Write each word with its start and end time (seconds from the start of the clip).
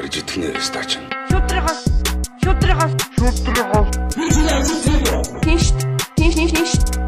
гарч 0.00 0.16
идэх 0.16 0.36
нэ 0.40 0.48
стач. 0.64 0.90
Шудрагаас 1.28 1.80
шудрагаас 2.42 2.92
шудрагаас 3.18 3.88
Тинш 5.44 5.66
тинш 6.16 6.34
тинш 6.36 6.52
тинш 6.56 6.99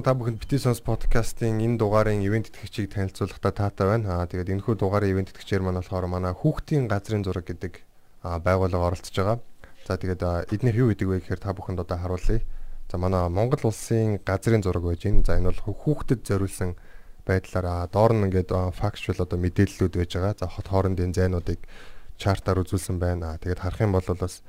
Өцгөн 0.00 0.16
та 0.16 0.16
бүхэнд 0.16 0.40
бити 0.40 0.56
сонс 0.56 0.80
подкастын 0.80 1.60
энэ 1.60 1.76
дугаарын 1.76 2.24
ивент 2.24 2.48
итгэгчийг 2.48 2.88
танилцуулахдаа 2.88 3.52
таатай 3.52 3.84
байна. 3.84 4.24
Аа 4.24 4.24
тэгээд 4.24 4.48
энэхүү 4.56 4.80
дугаарын 4.80 5.12
ивент 5.12 5.28
итгэгчээр 5.28 5.60
маань 5.60 5.76
болохоор 5.76 6.08
манай 6.08 6.32
хүүхдийн 6.32 6.88
газрын 6.88 7.20
зураг 7.20 7.44
гэдэг 7.44 7.84
байгууллага 8.24 8.96
оролцож 8.96 9.12
байгаа. 9.12 9.44
За 9.84 10.00
тэгээд 10.00 10.48
эднийх 10.56 10.80
юу 10.80 10.88
гэдэг 10.88 11.04
вэ 11.04 11.20
гэхээр 11.20 11.44
та 11.44 11.52
бүхэнд 11.52 11.84
одоо 11.84 12.00
харуулъя. 12.00 12.40
За 12.88 12.96
манай 12.96 13.28
Монгол 13.28 13.60
улсын 13.68 14.24
газрын 14.24 14.64
зураг 14.64 14.88
байж 14.88 15.04
гин. 15.04 15.20
За 15.20 15.36
энэ 15.36 15.52
бол 15.52 15.68
хүүхдэд 15.68 16.24
зориулсан 16.24 16.80
байдлаар 17.28 17.66
аа, 17.68 17.84
доор 17.92 18.16
нь 18.16 18.24
ингээд 18.24 18.56
factual 18.72 19.20
одоо 19.20 19.36
мэдээллүүд 19.36 20.00
байж 20.00 20.16
байгаа. 20.16 20.40
За 20.40 20.48
хот 20.48 20.72
хоорондын 20.72 21.12
зайнуудыг 21.12 21.60
чартаар 22.16 22.64
үзүүлсэн 22.64 22.96
байна. 22.96 23.36
Тэгээд 23.36 23.60
харах 23.60 23.84
юм 23.84 23.92
бол 23.92 24.08
бас 24.16 24.40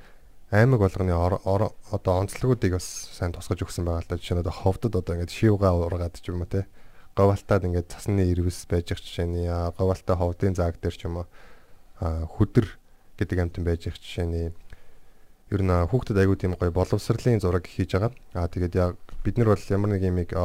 аймаг 0.52 0.84
болгоны 0.84 1.16
одоо 1.16 2.14
онцлогуудыг 2.20 2.76
бас 2.76 2.84
сайн 3.16 3.32
тусгаж 3.32 3.64
өгсөн 3.64 3.88
байгаа 3.88 4.04
л 4.04 4.10
да. 4.12 4.20
Жишээ 4.20 4.36
нь 4.36 4.44
одоо 4.44 4.52
ховдод 4.52 5.00
одоо 5.00 5.16
ингээд 5.16 5.32
шивга 5.32 5.72
ургаад 5.72 6.20
ч 6.20 6.28
юм 6.28 6.44
уу 6.44 6.52
те. 6.52 6.68
Говалтад 7.16 7.64
ингээд 7.64 7.88
цасны 7.88 8.28
ирвэс 8.28 8.68
байж 8.68 8.92
их 8.92 9.00
жишээний 9.00 9.48
говалтай 9.48 10.16
ховдын 10.20 10.60
зааг 10.60 10.76
дээр 10.84 10.96
ч 10.96 11.08
юм 11.08 11.24
уу 11.24 11.28
хүдэр 12.04 12.68
гэдэг 13.16 13.38
амтан 13.40 13.64
байж 13.64 13.88
их 13.88 13.96
жишээний 13.96 14.52
ер 15.56 15.62
нь 15.64 15.72
хүүхдэд 15.72 16.20
аягүй 16.20 16.36
тийм 16.36 16.60
гоё 16.60 16.76
боловсролын 16.76 17.40
зураг 17.40 17.64
хийж 17.64 17.96
байгаа. 17.96 18.12
Аа 18.36 18.52
тэгээд 18.52 18.76
яг 18.76 19.00
бид 19.24 19.40
нар 19.40 19.56
бол 19.56 19.64
ямар 19.72 19.96
нэг 19.96 20.04
юмыг 20.04 20.36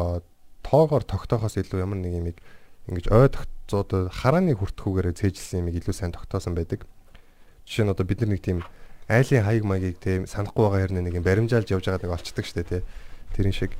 тоогоор 0.62 1.02
тогтоохоос 1.02 1.58
илүү 1.58 1.82
ямар 1.82 1.98
нэг 1.98 2.14
юмыг 2.14 2.38
ингэж 2.86 3.10
ой 3.10 3.26
тогтцоод 3.30 4.10
харааны 4.14 4.54
хүртхүүгээрээ 4.54 5.18
цээжилсэн 5.18 5.66
юмыг 5.66 5.82
илүү 5.82 5.94
сайн 5.94 6.14
тогтоосон 6.14 6.54
байдаг. 6.54 6.86
Жишээ 7.66 7.86
нь 7.86 7.92
одоо 7.94 8.06
бид 8.06 8.22
нар 8.22 8.34
нэг 8.34 8.42
тийм 8.42 8.62
айлын 9.08 9.44
хаяг 9.46 9.64
маягийг 9.64 9.98
тийм 10.02 10.26
санахгүй 10.26 10.66
байгаа 10.66 10.82
хэрнээ 10.86 11.04
нэг 11.06 11.14
юм 11.18 11.26
баримжаалж 11.26 11.70
явж 11.70 11.86
байгааг 11.86 12.18
олцдог 12.18 12.46
штэ 12.46 12.62
тий. 12.66 12.82
Тэрэн 13.34 13.54
шиг. 13.54 13.72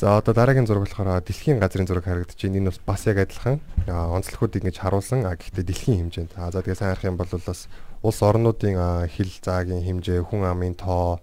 За 0.00 0.16
одоо 0.16 0.34
дараагийн 0.34 0.66
зураг 0.66 0.88
болохоор 0.88 1.20
дэлхийн 1.20 1.60
газрын 1.60 1.86
зураг 1.86 2.04
харагдаж 2.04 2.40
байна. 2.40 2.56
Энэ 2.56 2.72
бас 2.86 3.04
яг 3.06 3.18
адилхан 3.20 3.60
а, 3.86 4.08
онцлогуудыг 4.16 4.64
ингэж 4.64 4.80
харуулсан. 4.80 5.28
А 5.28 5.36
гэхдээ 5.36 5.64
дэлхийн 5.64 6.08
хэмжээнд. 6.08 6.32
А 6.40 6.50
за 6.50 6.64
тэгээ 6.64 6.80
сайн 6.80 6.96
харах 6.96 7.04
юм 7.04 7.16
бол 7.20 7.28
бас 7.28 7.68
улс 8.00 8.20
орнуудын 8.24 9.08
хил 9.12 9.32
заагийн 9.44 9.84
хэмжээ, 9.84 10.24
хүн 10.24 10.48
амын 10.48 10.74
тоо, 10.74 11.20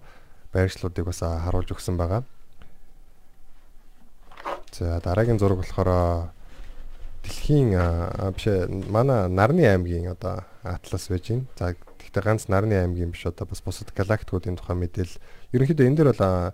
байршлуудыг 0.54 1.04
бас 1.06 1.20
харуулж 1.20 1.74
өгсөн 1.74 1.98
байгаа. 1.98 2.22
За 4.70 5.00
дараагийн 5.02 5.38
зураг 5.38 5.58
болохоор 5.58 6.30
дэлхийн 7.22 7.76
биш 8.34 8.46
манай 8.88 9.28
Нарны 9.28 9.66
аймгийн 9.66 10.10
одоо 10.10 10.44
атлас 10.62 11.08
байж 11.08 11.28
байна. 11.28 11.44
За 11.58 11.74
гэхдээ 12.02 12.22
ганц 12.22 12.50
Нарны 12.50 12.74
аймгийн 12.74 13.14
биш 13.14 13.26
одоо 13.26 13.46
бас 13.46 13.62
бусад 13.62 13.94
галактикуудын 13.94 14.58
тухай 14.58 14.76
мэдээлэл 14.76 15.22
ерөнхийдөө 15.54 15.86
энэ 15.86 15.96
дээр 15.96 16.10
бол 16.12 16.52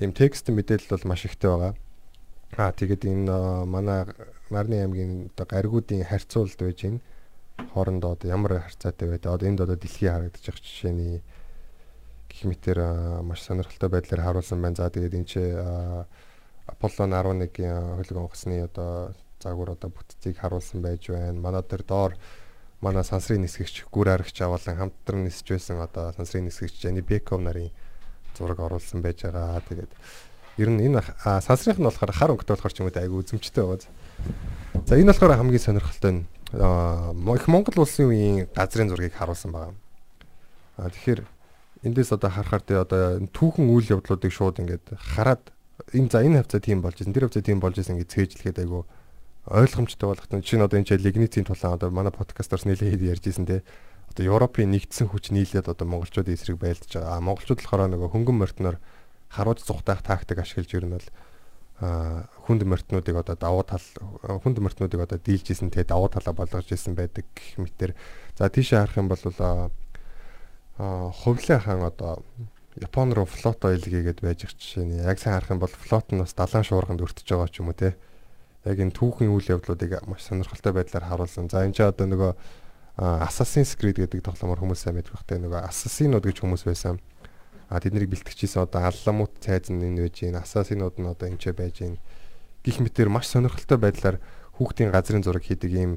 ийм 0.00 0.12
текст 0.12 0.48
мэдээлэл 0.48 0.92
бол 0.92 1.08
маш 1.08 1.24
ихтэй 1.24 1.50
байгаа. 1.50 1.74
Аа 2.56 2.72
тэгээд 2.72 3.02
энэ 3.08 3.64
манай 3.64 4.06
Нарны 4.50 4.76
аймгийн 4.82 5.30
одоо 5.32 5.46
гаригуудын 5.46 6.04
харьцуулалт 6.04 6.60
байж 6.60 6.78
байна. 6.82 7.00
Хоорондоо 7.74 8.12
одоо 8.18 8.28
ямар 8.28 8.66
харьцаатай 8.66 9.08
байдаг. 9.08 9.32
Одоо 9.34 9.48
энд 9.48 9.60
одоо 9.60 9.76
дэлхий 9.76 10.08
харагдаж 10.08 10.42
байгаа 10.42 10.64
жишээний 10.64 11.22
гэх 12.30 12.42
мэтэр 12.46 12.78
маш 13.22 13.42
сонирхолтой 13.42 13.90
байдлаар 13.90 14.22
харуулсан 14.24 14.62
байна. 14.62 14.76
За 14.76 14.90
тэгээд 14.90 15.14
энэ 15.14 15.28
а, 15.58 16.06
Аполлон 16.66 17.14
11-ийн 17.14 17.98
хөлөг 17.98 18.18
онгоцны 18.18 18.62
одоо 18.62 19.14
загвар 19.42 19.74
одоо 19.74 19.90
бүтцийг 19.90 20.38
харуулсан 20.38 20.82
байж 20.82 21.08
байна. 21.10 21.40
Манай 21.40 21.62
дээр 21.62 21.82
доор 21.82 22.12
манай 22.80 23.04
сансрын 23.04 23.44
нисгэгч 23.44 23.84
гүр 23.92 24.08
арагч 24.16 24.40
авалан 24.40 24.76
хамтран 24.76 25.24
нисж 25.28 25.44
байсан 25.44 25.84
одоо 25.84 26.12
сансрын 26.16 26.48
нисгэгч 26.48 26.80
Жани 26.80 27.00
Беков 27.04 27.40
нарын 27.40 27.70
зураг 28.36 28.60
оруулсан 28.60 29.02
байж 29.04 29.22
байгаа. 29.22 29.60
Тэгээд 29.68 29.92
ер 30.58 30.70
нь 30.72 30.80
энэ 30.88 31.04
сансрынх 31.44 31.76
нь 31.76 31.84
болохоор 31.84 32.12
хар 32.12 32.32
өнгөтэй 32.32 32.56
болохоор 32.56 32.72
ч 32.72 32.80
юм 32.80 32.88
уу 32.88 32.96
айгүй 32.96 33.20
үзэмжтэй 33.20 33.64
байгаа. 33.64 33.84
За 34.88 34.96
энэ 34.96 35.12
болохоор 35.12 35.36
хамгийн 35.36 35.60
сонирхолтой 35.60 36.12
нь 36.12 36.24
их 36.56 37.46
Монгол 37.48 37.84
улсын 37.84 38.08
үеийн 38.08 38.48
газрын 38.56 38.88
зургийг 38.88 39.12
харуулсан 39.12 39.52
байгаа. 39.52 39.74
А 40.80 40.88
тэгэхээр 40.88 41.20
эндээс 41.84 42.16
одоо 42.16 42.30
харахаар 42.32 42.64
тэ 42.64 42.80
одоо 42.80 43.20
түүхэн 43.28 43.68
үйл 43.68 44.00
явдлуудыг 44.00 44.32
шууд 44.32 44.60
ингээд 44.64 44.96
хараад 44.96 45.52
энэ 45.92 46.08
за 46.08 46.24
энэ 46.24 46.40
хавцаа 46.44 46.60
тийм 46.60 46.80
болж 46.80 47.00
ирсэн 47.00 47.12
тэр 47.12 47.28
хавцаа 47.28 47.44
тийм 47.44 47.60
болж 47.60 47.76
ирсэн 47.76 48.00
гэж 48.00 48.08
цээжлэхэд 48.08 48.60
айгүй 48.64 48.82
ойлгомжтой 49.46 50.08
болгох. 50.12 50.28
Нь 50.28 50.42
одоо 50.60 50.76
энэ 50.76 50.88
чинь 50.88 51.04
лигницийн 51.04 51.46
тулаан 51.48 51.80
одоо 51.80 51.90
манай 51.90 52.12
подкастаас 52.12 52.68
нэлээд 52.68 53.00
ярьж 53.00 53.24
ирсэн 53.24 53.46
те. 53.46 53.62
Одоо 54.12 54.36
Европын 54.36 54.68
нэгдсэн 54.68 55.08
хүч 55.08 55.32
нийлээд 55.32 55.70
одоо 55.70 55.86
монголчуудын 55.88 56.34
эсрэг 56.34 56.60
байлдаж 56.60 56.92
байгаа. 56.92 57.16
А 57.16 57.24
монголчууд 57.24 57.62
болохоор 57.62 57.88
нөгөө 57.88 58.10
хөнгөн 58.12 58.36
морьтноор 58.36 58.76
харуулж 59.32 59.64
зүхтаах 59.64 60.02
тактик 60.02 60.42
ашиглаж 60.42 60.70
ирнэ 60.74 60.98
бол 60.98 61.08
а 61.80 62.28
хүнд 62.44 62.68
морьтнуудыг 62.68 63.16
одоо 63.16 63.36
давуу 63.38 63.64
тал 63.64 63.86
хүнд 64.20 64.60
морьтнуудыг 64.60 65.00
одоо 65.00 65.16
дийлжсэн 65.16 65.72
те 65.72 65.88
давуу 65.88 66.12
талаа 66.12 66.36
болгож 66.36 66.68
ирсэн 66.68 66.92
байдаг 66.92 67.24
гэх 67.32 67.56
мэтэр. 67.56 67.96
За 68.36 68.50
тийшээ 68.52 68.84
харах 68.84 69.00
юм 69.00 69.08
бол 69.08 69.22
а 69.40 69.70
хувлаа 71.24 71.60
хаан 71.60 71.82
одоо 71.88 72.24
Япон 72.76 73.12
руу 73.12 73.26
флот 73.26 73.64
ойлгийгээд 73.64 74.20
байж 74.20 74.44
их 74.44 74.54
жишээ 74.54 74.84
нь 74.84 75.00
яг 75.00 75.18
сайн 75.18 75.34
харах 75.40 75.50
юм 75.50 75.60
бол 75.60 75.72
флот 75.72 76.12
нь 76.12 76.20
бас 76.20 76.32
далайн 76.36 76.64
шуурганд 76.64 77.02
өртөж 77.02 77.26
байгаа 77.26 77.48
ч 77.48 77.60
юм 77.60 77.68
уу 77.68 77.76
те 77.76 77.96
яг 78.64 78.76
энэ 78.76 78.92
түүхийн 78.92 79.32
үйл 79.32 79.56
явдлуудыг 79.56 80.04
маш 80.04 80.28
сонирхолтой 80.28 80.72
байдлаар 80.76 81.08
харуулсан. 81.08 81.48
За 81.48 81.64
энэ 81.64 81.76
ч 81.76 81.80
одоо 81.80 82.06
нөгөө 82.08 82.32
Assassin's 83.00 83.72
Creed 83.80 83.96
гэдэг 83.96 84.20
тоглоомор 84.20 84.60
хүмүүс 84.60 84.84
сайн 84.84 85.00
мэдэх 85.00 85.16
бахтай 85.16 85.40
нөгөө 85.40 85.64
ассасинууд 85.64 86.20
гэж 86.20 86.44
хүмүүс 86.44 86.68
байсан. 86.68 87.00
А 87.72 87.80
тэднийг 87.80 88.12
бэлтгэжсэн 88.12 88.68
одоо 88.68 88.92
алламут 88.92 89.40
цайз 89.40 89.72
нь 89.72 89.80
энэ 89.80 90.04
байж 90.04 90.20
гин 90.20 90.36
ассасинууд 90.36 91.00
нь 91.00 91.08
одоо 91.08 91.32
энэ 91.32 91.40
ч 91.40 91.48
байж 91.56 91.80
гин 91.80 91.96
гих 92.60 92.76
мэтэр 92.76 93.08
маш 93.08 93.32
сонирхолтой 93.32 93.80
байдлаар 93.80 94.20
хүүхдийн 94.60 94.92
газрын 94.92 95.24
зураг 95.24 95.40
хийдэг 95.40 95.72
ийм 95.72 95.92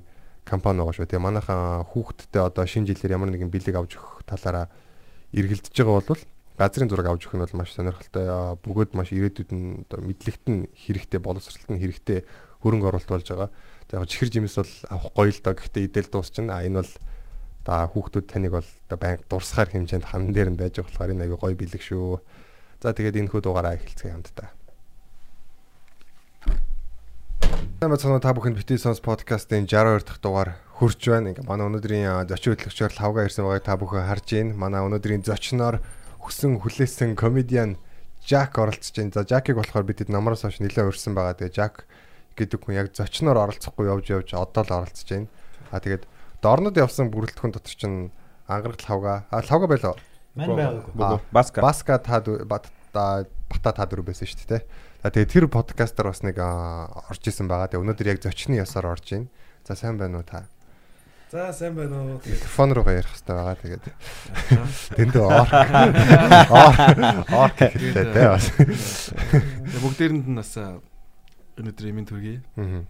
компани 0.47 0.79
байгаа 0.79 0.95
шүү. 0.95 1.11
Тэгээ 1.11 1.27
манайхаа 1.27 1.83
хүүхдтэй 1.91 2.39
одоо 2.39 2.63
шинэ 2.63 2.87
жилээр 2.95 3.19
ямар 3.19 3.35
нэгэн 3.35 3.51
бэлэг 3.51 3.75
авч 3.75 3.99
өгөх 3.99 4.23
талаараа 4.23 4.71
эргэлдэж 5.35 5.75
байгаа 5.75 5.99
бол 6.07 6.23
газрын 6.55 6.87
зураг 6.87 7.07
авч 7.11 7.27
өгөх 7.27 7.35
нь 7.35 7.43
бол 7.43 7.57
маш 7.59 7.75
сонирхолтой. 7.75 8.25
Бөгөөд 8.63 8.91
маш 8.95 9.09
ирээдүйд 9.11 9.51
нь 9.51 9.83
одоо 9.89 9.99
мэдлэгт 10.07 10.45
нь 10.47 10.71
хэрэгтэй, 10.71 11.19
боловсролт 11.19 11.67
нь 11.67 11.81
хэрэгтэй 11.81 12.23
хөрөнгө 12.63 12.87
оруулалт 12.87 13.11
болж 13.11 13.27
байгаа. 13.27 13.49
За 13.91 13.99
яг 13.99 14.07
чихэр 14.07 14.31
жимс 14.31 14.55
бол 14.55 14.71
авах 14.89 15.11
гоё 15.11 15.31
л 15.35 15.43
доо 15.43 15.53
гэхдээ 15.53 15.83
идэл 15.91 16.09
дуусчихна. 16.09 16.57
А 16.57 16.65
энэ 16.65 16.79
бол 16.81 16.91
та 17.67 17.87
хүүхдүүд 17.91 18.25
таныг 18.27 18.51
бол 18.55 18.69
байнга 18.89 19.23
дурсахаар 19.27 19.69
хэмжээнд 19.75 20.07
хан 20.07 20.31
дээр 20.31 20.49
нь 20.55 20.59
байж 20.59 20.79
болохоор 20.79 21.11
энэ 21.11 21.27
аягүй 21.27 21.39
гоё 21.39 21.55
бэлэг 21.59 21.83
шүү. 21.83 22.19
За 22.83 22.95
тэгээд 22.95 23.19
энэ 23.19 23.31
хүү 23.31 23.41
дугаараа 23.43 23.75
эхэлцгээе 23.79 24.15
хамтдаа. 24.15 24.49
Сайн 27.83 27.91
бацхан 27.91 28.19
та 28.23 28.31
бүхэнд 28.35 28.59
бити 28.59 28.79
сонс 28.79 29.03
подкастын 29.03 29.67
62 29.67 30.07
дахь 30.07 30.19
дугаар 30.23 30.55
хүрч 30.79 31.03
байна. 31.07 31.31
Ингээ 31.31 31.47
манай 31.47 31.67
өнөөдрийн 31.67 32.27
зочин 32.27 32.55
хөтлөгчөөр 32.55 32.93
лавга 32.99 33.27
ирсэн 33.27 33.43
байгааг 33.43 33.63
та 33.67 33.75
бүхэн 33.79 34.07
харж 34.07 34.27
байна. 34.35 34.55
Манай 34.55 34.81
өнөөдрийн 34.87 35.23
зочноор 35.23 35.83
хүсэн 36.23 36.59
хүлээсэн 36.63 37.15
комедиан 37.19 37.79
Жак 38.23 38.55
оролцож 38.55 38.95
байна. 38.95 39.11
За 39.11 39.27
Жакийг 39.27 39.59
болохоор 39.59 39.83
бидэд 39.83 40.07
намраас 40.07 40.47
хойш 40.47 40.63
нэлээд 40.63 40.95
урьсан 40.95 41.11
байгаа. 41.11 41.35
Тэгээ 41.39 41.55
Жак 41.55 41.83
гэдэг 42.37 42.59
хүн 42.65 42.75
яг 42.75 42.87
зочноор 42.93 43.37
оролцохгүй 43.49 43.87
явж 43.89 44.05
явж 44.09 44.29
одоо 44.33 44.63
л 44.63 44.73
оролцож 44.83 45.07
байна. 45.09 45.27
А 45.71 45.79
тэгээд 45.79 46.03
дорнод 46.41 46.75
явсан 46.77 47.09
бүрэлдэхүүн 47.13 47.53
дотор 47.53 47.75
чинь 47.75 48.11
ангараг 48.47 48.81
лавга. 48.89 49.25
А 49.31 49.41
лавга 49.41 49.67
байлаа. 49.67 49.95
Мань 50.35 50.49
байгаагүй. 50.57 51.21
Баска. 51.31 51.61
Баска 51.61 51.97
та 52.01 52.19
дүү- 52.21 52.45
бат 52.45 52.69
та 52.93 53.25
бата 53.49 53.71
та 53.73 53.85
дөрөв 53.85 54.05
байсан 54.09 54.25
шүү 54.27 54.49
дээ. 54.49 54.61
За 55.03 55.09
тэгээ 55.11 55.29
тэр 55.29 55.45
подкастаар 55.51 56.09
бас 56.09 56.23
нэг 56.23 56.37
орж 56.41 57.21
исэн 57.27 57.45
байгаа. 57.47 57.69
Тэгээ 57.69 57.83
өнөөдөр 57.85 58.07
яг 58.09 58.19
зочны 58.23 58.57
ясаар 58.57 58.89
орж 58.93 59.13
ийн. 59.13 59.29
За 59.67 59.75
сайн 59.75 59.97
байна 59.97 60.21
уу 60.21 60.25
та? 60.25 60.45
За 61.33 61.53
сайн 61.53 61.75
байна 61.75 62.01
уу. 62.01 62.21
Микрофон 62.25 62.73
руу 62.73 62.85
ярих 62.89 63.09
хэрэгтэй 63.09 63.35
байгаа. 63.35 63.57
Тэгээд 63.61 63.85
дэндүү 64.97 65.25
орк. 65.27 65.53
Орк 66.61 66.79
орк 67.33 67.57
хэрэгтэй 67.57 68.05
тий 68.13 68.25
бас. 68.29 68.45
Бүгдээрэнд 69.81 70.27
нь 70.29 70.37
бас 70.37 70.51
өнөөдөр 71.59 71.89
имийн 71.89 72.07
төргий. 72.07 72.37
Мгм. 72.55 72.87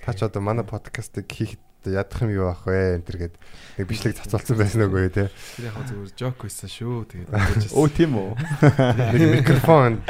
Та 0.00 0.12
ч 0.16 0.24
одоо 0.24 0.40
манай 0.40 0.64
подкастыг 0.64 1.28
хийхэд 1.28 1.60
ядах 1.88 2.20
юм 2.20 2.32
юу 2.32 2.48
ах 2.52 2.64
вэ 2.68 3.00
энэ 3.00 3.04
төр 3.08 3.16
гээд 3.24 3.34
нэг 3.80 3.86
бичлэг 3.88 4.16
цацолсон 4.16 4.56
байсан 4.60 4.84
үгүй 4.84 5.08
тий. 5.08 5.28
Тэр 5.56 5.68
яг 5.72 5.76
зүгээр 5.88 6.12
жок 6.16 6.36
байсан 6.44 6.68
шүү. 6.68 7.08
Тэгээд 7.08 7.72
Өө 7.80 7.88
тийм 7.92 8.12
үү. 8.16 8.30
Нэг 9.16 9.22
микрофон 9.40 10.04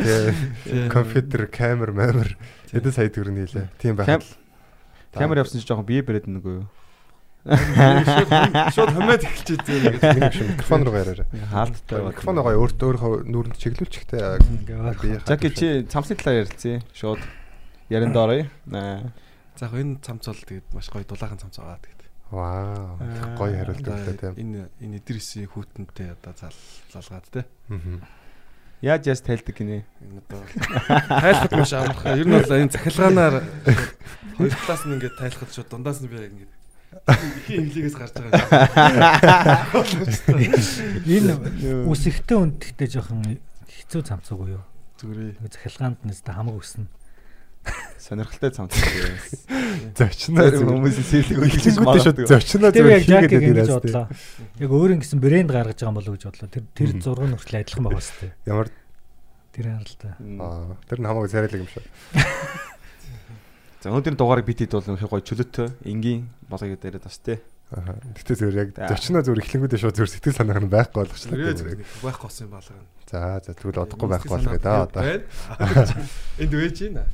компьютер 0.90 1.46
камер 1.46 1.94
мамер 1.94 2.34
хэдэн 2.70 2.94
сая 2.94 3.10
төгрөг 3.10 3.34
нийлээ. 3.34 3.66
Тийм 3.78 3.94
байх. 3.94 4.22
Камер 5.14 5.42
явсан 5.42 5.62
чи 5.62 5.66
жоохон 5.66 5.86
бие 5.86 6.02
бэрээд 6.02 6.26
нэг 6.26 6.46
үү. 6.46 6.62
Шууд 7.40 8.92
хамаад 8.92 9.24
эхэлчихээ 9.24 9.64
зүгээр. 9.64 9.96
Миний 9.96 10.28
биш 10.28 10.42
микрофон 10.44 10.82
руу 10.84 10.92
гараарай. 10.92 11.26
Хаалттай 11.48 11.98
байна. 11.98 12.12
Микрофон 12.12 12.36
гоё 12.36 12.58
өөртөө 12.60 12.86
өөрөө 12.90 13.12
нүүрэнд 13.30 13.56
чиглүүлчихтэй. 13.56 14.20
Жаки 15.24 15.48
чи 15.56 15.68
цамсны 15.88 16.20
талаар 16.20 16.44
ярилцъя. 16.44 16.84
Шууд 16.92 17.22
ярианд 17.90 18.16
оръё. 18.16 18.46
Аа. 18.72 19.12
За 19.58 19.66
яг 19.66 19.74
энэ 19.74 19.98
цамц 20.00 20.30
бол 20.30 20.40
тэгээд 20.46 20.66
маш 20.72 20.88
гоё 20.88 21.04
дулаахан 21.04 21.42
цамц 21.42 21.58
байгаа 21.58 21.82
тэгээд. 21.82 22.02
Вау. 22.30 22.96
Гоё 23.36 23.54
хариулт 23.58 23.82
өглөө 23.82 24.16
тийм. 24.16 24.34
Энэ 24.38 24.60
энэ 24.78 24.96
эдрэсийн 25.02 25.50
хүүтэнтэй 25.50 26.14
одоо 26.14 26.32
зал 26.38 26.56
залгаад 26.94 27.26
те. 27.28 27.44
Аа. 27.68 27.98
Яаж 28.80 29.10
яаж 29.10 29.20
тайлдаг 29.20 29.52
гинэ? 29.58 29.84
Энэ 30.06 30.22
одоо 30.24 30.40
тайлхад 31.20 31.52
маш 31.52 31.72
амархан. 31.74 32.16
Ер 32.16 32.26
нь 32.30 32.32
бол 32.38 32.54
энэ 32.54 32.72
захилгаанаар 32.72 33.34
хоёр 34.38 34.52
талаас 34.54 34.82
нь 34.86 34.94
ингээд 34.96 35.18
тайлхад 35.20 35.50
шууд 35.52 35.68
дундаас 35.68 36.00
нь 36.00 36.08
би 36.08 36.16
ингээд 36.16 36.52
инглигээс 37.50 37.96
гарч 37.98 38.14
байгаа. 38.16 38.40
Энэ 41.04 41.32
үсэгтэй 41.90 42.38
үндхтэй 42.38 42.88
жоохон 42.88 43.38
хэцүү 43.68 44.02
цамцаг 44.06 44.38
уу 44.38 44.58
юу? 44.58 44.64
Зүгээрээ. 44.98 45.44
Захилгаанд 45.44 46.00
нь 46.02 46.14
өстө 46.14 46.32
хамаг 46.34 46.56
өснө. 46.58 46.88
Сонирхолтой 48.00 48.50
цамц. 48.50 48.74
Зочноо 49.94 50.50
хүмүүсийн 50.50 51.06
сэлэг 51.06 51.36
Хэлэнгүүтээ 51.46 52.02
шууд 52.02 52.18
зочноо 52.26 52.70
Тэр 52.74 52.86
яг 52.90 53.04
зүгээр 53.06 53.06
Жак 53.06 53.22
хийгээд 53.30 53.50
ирээс. 53.54 53.70
бодлоо. 53.70 54.06
Яг 54.58 54.70
өөр 54.74 54.90
юм 54.96 55.00
гэсэн 55.04 55.20
брэнд 55.22 55.50
гаргаж 55.52 55.78
байгаа 55.78 55.90
юм 55.92 55.96
болов 56.00 56.10
уу 56.10 56.16
гэж 56.18 56.24
бодлоо. 56.26 56.48
Тэр 56.50 56.64
тэр 56.74 56.90
зураг 56.98 57.26
нь 57.30 57.36
хүртэл 57.38 57.60
адилхан 57.62 57.84
байгаа 57.86 58.02
сте. 58.02 58.26
Ямар 58.48 58.68
Тэр 59.54 59.66
харалтаа. 59.70 60.12
аа 60.18 60.74
тэр 60.90 60.98
нь 60.98 61.06
хамаагүй 61.06 61.30
царайлаг 61.30 61.60
юм 61.62 61.70
шиг. 61.70 61.84
За 63.80 63.88
өнөөдрийн 63.94 64.18
дугаарыг 64.18 64.46
бид 64.48 64.60
хэд 64.64 64.74
бол 64.74 64.84
гоё 64.84 65.22
чөлөөтэй 65.24 65.68
энгийн 65.86 66.28
болгоё 66.50 66.76
яриад 66.76 67.04
бас 67.06 67.18
тий. 67.22 67.38
Аа. 67.70 67.94
Гэтэ 68.18 68.34
зүгээр 68.42 68.58
яг 68.58 68.68
зочноо 68.76 69.22
зүгээр 69.22 69.40
эхлэнгүүтээ 69.46 69.80
шууд 69.80 69.94
зүгээр 69.96 70.12
сэтгэл 70.18 70.36
санааг 70.36 70.60
нь 70.66 70.72
байхгүй 70.74 70.98
болгочлаа. 71.06 71.54
Байхгүй 72.02 72.24
болсон 72.26 72.44
юм 72.44 72.52
балга. 72.58 72.74
За 73.06 73.38
за 73.40 73.54
тэгвэл 73.54 73.86
одохгүй 73.86 74.08
байхгүй 74.10 74.30
болгоё 74.34 74.58
да 74.60 74.84
одоо. 74.84 75.02
Энд 76.42 76.52
вэж 76.52 76.76
байна. 76.90 77.06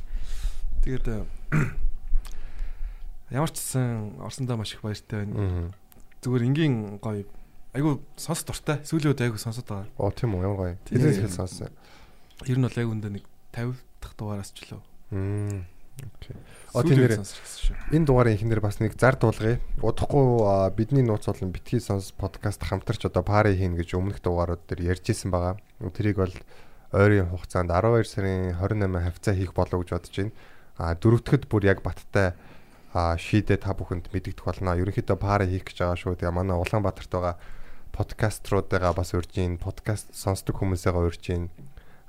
Тэгээд 0.87 1.07
э, 1.11 1.27
ямар 3.35 3.51
ч 3.51 3.59
гэсэн 3.59 4.23
орсондоо 4.23 4.55
маш 4.55 4.71
их 4.71 4.87
баяртай 4.87 5.27
байна. 5.27 5.75
Зүгээр 6.23 6.47
энгийн 6.47 6.95
гоё 7.03 7.27
айгу 7.75 7.99
сонс 8.15 8.47
дуртай. 8.47 8.79
Сүүлийн 8.87 9.11
үед 9.11 9.19
айгу 9.19 9.35
сонсод 9.35 9.67
байгаа. 9.67 9.91
Оо 9.99 10.15
тийм 10.15 10.39
үү 10.39 10.47
ямар 10.47 10.55
гоё. 10.55 10.75
Тийм. 10.87 11.03
Эзэн 11.03 11.27
сэтгэл 11.27 11.35
сонсон. 11.43 11.75
Ер 12.47 12.55
нь 12.55 12.63
бол 12.63 12.79
айгу 12.79 12.95
өндөө 12.95 13.11
нэг 13.19 13.25
50 13.51 13.83
дахь 13.99 14.15
дугаараас 14.15 14.55
ч 14.55 14.63
лөө. 14.71 14.79
Мм. 15.11 15.67
Окей. 16.07 16.39
Оо 16.71 16.81
тийм 16.87 17.03
шүү. 17.03 17.75
энэ 17.91 18.07
дугаарыг 18.07 18.39
ихэнээр 18.39 18.63
бас 18.63 18.79
нэг 18.79 18.95
зар 18.95 19.19
дуулгая. 19.19 19.59
Удахгүй 19.83 20.71
бидний 20.71 21.03
нууц 21.03 21.27
болон 21.27 21.51
битгий 21.51 21.83
сонс 21.83 22.15
подкаст 22.15 22.63
хамтарч 22.63 23.11
одоо 23.11 23.27
пари 23.27 23.59
хийн 23.59 23.75
гэж 23.75 23.99
өмнөх 23.99 24.23
дугаарууд 24.23 24.63
дээр 24.71 24.95
ярьж 24.95 25.11
исэн 25.11 25.35
байгаа. 25.35 25.59
Тэрийг 25.83 26.15
бол 26.15 26.35
ойрын 26.95 27.27
хугацаанд 27.27 27.75
12 27.75 28.07
сарын 28.07 28.55
28 28.55 29.03
хавцаа 29.03 29.35
хийх 29.35 29.51
болов 29.51 29.83
гэж 29.83 29.91
бодож 29.91 30.15
байна. 30.15 30.31
А 30.77 30.93
дөрөвдөд 30.93 31.49
бүр 31.49 31.65
яг 31.65 31.81
баттай 31.81 32.37
шийдээ 32.93 33.57
та 33.61 33.73
бүхэнд 33.73 34.13
мэдэгдэх 34.13 34.45
болно. 34.45 34.77
Ерөнхийдөө 34.77 35.17
пари 35.17 35.49
хийх 35.49 35.69
гэж 35.69 35.77
байгаа 35.81 35.97
шүү. 35.97 36.15
Тэгээ 36.21 36.33
манай 36.33 36.57
Улаанбаатарт 36.57 37.11
байгаа 37.11 37.35
подкаструудыгаа 37.97 38.93
бас 38.93 39.13
урьж 39.17 39.33
ийн, 39.41 39.57
подкаст 39.57 40.13
сонсдог 40.13 40.61
хүмүүсээгаа 40.61 41.03
урьж 41.09 41.25
ийн. 41.33 41.49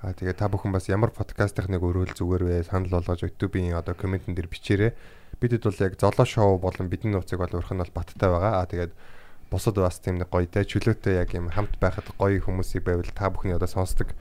А 0.05 0.13
тэгээ 0.13 0.37
та 0.37 0.47
бүхэн 0.53 0.71
бас 0.71 0.87
ямар 0.93 1.11
подкастынхныг 1.11 1.83
өрөөл 1.83 2.13
зүгээр 2.13 2.45
вэ? 2.45 2.69
Санал 2.69 2.93
болгож 2.93 3.25
YouTube-ийн 3.25 3.75
одоо 3.75 3.97
комментэн 3.97 4.37
дээр 4.37 4.53
бичээрэй. 4.53 4.93
Бидэд 5.41 5.65
бол 5.65 5.83
яг 5.83 5.99
золоо 5.99 6.27
шоу 6.29 6.61
болон 6.61 6.93
бидний 6.93 7.17
нууцыг 7.17 7.41
бол 7.41 7.51
урах 7.51 7.73
нь 7.73 7.83
бол 7.83 7.97
баттай 7.97 8.29
байгаа. 8.31 8.63
А 8.63 8.69
тэгээд 8.71 8.93
бусад 9.51 9.75
бас 9.81 9.99
тийм 9.99 10.21
нэг 10.21 10.29
гоё 10.29 10.47
дэ 10.47 10.69
чөлөөтэй 10.69 11.25
яг 11.25 11.33
юм 11.35 11.49
хамт 11.51 11.81
байхад 11.81 12.05
гоё 12.15 12.39
хүмүүсийг 12.39 12.85
байвал 12.85 13.11
та 13.11 13.33
бүхний 13.33 13.57
одоо 13.57 13.67
сонсдог 13.67 14.13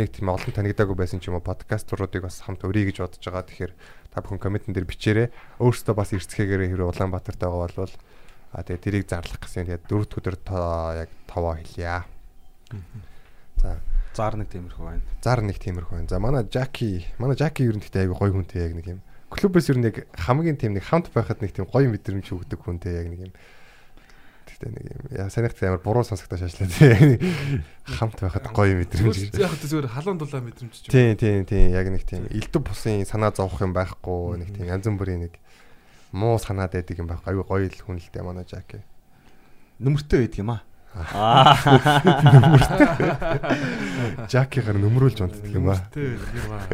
нэг 0.00 0.10
тийм 0.16 0.32
олон 0.32 0.52
танигдаагүй 0.56 0.96
байсан 0.96 1.20
ч 1.20 1.28
юм 1.28 1.36
уу 1.36 1.44
подкаструудыг 1.44 2.24
бас 2.24 2.40
хамт 2.40 2.64
өрье 2.64 2.88
гэж 2.88 3.04
бодож 3.04 3.20
байгаа. 3.20 3.44
Тэгэхээр 3.44 3.72
та 4.08 4.24
бүхэн 4.24 4.40
комментэн 4.40 4.72
дээр 4.72 4.88
бичээрэй. 4.88 5.28
Өөрөөсөө 5.60 5.94
бас 5.94 6.16
эрсцгээгээрээ 6.16 6.72
хэрэв 6.72 6.88
Улаанбаатарт 6.88 7.40
байгаа 7.40 7.68
бол 7.68 7.94
а 8.50 8.64
тэгээд 8.64 8.84
тэрийг 8.84 9.04
зарлах 9.06 9.38
гэсэн. 9.44 9.68
Тэгээд 9.68 9.84
дөрөвд 9.86 10.16
өдөр 10.16 10.36
яг 11.04 11.10
товоо 11.28 11.54
хэлье. 11.60 12.08
За 13.60 13.78
Зар 14.10 14.34
нэг 14.34 14.50
тиймэрхүү 14.50 14.84
байна. 14.84 15.02
зар 15.22 15.40
нэг 15.40 15.58
тиймэрхүү 15.62 15.94
байна. 16.02 16.10
За 16.10 16.18
манай 16.18 16.42
Жаки, 16.42 17.06
манай 17.18 17.36
Жаки 17.38 17.62
ер 17.62 17.78
нь 17.78 17.82
гэхдээ 17.84 18.10
айгүй 18.10 18.18
гоё 18.18 18.32
хүнтэй 18.34 18.66
яг 18.66 18.74
нэг 18.74 18.86
юм. 18.90 19.00
Клубээс 19.30 19.70
ер 19.70 19.78
нь 19.78 19.86
яг 19.86 20.02
хамгийн 20.18 20.58
тийм 20.58 20.74
нэг 20.74 20.82
хамт 20.82 21.14
байхад 21.14 21.38
нэг 21.38 21.54
тийм 21.54 21.70
гоё 21.70 21.86
мэдрэмж 21.86 22.26
өгдөг 22.34 22.58
хүнтэй 22.58 22.98
яг 22.98 23.06
нэг 23.06 23.20
юм. 23.30 23.32
Гэхдээ 24.60 24.76
нэг 24.76 24.84
юм. 24.92 25.08
Яа 25.16 25.32
санийхт 25.32 25.56
амар 25.64 25.80
буруу 25.80 26.04
сонсогдож 26.04 26.44
ажиллаа 26.44 26.68
тийм. 26.68 27.16
Хамт 27.88 28.20
байхад 28.20 28.52
гоё 28.52 28.76
мэдрэмж. 28.76 29.32
Яг 29.40 29.56
хөтө 29.56 29.72
зүгээр 29.72 29.88
халуун 29.88 30.20
дулаан 30.20 30.44
мэдрэмж 30.44 30.74
ч 30.76 30.84
юм. 30.84 30.92
Тийм 30.92 31.16
тийм 31.16 31.48
тийм 31.48 31.72
яг 31.72 31.88
нэг 31.88 32.04
тийм 32.04 32.28
элдв 32.28 32.60
бусын 32.60 33.08
санаа 33.08 33.32
зовох 33.32 33.64
юм 33.64 33.72
байхгүй 33.72 34.36
нэг 34.36 34.52
тийм 34.52 34.68
янз 34.68 34.84
бүрийн 34.84 35.24
нэг 35.24 35.40
муу 36.12 36.36
санаад 36.36 36.76
байдаг 36.76 37.00
юм 37.00 37.08
байхгүй 37.08 37.32
айгүй 37.32 37.44
гоё 37.48 37.72
л 37.72 37.80
хүн 37.88 37.96
л 38.04 38.12
дээ 38.12 38.20
манай 38.20 38.44
Жаки. 38.44 38.84
Нөмөртэй 39.80 40.28
байдаг 40.28 40.44
юм 40.44 40.52
аа. 40.52 40.60
Аа. 40.90 41.54
Жакигаар 44.26 44.74
нөмрүүлж 44.74 45.22
унтдаг 45.22 45.54
юм 45.54 45.70
ба. 45.70 45.78
Тэ 45.94 46.18
юм 46.18 46.50
аа. 46.50 46.66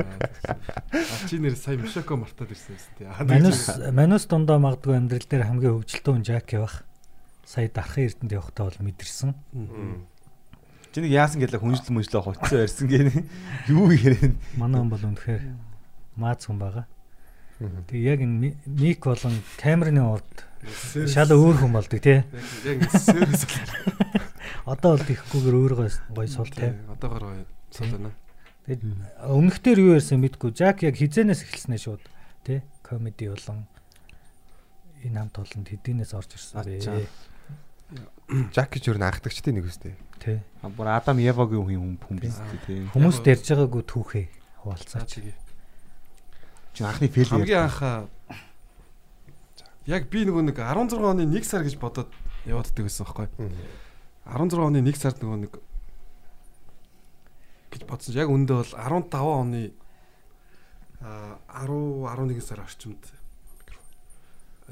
Чи 1.29 1.37
нэр 1.37 1.53
сая 1.53 1.77
Мишоко 1.77 2.17
мартаад 2.17 2.49
ирсэн 2.49 2.81
юм 2.81 2.81
тий. 2.97 3.05
Манус 3.13 3.69
манус 3.93 4.25
дундаа 4.25 4.57
магадгүй 4.57 4.97
амьдрал 4.97 5.29
дээр 5.29 5.45
хамгийн 5.53 5.85
хөвгөлтэй 5.85 6.01
хүн 6.01 6.25
Жаки 6.25 6.57
бах. 6.65 6.86
Сая 7.47 7.71
дарахын 7.71 8.11
эрдэнд 8.11 8.35
явахдаа 8.35 8.67
бол 8.67 8.81
мэдэрсэн. 8.83 9.31
Чи 10.91 10.99
нэг 10.99 11.13
яасан 11.15 11.39
гэлээ 11.39 11.63
хүнжил 11.63 11.95
мүнжлээ 11.95 12.23
хоцсон 12.27 12.59
ярьсан 12.67 12.87
гэнэ. 12.91 13.15
Юу 13.71 13.95
ярэ. 13.95 14.35
Манай 14.59 14.83
хүн 14.83 14.91
бол 14.91 15.07
үнэхээр 15.15 15.45
маац 16.19 16.43
хүн 16.51 16.59
байгаа. 16.59 16.91
Тэг 17.87 18.01
яг 18.03 18.19
энэ 18.19 18.59
ник 18.67 18.99
болон 19.07 19.39
камерны 19.63 20.03
урд 20.03 20.27
шал 21.07 21.31
өөр 21.31 21.63
хүн 21.63 21.73
болдог 21.73 22.03
тий. 22.03 22.27
Яг 22.67 22.91
сэрс. 22.91 23.47
Одоо 24.67 24.99
бол 24.99 25.07
ихэхгүйгээр 25.07 25.55
өөрийгөө 25.55 25.89
гоё 26.11 26.27
сул 26.27 26.51
тий. 26.51 26.75
Одоогоор 26.91 27.25
гоё 27.31 27.47
сул 27.71 27.95
байна. 27.95 28.11
Тэгэд 28.67 28.83
өмнөхдөр 29.23 29.79
юу 29.79 29.95
ярьсан 29.95 30.19
мэдгүй. 30.19 30.51
Жак 30.51 30.83
яг 30.83 30.99
хизэнээс 30.99 31.47
эхэлснэ 31.47 31.79
шууд 31.79 32.03
тий. 32.43 32.67
Комеди 32.83 33.31
болон 33.31 33.71
энэ 35.07 35.23
хамт 35.23 35.39
олонд 35.39 35.69
хэдийнээс 35.71 36.13
орж 36.19 36.35
ирсэн 36.35 36.67
бэ? 36.67 37.07
Жаки 38.53 38.83
ч 38.83 38.91
ер 38.91 38.99
нь 38.99 39.07
анхдагчдын 39.07 39.55
нэг 39.55 39.71
үстэй. 39.71 39.95
Тий. 40.19 40.43
Бүр 40.63 40.91
Адам 40.91 41.23
Евагийн 41.23 41.63
хүн 41.63 41.95
хүн 42.03 42.19
биз 42.19 42.43
дээ. 42.67 42.91
Хүмүүс 42.91 43.23
дэрж 43.23 43.55
байгаагүй 43.55 43.83
түүхээ 43.87 44.27
хуваалцаач. 44.67 45.23
Чи 46.75 46.81
анхны 46.83 47.07
фейл 47.07 47.31
Хамгийн 47.31 47.71
анхаа 47.71 48.11
яг 49.87 50.11
би 50.11 50.27
нөгөө 50.27 50.51
нэг 50.51 50.59
16 50.59 50.99
оны 50.99 51.31
1 51.31 51.47
сар 51.47 51.63
гэж 51.63 51.79
бодоод 51.79 52.11
явааддаг 52.43 52.83
байсан 52.91 53.07
байхгүй. 53.07 53.29
16 54.27 54.67
оны 54.67 54.83
1 54.83 54.99
сард 54.99 55.23
нөгөө 55.23 55.39
нэг 55.47 55.53
гэж 57.71 57.83
бодсон. 57.87 58.19
Яг 58.19 58.27
үндэ 58.27 58.59
бол 58.59 58.73
15 58.75 59.15
оны 59.15 59.63
а 60.99 61.39
10 61.63 62.03
11 62.11 62.43
сар 62.43 62.67
орчимд 62.67 63.07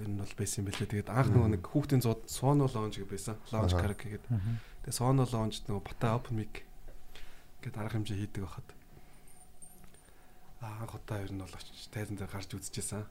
энэ 0.01 0.19
бол 0.19 0.35
байсан 0.35 0.65
юм 0.65 0.69
билээ. 0.71 0.91
Тэгээд 0.91 1.11
анх 1.15 1.31
нөгөө 1.31 1.51
нэг 1.55 1.63
хүүхдийн 1.63 2.03
зууд 2.03 2.27
Sono 2.27 2.67
Lounge 2.67 2.99
гэж 2.99 3.09
байсан. 3.09 3.37
Lounge 3.55 3.79
karaoke 3.79 4.11
гэдэг. 4.19 4.31
Тэгээд 4.83 4.99
Sono 4.99 5.23
Lounge 5.23 5.63
нөгөө 5.71 5.83
Бата 5.87 6.19
Open 6.19 6.35
Mic 6.43 6.67
гэдэг 7.63 7.79
арга 7.79 7.95
хэмжээ 7.95 8.19
хийдэг 8.27 8.43
байхад 8.43 8.69
аа 10.65 10.83
анх 10.83 10.95
удаа 10.97 11.21
ер 11.23 11.33
нь 11.33 11.39
бол 11.39 11.55
очиж 11.55 11.89
тайзан 11.95 12.17
дээр 12.19 12.33
гарч 12.33 12.51
үзчихсэн. 12.57 13.05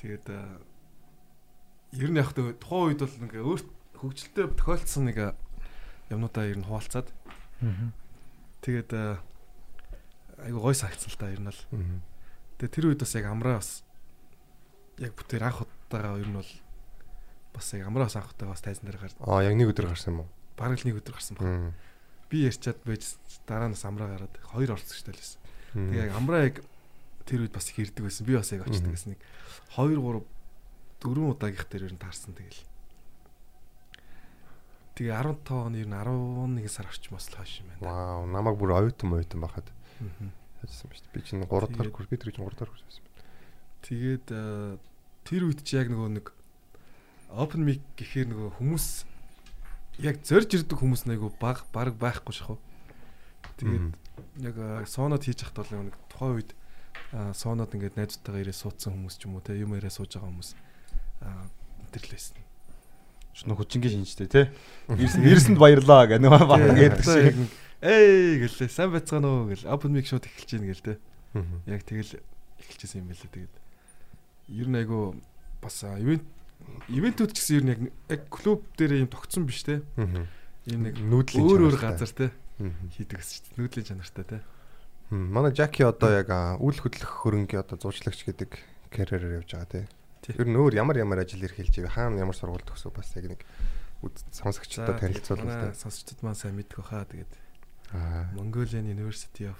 Тэгээд 0.00 0.26
а, 0.32 0.58
ер 1.94 2.10
нь 2.10 2.18
яг 2.18 2.32
тэ 2.32 2.56
тухайн 2.58 2.96
үед 2.96 3.00
бол 3.04 3.20
ингээ 3.28 3.44
өөрт 3.44 3.68
хөгжилтэй 4.00 4.46
тохиолдсон 4.58 5.04
нэг 5.06 5.18
а, 5.20 5.28
юмнуудаа 6.10 6.44
ер 6.48 6.58
нь 6.58 6.66
хуваалцаад 6.66 7.08
тэгээд 8.64 8.90
а, 8.96 9.20
айгу 10.42 10.60
гой 10.64 10.74
сагцсан 10.74 11.12
л 11.12 11.20
та 11.20 11.30
ер 11.30 11.40
нь 11.40 11.48
бол. 11.48 11.62
Тэгээд 12.58 12.74
тэр 12.74 12.86
үед 12.90 13.00
бас 13.04 13.14
яг 13.14 13.28
амраа 13.28 13.60
бас 13.60 13.84
яг 14.98 15.12
бүтээр 15.18 15.42
анх 15.46 15.64
удаага 15.64 16.18
ер 16.20 16.28
нь 16.28 16.38
бол 16.38 16.52
бас 17.54 17.66
яг 17.74 17.86
амраа 17.86 18.06
бас 18.06 18.16
анх 18.16 18.30
удаага 18.34 18.54
бас 18.54 18.62
тайзан 18.62 18.86
дээр 18.86 18.98
гарч 19.00 19.14
Аа 19.20 19.42
яг 19.42 19.54
нэг 19.54 19.70
өдөр 19.74 19.88
гарсан 19.90 20.14
юм 20.14 20.20
уу? 20.24 20.28
бараг 20.58 20.78
л 20.78 20.86
нэг 20.86 20.96
өдөр 21.02 21.14
гарсан 21.14 21.34
баг. 21.38 21.74
Би 22.30 22.46
ярьчаад 22.46 22.78
байж 22.86 23.02
дараа 23.46 23.68
нь 23.70 23.74
бас 23.74 23.84
амраа 23.84 24.08
гараад 24.14 24.34
хоёр 24.54 24.70
орцогчтой 24.78 25.14
л 25.14 25.18
байсан. 25.18 25.40
Тэгээ 25.74 26.04
яг 26.06 26.12
амраа 26.14 26.42
яг 26.46 26.56
тэр 27.26 27.42
үед 27.46 27.54
бас 27.54 27.70
их 27.70 27.78
ирдэг 27.82 28.04
байсан. 28.06 28.26
Би 28.26 28.34
бас 28.38 28.50
яг 28.54 28.62
очдөг 28.66 28.90
гэсэн 28.94 29.18
нэг 29.18 29.20
2 29.74 29.98
3 29.98 30.22
4 31.02 31.30
удаагийнх 31.34 31.66
дээр 31.68 31.84
ер 31.90 31.94
нь 31.94 32.02
таарсан 32.02 32.34
тэгэл. 32.38 32.62
Тэгээ 34.94 35.10
15 35.10 35.50
оны 35.50 35.76
ер 35.82 35.88
нь 35.90 35.96
11 35.98 36.70
сар 36.70 36.86
орчим 36.86 37.18
бас 37.18 37.26
л 37.28 37.34
хойш 37.34 37.66
юм 37.66 37.68
байна. 37.74 37.82
Вау, 37.82 38.26
намайг 38.30 38.54
бүр 38.58 38.78
оюутан 38.78 39.10
оюутан 39.10 39.40
байхад 39.42 39.66
дээ. 39.66 40.30
Би 41.12 41.20
чинь 41.26 41.42
3 41.42 41.50
дахь 41.74 41.90
курс 41.90 42.06
би 42.08 42.16
тэр 42.16 42.30
чинь 42.30 42.46
3 42.46 42.54
дахь 42.54 42.70
курс 42.70 42.86
байсан. 42.86 43.02
Тэгээд 43.84 44.26
э, 44.32 44.76
тэр 45.28 45.48
үед 45.48 45.60
чи 45.60 45.76
яг 45.76 45.92
нөгөө 45.92 46.10
нэг 46.16 46.26
open 47.34 47.64
mic 47.68 47.82
гэхээр 48.00 48.32
нөгөө 48.32 48.50
хүмүүс 48.56 48.86
яг 50.02 50.22
зорж 50.26 50.50
ирдэг 50.56 50.78
хүмүүс 50.78 51.06
нэг 51.06 51.20
баг 51.38 51.66
баг 51.74 51.94
байхгүй 51.98 52.34
шахав. 52.34 52.58
Тэгээд 53.58 53.94
яг 54.42 54.56
а, 54.58 54.82
соонод 54.86 55.22
хийж 55.22 55.42
хахт 55.42 55.58
бол 55.58 55.90
нэг 55.90 55.96
тухайн 56.10 56.34
үед 56.38 56.50
а, 57.12 57.34
соонод 57.34 57.74
ингээд 57.74 57.98
найзтайгаа 57.98 58.42
ирээ 58.42 58.56
суудсан 58.56 58.94
хүмүүс 58.94 59.18
ч 59.18 59.26
юм 59.26 59.38
уу 59.38 59.42
те 59.44 59.58
юм 59.58 59.74
яриа 59.74 59.90
сууж 59.90 60.14
байгаа 60.14 60.30
хүмүүс 60.30 60.50
а 61.22 61.46
тэрлээсэн. 61.94 62.38
Шнө 63.34 63.58
хүчингийн 63.58 64.02
шинжтэй 64.02 64.30
тий. 64.30 64.46
Ирсэнд 64.94 65.58
баярлаа 65.58 66.06
гэх 66.06 66.22
нэг 66.22 66.30
баг 66.30 66.62
гэдэг 66.74 67.02
шиг. 67.02 67.34
Эй 67.82 68.38
гэлээ 68.42 68.70
сайн 68.70 68.94
байцгаана 68.94 69.28
уу 69.28 69.50
гэл 69.50 69.70
open 69.70 69.94
mic 69.94 70.06
шууд 70.06 70.26
эхэлж 70.26 70.50
гин 70.54 70.70
гэл 70.70 70.86
те. 70.86 70.94
Яг 71.66 71.82
тэгэл 71.82 72.22
эхэлчихсэн 72.62 73.02
юм 73.02 73.10
байлээ 73.10 73.30
тэгээд 73.30 73.54
ер 74.48 74.68
нь 74.68 74.78
айгу 74.78 75.14
бас 75.62 75.82
ивент 75.84 76.24
ивентүүд 76.88 77.32
ч 77.32 77.38
гэсэн 77.40 77.56
ер 77.56 77.64
нь 77.64 77.92
яг 78.08 78.28
клуб 78.28 78.64
дээр 78.76 79.04
юм 79.04 79.10
тогтсон 79.10 79.46
биш 79.48 79.64
те. 79.64 79.82
Ийм 80.64 80.88
нэг 80.88 80.96
Нүүдлийн 81.00 81.44
өөр 81.44 81.60
өөр 81.68 81.76
газар 81.80 82.08
те 82.08 82.28
хийдэг 82.58 83.18
гэсэн 83.18 83.50
чинь 83.50 83.56
нүүдлийн 83.58 83.86
чанартай 83.90 84.24
те. 84.24 84.38
Манай 85.10 85.52
Жаки 85.54 85.82
одоо 85.82 86.10
яг 86.14 86.30
үйл 86.62 86.78
хөдлөх 86.78 87.26
хөрөнгийн 87.26 87.66
одоо 87.66 87.76
зуучлагч 87.78 88.24
гэдэг 88.24 88.50
карьераар 88.94 89.42
явж 89.42 89.50
байгаа. 89.58 89.86
Тий. 90.22 90.34
Ер 90.38 90.46
нь 90.46 90.56
өөр 90.56 90.78
ямар 90.78 90.96
ямар 91.02 91.26
ажил 91.26 91.42
эрхэлж 91.42 91.82
ив 91.82 91.90
хаана 91.90 92.22
ямар 92.22 92.36
сургууль 92.38 92.62
төгсөв 92.62 92.94
бас 92.94 93.10
яг 93.18 93.26
нэг 93.34 93.40
сонсогчдод 94.30 94.86
манай 94.86 95.02
хэрэгтэй. 95.02 95.74
сонсогчдод 95.74 96.20
маань 96.22 96.38
сайн 96.38 96.54
мэдэх 96.54 96.78
баха 96.78 97.04
тэгээд. 97.10 97.32
Mongolian 98.34 98.86
University 98.86 99.46
of 99.50 99.58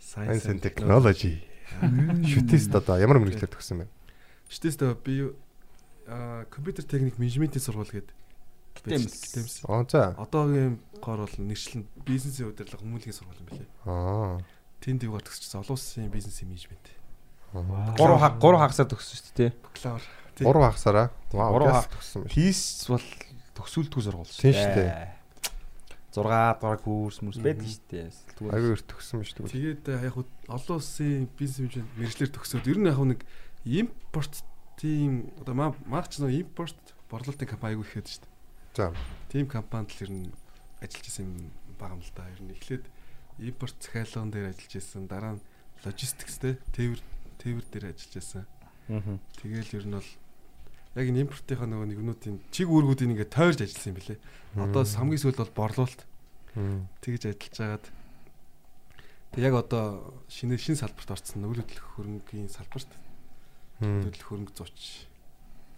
Science 0.00 0.48
and 0.48 0.60
Technology. 0.60 1.44
Шүтэст 1.78 2.72
одоо 2.74 2.96
ямар 2.98 3.18
мэрэгчлэр 3.22 3.50
төгссөн 3.52 3.84
бэ? 3.84 3.86
Шүтэст 4.48 4.80
би 5.04 5.32
а 6.08 6.44
компьютер 6.48 6.84
техник 6.88 7.18
менежментийн 7.20 7.60
сургууль 7.62 7.92
гэдэг 7.92 8.14
гитэмс. 8.86 9.64
Аа 9.68 9.84
за. 9.84 10.14
Одоогийн 10.16 10.80
гоор 11.02 11.26
бол 11.28 11.36
нэгчлэн 11.36 11.84
бизнесийн 12.06 12.48
удирдлага 12.48 12.80
хүмүүнлэгийн 12.80 13.12
сургууль 13.16 13.40
юм 13.44 13.48
билээ. 13.52 13.68
Аа. 13.84 14.40
Тэнд 14.80 15.02
юугаар 15.04 15.22
төгсчихсэн 15.26 15.60
олон 15.60 15.76
улсын 15.76 16.08
бизнесийн 16.08 16.48
менежмент. 16.48 16.86
Гурван 17.52 18.20
хаг 18.22 18.38
гурван 18.40 18.62
хагасаар 18.64 18.88
төгссөн 18.88 19.18
шүү 19.20 19.36
дээ. 19.36 19.50
Бакалавр. 19.60 20.02
Гурван 20.40 20.68
хагасараа. 20.72 21.06
Вау. 21.32 21.52
Гурван 21.52 21.72
газ 21.74 21.84
хаг- 21.84 21.92
төгссөн 21.98 22.18
байна. 22.24 22.32
Пис 22.32 22.60
бол 22.88 23.06
төгсүүлдэггүй 23.58 24.02
сургууль 24.06 24.32
Тийм 24.32 24.54
шүү 24.54 24.72
дээ. 24.78 25.17
6 26.18 26.58
дугаар 26.58 26.80
курс 26.82 27.18
мөрс 27.22 27.38
байдаг 27.38 27.68
шүү 27.68 27.86
дээ. 27.88 28.10
Аюу 28.50 28.74
их 28.74 28.82
төгссөн 28.84 29.22
биш 29.22 29.32
үү? 29.38 29.48
Тэгээд 29.48 29.84
яг 29.94 30.14
хуу 30.14 30.26
олон 30.50 30.76
улсын 30.78 31.28
бизнес 31.38 31.62
менежмент 31.62 31.90
мэрэгчлэр 31.98 32.32
төгсөөд 32.34 32.66
ер 32.66 32.78
нь 32.82 32.90
яг 32.90 32.98
нэг 32.98 33.20
импорт 33.64 34.34
тийм 34.78 35.30
одоо 35.42 35.54
маач 35.86 36.18
нөө 36.18 36.42
импорт 36.42 36.78
борлуулалтын 37.10 37.48
компани 37.50 37.74
аягүй 37.74 37.86
ихэд 37.86 38.06
шүү 38.08 38.22
дээ. 38.22 38.32
За. 38.76 38.86
Тим 39.28 39.46
компанид 39.50 39.90
л 39.96 40.04
ер 40.06 40.12
нь 40.12 40.30
ажиллаж 40.82 41.06
исэн 41.08 41.50
байгаа 41.78 41.98
юм 41.98 42.02
л 42.04 42.12
да. 42.14 42.30
Ер 42.30 42.40
нь 42.42 42.54
эхлээд 42.54 42.84
импорт 43.42 43.76
захиалган 43.82 44.30
дээр 44.30 44.50
ажиллаж 44.54 44.74
исэн. 44.78 45.10
Дараа 45.10 45.34
нь 45.38 45.44
логистикс 45.84 46.38
те 46.38 46.58
тээвэр 46.74 47.00
тээвэр 47.42 47.66
дээр 47.70 47.86
ажиллаж 47.90 48.14
исэн. 48.18 48.44
Мгм. 48.88 49.18
Тэгээл 49.42 49.76
ер 49.82 49.86
нь 49.86 49.96
бол 49.98 50.10
яг 50.98 51.06
энэ 51.06 51.22
импортынхаа 51.28 51.68
нөгөө 51.68 51.88
нэгнүүдийн 51.94 52.36
чиг 52.50 52.68
үүргүүдийг 52.72 53.12
ингээд 53.14 53.34
тойрж 53.34 53.58
ажилласан 53.62 53.92
юм 53.92 53.98
билээ. 53.98 54.18
Одоо 54.58 54.82
хамгийн 54.82 55.22
сүүлд 55.22 55.38
бол 55.42 55.54
борлуулалт. 55.54 56.02
Тэгж 57.02 57.22
ажиллаж 57.30 57.54
байгаад 57.58 57.84
тэг 59.32 59.42
яг 59.44 59.54
одоо 59.54 59.84
шинэ 60.32 60.56
шинэ 60.58 60.80
салбарт 60.80 61.10
орсон 61.12 61.46
үйл 61.46 61.62
хөдлөх 61.62 61.86
хөрөнгөний 61.94 62.48
салбарт 62.48 62.90
хөдлөх 63.78 64.26
хөрөнгө 64.26 64.54
зууч 64.56 65.06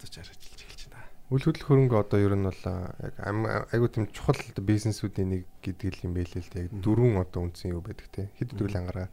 зууч 0.01 0.15
ажиллаж 0.17 0.41
эхэлж 0.57 0.89
байна. 0.89 1.09
Үйл 1.29 1.45
хөдлөх 1.45 1.67
хөрөнгө 1.69 1.95
одоо 2.01 2.19
ер 2.19 2.33
нь 2.33 2.47
бол 2.47 2.63
яг 2.65 3.67
айгуу 3.69 3.89
тийм 3.93 4.09
чухал 4.09 4.41
бизнесүүдийн 4.57 5.29
нэг 5.29 5.43
гэдэг 5.61 6.01
юм 6.07 6.17
байл 6.17 6.33
л 6.33 6.49
дээ. 6.49 6.65
Яг 6.65 6.73
дөрвөн 6.81 7.21
одоо 7.21 7.45
үндсэн 7.45 7.75
юу 7.77 7.85
байдаг 7.85 8.09
те. 8.09 8.31
Хэд 8.41 8.57
хэдвэл 8.57 8.79
ангараа 8.81 9.07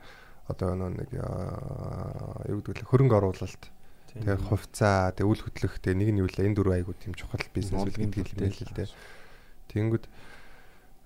одоо 0.48 0.72
нэг 0.74 1.12
юу 1.12 2.60
гэдэг 2.64 2.88
хөрөнгө 2.88 3.16
оруулалт. 3.20 3.64
Тэгээ 4.08 4.40
хувьцаа, 4.48 5.12
тэгээ 5.12 5.28
үйл 5.28 5.44
хөдлөх 5.44 5.74
тэгээ 5.84 6.00
нэг 6.00 6.08
нь 6.16 6.20
юу 6.24 6.28
л 6.32 6.40
энэ 6.40 6.56
дөрвөн 6.56 6.78
айгуу 6.80 6.96
тийм 6.96 7.12
чухал 7.12 7.44
Монголын 7.76 8.08
гэдэг 8.08 8.32
юм 8.32 8.40
байл 8.40 8.62
л 8.64 8.72
дээ. 8.72 8.88
Тэнгүүд 9.68 10.04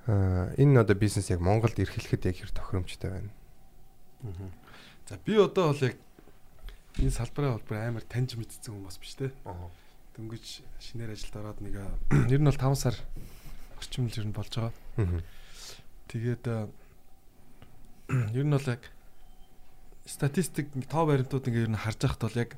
энэ 0.06 0.80
одоо 0.82 0.96
бизнес 0.98 1.30
яг 1.30 1.40
Монголд 1.40 1.78
эрхлэхэд 1.78 2.26
яг 2.26 2.36
хэр 2.42 2.50
тохиромжтой 2.50 3.10
байна. 3.10 3.30
За 5.08 5.16
би 5.24 5.38
одоо 5.38 5.70
бол 5.70 5.82
яг 5.82 5.96
энэ 6.98 7.14
салбарын 7.14 7.54
холбоор 7.58 7.78
амар 7.86 8.02
таньж 8.02 8.34
мэдсэн 8.34 8.74
хүн 8.74 8.86
бас 8.86 8.98
биш 8.98 9.14
те. 9.14 9.30
Дөнгөж 10.18 10.66
шинээр 10.82 11.14
ажилд 11.14 11.36
ороод 11.38 11.60
нэг 11.62 11.74
ер 12.34 12.40
нь 12.42 12.48
бол 12.50 12.58
5 12.58 12.74
сар 12.74 12.96
орчим 13.78 14.10
л 14.10 14.18
ер 14.18 14.26
нь 14.26 14.34
болж 14.34 14.50
байгаа. 14.50 15.22
Тэгээд 16.10 16.44
а, 16.50 16.68
ер 18.36 18.44
нь 18.44 18.52
бол 18.52 18.66
яг 18.66 18.82
статистик 20.04 20.66
тоо 20.90 21.06
баримтууд 21.06 21.46
ингээ 21.46 21.66
ер 21.66 21.72
нь 21.72 21.78
харж 21.78 21.98
байхад 22.02 22.22
бол 22.26 22.40
яг 22.42 22.50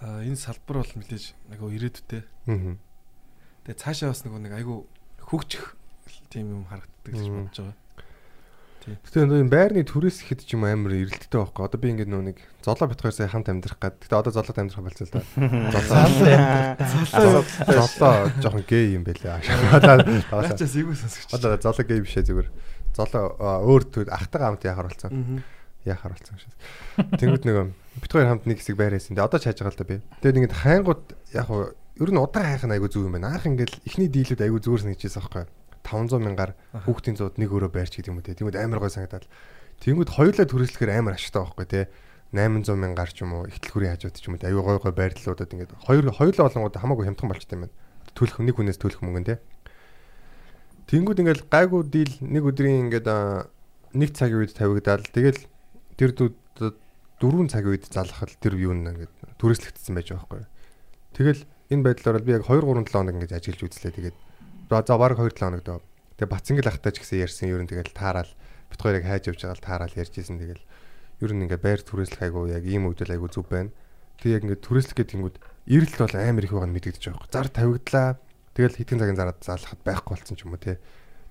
а, 0.00 0.24
энэ 0.24 0.40
салбар 0.40 0.80
бол 0.80 0.92
мэдээж 0.96 1.36
айгу 1.52 1.70
ирээдүйтэй. 1.70 2.24
Тэгээ 3.68 3.80
цаашаа 3.80 4.10
бас 4.10 4.24
нэг 4.24 4.34
нэг 4.34 4.56
айгу 4.56 4.88
хөгжих 5.28 5.74
тийм 6.28 6.50
юм 6.50 6.64
харагддаг 6.68 7.12
гэж 7.14 7.28
бодож 7.30 7.58
байгаа. 7.62 7.82
Гэтэ 8.84 9.24
энэ 9.24 9.48
байрны 9.48 9.80
төрөөс 9.80 10.28
ихэд 10.28 10.44
ч 10.44 10.60
юм 10.60 10.68
амар 10.68 10.92
эрэлттэй 10.92 11.40
байхгүй. 11.40 11.64
Одоо 11.64 11.80
би 11.80 11.88
ингээд 11.96 12.12
нөө 12.12 12.22
нэг 12.28 12.38
золоо 12.60 12.92
битгаар 12.92 13.16
сая 13.16 13.32
хамт 13.32 13.48
амьдрах 13.48 13.80
гад. 13.80 13.96
Гэтэ 13.96 14.12
одоо 14.12 14.32
золоод 14.36 14.60
амьдрах 14.60 14.84
болцсон 14.84 15.08
л 15.08 15.14
да. 15.16 15.24
Золоо. 16.84 17.40
Золоо 17.64 18.28
жоохон 18.44 18.64
гей 18.68 18.92
юм 18.92 19.08
байлаа. 19.08 19.40
Наачаас 19.40 20.76
эйгүү 20.76 21.00
сонсогч. 21.00 21.32
одоо 21.32 21.56
золоо 21.56 21.84
гей 21.88 22.04
бишээ 22.04 22.28
зүгээр. 22.28 22.48
Золоо 22.92 23.24
өөр 23.64 23.82
төр 23.88 24.12
ахтайгаа 24.12 24.52
хамт 24.52 24.68
яхаар 24.68 24.88
болсон. 24.92 25.40
Яхаар 25.88 26.12
болсон 26.12 26.36
шээ. 26.44 26.52
Тэнгүүд 27.24 27.44
нөгөө 27.48 27.64
бит 28.04 28.12
хоёр 28.12 28.28
хамт 28.36 28.44
нэг 28.44 28.60
хэсэг 28.60 28.76
байрээсэн. 28.76 29.16
Тэгээ 29.16 29.28
одоо 29.32 29.40
ч 29.40 29.48
хайж 29.48 29.64
байгаа 29.64 29.72
л 29.72 29.80
да 29.80 29.88
би. 29.88 29.96
Тэгээд 30.20 30.38
ингээд 30.44 30.60
хайнгууд 30.60 31.04
яг 31.32 31.48
хуу 31.48 31.72
ер 31.94 32.10
нь 32.10 32.18
удаан 32.18 32.46
хайх 32.50 32.64
нь 32.66 32.74
айгу 32.74 32.90
зүг 32.90 33.06
юм 33.06 33.14
байна. 33.14 33.38
Анх 33.38 33.46
ингээд 33.46 33.86
ихний 33.86 34.10
дийлүүд 34.10 34.42
айгу 34.42 34.58
зүгээрс 34.58 34.86
нэгжээс 34.90 35.18
аахгүй. 35.22 35.46
500 35.86 36.18
мянгаар 36.18 36.52
хүүхдийн 36.88 37.16
зууд 37.20 37.38
нэг 37.38 37.50
өрөө 37.54 37.70
байрч 37.70 38.00
гэдэг 38.00 38.10
юм 38.10 38.18
уу 38.18 38.26
те. 38.26 38.34
Тэнгүүд 38.34 38.58
амар 38.58 38.80
гой 38.82 38.90
санагдаад. 38.90 39.28
Тэнгүүд 39.84 40.10
хоёулаа 40.10 40.46
түрээслэхээр 40.48 40.92
амар 40.96 41.14
ашигтай 41.14 41.44
байхгүй 41.44 41.66
те. 41.70 41.80
800 42.34 42.74
мянгаар 42.74 43.10
ч 43.14 43.22
юм 43.22 43.30
уу 43.38 43.46
ихтлхүүрийн 43.46 43.94
хажууд 43.94 44.16
ч 44.18 44.26
юм 44.26 44.34
уу. 44.34 44.42
Аюу 44.42 44.64
гой 44.64 44.78
гой 44.80 44.94
байрлалуудад 44.96 45.54
ингээд 45.54 45.72
хоёр 45.86 46.04
хоёулаа 46.10 46.44
болонгууд 46.50 46.78
хамаагүй 46.82 47.04
хямдхан 47.06 47.30
болчтой 47.30 47.54
юм 47.54 47.62
байна. 47.68 47.76
Төлөх 48.16 48.38
нэг 48.42 48.56
хүнээс 48.58 48.80
төлөх 48.80 49.00
мөнгө 49.04 49.20
нь 49.22 49.28
те. 49.28 49.36
Тэнгүүд 50.90 51.20
ингээд 51.22 51.42
гайгүй 51.46 51.80
дийл 51.86 52.14
нэг 52.26 52.42
өдрийн 52.42 52.90
ингээд 52.90 53.06
нэг 53.94 54.10
цагийн 54.18 54.42
үед 54.42 54.56
тавигдаад 54.58 55.06
тэгэл 55.14 55.46
тэр 55.94 56.10
дөрвөн 57.22 57.48
цагийн 57.52 57.78
үед 57.78 57.86
залхал 57.86 58.34
тэр 58.42 58.58
юу 58.58 58.74
нэ 58.74 58.98
ингээд 58.98 59.12
түрээслэгдсэн 59.38 59.94
байж 59.94 60.10
байгаа 60.10 60.26
байхгүй. 60.26 60.44
Тэгэл 61.14 61.40
энэ 61.74 61.84
байдлаар 61.84 62.16
бол 62.22 62.28
би 62.28 62.32
яг 62.38 62.46
2 62.46 62.62
3 62.62 62.86
7 62.86 62.94
хоног 62.94 63.14
ингээд 63.18 63.36
ажиллаж 63.36 63.60
үзлээ 63.66 63.92
тэгээд 63.98 64.16
за 64.70 64.94
баг 64.96 65.18
2 65.18 65.34
7 65.34 65.42
хоног 65.42 65.62
доо. 65.66 65.80
Тэгээ 66.14 66.30
Бацангил 66.30 66.68
ахтай 66.70 66.92
ч 66.94 67.02
гэсэн 67.02 67.22
ярьсан 67.26 67.50
ер 67.50 67.60
нь 67.62 67.70
тэгэл 67.70 67.90
таараал 67.90 68.30
бит 68.70 68.80
хоёрыг 68.80 69.04
хайж 69.04 69.34
явж 69.34 69.40
байгаа 69.42 69.58
л 69.58 69.66
таараал 69.66 69.98
ярьж 69.98 70.14
исэн 70.14 70.38
тэгэл 70.38 70.62
ер 71.20 71.30
нь 71.34 71.42
ингээд 71.46 71.62
байр 71.62 71.80
түрээслэх 71.82 72.22
айгу 72.22 72.46
яг 72.46 72.62
ийм 72.62 72.86
үедэл 72.86 73.14
айгу 73.18 73.26
зүв 73.26 73.50
байна. 73.50 73.74
Тэг 74.22 74.38
яг 74.38 74.42
ингээд 74.46 74.62
түрээслэх 74.62 74.94
гэдэг 74.94 75.10
тэнгүүд 75.14 75.36
эрэлт 75.66 75.98
бол 75.98 76.14
амар 76.14 76.44
их 76.46 76.52
байгаа 76.54 76.68
нь 76.70 76.76
мэдэгдэж 76.78 77.02
байгаа 77.02 77.18
байхгүй. 77.18 77.34
Зар 77.34 77.48
тавигдлаа. 77.50 78.08
Тэгэл 78.54 78.78
хэдхэн 78.78 79.00
цагийн 79.02 79.18
зараад 79.18 79.40
залхахад 79.42 79.82
байхгүй 79.82 80.12
болсон 80.14 80.36
ч 80.38 80.40
юм 80.46 80.54
уу 80.54 80.62
те. 80.62 80.78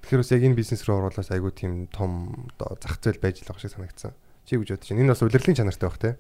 Тэгэхээр 0.04 0.20
бас 0.20 0.32
яг 0.36 0.44
энэ 0.44 0.60
бизнес 0.60 0.84
рүү 0.84 0.96
оруулаас 1.00 1.32
айгу 1.32 1.50
тийм 1.56 1.88
том 1.88 2.12
оо 2.60 2.76
зах 2.76 3.00
зээл 3.00 3.24
байж 3.24 3.40
л 3.40 3.48
байгаа 3.48 3.64
шиг 3.64 3.72
санагдсан. 3.72 4.12
Чи 4.44 4.60
гэж 4.60 4.70
бодож 4.76 4.90
байна. 4.92 5.02
Энэ 5.08 5.12
бас 5.16 5.24
удирдлагын 5.24 5.60
чанартай 5.64 5.88
баг 5.88 6.00
те. 6.04 6.12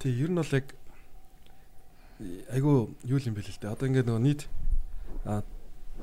Тэг 0.00 0.12
ер 0.16 0.30
нь 0.32 0.40
бол 0.40 0.56
яг 0.56 0.66
айгу 2.50 2.94
юу 3.04 3.18
юм 3.18 3.34
бэ 3.34 3.42
л 3.42 3.58
дээ. 3.60 3.72
Одоо 3.72 3.86
ингээд 3.88 4.08
нөгөө 4.08 4.24
нийт 4.24 4.42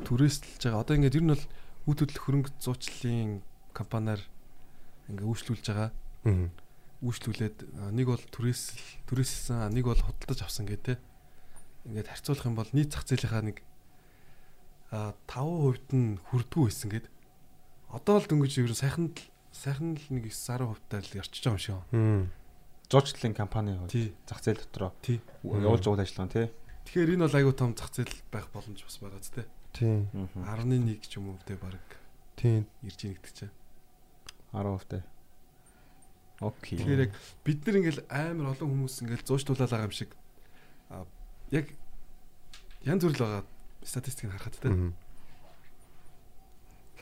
түрээсэлж 0.05 0.61
байгаа. 0.63 0.81
Одоо 0.81 0.95
ингээд 0.95 1.17
ер 1.19 1.23
нь 1.25 1.33
бол 1.33 1.45
үт 1.89 1.99
хөдлөх 1.99 2.23
хөрөнгө 2.23 2.51
зуучлалын 2.63 3.41
компаниар 3.75 4.21
ингээд 5.09 5.27
үйлчлүүлж 5.27 5.65
байгаа. 5.69 5.89
Аа. 6.25 6.49
Үйлчлүүлээд 6.99 7.57
нэг 7.95 8.07
бол 8.11 8.25
түрээсэл 8.31 9.07
түрээсэлсэн 9.07 9.71
нэг 9.71 9.85
бол 9.87 9.99
худалдаж 9.99 10.39
авсан 10.43 10.67
гэдэг 10.67 10.99
те. 10.99 11.01
Ингээд 11.87 12.11
харьцуулах 12.11 12.47
юм 12.47 12.55
бол 12.59 12.71
нийт 12.75 12.91
зах 12.91 13.07
зээлийнхаа 13.07 13.43
нэг 13.43 13.63
а 14.91 15.13
5% 15.29 15.93
нь 15.95 16.17
хүрдгүү 16.29 16.63
байсан 16.67 16.89
гэд. 16.91 17.05
Одоо 17.93 18.19
л 18.19 18.27
дөнгөж 18.27 18.53
ер 18.59 18.73
нь 18.73 18.77
сайхан 18.77 19.13
л 19.13 19.21
сайхан 19.53 19.95
л 19.95 20.05
нэг 20.11 20.29
9 20.29 20.33
10% 20.33 20.89
таар 20.89 21.05
л 21.05 21.17
ярчиж 21.17 21.43
байгаа 21.45 21.55
юм 21.55 21.61
шиг. 21.61 21.77
Мм. 21.93 22.23
Зуучлалын 22.89 23.33
компани 23.37 23.77
хувьд 23.77 23.91
Тий. 23.93 24.15
зах 24.25 24.41
зээл 24.41 24.61
дотроо 24.65 24.91
Тий. 25.05 25.21
явуулж 25.45 25.85
байгаа 25.85 26.03
ажиллагаа 26.05 26.33
тий. 26.33 26.47
Тэгэхээр 26.89 27.13
энэ 27.13 27.23
бол 27.29 27.37
айгүй 27.37 27.53
том 27.53 27.71
зах 27.77 27.93
зээл 27.93 28.15
байх 28.33 28.49
боломж 28.49 28.81
бас 28.81 28.97
байгаа 28.97 29.21
зү 29.21 29.31
те. 29.37 29.43
Тийм. 29.77 30.09
11 30.41 31.05
ч 31.05 31.17
юм 31.21 31.29
уу 31.29 31.37
те 31.45 31.53
баг 31.53 31.77
Тийм. 32.35 32.65
ирж 32.81 32.99
ийн 33.05 33.13
гэдэг 33.13 33.33
чинь. 33.37 33.53
10% 34.53 34.89
таа. 34.89 35.03
Окей. 36.41 36.79
Тэгэхээр 36.81 37.03
яг 37.05 37.13
бид 37.45 37.59
нар 37.67 37.75
ингээл 37.77 38.01
амар 38.09 38.57
олон 38.57 38.69
хүмүүс 38.73 38.95
ингээл 39.05 39.27
зууштуулаад 39.27 39.69
байгаа 39.69 39.85
юм 39.85 39.93
шиг 39.93 40.11
а, 40.89 41.05
яг 41.53 41.69
янз 42.81 43.03
бүр 43.05 43.13
л 43.13 43.21
байгаа 43.21 43.43
статистикийг 43.85 44.33
харахад 44.33 44.57
те. 44.57 44.71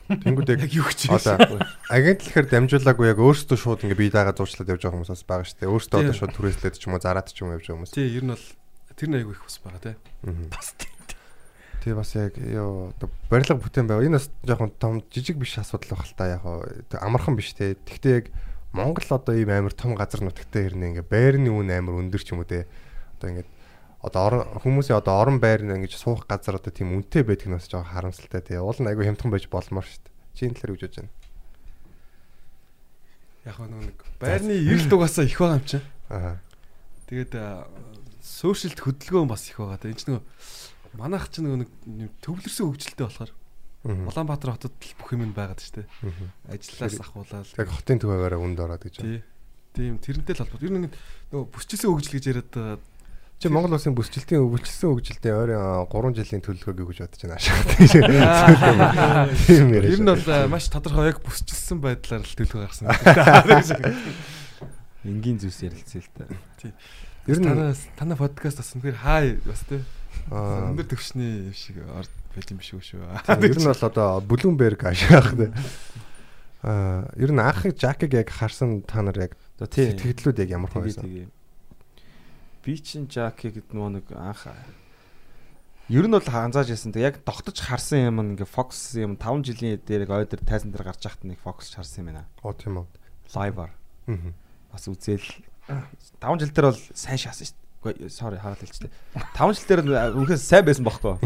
Тэнгүүд 0.08 0.48
яг 0.56 0.72
юу 0.72 0.88
гэж 0.88 1.12
одоо 1.12 1.60
агентлахаар 1.92 2.48
дамжуулаагүй 2.48 3.12
яг 3.12 3.20
өөрсдөө 3.20 3.58
шууд 3.60 3.84
ингээ 3.84 4.08
бие 4.08 4.12
даага 4.12 4.32
зурчлаад 4.32 4.72
явж 4.72 4.88
байгаа 4.88 4.96
хүмүүс 4.96 5.12
бас 5.12 5.24
байгаа 5.28 5.44
шүү 5.44 5.58
дээ. 5.60 5.68
Өөрсдөө 5.68 5.98
одоо 6.00 6.16
шууд 6.16 6.32
түрээслээд 6.32 6.76
ч 6.80 6.84
юм 6.88 6.96
уу 6.96 7.04
зараад 7.04 7.28
ч 7.28 7.36
юм 7.44 7.52
уу 7.52 7.60
явж 7.60 7.68
байгаа 7.68 7.76
хүмүүс. 7.84 7.92
Тий, 7.92 8.08
ер 8.08 8.24
нь 8.24 8.32
бол 8.32 8.46
тэр 8.96 9.08
нэг 9.12 9.20
айгүй 9.20 9.34
их 9.36 9.44
ус 9.44 9.56
байгаа. 9.60 10.00
Мгм. 10.24 10.48
Бас. 10.48 10.68
Тий 11.84 11.92
бас 11.92 12.10
яг 12.16 12.32
ёо 12.40 12.96
одоо 12.96 13.08
барилга 13.28 13.60
бүтээн 13.60 13.84
байв. 13.84 14.00
Энэ 14.00 14.16
бас 14.16 14.32
жоохон 14.48 14.72
том 14.80 15.04
жижиг 15.12 15.36
биш 15.36 15.60
асуудал 15.60 16.00
байх 16.00 16.08
л 16.08 16.16
та 16.16 16.40
яг 16.40 16.42
амархан 16.96 17.36
биш 17.36 17.52
те. 17.52 17.76
Тэгтээ 17.76 18.16
яг 18.16 18.26
Монгол 18.72 19.04
одоо 19.12 19.36
ийм 19.36 19.52
амар 19.52 19.76
том 19.76 19.92
газар 19.92 20.24
нутагтай 20.24 20.72
хэрнээ 20.72 21.04
ингээ 21.04 21.06
байрны 21.08 21.52
үн 21.52 21.68
амар 21.68 22.00
өндөр 22.00 22.24
ч 22.24 22.32
юм 22.32 22.40
уу 22.40 22.48
те. 22.48 22.64
Одоо 23.20 23.36
ингээ 23.36 23.46
одоо 23.98 24.46
хүмүүсийн 24.62 24.98
одоо 25.02 25.14
орон 25.18 25.38
байр 25.42 25.62
нь 25.66 25.74
ингэж 25.74 25.94
суух 25.98 26.26
газар 26.30 26.56
одоо 26.62 26.70
тийм 26.70 26.94
үнэтэй 26.94 27.26
байдаг 27.26 27.48
нь 27.50 27.56
бас 27.58 27.66
жоохон 27.66 27.90
харамсалтай 27.90 28.42
те. 28.46 28.62
Уул 28.62 28.78
нь 28.78 28.86
айгүй 28.86 29.06
хямдхан 29.10 29.30
байж 29.34 29.50
болмоор 29.50 29.86
шүү 29.86 30.00
дээ. 30.06 30.14
Чи 30.38 30.40
энэ 30.46 30.54
талаар 30.58 30.74
үгж 30.78 30.84
байна. 30.94 31.10
Яг 33.48 33.58
нэг 33.58 33.80
нэг 33.90 33.98
байрны 34.20 34.54
эрэлт 34.54 34.92
угаасаа 34.92 35.24
их 35.24 35.38
байгаа 35.40 35.58
юм 35.58 35.66
чинь. 35.66 35.86
Аа. 36.12 36.38
Тэгээд 37.08 37.32
сошиалд 38.22 38.78
хөдөлгөөн 38.78 39.28
бас 39.30 39.48
их 39.48 39.56
байгаа. 39.58 39.80
Энэ 39.82 39.98
ч 39.98 40.04
нөгөө 40.06 40.22
манайх 41.00 41.26
ч 41.32 41.40
нэг 41.42 41.68
төвлөрсөн 42.22 42.68
хөгжилтэй 42.68 43.06
болохоор. 43.08 43.32
Улаанбаатар 43.88 44.52
хотод 44.58 44.74
л 44.74 44.94
бүх 45.00 45.10
юм 45.16 45.32
байгаад 45.32 45.62
штэ. 45.62 45.86
Мгм. 46.02 46.28
Ажиллаас 46.50 46.98
ахуулаад 47.00 47.46
Яг 47.56 47.68
хотын 47.72 47.98
төвөөгөөрөө 48.02 48.40
үнд 48.42 48.58
ороод 48.60 48.84
гэж. 48.84 48.94
байна. 49.00 49.22
тий. 49.22 49.22
Тийм 49.72 49.96
тэрнтэй 50.02 50.34
л 50.34 50.42
холбоотой. 50.44 50.66
Ер 50.68 50.74
нь 50.76 50.90
нөгөө 51.32 51.46
бүсчилсэн 51.54 51.88
хөгжил 51.88 52.14
гэж 52.18 52.24
яриад. 52.28 52.52
Чи 53.38 53.46
Монгол 53.54 53.70
улсын 53.76 53.94
бүсчлэлтийн 53.94 54.42
өвчлөсөн 54.42 54.98
хөгжилдээ 54.98 55.30
ойрын 55.30 55.86
3 55.86 56.10
жилийн 56.18 56.42
төлөвлөгөөг 56.42 56.90
гэж 56.90 57.06
бодож 57.06 57.22
байна 57.22 57.38
ашигтай. 57.38 57.86
Тийм 59.46 59.70
яриа. 59.78 59.94
Ер 59.94 60.02
нь 60.02 60.10
бол 60.10 60.50
маш 60.50 60.66
тодорхой 60.66 61.14
яг 61.14 61.22
бүсчилсэн 61.22 61.78
байдлаар 61.78 62.26
л 62.26 62.34
төлөв 62.34 62.66
гаргасан. 62.66 62.90
Энгийн 65.06 65.38
зүйлс 65.38 65.62
ярилцъя 65.62 66.02
л 66.02 66.10
та. 66.18 66.26
Ер 67.30 67.38
нь 67.38 67.46
танаа 67.46 67.78
танаа 67.94 68.18
подкаст 68.18 68.58
бас 68.58 68.74
үнэхээр 68.74 68.98
хай 69.06 69.38
бас 69.46 69.62
тий. 69.70 69.86
аа, 70.34 70.74
Өндөр 70.74 70.90
төвшний 70.90 71.46
юм 71.46 71.54
шиг 71.54 71.78
орд 71.94 72.10
байт 72.34 72.50
юм 72.50 72.58
биш 72.58 72.74
үү 72.74 72.82
шүү. 72.82 73.06
ер 73.38 73.54
нь 73.54 73.70
бол 73.70 73.86
одоо 73.86 74.18
Bloomberg 74.18 74.82
ашиглах 74.82 75.38
тий. 75.38 75.54
Аа, 76.66 77.06
ер 77.14 77.30
нь 77.30 77.38
анх 77.38 77.70
Жакиг 77.70 78.18
яг 78.18 78.34
харсан 78.34 78.82
та 78.82 78.98
нар 78.98 79.30
яг 79.30 79.38
сэтгэлдлүүд 79.62 80.42
яг 80.42 80.58
ямар 80.58 80.74
тэгээ. 80.74 81.37
Би 82.64 82.74
чин 82.82 83.06
Жаки 83.08 83.50
гэдэг 83.54 83.72
нөгөө 83.72 83.92
нэг 83.98 84.06
анх 84.16 84.46
Ер 85.88 86.04
нь 86.04 86.12
бол 86.12 86.20
анзааж 86.20 86.68
яасан. 86.68 86.92
Тэг 86.92 87.00
яг 87.00 87.16
тогтож 87.24 87.56
харсан 87.64 88.12
юм 88.12 88.20
ингээ 88.36 88.44
Fox 88.44 88.92
юм 89.00 89.16
5 89.16 89.40
жилийн 89.48 89.80
дээр 89.80 90.04
яг 90.04 90.12
ойдэр 90.12 90.44
тайзан 90.44 90.68
дээр 90.68 90.84
гарч 90.84 91.00
яхад 91.08 91.24
нэг 91.24 91.40
Fox 91.40 91.72
харсан 91.72 92.04
юм 92.04 92.06
байна. 92.12 92.28
Оо 92.44 92.52
тийм 92.52 92.84
үү. 92.84 92.86
Live-аар 93.32 93.72
Мгм. 94.04 94.34
бас 94.68 94.84
үзэл 94.84 95.24
5 96.20 96.40
жил 96.44 96.52
дээр 96.52 96.68
бол 96.68 96.80
сайн 96.92 97.16
шаасан 97.16 97.48
шүү 97.48 97.56
дээ. 97.88 98.12
Sorry 98.12 98.36
хараад 98.36 98.60
хэлчихлээ. 98.60 98.92
5 99.32 99.56
жил 99.56 99.64
дээр 99.64 99.80
үнэхээр 100.12 100.36
сайн 100.44 100.64
байсан 100.68 100.84
бохоггүй. 100.84 101.16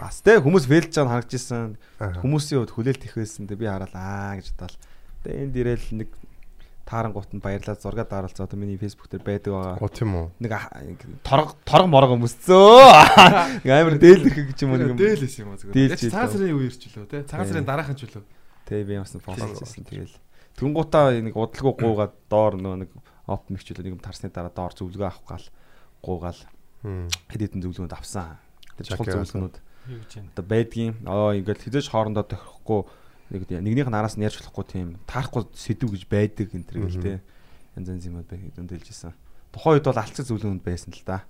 Бас 0.00 0.16
те 0.24 0.40
хүмүүс 0.40 0.64
фейлж 0.64 0.92
байгааг 0.96 1.28
харагдаж 1.28 1.34
исэн. 1.36 1.76
Аа. 2.00 2.16
Хүмүүсийн 2.24 2.64
хувьд 2.64 2.72
хүлээлт 2.72 3.04
их 3.04 3.14
байсан. 3.20 3.44
Тэг 3.44 3.60
би 3.60 3.68
хараад 3.68 3.92
аа 3.92 4.40
гэж 4.40 4.48
бодлоо. 4.56 4.80
Тэгээ 5.28 5.42
энд 5.44 5.54
ирээл 5.60 5.88
нэг 5.92 6.08
таарангуут 6.88 7.28
нь 7.36 7.44
баярлаад 7.44 7.84
зураг 7.84 8.08
дараалцаа 8.08 8.48
одоо 8.48 8.56
миний 8.56 8.80
Facebook 8.80 9.12
дээр 9.12 9.20
байдаг 9.20 9.52
байгаа. 9.52 9.76
Оо 9.76 9.92
тийм 9.92 10.10
үү. 10.16 10.26
Нэг 10.40 10.52
ах- 10.56 10.72
торго 11.20 11.52
торго 11.68 11.88
морго 11.92 12.16
өмсцөө. 12.16 12.80
Амар 13.68 14.00
дээлэрх 14.00 14.56
гэж 14.56 14.58
юм 14.64 14.72
уу 14.72 14.80
нэг 14.80 14.88
юм. 14.92 14.98
Дээлээс 14.98 15.36
юм 15.44 15.52
аа 15.52 15.60
зүгээр. 15.60 16.00
Цагаан 16.08 16.32
сарын 16.32 16.48
юу 16.56 16.64
ирч 16.64 16.80
үлээ 16.88 17.04
те. 17.12 17.28
Цагаан 17.28 17.44
сарын 17.52 17.68
дараахан 17.68 17.92
ч 18.00 18.08
үлээ. 18.08 18.24
Тэг 18.64 18.88
би 18.88 18.96
ямарсан 18.96 19.20
фоллowчсэн 19.20 19.84
тэгэл. 19.84 20.16
Тэнгуутаа 20.56 21.12
нэг 21.20 21.36
удалгүй 21.36 21.74
гуугаад 21.76 22.14
доор 22.32 22.56
нөгөө 22.56 22.78
нэг 22.88 22.90
оп 23.28 23.52
мэгчлээ 23.52 23.84
нэг 23.84 24.00
юм 24.00 24.02
тарсны 24.02 24.32
дараа 24.32 24.50
доор 24.50 24.72
зөвлөгөө 24.72 25.06
авах 25.12 25.28
гал 25.28 25.46
гуугаал 26.00 26.40
хэд 27.28 27.40
хэдэн 27.52 27.62
зөвлөгөөнд 27.68 27.92
авсан. 27.94 28.40
Тэр 28.80 28.86
чухал 28.96 29.06
зөвлөгөөнүүд 29.28 29.56
одоо 30.32 30.44
байдгийн 30.44 30.94
аа 31.04 31.36
ингээл 31.36 31.62
хизээж 31.68 31.92
хоорондоо 31.92 32.24
тохирохгүй 32.26 32.80
нэг 33.30 33.42
нэгнийх 33.50 33.88
нь 33.88 33.98
араас 33.98 34.16
нь 34.16 34.24
ярьж 34.24 34.40
болохгүй 34.40 34.64
тийм 34.68 34.88
таарахгүй 35.06 35.44
сэдв 35.52 35.90
гэж 35.92 36.02
байдаг 36.08 36.48
энэ 36.54 36.66
төр 36.68 36.78
гэл 36.88 37.02
те 37.02 37.12
янз 37.76 37.88
янз 37.88 38.04
юмуд 38.08 38.26
бай 38.28 38.40
дөндөлжсэн. 38.56 39.12
Тухайн 39.52 39.78
үед 39.80 39.86
бол 39.86 40.00
алцэг 40.00 40.24
зөвлөгөөнд 40.28 40.62
байсан 40.64 40.90
л 40.92 41.02
да. 41.04 41.22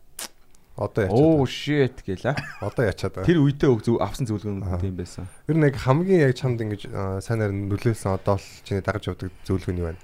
Одоо 0.78 1.10
Оо 1.10 1.42
ячаад. 1.42 1.50
shit 1.50 1.96
гэлээ. 2.06 2.36
Одоо 2.62 2.84
ячаад. 2.86 3.26
Тэр 3.26 3.42
үедээ 3.42 3.66
өг 3.66 3.82
авсан 3.98 4.30
зөвлөгөөнүүд 4.30 4.62
Аа. 4.62 4.78
тийм 4.78 4.94
байсан. 4.94 5.26
Ер 5.50 5.56
нь 5.58 5.66
яг 5.66 5.74
хамгийн 5.74 6.22
яг 6.22 6.38
чамд 6.38 6.62
ингэж 6.62 6.86
аа, 6.94 7.18
сайнаар 7.18 7.50
нөлөөлсөн 7.50 8.14
одоо 8.14 8.38
л 8.38 8.46
чиний 8.62 8.78
дагаж 8.86 9.10
явдаг 9.10 9.34
зөвлөгөө 9.42 9.74
нь 9.74 9.80
юу 9.82 9.90
байна? 9.90 9.98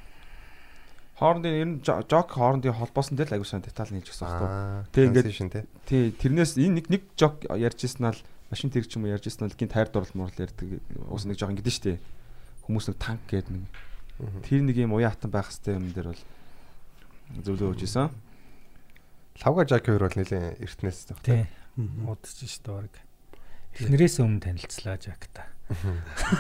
Хоорондын 1.15 1.55
ер 1.55 1.69
нь 1.71 1.79
жо- 1.79 2.03
жок 2.11 2.27
хоорондын 2.35 2.75
холбоосон 2.75 3.15
дээр 3.15 3.31
л 3.31 3.35
аягүй 3.39 3.47
сан 3.47 3.63
деталь 3.63 3.95
өгсөн 3.95 4.27
байна. 4.27 4.51
Аа. 4.51 4.83
Тэг 4.91 5.15
ингээд-. 5.15 5.63
Тий, 5.87 6.11
тэрнээс 6.11 6.59
энэ 6.59 6.75
нэг 6.83 6.87
нэг 6.91 7.03
жок 7.15 7.47
ярьжсэн 7.47 8.03
нь 8.03 8.11
л 8.11 8.19
машин 8.51 8.71
тэрэг 8.73 8.89
ч 8.89 8.97
юм 8.97 9.07
уу 9.07 9.15
ярьжсэн 9.15 9.47
нь 9.47 9.51
л 9.53 9.59
гин 9.59 9.71
тайр 9.71 9.89
дурлал 9.89 10.17
мурал 10.17 10.37
ярьдаг. 10.37 10.81
Уус 11.09 11.25
нэг 11.25 11.39
жок 11.39 11.53
ингэдэж 11.55 11.75
штэ. 11.79 12.03
Хүмүүс 12.69 12.93
нэг 12.93 12.99
танк 12.99 13.23
гэдэг 13.29 13.53
нэг. 13.53 13.65
Тэр 14.45 14.63
нэг 14.65 14.77
юм 14.79 14.95
уян 14.97 15.13
хатан 15.13 15.31
байх 15.31 15.49
хэвээр 15.53 15.81
юм 15.81 15.93
дээр 15.93 16.09
бол 16.13 16.23
зөвлөө 17.45 17.73
өгчээсэн. 17.75 18.13
Лавга 19.43 19.67
Жаки 19.67 19.91
хоёр 19.91 20.07
бол 20.07 20.19
нэлийн 20.19 20.55
эртнээс 20.63 21.11
тох. 21.11 21.19
Тий. 21.25 21.51
Удаж 21.77 22.39
ш 22.39 22.63
дөрг. 22.63 22.95
Эхнэрээс 23.75 24.23
өмнө 24.23 24.47
танилцлаа 24.47 24.95
Жакта. 25.03 25.51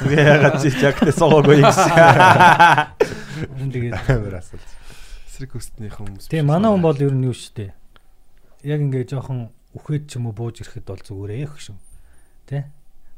Тэгээ 0.05 0.23
ягаад 0.39 0.61
чи 0.63 0.71
жактэй 0.71 1.11
суугаагүй 1.11 1.65
юм 1.65 1.67
гэсэн. 1.67 1.91
Тэгээд 3.73 3.95
Амар 4.13 4.39
асуулт. 4.39 4.69
Эсрэг 5.27 5.51
хөстний 5.57 5.91
хүмүүс. 5.91 6.31
тий 6.31 6.45
манай 6.47 6.71
хүн 6.71 6.85
бол 6.85 6.95
ер 6.95 7.11
нь 7.11 7.27
юу 7.27 7.35
штэ. 7.35 7.75
Яг 8.63 8.79
ингээ 8.85 9.11
жоохон 9.11 9.51
үхээд 9.75 10.07
ч 10.07 10.23
юм 10.23 10.31
уу 10.31 10.37
бууж 10.37 10.63
ирэхэд 10.63 10.87
бол 10.87 11.03
зүгээр 11.03 11.33
ээх 11.43 11.59
шүү. 11.59 11.75
Тэ? 12.47 12.65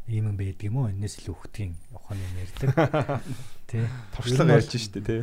Ийм 0.07 0.31
юм 0.31 0.37
байдаг 0.39 0.63
юм 0.71 0.77
уу? 0.79 0.89
Энээс 0.91 1.19
л 1.27 1.35
үхдгийн 1.35 1.75
ухааны 1.91 2.23
юм 2.23 2.35
ярьдаг. 2.39 3.23
Тий. 3.67 3.83
Туршлага 4.15 4.59
ярьж 4.63 4.71
штэ 4.79 5.01
тий. 5.03 5.23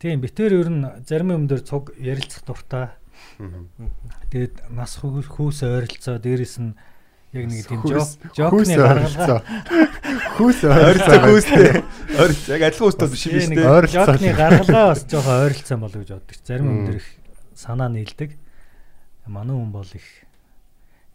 Тийм 0.00 0.20
битээр 0.24 0.52
ер 0.64 0.68
нь 0.72 0.84
зарим 1.04 1.32
юм 1.36 1.44
дээр 1.48 1.60
цуг 1.64 1.92
ярилцах 2.00 2.44
дуртай. 2.48 2.88
Тэгээд 4.32 4.72
нас 4.72 4.96
хүү- 5.00 5.24
хүүс 5.28 5.62
ойролцоо 5.68 6.16
дээрэс 6.18 6.56
нь 6.64 6.72
яг 7.34 7.44
нэг 7.50 7.66
тийм 7.68 7.80
жокны 7.84 8.74
гаргалгаа 8.74 8.94
ойролцоо. 9.04 9.40
Хүүс 10.40 10.60
ойролцоо. 10.64 11.18
хүүстэй. 11.28 11.68
Ойрц 12.20 12.42
яг 12.50 12.62
адилхан 12.68 12.88
үстэй 12.88 13.08
биш 13.12 13.24
юм 13.28 13.52
дээ. 13.54 13.68
Ойролцоо. 13.68 14.06
Жокны 14.16 14.32
гаргалгаа 14.34 14.86
бас 14.92 15.02
жоохон 15.06 15.36
ойролцоо 15.44 15.76
болов 15.78 16.00
гэж 16.02 16.10
боддог. 16.16 16.36
Зарим 16.46 16.66
юм 16.72 16.80
дээр 16.88 16.98
их 17.00 17.08
санаа 17.54 17.88
нийлдэг. 17.92 18.30
Манай 19.26 19.56
хүн 19.56 19.70
бол 19.72 19.88
их 19.94 20.06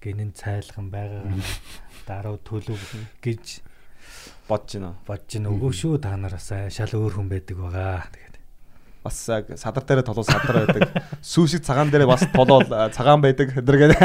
гинэн 0.03 0.31
цайлган 0.33 0.88
байгаа 0.91 1.23
даруй 2.09 2.38
төлөв 2.43 2.79
гэж 3.23 3.59
Бодож 4.49 4.73
байна. 4.81 4.95
бодож 5.05 5.35
ин 5.38 5.45
өгөө 5.45 5.71
шүү 5.77 5.99
та 6.01 6.15
нараас 6.17 6.49
шал 6.73 6.93
өөр 6.97 7.19
хүн 7.21 7.29
байдаг 7.29 7.57
байгаа. 7.59 8.09
Тэгээд 8.09 8.35
Бас 8.99 9.15
яг 9.29 9.45
садар 9.55 9.83
дээр 9.85 10.01
толоо 10.03 10.25
садар 10.25 10.65
байдаг. 10.65 10.89
Сүүшиг 11.21 11.62
цагаан 11.63 11.93
дээр 11.93 12.07
бас 12.09 12.25
толоо 12.33 12.65
цагаан 12.91 13.21
байдаг. 13.21 13.53
Өдр 13.62 13.77
гэдэг. 13.77 14.01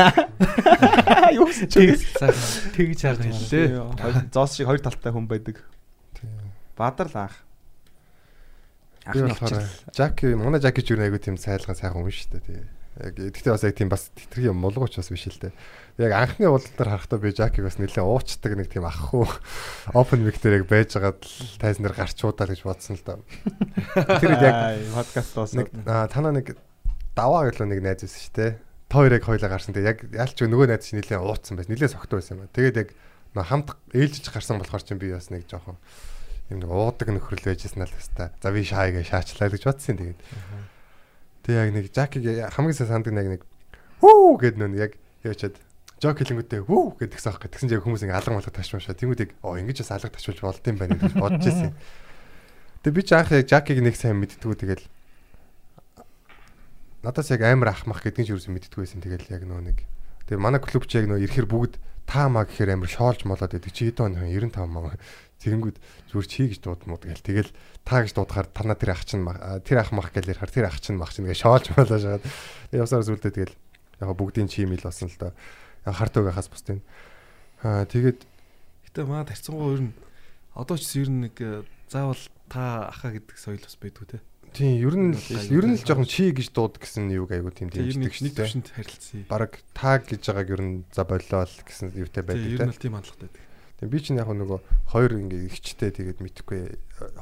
Юу 1.39 1.49
гэсэн 1.49 1.67
чи? 1.73 1.97
тэгж 2.77 3.01
харна. 3.03 3.33
Хоёр- 3.99 4.29
Зоос 4.31 4.53
шиг 4.55 4.69
хоёр 4.69 4.85
талтай 4.85 5.11
хүн 5.17 5.27
байдаг. 5.27 5.65
Бадар 6.77 7.09
л 7.09 7.17
анх. 7.25 7.41
Би 9.13 9.21
болохоор 9.25 9.65
Жаки 9.97 10.35
манай 10.37 10.61
Жаки 10.61 10.85
ч 10.85 10.93
юу 10.93 11.01
нэг 11.01 11.09
айгу 11.13 11.19
тийм 11.25 11.37
сайлган 11.41 11.75
сайхан 11.77 12.05
хүн 12.05 12.13
шүү 12.13 12.39
дээ. 12.39 12.69
Яг 12.95 13.19
гэхдээ 13.19 13.51
бас 13.51 13.65
яг 13.67 13.75
тийм 13.75 13.91
бас 13.91 14.15
тэтэрхий 14.15 14.55
мулгууч 14.55 14.95
бас 14.95 15.11
биш 15.11 15.27
л 15.27 15.41
дээ. 15.43 15.51
Яг 15.99 16.15
анхны 16.15 16.47
уулалтаар 16.47 16.95
харахтаа 16.95 17.19
би 17.19 17.35
Жакиг 17.35 17.67
бас 17.67 17.83
нэлээд 17.83 18.07
уучдаг 18.07 18.55
нэг 18.55 18.71
тийм 18.71 18.87
ах 18.87 19.11
хуу 19.11 19.27
open 19.99 20.23
mic 20.23 20.39
дээр 20.39 20.63
яг 20.63 20.71
байж 20.71 20.95
байгаад 20.95 21.19
л 21.19 21.59
тайзнаар 21.59 21.91
гарч 21.99 22.23
удаа 22.23 22.47
гэж 22.47 22.63
бодсон 22.63 22.95
л 22.95 23.03
да. 23.03 23.19
Тэр 24.23 24.39
яг 24.39 24.55
подкаст 24.95 25.35
бас 25.35 25.53
нэг 25.59 25.75
аа, 25.91 26.07
танаа 26.07 26.39
нэг 26.39 26.55
даваа 27.19 27.51
гэлөө 27.51 27.67
нэг 27.67 27.83
найз 27.83 28.07
байсан 28.07 28.23
шүү 28.23 28.35
дээ. 28.39 28.53
Та 28.87 28.95
хоёр 29.03 29.19
яг 29.19 29.27
хоёлаа 29.27 29.51
гарсан. 29.51 29.75
Тэгээ 29.75 29.91
яг 29.91 29.99
ялч 30.15 30.39
нөгөө 30.39 30.71
найз 30.71 30.87
чинь 30.87 31.03
нэлээд 31.03 31.19
ууцсан 31.19 31.59
байсан. 31.59 31.75
Нэлээд 31.75 31.95
согтуу 31.99 32.23
байсан 32.23 32.39
юм 32.39 32.47
байна. 32.47 32.55
Тэгээд 32.55 32.79
яг 32.79 32.89
нөө 33.35 33.47
хамт 33.51 33.69
ээлжиж 33.91 34.31
гарсан 34.31 34.63
болохоор 34.63 34.87
чинь 34.87 35.03
би 35.03 35.11
бас 35.11 35.35
нэг 35.35 35.51
жоохон 35.51 35.79
юм 36.55 36.59
нэг 36.63 36.71
уудаг 36.71 37.11
нөхрөл 37.11 37.43
байжсэн 37.43 37.83
л 37.83 37.91
хэвээр. 37.91 38.39
За 38.39 38.55
би 38.55 38.63
шаайгаа 38.63 39.03
шаачлаа 39.03 39.51
гэж 39.51 39.63
бодсон 39.67 39.99
тэгээд. 39.99 40.21
Тэгээ 41.45 41.61
яг 41.61 41.71
нэг 41.77 41.87
Жакиг 41.93 42.25
хамгийн 42.57 42.77
сайн 42.77 42.91
санддаг 42.91 43.15
нэг 43.15 43.29
нэг 43.39 43.43
хүү 44.01 44.37
гэд 44.41 44.57
нөө 44.59 44.77
яг 44.81 44.93
явчаад 45.23 45.57
Жок 46.03 46.21
хэлэнгүүтээ 46.21 46.67
хүү 46.69 47.01
гэдгсэн 47.01 47.31
аах 47.33 47.41
гэтгсэн 47.45 47.69
чинь 47.71 47.81
хүмүүс 47.81 48.05
ингээ 48.05 48.19
алга 48.19 48.37
малга 48.37 48.53
ташмаашаа. 48.53 48.99
Тэнгүүдийг 48.99 49.39
оо 49.41 49.57
ингэж 49.57 49.87
бас 49.87 49.93
алга 49.95 50.13
ташуулж 50.13 50.41
болд 50.43 50.65
юм 50.69 50.77
байна 50.77 51.01
гэж 51.01 51.15
бодож 51.17 51.47
ирсэн. 51.49 51.73
Тэгээ 52.85 52.97
би 52.99 53.03
ч 53.07 53.11
анх 53.17 53.33
яг 53.33 53.49
Жакиг 53.49 53.79
нэг 53.81 53.97
сайн 53.97 54.21
мэддгүү 54.21 54.53
тэгэл 54.59 54.85
надаас 57.07 57.31
яг 57.33 57.41
амар 57.47 57.73
ахмах 57.73 58.05
гэдгийг 58.05 58.27
ч 58.29 58.31
юусэн 58.37 58.53
мэддэггүй 58.53 58.85
байсан. 58.85 59.01
Тэгэл 59.01 59.33
яг 59.33 59.49
нөө 59.49 59.61
нэг 59.65 59.79
Тэгээ 60.25 60.41
манай 60.41 60.61
клуб 60.61 60.89
ч 60.89 60.97
яг 60.97 61.05
нөө 61.05 61.21
ирэхэр 61.21 61.45
бүгд 61.45 61.77
таа 62.09 62.33
маа 62.33 62.49
гэхээр 62.49 62.81
амар 62.81 62.89
шоолж 62.89 63.29
молоод 63.29 63.53
байдаг. 63.53 63.73
Чи 63.77 63.93
хэд 63.93 64.01
он 64.01 64.17
95 64.17 64.57
маа. 64.73 64.97
Тэгэнгүүт 65.45 65.79
зүгээр 66.09 66.29
чи 66.29 66.43
гэж 66.49 66.59
дуудмууд 66.65 67.05
гэл. 67.05 67.21
Тэгэл 67.21 67.53
та 67.85 68.01
гэж 68.01 68.17
дуудахаар 68.17 68.49
танаа 68.49 68.81
тэр 68.81 68.97
ах 68.97 69.05
чинь 69.05 69.29
тэр 69.69 69.79
ах 69.85 69.93
мах 69.93 70.09
гэл 70.17 70.33
ярихаар 70.33 70.49
тэр 70.49 70.67
ах 70.73 70.81
чинь 70.81 70.97
мах 70.97 71.13
чинь 71.13 71.29
гээ 71.29 71.37
шоолж 71.37 71.69
молоо 71.77 72.01
шагаад. 72.01 72.25
Явсаар 72.73 73.05
зүйлдээ 73.05 73.37
тэгэл 73.37 73.57
яг 74.01 74.11
бүгдийн 74.17 74.49
чим 74.49 74.73
ил 74.73 74.81
болсон 74.81 75.13
л 75.13 75.21
доо. 75.21 75.33
Яг 75.85 75.95
харт 76.01 76.17
өгөхөөс 76.17 76.49
бусдын. 76.49 76.81
Аа 77.61 77.85
тэгээд 77.85 78.25
Гэтэ 78.89 79.05
маа 79.05 79.29
тарцсангуу 79.29 79.77
ер 79.77 79.83
нь 79.91 79.93
одоо 80.57 80.81
ч 80.81 80.89
ер 81.03 81.11
нь 81.13 81.29
нэг 81.29 81.37
э, 81.43 81.67
заавал 81.91 82.23
та 82.49 82.89
ахаа 82.89 83.13
гэдэг 83.13 83.37
соёл 83.37 83.61
бас 83.61 83.77
байдгүй 83.77 84.07
те. 84.07 84.19
тийм 84.55 84.79
ер 84.79 84.95
нь 84.95 85.19
ер 85.51 85.67
нь 85.67 85.75
л 85.75 85.83
жоохон 85.83 86.07
чи 86.07 86.31
гэж 86.31 86.55
дууд 86.55 86.79
гэсэн 86.79 87.11
юуг 87.11 87.35
айгуу 87.35 87.51
тийм 87.51 87.75
ер 87.75 87.91
дэмждэг 87.91 88.07
нэг 88.07 88.15
дээ. 88.15 88.39
төвшөнд 88.39 88.69
харилцъя. 88.71 89.27
Бараг 89.27 89.59
таг 89.75 90.07
гэж 90.07 90.23
байгааг 90.31 90.49
ер 90.55 90.63
нь 90.63 90.75
за 90.95 91.03
болоо 91.03 91.43
л 91.43 91.59
гэсэн 91.67 91.91
юутай 91.99 92.23
Тэгээ 92.23 92.55
ер 92.55 92.63
байдаг 92.63 92.71
нь 92.71 92.75
л 92.79 92.83
тийм 92.87 92.95
хандлагатай 92.95 93.31
те. 93.81 93.87
Би 93.87 93.99
чинь 93.99 94.21
яг 94.21 94.31
нөгөө 94.31 94.61
хоёр 94.93 95.13
ингээ 95.19 95.49
ихчтэй 95.49 95.91
тэгээд 95.91 96.19
мэдхгүй 96.23 96.61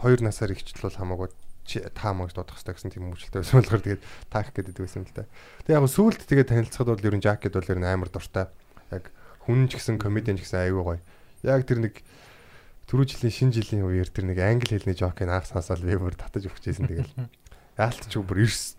хоёр 0.02 0.20
насаар 0.20 0.52
ихчл 0.52 0.82
бол 0.82 0.96
хамаагүй 0.96 1.28
чи 1.64 1.80
та 1.80 2.12
маа 2.12 2.26
гэж 2.26 2.34
дуудах 2.36 2.58
хэрэгтэй 2.58 2.74
гэсэн 2.74 2.90
тийм 2.90 3.04
хүмүүжлтэй 3.06 3.40
байсан 3.40 3.56
болохоор 3.62 3.82
тэгээд 3.86 4.02
таах 4.28 4.50
гэдэг 4.50 4.76
байсан 4.82 5.06
л 5.06 5.14
да. 5.14 5.24
Тэгээ 5.66 5.78
яг 5.78 5.86
сүүлд 5.86 6.20
тэгээд 6.26 6.50
танилцахад 6.50 6.90
бол 6.90 7.06
ер 7.06 7.16
нь 7.16 7.24
жакет 7.24 7.54
бол 7.54 7.70
ер 7.70 7.78
нь 7.78 7.86
амар 7.86 8.10
дуртай. 8.10 8.46
Яг 8.90 9.04
хүн 9.46 9.70
ч 9.70 9.78
гэсэн 9.78 9.96
комедиан 10.02 10.36
ч 10.36 10.46
гэсэн 10.46 10.66
аюу 10.66 10.82
гоё. 10.82 11.00
Яг 11.46 11.62
тэр 11.66 11.86
нэг 11.86 12.02
түрүү 12.90 13.06
жилийн 13.14 13.32
шинэ 13.32 13.54
жилийн 13.54 13.86
үеэр 13.86 14.10
тэр 14.10 14.26
нэг 14.26 14.38
англи 14.42 14.74
хэлний 14.74 14.98
жокийг 14.98 15.30
анх 15.30 15.46
сонсоод 15.46 15.86
би 15.86 15.94
бүр 15.94 16.18
татаж 16.18 16.50
өгчээсэн 16.50 16.86
тэгэл. 16.90 17.14
Яалт 17.78 18.10
ч 18.10 18.18
бүр 18.18 18.42
эрс 18.42 18.74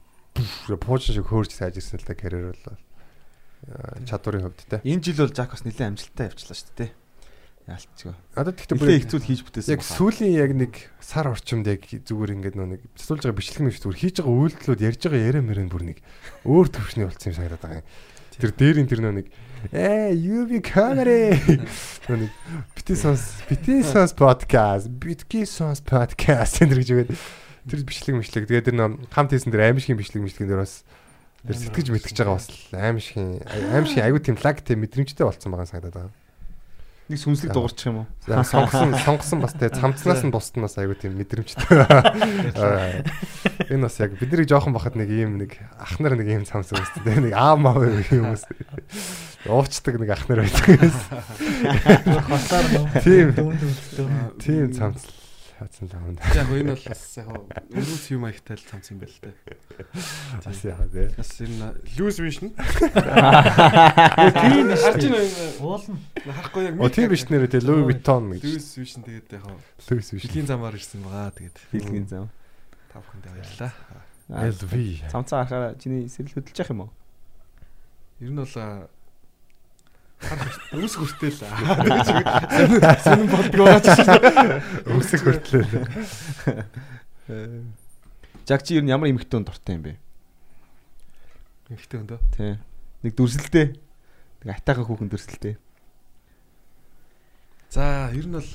пууж 0.68 1.02
шиг 1.08 1.28
хөөрч 1.28 1.56
сайж 1.56 1.80
ирсэн 1.80 2.04
л 2.04 2.08
та 2.08 2.14
карьер 2.14 2.52
бол 2.52 2.64
аа, 2.68 3.98
чадварын 4.04 4.50
хувьд 4.50 4.60
те. 4.68 4.84
Энэ 4.84 5.02
жил 5.02 5.24
бол 5.24 5.34
Жак 5.34 5.56
бас 5.56 5.64
нэлээд 5.64 5.90
амжилттай 5.94 6.30
явчлаа 6.30 6.58
шүү 6.58 6.74
дээ. 6.78 6.92
Яалтчгүй. 7.64 8.12
Одоо 8.36 8.52
тэгтээ 8.52 8.76
бүр 8.76 8.92
хэцүү 9.00 9.20
хийж 9.24 9.42
бүтээсэн. 9.48 9.72
яг 9.72 9.84
сүүлийн 9.88 10.36
яг 10.36 10.52
нэг 10.52 10.74
сар 11.00 11.32
орчимд 11.32 11.64
яг 11.72 11.88
зүгээр 11.88 12.36
ингээд 12.36 12.56
нөө 12.60 12.68
нэг 12.76 12.82
цэцүүлж 13.00 13.24
байгаа 13.24 13.40
бичлэг 13.40 13.64
мэт 13.64 13.80
зүгээр 13.80 14.02
хийж 14.04 14.16
байгаа 14.20 14.36
үйлдэлүүд 14.36 14.82
ярьж 14.84 15.02
байгаа 15.08 15.28
яриа 15.32 15.44
мөрөн 15.48 15.72
бүр 15.72 15.84
нэг 15.88 15.98
өөр 16.44 16.68
төвшний 16.68 17.08
болсон 17.08 17.32
юм 17.32 17.38
санагдаад 17.40 17.64
байгаа 17.64 17.80
юм. 17.80 17.88
Тэр 18.36 18.52
дээрийн 18.52 18.90
тэр 18.92 19.00
нөө 19.00 19.14
нэг 19.16 19.28
ээ 19.72 20.12
UV 20.12 20.52
comedy 20.60 21.40
нөө 22.12 22.18
нэг 22.28 22.32
бити 22.76 23.00
сонс 23.00 23.40
бити 23.48 23.80
сонс 23.88 24.12
подкаст 24.12 24.92
битки 24.92 25.48
сонс 25.48 25.80
подкаст 25.80 26.68
энэ 26.68 26.84
гэж 26.84 26.90
үгээд 26.92 27.12
тэр 27.16 27.80
бичлэг 27.88 28.20
мэтлэг 28.20 28.44
тэгээд 28.52 28.68
тэр 28.68 28.76
нөө 28.76 29.08
хамт 29.08 29.32
хийсэн 29.32 29.56
тэр 29.56 29.72
аимшигын 29.72 30.02
бичлэг 30.04 30.20
мэтлэгэн 30.20 30.52
дээр 30.52 30.64
бас 30.68 30.84
тэр 31.48 31.56
сэтгэж 31.64 31.88
мэтгэж 31.96 32.18
байгаа 32.20 32.36
бас 32.36 32.48
аимшигын 32.76 33.40
аимшигын 33.72 34.04
аягүй 34.04 34.20
тийм 34.20 34.36
лаг 34.44 34.60
тийм 34.60 34.84
мэдрэмжтэй 34.84 35.24
болсон 35.24 35.56
байгаа 35.56 35.72
санагдаад 35.72 35.96
байгаа. 36.12 36.23
Нэг 37.12 37.20
сүнслэг 37.20 37.52
дуурчих 37.52 37.92
юм 37.92 37.98
уу? 38.04 38.08
Сонгосон 38.24 38.96
сонгосон 38.96 39.40
бас 39.44 39.54
те 39.60 39.68
цамцнаас 39.68 40.24
нь 40.24 40.32
бусд 40.32 40.56
нь 40.56 40.64
бас 40.64 40.80
аягүй 40.80 40.96
тийм 40.96 41.20
мэдрэмжтэй. 41.20 41.68
Аа, 42.56 43.04
Энэ 43.68 43.84
бас 43.92 44.00
яг 44.00 44.16
бидний 44.16 44.48
жоохон 44.48 44.72
бахад 44.72 44.96
нэг 44.96 45.12
ийм 45.12 45.36
нэг 45.36 45.60
ах 45.76 46.00
нар 46.00 46.16
нэг 46.16 46.32
ийм 46.32 46.48
цамц 46.48 46.72
үүсдэг 46.72 47.04
те 47.04 47.20
нэг 47.20 47.36
аав 47.36 47.60
мав 47.60 47.84
юм 47.84 48.00
хүмүүс. 48.08 48.48
Уучдаг 49.52 50.00
нэг 50.00 50.16
ах 50.16 50.24
нар 50.32 50.48
байдаг. 50.48 50.80
Хосаар 52.32 52.66
нөө. 52.72 53.04
Тийм. 53.04 53.28
Тийм 54.40 54.72
цамц 54.72 55.04
л 55.04 55.23
л 55.68 55.94
юм. 55.94 56.18
Яг 56.36 56.48
энэ 56.52 56.74
бол 56.76 56.86
бас 56.90 57.04
яг 57.18 57.28
өрөөс 57.72 58.06
юм 58.12 58.24
аягтай 58.28 58.56
л 58.60 58.66
цамц 58.68 58.86
юм 58.92 59.00
байл 59.00 59.18
та. 59.22 59.32
Бас 60.44 60.60
яа 60.68 60.84
те. 60.92 61.08
Бас 61.16 61.32
энэ 61.40 61.74
виш 62.20 62.38
нь. 62.44 62.52
Тийм. 64.34 64.68
Харж 64.74 65.04
байна 65.08 65.24
Уулна. 65.64 65.96
харахгүй 66.26 66.64
яг 66.68 66.76
О 66.82 66.88
тийм 66.90 67.08
биш 67.10 67.24
нэрээ 67.30 67.50
те 67.54 67.60
Louis 67.64 67.86
Vuitton 67.88 68.24
гэж. 68.36 68.44
Виш 68.44 68.94
нь 69.00 69.04
тэгээд 69.08 69.28
яг 69.40 69.46
Louis 69.88 70.08
биш. 70.12 70.24
жилийн 70.28 70.48
замаар 70.48 70.76
ирсэн 70.76 71.02
байгаа 71.04 71.32
тэгээд 71.38 71.58
Хэлгийн 71.72 72.08
зам. 72.08 72.28
тав 72.92 73.04
хүндээ 73.10 73.32
баярлаа. 73.34 73.74
LV. 74.30 74.74
Цамцаа 75.12 75.44
харахаараа 75.46 75.76
чиний 75.82 76.08
сэрэл 76.10 76.34
хөдөлж 76.40 76.58
явах 76.60 76.72
юм 76.72 76.82
уу? 76.88 76.92
Ер 78.22 78.32
нь 78.32 78.40
бол 78.40 78.56
үс 80.74 80.96
хүртэл 80.98 81.40
аа. 81.46 82.96
Сонин 83.04 83.28
болдгоо 83.30 83.80
ч 83.84 83.88
Өсөх 84.88 85.22
хүртлээ. 85.24 85.66
Жак 88.48 88.62
чи 88.64 88.76
ер 88.80 88.84
нь 88.84 88.92
ямар 88.92 89.10
эмхтэн 89.12 89.44
дуртай 89.46 89.76
юм 89.78 89.84
бэ? 89.88 89.94
Ихтэй 91.72 92.00
өндөө. 92.04 92.20
Тий. 92.36 92.60
Нэг 93.04 93.14
дүрсэлтэй. 93.16 93.76
Нэг 94.44 94.50
атайхан 94.56 94.86
хүүхэн 94.88 95.10
дүрсэлтэй. 95.12 95.56
За 97.72 98.12
ер 98.12 98.28
нь 98.28 98.36
бол 98.36 98.52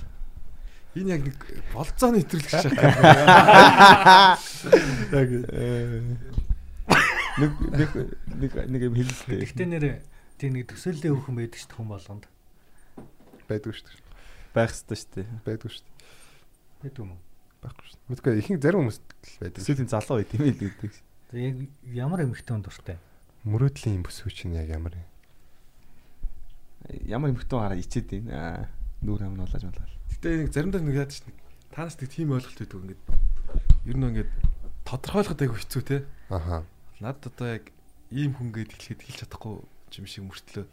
энэ 0.96 1.11
яг 1.16 1.22
нэг 1.24 1.37
болцооны 1.72 2.24
шиг 2.24 2.74
байна. 2.76 4.37
Яг 5.12 5.28
Нэг 7.38 7.52
нэг 7.70 7.90
нэг 8.26 8.52
нэг 8.66 8.83
юм 8.83 8.94
хэлэлтэй. 8.98 9.46
Гэхдээ 9.46 9.68
нэр 9.70 9.85
тийм 10.38 10.53
нэг 10.55 10.70
төсөөллийн 10.70 11.14
хүүхэн 11.18 11.37
байдаг 11.37 11.59
шүү 11.59 11.68
дээ 11.68 11.79
хүн 11.79 11.90
болгонд. 11.90 12.24
байдгүй 13.48 13.72
шүү 13.74 13.87
дээ. 13.90 14.07
байх 14.55 14.70
ёстой 14.72 14.96
шүү 14.96 15.11
дээ. 15.18 15.27
Байдгүй 15.44 15.70
шүү 15.74 15.85
дээ. 15.85 15.96
Байдаг 16.79 17.01
юм 17.03 17.11
уу? 17.12 17.20
Байхгүй 17.59 17.85
шүү 17.85 17.98
дээ. 17.98 18.09
Мэдгүй 18.09 18.33
ихэнх 18.38 18.62
зарим 18.62 18.81
хүмүүс 18.87 18.98
л 18.98 19.40
байдаг. 19.42 19.61
Эсвэл 19.61 19.90
залуу 19.90 20.16
байт 20.22 20.33
юм 20.38 20.42
л 20.46 20.62
гэдэг. 20.62 20.92
Яг 21.35 21.57
ямар 21.90 22.20
эмхтэн 22.24 22.62
дуртай? 22.62 22.96
Мөрөөдлийн 23.44 24.03
бүсгүй 24.07 24.33
чинь 24.33 24.55
яг 24.55 24.70
ямар 24.70 24.94
юм? 24.94 25.07
Ямар 27.05 27.35
эмхтэн 27.35 27.59
хараа 27.59 27.79
ичээд. 27.79 28.31
Аа, 28.31 28.70
Нүүр 28.98 29.22
хамнуулаж 29.22 29.62
малаа. 29.62 29.87
Гэтэ 30.11 30.42
нэг 30.42 30.51
заримдаа 30.51 30.83
нэг 30.83 30.98
яадаг 30.98 31.14
чинь 31.14 31.31
танаас 31.70 31.94
нэг 32.03 32.11
тийм 32.11 32.35
ойлголт 32.35 32.59
өгдөг 32.59 32.83
ингээд 32.83 33.03
ер 33.87 33.94
нь 33.94 34.07
ингээд 34.11 34.31
тодорхойлоход 34.83 35.38
айгу 35.38 35.55
хэцүү 35.55 35.83
те. 35.87 35.98
Аха. 36.27 36.66
Над 36.98 37.22
одоо 37.22 37.46
яг 37.46 37.70
ийм 38.11 38.35
хүн 38.35 38.51
гээд 38.51 38.74
хэлэхэд 38.74 39.03
хэлж 39.07 39.18
чадахгүй 39.22 39.55
юм 39.96 40.07
шиг 40.07 40.24
мөртлөө 40.29 40.66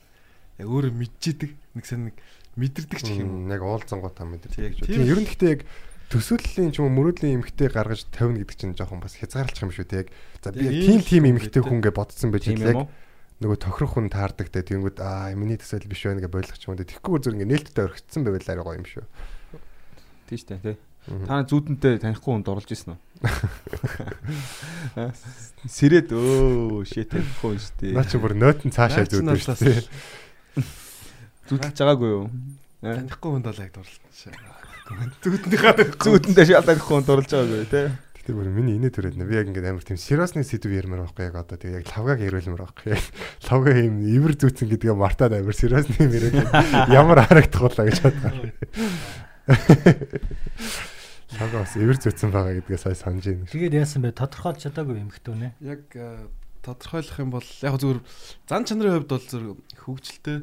яг 0.60 0.68
өөрөө 0.68 0.94
мэдчихэдэг 0.96 1.52
нэг 1.76 1.86
сан 1.88 2.02
нэг 2.12 2.16
мэдэрдэг 2.56 3.00
ч 3.00 3.20
юм. 3.20 3.48
Яг 3.52 3.64
уулзангуу 3.64 4.12
та 4.12 4.24
мэдэрдэг. 4.24 4.84
Тийм, 4.84 5.04
гэж. 5.04 5.12
ер 5.12 5.20
нь 5.20 5.28
гэхдээ 5.28 5.52
яг 5.52 5.62
төсөөллийн 6.12 6.72
ч 6.72 6.80
юм 6.80 6.88
уу 6.88 6.96
мөрөөдлийн 6.96 7.44
эмгтэй 7.44 7.68
гаргаж 7.72 8.08
тавина 8.12 8.40
гэдэг 8.40 8.56
чинь 8.56 8.76
жоохон 8.76 9.04
бас 9.04 9.20
хязгаарлах 9.20 9.64
юм 9.64 9.72
шүү 9.76 9.88
дээ. 9.88 10.04
Яг 10.06 10.10
за 10.40 10.52
би 10.56 10.68
тийм 10.72 11.00
тийм 11.04 11.24
хүн 11.28 11.32
эмгтэй 11.36 11.60
гэдэг. 11.60 11.68
хүнгээ 11.68 11.94
бодсон 11.96 12.30
байж 12.32 12.46
яг 12.48 12.88
нөгөө 13.44 13.58
тохирох 13.60 14.00
хүн 14.00 14.08
таардаг 14.08 14.48
те 14.48 14.64
тэгэнгүүт 14.64 15.04
аа 15.04 15.36
миний 15.36 15.60
төсөөл 15.60 15.92
биш 15.92 16.08
байна 16.08 16.24
гэж 16.24 16.32
бойлох 16.32 16.56
ч 16.56 16.72
юм 16.72 16.80
уу. 16.80 16.80
Тэгэхгүй 16.80 17.20
зүгээр 17.20 17.36
ингээ 17.36 17.52
нээлттэй 17.52 17.84
орхицсан 17.84 18.24
байвал 18.24 18.48
арай 18.48 18.64
гоё 18.64 18.80
юм 18.80 18.88
шүү. 18.88 19.04
Тийм 20.32 20.40
шүү 20.40 20.50
дээ, 20.64 20.78
Та 21.06 21.46
зүүдэнтэй 21.46 22.02
танихгүй 22.02 22.32
хүнд 22.34 22.50
оруулж 22.50 22.72
исэн 22.74 22.98
үү? 22.98 23.00
Сэрэд 25.70 26.10
өө 26.18 26.82
shit 26.90 27.14
танихгүй 27.14 27.54
хүн 27.54 27.62
шүү 27.62 27.78
дээ. 27.78 27.94
Наа 27.94 28.06
чи 28.10 28.18
бүр 28.18 28.34
нойтон 28.34 28.74
цаашаа 28.74 29.06
наалаас 29.06 29.62
шүү. 29.62 29.70
дээ. 29.70 30.66
Зүтэлж 31.46 31.78
байгаагүй 31.78 32.10
юу? 32.10 32.26
Аа, 32.82 32.98
Танихгүй 33.06 33.30
хүнд 33.38 33.46
бол 33.46 33.62
яг 33.62 33.70
дурлалч. 33.78 34.02
Зүуднийхаа 35.22 35.78
Зүүдэндээ 35.78 36.46
шал 36.50 36.66
танихгүй 36.66 36.90
хүнд 36.98 37.10
оруулж 37.14 37.30
байгаагүй 37.38 37.70
тий. 37.70 37.86
Гэтэ 38.26 38.34
бүр 38.34 38.50
миний 38.50 38.82
инээ 38.82 38.90
төрөд 38.90 39.18
нэ. 39.22 39.30
Би 39.30 39.38
яг 39.38 39.46
ингээ 39.54 39.70
амар 39.70 39.86
тийм 39.86 40.02
сериосны 40.02 40.42
сэдв 40.42 40.74
ярмаар 40.74 41.06
байхгүй 41.06 41.30
яг 41.30 41.38
одоо 41.38 41.62
тэгээ 41.62 41.86
яг 41.86 41.94
лавгаг 41.94 42.26
ярилмаар 42.26 42.66
байхгүй. 42.66 42.98
Лавга 43.46 43.78
юм 43.78 44.02
ивэр 44.02 44.34
зүүцэн 44.42 44.66
гэдгээ 44.74 44.98
мартаад 44.98 45.38
амар 45.38 45.54
сериосны 45.54 45.94
юм 46.02 46.10
яриад 46.10 46.42
ямар 46.90 47.22
харагдах 47.22 47.62
болоо 47.70 47.86
гэж 47.86 48.02
бодлоо. 48.02 48.50
Лавга 51.34 51.66
бас 51.66 51.74
ивэр 51.76 51.98
зүүцэн 51.98 52.30
байгаа 52.32 52.54
гэдгээ 52.62 52.80
сая 52.80 52.94
санаж 52.96 53.26
байна. 53.26 53.50
Тэгээд 53.50 53.74
яасан 53.82 54.02
бэ? 54.06 54.14
Тодорхойлж 54.14 54.60
чадаагүй 54.62 55.02
эмхтэн 55.02 55.36
нэ. 55.42 55.50
яг 55.66 55.82
э, 55.98 56.30
тодорхойлох 56.62 57.18
юм 57.20 57.30
бол 57.34 57.48
яг 57.66 57.76
зүгээр 57.82 58.00
зан 58.46 58.64
чанарын 58.66 58.94
хувьд 59.02 59.10
бол 59.10 59.26
зөв 59.26 59.44
хөвгчлөлтэй 59.82 60.38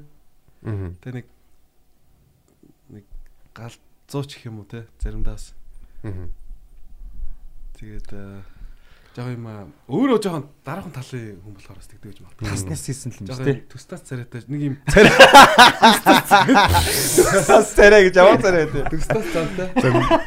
Аа. 0.62 0.94
тэ 1.02 1.10
нэг 1.22 1.26
нэг 2.90 3.04
галзууч 3.54 4.30
гэх 4.36 4.46
юм 4.50 4.62
уу 4.62 4.66
те 4.70 4.86
заримдаас 5.02 5.54
Аа. 6.06 6.28
тэгээд 7.78 8.10
э, 9.12 9.16
жоо 9.20 9.28
юм 9.28 9.44
аа, 9.46 9.68
өөрөө 9.92 10.18
жоохон 10.24 10.44
дараахан 10.64 10.92
талын 10.96 11.36
хүн 11.44 11.52
болохоор 11.56 11.76
бас 11.78 11.88
тэгдэг 11.92 12.08
гэж 12.12 12.18
магадгүй. 12.24 12.48
Таснаас 12.48 12.82
хийсэн 12.88 13.10
л 13.12 13.18
юм 13.20 13.26
шүү 13.28 13.44
дээ. 13.44 13.58
төстас 13.68 14.00
царайтай 14.08 14.40
нэг 14.48 14.62
юм 14.64 14.74
Тас 16.42 17.68
царай 17.76 18.08
гэж 18.08 18.16
аваа 18.18 18.38
царай 18.40 18.66
дээ. 18.72 18.88
төстас 18.88 19.24
зантай 19.32 19.68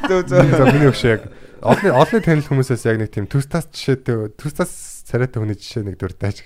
Зөө 0.06 0.22
За 0.30 0.38
зөө. 0.46 0.66
миний 0.74 0.90
өгш 0.92 1.04
яг 1.10 1.22
олны 1.66 1.90
олны 1.92 2.20
танил 2.22 2.46
хүмүүсээс 2.46 2.86
яг 2.86 2.98
нэг 3.02 3.10
тийм 3.10 3.26
төстас 3.26 3.66
жишээтэй 3.74 4.30
төстас 4.38 4.70
царайтай 5.10 5.42
хүний 5.42 5.58
жишээ 5.58 5.84
нэг 5.90 5.98
дуртаач. 5.98 6.44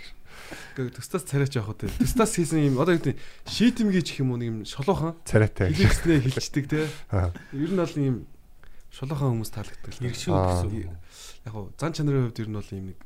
Гэхдээ 0.80 0.96
төстас 0.96 1.24
царайч 1.28 1.60
явах 1.60 1.76
үү 1.76 1.92
төстас 2.00 2.32
хийсэн 2.40 2.72
юм 2.72 2.80
одоо 2.80 2.96
гэдэг 2.96 3.20
шийтэмгий 3.52 4.02
ч 4.06 4.24
юм 4.24 4.32
уу 4.32 4.40
нэг 4.40 4.48
юм 4.48 4.58
шолоохон 4.64 5.20
Царайтай. 5.28 5.76
хэлэкснээ 5.76 6.24
хилчдэг 6.24 6.66
те 6.72 6.88
ер 7.52 7.70
нь 7.70 7.76
бол 7.76 7.96
юм 8.00 8.16
шолоохон 8.96 9.36
хүмүүс 9.38 9.52
таалагддаг 9.54 9.92
Аа. 9.92 10.08
гэсэн 10.08 10.32
үг. 10.34 10.88
Яг 11.46 11.54
гоо 11.54 11.72
зан 11.80 11.94
чанарын 11.94 12.26
хувьд 12.30 12.40
ер 12.44 12.50
нь 12.50 12.58
бол 12.60 12.72
юм 12.74 12.86
нэг 12.92 13.00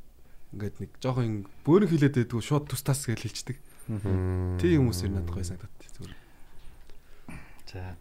ингээд 0.53 0.75
нэг 0.81 0.91
жоохон 1.01 1.45
бөөрн 1.65 1.89
хилээд 1.89 2.15
байдгүй 2.17 2.41
шууд 2.41 2.65
тус 2.69 2.81
тас 2.85 3.05
гэж 3.05 3.19
хэлцдэг. 3.25 3.57
Тийм 4.61 4.87
хүмүүс 4.87 4.99
ер 5.03 5.09
нь 5.11 5.15
надад 5.17 5.33
гоё 5.33 5.43
санагдаад 5.43 5.73
зүгээр. 5.97 6.15
За. 7.73 7.95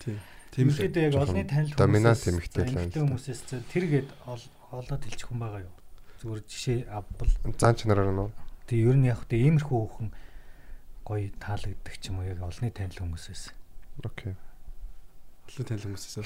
Тийм. 0.00 0.18
Тэгэхэд 0.50 0.96
яг 0.96 1.14
олонний 1.14 1.44
танил 1.46 1.74
доминант 1.78 2.18
хүмүүсээс- 2.18 2.32
эмэгтэй 2.34 2.64
л 2.66 2.74
байна 2.74 2.90
хүмүүсээс 2.90 3.40
зөв 3.46 3.62
тэргээд 3.70 4.08
ол- 4.26 4.50
олоод 4.74 5.02
хэлчих 5.06 5.28
хүн 5.30 5.38
байгаа 5.38 5.60
юу? 5.62 5.74
Зүгээр 6.24 6.42
жишээ 6.50 6.78
авбал 6.90 7.30
Зан 7.60 7.74
чанараар 7.78 8.10
нь 8.10 8.18
уу? 8.26 8.32
тэг 8.66 8.78
ер 8.82 8.96
нь 8.98 9.06
яг 9.06 9.22
тэ 9.30 9.38
иймэрхүү 9.38 9.80
хүн 9.94 10.08
гоё 11.06 11.30
таалагддаг 11.38 11.94
ч 12.02 12.10
юм 12.10 12.18
уу 12.18 12.26
яг 12.26 12.40
олонний 12.42 12.74
танил 12.74 12.98
хүмүүсээс. 12.98 13.54
Окей. 14.02 14.34
Олон 15.46 15.64
танил 15.68 15.86
хүмүүсээс 15.86 16.16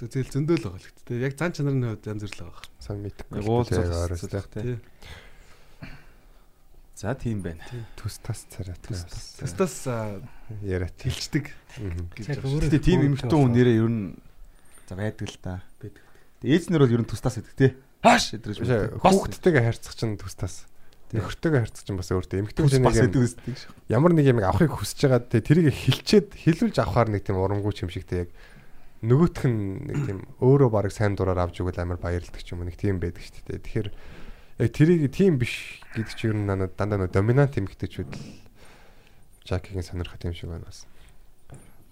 Тэгэл 0.00 0.32
зөндөл 0.32 0.62
байгаа 0.62 0.80
л 0.80 0.86
гэхдээ 0.86 1.06
тэг 1.06 1.20
яг 1.22 1.34
зан 1.38 1.52
чанарын 1.52 1.84
хувьд 1.92 2.06
янз 2.10 2.22
бүр 2.24 2.32
л 2.32 2.40
байгаа. 2.42 2.62
Сайн 2.82 2.98
мэдхгүй. 3.02 3.36
Яг 3.38 4.18
зүйлх 4.18 4.48
тий. 4.52 4.76
За 7.02 7.14
тийм 7.18 7.42
байна. 7.42 7.62
Төс 7.98 8.18
тас 8.22 8.46
царайтай. 8.46 8.94
Тэстас 8.94 9.74
Яриад. 10.62 10.94
хилчдэг 11.02 11.50
Мгм. 11.82 12.14
гэж 12.14 12.26
Яг 12.30 12.38
байна. 12.38 12.50
өөрөө 12.52 12.68
Гэтэ 12.70 12.78
тийм 12.78 13.00
болохоор. 13.10 13.32
хүн 13.42 13.52
нэрээ 13.58 13.76
ер 13.82 13.90
нь 13.90 14.02
за 14.86 14.94
байдаг 14.94 15.26
л 15.26 15.38
та. 15.42 15.54
Байдаг. 15.82 16.02
Тэгээ 16.42 16.54
ээзнэр 16.62 16.82
бол 16.86 16.94
ер 16.94 17.02
нь 17.02 17.10
тустаас 17.10 17.34
байдаг 17.42 17.54
тий. 17.58 17.70
Хааш 18.06 18.24
Биш 18.38 18.70
ээ, 18.70 18.98
хүүхдтэйгээ 19.02 19.62
харьцах 19.66 19.94
чинь 19.98 20.14
төс 20.18 20.34
тас. 20.38 20.66
Нөхөртэйгээ 21.10 21.60
харьцах 21.66 21.84
чинь 21.86 21.98
бас 21.98 22.10
өөртөө 22.10 22.38
хүн 22.38 22.54
бас 22.62 22.72
нэг 22.78 22.94
юм 23.02 23.10
ямар 23.90 24.12
нэг 24.14 24.26
юм 24.30 24.38
авахыг 24.42 24.72
хүсэж 24.78 24.98
байгаа 25.06 25.20
те 25.26 25.42
тэрийг 25.44 25.74
хилчээд 25.74 26.34
хилүүлж 26.38 26.76
авахаар 26.82 27.10
нэг 27.12 27.22
тийм 27.26 27.36
урамгүй 27.42 27.74
юм 27.82 27.90
шигтэй 27.92 28.26
яг 28.26 28.30
нөгөөх 29.02 29.42
нь 29.50 29.82
нэг 29.90 29.98
тийм 30.06 30.18
өөрөө 30.38 30.70
бараг 30.70 30.94
сайн 30.94 31.18
дураар 31.18 31.42
авч 31.42 31.58
өгөл 31.58 31.82
амар 31.82 31.98
баярлдаг 31.98 32.38
ч 32.38 32.54
юм 32.54 32.62
уу 32.62 32.70
нэг 32.70 32.78
тийм 32.78 33.02
байдаг 33.02 33.22
шүү 33.22 33.50
дээ. 33.50 33.62
Тэгэхээр 33.66 33.88
яг 34.62 34.70
тэрийг 34.70 35.10
тийм 35.10 35.42
биш 35.42 35.82
гэдэг 35.98 36.14
чинь 36.14 36.30
ер 36.30 36.38
нь 36.38 36.46
надад 36.46 36.78
дандаа 36.78 37.02
нэг 37.02 37.10
доминант 37.10 37.58
эмэгтэйчүүд 37.58 38.10
л 38.14 38.22
Жакигийн 39.42 39.82
сонирхох 39.82 40.22
юм 40.22 40.34
шиг 40.38 40.54
байна 40.54 40.62
бас. 40.70 40.86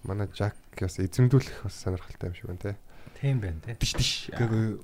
Манай 0.07 0.31
Жак 0.31 0.55
бас 0.79 0.95
эзэмдүүлэх 1.03 1.67
бас 1.67 1.75
сонирхолтой 1.83 2.31
юм 2.31 2.35
шиг 2.39 2.47
байна 2.47 2.63
те. 2.63 2.71
Тийм 3.19 3.43
байна 3.43 3.59
те. 3.59 3.75
Тиш 3.75 3.91
тиш. 3.91 4.11
Гэхдээ 4.31 4.79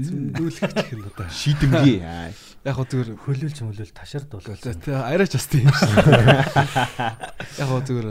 зөндөлөх 0.00 0.64
гэх 0.64 0.92
юм 0.96 1.04
одоо. 1.12 1.28
Шийдэмгий. 1.28 2.00
Яг 2.64 2.72
гоо 2.72 2.88
зүгээр 2.88 3.20
Хөлөөлж 3.20 3.58
мөлөөл 3.68 3.92
ташаар 3.92 4.24
За 4.24 4.32
дуулсан. 4.32 4.80
тэ 4.80 4.96
арайч 4.96 5.36
бас 5.36 5.44
тийм 5.44 5.68
шүү. 5.68 5.92
Яг 7.60 7.68
гоо 7.68 7.84
зүгээр 7.84 8.08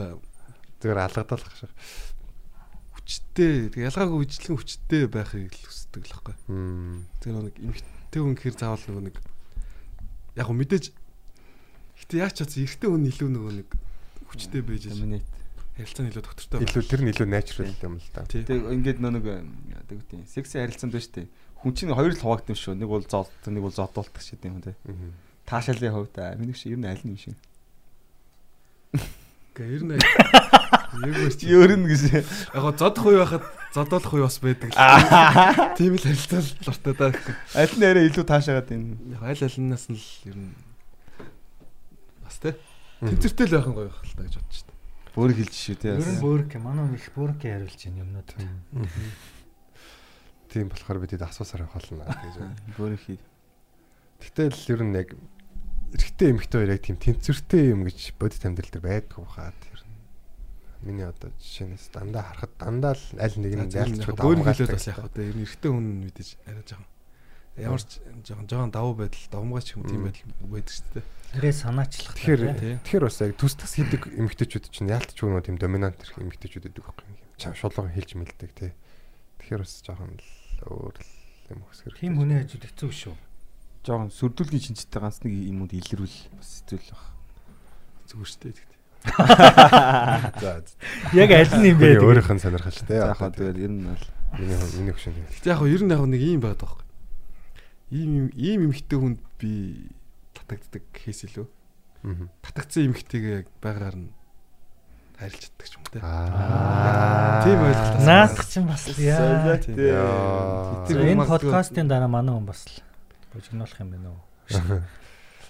Зүгээр 0.80 1.00
алгадалах 1.04 1.56
шиг. 1.60 1.72
Хүчтэй 3.10 3.74
тэг 3.74 3.90
ялгаагүй 3.90 4.22
үжлэн 4.22 4.54
хүчтэй 4.54 5.10
байхыг 5.10 5.50
л 5.50 5.66
хүсдэг 5.66 6.04
л 6.06 6.14
байхгүй. 6.14 6.36
Тэр 7.26 7.34
нэг 7.42 7.58
эмхтэй 7.58 8.22
хүн 8.22 8.38
гэхэр 8.38 8.54
заавал 8.54 8.86
нөгөө 8.86 9.04
нэг 9.10 9.18
яг 10.38 10.46
гоо 10.46 10.54
мэдээж 10.54 10.94
гэтээ 12.06 12.22
яаж 12.22 12.34
ч 12.38 12.46
чадсан 12.46 12.62
эрэгтэй 12.70 12.90
хүн 12.94 13.10
илүү 13.10 13.30
нөгөө 13.34 13.54
нэг 13.66 13.70
хүчтэй 14.30 14.62
байж 14.62 14.86
ш. 14.86 14.94
Доминат. 14.94 15.26
Харилцааны 15.74 16.10
илүү 16.14 16.22
доктортой 16.22 16.62
Илүү 16.70 16.84
тэр 16.86 17.02
нь 17.02 17.10
илүү 17.10 17.28
natural 17.34 17.74
юм 17.82 17.98
л 17.98 18.10
да. 18.14 18.22
Тэг 18.30 18.46
ингээд 18.46 19.00
нэг 19.02 19.26
яг 19.26 20.02
тийм 20.06 20.22
секси 20.30 20.62
харилцаанд 20.62 20.94
байна 20.94 21.06
шүү 21.10 21.16
дээ. 21.18 21.28
Хүн 21.66 21.74
чинь 21.74 21.96
хоёр 21.98 22.14
л 22.14 22.22
хуваагдсан 22.22 22.58
шүү. 22.62 22.78
Нэг 22.78 22.90
бол 22.94 23.06
зоолт, 23.10 23.34
нэг 23.48 23.64
бол 23.64 23.74
зодуулдаг 23.74 24.22
дээ 24.22 24.54
юм 24.54 24.62
тий. 24.62 24.76
Мгм. 24.86 25.18
Таашаалын 25.50 25.96
хувьд 25.98 26.20
миний 26.38 26.54
шиг 26.54 26.76
ер 26.76 26.80
нь 26.84 26.86
аль 26.86 27.02
нь 27.02 27.16
юм 27.16 27.18
шиг. 27.18 27.40
Гэ 29.56 29.64
ер 29.66 29.84
нь 29.88 29.98
яг 31.06 31.18
үст 31.28 31.44
Ер 31.44 31.72
нь 31.78 31.88
гэж. 31.88 32.02
яг 32.54 32.66
зодох 32.78 33.06
үе 33.06 33.20
байхад 33.22 33.44
зодуулах 33.74 34.14
үе 34.14 34.24
бас 34.26 34.38
байдаг 34.42 34.70
л. 34.74 35.76
Тийм 35.78 35.94
л 35.96 36.04
харилцаа 36.04 36.42
л 36.42 36.52
дуртай 36.66 36.94
да. 36.98 37.08
Аль 37.54 37.76
нь 37.78 37.86
арай 37.86 38.10
илүү 38.10 38.26
таашаагаад 38.26 38.70
юм. 38.74 38.98
Яг 39.14 39.22
аль 39.24 39.44
алинаас 39.46 39.86
нь 39.90 39.98
л 40.00 40.10
ер 40.26 40.38
нь 40.38 40.54
бас 42.26 42.38
тэ 42.42 42.58
тэнцвэртэй 43.06 43.46
л 43.48 43.54
байх 43.56 43.68
нь 43.70 43.78
гоё 43.78 43.88
байх 43.94 44.02
л 44.02 44.16
та 44.18 44.24
гэж 44.26 44.36
бодчих 44.42 44.66
шүү 44.66 44.68
дээ. 44.70 44.78
Бүр 45.14 45.32
хэлж 45.38 45.54
шүү 45.54 45.78
тий. 45.78 45.92
Ер 45.94 46.10
нь 46.10 46.22
бөөрк 46.24 46.52
манай 46.58 46.86
их 46.98 47.06
бөөрк 47.14 47.42
хариулж 47.46 47.78
байна 47.86 48.02
юмнууд. 48.04 48.30
Тийм 50.50 50.66
болохоор 50.74 50.98
бидэд 51.06 51.22
асуусаар 51.22 51.70
болно 51.70 52.10
гэж 52.10 52.36
байна. 52.42 52.58
Бүр 52.74 52.98
хий. 52.98 53.22
Гэтэл 54.18 54.58
ер 54.74 54.82
нь 54.82 54.98
яг 54.98 55.10
эрэгтэй 55.94 56.34
эмэгтэй 56.34 56.58
хоёр 56.58 56.74
яг 56.74 56.82
тийм 56.82 56.98
тэнцвэртэй 56.98 57.70
юм 57.78 57.86
гэж 57.86 58.18
бодит 58.18 58.42
амьдрал 58.46 58.74
дээр 58.74 59.06
хаа 59.14 59.54
тэр. 59.54 59.69
Миний 60.82 61.04
одоо 61.04 61.32
жишээнээс 61.44 61.92
дандаа 61.92 62.24
харахад 62.24 62.54
дандаа 62.56 62.94
л 62.96 63.06
аль 63.20 63.36
нэг 63.36 63.54
нь 63.56 63.72
ялцчгүй 63.76 64.16
Бөөр 64.16 64.40
хэлээд 64.48 64.76
бас 64.80 64.88
яг 64.88 65.00
одоо 65.04 65.24
ер 65.28 65.36
нь 65.36 65.44
эрэгтэй 65.44 65.72
хүн 65.72 65.88
мэдээж 66.08 66.30
арай 66.48 66.64
жоохон 66.64 66.88
ямар 67.60 67.82
ч 67.84 68.00
жоохон 68.24 68.48
жоохон 68.48 68.72
давуу 68.72 68.96
байдал 68.96 69.28
давмгаач 69.32 69.68
юм 69.76 69.84
тийм 69.84 70.08
байдал 70.08 70.24
байдаг 70.40 70.72
шүү 70.72 70.88
дээ. 70.96 71.06
Арай 71.36 71.54
санаачлах. 71.54 72.16
Тэгэхээр 72.16 72.42
тэгэхээр 72.88 73.04
бас 73.04 73.20
яг 73.20 73.36
төс 73.36 73.54
тас 73.60 73.74
хийдэг 73.76 74.02
эмэгтэйчүүд 74.08 74.66
чинь 74.72 74.92
яалтчгүй 74.96 75.28
нөө 75.28 75.44
тийм 75.44 75.58
доминант 75.60 76.00
эрх 76.00 76.16
эмэгтэйчүүд 76.16 76.72
байдаг 76.72 76.84
байхгүй 76.88 77.06
юм. 77.12 77.18
Чам 77.36 77.54
шулуухан 77.60 77.92
хэлж 77.92 78.12
мэлдэг 78.16 78.52
тий. 78.56 78.72
Тэгэхээр 79.44 79.62
бас 79.68 79.76
жоохон 79.84 80.16
л 80.16 80.28
өөр 80.64 80.96
л 80.96 81.12
юм 81.52 81.60
өсгөр. 81.68 81.94
тийм 82.00 82.16
хүний 82.16 82.40
хажууд 82.40 82.66
хэцүү 82.72 82.92
шүү. 82.96 83.16
Жохон 83.84 84.10
сүрдүүлгийн 84.16 84.64
шинжтэй 84.64 85.00
ганц 85.04 85.20
нэг 85.28 85.34
юмуд 85.36 85.76
илэрүүл 85.76 86.18
бас 86.40 86.64
хэцүү 86.64 86.80
л 86.80 86.92
баг. 86.96 87.04
Зүгээр 88.08 88.30
шүү 88.32 88.42
дээ. 88.48 88.79
За 89.06 90.62
Яг 91.14 91.32
аль 91.32 91.54
нь 91.60 91.68
юм 91.72 91.78
бэ? 91.80 92.00
өөрийнх 92.04 92.30
нь 92.36 92.40
сонирхол 92.44 92.72
тий. 92.84 93.00
За 93.00 93.14
хаа 93.16 93.32
тэгэл 93.32 93.60
ер 93.64 93.72
нь 93.72 93.86
бол 93.88 94.04
миний 94.40 94.56
хүн- 94.60 94.76
миний 94.80 94.94
хөшин. 94.94 95.14
Гэтэ 95.40 95.50
яг 95.56 95.62
ер 95.64 95.82
нь 95.84 95.92
яг 95.92 96.04
нэг 96.04 96.22
юм 96.22 96.42
байгаа 96.44 96.60
байхгүй. 96.60 96.86
Ийм 97.92 98.10
юм- 98.30 98.34
ийм 98.36 98.60
эмхтэй 98.70 98.98
хүнд 99.00 99.20
би 99.40 99.52
татагддаг 100.36 100.84
гэхээс 100.94 101.24
илүү 101.32 101.48
Аа. 102.06 102.28
татагдсан 102.44 102.86
эмхтэйгээ 102.92 103.36
яг 103.44 103.48
байгаагаар 103.64 103.96
нь 103.98 104.12
харилж 105.20 105.42
чаддаг 105.48 105.68
юм 105.74 105.84
те. 105.92 106.00
Аа. 106.04 107.44
Тийм 107.44 107.60
ойлголтоос 107.66 108.06
Наадах 108.06 108.46
чинь 108.48 108.68
бас 108.68 108.84
яа. 109.00 109.58
Энэ 110.92 111.26
подкастын 111.26 111.88
дараа 111.88 112.08
манай 112.12 112.36
хүн 112.36 112.46
бас 112.46 112.68
л 112.68 112.84
бужигнуулах 113.34 113.80
юм 113.80 113.90
байна 113.96 114.10
уу? 114.14 114.22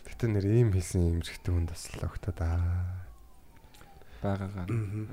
Гэтэ 0.07 0.25
нэр 0.31 0.45
ийм 0.47 0.71
хийсэн 0.73 1.01
юм 1.17 1.21
хэрэгтэй 1.21 1.51
хүнд 1.53 1.69
бас 1.75 1.83
л 1.91 2.01
огтод 2.07 2.39
аа. 2.41 2.98
Байгаагаа. 4.23 4.65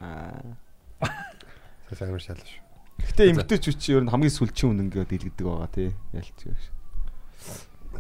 Аа. 0.03 0.57
Сайн 1.93 2.11
амар 2.11 2.23
шүү. 2.23 2.37
Гэтэ 2.97 3.31
эмгтэй 3.31 3.59
ч 3.61 3.71
үчи 3.71 3.95
ер 3.95 4.03
нь 4.03 4.11
хамгийн 4.11 4.33
сүлжийн 4.33 4.73
үнэн 4.73 4.89
ингээд 4.89 5.11
дийлгдэг 5.13 5.47
байгаа 5.47 5.71
тий. 5.71 5.93
Ялч 6.17 6.33
юу. 6.49 6.57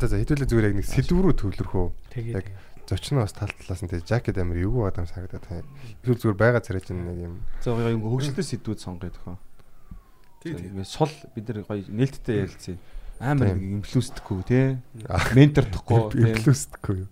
За 0.00 0.08
за 0.08 0.18
хэдүүлээ 0.20 0.48
зүгээр 0.48 0.68
яг 0.72 0.76
нэг 0.80 0.88
сэлбэр 0.88 1.24
рүү 1.30 1.34
төвлөрөхөө. 1.36 1.86
Яг 2.32 2.46
зочин 2.88 3.20
бас 3.20 3.32
тал 3.36 3.52
талаас 3.52 3.82
нь 3.84 3.90
тэг 3.92 4.04
жакет 4.08 4.38
амар 4.40 4.56
эвгүй 4.56 4.88
адам 4.88 5.06
санагдаад 5.06 5.44
тань. 5.44 5.68
Эсвэл 6.00 6.20
зүгээр 6.20 6.40
байгаа 6.40 6.62
царай 6.64 6.80
чинь 6.80 7.04
нэг 7.04 7.18
юм. 7.28 7.34
За 7.60 7.76
гоё 7.76 7.92
ингээ 7.92 8.08
хөгжлөлтөө 8.08 8.46
сэдвүүд 8.46 8.80
сонгоё 8.80 9.12
тохоо. 9.12 9.36
Тийм 10.40 10.56
тийм. 10.56 10.72
Ингээ 10.76 10.88
сул 10.88 11.12
бид 11.34 11.44
нар 11.48 11.64
гоё 11.68 11.84
нээлттэй 11.86 12.36
ярилцъя. 12.46 12.76
Амар 13.20 13.52
нэг 13.52 13.84
инфлюенсдэхгүй 13.84 14.40
тий. 14.48 14.66
Ментордохгүй 15.36 16.00
тий. 16.12 16.24
Инфлюсдгүй 16.36 16.96
юу. 17.04 17.08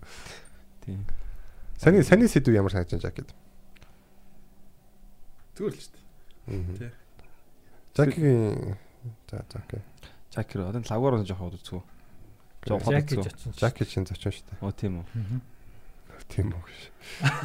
Тийм. 0.85 1.05
Саний 1.77 2.03
саний 2.05 2.29
сэдв 2.29 2.53
ямар 2.53 2.71
санагдаж 2.71 3.01
жакет? 3.01 3.33
Зүгээр 5.55 5.73
л 5.73 5.79
шүү 5.79 5.93
дээ. 5.95 6.91
Жакигийн 7.95 8.75
за 9.31 9.43
за 9.47 9.59
окей. 9.63 9.81
Жакер 10.35 10.67
одоо 10.67 10.83
лавгаар 10.83 11.23
нь 11.23 11.27
жоохон 11.27 11.55
удацгүй. 11.55 11.81
Жакет 12.67 13.23
удацгүй. 13.23 13.53
Жакет 13.55 13.87
шин 13.87 14.03
зочин 14.03 14.35
шүү 14.35 14.45
дээ. 14.51 14.59
Оо 14.59 14.75
тийм 14.75 14.99
үү. 14.99 15.39
Тийм 16.27 16.51
үү 16.51 16.63
гэж. 16.67 16.81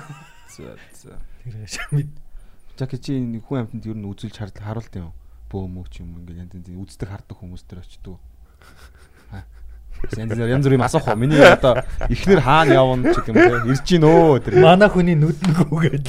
За 0.51 0.75
за. 0.91 1.19
Тэр 1.45 1.69
шамид 1.71 2.11
Жакет 2.81 3.05
чи 3.05 3.21
нэг 3.21 3.45
хүн 3.47 3.63
амьтанд 3.69 3.87
ер 3.87 3.95
нь 3.95 4.09
үзүүлж 4.09 4.41
харлаа 4.41 4.65
харуулт 4.75 4.95
юм. 4.97 5.13
Бөөмөө 5.53 5.87
ч 5.93 6.01
юм 6.01 6.19
ингээ 6.25 6.43
янз 6.49 6.57
янз 6.57 6.69
үздэг 6.73 7.13
хардаг 7.13 7.37
хүмүүс 7.37 7.63
төр 7.69 7.85
очдөг. 7.85 8.17
Янз 10.17 10.33
янз 10.35 10.65
бүр 10.65 10.75
юм 10.81 10.87
асуух 10.89 11.07
уу. 11.07 11.21
Миний 11.21 11.45
одоо 11.45 11.85
ихнэр 12.09 12.41
хаана 12.41 12.73
явна 12.73 13.13
ч 13.13 13.21
юм 13.29 13.37
те. 13.37 13.53
Ирж 13.69 13.85
гин 13.85 14.09
өө 14.09 14.41
тэр. 14.41 14.65
манай 14.65 14.89
хүний 14.89 15.13
нүдэн 15.13 15.53
гүгээд 15.69 16.09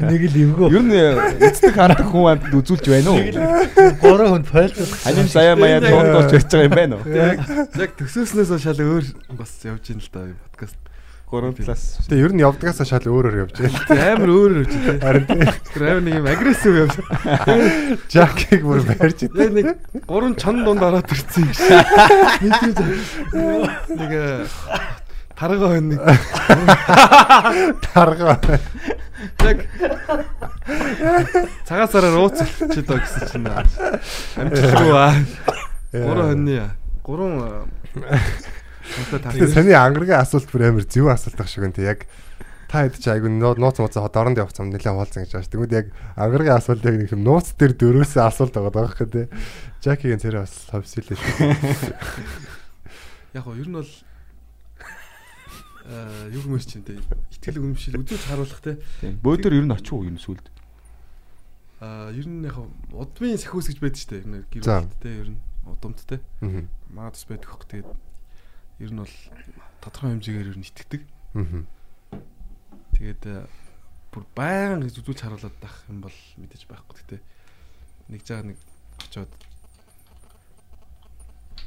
нэг 0.00 0.22
л 0.30 0.36
эвгөө. 0.44 0.68
Ер 0.72 0.84
нь 0.84 0.94
үздэг 1.42 1.74
хардаг 1.76 2.06
хүн 2.10 2.30
амьтанд 2.32 2.56
үзүүлж 2.60 2.86
байна 2.90 3.10
уу? 3.12 3.22
Гурван 4.02 4.30
хүн 4.32 4.44
файлдуулах. 4.48 5.06
Аним 5.06 5.28
сая 5.28 5.56
маяа 5.56 5.80
дундуулж 5.80 6.30
байж 6.32 6.46
байгаа 6.50 6.66
юм 6.66 6.74
байна 6.74 6.94
уу? 6.98 7.06
Яг 7.80 7.94
төсөөснөөс 8.00 8.56
шал 8.62 8.80
өөр 8.82 9.04
бас 9.38 9.52
явж 9.64 9.92
ийн 9.92 10.00
л 10.02 10.10
да 10.12 10.26
юм 10.26 10.38
подкаст. 10.50 10.76
3 11.26 11.58
класс. 11.58 11.98
Тэгээ 12.06 12.22
ер 12.22 12.32
нь 12.38 12.42
явдгаас 12.46 12.78
шал 12.86 13.02
өөрөөр 13.02 13.50
явж 13.50 13.58
байна. 13.58 13.82
Тэг 13.90 13.98
амар 13.98 14.30
өөр 14.30 14.52
өөр 14.56 14.62
үгүй 14.62 14.78
тий. 14.78 14.94
Харин. 15.02 15.26
Тэр 15.74 15.82
амар 15.90 16.04
нэг 16.06 16.14
юм 16.22 16.28
агрессив 16.30 16.74
явж. 16.86 16.94
Жакиг 18.14 18.62
бүр 18.62 18.86
барьж 18.86 19.26
Яг 19.26 19.50
нэг 19.50 19.66
гурван 20.06 20.38
чон 20.38 20.62
дунд 20.62 20.86
ороод 20.86 21.10
ирсэн 21.10 21.50
юм 21.50 21.54
шиг. 21.58 22.78
Нэг 23.90 24.10
э, 24.14 24.46
тарга 25.34 25.66
байна 25.66 25.98
нэг. 25.98 26.00
таргаа. 27.90 28.38
Яг 29.46 29.58
цагаасаараа 31.66 32.20
ууцалчид 32.20 32.86
байгаа 32.86 33.04
гэсэн 33.04 33.24
чинь 33.30 33.46
амжилтгүй 34.40 34.92
аа. 34.94 35.14
Гурван 35.92 36.28
хоньны. 36.32 36.70
Гурван 37.02 37.66
Тэгээ 38.86 39.50
саний 39.50 39.74
ангаргийн 39.74 40.22
асуулт 40.22 40.46
бүр 40.50 40.70
амар 40.70 40.86
зөв 40.86 41.10
асуулт 41.10 41.36
байх 41.38 41.50
шиг 41.50 41.66
те 41.74 41.82
яг 41.82 42.06
та 42.70 42.86
хэд 42.86 42.98
ч 43.02 43.10
айгу 43.10 43.30
нууц 43.30 43.78
мууцаа 43.82 44.10
дорнд 44.10 44.38
явах 44.38 44.54
зам 44.54 44.70
нэлээд 44.70 44.94
хуваалцсан 44.94 45.22
гэж 45.26 45.32
байна. 45.34 45.50
Тэгмэд 45.50 45.72
яг 45.74 45.86
ангаргийн 46.14 46.58
асуултыг 46.58 46.94
нэг 46.94 47.10
юм 47.14 47.22
нууц 47.26 47.54
дээр 47.58 47.74
дөрөөсөө 47.78 48.22
асуулт 48.22 48.54
байгаа 48.54 48.90
гэх 48.90 49.10
те. 49.10 49.22
Жакигийн 49.82 50.22
царай 50.22 50.46
бас 50.46 50.54
хавсилээ 50.70 51.18
шүү. 51.18 51.34
яг 53.38 53.44
гоо 53.44 53.58
ер 53.58 53.68
нь 53.70 53.78
бол 53.78 53.90
юу 56.34 56.42
хүмүүс 56.42 56.66
чинь 56.66 56.82
те 56.82 56.98
итгэл 57.30 57.62
үнэмшил 57.62 58.00
үзүүж 58.02 58.22
харуулах 58.26 58.60
те. 58.64 58.78
Бөөдөр 59.22 59.54
ер 59.54 59.64
нь 59.66 59.74
очих 59.74 59.92
уу 59.94 60.02
юм 60.06 60.18
сүлд. 60.18 60.42
аа 61.80 62.10
ер 62.10 62.26
нь 62.26 62.42
яг 62.48 62.56
удмын 62.90 63.36
сахиус 63.38 63.68
гэж 63.70 63.78
байдаг 63.78 64.02
дээ 64.08 64.20
ер 64.24 64.26
нь 64.26 64.42
гэр 64.50 64.64
За. 64.64 64.80
бүлд 64.82 64.98
те 64.98 65.10
ер 65.12 65.28
нь 65.30 65.40
удамд 65.68 65.98
те 66.08 66.16
Аа. 66.42 66.64
маа 66.90 67.12
тус 67.12 67.28
байдаг 67.28 67.46
хөх 67.52 67.68
тэгээд 67.68 67.88
ер 68.80 68.90
нь 68.90 69.00
бол 69.04 69.14
тодорхой 69.84 70.10
хэмжээгээр 70.16 70.50
ер 70.50 70.58
нь 70.58 70.64
итгэдэг 70.66 71.02
Аа. 71.36 71.62
тэгээд 72.96 73.22
аа, 73.28 73.44
бүр 74.10 74.24
баян 74.32 74.80
гэж 74.88 75.04
үзүүлж 75.04 75.20
харуулад 75.20 75.56
байх 75.60 75.76
юм 75.92 76.00
бол 76.00 76.16
мэдээж 76.40 76.64
байхгүй 76.64 76.96
гэхдээ 76.96 77.20
нэг 78.08 78.20
жаа 78.24 78.40
нэг 78.42 78.56
очоод 79.04 79.30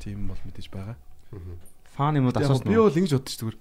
тийм 0.02 0.28
бол 0.28 0.42
мэдээж 0.42 0.68
байгаа 0.74 0.98
Фан 1.94 2.18
юмуд 2.18 2.34
яг 2.34 2.50
асуусан 2.50 2.66
би 2.66 2.78
уу? 2.82 2.90
бол 2.90 2.98
ингэж 2.98 3.14
бодчих 3.14 3.38
зүгээр 3.46 3.58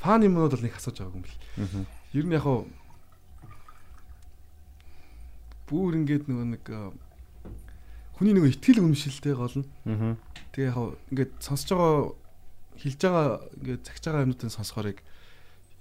фан 0.00 0.22
юмнууд 0.26 0.52
бол 0.54 0.64
нэг 0.64 0.76
асууж 0.76 0.96
байгаагүй 1.00 1.18
юм 1.18 1.24
бэл. 1.24 1.86
Ер 2.12 2.24
нь 2.26 2.34
яг 2.36 2.44
хаа 2.44 2.64
бүр 5.66 5.98
ингээд 5.98 6.30
нөгөө 6.30 6.46
нэг 6.54 6.64
аа, 6.70 6.94
хүний 8.16 8.32
нөгөө 8.36 8.54
ихтгэл 8.54 8.86
үнэмшилтэй 8.86 9.34
гол 9.34 9.56
нь. 9.60 9.66
Тэгээ 10.54 10.70
яг 10.70 10.78
ингээд 11.10 11.32
сонсож 11.42 11.68
байгаа 11.74 12.14
хэлж 12.78 13.00
байгаа 13.02 13.26
ингээд 13.58 13.82
цагж 13.82 14.02
байгаа 14.06 14.24
юмнуудын 14.30 14.54
сонсохорыг 14.54 14.98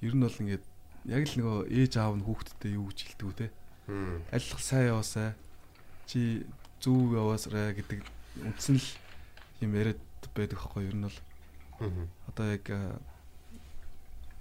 ер 0.02 0.14
нь 0.16 0.24
бол 0.26 0.42
ингээд 0.42 0.66
яг 1.06 1.24
л 1.30 1.38
нөгөө 1.38 1.60
ээж 1.70 1.94
аав 2.02 2.18
нь 2.18 2.26
хүүхдтэй 2.26 2.72
юу 2.74 2.90
гэж 2.90 3.00
хэлдэг 3.06 3.28
үү 3.30 3.38
те? 3.38 3.48
Аль 4.34 4.48
сайн 4.58 4.90
яваасай 4.90 5.38
чи 6.10 6.46
зөв 6.82 7.14
яваасараа 7.14 7.78
гэдэг 7.78 8.02
үндсэн 8.42 8.82
л 8.82 8.90
юм 9.62 9.72
яриад 9.78 10.02
байдаг 10.34 10.58
байхгүй 10.58 10.90
ер 10.90 10.98
нь 10.98 11.06
бол. 11.06 11.20
Одоо 12.34 12.46
яг 12.50 12.66
аа, 12.74 12.98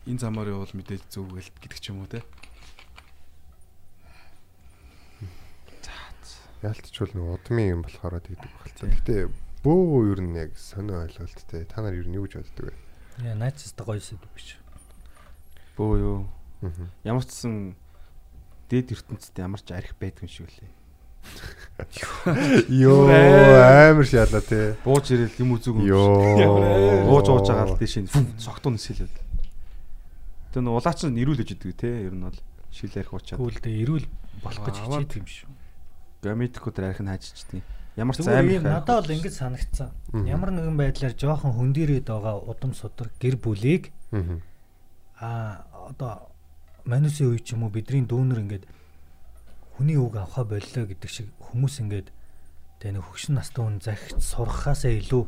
энэ 0.09 0.21
замаар 0.21 0.53
явал 0.53 0.73
мэдээж 0.73 1.03
зөв 1.09 1.29
гэл 1.33 1.51
гэдэг 1.61 1.81
ч 1.81 1.91
юм 1.93 2.05
уу 2.05 2.11
те 2.11 2.23
Яалтчгүй 6.65 7.13
нэг 7.13 7.29
удмын 7.29 7.69
юм 7.77 7.81
болохоор 7.85 8.25
тэгдэг 8.25 8.53
багцаа. 8.57 8.89
Гэтэ 8.89 9.29
бөө 9.61 10.17
ер 10.17 10.21
нь 10.25 10.33
яг 10.33 10.57
сонио 10.57 11.05
ойлголттэй. 11.05 11.69
Та 11.69 11.85
нар 11.85 11.93
ер 11.93 12.09
нь 12.09 12.17
юу 12.17 12.25
гэж 12.25 12.41
боддөг 12.41 12.73
вэ? 12.73 12.77
Яа 13.21 13.37
найцтай 13.37 13.85
гоё 13.85 14.01
сэдв 14.01 14.25
биш. 14.33 14.57
Бөө 15.77 15.93
юу. 16.01 16.25
Ямар 17.05 17.21
ч 17.29 17.37
сан 17.37 17.77
дээд 18.73 18.97
ертөнцид 18.97 19.37
ямар 19.37 19.61
ч 19.61 19.77
арх 19.77 19.93
байдгүй 20.01 20.25
юм 20.25 20.33
шиг 20.33 20.49
үлээ. 20.49 20.73
Йоо 22.73 23.13
амар 23.13 24.09
шаалаа 24.09 24.41
те. 24.41 24.73
Бууж 24.89 25.13
ирэл 25.13 25.37
юм 25.45 25.61
үзүүг 25.61 25.85
юм. 25.85 25.89
Йоо. 26.41 27.13
Бууж 27.13 27.29
ууж 27.29 27.53
байгаа 27.53 27.77
л 27.77 27.77
тийш 27.77 28.01
нь 28.01 28.09
согтун 28.41 28.81
нисэлээд. 28.81 29.24
Тэр 30.55 30.63
нь 30.63 30.71
улаач 30.71 31.03
нь 31.03 31.19
нэрүүлж 31.19 31.51
идэг 31.51 31.75
те 31.75 32.07
ер 32.07 32.15
нь 32.15 32.23
бол 32.23 32.39
шил 32.71 32.95
арх 32.95 33.11
уучаад. 33.11 33.43
Гүйлдэ 33.43 33.71
ирүүл 33.75 34.07
болох 34.39 34.63
гэж 34.63 34.77
хичээдэг 34.79 35.19
юм 35.19 35.27
шүү. 35.27 35.51
Геометрикүүд 36.23 36.79
арх 36.79 37.03
нь 37.03 37.11
хаажчихдээ. 37.11 37.63
Ямар 37.99 38.15
ч 38.15 38.23
аймаг 38.23 38.55
ийм 38.55 38.63
надад 38.63 39.03
бол 39.03 39.15
ингэж 39.19 39.35
санагдсан. 39.35 39.91
Ямар 40.15 40.55
нэгэн 40.55 40.79
байдлаар 40.79 41.15
жоохон 41.19 41.59
хөндөрөөд 41.59 42.07
байгаа 42.07 42.39
удам 42.47 42.71
судар 42.71 43.11
гэр 43.19 43.35
бүлийг 43.43 43.91
Аа. 44.15 44.39
а 45.19 45.91
одоо 45.91 46.31
манусын 46.85 47.31
үе 47.35 47.39
ч 47.43 47.55
юм 47.55 47.67
уу 47.67 47.75
бидний 47.75 48.07
дүүнер 48.07 48.43
ингээд 48.45 48.65
хүний 49.75 49.99
үг 49.99 50.15
авахаа 50.19 50.45
боллоо 50.47 50.85
гэдэг 50.87 51.11
шиг 51.11 51.29
хүмүүс 51.51 51.83
ингээд 51.83 52.09
тэ 52.79 52.95
нэг 52.95 53.03
хөгшин 53.03 53.39
настай 53.39 53.63
хүн 53.63 53.79
захиж 53.83 54.19
сурхахаасаа 54.23 54.93
илүү 55.03 55.23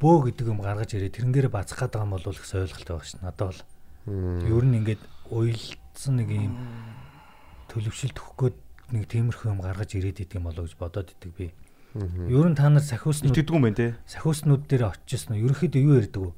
бөө 0.00 0.16
гэдэг 0.28 0.46
юм 0.48 0.60
гаргаж 0.60 0.96
ирээ 0.96 1.16
тэрнгээр 1.20 1.48
бацах 1.52 1.88
байгаа 1.88 2.04
юм 2.04 2.12
бол 2.16 2.24
их 2.24 2.44
ойлголт 2.48 2.88
байгаа 2.88 3.08
шин 3.08 3.20
надад 3.20 3.48
бол 3.48 3.60
ер 4.06 4.64
нь 4.64 4.76
ингээд 4.82 5.02
уйлдсан 5.32 6.14
нэг 6.20 6.28
юм 6.30 6.54
төлөвшөлт 7.72 8.18
өгөх 8.20 8.36
гээд 8.36 8.56
нэг 8.92 9.04
тиймэрхүү 9.08 9.48
юм 9.50 9.60
гаргаж 9.64 9.90
ирээд 9.96 10.24
идэг 10.24 10.38
юм 10.38 10.46
болоо 10.48 10.68
гэж 10.68 10.76
бодоод 10.76 11.08
идэг 11.16 11.32
би. 11.34 11.46
Ер 11.94 12.46
нь 12.50 12.58
та 12.58 12.68
нар 12.68 12.82
сахиуснууд 12.84 13.32
итгэдэг 13.32 13.54
юм 13.54 13.64
байна 13.64 13.78
те. 13.78 13.96
сахиуснууд 14.04 14.68
дээр 14.68 14.92
очижсэн 14.92 15.38
нь 15.38 15.42
ерөөхдөө 15.46 15.80
юу 15.80 15.98
ярьдаг 15.98 16.22
вэ? 16.22 16.32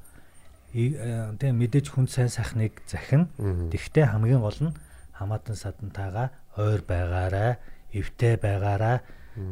Э, 0.76 1.32
Тэ 1.40 1.56
мэдээж 1.56 1.86
хүн 1.90 2.06
сайн 2.06 2.28
сайхныг 2.28 2.84
захин. 2.86 3.32
Тэгвэл 3.40 4.12
хамгийн 4.12 4.44
гол 4.44 4.60
нь 4.60 4.76
хамаатан 5.16 5.56
садантайгаа 5.56 6.30
ойр 6.60 6.84
байгаарай, 6.84 7.56
эвтэй 7.96 8.36
байгаарай, 8.36 9.00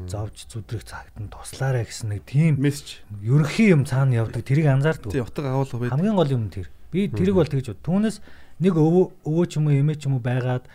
зовж 0.09 0.49
зүдрэх 0.49 0.85
цагт 0.85 1.17
нь 1.21 1.33
туслаарай 1.33 1.85
гэсэн 1.89 2.13
нэг 2.13 2.25
тийм 2.29 2.61
мессеж 2.61 3.05
ерөнхий 3.25 3.73
юм 3.73 3.85
цаана 3.89 4.25
явдаг. 4.25 4.45
Тэрийг 4.45 4.69
анзаардаг. 4.69 5.13
тий 5.13 5.21
утга 5.21 5.53
агуулга 5.53 5.89
байдаг 5.89 5.93
Хамгийн 5.97 6.17
гол 6.17 6.33
юм 6.33 6.49
тэр. 6.49 6.69
Би 6.95 7.11
тэрийг 7.11 7.35
бол 7.35 7.51
тэгж 7.51 7.75
бод. 7.75 7.83
Түүнээс 7.83 8.23
нэг 8.63 8.79
өвөө 8.79 9.27
өвөө 9.27 9.45
ч 9.51 9.59
юм 9.59 9.67
уу 9.67 9.75
эмээ 9.75 9.99
ч 9.99 10.07
юм 10.07 10.15
уу 10.15 10.23
байгаад 10.23 10.71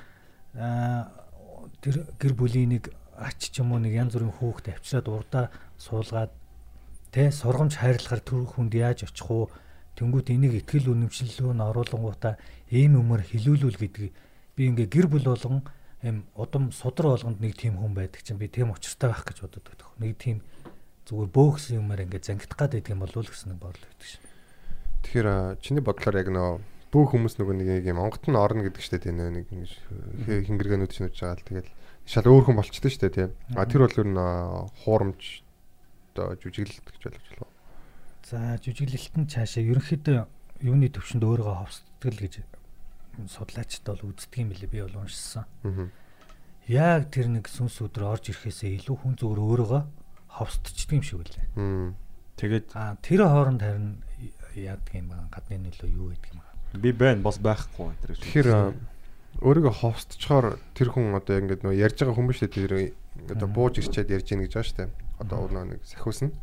аа 0.60 1.08
тэр 1.79 2.03
гэр 2.19 2.34
бүлийн 2.36 2.75
нэг 2.75 2.91
ач 3.15 3.55
ч 3.55 3.63
юм 3.63 3.71
уу 3.71 3.79
нэг 3.79 3.95
янз 3.95 4.19
бүрийн 4.19 4.36
хүүхд 4.36 4.75
авчираад 4.75 5.08
урдаа 5.08 5.45
суулгаад 5.79 6.32
тэ 7.15 7.32
сургамж 7.32 7.79
хайрлагаар 7.79 8.19
төр 8.19 8.43
хүнд 8.51 8.75
яаж 8.75 9.08
очих 9.08 9.32
уу 9.32 9.47
тэнгуут 9.95 10.27
энийг 10.27 10.60
ихтгэл 10.60 10.91
үнэмшиллөө 10.91 11.55
н 11.55 11.63
оруулангуудаа 11.71 12.36
ийм 12.67 12.99
юмар 12.99 13.23
хилүүлүүл 13.23 13.79
гэдэг 13.79 14.12
би 14.55 14.62
ингээ 14.67 14.88
гэр 14.91 15.08
бүл 15.08 15.32
болгон 15.32 15.63
юм 16.03 16.27
удам 16.36 16.71
судар 16.71 17.15
болгонд 17.15 17.39
нэг 17.39 17.55
тийм 17.55 17.79
хүн 17.79 17.95
байдаг 17.95 18.23
чинь 18.23 18.39
би 18.39 18.47
тийм 18.47 18.71
учиртай 18.71 19.12
байх 19.12 19.23
гэж 19.23 19.43
бодод 19.43 19.63
байдаг. 19.67 19.88
Нэг 19.99 20.15
тийм 20.15 20.38
зүгээр 21.08 21.32
бөөхсөн 21.32 21.79
юмар 21.79 22.03
ингээ 22.03 22.23
зангидах 22.23 22.60
гад 22.60 22.75
байдаг 22.75 22.91
юм 22.91 23.03
болов 23.03 23.19
уу 23.19 23.27
гэсэн 23.27 23.51
нэг 23.51 23.60
бодол 23.60 23.84
байдаг 23.84 24.08
шин. 24.08 24.29
Тэгэхээр 25.03 25.59
чиний 25.63 25.83
бодлоор 25.83 26.15
яг 26.19 26.29
нөө 26.33 26.49
бүх 26.89 27.13
хүмүүс 27.13 27.38
нөгөө 27.38 27.55
нэг 27.62 27.85
юм 27.85 28.01
онгот 28.01 28.25
нь 28.25 28.35
орно 28.35 28.65
гэдэг 28.65 28.81
штэ 28.81 28.97
тийм 29.05 29.21
нэг 29.21 29.45
ингэж 29.53 29.71
хингэргэнүүд 30.49 30.89
чинь 30.89 31.07
үж 31.09 31.21
байгаа 31.21 31.38
л 31.38 31.47
тэгэл 31.47 31.71
шал 32.09 32.25
өөр 32.25 32.43
хүн 32.49 32.57
болчтой 32.57 32.89
штэ 32.89 33.13
тийм. 33.13 33.31
А 33.53 33.69
тэр 33.69 33.85
бол 33.85 33.93
ер 33.93 34.09
нь 34.09 34.17
хуурамч 34.83 35.45
одоо 36.17 36.33
жүжиглэлт 36.41 36.89
гэж 36.89 37.03
ойлгож 37.13 37.29
байна. 37.38 37.53
За 38.25 38.38
жүжиглэлтэн 38.57 39.29
цаашаа 39.29 39.63
ерөнхийдөө 39.69 40.19
юуны 40.65 40.89
төвшөнд 40.89 41.23
өөрийгөө 41.23 41.55
ховсдгол 41.62 42.17
гэж 42.17 42.33
судлаачд 43.29 43.85
бол 43.85 44.09
үздэг 44.09 44.41
юм 44.41 44.49
билээ 44.49 44.69
би 44.73 44.81
бол 44.81 45.05
уншсан. 45.05 45.45
Аа. 45.63 45.88
Яг 46.65 47.09
тэр 47.13 47.29
нэг 47.29 47.45
сүнс 47.49 47.79
өдрө 47.85 48.09
орж 48.17 48.33
ирэхээсээ 48.33 48.81
илүү 48.81 48.95
хүн 48.97 49.15
зүгээр 49.17 49.39
өөрийгөө 49.45 49.81
ховсдчихдаг 50.41 50.95
юм 50.97 51.05
шиг 51.05 51.19
үлээ. 51.21 51.45
Тэгээд 52.38 52.67
тэр 53.03 53.21
хооронд 53.25 53.62
харин 53.62 53.88
яадаг 54.57 54.93
юм 54.95 55.07
байна 55.13 55.27
гадны 55.29 55.57
нөлөө 55.62 55.89
юу 55.93 56.07
гэдэг 56.13 56.29
юм 56.33 56.39
байна. 56.41 56.81
би 56.81 56.91
байна 56.91 57.21
бос 57.21 57.38
байхгүй 57.38 57.85
энэ. 57.93 58.17
Тэгэхээр 58.17 58.49
а, 58.49 58.73
өөрийгөө 59.45 59.73
ховсдчоор 59.79 60.45
тэр 60.73 60.89
хүн 60.89 61.13
одоо 61.13 61.33
яг 61.38 61.43
ингээд 61.45 61.63
нөө 61.65 61.75
ярьж 61.77 61.97
байгаа 62.01 62.17
хүмүүс 62.17 62.38
шүү 62.39 62.49
дээ 62.49 62.57
тэр 62.57 62.73
одоо 63.38 63.47
бууж 63.49 63.75
ирчээд 63.79 64.13
ярьж 64.13 64.27
ийн 64.33 64.41
гэж 64.45 64.53
байгаа 64.53 64.69
шүү 64.69 64.79
дээ. 64.81 64.89
Одоо 65.19 65.39
нэг 65.49 65.81
сахиусна. 65.85 66.33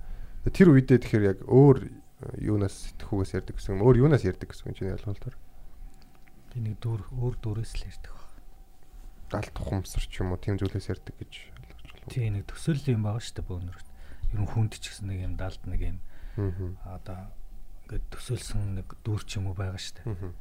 Тэр 0.47 0.69
үедээ 0.71 0.99
тэгэхээр 1.03 1.29
яг 1.31 1.39
өөр 1.51 1.79
юунаас 2.39 2.95
сэтгхүүгээс 2.95 3.33
ярьдаг 3.35 3.55
гэсэн 3.59 3.77
юм. 3.77 3.85
Өөр 3.85 3.97
юунаас 4.07 4.25
ярьдаг 4.25 4.49
гэсэн 4.49 4.75
чиний 4.79 4.95
ойлголтоор. 4.95 5.37
Би 6.55 6.59
нэг 6.63 6.79
дүр 6.81 7.03
өөр 7.13 7.35
дүрээс 7.43 7.73
л 7.83 7.87
ярьдаг 7.91 8.13
баг. 8.15 8.31
Далд 9.27 9.53
тухамсар 9.53 10.05
ч 10.07 10.23
юм 10.23 10.33
уу 10.33 10.41
тийм 10.41 10.57
зүйлээс 10.57 10.91
ярьдаг 10.95 11.15
гэж 11.19 11.33
ойлгож 11.51 11.91
байна. 11.91 12.09
Тий 12.15 12.31
нэг 12.31 12.47
төсөөлөл 12.47 12.95
юм 12.95 13.03
байгаа 13.05 13.21
шүү 13.21 13.37
дээ 13.37 13.49
бөөнөр. 13.51 13.79
Ер 14.33 14.39
нь 14.41 14.51
хүнд 14.55 14.73
ч 14.79 14.85
гэсэн 14.87 15.07
нэг 15.11 15.19
юм 15.27 15.35
далд 15.35 15.63
нэг 15.67 15.81
юм 15.83 15.99
Аа. 16.37 16.99
одоо 17.01 17.33
ингээд 17.87 18.05
төсөөлсөн 18.11 18.83
нэг 18.83 18.89
дүр 19.07 19.23
ч 19.23 19.39
юм 19.39 19.47
уу 19.49 19.57
байгаа 19.57 19.79
шүү 19.79 20.03
дээ. 20.03 20.35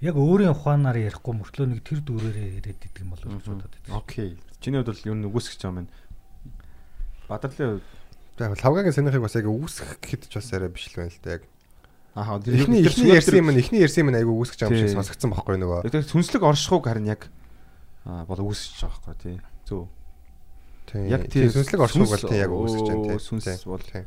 Яг 0.00 0.16
өөрийн 0.16 0.54
ухаанаар 0.54 0.96
ярихгүй 0.96 1.34
мөртлөө 1.36 1.66
нэг 1.66 1.80
тэр 1.84 2.00
дүрээрээ 2.00 2.62
яриад 2.62 2.78
идэг 2.80 3.02
юм 3.04 3.10
болов 3.12 3.26
уу 3.28 3.36
гэж 3.36 3.46
бодоод 3.50 3.74
байдаг. 3.74 3.92
Окей. 3.92 4.30
Чиний 4.62 4.80
хувьд 4.80 4.94
бол 4.94 5.04
юу 5.10 5.14
байгаа 5.60 5.68
юм 5.68 5.76
байна. 5.84 5.90
Бадрлын 7.28 7.82
хувьд 7.82 8.00
Яг 8.40 8.56
лавгагийн 8.64 8.96
санийхыг 8.96 9.20
бас 9.20 9.36
яг 9.36 9.44
үүсгэх 9.52 10.00
гэхэд 10.00 10.22
ч 10.32 10.34
бас 10.40 10.48
арай 10.56 10.72
биш 10.72 10.88
л 10.88 10.96
байна 10.96 11.12
л 11.12 11.20
да 11.20 11.30
яг. 11.36 11.42
аа 12.16 12.40
Эхний 12.40 12.82
эхний 12.88 13.12
ярьсан 13.12 13.36
юм 13.36 13.50
нь 13.52 13.60
эхний 13.60 13.80
ярьсан 13.84 14.00
юм 14.08 14.10
нь 14.10 14.18
айгүй 14.18 14.32
үүсгэж 14.40 14.58
байгаа 14.64 14.72
юм 14.72 14.80
шиг 14.80 14.88
Тий. 14.88 14.96
сонсгдсан 14.96 15.28
байхгүй 15.30 15.56
нөгөө. 15.60 15.80
Тэгээд 15.84 16.08
сүнслэг 16.08 16.42
оршихуг 16.48 16.84
харин 16.88 17.06
яг 17.12 17.28
аа 18.08 18.24
бол 18.24 18.40
үүсэж 18.40 18.80
байгаа 18.80 18.96
байхгүй 19.04 19.16
тий. 19.20 19.36
Зөв. 19.68 19.84
Тийм. 20.88 21.04
Яг 21.12 21.22
тий, 21.28 21.44
сүнслэг 21.52 21.80
оршихуг 21.84 22.08
бол 22.08 22.24
тийм 22.24 22.40
яг 22.40 22.50
үүсгэж 22.56 22.86
байна 22.88 23.02
тийм. 23.04 23.12
оо, 23.12 23.20
сүнс 23.20 23.46
бол- 23.68 23.84
Тийм. 23.84 24.06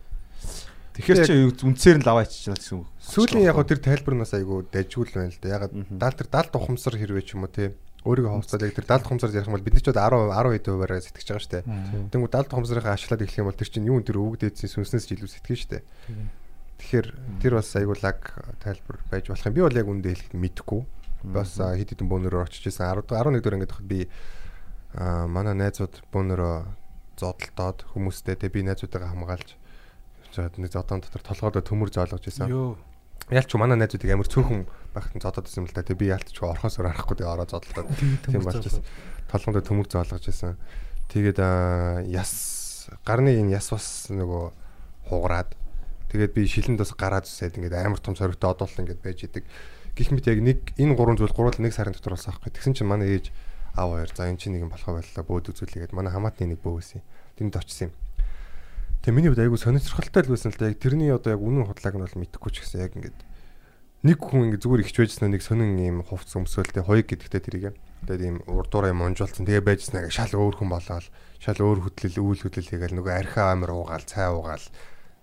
Тэгэхээр 0.94 1.26
чи 1.26 1.66
үнцээр 1.66 1.98
нь 1.98 2.06
лаваа 2.06 2.22
иччихна 2.30 2.54
гэсэн 2.54 2.78
үг. 2.78 2.88
Сүүлийн 3.02 3.50
яг 3.50 3.58
тэр 3.66 3.82
тайлбар 3.82 4.14
нь 4.14 4.22
бас 4.22 4.34
айгүй 4.38 4.70
дажгүй 4.70 5.10
л 5.10 5.16
байна 5.18 5.34
л 5.34 5.42
да. 5.42 5.50
Ягаад 5.58 5.74
даал 5.90 6.14
тэр 6.14 6.30
даал 6.30 6.50
тухамсар 6.54 6.94
хэрвээ 6.94 7.26
ч 7.26 7.34
юм 7.34 7.50
уу 7.50 7.50
тий. 7.50 7.74
Өөрийгөө 8.06 8.30
хавцаад 8.38 8.62
яг 8.62 8.78
тэр 8.78 8.86
даал 8.86 9.02
тухамсар 9.02 9.34
ярих 9.34 9.50
юм 9.50 9.58
бол 9.58 9.66
бид 9.66 9.74
нар 9.74 9.82
ч 9.82 9.90
одоо 9.90 10.30
10 10.30 10.54
10 10.54 10.70
хуваараа 10.70 11.02
сэтгэж 11.02 11.28
байгаа 11.34 11.42
шүү 11.42 11.54
дээ. 11.58 11.66
Мгм. 11.66 12.06
Тэнгүү 12.14 12.30
даал 12.30 12.46
тухамсарыг 12.46 12.86
ашлаад 12.86 13.24
эхлэх 13.26 13.42
юм 13.42 13.50
бол 13.50 13.58
тэр 13.58 13.70
чинь 13.74 13.90
юу 13.90 13.98
тэр 14.06 14.22
өвөг 14.22 14.38
дээдсийн 14.38 14.70
сүнснээс 14.70 15.06
ч 15.10 15.12
илүү 15.18 15.30
сэтгэж. 15.34 15.62
Тийм. 15.74 16.30
Тэгэхээр 16.78 17.08
тэр 17.42 17.54
бас 17.58 17.74
айгүй 17.74 17.98
лаг 18.04 18.20
тайлбар 18.62 18.98
байж 19.10 19.26
болох 19.34 19.48
юм. 19.50 19.56
Би 19.58 19.66
бол 19.66 19.80
яг 19.82 19.88
үндэ 19.90 20.10
хэлэхэд 20.14 20.38
мэдэхгүй. 20.38 20.82
Бас 21.32 21.58
хэд 21.58 21.90
хэдэн 21.96 22.12
бөөнөрөөр 22.12 22.46
очиж 22.46 22.70
исэн 22.70 22.92
10 22.92 23.08
11 23.08 23.40
дэх 23.40 23.56
ингээд 23.56 23.88
би 23.88 24.12
а 24.94 25.26
манай 25.26 25.56
найзууд 25.56 26.04
бөөнөрөө 26.12 26.56
зодолтоод 27.18 27.88
хүмүүстэй 27.96 28.36
тэг 28.36 28.52
би 28.52 28.68
найзуудаа 28.68 29.10
хамгаалж 29.10 29.56
жаад 30.34 30.58
нэг 30.58 30.74
зодон 30.74 31.00
дотор 31.00 31.22
толгойдоо 31.22 31.62
төмөр 31.62 31.94
зоолгож 31.94 32.26
исэн. 32.28 32.50
Йоо. 32.50 32.76
Ялч 33.30 33.54
манай 33.56 33.78
найзуудыг 33.78 34.10
амар 34.12 34.28
цөөхөн 34.28 34.66
байхад 34.92 35.22
зодоод 35.22 35.48
исэн 35.48 35.64
юм 35.64 35.68
л 35.70 35.76
да. 35.78 35.86
Тэг 35.86 36.02
би 36.02 36.10
ялч 36.10 36.34
орхосоор 36.34 36.90
арахгүй 36.90 37.22
тэг 37.22 37.30
ороо 37.30 37.48
зодолтоод 37.48 37.88
тийм 38.26 38.42
болж 38.42 38.66
исэн. 38.66 38.84
Толгойдоо 39.30 39.64
төмөр 39.64 39.88
зоолгож 39.88 40.26
исэн. 40.28 40.58
Тэгээд 41.14 41.40
яс 42.10 42.90
гарны 43.06 43.38
энэ 43.38 43.56
яс 43.56 43.70
бас 43.72 44.12
нөгөө 44.12 44.44
хугараад 45.08 45.56
тэгээд 46.12 46.34
би 46.34 46.50
шилэнд 46.50 46.82
бас 46.82 46.92
гараад 46.98 47.30
үсээд 47.30 47.62
ингээд 47.62 47.80
амар 47.80 48.02
том 48.02 48.18
соригтой 48.18 48.52
одоол 48.52 48.76
ингээд 48.82 49.00
байж 49.00 49.24
идэг. 49.24 49.46
Гэх 49.94 50.10
мэт 50.10 50.28
яг 50.28 50.42
нэг 50.42 50.60
энэ 50.76 50.98
гурван 50.98 51.22
зүйл 51.22 51.32
гурвал 51.32 51.62
нэг 51.62 51.72
сарын 51.72 51.94
дотор 51.94 52.18
болсон 52.18 52.34
аахгүй. 52.34 52.50
Тэгсэн 52.50 52.74
чинь 52.74 52.90
манай 52.90 53.22
ээж 53.22 53.30
аав 53.78 53.94
хоёр 53.94 54.10
за 54.10 54.28
эн 54.30 54.38
чинь 54.38 54.58
нэг 54.58 54.66
юм 54.66 54.74
болохоо 54.74 54.98
байлаа 54.98 55.24
бөөд 55.24 55.54
үзүүлээгээд 55.54 55.94
манай 55.94 56.14
хамаатны 56.14 56.54
нэг 56.54 56.60
бөө 56.66 56.82
байсан. 56.82 57.02
Тэнд 57.38 57.58
очсон 57.58 57.90
юм. 57.90 57.94
Тэгээ 59.04 59.20
миний 59.20 59.36
хувьд 59.36 59.44
айгүй 59.44 59.60
сонирхолтой 59.60 60.24
л 60.24 60.32
байсан 60.32 60.56
л 60.56 60.60
да. 60.64 60.72
Яг 60.72 60.80
тэрний 60.80 61.12
одоо 61.12 61.36
яг 61.36 61.44
үнэн 61.44 61.68
худлааг 61.68 61.96
нь 62.00 62.06
бол 62.08 62.20
мэдэхгүй 62.24 62.52
ч 62.56 62.64
гэсэн 62.64 62.88
яг 62.88 62.96
ингээд 62.96 63.20
нэг 64.08 64.16
хүн 64.16 64.48
ингээд 64.48 64.64
зүгээр 64.64 64.84
ихч 64.88 64.96
байжснаа 64.96 65.28
нэг 65.28 65.44
сонин 65.44 65.76
юм 65.76 66.08
хувц 66.08 66.32
өмсөөлтэй 66.32 66.88
хоёг 66.88 67.12
гэдэгтэй 67.12 67.44
тэрийг 67.44 67.76
тэгээд 68.08 68.24
ийм 68.24 68.38
урдуураа 68.48 68.96
юм 68.96 69.04
онжуулсан. 69.04 69.44
Тэгээ 69.44 69.60
байжснаа 69.60 70.08
шал 70.08 70.32
өөр 70.32 70.56
хүн 70.56 70.72
болоод 70.72 71.12
шал 71.44 71.60
өөр 71.60 71.80
хөдлөл 71.84 72.32
үйл 72.32 72.42
хөдлөл 72.48 72.72
хийгээл 72.72 72.96
нөгөө 73.04 73.12
архи 73.12 73.44
амир 73.44 73.76
уугаал 73.76 74.08
цай 74.08 74.32
уугаал 74.32 74.68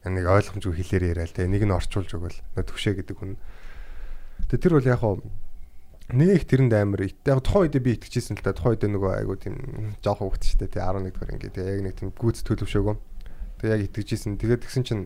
нэг 0.04 0.24
ойлгомжгүй 0.28 0.74
хэлээр 0.76 1.04
яриад 1.16 1.32
тэгээ 1.32 1.48
нэг 1.48 1.64
нь 1.64 1.72
орчуулж 1.72 2.12
нөгөө 2.12 2.60
төвшөө 2.60 2.94
гэдэг 3.00 3.16
хүн. 3.16 3.40
Тэгээ 4.44 4.60
тэр 4.60 4.74
бол 4.76 4.92
яг 4.92 5.00
хоо 5.00 5.24
нэг 6.12 6.44
тэрэнд 6.44 6.76
амар 6.76 7.08
яг 7.08 7.16
тухайн 7.24 7.64
үед 7.64 7.80
би 7.80 7.96
итгэжсэн 7.96 8.36
л 8.36 8.44
да. 8.44 8.52
Тухайн 8.52 8.76
үед 8.76 8.84
нөгөө 8.92 9.12
айгу 9.24 9.40
тийм 9.40 9.56
жоох 10.04 10.20
хөвгт 10.20 10.44
штэ. 10.44 10.68
Тий 10.68 10.84
11 10.84 11.16
дэх 11.16 11.32
ингээд 11.32 11.56
яг 11.64 11.80
нэг 11.80 11.94
тийм 11.96 12.12
гүйц 12.12 12.44
төлөвшөөгөө 12.44 13.09
тэгээ 13.60 13.76
яг 13.76 13.82
итгэжсэн. 13.92 14.40
Тэгээд 14.40 14.64
тэгсэн 14.64 14.84
чинь 14.88 15.04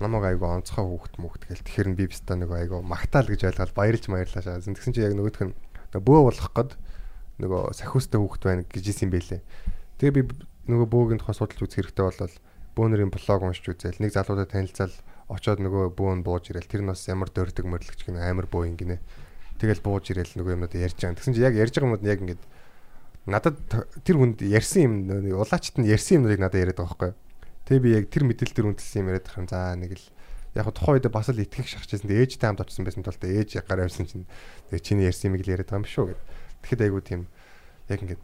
намайг 0.00 0.34
айгу 0.34 0.48
онцгой 0.48 0.84
хөвгт 0.88 1.14
мөвгт 1.20 1.44
гэл. 1.46 1.62
Тэгэхээр 1.62 1.88
би 1.94 2.08
биста 2.08 2.34
нөгөө 2.34 2.56
айгу 2.64 2.80
магтаал 2.80 3.28
гэж 3.28 3.52
ойлгоод 3.52 3.76
баярлж 3.76 4.04
баярлаа 4.08 4.42
шаасан 4.42 4.74
тэгсэн 4.74 4.96
чинь 4.96 5.06
яг 5.06 5.14
нөгөөх 5.14 5.40
нь 5.44 5.54
бөө 5.92 6.20
болох 6.24 6.50
гээд 6.56 6.72
нөгөө 7.44 7.62
сахиустай 7.76 8.18
хөвгт 8.20 8.42
байна 8.48 8.64
гэж 8.64 8.84
хэлсэн 8.88 9.12
байлээ. 9.12 9.40
Тэгээ 10.00 10.16
би 10.16 10.22
нөгөө 10.72 10.88
бөөгийн 10.88 11.20
тухай 11.20 11.36
судалж 11.36 11.60
үзэх 11.60 11.92
хэрэгтэй 11.92 12.04
болол 12.08 12.34
бөөнөрийн 12.76 13.12
блог 13.12 13.40
уншиж 13.44 13.66
үзэл 13.68 14.00
нэг 14.00 14.16
залуудаа 14.16 14.48
танилцал 14.48 14.94
очоод 15.28 15.60
нөгөө 15.60 15.92
бөөн 15.98 16.20
бууж 16.24 16.50
ирэл 16.50 16.64
тэр 16.64 16.82
нь 16.86 16.90
бас 16.90 17.04
ямар 17.10 17.28
дөрдөг 17.28 17.66
мөрлөгч 17.66 18.06
гэнэ 18.06 18.24
амар 18.24 18.46
буу 18.46 18.64
ингэнэ 18.64 18.98
тэгэл 19.60 19.84
бууж 19.84 20.10
ирэл 20.10 20.32
нөгөө 20.40 20.54
юмнууд 20.56 20.74
ярьж 20.74 20.96
байгаа. 20.96 21.18
Тэгсэн 21.20 21.34
чинь 21.36 21.44
яг 21.44 21.54
ярьж 21.54 21.74
байгаа 21.76 21.88
юмуд 21.92 22.06
яг 22.08 22.18
ингээд 22.24 22.42
надад 23.28 23.56
тэр 24.02 24.16
хүнд 24.16 24.40
ярьсан 24.40 24.80
юм 24.88 24.94
улаачт 25.36 25.76
нь 25.76 25.86
ярьсан 25.86 26.24
юмнуудыг 26.24 26.40
надад 26.40 26.60
яриад 26.64 26.80
байгаа 26.80 26.96
байхгүй. 26.96 27.12
Тэгээ 27.70 27.86
би 27.86 27.90
яг 27.94 28.06
тэр 28.10 28.26
мэдээлэл 28.26 28.56
төр 28.58 28.68
үнэлсэн 28.74 28.98
юм 29.06 29.14
яриад 29.14 29.30
байгаа 29.30 29.38
юм. 29.38 29.46
За 29.46 29.78
нэг 29.78 29.94
л 29.94 30.06
яг 30.58 30.64
хо 30.66 30.74
тухайн 30.74 30.98
үед 30.98 31.06
бас 31.06 31.30
л 31.30 31.38
итгэх 31.38 31.70
шахажсэн. 31.70 32.10
Тэгээ 32.10 32.26
ээжтэй 32.26 32.46
хамт 32.50 32.66
очсон 32.66 32.82
байсан 32.82 33.06
тул 33.06 33.14
ээж 33.14 33.62
гараа 33.62 33.86
явсан 33.86 34.10
чинь 34.10 34.26
тэгээ 34.74 34.82
чиний 34.82 35.06
ярьсан 35.06 35.30
юм 35.30 35.38
яриад 35.38 35.70
байгаа 35.70 35.78
юм 35.78 35.86
шүү 35.86 36.06
гэд. 36.10 36.20
Тэгэхэд 36.66 36.82
айгу 36.82 36.98
тийм 36.98 37.30
яг 37.86 38.02
ингээд 38.02 38.22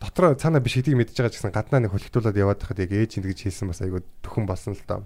дотроо 0.00 0.32
цаана 0.40 0.64
биш 0.64 0.80
хэдийг 0.80 0.96
мэдж 0.96 1.12
байгаа 1.12 1.28
ч 1.28 1.36
гэсэн 1.36 1.52
гаднаа 1.52 1.84
нэг 1.84 1.92
хөлтүүлээд 1.92 2.40
яваад 2.40 2.64
байхад 2.64 2.80
яг 2.80 2.92
ээж 2.96 3.20
ингэж 3.20 3.38
хэлсэн 3.44 3.68
бас 3.68 3.84
айгу 3.84 4.00
төхөн 4.24 4.48
болсон 4.48 4.72
л 4.72 4.84
доо. 4.88 5.04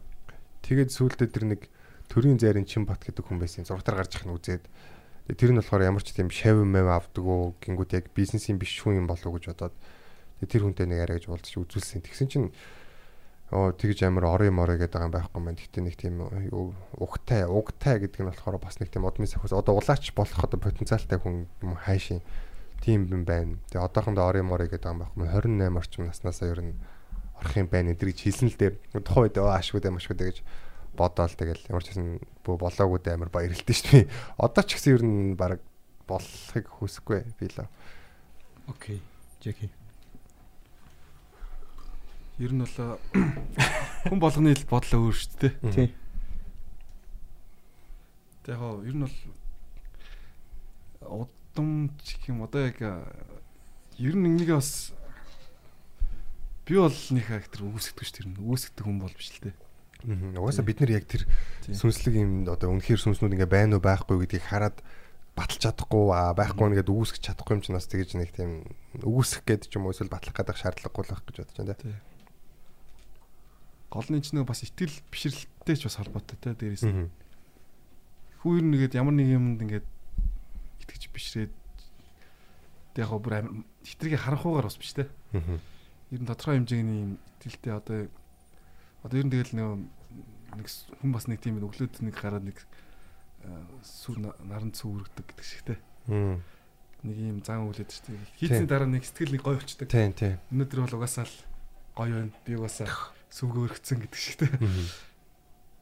Тэгээд 0.63 0.95
сүүлдээ 0.95 1.29
тэр 1.35 1.45
нэг 1.51 1.67
төрийн 2.07 2.39
зайрын 2.39 2.71
чин 2.71 2.87
бат 2.87 3.03
гэдэг 3.03 3.27
хүн 3.27 3.43
байсан. 3.43 3.67
Зургатаар 3.67 4.07
гарч 4.07 4.15
ирэх 4.15 4.31
нь 4.31 4.37
үзээд 4.39 4.65
тэр 5.35 5.51
нь 5.51 5.59
болохоор 5.59 5.83
ямар 5.83 6.07
ч 6.07 6.15
тийм 6.15 6.31
шав 6.31 6.63
мэв 6.63 6.87
авдаг 6.87 7.25
уу 7.27 7.59
гингүүд 7.59 7.99
яг 7.99 8.15
бизнесийн 8.15 8.63
биш 8.63 8.79
хүн 8.79 9.03
юм 9.03 9.11
болов 9.11 9.27
уу 9.27 9.43
гэж 9.43 9.51
бодоод 9.51 9.75
тэр 10.47 10.63
хүнтэй 10.63 10.87
нэг 10.87 11.03
арай 11.03 11.19
гэж 11.19 11.27
уулзч 11.33 11.59
үзүүлсэн. 11.59 12.05
Тэгсэн 12.05 12.29
чинь 12.31 12.49
оо 13.53 13.73
тэгж 13.77 14.09
амар 14.09 14.25
орын 14.25 14.55
морой 14.57 14.79
гэдэг 14.81 14.97
байгаа 14.97 15.09
юм 15.09 15.15
байхгүй 15.15 15.41
маань. 15.43 15.61
Гэтэ 15.61 15.81
нэг 15.85 15.97
тийм 16.01 16.25
угтай 16.97 17.45
угтай 17.45 18.01
гэдэг 18.01 18.21
нь 18.25 18.29
болохоор 18.33 18.57
бас 18.57 18.81
нэг 18.81 18.89
тийм 18.89 19.05
удмын 19.05 19.29
сахиус 19.29 19.53
одоо 19.53 19.77
улаач 19.77 20.13
болох 20.17 20.41
одоо 20.41 20.59
потенциалтай 20.59 21.21
хүн 21.21 21.45
юм 21.61 21.77
хайшин 21.77 22.25
тийм 22.81 23.07
юм 23.13 23.29
байна. 23.29 23.61
Тэгээ 23.69 23.85
одоохондоо 23.85 24.25
орын 24.25 24.49
морой 24.49 24.69
гэдэг 24.73 24.89
байгаа 24.89 25.13
юм 25.13 25.29
байхгүй 25.29 25.77
28 25.77 25.77
орчим 25.77 26.03
наснаасаа 26.09 26.49
ер 26.51 26.61
нь 26.65 26.75
орох 27.37 27.55
юм 27.57 27.69
байна 27.69 27.93
эдрийг 27.93 28.17
хэлсэн 28.17 28.49
л 28.49 28.57
дээ. 28.57 29.05
Тухайн 29.05 29.29
үед 29.29 29.37
аашгүй 29.37 29.81
дээ 29.85 29.93
машгүй 29.93 30.17
дээ 30.17 30.29
гэж 30.33 30.39
бодоол 30.97 31.35
тэгэл 31.35 31.69
ямар 31.69 31.85
ч 31.85 31.93
гэсэн 31.93 32.23
бөө 32.47 32.57
болоогүй 32.59 33.01
дээ 33.03 33.15
амар 33.19 33.31
баярлалтай 33.31 33.77
шүү 33.77 33.91
дээ. 33.93 34.07
Одоо 34.45 34.63
ч 34.65 34.71
гэсэн 34.79 34.95
ер 34.95 35.03
нь 35.05 35.37
баг 35.37 35.61
болохыг 36.09 36.67
хүсэхгүй 36.71 37.21
би 37.39 37.47
л. 37.53 37.69
Окей. 38.71 39.03
Жеки. 39.45 39.69
Ер 42.39 42.51
нь 42.51 42.63
бол 42.63 42.99
хүн 44.11 44.19
болгоны 44.19 44.55
л 44.59 44.67
бодлоо 44.67 45.07
өөр 45.07 45.15
шүү 45.15 45.39
дээ. 45.39 45.55
Тий. 45.71 45.89
Тэгээ 48.43 48.59
хоо 48.59 48.83
ер 48.83 48.95
нь 48.99 49.07
бол 49.07 49.17
удам 51.55 51.95
ч 52.03 52.19
юм 52.27 52.43
одоо 52.43 52.67
яг 52.67 52.83
ер 52.83 54.15
нь 54.19 54.25
нэгнийгээ 54.27 54.59
бас 54.59 54.91
би 56.67 56.75
бол 56.75 56.91
нэг 56.91 57.27
актер 57.31 57.63
үүсгдэг 57.71 58.03
ш 58.03 58.11
тэр 58.19 58.27
нь 58.35 58.43
үүсгдэг 58.43 58.83
хүн 58.83 58.99
бол 58.99 59.15
биш 59.15 59.31
л 59.39 59.47
дээ. 59.47 59.55
Угаасаа 60.35 60.67
бид 60.67 60.83
нар 60.83 60.91
яг 60.91 61.07
тэр 61.07 61.25
сүнслэг 61.71 62.19
юм 62.19 62.51
одоо 62.51 62.75
үнэхээр 62.75 62.99
сүнснүүд 62.99 63.39
ингээ 63.39 63.49
байна 63.49 63.79
уу 63.79 63.87
байхгүй 63.87 64.27
гэдгийг 64.27 64.45
хараад 64.51 64.83
баталж 65.39 65.63
чадахгүй 65.65 66.11
аа 66.11 66.35
байхгүй 66.35 66.67
нэгэд 66.75 66.91
үүсгэж 66.91 67.23
чадахгүй 67.25 67.57
юм 67.57 67.63
чинь 67.63 67.79
бас 67.79 67.89
тэгэж 67.89 68.11
нэг 68.19 68.31
тийм 68.35 68.67
үүсгэх 69.01 69.47
гээд 69.47 69.63
ч 69.71 69.79
юм 69.79 69.87
уу 69.87 69.95
эсвэл 69.95 70.13
батлах 70.13 70.37
гэдэг 70.37 70.59
шаардлагагүй 70.59 71.03
л 71.07 71.13
байх 71.15 71.23
гэж 71.25 71.37
бодож 71.41 71.57
байна 71.57 71.79
тий. 71.79 71.95
Гол 73.95 74.09
нь 74.11 74.23
ч 74.27 74.35
нэг 74.35 74.51
бас 74.51 74.67
итгэл 74.67 74.99
бишрэлттэй 75.15 75.77
ч 75.79 75.87
бас 75.87 76.03
холбоотой 76.03 76.35
тий 76.43 76.75
дээрээс. 76.75 76.85
Хүүр 78.43 78.63
нэгэд 78.67 78.99
ямар 78.99 79.15
нэг 79.15 79.31
юмд 79.31 79.63
ингээд 79.63 79.87
итгэж 80.83 81.03
бишрээд 81.15 81.55
яг 82.99 83.09
гоо 83.09 83.23
бүр 83.23 83.47
хитрийг 83.87 84.19
харанхуугаар 84.19 84.67
бас 84.67 84.75
биш. 84.75 84.99
Аа 84.99 85.63
ер 86.15 86.21
нь 86.23 86.29
тодорхой 86.29 86.59
хэмжээний 86.59 87.01
юм 87.07 87.13
итгэлтэй 87.41 87.73
одоо 87.75 88.07
одоо 89.03 89.17
ер 89.19 89.27
нь 89.27 89.33
тэгэл 89.33 89.57
нэг 89.59 90.67
хүн 91.03 91.11
бас 91.11 91.27
нэг 91.27 91.43
тийм 91.43 91.59
өглөөд 91.59 92.03
нэг 92.07 92.15
гараад 92.15 92.45
нэг 92.47 92.59
сүр 93.83 94.23
наран 94.23 94.71
цүврэгдэг 94.71 95.27
гэдэг 95.27 95.47
шигтэй. 95.47 95.79
Нэг 96.07 97.17
юм 97.19 97.43
зан 97.43 97.67
үлээд 97.67 97.91
дээ. 97.91 98.39
Хийцний 98.39 98.69
дараа 98.71 98.89
нэг 98.89 99.05
сэтгэл 99.05 99.35
нэг 99.35 99.43
гоё 99.43 99.59
болчдөг. 99.59 99.91
Тийм 99.91 100.15
тийм. 100.15 100.39
Өнөөдөр 100.55 100.81
бол 100.87 100.97
угаасаа 101.03 101.27
л 101.27 101.37
гоё 101.99 102.15
байна. 102.15 102.33
Би 102.47 102.57
угаасаа 102.57 102.89
сүвгөөргцэн 103.35 103.99
гэдэг 104.07 104.21
шигтэй. 104.21 104.51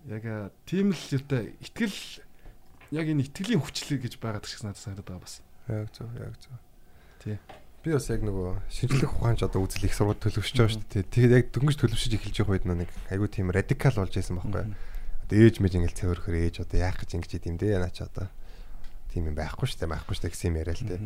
Яг 0.08 0.24
тийм 0.64 0.96
л 0.96 1.04
юутай 1.12 1.52
итгэл 1.60 2.24
яг 2.96 3.06
энэ 3.12 3.28
итгэлийн 3.28 3.60
хүчлэг 3.60 4.08
гэж 4.08 4.16
байгаад 4.16 4.48
шиг 4.48 4.64
санагдаад 4.64 5.04
байгаа 5.04 5.20
бас. 5.20 5.44
Яг 5.68 5.92
зөв, 5.92 6.08
яг 6.16 6.34
зөв. 6.40 6.56
Тий. 7.20 7.36
Би 7.84 7.92
бас 7.92 8.08
яг 8.08 8.22
нөгөө 8.24 8.62
шинжлэх 8.72 9.12
ухаанч 9.20 9.42
одоо 9.44 9.62
үзэл 9.66 9.84
их 9.84 9.94
сургууль 9.94 10.18
төлөвшөж 10.18 10.56
байгаа 10.56 10.74
шүү 10.74 10.86
дээ. 10.86 11.12
Тэгээд 11.12 11.36
яг 11.36 11.46
дөнгөж 11.50 11.76
төлөвшөж 11.82 12.12
эхэлж 12.14 12.36
байгаа 12.40 12.54
үед 12.56 12.66
нэг 12.66 12.90
айгүй 13.10 13.28
тийм 13.28 13.50
радикал 13.50 13.98
болж 14.00 14.14
байсан 14.14 14.38
байхгүй. 14.38 14.70
Одоо 15.28 15.36
ээж 15.38 15.56
мэж 15.58 15.72
ингээл 15.76 15.98
цэвэрхэр 15.98 16.36
ээж 16.46 16.56
одоо 16.62 16.78
яах 16.78 16.98
гэж 17.02 17.10
ингэж 17.18 17.32
идэм 17.42 17.56
дээ 17.58 17.82
наа 17.82 17.90
чи 17.90 18.06
одоо 18.06 18.30
тийм 19.10 19.28
юм 19.28 19.36
байхгүй 19.36 19.66
шүү 19.66 19.82
дээ 19.82 19.92
байхгүй 19.92 20.14
шүү 20.14 20.24
дээ 20.24 20.32
гэсэн 20.32 20.48
юм 20.50 20.58
яриа 20.62 20.78
л 20.78 20.86
дээ. 20.88 21.00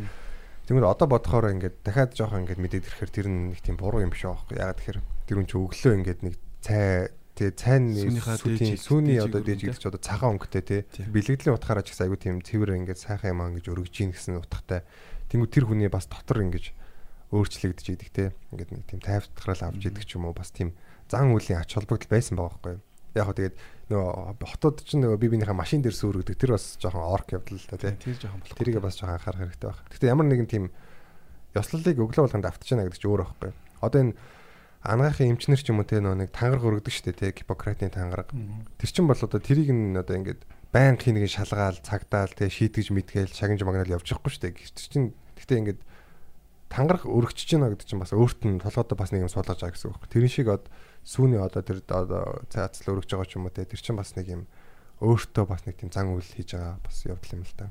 Тэгмээ 0.68 0.84
одоо 0.84 1.06
бодохоор 1.08 1.46
ингээд 1.56 1.76
дахиад 1.80 2.12
жоох 2.12 2.36
ингээд 2.36 2.60
мэдээд 2.60 2.86
ирэхээр 2.92 3.12
тэр 3.12 3.26
нэг 3.32 3.60
тийм 3.64 3.80
буруу 3.80 4.04
юм 4.04 4.12
биш 4.12 4.26
байхгүй. 4.28 4.60
Ягаад 4.60 4.76
тэгэхээр 4.76 4.98
тэр 5.26 5.36
хүн 5.42 5.48
чи 5.50 5.56
өглөө 5.58 5.94
ингээд 6.00 6.20
нэг 6.24 6.34
цай 6.62 7.10
тэгээ 7.36 7.52
цайн 7.60 7.84
сүүний 8.80 9.20
одоо 9.20 9.44
дээж 9.44 9.60
гэдэг 9.68 9.82
чи 9.82 9.90
одоо 9.92 10.00
цагаан 10.00 10.40
өнгөтэй 10.40 10.64
тий 10.64 10.80
бэлгэдлийн 11.12 11.52
утгаараа 11.52 11.84
ч 11.84 11.92
гэсэн 11.92 12.08
айгүй 12.08 12.20
тийм 12.22 12.40
цэвэр 12.40 12.80
ингээд 12.80 12.96
сайхан 13.02 13.36
юм 13.36 13.44
аа 13.44 13.52
гэж 13.52 13.66
өргөж 13.68 13.94
ийн 14.00 14.16
гэсэн 14.16 14.40
утгатай 14.40 14.86
Тэнгүү 15.26 15.50
тэр 15.50 15.64
хүний 15.66 15.90
бас 15.90 16.06
дотор 16.06 16.38
ингэж 16.38 16.70
өөрчлөгдөж 17.34 17.86
идэг 17.98 18.10
те. 18.14 18.24
Ингээд 18.54 18.70
нэг 18.70 18.84
тийм 18.86 19.02
тайвтгарал 19.02 19.74
авч 19.74 19.90
идэг 19.90 20.06
ч 20.06 20.14
юм 20.14 20.30
уу 20.30 20.34
бас 20.36 20.54
тийм 20.54 20.70
зан 21.10 21.34
үлийн 21.34 21.58
ач 21.58 21.74
холбогдол 21.74 22.06
байсан 22.06 22.38
байгаа 22.38 22.54
байхгүй. 22.62 22.74
Яг 23.18 23.26
хөө 23.26 23.38
тэгээд 23.42 23.56
нөгөө 23.90 24.46
хотод 24.46 24.76
ч 24.86 24.94
нөгөө 24.94 25.18
би 25.18 25.26
бинийхээ 25.34 25.58
машин 25.58 25.82
дээр 25.82 25.98
сүргдэг 25.98 26.38
тэр 26.38 26.54
бас 26.54 26.78
жоохон 26.78 27.10
орк 27.10 27.34
явдал 27.34 27.58
л 27.58 27.66
та 27.66 27.74
тий. 27.74 27.98
Тэр 27.98 28.18
жоохон 28.22 28.38
болох. 28.46 28.54
Тэрийг 28.54 28.78
бас 28.78 28.94
жоохон 28.94 29.18
анхаарах 29.18 29.42
хэрэгтэй 29.50 29.66
байна. 29.66 29.86
Гэхдээ 29.90 30.12
ямар 30.14 30.26
нэгэн 30.30 30.46
тийм 30.46 30.64
ёслолыг 31.58 31.98
өглөө 31.98 32.22
болгонд 32.22 32.46
автаж 32.46 32.68
яана 32.70 32.86
гэдэг 32.86 33.02
чинь 33.02 33.10
өөр 33.10 33.22
байхгүй. 33.26 33.50
Одоо 33.82 33.98
энэ 33.98 34.14
анагаахын 34.86 35.34
эмчнэр 35.34 35.58
ч 35.58 35.74
юм 35.74 35.82
уу 35.82 35.88
те 35.90 35.98
нөгөө 35.98 36.22
нэг 36.22 36.30
тангараг 36.30 36.62
өргөдөг 36.62 36.94
штэ 36.94 37.12
те 37.12 37.34
Гиппократийн 37.34 37.90
тангараг. 37.90 38.30
Тэр 38.78 38.90
чин 38.90 39.10
бол 39.10 39.18
одоо 39.18 39.40
тэрийг 39.42 39.74
нь 39.74 39.98
одоо 39.98 40.14
ингээд 40.14 40.46
байн 40.70 40.94
хий 40.94 41.10
нэг 41.10 41.26
шалгаал 41.26 41.82
цагдаал 41.82 42.30
те 42.30 42.46
шийтгэж 42.46 42.94
мэдгээл 42.94 43.34
шагнаж 43.34 43.66
магнал 43.66 43.98
явж 43.98 44.06
шүү 44.06 44.22
дээ. 44.46 44.54
Тэр 44.54 44.86
чинь 44.86 45.08
гэхдээ 45.34 45.58
ингээд 45.58 45.80
тангарах 46.70 47.06
өргөчж 47.06 47.50
байна 47.58 47.74
гэдэг 47.74 47.86
чинь 47.90 48.02
бас 48.02 48.14
өөрт 48.14 48.40
нь 48.46 48.62
толгойдоо 48.62 48.96
бас 48.98 49.10
нэг 49.10 49.26
юм 49.26 49.32
суулгаж 49.32 49.58
байгаа 49.58 49.74
гэсэн 49.74 49.90
үг. 49.90 50.06
Тэрэн 50.06 50.30
шиг 50.30 50.48
од 50.50 50.70
сүүний 51.02 51.42
одоо 51.42 51.62
тэр 51.62 51.82
одоо 51.90 52.46
цаацл 52.50 52.94
өргөж 52.94 53.10
байгаа 53.10 53.26
ч 53.26 53.34
юм 53.38 53.46
уу 53.46 53.54
те 53.54 53.66
тэр 53.66 53.80
чинь 53.82 53.98
бас 53.98 54.14
нэг 54.14 54.26
юм 54.30 54.42
өөртөө 55.02 55.44
бас 55.46 55.62
нэг 55.66 55.78
тийм 55.78 55.90
зан 55.90 56.14
үйл 56.14 56.26
хийж 56.26 56.54
байгаа 56.54 56.78
бас 56.82 56.96
явдал 57.06 57.34
юм 57.38 57.42
л 57.42 57.54
та. 57.58 57.66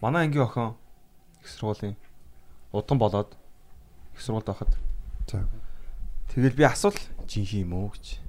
Манай 0.00 0.26
ангийн 0.28 0.44
охин 0.44 0.76
их 1.42 1.48
сургуулийн 1.48 1.96
удам 2.72 2.98
болоод 2.98 3.36
их 4.14 4.20
сургуульд 4.20 4.46
байхад 4.46 4.72
За. 5.30 5.48
тэгэл 6.34 6.56
би 6.56 6.64
асуул 6.64 6.96
жинхэнэ 7.28 7.62
юм 7.64 7.72
уу 7.72 7.88
гэж. 7.92 8.20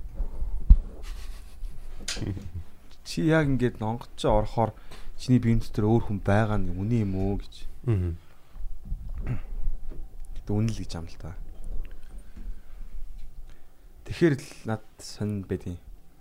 Чи 3.06 3.26
яг 3.26 3.48
ингээд 3.48 3.82
онгоц 3.82 4.10
чи 4.16 4.28
орохоор 4.28 4.74
чиний 5.18 5.40
биеийн 5.40 5.60
дотор 5.60 5.86
өөр 5.88 6.04
хүн 6.08 6.20
байгаа 6.24 6.58
нь 6.60 6.72
үний 6.72 7.02
юм 7.04 7.16
уу 7.16 7.40
гэж. 7.40 7.54
Аа. 7.88 8.16
Гэтэ 10.36 10.52
үнэн 10.54 10.72
л 10.72 10.80
гэж 10.80 10.92
юм 10.96 11.08
л 11.08 11.18
та. 11.20 11.36
Тэгэхээр 14.08 14.36
л 14.40 14.48
над 14.66 14.84
сонь 15.00 15.44
байдیں۔ 15.44 15.78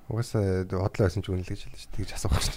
Угаасаа 0.09 0.65
бодлоо 0.65 1.07
байсан 1.07 1.23
ч 1.23 1.29
үнэл 1.31 1.47
гэж 1.47 1.61
хэлж 1.69 1.83
тэгж 1.93 2.11
асуух 2.17 2.41
шүү. 2.41 2.57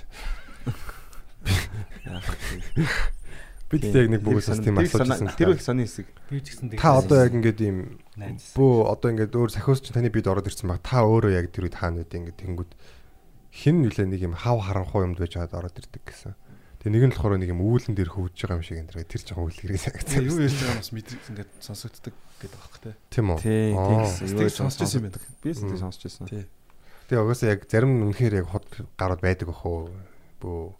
Бид 3.72 3.84
яг 3.95 4.07
нэг 4.11 4.22
бүгээс 4.22 4.59
тийм 4.59 4.78
асууж 4.84 5.07
байсан. 5.07 5.32
Тэр 5.39 5.55
их 5.55 5.63
сони 5.63 5.88
хэсэг. 5.88 6.07
Би 6.30 6.43
ч 6.43 6.53
гэсэн 6.59 6.76
Та 6.76 6.99
одоо 6.99 7.24
яг 7.24 7.32
ингээд 7.32 7.59
ийм 7.63 7.78
бөө 8.53 8.91
одоо 8.91 9.09
ингээд 9.15 9.32
өөр 9.32 9.49
сахиус 9.55 9.80
чинь 9.80 9.95
таны 9.95 10.11
бид 10.11 10.28
ороод 10.28 10.45
ирсэн 10.51 10.67
баг. 10.67 10.84
Та 10.84 11.07
өөрөө 11.07 11.32
яг 11.32 11.47
тэр 11.55 11.72
үед 11.72 11.80
хаана 11.80 12.03
байдیں۔ 12.03 12.28
ингээд 12.28 12.39
тэнгүүд 12.43 12.72
хин 13.55 13.76
нүлээ 13.84 14.07
нэг 14.11 14.22
юм 14.28 14.36
хав 14.36 14.59
харанхуй 14.59 15.07
юмд 15.07 15.19
байж 15.19 15.39
хаад 15.39 15.55
ороод 15.55 15.76
ирдэг 15.80 16.03
гэсэн. 16.03 16.36
Тэгээ 16.82 16.91
нэг 16.97 17.03
нь 17.07 17.13
болохоор 17.15 17.38
нэг 17.39 17.51
юм 17.53 17.61
үүлэн 17.61 17.93
дээр 17.95 18.09
хөвж 18.11 18.36
байгаа 18.41 18.57
юм 18.57 18.65
шиг 18.65 18.78
энэ 18.82 18.89
тэр 19.05 19.22
жоохон 19.22 19.53
Тэгээ 19.53 19.69
юу 19.69 19.86
санагдсан. 19.86 20.17
ярьж 20.41 20.59
байгаа 20.65 20.80
бас 20.82 20.91
мэдрэг 20.91 21.22
ингээд 21.30 21.51
сонсогддог 21.61 22.15
гэдэг 22.41 22.57
баг 22.57 22.76
тэ. 22.82 22.91
Тийм 23.13 23.28
үү? 23.32 23.38
Тий, 23.38 23.69
Аа. 23.78 23.86
тэгс. 24.01 24.13
Сэтгэл 24.26 24.49
сонсч 24.65 24.78
байсан 24.82 24.97
юм 24.97 25.05
байна. 25.13 25.22
Би 25.45 25.49
сэтгэл 25.53 25.84
сонсч 25.86 26.01
байсан. 26.09 26.26
Тий. 26.26 26.43
Тэгээ 27.05 27.22
угаасаа 27.22 27.49
яг 27.53 27.61
зарим 27.69 27.91
нь 27.91 28.03
үнэхээр 28.09 28.34
яг 28.41 28.47
хот 28.49 28.65
гарууд 28.97 29.22
байдаг 29.22 29.47
ах 29.53 29.61
уу. 29.61 29.93
Бөө 30.41 30.74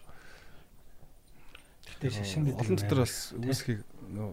Гэтэ 2.02 2.18
шашин 2.18 2.50
гэдэг 2.50 2.66
Олон 2.66 2.78
дотор 2.82 3.00
бас 3.06 3.16
үүсхийг 3.38 3.86
нөө 4.10 4.30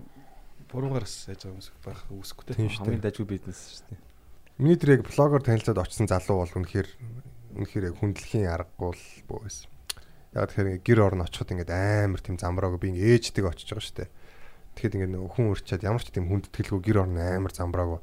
буруугаар 0.73 1.05
бас 1.05 1.29
яаж 1.29 1.45
байгаа 1.45 1.53
юм 1.53 1.61
шиг 1.61 1.77
байх 1.85 2.01
үүсэхгүй 2.09 2.45
тийм 2.57 2.73
шүү 2.73 2.81
Хамгийн 2.81 3.01
дээ. 3.05 3.09
дажгүй 3.13 3.29
бизнес 3.29 3.61
шүү 3.77 3.85
дээ. 3.93 4.01
Миний 4.57 4.79
тэр 4.81 4.91
яг 4.97 5.03
блогоор 5.05 5.43
танилцаад 5.45 5.85
очсон 5.85 6.09
залуу 6.09 6.49
бол 6.49 6.57
үнэхээр 6.65 6.89
үнэхээр 7.61 7.89
яг 7.93 7.97
хүндлэхийн 8.01 8.49
аргагүй 8.49 8.93
л 8.97 9.07
бөө 9.29 9.41
байсан. 9.45 9.69
Яг 10.33 10.49
тэгэхээр 10.49 10.81
гэр 10.81 11.01
орн 11.05 11.25
очиход 11.29 11.53
ингээд 11.53 11.73
амар 11.77 12.21
тийм 12.25 12.41
замбрааг 12.41 12.81
би 12.81 12.89
ингээд 12.89 13.13
ээждэг 13.21 13.45
очиж 13.45 13.69
байгаа 13.69 13.85
шүү 13.85 13.97
дээ. 14.01 14.11
Тэгэхэд 14.77 14.97
ингээд 14.97 15.13
нөгөө 15.13 15.31
хүн 15.37 15.47
урчаад 15.53 15.85
ямар 15.85 16.03
ч 16.05 16.09
тийм 16.09 16.27
хүндэтгэлгүй 16.33 16.81
гэр 16.85 16.99
орн 17.05 17.21
амар 17.21 17.53
замбрааг. 17.53 18.01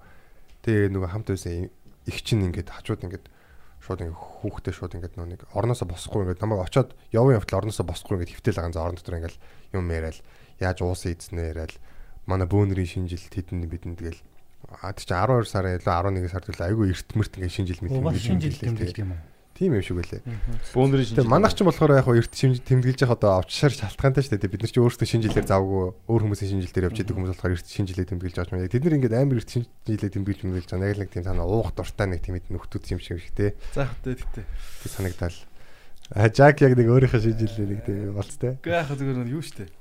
Тэгээ 0.61 0.93
нөгөө 0.93 1.09
хамт 1.09 1.29
байсан 1.33 1.73
их 2.05 2.17
чинь 2.21 2.45
ингээд 2.45 2.69
хажууд 2.69 3.01
ингээд 3.05 3.25
шууд 3.85 4.01
ингээд 4.01 4.17
хүүхдээ 4.17 4.73
шууд 4.73 4.95
ингээд 4.97 5.15
нөгөө 5.15 5.31
нэг 5.37 5.41
орноосоо 5.53 5.85
босхгүй 5.85 6.25
ингээд 6.25 6.41
намайг 6.41 6.65
очоод 6.65 6.97
явын 7.13 7.37
явтал 7.37 7.61
орноосоо 7.61 7.85
босхгүй 7.85 8.17
ингээд 8.17 8.33
хөвтөл 8.33 8.57
байгаа 8.57 8.73
за 8.73 8.81
орон 8.81 8.97
дотор 8.97 9.17
ингээд 9.21 9.37
юм 9.77 9.85
яриад 9.93 10.17
яаж 10.57 10.77
уусан 10.81 11.13
эзнээ 11.13 11.53
яриад 11.53 11.73
манай 12.25 12.49
бөөнрийн 12.49 12.89
шинжилт 12.89 13.29
хэдэн 13.29 13.69
бидэнд 13.69 14.01
тэгэл 14.01 14.21
А 14.81 14.93
тий 14.93 15.05
чи 15.05 15.13
12 15.13 15.45
сарын 15.45 15.77
илүү 15.77 15.93
11 15.93 16.31
сард 16.33 16.49
илүү 16.49 16.65
айгүй 16.65 16.87
эртмэрт 16.89 17.37
ингээ 17.37 17.53
шинжил 17.53 17.81
мэт 17.85 17.93
гэж 17.93 18.23
шинжил 18.25 19.01
юм 19.05 19.13
уу? 19.13 19.21
Тийм 19.55 19.71
юм 19.71 19.79
шиг 19.79 19.95
байлээ. 19.95 20.19
Бөөндрийн 20.75 21.15
Тэгээ 21.15 21.31
манайх 21.31 21.55
ч 21.55 21.63
болохоор 21.63 21.95
яг 21.95 22.03
хоо 22.03 22.19
эрт 22.19 22.35
шинж 22.35 22.59
тэмдэглэж 22.67 23.07
явах 23.07 23.15
одоо 23.15 23.39
авчшаар 23.39 23.71
шалтгаантай 23.71 24.27
шүү 24.27 24.35
дээ. 24.35 24.51
Бид 24.51 24.67
нар 24.67 24.73
ч 24.75 24.83
өөрсдөө 24.83 25.07
шинжилээр 25.07 25.47
завгүй 25.47 25.95
өөр 26.11 26.21
хүмүүсийн 26.27 26.59
шинжилээр 26.59 26.87
явж 26.91 26.99
идэг 26.99 27.15
хүмүүс 27.15 27.31
болохоор 27.39 27.55
эрт 27.55 27.67
шинжилээ 27.71 28.03
тэмдэглэж 28.11 28.35
авч 28.35 28.51
байна. 28.51 28.67
Тэд 28.67 28.83
нар 28.83 28.95
ингээд 28.99 29.15
амар 29.15 29.39
эрт 29.39 29.47
шинжилээ 29.55 30.11
тэмдэглэж 30.11 30.39
тэмдэглэж 30.43 30.67
байгаа. 30.75 30.91
Яг 30.91 30.99
л 30.99 31.03
нэг 31.07 31.11
тийм 31.15 31.23
санаа 31.23 31.47
уух 31.47 31.71
дуртай 31.71 32.07
нэг 32.11 32.19
тийм 32.19 32.35
нөхдүүд 32.51 32.83
юм 32.91 32.99
шиг 32.99 33.23
дээ. 33.31 33.55
За 33.71 33.87
хатээ 33.87 34.19
тэгтээ. 34.19 34.43
Тэг 34.43 34.91
санагдал. 34.91 35.39
А 36.11 36.27
Жак 36.27 36.59
яг 36.59 36.75
нэг 36.75 36.87
өөрийнхөө 36.91 37.23
шинжилээ 37.23 37.67
нэг 37.71 37.81
тийм 37.87 38.11
болцтой. 38.11 38.59
Гэ 38.59 38.75
яхаа 38.75 38.99
зүгээр 38.99 39.23
нэг 39.23 39.31
юу 39.31 39.39
штэ. 39.39 39.71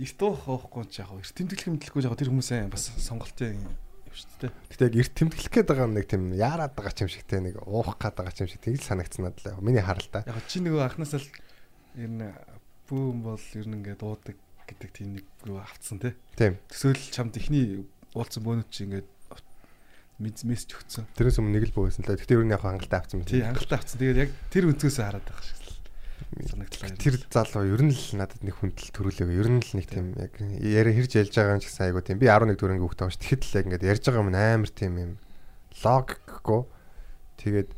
Эрт 0.00 0.20
уух 0.24 0.48
уухгүй 0.48 0.88
ч 0.88 1.04
яг 1.04 1.12
эрт 1.12 1.36
тэмдэглэх 1.36 1.68
мэдлэхгүй 1.68 2.00
яг 2.00 2.16
тэр 2.16 2.32
хүмүүсээ 2.32 2.72
бас 2.72 2.96
сонголтын 2.96 3.60
юм 4.14 4.22
штэ. 4.22 4.54
Гэтэ 4.70 4.86
яг 4.86 4.94
эрт 4.94 5.14
тэмдэглэх 5.18 5.50
гээд 5.50 5.68
байгаа 5.74 5.90
нэг 5.90 6.06
тийм 6.06 6.30
яарад 6.38 6.72
байгаа 6.78 6.94
ч 6.94 7.02
юм 7.02 7.10
шигтэй 7.10 7.40
нэг 7.42 7.58
уух 7.66 7.98
гээд 7.98 8.14
байгаа 8.14 8.34
ч 8.34 8.38
юм 8.46 8.50
шиг 8.54 8.62
тэг 8.62 8.78
л 8.78 8.86
санагдсан 8.86 9.22
надад. 9.26 9.58
Миний 9.58 9.82
харалтаа. 9.82 10.22
Яг 10.22 10.46
чи 10.46 10.62
нөгөө 10.62 10.82
анхнаасаа 10.86 11.18
л 11.18 11.30
ер 11.98 12.10
нь 12.14 12.22
бүүн 12.86 13.18
бол 13.26 13.46
ер 13.58 13.66
нь 13.66 13.76
ингээд 13.82 13.98
дуудаг 13.98 14.36
гэдэг 14.70 14.90
тийм 14.94 15.18
нэг 15.18 15.26
юу 15.42 15.58
авцсан 15.58 15.98
те. 15.98 16.14
Тийм. 16.38 16.62
Төсөөл 16.70 17.02
чамд 17.10 17.34
ихний 17.34 17.82
уулзсан 18.14 18.46
бөөнөд 18.46 18.70
чи 18.70 18.86
ингээд 18.86 19.08
мессеж 20.22 20.78
өгсөн. 20.78 21.10
Тэрнээс 21.18 21.38
өмнө 21.42 21.58
нэг 21.58 21.66
л 21.68 21.74
бөөсөн 21.74 22.06
л. 22.06 22.14
Гэтэ 22.14 22.38
ер 22.38 22.46
нь 22.46 22.54
яг 22.54 22.62
хангалттай 22.62 23.02
авсан 23.02 23.18
мэт. 23.18 23.34
Тий 23.34 23.42
хангалттай 23.42 23.78
авцсан. 23.82 23.98
Тэгээд 23.98 24.22
яг 24.22 24.30
тэр 24.46 24.70
өнцгөөсөө 24.70 25.04
хараад 25.04 25.26
байгаа 25.26 25.42
шиг 25.42 25.58
л 25.58 25.63
санагдлаа. 26.42 26.98
Тэр 26.98 27.16
залуу 27.30 27.64
ер 27.70 27.82
нь 27.86 27.94
л 27.94 28.18
надад 28.18 28.42
нэг 28.42 28.58
хүндэл 28.58 28.90
төрүүлээг. 28.90 29.30
Ер 29.30 29.48
нь 29.48 29.62
л 29.62 29.72
нэг 29.78 29.86
тийм 29.86 30.14
яг 30.18 30.34
яриа 30.40 30.94
хэрж 30.94 31.12
ялж 31.22 31.32
байгаа 31.34 31.54
юм 31.56 31.62
ч 31.62 31.70
гэсэн 31.70 31.84
айгу 31.88 32.02
тийм. 32.02 32.18
Би 32.18 32.26
11 32.26 32.58
дөрөнгө 32.58 32.84
хүүхдээ 32.90 33.04
байгаа 33.06 33.14
ш. 33.14 33.22
Тэгэхэд 33.22 33.42
л 33.44 33.54
яг 33.54 33.64
ингээд 33.70 33.88
ярьж 33.94 34.02
байгаа 34.04 34.22
юм 34.24 34.30
амар 34.34 34.70
тийм 34.74 34.92
юм 34.98 35.12
логикгүй. 35.84 36.62
Тэгээд 37.38 37.70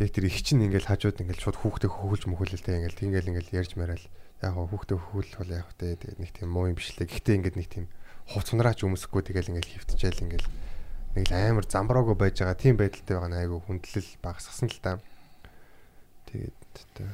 яг 0.00 0.08
тэр 0.12 0.24
их 0.28 0.38
чинь 0.44 0.64
ингээд 0.64 0.88
хажууд 0.88 1.20
ингээд 1.24 1.40
шууд 1.40 1.58
хүүхдээ 1.60 1.90
хөхүүлж 1.90 2.24
мөхүүлэлтэй 2.28 2.74
ингээд 2.84 3.00
ингээл 3.00 3.30
ингээд 3.32 3.48
ярьж 3.56 3.72
мараал. 3.80 4.06
Яг 4.44 4.54
хүүхдээ 4.56 4.98
хөхүүлэх 5.00 5.36
бол 5.40 5.56
яг 5.56 5.68
тэ 5.76 5.96
тэгээд 5.96 6.20
нэг 6.20 6.30
тийм 6.36 6.48
муу 6.52 6.68
юм 6.68 6.76
биш 6.76 6.92
лээ. 6.96 7.08
Гэхдээ 7.08 7.36
ингээд 7.40 7.56
нэг 7.56 7.68
тийм 7.68 7.86
хувцнараач 8.32 8.84
өмсөхгүй 8.84 9.22
тэгэл 9.24 9.50
ингээд 9.52 9.68
хөвтчихэл 9.68 10.24
ингээд 10.24 10.46
нэг 11.16 11.24
л 11.26 11.34
амар 11.34 11.66
замбраагүй 11.66 12.16
байж 12.16 12.40
байгаа 12.40 12.56
тийм 12.56 12.78
байдалтай 12.78 13.14
байгаа 13.18 13.30
нь 13.30 13.40
айгу 13.42 13.58
хүндлэл 13.66 14.10
багасгасан 14.22 14.70
л 14.70 14.80
та. 14.80 15.02
Тэгээд 16.30 16.56
тэ 16.94 17.04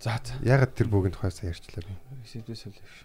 За 0.00 0.16
за. 0.24 0.40
Ягаад 0.40 0.72
тэр 0.72 0.88
бүгэн 0.88 1.12
тухайсаа 1.12 1.52
ярьчлаа 1.52 1.84
би. 1.84 1.92
Сэдвээс 2.24 2.64
үлээш. 2.72 2.96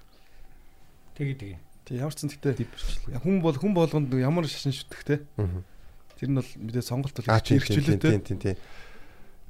Тэгээ 1.20 1.36
тэгээ. 1.36 1.60
Тий 1.86 2.00
ямар 2.00 2.16
ч 2.16 2.24
зэн 2.24 2.32
гэхдээ 2.32 3.20
хүн 3.20 3.44
бол 3.44 3.54
хүн 3.60 3.76
болгонд 3.76 4.16
ямар 4.16 4.48
шашин 4.48 4.72
шүтгэхтэй. 4.72 5.20
Аа. 5.38 5.62
Тэр 6.16 6.30
нь 6.32 6.40
бол 6.40 6.48
мэдээ 6.48 6.82
сонголт 6.88 7.14
бол 7.20 7.28
Аа 7.28 7.44
тийм 7.44 7.60
тийм 7.60 8.00
тийм 8.24 8.40
тийм. 8.40 8.58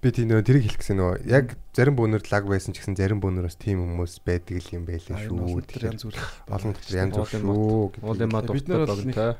Би 0.01 0.09
тийм 0.11 0.27
нөө 0.33 0.41
тэрийг 0.41 0.65
хэлэх 0.67 0.81
гэсэн 0.81 0.97
нөө 0.97 1.13
яг 1.29 1.53
зарим 1.77 1.95
бөөнөр 1.95 2.25
лаг 2.29 2.43
байсан 2.49 2.73
ч 2.73 2.81
гэсэн 2.81 2.97
зарим 2.97 3.21
бөөнөрөөс 3.21 3.57
тийм 3.61 3.81
хүмүүс 3.81 4.25
байдаг 4.25 4.57
л 4.61 4.73
юм 4.75 4.83
байлээ 4.89 5.17
шүү. 5.29 5.65
Тэр 5.69 5.93
янз 5.93 6.03
бүр 6.05 6.17
Олон 6.53 6.73
дотор 6.73 6.97
янз 6.97 7.13
бүр 7.13 7.29
шүү. 7.29 7.45
Уул 8.01 8.19
юм 8.25 8.33
аа 8.33 8.41
Бид 8.45 8.65
дуртай 8.65 8.73
нар 8.73 8.85
бол 8.85 8.93
богинтой. 8.93 9.33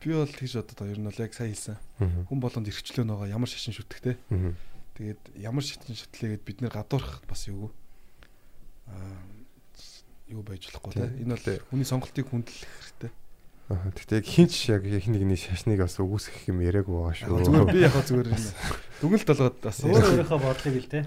би 0.00 0.12
бол 0.16 0.32
тэгж 0.32 0.52
бодод 0.56 0.80
ер 0.88 1.00
нь 1.00 1.08
бол 1.08 1.20
яг 1.20 1.32
сайн 1.36 1.52
хэлсэн. 1.52 1.76
Хүн 2.28 2.40
болгонд 2.40 2.70
эрхчлөө 2.72 3.04
нөгөө 3.04 3.28
ямар 3.34 3.50
шашин 3.52 3.76
шүтгэхтэй. 3.76 4.16
Аа. 4.32 4.54
Тэгээд 5.00 5.32
ямар 5.40 5.64
шатны 5.64 5.96
шатлээгээд 5.96 6.44
бид 6.44 6.58
нэр 6.60 6.76
гадуурхах 6.76 7.24
бас 7.24 7.48
юу 7.48 7.72
аа 8.84 9.16
юу 10.28 10.44
байж 10.44 10.68
болохгүй 10.68 10.92
те. 10.92 11.08
Энэ 11.24 11.40
бол 11.40 11.72
хүний 11.72 11.88
сонголтыг 11.88 12.28
хүндлэх 12.28 12.68
хэрэгтэй. 12.68 13.10
Аа. 13.72 13.88
Тэгтээ 13.96 14.20
яг 14.20 14.28
хинч 14.28 14.54
яг 14.68 14.84
их 14.84 15.08
нэгний 15.08 15.40
шашныг 15.40 15.80
бас 15.80 15.96
үгүйсгэх 15.96 16.52
юм 16.52 16.60
яриаггүй 16.60 16.92
байгаа 16.92 17.16
шүү. 17.16 17.32
Зүгээр 17.48 17.72
би 17.72 17.80
яг 17.80 17.96
зүгээр 17.96 18.28
дүгнэлт 19.00 19.28
болгоод 19.32 19.56
бас 19.64 19.78
Өөр 19.88 20.04
өөрийнхөө 20.04 20.40
бодлыг 20.44 20.76
л 20.84 20.90
те. 20.92 21.00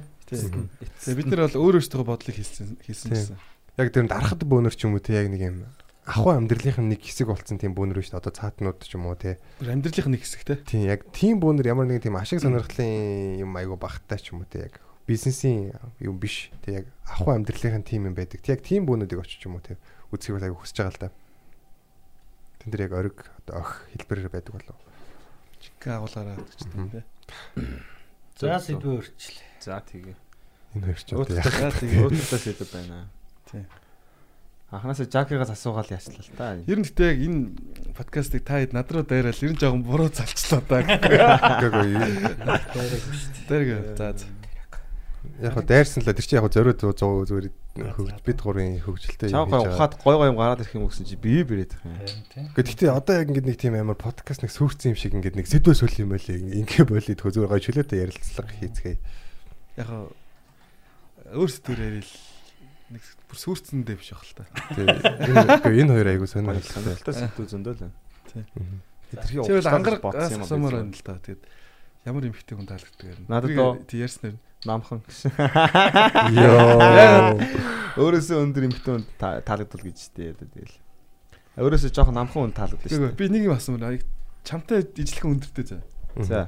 Бид 1.14 1.28
нар 1.30 1.46
бол 1.46 1.62
өөр 1.62 1.78
өөрсдөө 1.78 2.02
бодлыг 2.02 2.34
хэлсэн 2.34 2.82
хэлсэн 2.82 3.10
гэсэн. 3.14 3.38
Яг 3.78 3.94
тэр 3.94 4.10
дарахад 4.10 4.42
бөөнөр 4.42 4.74
ч 4.74 4.90
юм 4.90 4.98
уу 4.98 5.06
те 5.06 5.22
яг 5.22 5.30
нэг 5.30 5.54
юм 5.54 5.58
ахуй 6.04 6.36
амьдралынх 6.36 6.80
нь 6.84 6.90
нэг 6.92 7.02
хэсэг 7.04 7.32
болцсон 7.32 7.58
тийм 7.60 7.72
бөөнөр 7.76 8.04
шүү 8.04 8.20
дээ. 8.20 8.22
Одоо 8.24 8.34
цаатнууд 8.36 8.80
ч 8.84 8.96
юм 8.96 9.08
уу 9.08 9.16
те. 9.16 9.40
Бүр 9.60 9.72
амьдралынх 9.72 10.08
нь 10.12 10.14
нэг 10.20 10.24
хэсэг 10.28 10.44
те. 10.44 10.56
Тийм 10.64 10.88
яг 10.92 11.08
тийм 11.16 11.40
бөөнөр 11.40 11.68
ямар 11.68 11.88
нэгэн 11.88 12.12
тийм 12.12 12.20
ашиг 12.20 12.44
сонирхлын 12.44 13.40
юм 13.40 13.56
айгу 13.56 13.80
багтаа 13.80 14.20
ч 14.20 14.36
юм 14.36 14.44
уу 14.44 14.50
те 14.52 14.68
яг 14.68 14.84
бизнесийн 15.08 15.72
юм 16.04 16.20
биш. 16.20 16.52
Тэг 16.68 16.84
яг 16.84 16.86
ахуй 17.08 17.40
амьдралынхын 17.40 17.88
тим 17.88 18.12
юм 18.12 18.16
байдаг. 18.16 18.44
Тэг 18.44 18.60
яг 18.60 18.62
тийм 18.68 18.84
бөөнүүдийг 18.84 19.24
очиж 19.24 19.48
юм 19.48 19.56
уу 19.56 19.64
те 19.64 19.80
үзхийг 20.12 20.38
бол 20.38 20.48
айгу 20.48 20.60
хүсэж 20.60 20.78
байгаа 20.78 20.92
л 20.92 21.02
да. 21.08 21.10
Тэн 22.60 22.70
дээр 22.70 22.86
яг 22.88 22.94
ориг 22.94 23.18
одоо 23.44 23.56
ох 23.64 23.72
хэлбэрээр 23.96 24.30
байдаг 24.30 24.54
болов. 24.54 24.78
Чиг 25.64 25.88
агуулгаараа 25.88 26.38
гэдэг 26.38 26.92
те. 26.92 27.02
За 28.38 28.60
сэдвээ 28.60 28.98
өрчлээ. 29.00 29.48
За 29.64 29.80
тэгээ. 29.80 30.16
Энэ 30.78 30.88
яг 30.90 31.00
Өөтөлтөө 31.00 31.72
тэгээ 31.80 32.02
өөтөлтөө 32.06 32.40
сэдв 32.44 32.70
байна. 32.74 33.10
Тийм. 33.50 33.66
Анханасаа 34.74 35.06
Жакигаас 35.06 35.54
асуугаал 35.54 35.86
яачлаа 35.94 36.26
л 36.26 36.34
та. 36.34 36.58
Ер 36.66 36.82
нь 36.82 36.88
гэтээ 36.90 37.14
яг 37.14 37.20
энэ 37.30 37.40
подкастыг 37.94 38.42
та 38.42 38.58
хэд 38.58 38.74
над 38.74 38.90
руу 38.90 39.06
дайрал 39.06 39.38
ер 39.38 39.54
нь 39.54 39.60
жоохон 39.62 39.86
буруу 39.86 40.10
залчлаа 40.10 40.66
даа. 40.66 40.82
Гэгүй. 41.62 41.94
Дайрга. 43.46 43.78
За 43.94 44.18
за. 44.18 44.26
Яг 45.42 45.54
хоо 45.54 45.62
дайрсан 45.62 46.02
л 46.02 46.10
тэр 46.10 46.26
чинь 46.26 46.42
яг 46.42 46.50
хоо 46.50 46.54
зориуд 46.58 46.82
100 46.82 46.98
зүгээр 47.00 47.48
хөгж 47.74 48.18
бид 48.26 48.40
гурийн 48.42 48.82
хөгжилтэй 48.82 49.30
Чаа 49.30 49.46
гой 49.46 49.62
ухаад 49.62 49.94
гой 50.02 50.16
гой 50.18 50.28
юм 50.34 50.38
гараад 50.42 50.62
ирэх 50.66 50.74
юм 50.74 50.90
гэсэн 50.90 51.06
чи 51.06 51.22
бие 51.22 51.46
бирээд 51.46 51.74
их 51.74 51.82
юм. 51.86 52.50
Гэхдээ 52.58 52.90
одоо 52.90 53.22
яг 53.22 53.30
ингэдэг 53.30 53.46
нэг 53.46 53.58
тийм 53.62 53.78
амар 53.78 53.98
подкаст 53.98 54.42
нэг 54.42 54.54
сүрцэн 54.54 54.94
юм 54.94 55.00
шиг 55.00 55.14
ингэдэг 55.14 55.38
нэг 55.38 55.50
сэдвээ 55.50 55.78
сөл 55.78 56.02
юм 56.02 56.14
байлээ. 56.14 56.38
Ингээ 56.66 56.86
болоод 56.86 57.22
хөө 57.22 57.34
зүгээр 57.34 57.50
гой 57.50 57.62
чөлөөтэй 57.62 58.04
ярилцлага 58.04 58.52
хийцгээе. 58.62 58.98
Яг 59.78 59.88
хаа 59.90 60.10
өөрсдөө 61.34 61.76
ярил 61.82 62.12
нэг 62.92 63.04
бүр 63.30 63.38
сүрцэндээ 63.40 63.96
биш 64.00 64.12
ах 64.16 64.24
л 64.26 64.34
та. 64.36 64.44
Тэгээ 64.76 65.84
энэ 65.86 65.94
хоёр 65.94 66.08
айгу 66.12 66.28
сонирхолтой. 66.28 66.74
Сонирхолтой 66.74 67.14
сэдв 67.16 67.48
зөндөө 67.48 67.74
л. 67.80 67.92
Тэрхий 69.14 69.40
Тэгвэл 69.40 69.62
уучлаад 69.62 69.78
ангараг 69.78 70.02
бодсон 70.02 70.42
юм 70.44 70.64
байна 70.68 70.92
л 70.92 71.04
да. 71.06 71.14
Тэгээд 71.22 71.42
ямар 72.10 72.24
эмхтэй 72.28 72.56
хүн 72.58 72.68
таалагддаг 72.68 73.08
юм. 73.08 73.22
Надад 73.30 73.88
тий 73.88 74.00
ярьснаар 74.04 74.36
Намхан 74.64 75.04
гэсэн. 75.04 75.32
Йоо. 76.40 77.36
Өөрөөсөө 78.00 78.38
өндөр 78.48 78.64
эмхтэн 78.72 78.94
хүнд 79.04 79.08
та- 79.20 79.44
таалагдвал 79.44 79.84
гэж 79.86 80.00
дээ 80.16 80.34
тэгэл. 80.40 80.76
Өөрөөсөө 81.60 81.92
жоохон 81.92 82.16
намхан 82.16 82.48
хүнд 82.48 82.56
таалагддаг 82.58 82.88
шүү 82.90 83.12
би 83.12 83.28
нэг 83.28 83.44
юм 83.52 83.54
асуумаар 83.60 84.00
аяг 84.00 84.08
чамтай 84.48 84.88
ижилхэн 84.88 85.36
өндөртэй 85.36 85.66
заа. 85.68 85.84
За 86.24 86.40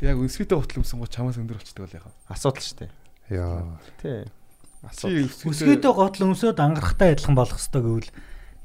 Тэг 0.00 0.14
яг 0.14 0.18
өсгийтэй 0.22 0.56
гутал 0.56 0.80
өмсөн 0.80 0.98
гоо 1.02 1.10
чамаас 1.12 1.36
өндөр 1.36 1.58
болчихдог 1.60 1.84
бол 1.84 1.96
яхаа. 1.98 2.14
асуудал 2.32 2.62
шүү 2.64 2.78
дээ. 2.86 2.90
Яа. 3.36 3.78
Тий. 4.00 4.24
Асуудал. 4.86 5.26
Өсгөөдөө 5.26 5.92
готл 5.98 6.26
өмсөд 6.30 6.60
ангарахтай 6.62 7.14
адилхан 7.18 7.34
болох 7.34 7.58
ёстой 7.58 7.82
гэвэл 7.82 8.10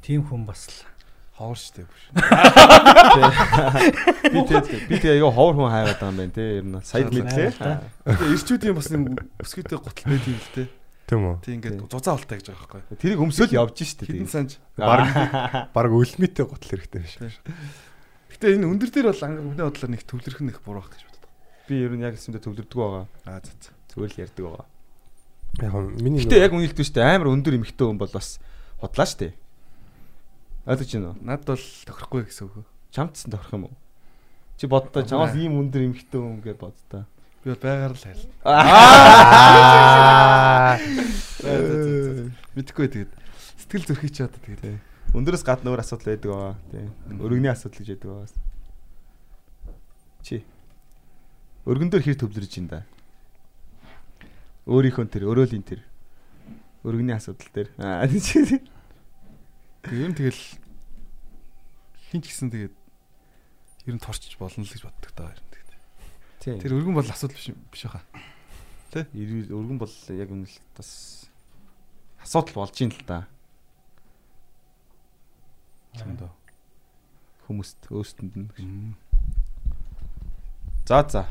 тийм 0.05 0.21
хүн 0.29 0.45
бас 0.45 0.69
л 0.69 0.85
ховор 1.33 1.57
штэ 1.57 1.89
биш. 1.89 2.03
Би 4.29 4.39
тэгээд 4.45 4.67
би 4.85 4.95
тэгээд 5.01 5.21
юу 5.25 5.33
ховор 5.33 5.57
хүн 5.57 5.73
хайгаад 5.73 5.97
байгаа 5.97 6.13
юм 6.13 6.19
байна 6.21 6.33
те. 6.37 6.45
Ер 6.61 6.65
нь 6.69 6.77
сая 6.85 7.09
мэдлээ. 7.09 7.51
Тэгээ 8.05 8.33
ирчүүдийн 8.37 8.75
бас 8.77 8.87
юм 8.93 9.03
өсгийтэй 9.41 9.77
гутал 9.81 10.05
байд 10.13 10.25
юм 10.29 10.37
л 10.37 10.51
те. 10.53 10.69
Тийм 11.09 11.21
үү. 11.25 11.35
Тэг 11.41 11.53
ингээд 11.57 11.89
зузаа 11.89 12.13
болтой 12.13 12.37
гэж 12.37 12.47
байгаа 12.53 12.69
байхгүй. 12.77 12.97
Тэрийг 13.01 13.19
өмсөөл 13.25 13.57
явж 13.57 13.77
штэ 13.81 14.05
Хитэн 14.05 14.23
тэгээд. 14.23 14.29
санж. 14.29 14.51
Бараг 14.77 15.09
бараг 15.73 15.91
өлмөтэй 15.97 16.45
гутал 16.45 16.69
хэрэгтэй 16.77 17.01
биш. 17.01 17.17
Гэтэ 18.29 18.53
энэ 18.53 18.69
өндөр 18.69 18.89
дээр 18.93 19.09
бол 19.09 19.25
ангар 19.25 19.43
өмнө 19.43 19.65
бодлоор 19.67 19.91
нэг 19.91 20.05
төвлөрөх 20.05 20.41
их 20.45 20.61
буруу 20.61 20.85
байх 20.85 20.93
гэж 20.93 21.01
боддог. 21.09 21.29
Би 21.67 21.75
ер 21.81 21.91
нь 21.97 22.05
яг 22.05 22.13
хэлсэндээ 22.15 22.45
төвлөрдөг 22.45 22.77
байгаа. 22.77 23.05
Аа 23.27 23.41
за 23.43 23.51
за. 23.57 23.73
Зүгээр 23.91 24.11
л 24.13 24.21
ярьдаг 24.23 24.43
байгаа. 24.47 24.65
Яг 25.61 25.73
миний 26.01 26.23
Гэтэ 26.23 26.41
яг 26.41 26.53
үнэлдэг 26.53 26.85
штэ 26.85 27.01
амар 27.03 27.29
өндөр 27.29 27.55
эмхтэй 27.61 27.85
хүн 27.85 27.99
бол 28.01 28.09
бас 28.09 28.39
худлаа 28.81 29.05
штэ. 29.05 29.37
Ойлгож 30.65 30.89
байна 30.89 31.13
уу? 31.13 31.21
Над 31.21 31.45
бол 31.45 31.59
тохирохгүй 31.59 32.25
гэсэн 32.25 32.49
үг. 32.49 32.65
Чамдсан 32.89 33.29
тохирох 33.29 33.53
юм 33.53 33.69
уу? 33.69 33.77
Чи 34.57 34.65
боддоо 34.65 35.05
чамаас 35.05 35.37
ийм 35.37 35.61
өндөр 35.61 35.93
эмхтэй 35.93 36.17
хүн 36.17 36.41
гэж 36.41 36.57
боддоо. 36.57 37.05
Би 37.45 37.53
бол 37.53 37.61
байгаар 37.61 37.93
л 37.93 38.01
хайл. 38.01 38.25
Аа. 41.43 42.31
Мэдхгүй 42.55 42.87
тэгээд 42.89 43.11
сэтгэл 43.61 43.87
зүрхий 43.89 44.09
ч 44.09 44.25
одоо 44.25 44.41
тэгээд 44.41 44.81
Өндөрөөс 45.13 45.45
гадна 45.45 45.69
өөр 45.69 45.85
асуудал 45.85 46.09
байдаг 46.09 46.33
байгаа. 46.33 46.57
Тий. 46.73 46.89
Өргөний 47.21 47.53
асуудал 47.53 47.85
гэж 47.85 47.89
байдаг 47.93 48.09
байгаа. 48.09 48.33
Чи 50.25 50.41
өргөн 51.69 51.93
дээр 51.93 52.01
хэр 52.01 52.17
төвлөрж 52.17 52.57
ин 52.57 52.65
да. 52.71 52.81
Өөрийнхөө 54.63 55.11
тэр 55.11 55.27
өрөөлийн 55.27 55.63
тэр 55.67 55.83
өргөний 56.87 57.15
асуудал 57.15 57.51
дээр. 57.51 57.69
Аа 57.79 58.07
тий. 58.11 58.21
тэгээд 58.23 58.63
ер 59.91 60.09
нь 60.11 60.15
тэгэл 60.15 60.41
хин 62.11 62.21
ч 62.23 62.31
гэсэн 62.31 62.51
тэгээд 62.51 62.75
ер 63.87 63.93
нь 63.95 64.03
торчж 64.03 64.39
болно 64.39 64.63
л 64.63 64.71
гэж 64.71 64.83
боддог 64.87 65.11
даа 65.15 65.35
ер 65.35 65.41
нь 65.43 65.51
тэгээд. 65.51 66.63
Тэр 66.63 66.75
өргөн 66.79 66.95
бол 66.95 67.07
асуудал 67.07 67.35
биш 67.35 67.51
биш 67.71 67.83
хаа. 67.87 68.03
Ирүүл 68.93 69.51
өргөн 69.51 69.79
бол 69.81 69.95
яг 70.15 70.29
үнэ 70.31 70.47
л 70.47 70.57
бас 70.79 71.27
асуудал 72.23 72.63
болж 72.63 72.77
ин 72.79 72.95
л 72.95 73.03
да. 73.03 73.27
Чамд. 75.99 76.23
Хүмүүст 77.47 77.91
өөсtöнд 77.91 78.35
нь. 78.39 78.95
За 80.87 81.03
за. 81.03 81.27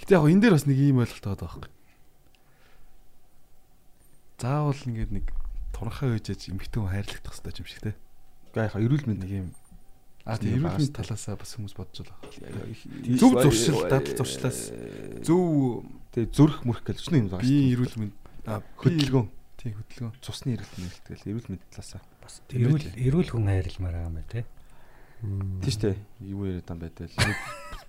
Гэтэ 0.00 0.16
яг 0.20 0.28
энэ 0.28 0.42
дээр 0.44 0.54
бас 0.56 0.68
нэг 0.68 0.76
ийм 0.76 1.00
ойлголт 1.00 1.24
байгаа 1.24 1.44
байхгүй. 1.48 1.77
Заавал 4.38 4.78
ингээд 4.86 5.12
нэг 5.12 5.26
туранхай 5.74 6.14
үежж 6.14 6.46
эмхтэн 6.46 6.82
хүн 6.86 6.92
хайрлагдах 6.94 7.34
хэрэгтэй 7.34 7.58
юм 7.58 7.68
шиг 7.68 7.82
те. 7.82 7.92
Га 8.54 8.70
яха 8.70 8.78
эрүүл 8.78 9.06
мэнд 9.10 9.22
Нэг 9.26 9.32
ийм 9.34 9.48
А 10.28 10.36
Тийм 10.38 10.60
эрүүл 10.60 10.62
байгаа 10.62 10.78
мэнд 10.78 10.86
шүү 10.86 10.94
дээ. 10.94 11.02
талаасаа 11.02 11.36
бас 11.40 11.50
хүмүүс 11.58 11.74
бодож 11.74 11.98
байгаа. 12.06 12.68
Зөв 13.18 13.32
зуршил, 13.42 13.80
дадал 13.88 14.14
зуршлаас 14.14 14.58
Зөв 15.26 15.42
тэг 16.12 16.24
зүрх 16.36 16.62
мөрх 16.68 16.82
гэж 16.86 16.98
ч 17.02 17.10
юм 17.10 17.26
байгаа 17.32 17.42
биеийн 17.42 17.72
эрүүл 17.74 17.96
мэнд 17.98 18.14
Хөдөлгөөн. 18.78 19.28
Тийм 19.58 19.72
хөдөлгөөн. 19.74 20.14
Цусны 20.22 20.54
эрүүл 20.54 20.74
мэнд 20.78 20.96
тэгэл 21.02 21.28
эрүүл 21.34 21.48
мэнд 21.48 21.64
талаасаа. 21.74 22.02
бас 22.22 22.34
эрүүл 22.52 22.86
эрүүл 22.94 23.30
хүн 23.34 23.44
хайрламаар 23.48 23.94
байгаа 23.96 24.08
юм 24.08 24.16
байна 24.20 24.30
те. 24.30 24.44
Тийм 25.18 25.72
шүү 25.72 25.82
дээ. 25.82 25.96
Юу 26.28 26.42
яриад 26.46 26.70
юм 26.70 26.78
байтал. 26.78 27.10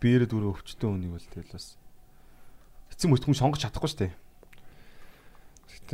Биеэрээ 0.02 0.28
дүрээ 0.32 0.50
өвчтөн 0.50 0.96
үнийг 0.98 1.14
бол 1.14 1.28
тэгэл 1.30 1.54
бас 1.54 1.78
эцэг 2.90 3.08
мөртгөн 3.12 3.38
сонгож 3.38 3.62
чадахгүй 3.68 3.92
шүү 3.92 4.02
дээ. 4.08 4.14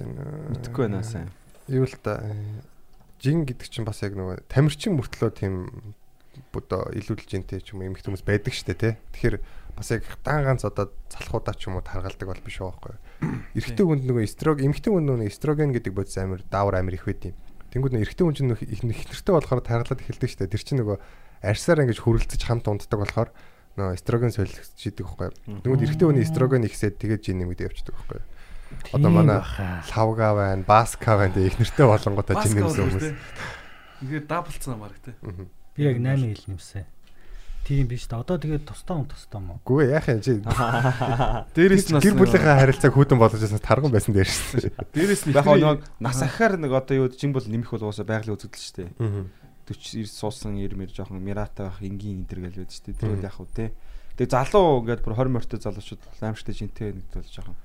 Мэдхгүй 0.01 0.87
байна 0.87 1.03
сайн. 1.03 1.31
Юу 1.71 1.87
л 1.87 1.95
та 2.03 2.19
жин 3.21 3.45
гэдэг 3.47 3.67
чинь 3.71 3.87
бас 3.87 4.03
яг 4.03 4.13
нөгөө 4.19 4.45
тамирчин 4.51 4.99
мөртлөө 4.99 5.31
тийм 5.33 5.55
одоо 6.51 6.91
илүүдэлж 6.91 7.31
интэй 7.39 7.59
ч 7.63 7.73
юм 7.73 7.83
эмхт 7.83 8.05
хүмүүс 8.05 8.23
байдаг 8.27 8.53
штэ 8.53 8.75
тий. 8.75 8.93
Тэгэхээр 9.15 9.39
бас 9.75 9.91
яг 9.91 10.03
дан 10.23 10.43
ганц 10.43 10.67
одоо 10.67 10.91
залхуудаа 11.11 11.55
ч 11.55 11.67
юм 11.67 11.79
уу 11.79 11.83
таргалдаг 11.83 12.27
бол 12.27 12.43
биш 12.43 12.59
байхгүй. 12.59 12.95
Эрэгтэй 13.59 13.85
хүнд 13.87 14.03
нөгөө 14.03 14.23
эстрог 14.27 14.59
эмхтэй 14.59 14.91
хүнд 14.91 15.07
нөгөө 15.07 15.31
эстроген 15.31 15.71
гэдэг 15.71 15.93
бодис 15.95 16.17
амир 16.19 16.43
даавар 16.51 16.79
амир 16.79 16.99
их 16.99 17.07
байд 17.07 17.31
юм. 17.31 17.35
Тэнгүүд 17.71 17.93
нөгөө 17.95 18.05
эрэгтэй 18.07 18.25
хүн 18.27 18.35
чинь 18.35 18.51
их 18.51 18.83
нэртэй 18.83 19.33
болохоор 19.35 19.63
таргалаад 19.63 20.03
эхэлдэг 20.03 20.31
штэ. 20.31 20.51
Тэр 20.51 20.63
чинь 20.63 20.79
нөгөө 20.83 20.97
арьсаар 21.43 21.83
ингэж 21.83 21.99
хөрөлцөж 22.03 22.41
хамт 22.47 22.67
унддаг 22.71 22.99
болохоор 22.99 23.29
нөгөө 23.75 23.95
эстроген 23.99 24.31
солилцож 24.31 24.79
идэг 24.79 25.03
байхгүй. 25.03 25.29
Тэнгүүд 25.63 25.83
эрэгтэй 25.83 26.07
хүний 26.07 26.23
эстроген 26.23 26.63
ихсээд 26.63 26.95
тэгээд 26.99 27.21
жин 27.27 27.43
нэмэгдээ 27.43 27.67
явчихдаг 27.67 27.95
байхгүй. 27.99 28.19
Одоо 28.93 29.09
манай 29.11 29.41
лавга 29.95 30.33
байна, 30.35 30.63
баска 30.65 31.17
байна 31.17 31.33
тэг 31.33 31.53
их 31.53 31.59
нэртэй 31.59 31.85
болонготой 31.85 32.35
жин 32.43 32.53
нэмсэн 32.59 32.83
хүмүүс. 32.89 33.09
Ингээд 34.01 34.27
даблцсан 34.27 34.79
марк 34.79 34.99
те. 35.03 35.15
Би 35.75 35.83
яг 35.85 35.97
8 35.97 36.33
хил 36.33 36.55
нэмсэн. 36.55 36.85
Тийм 37.65 37.87
биш 37.89 38.05
та. 38.05 38.21
Одоо 38.21 38.37
тэгээд 38.37 38.69
тустай 38.69 38.93
хүн 38.93 39.09
тустай 39.09 39.41
юм 39.41 39.57
уу? 39.57 39.59
Гүй 39.65 39.89
яах 39.89 40.05
юм 40.05 40.21
чи 40.21 40.37
Дээрээс 41.57 41.89
нь 41.89 41.97
гэр 41.97 42.13
бүлийнхээ 42.13 42.61
харилцааг 42.61 42.93
хүүтэн 42.93 43.17
болгож 43.17 43.41
ясна 43.41 43.57
тарган 43.57 43.89
байсан 43.89 44.13
дээр 44.13 44.29
шүү 44.29 44.69
дээ. 44.69 44.73
дээрээс 44.93 45.23
нь 45.25 45.33
Яг 45.33 45.49
нэг 45.49 45.81
нас 45.97 46.21
ахаар 46.21 46.61
нэг 46.61 46.77
одоо 46.77 46.93
юу 46.93 47.09
жин 47.09 47.33
бол 47.33 47.41
нэмэх 47.41 47.73
бол 47.73 47.89
уусаа 47.89 48.05
байгалийн 48.05 48.37
үзэгдэл 48.37 48.65
шүү 48.69 48.77
дээ. 48.85 48.89
Аа. 49.01 49.25
40 49.65 50.05
90 50.05 50.13
суусан 50.13 50.53
90 50.61 50.77
мэр 50.77 50.93
жоохон 50.93 51.17
мирата 51.17 51.73
байх 51.73 51.81
энгийн 51.81 52.21
энэ 52.21 52.29
төр 52.29 52.39
гэж 52.45 52.53
байдаг 52.61 52.69
шүү 52.69 52.85
дээ. 52.85 53.01
Тэр 53.01 53.09
бол 53.17 53.25
яг 53.25 53.33
хөө 53.33 53.49
те. 53.49 53.65
Тэгээ 54.13 54.29
залуу 54.29 54.85
ингээд 54.85 55.01
бүр 55.01 55.17
20 55.17 55.33
морьтой 55.33 55.57
залуучууд 55.57 56.01
аимшигтай 56.21 56.53
жинтэй 56.53 56.89
нэгд 56.93 57.17
бол 57.17 57.33
жоохон 57.33 57.57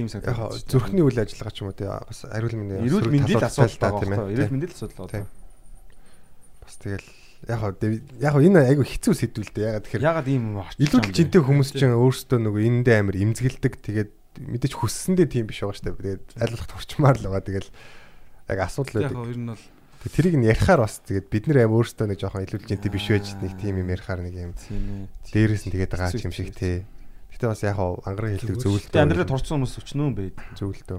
тийм 0.00 0.08
Яг 0.08 0.24
санагдаж 0.24 0.64
зүрхний 0.64 1.04
үйл 1.04 1.20
ажиллагаа 1.20 1.52
ч 1.52 1.58
юм 1.60 1.68
уу 1.68 1.76
тий 1.76 1.86
бас 1.86 2.20
ариул 2.24 2.56
мэндийн 2.56 2.88
эрүүл 2.88 3.12
мэндийн 3.12 3.44
асуудал 3.44 3.68
л 3.68 3.80
та, 3.80 3.90
тийм 4.00 4.12
ээ. 4.16 4.32
эрүүл 4.32 4.54
мэндийн 4.56 4.72
асуудал 4.72 5.04
одоо. 5.04 5.24
Бас 6.64 6.74
тэгэл 6.80 7.08
яг 7.48 7.60
яг 8.20 8.34
энэ 8.36 8.60
айгу 8.68 8.84
хэцүү 8.84 9.14
сэдвүүл 9.16 9.52
дээ. 9.52 9.68
Яг 9.76 9.84
тэгэхээр 9.84 10.04
Ягаад 10.04 10.28
ийм 10.28 10.44
очиж 10.60 10.80
илүүдэл 10.80 11.16
жинтэй 11.16 11.40
хүмүүс 11.40 11.70
чинь 11.76 11.96
өөрсдөө 11.96 12.38
нөгөө 12.40 12.62
энэндээ 12.68 12.96
амир 13.00 13.16
имзгэлдэг 13.16 13.74
тэгээд 13.80 14.12
мэдээж 14.44 14.74
хүссэндээ 14.76 15.26
тийм 15.28 15.46
биш 15.48 15.64
байгаа 15.64 15.96
дээ. 15.96 16.20
Тэгээд 16.20 16.24
айлуулах 16.36 16.68
турчмаар 16.68 17.16
л 17.16 17.26
байгаа. 17.32 17.44
Тэгэл 17.48 17.70
яг 18.48 18.58
асуудал 18.60 18.96
яг 19.00 19.12
байдаг. 19.12 19.16
гоо 19.16 19.32
ер 19.32 19.40
нь 19.40 19.48
бол 19.48 19.64
тэрийг 20.08 20.36
нь 20.36 20.48
ярихаар 20.48 20.80
бас 20.84 21.00
тэгээд 21.04 21.26
бид 21.32 21.44
нар 21.48 21.58
аим 21.64 21.76
өөрсдөө 21.76 22.06
нэг 22.08 22.18
жоохон 22.20 22.44
илүүдэл 22.44 22.70
жинтэй 22.72 22.92
биш 22.92 23.06
байж 23.08 23.26
нэг 23.40 23.52
тийм 23.60 23.74
юм 23.80 23.88
ярихаар 23.88 24.20
нэг 24.24 24.34
юм 24.36 24.52
дээрээс 25.32 25.64
нь 25.68 25.72
тэгээд 25.76 25.92
байгаа 25.92 26.12
юм 26.12 26.32
шиг 26.32 26.52
тий. 26.56 26.84
Гэтэ 27.40 27.48
бас 27.48 27.64
яг 27.64 27.80
ангараг 27.80 28.36
хэлдэг 28.36 28.60
зөвлөлтөө. 28.60 28.92
Тэгээ 28.92 29.04
амьдралаа 29.08 29.30
турцсан 29.32 29.56
хүмүүс 29.56 29.80
өчнөө 29.80 30.08
байд. 30.12 30.36
зөвлөлтөө. 30.60 30.98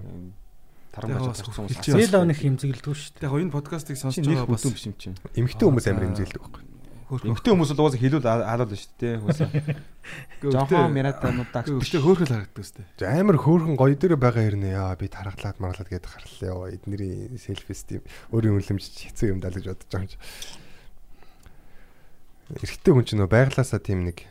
Тарам 0.90 1.10
Яг 1.14 1.18
баж 1.22 1.30
бас 1.30 1.42
турцсан 1.46 1.70
хүмүүс. 1.70 1.86
Зээл 1.86 2.18
авных 2.18 2.40
хэмзэглэдэггүй 2.42 2.96
шүү 2.98 3.14
дээ. 3.22 3.30
яг 3.30 3.34
энэ 3.46 3.54
подкастыг 3.54 3.98
сонсож 4.02 4.26
байгаа 4.26 4.50
бас 4.50 4.66
юм 4.66 4.96
чинь. 4.98 5.18
Эмэгтэй 5.38 5.66
хүмүүс 5.70 5.86
амир 5.86 6.10
имзгэлдэг 6.10 6.42
байхгүй. 6.42 6.66
Эмэгтэй 7.30 7.52
хүмүүс 7.54 7.72
бол 7.78 7.82
угаасаа 7.86 8.02
хэлүүл 8.02 8.26
хаалал 8.26 8.74
шүү 8.74 8.94
дээ. 8.98 9.22
Жохон 10.50 10.96
миратануудаа 10.98 11.62
Гэхдээ 11.62 12.02
хөөхөл 12.02 12.34
харагддаг 12.34 12.64
өстэй. 12.66 12.86
За 12.98 13.14
амар 13.14 13.38
хөөрхөн 13.38 13.78
гоё 13.78 13.94
дээр 13.94 14.18
байгаа 14.18 14.42
хэрнээ 14.50 14.74
яа 14.74 14.98
би 14.98 15.12
тархалаад 15.14 15.62
марлаад 15.62 15.94
гээд 15.94 16.10
харлаа 16.10 16.50
ёо 16.50 16.66
эднэрийн 16.74 17.38
селфи 17.38 17.78
стим 17.78 18.02
өөрийн 18.34 18.58
үнэлэмж 18.58 19.14
хэцүү 19.14 19.28
юм 19.30 19.44
даа 19.44 19.54
гэж 19.54 19.70
бодож 19.70 19.92
байгаа 19.94 20.08
юм 20.08 20.14
чи. 20.16 20.18
Эрэгтэй 22.64 22.92
хүн 22.96 23.06
ч 23.06 23.10
нөө 23.20 23.28
байглаасаа 23.28 23.84
тийм 23.84 24.08
нэг 24.08 24.31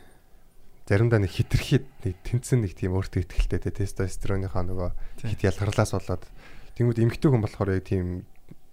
заримдаа 0.89 1.19
нэг 1.21 1.31
хитрхийд 1.31 1.85
нэг 2.05 2.15
тэнцэн 2.25 2.65
нэг 2.65 2.73
тийм 2.75 2.97
өөртөө 2.97 3.25
ихтэй 3.25 3.59
те 3.61 3.71
тестостероныхаа 3.71 4.65
нөгөө 4.65 4.89
хит 5.23 5.41
ялгарлаас 5.45 5.93
болоод 5.93 6.23
тэнгууд 6.75 6.99
эмэгтэй 6.99 7.29
хүн 7.31 7.43
болохоор 7.45 7.77
яг 7.77 7.85
тийм 7.85 8.25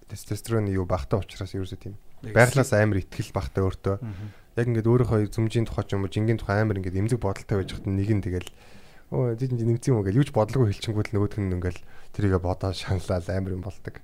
тестостероны 0.08 0.72
юу 0.72 0.88
багтаа 0.88 1.20
учраас 1.20 1.52
ерөөсөө 1.52 1.78
тийм 1.78 1.94
байглаас 2.22 2.72
амар 2.74 3.04
ихтгэл 3.04 3.30
багтаа 3.36 3.62
өөртөө. 3.68 3.96
Яг 4.58 4.66
ингээд 4.66 4.90
өөрийнхөө 4.90 5.30
зүмжийн 5.30 5.68
тухай 5.70 5.84
ч 5.86 5.94
юм 5.94 6.02
уу 6.02 6.10
жингийн 6.10 6.40
тухай 6.40 6.64
амар 6.64 6.82
ингээд 6.82 6.98
эмзэг 6.98 7.20
бодолтой 7.22 7.62
байж 7.62 7.70
хат 7.76 7.86
нэг 7.86 8.10
нь 8.10 8.24
тэгэл 8.24 8.50
оо 9.14 9.38
жин 9.38 9.54
нэмсэн 9.54 9.94
юм 9.94 10.02
уу 10.02 10.06
гэж 10.08 10.16
юуч 10.18 10.30
бодлого 10.34 10.66
хэлчингүүд 10.66 11.14
нөгөөх 11.14 11.38
нь 11.38 11.54
ингээл 11.54 11.80
тэрийгэ 12.18 12.42
бодоо 12.42 12.74
шаналал 12.74 13.28
амар 13.30 13.54
юм 13.54 13.62
болдог. 13.62 14.02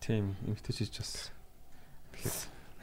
Тийм, 0.00 0.40
эмэгтэй 0.48 0.72
чиж 0.72 1.04
бас. 1.04 1.12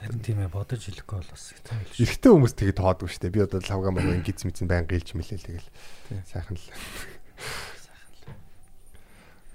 Харин 0.01 0.19
тийм 0.19 0.39
ээ 0.43 0.51
бодож 0.51 0.81
хэлэхгүй 0.83 1.17
бол 1.17 1.31
бас 1.31 1.45
хэцүү 1.55 1.75
л 1.75 1.87
шүү. 1.95 2.03
Эрэгтэй 2.03 2.31
хүмүүс 2.35 2.53
тэгээ 2.59 2.75
тоодгүй 2.75 3.09
штэ. 3.09 3.31
Би 3.31 3.39
одоо 3.41 3.59
лавга 3.63 3.89
мага 3.95 4.19
гиз 4.19 4.43
мэдсэн 4.43 4.67
байн 4.67 4.85
гэлж 4.85 5.15
мэлээ 5.15 5.39
тэгэл. 5.39 5.69
Сайхан 6.27 6.59
л. 6.59 6.67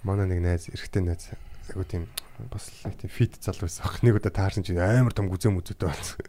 Манай 0.01 0.27
нэг 0.27 0.41
найз 0.41 0.73
эрэгтэй 0.73 1.05
найз 1.05 1.29
айгу 1.71 1.85
тийм 1.85 2.09
бас 2.49 2.73
нэг 2.83 2.97
тийм 2.99 3.11
фит 3.13 3.37
залуу 3.39 3.69
байсан 3.69 3.85
баг. 3.85 4.01
Нэг 4.01 4.17
удаа 4.17 4.33
таарсан 4.33 4.65
чинь 4.65 4.81
амар 4.81 5.13
том 5.13 5.29
гүзээ 5.29 5.53
мүзүүтэй 5.53 5.87
болсон. 5.87 6.25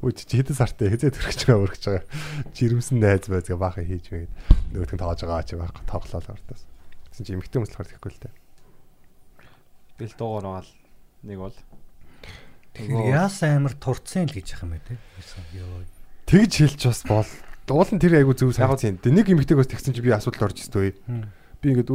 Өө 0.00 0.12
чи 0.14 0.38
хэдэн 0.38 0.56
сартай 0.56 0.94
хязээ 0.94 1.12
төрөх 1.12 1.36
байгаа 1.44 1.62
өргөж 1.66 1.82
байгаа. 1.82 2.06
Жирэмсэн 2.54 2.96
найз 3.02 3.26
байцгаа 3.26 3.58
баахан 3.58 3.90
хийж 3.90 4.06
мэйд. 4.14 4.32
Нөгөөтг 4.72 4.94
нь 4.94 5.02
тоож 5.02 5.20
байгаа 5.26 5.44
чи 5.44 5.58
баг 5.58 5.74
тоглолоо 5.84 6.22
ортоос. 6.32 6.62
Тэгсэн 7.10 7.26
чи 7.26 7.32
эмхтэй 7.34 7.58
хүмүүс 7.58 7.72
болохоор 7.74 7.90
тэгэхгүй 7.90 8.12
л 8.14 8.22
дээ. 8.22 8.34
Бил 9.98 10.14
дуугаар 10.14 10.46
байгаа 10.46 10.62
л 10.62 10.72
нэг 11.26 11.38
бол 11.42 11.56
Тэгэхээр 12.78 13.10
яас 13.10 13.42
амар 13.42 13.74
турцсан 13.74 14.30
л 14.30 14.34
гэж 14.38 14.54
бэ 14.62 14.78
те. 14.86 14.94
Йоо. 15.58 15.82
Тэгж 16.30 16.52
хэлж 16.62 16.82
бас 16.86 17.02
бол 17.04 17.30
уулын 17.74 17.98
тэр 17.98 18.22
айгу 18.22 18.38
зөв 18.38 18.54
санагдсан. 18.54 19.02
Тэ 19.02 19.10
нэг 19.10 19.26
эмхтэйг 19.26 19.58
бас 19.58 19.66
тэгсэн 19.66 19.98
чи 19.98 20.00
би 20.00 20.14
асуудал 20.14 20.46
орж 20.46 20.62
үе. 20.62 20.94
Би 21.58 21.74
ингээд 21.74 21.90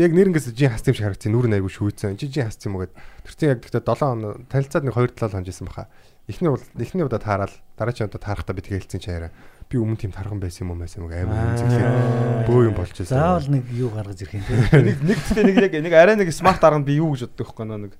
яг 0.00 0.12
нэрнгээс 0.16 0.56
жин 0.56 0.72
хасц 0.72 0.88
юм 0.88 0.96
шиг 0.96 1.04
харагдсан. 1.04 1.36
Нүр 1.36 1.52
нь 1.52 1.56
айгу 1.60 1.68
шүүцсэн. 1.68 2.16
Жи 2.16 2.32
жин 2.32 2.48
хасц 2.48 2.64
юм 2.64 2.80
уу 2.80 2.88
гэд. 2.88 2.96
Тэр 3.28 3.34
чинь 3.36 3.52
яг 3.52 3.60
гэхдээ 3.60 3.84
7 3.84 4.00
хоног 4.00 4.48
танилцаад 4.48 4.84
нэг 4.88 4.96
2 4.96 5.12
7 5.12 5.20
хоног 5.20 5.34
хонжсэн 5.36 5.68
баха. 5.68 5.92
Эхний 6.32 6.48
бол 6.48 6.64
эхний 6.80 7.04
удаа 7.04 7.20
таарал 7.20 7.52
дараагийн 7.76 8.08
удаа 8.08 8.24
таарахтаа 8.24 8.56
би 8.56 8.64
тэгэлцсэн 8.64 9.04
чаараа. 9.04 9.30
Би 9.72 9.80
өмнө 9.80 9.96
тийм 9.96 10.12
тархан 10.12 10.36
байсан 10.36 10.68
юм 10.68 10.76
уу 10.76 10.84
байсан 10.84 11.00
юм 11.00 11.08
амар 11.08 11.56
үнцэглээ. 11.56 12.44
Бөө 12.44 12.60
юм 12.68 12.74
болж 12.76 12.92
байсан. 12.92 13.16
Заавал 13.16 13.48
нэг 13.48 13.64
юу 13.72 13.88
гаргаж 13.88 14.20
ирэх 14.20 14.36
юм 14.36 14.44
те. 14.44 14.84
нэг 14.84 15.00
нэг 15.00 15.16
гэхдээ 15.16 15.44
нэг 15.48 15.56
яг 15.64 15.72
нэг 15.80 15.94
арай 15.96 16.16
нэг 16.20 16.28
смарт 16.28 16.60
арга 16.60 16.84
би 16.84 17.00
юу 17.00 17.16
гэж 17.16 17.32
боддог 17.32 17.56
байхгүй 17.56 17.64
нэг 17.88 17.96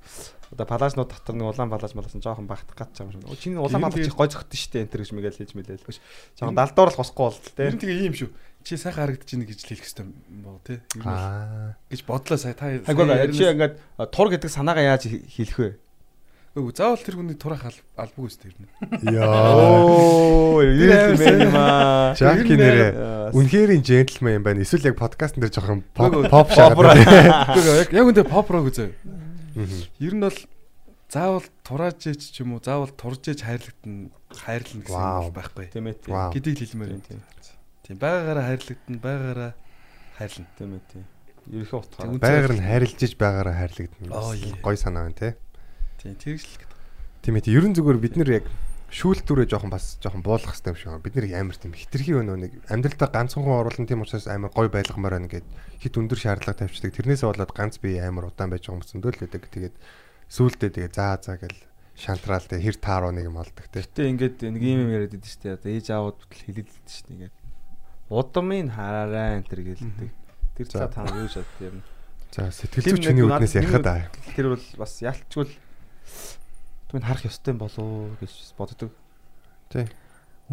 одоо 0.52 0.66
палажнууд 0.68 1.08
дотор 1.08 1.32
нэг 1.32 1.48
улаан 1.48 1.72
палаж 1.72 1.96
маласан 1.96 2.20
жоохон 2.20 2.44
багтах 2.44 2.76
гад 2.76 2.92
чам 2.92 3.08
шиг. 3.08 3.24
Чиний 3.40 3.56
улаан 3.56 3.88
палаж 3.88 4.04
их 4.04 4.12
гой 4.12 4.28
зөгтөн 4.28 4.60
штэ 4.60 4.84
энэ 4.84 4.92
төр 4.92 5.00
гэж 5.00 5.10
мэгэл 5.16 5.38
хийж 5.40 5.52
мэлээл. 5.56 5.88
Жоохон 6.36 6.56
далдуур 6.60 6.92
л 6.92 6.98
хосхгүй 7.00 7.24
болт 7.24 7.44
те. 7.56 7.64
Ер 7.64 7.72
нь 7.72 7.80
тэгээ 7.80 8.04
ийм 8.04 8.12
шүү. 8.12 8.28
Чи 8.62 8.76
сайхан 8.76 9.16
харагдаж 9.16 9.32
байна 9.32 9.48
гэж 9.48 9.60
хэлэх 9.64 9.80
хэрэгтэй 9.80 10.06
боо 10.44 10.60
бол 10.60 11.08
Аа. 11.08 11.72
гэж 11.88 12.00
бодлоо 12.04 12.36
сая 12.36 12.52
та. 12.52 12.68
Айгуу 12.68 13.08
чи 13.32 13.48
ингээд 13.48 13.74
тур 14.12 14.28
гэдэг 14.28 14.50
санаагаа 14.52 14.92
яаж 14.92 15.08
хэлэх 15.08 15.56
вэ? 15.56 15.70
Үгүй 16.52 16.72
заавал 16.76 17.00
тэр 17.00 17.16
хүний 17.16 17.36
турах 17.40 17.64
албагүй 17.96 18.28
үстэй 18.28 18.52
ер 18.52 18.56
нь. 18.60 18.68
Оо, 19.24 20.60
юу 20.60 20.68
юм 20.68 21.48
юм 21.48 21.56
аа. 21.56 22.12
Жаки 22.12 22.60
нэрээ 22.60 23.32
үнэхээр 23.32 23.80
джентльмен 23.80 24.36
юм 24.36 24.44
байна. 24.44 24.60
Эсвэл 24.60 24.92
яг 24.92 25.00
подкаст 25.00 25.40
дээр 25.40 25.48
жоохон 25.48 25.80
поп 25.96 26.12
поп. 26.28 26.52
Үгүй 27.56 27.72
яг 27.80 27.96
яг 27.96 28.04
үндэ 28.04 28.28
поп 28.28 28.52
рог 28.52 28.68
үзээ. 28.68 28.92
Ер 29.96 30.12
нь 30.12 30.20
бол 30.20 30.36
заавал 31.08 31.48
турааж 31.64 32.04
ич 32.12 32.36
ч 32.36 32.44
юм 32.44 32.52
уу 32.52 32.60
заавал 32.60 32.92
турж 32.92 33.32
ич 33.32 33.40
хайрлагдана 33.40 34.12
хайрлна 34.36 34.84
гэсэн 34.84 35.24
юм 35.24 35.32
байхгүй. 35.32 35.72
Тийм 35.72 35.88
ээ. 35.88 36.04
Гэдгийг 36.36 36.68
хэлмээр 36.68 36.90
байна. 37.00 37.04
тийм. 37.08 37.20
Тийм 37.80 37.96
байгаагаараа 37.96 38.44
хайрлагдана 38.52 39.00
байгаагаараа 39.00 39.52
хайрлна. 40.20 40.48
Тийм 40.60 40.70
ээ. 40.76 40.84
тийм. 40.92 41.04
Ерөнхий 41.48 41.78
утгаар. 41.80 42.08
Байгаар 42.20 42.54
нь 42.56 42.64
харилжиж 42.68 43.12
байгаараа 43.16 43.56
хайрлагдана. 43.56 44.60
Гой 44.60 44.76
санаа 44.76 45.08
байна 45.08 45.16
те. 45.16 45.36
Тийм 46.02 46.18
тэгж 46.18 46.42
л 46.42 46.58
гэдэг. 46.58 46.70
Тийм 47.22 47.34
ээ. 47.38 47.54
Ерөн 47.54 47.74
зүгээр 47.78 47.98
бид 48.02 48.14
нэр 48.18 48.30
яг 48.42 48.46
шүүлтүүрээ 48.90 49.46
жоохон 49.46 49.70
бас 49.70 49.96
жоохон 50.02 50.26
буулгах 50.26 50.58
хэрэгтэй 50.58 50.74
юм 50.74 50.76
шиг 50.76 50.90
байна. 50.90 51.06
Бид 51.06 51.14
нэр 51.14 51.26
амар 51.38 51.56
тийм 51.56 51.72
хитрхи 51.72 52.12
өнөө 52.18 52.36
нэг 52.42 52.52
амьдралдаа 52.66 53.08
ганцхан 53.08 53.46
оруулан 53.46 53.86
тийм 53.86 54.02
учраас 54.02 54.26
амар 54.26 54.50
гой 54.50 54.66
байлгамаар 54.66 55.16
байна 55.16 55.30
гэд 55.30 55.46
хит 55.78 55.94
өндөр 55.94 56.18
шаардлага 56.18 56.58
тавьчихдаг. 56.58 56.92
Тэрнээсээ 56.92 57.30
болоод 57.30 57.54
ганц 57.54 57.78
би 57.78 58.02
амар 58.02 58.34
удаан 58.34 58.50
байж 58.50 58.66
байгаа 58.66 58.82
юм 58.82 58.84
зөндөл 58.84 59.22
байдаг. 59.22 59.46
Тэгээд 59.46 59.76
сүүлдээ 60.26 60.70
тэгээ 60.74 60.90
заа 60.92 61.16
заа 61.22 61.38
гэл 61.38 61.56
шантраал 61.94 62.46
тэгээ 62.50 62.66
хэр 62.66 62.76
тааруу 62.82 63.12
нэг 63.14 63.24
юм 63.30 63.38
олдог 63.38 63.64
те. 63.70 63.80
Гэтэ 63.86 64.10
ингээд 64.10 64.36
нэг 64.42 64.62
юм 64.66 64.78
юм 64.84 64.90
яриад 64.90 65.14
идэв 65.14 65.30
штэ. 65.30 65.56
Одоо 65.56 65.70
ээж 65.70 65.86
аауд 65.88 66.18
бүтэл 66.18 66.44
хэлэлдэж 66.50 66.88
штэ 66.90 67.10
ингээд. 67.14 67.36
Удамын 68.10 68.68
хараарай 68.74 69.40
энэ 69.40 69.48
төр 69.48 69.60
гэлдэг. 69.72 70.10
Тэр 70.58 70.66
цаа 70.66 70.90
та 70.90 71.06
юу 71.06 71.30
шат 71.30 71.48
юм. 71.64 71.80
За 72.34 72.50
сэтгэл 72.52 72.96
зүйч 72.96 73.08
хүний 73.08 73.24
үднээс 73.24 73.56
ярихад 73.56 73.88
аа. 73.88 74.08
Тэр 74.36 74.56
бол 74.56 74.66
бас 74.76 75.00
ялчгүй 75.00 75.48
түн 76.92 77.02
харах 77.02 77.24
ёстой 77.24 77.56
юм 77.56 77.60
болоо 77.64 78.12
гэж 78.20 78.32
боддог. 78.58 78.90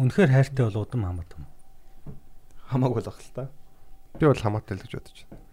Үнэхээр 0.00 0.30
хайртай 0.32 0.64
бол 0.64 0.82
удам 0.84 1.04
хамаад 1.04 1.30
юм. 1.36 1.44
Хамаагүй 2.72 3.04
л 3.04 3.10
баг 3.10 3.20
л 3.20 3.34
та. 3.36 3.44
Би 4.16 4.24
бол 4.24 4.40
хамаатай 4.40 4.78
л 4.78 4.84
гэж 4.84 4.92
бодож 4.96 5.18
байна. 5.28 5.44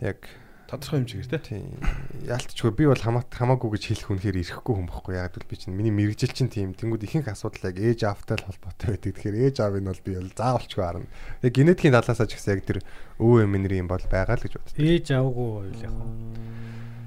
Яг 0.00 0.20
Тодорхой 0.66 0.98
хэмжээгээр 0.98 1.30
те. 1.30 1.38
тийм 1.38 1.78
яалтчгүй 2.26 2.74
би 2.74 2.90
бол 2.90 2.98
хамаат 2.98 3.30
хамаагүй 3.30 3.78
гэж 3.78 3.82
хэлэх 3.86 4.10
үнэхээр 4.10 4.40
ирэхгүй 4.42 4.74
хүн 4.74 4.90
бохгүй 4.90 5.14
яг 5.14 5.38
л 5.38 5.46
би 5.46 5.54
чинь 5.54 5.78
миний 5.78 5.94
мэрэгжил 5.94 6.34
чинь 6.34 6.50
тийм 6.50 6.74
тэнгууд 6.74 7.06
ихэнх 7.06 7.30
асуудал 7.30 7.70
яг 7.70 7.78
ээж 7.78 8.02
аавтай 8.02 8.34
л 8.34 8.50
холбоотой 8.50 8.98
байдаг. 8.98 9.14
Тэгэхээр 9.14 9.36
ээж 9.46 9.56
аавыг 9.62 9.86
нь 9.86 9.90
бол 9.94 10.02
би 10.02 10.12
бол 10.18 10.34
заавалчгүй 10.34 10.82
харна. 10.82 11.06
Яг 11.46 11.52
генетикийн 11.54 11.94
талаасаа 11.94 12.26
ч 12.26 12.34
гэсэн 12.34 12.58
яг 12.58 12.62
тэр 12.66 12.78
өвөө 13.22 13.46
эмнэр 13.46 13.78
юм 13.78 13.86
бол 13.86 14.02
байгаа 14.10 14.34
л 14.34 14.42
гэж 14.42 14.58
боддог. 14.58 14.74
Ээж 14.74 15.06
аваагүй 15.14 15.50
байл 15.70 15.86
яг. 15.86 15.94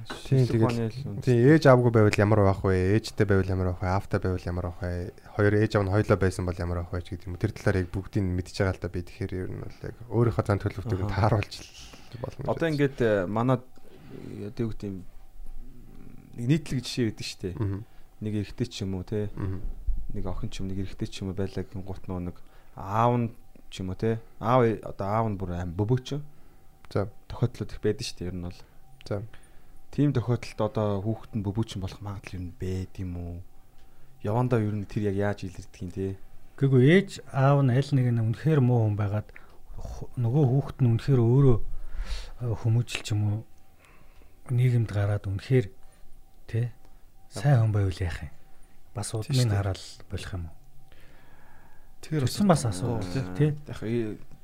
Тийм, 0.08 0.45
тэгэл- 0.47 1.22
Тийм 1.22 1.38
ээж 1.50 1.64
аавгүй 1.68 1.91
байвал 1.91 2.18
ямар 2.22 2.39
байх 2.45 2.62
вэ? 2.64 2.95
Ээжтэй 3.00 3.26
байвал 3.26 3.50
ямар 3.50 3.68
байх 3.74 3.82
вэ? 3.82 3.88
Аавтай 3.89 4.20
байвал 4.20 4.45
ямар 4.45 4.66
байх 4.72 4.80
вэ? 4.80 5.12
Хоёр 5.36 5.54
ээж 5.60 5.72
аав 5.76 5.84
нь 5.86 5.93
хоёлоо 5.93 6.18
байсан 6.18 6.43
бол 6.45 6.58
ямар 6.60 6.78
байх 6.86 6.91
вэ 6.93 7.02
гэдэг 7.04 7.28
юм. 7.28 7.38
Тэр 7.38 7.52
талаар 7.52 7.78
яг 7.84 7.88
бүгдийг 7.91 8.24
нь 8.24 8.36
мэдчихэж 8.38 8.58
байгаа 8.64 8.76
л 8.78 8.84
да 8.84 8.89
би 8.93 9.02
тэгэхээр 9.04 9.32
ер 9.36 9.50
нь 9.52 9.62
бол 9.64 9.80
яг 9.84 9.95
өөрийнхөө 10.10 10.45
зан 10.47 10.60
төлөвтөйг 10.64 11.02
нь 11.04 11.14
тааруулж 11.14 11.54
болно. 12.24 12.45
Одоо 12.50 12.68
ингээд 12.70 12.97
э, 13.02 13.26
манад 13.28 13.62
одоо 13.66 14.62
юу 14.64 14.72
гэдэг 14.74 14.88
юм 14.89 14.97
нэг 16.39 16.45
нийтлэг 16.50 16.80
жишээ 16.86 17.14
штэ. 17.20 17.54
бодсон. 17.54 17.68
Мгм. 17.68 17.80
Нэг 18.22 18.34
эрэгтэй 18.43 18.68
ч 18.68 18.76
юм 18.84 18.95
уу 18.95 19.04
те. 19.04 19.30
Нэг 20.14 20.26
охин 20.26 20.50
ч 20.50 20.60
юм 20.64 20.68
нэг 20.72 20.78
эрэгтэй 20.84 21.08
ч 21.08 21.22
юм 21.22 21.30
уу 21.32 21.38
байлаа 21.38 21.64
гин 21.64 21.84
гут 21.84 22.04
нөө 22.10 22.20
нэг 22.32 22.36
аав 22.76 23.14
нь 23.18 23.30
ч 23.70 23.82
юм 23.84 23.89
уу 23.93 24.00
те. 24.00 24.20
Аав 24.41 24.64
одоо 24.84 25.08
аав 25.08 25.28
нь 25.30 25.38
бүр 25.38 25.54
аим 25.56 25.72
бөбөөч. 25.76 26.18
За. 26.89 27.06
Тохиолдлууд 27.30 27.72
их 27.76 27.82
байдаг 27.86 28.06
штэ 28.08 28.26
ер 28.32 28.36
нь 28.36 28.41
бол. 28.47 28.58
За. 29.06 29.22
Тийм 29.90 30.14
тохиолдолд 30.14 30.62
одоо 30.62 31.02
хүүхэд 31.02 31.34
нь 31.38 31.46
бөбөөч 31.46 31.82
болох 31.82 32.02
магадлал 32.06 32.38
юу 32.38 32.54
байд 32.62 32.94
юм 33.02 33.14
уу? 33.18 33.38
Явандаа 34.22 34.62
ер 34.62 34.76
нь 34.78 34.86
тэр 34.86 35.10
яг 35.10 35.18
яаж 35.18 35.50
илэрдэг 35.50 35.82
юм 35.82 35.90
те. 35.90 36.18
Гэхдээ 36.62 36.94
ээж 36.94 37.10
аав 37.34 37.66
нь 37.66 37.74
аль 37.74 37.92
нэг 37.98 38.08
нь 38.14 38.22
үнэхээр 38.22 38.62
муу 38.62 38.86
хүн 38.86 38.98
байгаад 39.00 39.28
нөгөө 40.20 40.46
хүүхэд 40.46 40.78
нь 40.86 40.90
үнэхээр 40.94 41.22
өөрөө 41.24 41.58
э, 41.58 42.54
хүмүүжил 42.62 43.02
ч 43.02 43.08
юм 43.18 43.22
уу 43.26 43.40
нийгэмд 44.54 44.90
гараад 44.94 45.26
үнэхээр 45.26 45.68
тий 46.46 46.66
сайн 47.34 47.70
хүн 47.70 47.74
байвал 47.74 48.02
яах 48.02 48.20
юм. 48.26 48.34
Бас 48.94 49.10
Тийм 49.14 49.20
удмын 49.26 49.54
хараал 49.54 49.86
болох 50.10 50.32
юм 50.34 50.44
уу? 50.50 50.56
Тэгэхээр 52.02 52.24
Тэрсэн 52.26 52.48
бас 52.50 52.64
асуудал 52.66 53.36
тий. 53.38 53.52
Яг 53.66 53.80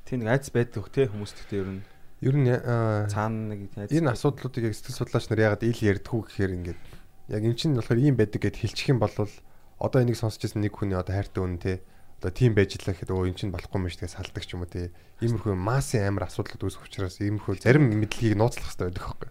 тийм 0.06 0.22
нэг 0.22 0.30
айц 0.30 0.50
байдаг 0.54 0.86
хөх 0.86 0.94
те 0.94 1.10
хүмүүст 1.10 1.36
гэхдээ 1.36 1.60
ер 1.62 1.70
нь 1.78 1.82
Ер 2.24 2.34
нь 2.36 2.48
аа, 2.48 3.08
цаана 3.12 3.52
нэг 3.52 3.76
энэ 3.76 4.12
асуудлуудыг 4.16 4.72
яг 4.72 4.74
сэтгэл 4.74 5.04
судлаач 5.04 5.28
нар 5.28 5.52
ягаад 5.52 5.68
ил 5.68 5.76
ярьдгүү 5.76 6.20
гэхээр 6.32 6.56
ингээд 6.56 6.80
яг 7.28 7.42
юм 7.44 7.54
чинь 7.58 7.76
болохоор 7.76 8.00
ийм 8.00 8.16
байдаг 8.16 8.40
гэд 8.40 8.56
хэлчих 8.56 8.88
юм 8.88 9.04
бол 9.04 9.12
одоо 9.12 10.00
энийг 10.00 10.16
сонсч 10.16 10.40
ирсэн 10.48 10.64
нэг 10.64 10.72
хүний 10.72 10.96
одоо 10.96 11.12
хайртай 11.12 11.44
үнэн 11.44 11.60
те 11.60 11.84
одоо 12.16 12.32
тийм 12.32 12.56
байж 12.56 12.80
л 12.80 12.88
гэхэд 12.88 13.12
өө 13.12 13.28
эн 13.28 13.36
чинь 13.36 13.52
болохгүй 13.52 13.76
юм 13.76 13.92
шүү 13.92 14.08
дээ 14.08 14.16
салдаг 14.16 14.44
ч 14.48 14.56
юм 14.56 14.64
уу 14.64 14.72
те 14.72 14.88
иймэрхүү 15.20 15.52
массын 15.52 16.08
амар 16.08 16.24
асуудлууд 16.32 16.64
үүсэх 16.64 16.88
учраас 16.88 17.20
иймэрхүү 17.20 17.60
зарим 17.60 17.92
мэдлэгийг 17.92 18.40
нууцлах 18.40 18.72
хэрэгтэй 18.72 18.88
байдаг 18.88 19.04
хөөхгүй. 19.04 19.30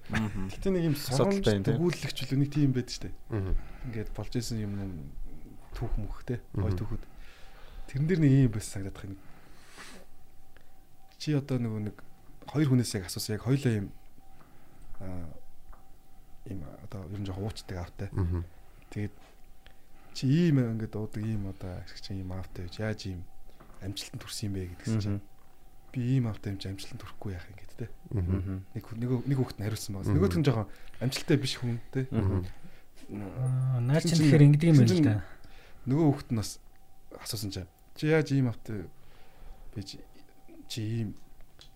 Гэтэ 0.53 0.69
нэг 0.69 0.83
юм 0.85 0.95
те. 1.65 1.73
тгүүлэгч 1.73 2.17
үл 2.29 2.37
нэг 2.37 2.49
тийм 2.53 2.71
байдаг 2.77 2.93
штэ. 2.93 3.09
Аа. 3.33 3.57
Ингээд 3.89 4.09
болж 4.13 4.33
исэн 4.37 4.61
юм 4.61 4.73
түүх 5.73 5.97
мөх 5.97 6.21
те. 6.29 6.45
Гой 6.53 6.77
түүхүүд. 6.77 7.03
Тэрэн 7.89 8.05
дээр 8.05 8.21
нэг 8.21 8.31
юм 8.45 8.53
байсан 8.53 8.85
санагдах 8.85 9.05
юм. 9.09 9.17
Чи 11.17 11.33
одоо 11.33 11.57
нөгөө 11.57 11.81
нэг 11.89 11.97
хоёр 12.51 12.67
хүнээс 12.69 12.95
яг 12.97 13.05
асуусан 13.09 13.35
яг 13.37 13.43
хоёлоо 13.45 13.73
юм 13.73 13.87
аа 14.99 15.29
им 16.45 16.61
одоо 16.85 17.01
ер 17.09 17.19
нь 17.19 17.25
жоохон 17.25 17.45
уучдаг 17.49 17.77
аавтай. 17.77 18.09
Аа. 18.13 18.43
Тэгээд 18.93 19.13
чи 20.13 20.25
ийм 20.29 20.61
ингээд 20.61 20.93
дуудаг 20.93 21.23
ийм 21.23 21.49
одоо 21.49 21.81
ашигч 21.81 22.13
ийм 22.13 22.31
аавтай 22.31 22.69
байж 22.69 22.75
яаж 22.79 23.01
ийм 23.09 23.21
амжилтанд 23.81 24.21
хүрсэн 24.21 24.45
юм 24.49 24.53
бэ 24.53 24.61
гэдгсэн 24.77 25.01
чинь 25.01 25.21
би 25.89 25.99
ийм 26.15 26.29
аавтай 26.29 26.53
юм 26.53 26.59
чи 26.61 26.69
амжилтанд 26.69 27.01
хүрэхгүй 27.01 27.31
яах 27.33 27.49
юм 27.49 27.57
гэдэг 27.57 27.77
те. 27.81 27.87
Нэг 28.13 28.85
нэг 28.93 29.09
нэг 29.25 29.37
хүүхэд 29.41 29.57
нь 29.57 29.65
хариулсан 29.65 29.93
байгаа. 29.97 30.13
Нөгөөх 30.13 30.37
нь 30.37 30.45
жоохон 30.45 30.67
амжилттай 31.01 31.37
биш 31.41 31.53
хүн 31.57 31.81
те. 31.89 32.05
Аа, 32.13 33.81
Наа 33.81 34.01
Тэгсэн 34.01 34.17
чинь 34.17 34.21
тэгэхээр 34.29 34.45
ингэдэг 34.49 34.69
юм 34.69 34.79
байна 34.81 34.93
л 34.93 35.05
да. 35.05 35.15
Нөгөө 35.89 36.05
хүүхэд 36.13 36.29
нь 36.33 36.39
бас 36.39 36.51
асуусан 37.21 37.51
чинь 37.53 37.69
чи 37.97 38.13
яаж 38.13 38.27
ийм 38.33 38.49
аавтай 38.53 38.85
бич 39.73 39.97
чи 40.69 40.79
ийм 40.81 41.09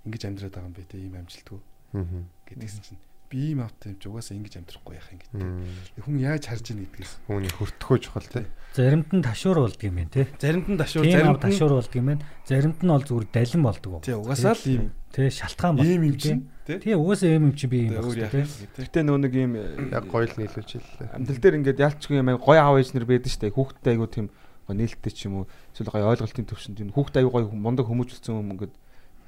ингэж 0.09 0.23
амьдраад 0.25 0.53
байгаа 0.57 0.69
юм 0.69 0.75
бэ 0.75 0.83
те 0.89 0.97
ийм 0.97 1.13
амжилтгүй 1.21 1.59
Аа. 1.93 2.05
гэдгийгсэн 2.49 2.81
чинь 2.85 2.99
би 3.29 3.53
ийм 3.53 3.61
аавтай 3.61 3.93
юм 3.93 3.97
чи 4.01 4.09
угаасаа 4.09 4.33
ингэж 4.41 4.53
амьдрахгүй 4.57 4.93
яах 4.97 5.09
юм 5.13 5.19
гэдэг. 5.21 6.01
Хүн 6.01 6.17
яаж 6.17 6.43
харж 6.49 6.65
ийн 6.73 6.81
гэдгээс. 6.81 7.11
Хүний 7.29 7.53
хөртөхөө 7.53 7.97
чухал 8.01 8.25
те. 8.25 8.41
Заримд 8.73 9.09
нь 9.13 9.21
ташуур 9.21 9.57
болдго 9.69 9.85
юм 9.85 9.95
байна 10.01 10.09
тий. 10.09 10.25
Заримд 10.41 10.65
нь 10.65 10.77
ташуур 10.81 11.05
заримд 11.05 11.37
нь 11.37 11.45
ташуур 11.45 11.73
болдго 11.77 11.93
юм 12.01 12.07
байна. 12.09 12.25
Заримд 12.49 12.81
нь 12.81 12.89
бол 12.89 13.05
зүгээр 13.05 13.27
далин 13.29 13.61
болдгоо. 13.61 14.01
тий 14.01 14.17
угаасаа 14.17 14.57
л 14.57 14.65
ийм 14.65 14.83
Тий 15.13 15.29
шалтгаан 15.29 15.77
болдго. 15.77 15.93
ийм 15.93 16.03
юм 16.09 16.17
чинь 16.17 16.41
тий. 16.65 16.77
Тий 16.81 16.93
угаасаа 16.97 17.29
ийм 17.29 17.43
юм 17.49 17.53
чи 17.53 17.65
би 17.69 17.79
Өөр 17.93 18.17
байна 18.17 18.33
тий. 18.33 18.45
тий. 18.49 18.81
Гэтэ 18.89 18.99
нөө 19.05 19.17
нэг 19.21 19.33
юм 19.37 19.53
Яг 19.93 20.05
гоё 20.09 20.25
л 20.25 20.33
нийлүүлж 20.33 20.69
хэллээ. 20.73 21.13
амьдрал 21.13 21.37
дээр 21.41 21.57
ингээд 21.61 21.79
ялчгүй 21.85 22.17
юм 22.17 22.29
гоё 22.41 22.57
аав 22.65 22.81
ээж 22.81 22.97
нар 22.97 23.05
байдаг 23.05 23.29
штэ 23.29 23.53
хүүхдтэй 23.53 23.93
айгу 23.93 24.09
тийм 24.09 24.25
гоё 24.65 24.73
нээлттэй 24.73 25.13
ч 25.13 25.29
юм 25.29 25.45
уу 25.45 25.45
эсвэл 25.77 25.93
гоё 25.93 26.09
ойлголтын 26.17 26.45
төвшөнд 26.49 26.77
юм 26.81 26.89
хүүхдтэй 26.97 27.21
айгу 27.25 27.29
гоё 27.29 27.45
мундаг 27.53 27.85
хүмүүжүүлсэн 27.89 28.33
юм 28.41 28.53
ингээд 28.57 28.73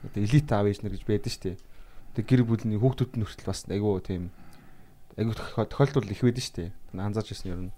одоо 0.04 0.22
элит 0.24 0.52
аав 0.52 0.66
ээж 0.68 0.82
нар 0.82 0.94
гэж 0.96 1.04
байдаг 1.06 1.32
штэ 1.32 1.58
тэг 2.16 2.28
гэр 2.28 2.44
бүлийн 2.44 2.76
хүүхдүүд 2.76 3.16
нь 3.16 3.24
хүртэл 3.24 3.48
бас 3.48 3.64
айгу 3.72 4.00
тийм 4.04 4.32
айгүй 5.16 5.36
тохи- 5.36 5.70
тохиолдол 5.72 6.12
их 6.12 6.22
байдаг 6.24 6.44
шүү 6.44 6.56
дээ. 6.60 6.72
Анзаарч 7.00 7.32
ирсэн 7.32 7.52
юм. 7.52 7.72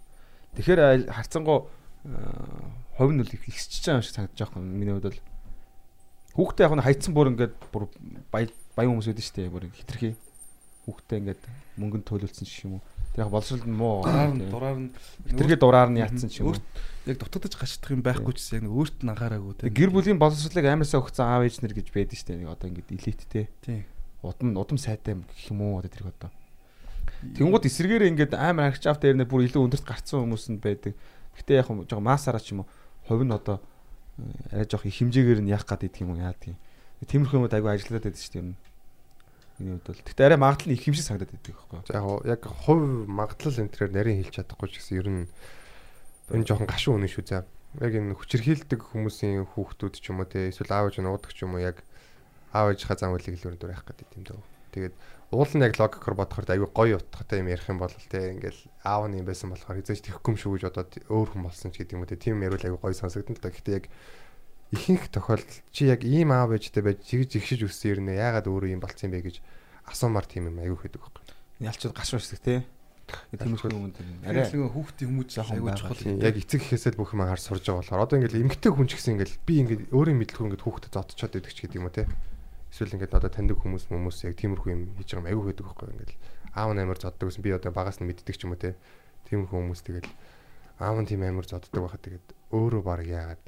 Тэгэхээр 0.58 1.10
харцангуй 1.14 1.70
аа, 2.06 2.74
хувь 2.98 3.14
нь 3.14 3.22
бол 3.22 3.30
их 3.34 3.44
ихсэж 3.46 3.86
байгаа 3.86 3.98
юм 4.02 4.06
шиг 4.06 4.16
санагдаж 4.18 4.40
байгаа 4.42 4.62
юм 4.62 4.70
миний 4.74 4.94
хувьд 4.94 5.10
бол. 5.10 5.22
Хүүхдээ 6.34 6.66
яг 6.66 6.74
нь 6.78 6.86
хайцсан 6.86 7.14
бүр 7.14 7.30
ингээд 7.34 7.54
бүр 7.70 7.84
бая 8.34 8.50
баян 8.74 8.90
хүмүүс 8.98 9.08
байдаг 9.10 9.26
шүү 9.26 9.38
дээ. 9.38 9.54
Бүр 9.54 9.64
хитрхи. 9.70 10.10
Хүүхдээ 10.90 11.18
ингээд 11.22 11.42
мөнгөнд 11.78 12.06
төлөвлөсөн 12.10 12.46
ч 12.50 12.66
юм 12.66 12.78
уу. 12.78 12.82
Яг 13.18 13.30
боловсролд 13.30 13.68
нь 13.70 13.78
муу. 13.78 14.02
Дураар 14.02 14.34
нь 14.34 14.50
дураар 14.50 14.78
нь 14.82 14.90
хитрхи 15.30 15.56
дураар 15.56 15.90
нь 15.94 16.02
ятсан 16.02 16.30
ч 16.30 16.42
юм 16.42 16.50
уу. 16.50 16.58
Яг 17.06 17.22
дутагдаж 17.22 17.54
гашдах 17.54 17.94
юм 17.94 18.02
байхгүй 18.02 18.34
ч 18.34 18.42
гэсэн 18.42 18.66
яг 18.66 18.74
өөрт 18.74 19.06
нь 19.06 19.12
анхаараагүй 19.14 19.54
те. 19.62 19.70
Гэр 19.70 19.94
бүлийн 19.94 20.18
боловсролыг 20.18 20.66
амарсаа 20.66 21.04
өгсөн 21.06 21.26
аав 21.30 21.46
ээж 21.46 21.62
нар 21.62 21.78
гэж 21.78 21.94
байдаг 21.94 22.18
дээ. 22.18 22.42
Нэг 22.42 22.50
одоо 22.50 22.68
ингээд 22.74 22.90
элиттэй. 22.90 23.46
Тийм. 23.62 23.86
Удам 24.26 24.58
удам 24.58 24.82
сайтай 24.82 25.14
гэх 25.14 25.54
юм 25.54 25.62
уу 25.62 25.78
одоо 25.78 25.94
тэр 25.94 26.10
одоо. 26.10 26.34
Тэнгууд 27.38 27.70
эсэргээр 27.70 28.10
ингээд 28.10 28.34
амар 28.34 28.74
арчаав 28.74 28.98
дээр 28.98 29.22
нэ 29.22 29.30
бүр 29.30 29.46
илүү 29.46 29.62
өндөрт 29.62 29.86
гарцсан 29.86 30.26
хүмүүс 30.26 30.50
нь 30.50 30.58
байдаг. 30.58 30.98
Гэтэ 31.38 31.62
яг 31.62 31.70
жоо 31.70 32.02
масараа 32.02 32.42
ч 32.42 32.58
юм 32.58 32.66
уу 32.66 32.68
хувь 33.08 33.24
нь 33.24 33.36
одоо 33.36 33.62
э, 34.18 34.64
арай 34.64 34.68
жоох 34.68 34.90
их 34.90 34.98
хэмжээгээр 34.98 35.42
нь 35.44 35.52
яах 35.54 35.68
гад 35.68 35.86
идэх 35.86 36.02
юм 36.02 36.16
уу 36.16 36.24
яа 36.24 36.34
тийм. 36.34 36.58
Тиймэрхүү 37.04 37.40
юмуд 37.40 37.54
айгүй 37.54 37.72
ажиллаад 37.78 38.08
байдаг 38.08 38.20
шүү 38.20 38.32
дээ. 38.32 38.44
юм. 38.44 38.56
Миний 39.64 39.80
хувьд 39.80 39.88
бол. 39.88 40.04
Гэтэ 40.04 40.26
арай 40.28 40.40
магадлал 40.40 40.68
нь 40.68 40.76
их 40.76 40.84
хэмжээ 40.84 41.08
санагдаад 41.08 41.32
байдаг 41.32 41.56
байхгүй 41.56 41.78
юу? 41.80 41.88
За 41.88 41.96
яг 42.04 42.44
яг 42.44 42.44
хувь 42.44 42.84
магадлал 43.08 43.62
энтрээр 43.64 43.92
нарийн 43.96 44.20
хэлж 44.20 44.34
чадахгүй 44.36 44.68
ч 44.68 44.74
гэсэн 44.84 45.00
ер 45.00 45.08
нь 45.08 45.24
энэ 46.36 46.44
жоохон 46.44 46.68
гашуун 46.68 47.00
үнэ 47.00 47.08
шүү 47.08 47.24
за. 47.24 47.48
Яг 47.80 47.94
энэ 47.96 48.20
хүчирхийлдэг 48.20 48.80
хүмүүсийн 48.92 49.48
хүүхдүүд 49.56 49.96
ч 50.04 50.12
юм 50.12 50.20
уу 50.20 50.28
те 50.28 50.52
эсвэл 50.52 50.76
аав 50.76 50.92
ээж 50.92 51.00
нь 51.00 51.08
уудаг 51.08 51.32
ч 51.32 51.48
юм 51.48 51.56
уу 51.56 51.64
яг 51.64 51.80
аав 52.52 52.76
ээжийнхаа 52.76 53.00
зам 53.00 53.16
үлийг 53.16 53.40
л 53.40 53.48
өрөнд 53.48 53.64
байх 53.64 53.88
гэдэг 53.88 54.08
юм 54.20 54.24
дөө. 54.28 54.42
Тэгээд 54.76 54.96
уул 55.34 55.52
нь 55.54 55.66
яг 55.66 55.74
логикоор 55.80 56.16
бодохоор 56.18 56.46
айгүй 56.46 56.70
гоё 56.70 56.98
утгатай 57.00 57.42
юм 57.42 57.50
ярих 57.50 57.66
юм 57.72 57.80
бол 57.80 57.94
те 57.94 58.36
ингээл 58.36 58.62
аав 58.84 59.10
нь 59.10 59.18
юм 59.18 59.26
байсан 59.26 59.50
болохоор 59.50 59.80
хизээж 59.82 60.06
тэхгүй 60.06 60.34
юм 60.34 60.38
шүү 60.38 60.52
гэж 60.60 60.64
бодоод 60.70 60.92
өөр 61.10 61.30
хүн 61.34 61.44
болсон 61.48 61.70
ч 61.74 61.82
гэдэг 61.82 61.96
юм 61.98 62.04
уу 62.06 62.12
те 62.12 62.18
тийм 62.22 62.42
ярил 62.46 62.62
айгүй 62.62 62.82
гоё 62.82 62.94
сонсогдсон 62.94 63.38
л 63.38 63.42
да. 63.42 63.50
Гэхдээ 63.50 63.78
яг 63.82 63.86
ихэнх 64.74 65.14
тохиолдолд 65.14 65.62
чи 65.70 65.86
яг 65.86 66.02
ийм 66.02 66.34
аав 66.34 66.58
ээжтэй 66.58 66.82
байж 66.82 67.06
жигж 67.06 67.38
ихшиж 67.38 67.62
өссөн 67.70 68.02
юм 68.02 68.10
нэ 68.10 68.18
яагаад 68.18 68.50
өөрөө 68.50 68.74
юм 68.74 68.82
болцсон 68.82 69.14
бэ 69.14 69.22
гэж 69.22 69.38
асуумаар 69.86 70.26
тийм 70.26 70.50
юм 70.50 70.58
айгүй 70.58 70.90
хэдэг 70.90 70.98
байхгүй. 70.98 71.24
Ялчууд 71.62 71.94
гашуун 71.94 72.24
шдэг 72.26 72.42
тий. 72.42 72.60
Тиймэрхүү 73.38 73.70
юм 73.70 73.92
дээр. 73.94 74.10
Арай 74.26 74.50
хүүхдийн 74.50 75.10
хүмүүж 75.12 75.30
байгаа 75.38 75.76
чухал. 75.78 76.02
Яг 76.24 76.36
эцэг 76.40 76.64
гэхээсээ 76.64 76.98
бүх 76.98 77.14
юм 77.14 77.28
харж 77.28 77.44
сурж 77.46 77.62
байгаа 77.68 77.84
болохоор 77.84 78.06
одоо 78.08 78.18
ингээл 78.18 78.42
эмгтэй 78.48 78.72
хүн 78.74 78.88
ч 78.90 78.98
гэсэн 78.98 79.14
ингээл 79.20 79.38
би 79.44 79.54
ингээд 79.62 79.82
өөрийн 79.92 80.18
мэдлэгээр 80.24 80.48
ингээд 80.56 80.66
хүүхдэд 80.66 80.94
зодчоод 80.96 81.38
идэх 81.38 81.54
ч 81.54 81.68
гэдэг 81.68 81.78
юм 81.78 81.88
уу 81.92 81.94
те. 81.94 82.08
Эсвэл 82.72 82.96
ингээд 82.96 83.14
одоо 83.14 83.30
таньдаг 83.30 83.60
хүмүүс 83.60 83.92
хүмүүс 83.92 84.18
яг 84.26 84.34
тиймэрхүү 84.40 84.70
юм 84.72 84.82
хийж 84.98 85.10
байгаа 85.14 85.20
юм 85.20 85.30
аягүй 85.30 85.46
байдаг 85.52 85.66
байхгүй 85.68 85.88
ингээл 85.94 86.18
аав 86.58 86.70
амар 86.74 86.98
зоддог 86.98 87.28
гэсэн 87.30 87.44
би 87.44 87.52
одоо 87.54 87.72
багаас 87.76 88.00
нь 88.00 88.08
мэддэг 88.08 88.34
ч 88.34 88.42
юм 88.48 88.56
уу 88.56 88.62
те. 88.64 88.74
Тиймэрхүү 89.28 89.58
хүмүүс 89.62 89.82
тэгэл 89.84 90.10
аав 90.80 90.98
нь 90.98 91.10
тийм 91.12 91.22
амар 91.28 91.46
зоддог 91.46 91.82
байхад 91.84 92.02
тэгээд 92.02 92.28
өөрөө 92.56 92.82
баг 92.82 93.04
яагаад 93.04 93.43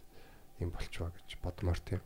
юм 0.59 0.69
болчихваа 0.71 1.11
гэж 1.11 1.37
бодмоор 1.43 1.79
те. 1.79 2.01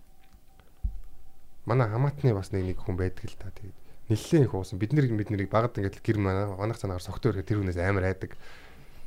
Манай 1.66 1.90
хамаатны 1.90 2.34
бас 2.34 2.52
нэг 2.52 2.66
нэг 2.66 2.78
хүн 2.82 2.98
байдаг 2.98 3.26
л 3.30 3.38
та 3.38 3.54
тэгээд 3.54 3.78
нэлээд 4.10 4.46
их 4.50 4.54
уусан 4.58 4.82
бид 4.82 4.94
нэр 4.94 5.06
бид 5.14 5.30
нэрийг 5.30 5.54
багад 5.54 5.78
ингээд 5.78 6.02
гэр 6.02 6.18
манах 6.18 6.82
цанаар 6.82 7.04
согтөө 7.04 7.38
ирэхэд 7.38 7.50
тэр 7.54 7.60
хүнээс 7.62 7.78
амар 7.78 8.10
айдаг. 8.10 8.34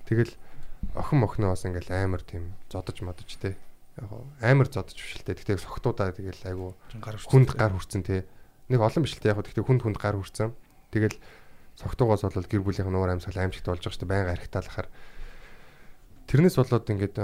Тэгэл 0.06 0.30
охин 0.94 1.18
мохноо 1.18 1.58
бас 1.58 1.66
ингээл 1.66 1.90
амар 1.90 2.22
тийм 2.22 2.54
зодож 2.70 3.02
модож 3.02 3.34
те. 3.34 3.58
Яг 3.98 4.10
амар 4.38 4.70
зодож 4.70 4.94
биш 4.94 5.18
л 5.18 5.26
те. 5.26 5.34
Тэгтээ 5.34 5.58
согтуудаа 5.58 6.14
тэгэл 6.14 6.46
айгу 6.46 6.78
хүнд 7.26 7.50
гар 7.58 7.74
хүрцэн 7.74 8.06
те. 8.06 8.30
Нэг 8.70 8.78
олон 8.78 9.02
биш 9.02 9.18
л 9.18 9.22
те. 9.22 9.34
Яг 9.34 9.42
тэгтээ 9.42 9.66
хүнд 9.66 9.82
хүнд 9.82 9.98
гар 9.98 10.14
хүрцэн. 10.14 10.54
Тэгэл 10.94 11.18
согтуугаас 11.82 12.22
бол 12.22 12.46
гэр 12.46 12.62
бүлийнх 12.62 12.86
нь 12.86 12.94
уур 12.94 13.10
амьсгал 13.10 13.42
аимшигт 13.42 13.66
болж 13.66 13.82
байгаа 13.82 13.90
шүү 13.90 14.02
дээ. 14.06 14.12
Баян 14.12 14.30
харигтаалахаар. 14.30 14.88
Тэрнээс 16.30 16.56
болоод 16.62 16.86
ингээд 16.86 17.16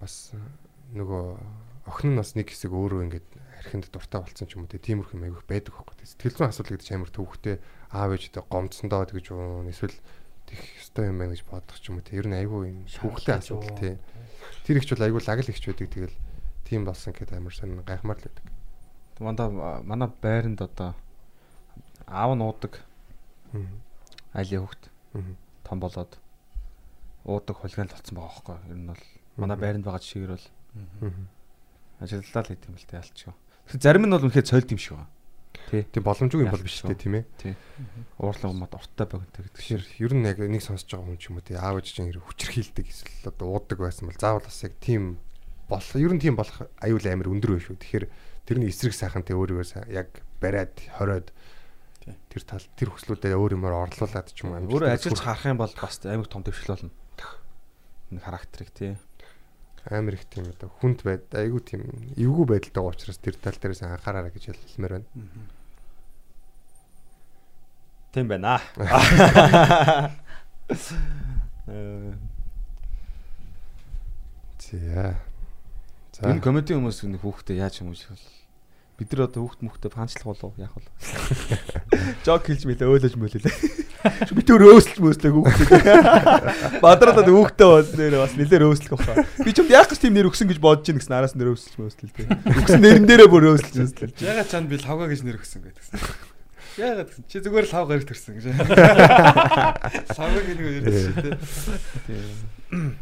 бас 0.00 0.32
нөгөө 0.94 1.24
охин 1.90 2.12
нь 2.14 2.18
бас 2.20 2.34
нэг 2.34 2.50
хэсэг 2.50 2.70
өөрөө 2.72 3.00
ингээд 3.06 3.28
архинд 3.60 3.86
дуртай 3.92 4.20
болцсон 4.24 4.46
ч 4.48 4.56
юм 4.56 4.64
уу. 4.66 4.72
Тиймэрхүү 4.72 5.16
юм 5.18 5.24
айгу 5.28 5.42
байдаг 5.46 5.74
байхгүй. 5.76 6.06
Сэтгэл 6.06 6.36
зүйн 6.38 6.50
асуудал 6.50 6.72
гэдэг 6.76 6.86
чинь 6.86 6.96
амар 6.98 7.12
төвхтэй 7.12 7.56
аав 7.92 8.10
ээжтэй 8.16 8.42
гомдсондоо 8.48 9.04
тэгэж 9.06 9.26
уу 9.36 9.68
эсвэл 9.68 9.96
тех 10.48 10.60
ёстой 10.80 11.10
юм 11.12 11.18
байна 11.20 11.34
гэж 11.36 11.42
бодох 11.46 11.78
ч 11.78 11.84
юм 11.92 12.00
уу. 12.00 12.08
Ер 12.10 12.26
нь 12.26 12.36
айгу 12.38 12.64
юм 12.66 12.86
хүүхдэд 12.88 13.38
асуудал 13.44 13.76
те. 13.78 13.98
Тэр 14.64 14.76
ихч 14.80 14.88
бол 14.96 15.04
айгу 15.06 15.18
лагл 15.22 15.50
ихч 15.50 15.64
байдаг 15.68 15.88
тэгэл 15.92 16.16
тийм 16.64 16.82
болсон 16.88 17.12
гэхэд 17.12 17.36
амар 17.36 17.54
сонир 17.54 17.82
гайхмаар 17.84 18.18
л 18.18 18.24
байдаг. 18.26 18.46
Манда 19.20 19.44
манай 19.84 20.08
байранд 20.08 20.60
одоо 20.64 20.94
аав 22.08 22.32
нь 22.34 22.42
уудаг 22.42 22.80
Мгм. 23.52 23.76
айлын 24.32 24.62
хөвгт 24.64 24.84
Мгм. 25.12 25.34
том 25.66 25.78
болоод 25.82 26.16
уудаг 27.28 27.56
хулгайн 27.60 27.90
л 27.90 27.94
болсон 27.94 28.14
байгаа 28.16 28.32
байхгүй? 28.32 28.56
Ер 28.72 28.78
нь 28.80 28.88
бол 28.88 29.02
манай 29.36 29.56
байранд 29.60 29.84
байгаа 29.84 30.00
жишгээр 30.00 30.32
бол. 30.38 30.46
Ажиллалаа 32.00 32.42
л 32.44 32.50
хэдэм 32.54 32.74
л 32.76 32.86
тэ 32.88 32.98
ялчгүй. 33.00 33.34
Зарим 33.76 34.04
нь 34.08 34.14
бол 34.14 34.24
үнэхээр 34.26 34.48
цойлд 34.48 34.70
юм 34.72 34.80
шиг 34.80 34.96
байна. 34.96 35.10
Тийм 35.70 36.02
боломжгүй 36.02 36.42
юм 36.46 36.50
бол 36.50 36.62
биш 36.66 36.82
үү 36.82 36.98
тийм 36.98 37.14
ээ. 37.22 37.54
Уурлан 38.18 38.54
умад 38.54 38.74
урттай 38.74 39.06
богинотой 39.06 39.46
гэдэг 39.46 39.62
шиг. 39.62 39.86
ер 40.02 40.12
нь 40.14 40.26
яг 40.26 40.38
нэг 40.42 40.62
сонсож 40.62 40.90
байгаа 40.90 41.06
хүн 41.14 41.18
ч 41.20 41.30
юм 41.30 41.38
уу 41.38 41.46
тий 41.46 41.54
аав 41.54 41.78
ээж 41.78 41.88
чинь 41.94 42.10
хүчрхийлдэг 42.10 42.86
эсвэл 42.90 43.30
одоо 43.30 43.46
уудаг 43.54 43.78
байсан 43.78 44.10
бол 44.10 44.18
заавал 44.18 44.46
бас 44.46 44.62
яг 44.66 44.74
тийм 44.82 45.18
болох 45.70 45.94
ер 45.94 46.12
нь 46.14 46.22
тийм 46.22 46.34
болох 46.34 46.58
аюул 46.82 47.06
амир 47.06 47.30
өндөр 47.30 47.50
байх 47.54 47.66
шүү. 47.66 47.78
Тэгэхээр 47.78 48.06
тэрний 48.46 48.70
эсрэг 48.70 48.94
сайхан 48.94 49.22
тий 49.22 49.38
өөрийгөө 49.38 49.90
яг 49.94 50.22
бариад 50.42 50.74
хориод 50.98 51.30
Тий. 52.00 52.16
тэр 52.32 52.42
тал 52.42 52.64
тэр 52.74 52.90
хөслүүдээ 52.90 53.36
өөр 53.36 53.54
юмор 53.60 53.76
орлуулад 53.76 54.32
ч 54.32 54.42
юм 54.42 54.56
уу 54.56 54.72
Өөрөө 54.72 54.90
ажиллаж 54.90 55.20
харах 55.20 55.46
юм 55.46 55.58
бол 55.60 55.70
бас 55.70 56.00
аймаг 56.02 56.26
том 56.32 56.42
дэвшил 56.42 56.74
болно. 56.74 56.90
Нэг 58.10 58.22
характерыг 58.24 58.70
тий. 58.72 58.96
Амар 59.88 60.14
их 60.18 60.24
тийм 60.28 60.50
одоо 60.50 60.68
хүнд 60.80 61.00
байд 61.06 61.24
айгүй 61.32 61.60
тийм 61.64 61.82
эвгүй 62.20 62.46
байдалтай 62.50 62.82
байгаа 62.82 62.92
учраас 62.92 63.18
тэр 63.22 63.36
тал 63.40 63.56
дээрээс 63.56 63.82
анхаараарай 63.86 64.32
гэж 64.34 64.44
хэлмээр 64.52 65.00
байна. 65.00 65.08
Тийм 68.12 68.26
байна. 68.28 68.60
Э, 71.70 72.14
За. 74.70 75.16
За. 76.12 76.30
Энэ 76.30 76.42
комеди 76.44 76.74
хүмүүс 76.76 77.02
нэг 77.10 77.22
хүүхдээ 77.24 77.58
яаж 77.58 77.80
шиг 77.80 77.90
бол 77.90 78.22
бид 79.00 79.16
нар 79.16 79.24
одоо 79.24 79.48
хүүхд 79.48 79.64
мөхтэй 79.64 79.88
панчлах 79.88 80.28
болов 80.28 80.52
яах 80.60 80.76
вэ? 80.76 80.84
Жок 82.28 82.44
хэлж 82.44 82.68
мэлээ 82.68 82.84
өөлөж 82.84 83.16
мөлөө. 83.16 83.48
Бид 84.36 84.48
өөр 84.52 84.64
өөсөлж 84.76 85.00
мөөслөө 85.00 85.32
хүүхдээ. 85.40 86.80
Бадраад 86.84 87.24
хүүхдээ 87.24 87.68
бол 87.72 87.88
нэр 87.96 88.16
бас 88.20 88.36
нэлээр 88.36 88.64
өөслөх 88.68 89.00
баха. 89.00 89.24
Би 89.40 89.56
ч 89.56 89.64
юм 89.64 89.72
яах 89.72 89.88
гэж 89.88 90.04
тийм 90.04 90.20
нэр 90.20 90.28
өгсөн 90.28 90.52
гэж 90.52 90.60
бодож 90.60 90.92
ийн 90.92 91.00
гэсэн 91.00 91.16
араас 91.16 91.32
нэр 91.32 91.56
өөсөлж 91.56 91.80
мөөслөл 91.80 92.12
тээ. 92.12 92.28
Өгсөн 92.60 92.84
нэрэн 92.84 93.08
дээрээ 93.08 93.28
бүр 93.32 93.56
өөсөлж 93.56 93.76
мөөслөл. 93.80 94.12
Ягаад 94.20 94.52
чанд 94.52 94.68
би 94.68 94.76
лавга 94.76 95.08
гэж 95.08 95.20
нэр 95.24 95.40
өгсөн 95.40 95.64
гэдэгсэн. 95.64 96.28
Ягаад 96.80 97.08
гэсэн 97.10 97.24
чи 97.28 97.40
зүгээр 97.42 97.66
л 97.66 97.74
лавга 97.76 97.98
гэж 97.98 98.06
төрсөн 98.12 98.34
гэж. 98.36 98.44
Лавга 100.16 100.40
гэх 100.44 100.56
нэг 100.60 100.66
ярьсан 100.80 101.08
шүү 101.08 101.24
дээ. 101.24 102.60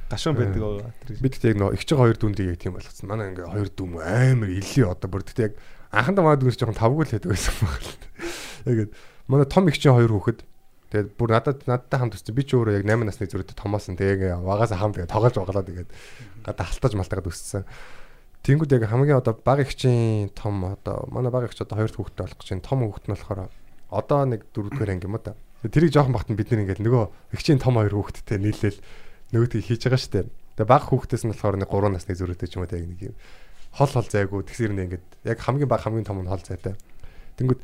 Гашуун 0.09 0.37
байдаг 0.41 0.63
аа. 0.65 0.91
Бид 1.21 1.37
тэг 1.37 1.53
яг 1.53 1.59
нөө 1.61 1.77
их 1.77 1.85
чиг 1.85 2.01
хоёр 2.01 2.17
дүндийг 2.17 2.57
яг 2.57 2.61
тийм 2.65 2.75
болгосон. 2.75 3.05
Манай 3.05 3.29
ингээ 3.37 3.53
хоёр 3.53 3.69
дүм 3.69 4.01
амар 4.01 4.49
илий 4.49 4.85
одоо 4.89 5.09
бүр 5.13 5.23
тэг 5.29 5.53
яг 5.53 5.61
анхандаа 5.91 6.25
маад 6.25 6.41
дүнс 6.43 6.59
жоохон 6.61 6.77
тавгүй 6.77 7.05
л 7.09 7.13
байдаг 7.17 7.31
байсан 7.33 7.55
баг 7.65 7.81
л. 7.81 7.93
Яг 8.69 8.89
манай 9.29 9.47
том 9.49 9.69
их 9.69 9.79
чинь 9.81 9.93
хоёр 9.97 10.13
хүүхэд. 10.13 10.41
Тэгээд 10.89 11.09
бүр 11.21 11.31
надад 11.33 11.65
надтай 11.69 12.01
хамт 12.01 12.17
өссөн. 12.17 12.33
Би 12.37 12.45
ч 12.45 12.57
өөрөө 12.57 12.81
яг 12.81 12.85
8 12.89 13.05
насны 13.05 13.29
зүрхтэй 13.29 13.57
томоосон. 13.57 13.97
Тэгээ 13.97 14.41
вагаас 14.41 14.73
хамт 14.73 14.97
тэгээ 14.97 15.13
тоглож 15.13 15.37
тоглоод 15.37 15.69
тэгээд 15.69 15.91
гадаа 16.45 16.65
халтаж 16.65 16.93
малтагаад 16.97 17.29
өссөн. 17.29 17.65
Тэнгүүд 18.45 18.73
яг 18.73 18.89
хамгийн 18.89 19.21
одоо 19.21 19.37
баг 19.37 19.65
их 19.65 19.77
чинь 19.77 20.33
том 20.33 20.65
одоо 20.65 21.05
манай 21.13 21.33
баг 21.33 21.49
их 21.49 21.57
ч 21.57 21.65
одоо 21.65 21.77
хоёр 21.77 21.93
хүүхэдтэй 21.93 22.25
болох 22.25 22.41
гэж. 22.41 22.49
Том 22.65 22.81
хүүхэд 22.89 23.05
нь 23.05 23.13
болохоор 23.13 23.41
одоо 23.93 24.21
нэг 24.25 24.49
дөрөвдүгээр 24.53 24.93
анги 24.97 25.09
юм 25.09 25.21
та. 25.21 25.37
Тэрийг 25.61 25.93
жоохон 25.93 26.17
бахт 26.17 26.33
нь 26.33 26.39
бид 26.41 26.53
нэг 26.53 26.65
ингээл 26.65 26.85
нөгөө 26.89 27.05
их 27.37 27.43
чинь 27.45 27.61
том 27.61 27.77
хоёр 27.77 27.93
хүүхэдтэй 27.93 28.41
нийлээл 28.41 28.81
нөгөөдгийг 29.37 29.65
хийж 29.69 29.83
байгаа 29.85 30.01
штэ. 30.01 30.21
Тэгээ 30.57 30.73
баг 30.73 30.89
хүүхдээс 30.89 31.25
нь 31.29 31.33
болохоор 31.37 31.57
нэг 31.61 31.69
3 31.69 31.93
насны 31.93 32.17
зүрхтэй 32.17 32.49
ч 32.49 32.57
юм 32.57 32.65
уу 32.65 32.71
тэг 32.73 32.89
нэг 32.89 33.13
юм 33.13 33.15
хол 33.75 33.91
хол 33.93 34.09
зайгүй 34.09 34.45
тэгсэр 34.47 34.73
нэг 34.73 34.85
ингээд 34.99 35.07
яг 35.29 35.39
хамгийн 35.43 35.69
баг 35.69 35.83
хамгийн 35.85 36.07
том 36.09 36.23
нь 36.23 36.31
хол 36.31 36.43
зайтай. 36.43 36.75
Тэнгүүд 37.37 37.61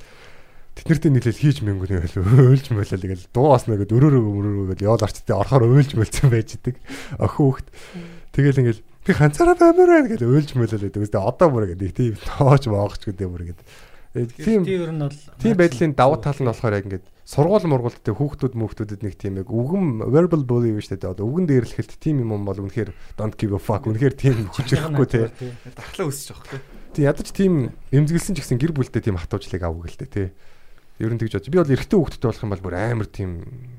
тэд 0.74 0.86
нартэй 0.90 1.10
нийлэл 1.14 1.38
хийж 1.38 1.62
мэнгүү 1.62 1.88
нэг 1.94 2.10
өөлж 2.18 2.66
мөлөл 2.74 2.98
тэгэл 2.98 3.30
дуу 3.30 3.54
бас 3.54 3.70
нэг 3.70 3.86
өрөөрөө 3.86 4.22
өрөөрөө 4.22 4.66
гэл 4.74 4.86
яол 4.90 5.02
арчтай 5.06 5.34
орохоор 5.38 5.70
өөлж 5.70 5.94
мөлцөн 5.94 6.30
байж 6.34 6.58
идэг. 6.58 6.76
Охин 7.22 7.38
хүүхд. 7.38 7.66
Тэгэл 8.34 8.60
ингээл 8.60 8.82
би 8.82 9.12
ганцаараа 9.14 9.54
баймаар 9.54 9.90
байна 10.02 10.10
гэл 10.10 10.26
өөлж 10.26 10.50
мөлөл 10.58 10.84
гэдэг. 10.90 11.02
Үстэй 11.06 11.22
одоо 11.22 11.48
бүр 11.50 11.70
ингээд 11.70 11.94
тийм 11.94 12.18
тоож 12.18 12.66
моогч 12.66 13.02
гэдэг 13.06 13.28
бүр 13.30 13.42
ингээд. 13.46 13.62
Тийм 14.14 14.66
Тийм 14.66 14.82
ер 14.82 14.90
нь 14.90 15.02
бол 15.02 15.18
Тийм 15.38 15.54
байдлын 15.54 15.94
давуу 15.94 16.18
тал 16.18 16.38
нь 16.42 16.50
болохоор 16.50 16.74
яг 16.74 16.86
ингээд 16.90 17.06
сургууль 17.24 17.64
мургуулттай 17.64 18.12
хүүхдүүд 18.12 18.52
мөхтүүдэд 18.52 19.00
нэг 19.00 19.16
тийм 19.16 19.40
яг 19.40 19.48
үгэн 19.48 20.04
verbal 20.12 20.44
bully 20.44 20.76
биш 20.76 20.92
үү 20.92 21.08
одоо 21.08 21.24
үгэн 21.24 21.48
дээрлэхэд 21.48 21.96
тийм 21.96 22.20
юм 22.20 22.44
бол 22.44 22.60
үнэхээр 22.60 22.92
don't 23.16 23.40
give 23.40 23.56
a 23.56 23.60
fuck 23.60 23.88
үнэхээр 23.88 24.12
тийм 24.12 24.52
хүчрэхгүй 24.52 25.06
те. 25.08 25.32
Дархлаа 25.72 26.12
өсөж 26.12 26.36
байгаа 26.36 26.60
хөө. 26.60 26.84
Тийм 26.92 27.04
ядаж 27.08 27.28
тийм 27.32 27.52
эмзэглсэн 27.96 28.36
ч 28.36 28.44
гэсэн 28.44 28.60
гэр 28.60 28.76
бүлдээ 28.76 29.08
тийм 29.08 29.16
хатуужлыг 29.16 29.64
авах 29.64 29.88
гэлтэй 29.88 30.08
те. 30.12 30.24
Ер 31.00 31.10
нь 31.10 31.18
тэгж 31.18 31.40
бод. 31.40 31.48
Би 31.48 31.58
бол 31.58 31.74
эрэгтэй 31.74 31.96
хүүхэдтэй 31.96 32.28
болох 32.28 32.44
юм 32.44 32.52
бол 32.52 32.64
бүр 32.68 32.76
амар 32.76 33.08
тийм 33.08 33.30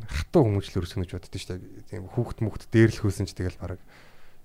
хатуу 0.10 0.42
хүмүүжлэр 0.50 0.84
өсгөнө 0.84 1.06
гэж 1.06 1.14
боддоо 1.16 1.32
дээ. 1.32 1.86
Тийм 1.86 2.04
хүүхэд 2.12 2.40
мөхт 2.42 2.68
дээрлэхөөсөн 2.74 3.30
ч 3.30 3.32
тэгэл 3.38 3.62
бараг 3.62 3.80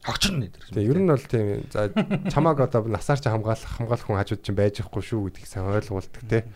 хогчрно 0.06 0.46
гэдэг. 0.46 0.70
Тэгээ 0.70 0.86
ер 0.86 0.98
нь 1.02 1.10
бол 1.10 1.26
тийм 1.26 1.46
за 1.66 1.90
чамааг 2.30 2.62
одоо 2.62 2.86
насаар 2.86 3.20
чи 3.20 3.26
хамгаалах 3.26 3.74
хамгаалах 3.74 4.06
хүн 4.06 4.20
хажууд 4.22 4.44
чинь 4.46 4.54
байж 4.54 4.80
байхгүй 4.80 5.02
шүү 5.02 5.20
гэдгийг 5.28 5.48
сайн 5.50 5.66
ойлгуулдаг 5.66 6.24
те. 6.24 6.46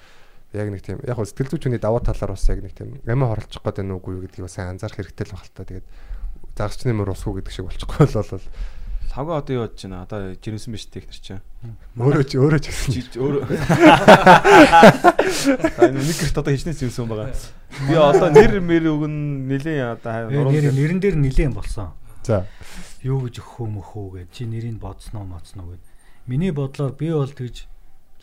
Яг 0.55 0.71
нэг 0.71 0.83
тийм 0.87 1.03
яг 1.03 1.19
сэтгэл 1.19 1.51
зүйч 1.51 1.67
хүний 1.67 1.83
даваа 1.83 2.01
талаар 2.01 2.39
бас 2.39 2.47
яг 2.47 2.63
нэг 2.63 2.75
тийм 2.79 3.03
амиа 3.03 3.35
хорлцох 3.35 3.63
гэдэг 3.67 3.85
нь 3.85 3.95
үгүй 3.99 4.23
гэдгийг 4.23 4.47
бас 4.47 4.59
анзаарах 4.63 4.99
хэрэгтэй 5.03 5.27
л 5.27 5.35
баг 5.35 5.45
л 5.45 5.55
та. 5.55 5.67
Тэгээд 5.67 5.87
загч 6.55 6.81
нэмэр 6.87 7.11
усгүй 7.11 7.43
гэдэг 7.43 7.53
шиг 7.53 7.67
болчихгүй 7.67 8.07
л 8.07 8.19
бол 8.23 8.47
Тавга 9.15 9.39
одоо 9.39 9.55
юу 9.55 9.63
бодож 9.63 9.83
байна? 9.83 10.03
Одоо 10.03 10.35
жирэмсэн 10.35 10.75
биш 10.75 10.91
технэр 10.91 11.19
чинь. 11.23 11.43
өөрөө 11.95 12.25
ч 12.27 12.35
өөрөө 12.35 12.59
ч 12.59 12.67
гэсэн 12.67 12.91
Чи 12.91 13.19
өөр 13.23 13.47
Тань 15.79 15.95
нэг 15.95 16.19
гэрт 16.19 16.35
одоо 16.35 16.51
хичнээн 16.51 16.75
зэмсэн 16.75 17.07
байгаа. 17.07 17.31
Би 17.87 17.95
одоо 17.95 18.29
нэр 18.35 18.59
мэр 18.59 18.91
өгн 18.91 19.47
нилийн 19.47 19.95
одоо 19.95 20.35
нэр 20.51 20.75
нэрэн 20.75 20.99
дээр 20.99 21.15
нилээн 21.15 21.55
болсон. 21.55 21.95
за 22.27 22.43
Юу 23.07 23.23
гэж 23.23 23.39
өгөх 23.39 23.63
юм 23.63 23.79
хөө 23.79 24.27
гэж 24.27 24.29
чи 24.35 24.51
нэрийг 24.51 24.83
бодсноо 24.83 25.23
моцноо 25.23 25.79
гэд. 25.79 25.83
Миний 26.27 26.51
бодлоор 26.51 26.99
би 26.99 27.15
бол 27.15 27.31
тэгж 27.31 27.71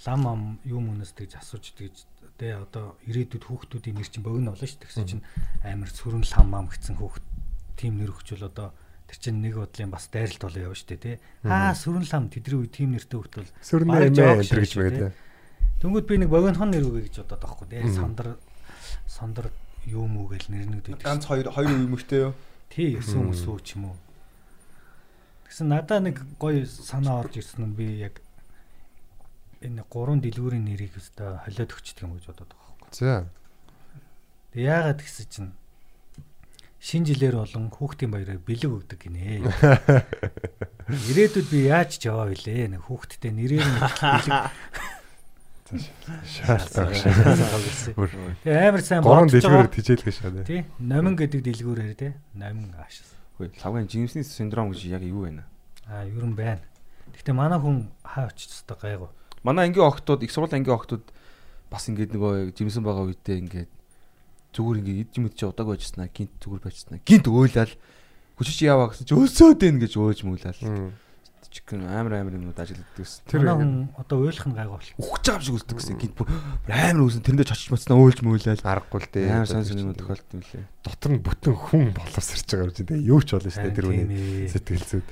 лам 0.04 0.28
ам 0.28 0.42
юу 0.68 0.84
мөнөөс 0.84 1.16
тэгж 1.16 1.40
асууж 1.40 1.72
тэгж 1.72 2.04
тэ 2.42 2.58
одоо 2.58 2.98
ирээдүйд 3.06 3.46
хүүхдүүдийн 3.46 4.02
нэр 4.02 4.10
чинь 4.10 4.26
богино 4.26 4.58
болно 4.58 4.66
шүү 4.66 4.82
дээ. 4.82 4.86
Тэгсэн 4.90 5.06
чинь 5.06 5.24
амар 5.62 5.94
сүрэн 5.94 6.26
лам 6.26 6.50
ам 6.58 6.68
гэсэн 6.74 6.98
хүүхд 6.98 7.24
тим 7.78 8.02
нэр 8.02 8.10
өгчвөл 8.18 8.50
одоо 8.50 8.74
тэр 9.06 9.18
чинь 9.22 9.46
нэг 9.46 9.62
бодлын 9.62 9.94
бас 9.94 10.10
дайралт 10.10 10.42
болоо 10.42 10.74
явна 10.74 10.80
шүү 10.82 10.90
дээ. 10.98 11.22
Тэ. 11.22 11.22
Аа 11.46 11.78
сүрэн 11.78 12.10
лам 12.10 12.34
тэдний 12.34 12.58
үе 12.58 12.74
тим 12.74 12.98
нэртэй 12.98 13.18
хүүхд 13.22 13.36
бол 13.38 13.50
бараг 13.86 14.10
эмээ 14.10 14.42
энэ 14.42 14.50
гэж 14.50 14.74
шиг 14.74 14.82
байдаг. 14.82 15.14
Тэнгүүд 15.86 16.06
би 16.10 16.16
нэг 16.18 16.30
богинохон 16.34 16.70
нэр 16.74 16.86
өгье 16.90 17.06
гэж 17.06 17.16
бодоод 17.22 17.42
байхгүй 17.46 17.68
тий. 17.70 17.86
Сандар 17.94 18.28
сандар 19.06 19.48
юу 19.86 20.06
мүү 20.10 20.26
гэл 20.34 20.50
нэрнүүд 20.50 20.88
өгдөг. 20.98 21.06
ганц 21.06 21.30
хоёр 21.30 21.54
хоёр 21.54 21.70
үемэгтэй 21.78 22.20
юу? 22.26 22.34
Тий 22.74 22.98
өсөн 22.98 23.30
өсөө 23.34 23.58
ч 23.62 23.78
юм 23.78 23.94
уу. 23.94 23.98
Тэгсэн 25.50 25.68
надаа 25.68 26.00
нэг 26.00 26.22
гоё 26.40 26.66
санаа 26.66 27.22
орж 27.26 27.42
ирсэн 27.42 27.70
нь 27.70 27.76
би 27.76 28.00
яг 28.00 28.22
энэ 29.62 29.86
гурван 29.90 30.22
дэлгүүрийн 30.26 30.66
нэрийг 30.66 30.98
өстө 30.98 31.38
холиод 31.46 31.72
өгчдөг 31.72 32.04
юм 32.06 32.18
гэж 32.18 32.26
бодоод 32.34 32.52
байгаа 32.52 32.76
байхгүй. 32.82 32.98
За 32.98 33.30
Тэг 34.52 34.62
яагаад 34.68 35.00
гэсэн 35.00 35.28
чинь 35.32 35.52
шинэ 36.82 37.06
жилээр 37.14 37.40
болон 37.40 37.70
хүүхдийн 37.72 38.12
баяраар 38.12 38.42
бэлэг 38.42 38.72
өгдөг 38.74 39.00
гинэ. 39.00 39.48
Ирээдүйд 41.14 41.48
би 41.48 41.72
яаж 41.72 41.96
ч 42.02 42.10
яваа 42.12 42.28
вүлээ. 42.28 42.74
Нэг 42.76 42.84
хүүхдтэй 42.84 43.32
нэрээр 43.32 43.64
нь 43.64 43.80
бэлэг. 43.80 44.52
Бүр 47.96 48.12
Тэгээ 48.44 48.68
амар 48.68 48.84
сайн 48.84 49.06
гурван 49.08 49.32
дэлгүүрээр 49.32 49.72
байгаа. 49.72 49.78
тижээлгэж 49.78 50.16
шаа. 50.20 50.44
Тий. 50.44 50.68
Номин 50.84 51.16
гэдэг 51.16 51.42
дэлгүүрээр 51.48 51.96
тий. 51.96 52.12
Номин 52.36 52.76
ааш. 52.76 53.08
Хөөе, 53.40 53.56
лавгийн 53.64 53.88
жимсний 53.88 54.28
синдром 54.28 54.76
гэж 54.76 54.84
яг 54.92 55.06
юу 55.08 55.24
вэ? 55.32 55.48
Аа, 55.88 56.04
ер 56.04 56.26
нь 56.28 56.36
байна. 56.36 56.60
Гэхдээ 57.16 57.36
манай 57.38 57.56
хүн 57.62 57.88
хаа 58.04 58.28
очиж 58.28 58.52
та 58.68 58.76
гайгүй. 58.76 59.08
Манай 59.44 59.68
ангийн 59.70 59.88
охтууд, 59.90 60.22
их 60.24 60.32
сургуулийн 60.32 60.62
ангийн 60.62 60.78
охтууд 60.78 61.06
бас 61.72 61.88
ингээд 61.90 62.14
нөгөө 62.14 62.54
жимсэн 62.54 62.84
байгаа 62.86 63.10
үедээ 63.10 63.38
ингээд 63.42 63.72
зүгээр 64.54 64.80
ингээд 64.84 65.02
ид 65.08 65.12
юм 65.18 65.26
чи 65.32 65.46
удааг 65.48 65.68
байжснаа, 65.72 66.10
гинт 66.12 66.36
зүгээр 66.44 66.62
байжснаа. 66.62 67.00
Гинт 67.08 67.26
өөлал 67.32 67.74
хүчиж 68.38 68.58
яваа 68.68 68.92
гэсэн 68.92 69.08
чи 69.08 69.14
өөсөөд 69.16 69.62
ийн 69.66 69.78
гэж 69.80 69.94
өөж 69.98 70.20
мөглал. 70.28 70.92
Чихэн 71.52 71.84
амар 71.84 72.16
амар 72.24 72.40
юмуд 72.40 72.56
ажилладаг 72.56 72.96
гэсэн. 72.96 73.28
Тэр 73.28 73.44
одоо 74.00 74.24
уйлах 74.24 74.48
нь 74.48 74.56
гайгүй 74.56 74.72
бол. 74.72 74.92
Ухаж 75.04 75.24
байгаа 75.28 75.36
юм 75.36 75.44
шиг 75.44 75.56
үлддэг 75.60 75.78
гэсэн. 75.84 76.00
Гинт 76.00 76.16
бүр 76.16 76.28
амар 76.72 77.04
үүсэн 77.04 77.24
тэрэндээ 77.28 77.50
чочч 77.52 77.68
мацнаа 77.76 78.00
өөлж 78.00 78.20
мөглал. 78.24 78.56
аргагүй 78.64 79.00
л 79.04 79.12
дээ. 79.12 79.28
Амар 79.36 79.52
сонь 79.52 79.68
юм 79.84 79.92
тохиолдсон 79.92 80.40
юм 80.40 80.48
лээ. 80.48 80.64
дотор 80.80 81.12
нь 81.12 81.20
бүтэн 81.20 81.56
хүн 81.60 81.92
боловсрч 81.92 82.48
байгаа 82.56 82.72
юм 82.72 82.72
чинь 82.72 82.88
тэгээ 82.88 83.04
юу 83.04 83.20
ч 83.20 83.30
болно 83.36 83.52
шүү 83.52 83.64
дээ 83.68 83.76
тэр 83.76 83.88
үний 83.92 84.08
ээ. 84.08 84.48
сэтгэл 84.48 84.88
зүйд. 84.96 85.08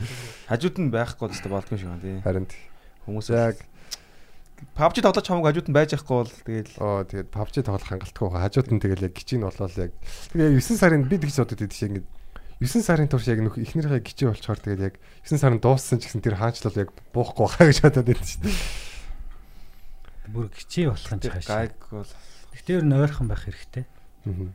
Хажууд 0.47 0.75
нь 0.80 0.91
байхгүй 0.95 1.27
гэсэн 1.27 1.51
болдгоо 1.51 1.75
шиг 1.75 1.89
байна 1.91 2.03
тий. 2.07 2.15
Харин 2.23 2.47
t- 2.47 2.55
Хүмүүс 3.03 3.27
яг 3.36 3.55
PUBG 4.76 5.01
тоглож 5.03 5.28
хамаг 5.28 5.45
хажууд 5.47 5.70
нь 5.72 5.78
байж 5.78 5.95
байхгүй 5.95 6.16
бол 6.20 6.34
тэгэл 6.43 6.74
оо 6.84 7.03
тэгээд 7.07 7.30
PUBG 7.32 7.55
тоглох 7.64 7.88
хангалтгүй 7.88 8.28
хажууд 8.32 8.70
нь 8.76 8.84
тэгэл 8.84 9.05
яг 9.07 9.14
гिचийн 9.16 9.43
болол 9.47 9.76
яг 9.80 9.91
тэгээд 10.36 10.60
9 10.60 10.80
сарын 10.80 11.03
би 11.07 11.16
тэгж 11.16 11.36
бодод 11.39 11.60
байдаг 11.64 11.78
шиг 11.80 11.89
ингээд 11.95 12.07
9 12.60 12.84
сарын 12.84 13.07
турш 13.07 13.28
яг 13.32 13.39
нөх 13.39 13.55
эхнэрийнхээ 13.55 14.03
гिचий 14.03 14.28
болчоор 14.28 14.60
тэгээд 14.60 14.84
яг 14.84 14.95
9 15.24 15.39
сарын 15.39 15.64
дууссан 15.64 16.03
ч 16.03 16.12
гэсэн 16.12 16.24
тэр 16.24 16.36
хаанчлал 16.36 16.76
яг 16.76 16.91
буухгүй 17.16 17.47
байгаа 17.47 17.68
гэж 17.72 17.80
бодоод 17.88 18.07
байдаг 18.12 18.28
шүү 18.28 18.41
дээ. 18.43 18.57
Бүр 20.36 20.47
гिचий 20.51 20.86
болох 20.91 21.07
юм 21.07 21.20
шиг 21.24 21.32
байна. 21.39 21.47
Гайг 21.47 21.80
бол 21.88 22.12
Гэтэр 22.60 22.84
нь 22.84 22.97
ойрхон 22.99 23.28
байх 23.32 23.47
хэрэгтэй. 23.47 23.86
Аа. 24.28 24.51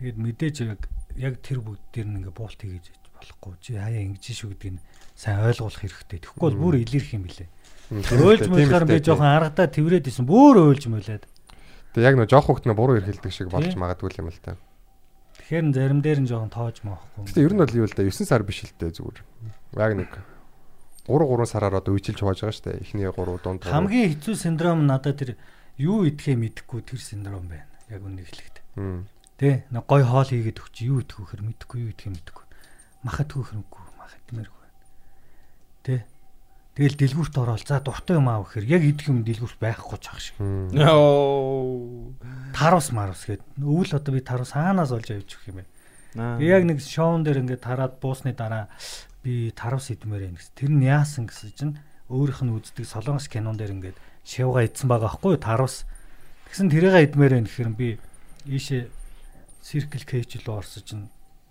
Тэгээд 0.00 0.16
мэдээж 0.16 0.56
яг 0.64 0.80
яг 1.20 1.34
тэр 1.44 1.60
бүгд 1.60 1.84
дэр 1.92 2.08
нь 2.08 2.16
ингээ 2.24 2.32
буулт 2.32 2.56
хийж 2.56 2.88
болохгүй. 3.20 3.52
Чи 3.60 3.76
хаяа 3.76 4.00
ингэж 4.08 4.24
шүү 4.32 4.56
гэдэг 4.56 4.72
нь 4.78 4.82
сайн 5.12 5.44
ойлгуулах 5.44 5.84
хэрэгтэй. 5.84 6.18
Тэгэхгүй 6.24 6.40
бол 6.40 6.56
бүр 6.56 6.80
илэрх 6.80 7.10
юм 7.12 7.28
билээ. 7.28 7.44
Аа. 7.44 7.59
Өөлж 7.90 8.46
мөлхөр 8.46 8.84
би 8.86 8.98
жоохон 9.02 9.26
аргадаа 9.26 9.66
тврээд 9.66 10.06
исэн. 10.06 10.26
Бүр 10.26 10.62
өөлж 10.62 10.86
мөлээд. 10.86 11.26
Тэгээ 11.90 12.06
яг 12.06 12.16
нөө 12.22 12.30
жоох 12.30 12.46
хөвгт 12.46 12.70
нөө 12.70 12.78
буруу 12.78 12.96
ирхэлдэг 13.02 13.34
шиг 13.34 13.50
болж 13.50 13.74
магадгүй 13.74 14.14
юм 14.22 14.30
л 14.30 14.38
та. 14.38 14.54
Тэгэхээр 15.50 15.74
зарим 15.74 15.98
дээр 15.98 16.22
нь 16.22 16.30
жоохон 16.30 16.54
тоож 16.54 16.78
маахгүй. 16.86 17.26
Гэтэ 17.26 17.42
ер 17.42 17.52
нь 17.54 17.58
бол 17.58 17.74
юу 17.74 17.86
л 17.90 17.96
да 17.98 18.06
9 18.06 18.30
сар 18.30 18.46
биш 18.46 18.62
л 18.62 18.70
дээ 18.78 18.94
зүгээр. 18.94 19.18
Яг 19.74 19.92
нэг 19.98 20.10
3 21.10 21.26
3 21.26 21.50
сараар 21.50 21.82
одоо 21.82 21.98
үежилж 21.98 22.22
хувааж 22.22 22.38
байгаа 22.46 22.54
шүү 22.54 22.66
дээ. 22.70 22.82
Эхний 22.86 23.10
3 23.10 23.42
дунд. 23.42 23.66
Хамгийн 23.66 24.14
хэцүү 24.14 24.34
синдром 24.38 24.86
надад 24.86 25.18
тэр 25.18 25.34
юу 25.74 26.06
идэхээ 26.06 26.38
мэдэхгүй 26.38 26.80
тэр 26.86 27.02
синдром 27.02 27.50
байна. 27.50 27.66
Яг 27.90 28.06
үнийг 28.06 28.30
хэлэхэд. 28.30 28.56
Тэ 29.40 29.66
нэг 29.74 29.84
гой 29.90 30.06
хоол 30.06 30.30
хийгээд 30.30 30.62
өгч 30.62 30.76
юу 30.86 31.02
идэх 31.02 31.18
вөхөр 31.18 31.42
мэдэхгүй 31.42 31.78
юу 31.82 31.90
идэх 31.90 32.06
мэдэхгүй. 32.06 32.44
Махад 33.02 33.34
хөхөрөнгөө 33.34 33.84
мах 33.98 34.14
идмээргүй. 34.28 34.59
Тэ 34.59 34.59
Тэгэл 36.78 36.96
дэлгүүрт 36.96 37.34
ороод 37.34 37.66
за 37.66 37.82
дуртай 37.82 38.16
юм 38.16 38.30
аа 38.30 38.46
гэхээр 38.46 38.66
яг 38.70 38.82
идэх 38.86 39.10
юм 39.10 39.26
дэлгүүрт 39.26 39.58
байхгүй 39.58 39.98
ч 39.98 40.06
ах 40.06 40.20
шиг. 40.22 40.36
Тарус 42.54 42.88
марус 42.94 43.26
гээд 43.26 43.42
өвөл 43.58 43.92
одоо 43.98 44.12
би 44.14 44.22
тарус 44.22 44.54
хаанаас 44.54 44.94
олж 44.94 45.10
авч 45.10 45.34
өгөх 45.34 45.50
юм 45.50 45.58
бэ? 45.60 45.66
Яг 46.46 46.62
нэг 46.64 46.78
шоун 46.78 47.26
дээр 47.26 47.42
ингээд 47.42 47.66
тараад 47.66 47.98
буусны 47.98 48.32
дараа 48.38 48.70
би 49.26 49.50
тарус 49.50 49.90
идмээр 49.90 50.30
байна 50.30 50.38
гэсэн. 50.38 50.54
Тэр 50.54 50.70
нь 50.70 50.86
яасан 50.86 51.26
гэсэн 51.26 51.50
чинь 51.58 51.74
өөрийнх 52.06 52.42
нь 52.46 52.54
үздэг 52.54 52.86
солонгос 52.86 53.26
кинон 53.26 53.58
дээр 53.58 53.74
ингээд 53.74 53.98
шивга 54.22 54.62
идсэн 54.62 54.86
байгаа 54.86 55.10
байхгүй 55.10 55.34
юу 55.34 55.42
тарус. 55.42 55.84
Тэгсэн 56.50 56.70
тэрийг 56.70 56.94
идмээр 57.12 57.34
байна 57.34 57.46
гэхээр 57.50 57.70
би 57.74 57.88
ийшээ 58.46 58.88
Circle 59.60 60.04
K 60.08 60.24
ч 60.24 60.40
л 60.40 60.50
орсон 60.50 60.82
чинь 60.86 61.04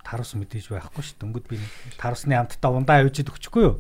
тарус 0.09 0.33
мэдээж 0.33 0.73
байхгүй 0.73 1.05
ш. 1.05 1.13
Дөнгөд 1.21 1.45
би 1.45 1.59
тарусны 2.01 2.33
амттаа 2.33 2.73
ундаа 2.73 3.05
авчид 3.05 3.29
өгчихгүй 3.29 3.61
юу. 3.61 3.77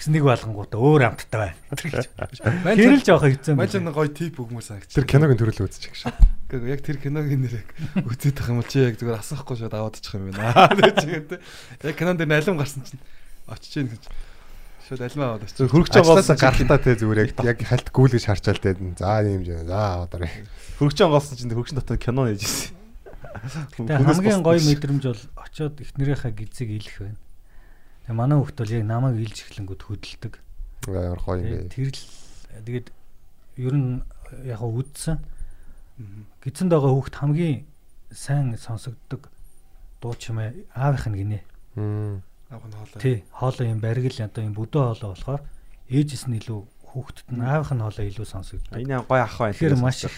Тэгсэн 0.00 0.16
нэг 0.16 0.24
болгонгуудаа 0.24 0.80
өөр 0.80 1.04
амттай 1.12 1.52
байна. 1.52 1.60
Тэр 2.80 2.96
л 2.96 3.04
жоохон 3.04 3.36
хэцүү 3.36 3.52
юм. 3.52 3.60
Мань 3.60 3.68
ч 3.68 3.76
гоё 3.84 4.08
тип 4.08 4.40
өгмөр 4.40 4.64
санагч. 4.64 4.96
Тэр 4.96 5.04
киногийн 5.04 5.36
төрөл 5.36 5.68
үзчих 5.68 5.92
гэж. 5.92 6.16
Гэхдээ 6.48 6.72
яг 6.72 6.80
тэр 6.80 6.96
киногийн 6.96 7.44
нэр 7.44 7.60
яг 7.60 7.68
үзээд 8.08 8.40
тах 8.40 8.48
юм 8.48 8.64
уу 8.64 8.68
чи 8.70 8.88
яг 8.88 8.96
зүгээр 8.96 9.20
асахгүй 9.20 9.56
шууд 9.60 9.76
аваад 9.76 10.00
очих 10.00 10.16
юм 10.16 10.32
байна. 10.32 10.64
Тэр 10.72 10.92
чинь 10.96 11.28
тэ. 11.28 11.44
Яг 11.84 11.96
кинон 12.00 12.16
дээр 12.16 12.40
алим 12.40 12.56
гарсан 12.56 12.80
чинь 12.88 13.02
очиж 13.44 13.72
гин 13.76 13.92
гэж. 13.92 14.04
Шууд 14.88 15.02
алим 15.04 15.22
аваад 15.28 15.44
очиж. 15.44 15.60
Ажлаасаа 15.60 16.08
голсон 16.08 16.40
гаралтаа 16.40 16.80
те 16.80 16.96
зүгээр 16.96 17.20
яг 17.20 17.36
яг 17.44 17.58
хальт 17.68 17.92
гүйлгэж 17.92 18.24
харчаал 18.32 18.62
те. 18.62 18.72
За 18.96 19.20
юм 19.26 19.44
жаа. 19.44 19.66
За 19.66 19.80
аваарай. 20.06 20.30
хөргөж 20.80 21.04
голсон 21.04 21.36
чинь 21.36 21.52
хөргөж 21.52 21.74
дотор 21.76 21.98
кино 21.98 22.30
нээж 22.30 22.46
ирсэн. 22.46 22.85
Хамгийн 23.76 24.42
гоё 24.42 24.60
мэдрэмж 24.60 25.02
бол 25.06 25.24
очиод 25.36 25.80
эхнэрийнхээ 25.80 26.32
гизэг 26.32 26.68
илэх 26.70 26.96
байна. 27.00 27.20
Тэгээ 28.06 28.16
манай 28.16 28.36
хүүхд 28.38 28.56
бол 28.58 28.74
яг 28.74 28.84
намайг 28.86 29.16
илж 29.18 29.38
эхлэнгүүд 29.44 29.82
хөдөлдөг. 29.82 30.34
Ямар 30.86 31.20
гоё 31.20 31.38
юм 31.42 31.66
бэ. 31.66 31.74
тэр 31.74 31.90
л 31.90 32.02
тэгээд 32.62 32.88
ер 33.58 33.74
нь 33.74 34.02
яг 34.46 34.62
үдсэн. 34.62 35.18
Гизэнд 36.44 36.70
байгаа 36.70 36.92
хүүхд 36.94 37.14
хамгийн 37.18 37.66
сайн 38.12 38.54
сонсогддог 38.56 39.28
дуу 40.00 40.14
чимээ 40.14 40.70
аавынх 40.74 41.06
нь 41.10 41.18
гинэ. 41.18 41.40
Авах 42.50 42.68
нь 42.68 42.76
хоолой. 42.78 43.00
Тий, 43.02 43.24
хоолой 43.32 43.70
юм 43.72 43.80
баригл 43.80 44.22
одоо 44.22 44.42
юм 44.44 44.54
бүдөө 44.54 44.82
хоолой 44.94 45.10
болохоор 45.10 45.42
ээжс 45.90 46.30
нь 46.30 46.38
илүү 46.38 46.60
хүүхдэд 46.94 47.28
нь 47.34 47.42
аавынх 47.42 47.72
нь 47.74 47.82
хоолой 47.82 48.06
илүү 48.12 48.26
сонсогддог. 48.26 48.78
Энэ 48.78 49.02
гоё 49.02 49.22
ах 49.26 49.36
байна. 49.38 49.52
Тэгэхээр 49.52 49.76
маш 49.76 50.04
их. 50.06 50.14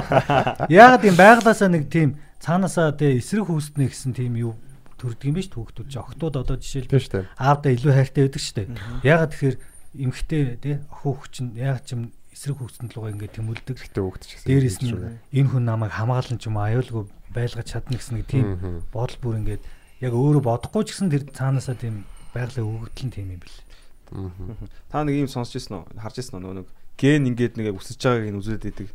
Яагаад 0.68 1.02
юм 1.08 1.16
байглаасаа 1.16 1.68
нэг 1.72 1.88
тийм 1.88 2.20
цаанаасаа 2.40 2.92
тэгээ 2.96 3.20
эсрэг 3.20 3.46
хүүснэ 3.48 3.84
гэсэн 3.88 4.12
тийм 4.16 4.34
юу 4.36 4.52
төрдөг 4.96 5.28
юм 5.28 5.36
биш 5.36 5.48
хүүхдүүд 5.52 5.88
чи 5.92 5.98
охтууд 6.00 6.34
одоо 6.40 6.56
жишээл 6.56 6.88
Тийм 6.88 7.02
шүү 7.02 7.12
дээ. 7.12 7.26
аавда 7.36 7.68
илүү 7.72 7.92
хайртай 7.92 8.22
байдаг 8.26 8.42
шүү 8.42 8.56
дээ. 8.56 8.68
Яагаад 9.04 9.32
тэгэхээр 9.32 9.56
эмгтэй 9.96 10.42
тий 10.60 10.74
охин 10.88 11.12
хүүхд 11.12 11.30
чинь 11.32 11.50
яагаад 11.56 11.84
ч 11.84 11.90
юм 11.96 12.02
эсрэг 12.32 12.56
хүүсэнд 12.60 12.92
лугаа 12.96 13.12
ингээд 13.12 13.36
тэмүүлдэг. 13.36 13.76
Гэтэ 13.76 14.00
хөөгд 14.00 14.22
ч 14.24 14.30
гэсэн. 14.36 14.48
Дээрээс 14.48 14.78
нь 14.84 14.92
энэ 15.36 15.50
хүн 15.52 15.64
намайг 15.64 15.92
хамгаалan 15.92 16.38
ч 16.40 16.44
юм 16.48 16.56
аюулгүй 16.60 17.04
байлгаж 17.32 17.66
чадна 17.68 17.96
гэсэн 17.96 18.14
нэг 18.20 18.26
тийм 18.28 18.46
бодол 18.92 19.18
бүр 19.20 19.40
ингээд 19.40 19.62
яг 20.00 20.12
өөрөө 20.12 20.42
бодохгүй 20.44 20.84
ч 20.84 20.96
гэсэн 20.96 21.12
тэр 21.12 21.24
цаанаасаа 21.32 21.76
тийм 21.76 22.04
байгалийн 22.32 22.68
өгөгдөл 22.68 23.06
нь 23.08 23.14
тийм 23.16 23.28
юм 23.36 23.40
бэл. 23.40 23.58
Та 24.92 25.04
нэг 25.04 25.16
юм 25.24 25.28
сонсч 25.32 25.56
ирсэн 25.56 25.80
үү? 25.80 26.00
Харж 26.00 26.16
ирсэн 26.20 26.40
үү? 26.40 26.60
Нэг 26.60 26.68
ген 27.00 27.28
ингээд 27.32 27.56
нэг 27.56 27.76
үсэж 27.76 28.00
байгааг 28.00 28.32
нь 28.32 28.40
үзүүлээд 28.40 28.68
идэг. 28.68 28.88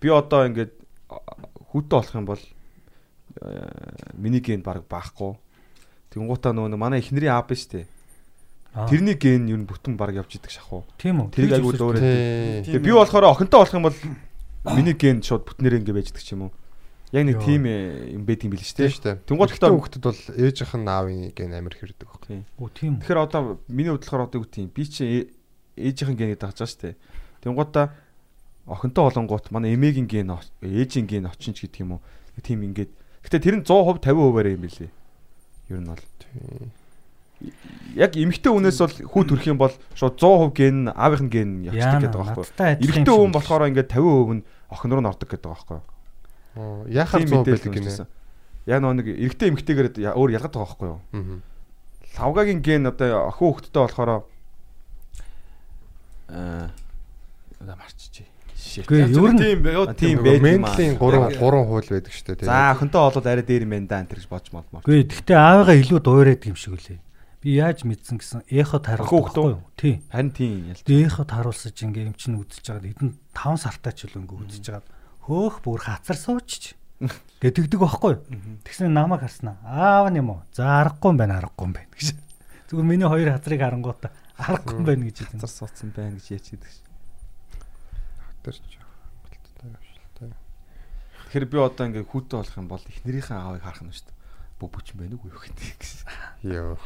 би 0.00 0.08
одоо 0.08 0.48
ингээд 0.48 0.72
хүүтэй 1.70 1.96
болох 2.00 2.14
юм 2.16 2.26
бол 2.26 2.42
миний 4.14 4.40
ген 4.40 4.62
баг 4.62 4.84
баахгүй. 4.88 5.36
Тэнгуутаа 6.10 6.52
нөгөө 6.52 6.78
манай 6.78 7.00
эхнэрийн 7.00 7.34
аав 7.34 7.46
биш 7.46 7.70
үү? 7.70 7.86
Тэрний 8.70 9.18
ген 9.18 9.50
юу 9.50 9.58
бүтэн 9.66 9.98
баг 9.98 10.14
явж 10.14 10.38
идэг 10.38 10.50
шахуу. 10.54 10.86
Тийм 10.94 11.26
үү. 11.26 11.34
Тэрийг 11.34 11.58
айгуу 11.58 11.74
үзүүлсэн. 11.74 11.82
дөөрэй. 11.82 12.62
Тий. 12.62 12.78
Тэгээ 12.78 12.86
би 12.86 12.92
болохоор 12.94 13.26
охинтой 13.34 13.58
болох 13.58 13.74
юм 13.74 13.86
бол 13.90 13.98
миний 14.78 14.94
ген 14.94 15.22
шууд 15.26 15.42
бүтнээрээ 15.42 15.82
ингэ 15.82 15.94
байж 15.94 16.14
идэг 16.14 16.22
ч 16.22 16.38
юм 16.38 16.46
уу. 16.46 16.52
Яг 17.10 17.26
нэг 17.26 17.42
тийм 17.42 17.66
э, 17.66 18.14
юм 18.14 18.22
байд 18.22 18.46
юм 18.46 18.54
бил 18.54 18.62
Тийм 18.62 18.86
шүү 18.86 19.02
дээ. 19.02 19.26
Тэнгуут 19.26 19.50
ихтэй 19.50 19.74
хөлтөд 19.74 20.04
бол 20.06 20.22
ээжийнх 20.38 20.74
нь 20.78 20.86
аавын 20.86 21.34
ген 21.34 21.50
амир 21.50 21.74
хэрдэг. 21.74 22.10
Тийм. 22.22 22.46
Оо 22.62 22.70
тийм. 22.70 23.02
Тэгэхээр 23.02 23.18
одоо 23.26 23.58
миний 23.66 23.90
бодлохоор 23.90 24.30
одоо 24.30 24.38
юу 24.38 24.46
тийм 24.46 24.70
би 24.70 24.86
чи 24.86 25.02
э- 25.02 25.30
ээжийнхэн 25.74 26.14
генийг 26.14 26.38
дагж 26.38 26.62
байгаа 26.62 26.70
шүү 26.70 26.82
дээ. 26.86 26.94
Тэнгуутаа 27.42 27.86
охинтой 28.70 29.02
болонгууд 29.10 29.50
манай 29.50 29.74
эмээгийн 29.74 30.06
ген 30.06 30.30
ээжийн 30.62 31.10
ген 31.10 31.26
очин 31.26 31.50
ч 31.50 31.66
гэдэг 31.66 31.82
юм 31.82 31.98
уу. 31.98 32.02
Тийм 32.38 32.62
ингээд. 32.62 32.94
Гэтэ 33.24 33.38
тэр 33.40 33.56
нь 33.60 33.64
100% 33.64 34.00
50%-аар 34.00 34.48
юм 34.48 34.62
билээ. 34.64 34.90
Ер 35.70 35.80
нь 35.80 35.88
бол. 35.88 36.04
Тийм. 36.20 36.72
Яг 37.96 38.16
эмэгтэй 38.16 38.52
хүнээс 38.52 38.78
бол 38.80 38.96
хүү 39.12 39.22
төрөх 39.28 39.46
юм 39.48 39.58
бол 39.60 39.72
шууд 39.96 40.16
100% 40.20 40.56
ген 40.56 40.76
нь 40.84 40.92
аавынх 40.92 41.24
нь 41.24 41.32
ген 41.32 41.50
явчихдаг 41.68 42.04
гэдэг 42.04 42.20
байгаа 42.20 42.36
байхгүй. 42.36 42.80
Эрэгтэй 42.84 43.14
хүн 43.16 43.32
болохоор 43.32 43.68
ингээд 43.72 43.92
50% 43.92 44.40
нь 44.40 44.42
охин 44.68 44.90
руу 44.92 45.00
н 45.00 45.10
ордог 45.10 45.28
гэдэг 45.28 45.48
байгаа 45.48 45.80
байхгүй. 45.80 45.80
Яхаар 46.92 47.22
Тийм 47.24 47.32
100 47.32 47.40
мэдээлэл 47.40 47.64
байдаг 47.64 47.76
гинэ. 47.80 48.08
Яг 48.68 48.80
нэг 48.84 49.06
эрэгтэй 49.08 49.48
эмэгтэйгээр 49.52 49.88
өөр 50.16 50.30
ялгаад 50.36 50.52
байгаа 50.52 50.68
байхгүй 50.68 50.88
юу? 50.88 51.00
Аа. 51.16 51.40
Лавгагийн 52.20 52.60
ген 52.60 52.88
одоо 52.90 53.32
охин 53.32 53.48
хөлттэй 53.56 53.82
болохоор 53.84 54.10
аа 56.28 56.70
одоо 57.60 57.76
марччихъя. 57.76 58.26
Shit. 58.26 58.29
Үгүй 58.60 58.98
ер 59.00 59.08
нь 59.10 59.40
тийм 59.40 59.60
байгаад 59.64 59.96
тийм 59.96 60.16
Тийм 60.20 60.24
байд 60.24 60.40
юм 60.40 60.64
аа. 60.64 60.76
ментлийн 60.76 60.94
3 61.00 61.40
3 61.40 61.68
хууль 61.70 61.90
байдаг 61.90 62.12
шүү 62.12 62.26
дээ. 62.36 62.46
За 62.46 62.70
охинтой 62.76 63.00
болоод 63.00 63.26
арай 63.26 63.44
дээр 63.44 63.64
юм 63.64 63.72
байна 63.74 63.88
да 63.88 64.00
энэ 64.04 64.12
гэж 64.14 64.26
бодж 64.28 64.46
молмоор. 64.52 64.82
Үгүй 64.84 65.04
гэхдээ 65.08 65.38
аавыгаа 65.40 65.76
илүү 65.80 65.98
дуурайдаг 66.04 66.46
юм 66.50 66.58
шиг 66.60 66.74
үлээ. 66.76 67.00
Би 67.40 67.56
яаж 67.56 67.88
мэдсэн 67.88 68.16
гэсэн 68.20 68.40
эхот 68.52 68.84
харуулсан 68.84 69.08
хүүхдөө? 69.08 69.44
байхгүй 69.48 69.56
юу? 69.56 69.64
Тий. 69.80 69.94
Харин 70.12 70.32
тийм 70.36 70.52
ял. 70.68 70.84
Тэгээ 70.84 71.08
эхот 71.08 71.30
харуулсаж 71.32 71.76
ингээ 71.80 72.08
юм 72.12 72.16
чинь 72.20 72.36
үдсэж 72.36 72.64
байгаа. 72.68 72.92
Хэдэн 72.92 73.10
5 73.32 73.64
сартаа 73.64 73.92
ч 73.96 73.98
үлээ 74.04 74.20
ингээ 74.20 74.38
үдсэж 74.44 74.64
байгаа. 74.76 74.92
Хөөх 75.24 75.56
бүр 75.64 75.80
хацар 75.80 76.18
суучч. 76.20 76.76
Гэтэгдэг 77.40 77.80
байхгүй 77.80 78.12
юу? 78.12 78.20
Тэгснэ 78.60 78.92
намайг 78.92 79.24
харснаа. 79.24 79.56
Аав 79.64 80.12
нь 80.12 80.20
юм 80.20 80.36
уу? 80.36 80.44
За 80.52 80.84
аргагүй 80.84 81.16
юм 81.16 81.16
байна, 81.16 81.40
аргагүй 81.40 81.64
юм 81.64 81.72
байна 81.72 81.88
гэж. 81.96 82.12
Зүгээр 82.68 82.84
миний 82.92 83.08
хоёр 83.08 83.32
хазрыг 83.32 83.60
харангуйта 83.64 84.12
аргагүй 84.36 84.76
юм 84.76 84.84
байна 84.84 85.04
гэж 85.08 85.16
хэлсэн. 85.24 85.40
Хацар 85.40 85.48
суудсан 85.48 85.88
байна 85.96 86.20
гэж 86.20 86.26
яач 86.36 86.46
идэг. 86.52 86.68
ш. 86.68 86.84
Тэр 88.40 88.56
ч 88.56 88.80
галттай 89.28 89.68
авшилтай. 89.76 90.32
Тэгэхээр 91.28 91.44
би 91.44 91.56
одоо 91.60 91.84
ингээ 91.92 92.08
хүүтэй 92.08 92.36
болох 92.40 92.56
юм 92.56 92.68
бол 92.72 92.80
эхнэрийнхээ 92.80 93.36
аавыг 93.36 93.60
харах 93.60 93.84
нь 93.84 93.92
шүү 93.92 94.08
дээ. 94.08 94.18
Бүбүч 94.56 94.86
юм 94.96 94.98
байна 95.04 95.16
уу 95.20 95.28
юу 95.28 95.40
гэдэг 95.44 95.76
гэсэн. 95.76 96.08
Йоо. 96.48 96.76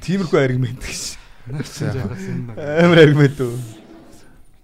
Тиймэрхүү 0.00 0.40
аргумент 0.40 0.80
энэ 0.80 1.20
Амар 2.56 2.98
аргумент 3.04 3.36
үү. 3.36 3.82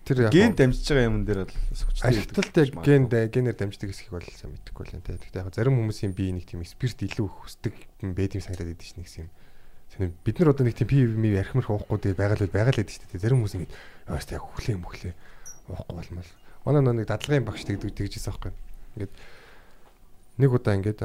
Тэр 0.09 0.25
яг 0.25 0.33
Ген 0.33 0.57
дамжиж 0.57 0.89
байгаа 0.89 1.09
юм 1.13 1.29
дээр 1.29 1.45
бол 1.45 1.57
сүчтэй. 1.77 2.09
Ажилталт 2.09 2.55
яг 2.57 2.73
ген 2.81 3.05
генээр 3.13 3.57
дамждаг 3.61 3.93
хэсгийг 3.93 4.17
бол 4.17 4.25
сайн 4.25 4.57
мэдэхгүй 4.57 4.85
л 4.89 4.95
юм 4.97 5.03
те. 5.05 5.21
Гэхдээ 5.21 5.45
яг 5.45 5.53
зарим 5.53 5.77
хүмүүсийн 5.77 6.17
бие 6.17 6.33
нэг 6.33 6.49
тийм 6.49 6.65
спирт 6.65 7.05
илүү 7.05 7.29
хүсдэг 7.29 7.77
юм 8.01 8.17
байд 8.17 8.33
юм 8.33 8.41
санагдаад 8.41 8.73
идэв 8.73 8.89
чинь 8.89 9.05
гэсэн 9.05 9.29
юм. 9.29 9.31
Тэний 9.93 10.13
бид 10.25 10.37
нар 10.41 10.57
одоо 10.57 10.65
нэг 10.65 10.81
тийм 10.81 10.89
пив 10.89 11.13
мив 11.13 11.37
архимрах 11.37 11.69
уухгүй 11.69 11.99
тэгээ 12.01 12.21
байгаад 12.25 12.41
л 12.47 12.57
байгаад 12.57 12.77
л 12.79 12.83
идэв 12.87 12.95
шүү 12.97 13.05
дээ. 13.13 13.21
Зарим 13.21 13.39
хүмүүс 13.45 13.57
ингэ 13.59 13.69
яаш 14.09 14.25
яг 14.33 14.45
хөглөө 14.49 14.73
юм 14.79 14.85
хөглөө 14.87 15.13
уухгүй 15.69 15.95
болмол. 15.97 16.31
Манай 16.65 16.83
нэг 16.83 17.09
дадлагын 17.09 17.47
багш 17.47 17.65
тэгдэг 17.65 17.93
тэгжсэн 17.97 18.33
байхгүй. 18.33 18.53
Ингээд 18.97 19.13
нэг 20.39 20.51
удаа 20.55 20.75
ингээд 20.79 21.01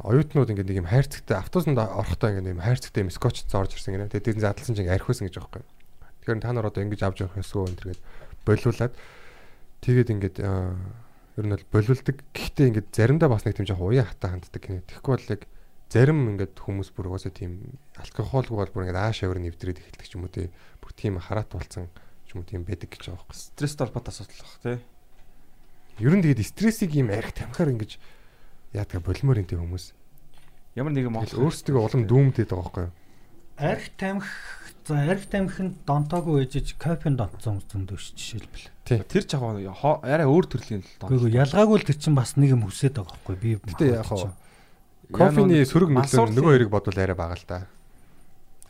оюутнууд 0.00 0.48
ингээд 0.52 0.68
нэг 0.72 0.80
юм 0.80 0.88
хайрцагтай 0.88 1.36
автобусанд 1.36 1.76
орохдоо 1.76 2.32
ингээд 2.32 2.54
юм 2.56 2.64
хайрцагтай 2.64 3.04
юм 3.04 3.12
скотч 3.12 3.44
зорж 3.44 3.76
ирсэн 3.76 4.00
гэнэ. 4.00 4.08
Тэгээ 4.08 4.24
дээр 4.32 4.38
нь 4.40 4.44
задлсан 4.48 4.74
чинь 4.76 4.88
архиусан 4.88 5.28
гэж 5.28 5.36
байхгүй. 5.36 5.62
Тэгэхээр 6.24 6.40
та 6.40 6.52
нар 6.56 6.68
одоо 6.72 6.80
ингэж 6.80 7.00
авч 7.04 7.20
явах 7.20 7.36
ёсгүй 7.36 7.68
энэ 7.68 7.78
төргээд 7.84 8.02
болиулаад 8.48 8.94
тэгээд 9.84 10.08
ингээд 10.08 10.36
ер 10.40 11.44
нь 11.44 11.52
бол 11.52 11.66
болиулдаг. 11.68 12.16
Гэхдээ 12.32 12.66
ингээд 12.72 12.88
заримдаа 12.96 13.28
бас 13.28 13.44
нэг 13.44 13.60
тийм 13.60 13.68
жоох 13.68 13.84
уян 13.84 14.08
хатаа 14.08 14.40
ханддаг 14.40 14.56
гинэ. 14.56 14.88
Тэгэхгүй 14.88 15.12
бол 15.14 15.32
яг 15.36 15.42
зарим 15.92 16.18
ингээд 16.32 16.56
хүмүүс 16.56 16.90
бүр 16.96 17.12
угаасаа 17.12 17.32
тийм 17.32 17.76
алкогольгүй 18.00 18.56
бол 18.56 18.72
бүр 18.72 18.84
ингээд 18.88 19.04
ааш 19.04 19.24
авир 19.28 19.40
нэвдрээд 19.44 19.84
эхэлдэг 19.84 20.08
ч 20.08 20.16
юм 20.16 20.24
уу 20.24 20.32
тий. 20.32 20.48
Бүр 20.80 20.92
тийм 20.96 21.20
хараат 21.20 21.52
болцсон 21.52 21.92
ч 22.28 22.36
юм 22.36 22.44
уу 22.44 22.48
тийм 22.48 22.62
байдаг 22.68 22.92
гэж 22.92 23.08
байгаа 23.08 23.24
байхгүй. 23.24 23.36
Стресст 23.40 23.78
холбоотой 23.80 24.12
асуудал 24.12 24.44
бах 24.44 24.60
тий. 24.60 24.78
Ер 26.04 26.12
нь 26.14 26.22
тэгээд 26.22 26.44
стрессийг 26.44 26.92
ийм 26.94 27.08
арх 27.10 27.32
тамхаар 27.32 27.72
ингэж 27.72 27.96
яадаг 28.76 29.00
болимоор 29.02 29.40
энэ 29.40 29.56
хүмүүс. 29.56 29.86
Ямар 30.76 30.92
нэгэн 30.92 31.10
Монгол 31.10 31.48
өөрсдөө 31.48 31.80
улам 31.80 32.02
дүүмдээд 32.06 32.52
байгаа 32.52 32.62
байхгүй 32.68 32.84
юу? 32.86 32.94
Арх 33.58 33.84
тамхи 33.98 34.30
за 34.86 34.94
арх 35.10 35.24
тамхинд 35.26 35.74
донтоогүй 35.84 36.46
ээжиж 36.46 36.78
кофеин 36.78 37.18
донтсон 37.18 37.58
хүмүүс 37.58 37.66
зөндөө 37.74 37.98
ш 37.98 38.14
жишээлбэл. 38.14 38.70
тэр 39.04 39.24
жаваа 39.26 39.58
хоо- 39.74 40.00
арай 40.06 40.24
өөр 40.30 40.46
төрлийн 40.46 40.80
л 40.86 40.92
доо. 41.02 41.10
Үгүй 41.12 41.34
ялгаагүй 41.34 41.76
л 41.82 41.88
тэр 41.90 41.98
чинь 41.98 42.14
бас 42.14 42.36
нэг 42.38 42.54
юм 42.54 42.62
хүсээд 42.64 42.96
байгаа 43.02 43.18
байхгүй 43.18 43.36
би. 43.42 43.50
Гэтэ 43.58 43.84
яг 43.98 44.06
хаа 44.06 44.32
кофений 45.12 45.64
сөрөг 45.66 45.90
мансуурлын- 45.92 46.36
нөгөө 46.38 46.52
хоёрыг 46.54 46.70
бодвол 46.70 46.98
арай 47.02 47.16
бага 47.18 47.34
л 47.36 47.44
та. 47.48 47.66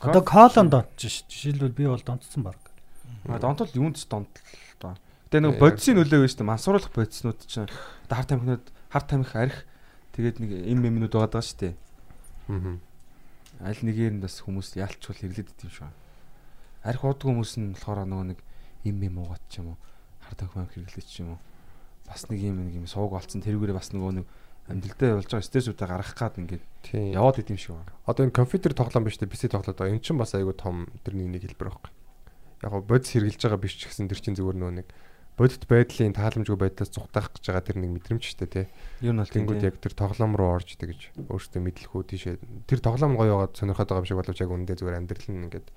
Одоо 0.01 0.23
колон 0.25 0.67
донтж 0.73 1.07
ш. 1.07 1.23
Жишээлбэл 1.29 1.75
би 1.77 1.85
бол 1.85 2.01
донтсон 2.01 2.43
баг. 2.43 2.57
Донтол 3.37 3.69
юунд 3.77 4.01
ч 4.01 4.09
донтол 4.09 4.41
доо. 4.81 4.97
Тэгээ 5.29 5.45
нэг 5.45 5.61
бодисын 5.61 6.01
нөлөө 6.01 6.25
байж 6.25 6.33
тээ 6.33 6.49
мансууруулах 6.49 6.89
бодиснууд 6.89 7.39
чинь 7.45 7.69
хар 8.09 8.25
тамхинууд 8.25 8.65
хар 8.89 9.03
тамхи 9.05 9.37
арих 9.37 9.57
тэгээд 10.17 10.41
нэг 10.41 10.49
им 10.65 10.81
минут 10.81 11.13
байгаа 11.13 11.37
даа 11.37 11.45
шүү 11.45 11.59
дээ. 11.61 11.73
Аа. 12.49 12.81
Аль 13.61 13.81
нэгээр 13.85 14.17
нь 14.17 14.23
бас 14.25 14.41
хүмүүс 14.41 14.79
яалчвал 14.81 15.19
хэрлээд 15.21 15.53
идэв 15.53 15.69
шүү. 15.69 15.93
Арих 16.81 17.05
уудаг 17.05 17.29
хүмүүс 17.29 17.61
нь 17.61 17.77
болохоор 17.77 18.09
нөгөө 18.09 18.27
нэг 18.33 18.39
им 18.89 18.97
им 19.05 19.15
уугаад 19.21 19.43
ч 19.53 19.61
юм 19.61 19.75
уу 19.75 19.77
хар 20.25 20.33
тамхи 20.33 20.57
мам 20.57 20.71
хэрэглээд 20.73 21.05
ч 21.05 21.21
юм 21.21 21.37
уу 21.37 21.39
бас 22.09 22.25
нэг 22.31 22.39
юм 22.41 22.65
нэг 22.65 22.75
юм 22.81 22.87
сууг 22.89 23.13
олцсон 23.13 23.45
тэрүүгээрээ 23.45 23.77
бас 23.77 23.93
нөгөө 23.93 24.13
нэг 24.17 24.25
амьдралдаа 24.69 25.17
болж 25.21 25.29
байгаа 25.29 25.45
стрессүүдээ 25.49 25.89
гаргах 25.89 26.17
гад 26.17 26.35
ингээд 26.41 26.65
яваад 27.13 27.41
идэв 27.41 27.57
шүү. 27.57 27.77
Одоо 28.05 28.25
энэ 28.25 28.37
компьютер 28.37 28.73
тоглоом 28.73 29.05
биш 29.05 29.17
үү? 29.17 29.29
PC 29.29 29.49
тоглоод 29.49 29.77
байгаа. 29.77 29.93
Энэ 29.97 30.05
чинь 30.05 30.17
бас 30.21 30.33
айгүй 30.37 30.53
том 30.53 30.89
тэрний 31.01 31.25
нэг 31.25 31.45
хэлбэр 31.45 31.69
байхгүй. 31.73 31.91
Яг 32.63 32.71
гоо 32.71 32.83
бодис 32.83 33.13
хэрглэж 33.15 33.39
байгаа 33.39 33.61
биш 33.61 33.75
ч 33.79 33.87
гэсэн 33.87 34.09
тэр 34.11 34.19
чинь 34.19 34.37
зүгээр 34.37 34.57
нөө 34.59 34.71
нэг 34.83 34.87
бодит 35.39 35.63
байдлын 35.71 36.11
тааламжгүй 36.11 36.57
байдлаас 36.59 36.91
зүхтаах 36.91 37.31
гэж 37.31 37.43
байгаа 37.47 37.63
тэр 37.63 37.77
нэг 37.79 37.91
мэдрэмж 37.95 38.25
дээ 38.35 38.49
тий. 38.51 38.65
Юу 38.99 39.15
нь 39.15 39.23
бол 39.23 39.31
Тэнгүүд 39.31 39.63
яг 39.63 39.75
тэр 39.79 39.95
тоглоом 39.95 40.35
руу 40.35 40.59
орж 40.59 40.75
тэгж 40.75 41.15
өөртөө 41.31 41.61
мэдлэхүү 41.63 42.01
тийшээ 42.11 42.35
тэр 42.67 42.79
тоглоом 42.83 43.15
гоё 43.15 43.31
яваад 43.47 43.55
сонирхоод 43.55 43.87
байгаа 43.87 44.03
юм 44.03 44.09
шиг 44.11 44.19
боловч 44.19 44.39
яг 44.43 44.51
үндэ 44.51 44.75
зүгээр 44.75 44.99
амьдрал 44.99 45.27
нь 45.31 45.43
ингээд 45.47 45.67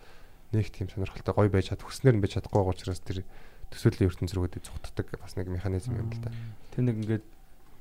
нэг 0.50 0.66
тийм 0.74 0.90
сонирхолтой 0.90 1.34
гоё 1.38 1.50
байж 1.54 1.70
чад 1.70 1.86
хүснээр 1.86 2.18
нь 2.18 2.22
байж 2.26 2.34
чадахгүй 2.42 2.58
байгаа 2.58 2.74
учраас 2.74 3.02
тэр 3.06 3.22
төсөөлийн 3.70 4.10
ертөнц 4.10 4.32
рүүгээ 4.34 4.66
зүгтдаг 4.66 5.06
бас 5.22 5.38
нэг 5.38 5.46
механизм 5.46 5.94
юм 5.94 6.10
л 6.10 6.20
да. 6.26 6.34
тэр 6.74 6.82
нэг 6.90 6.96
ингээд 7.06 7.24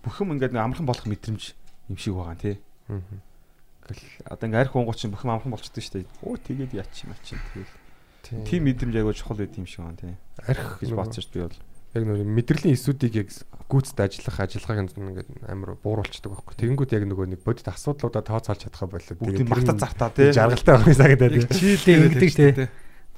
бүх 0.05 0.15
юм 0.21 0.38
ингээд 0.38 0.53
амархан 0.53 0.85
болох 0.85 1.09
мэдрэмж 1.09 1.43
юм 1.89 1.97
шиг 1.97 2.13
байгаа 2.13 2.38
тий. 2.38 2.55
Аа. 2.88 3.01
Ингээл 3.89 4.05
одоо 4.30 4.45
ингээ 4.47 4.61
арх 4.63 4.76
уунгууд 4.77 4.97
чинь 5.01 5.11
бүх 5.11 5.26
юм 5.26 5.34
амархан 5.34 5.51
болчихдээ 5.51 5.84
шүү 5.84 5.95
дээ. 5.99 6.13
Өө 6.30 6.38
тэгээд 6.45 6.71
яач 6.77 6.95
юм 7.03 7.11
ачи 7.11 7.35
тэгэл. 7.35 7.80
Тийм. 8.22 8.43
Тим 8.45 8.61
мэдрэмж 8.69 8.95
аягүй 8.95 9.15
чухал 9.18 9.38
байт 9.41 9.57
юм 9.57 9.65
шиг 9.65 9.81
байна 9.85 9.98
тий. 9.98 10.15
арх 10.48 10.80
гэж 10.80 10.91
бодсон 10.93 11.22
шүү 11.23 11.34
би 11.34 11.41
бол. 11.45 11.57
яг 11.91 12.03
нөр 12.07 12.23
мэдрэлийн 12.23 12.76
эсүүдийг 12.77 13.14
яг 13.19 13.30
гүйцэд 13.68 13.99
ажиллах 13.99 14.38
ажиллагааг 14.39 14.80
ингээд 14.95 15.30
амар 15.48 15.76
бууруулцдаг 15.84 16.31
байхгүй. 16.31 16.56
Тэгэнгүүт 16.56 16.91
яг 16.95 17.03
нөгөө 17.03 17.27
нэг 17.35 17.41
бодит 17.43 17.68
асуудлуудаа 17.68 18.23
тооцоолж 18.23 18.64
чадхаа 18.64 18.88
болоод 18.88 19.19
Бүгдийн 19.19 19.49
багтаа 19.52 19.76
зартаа 19.76 20.10
тий. 20.15 20.31
жаргалтай 20.31 20.76
байх 20.80 20.95
санагдаад 20.95 21.35
яг 21.35 21.48
тий. 21.52 21.76
чийлээ 21.84 21.99
ингэдэг 22.07 22.31
те. 22.56 22.69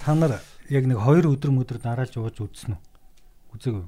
Та 0.02 0.18
нар 0.18 0.42
яг 0.74 0.84
нэг 0.90 0.98
хоёр 0.98 1.26
өдөр 1.38 1.52
мөдөр 1.54 1.78
дараалж 1.78 2.18
ууж 2.18 2.38
үзсэн 2.42 2.74
үү? 2.74 2.82
Үзээгүй. 3.54 3.86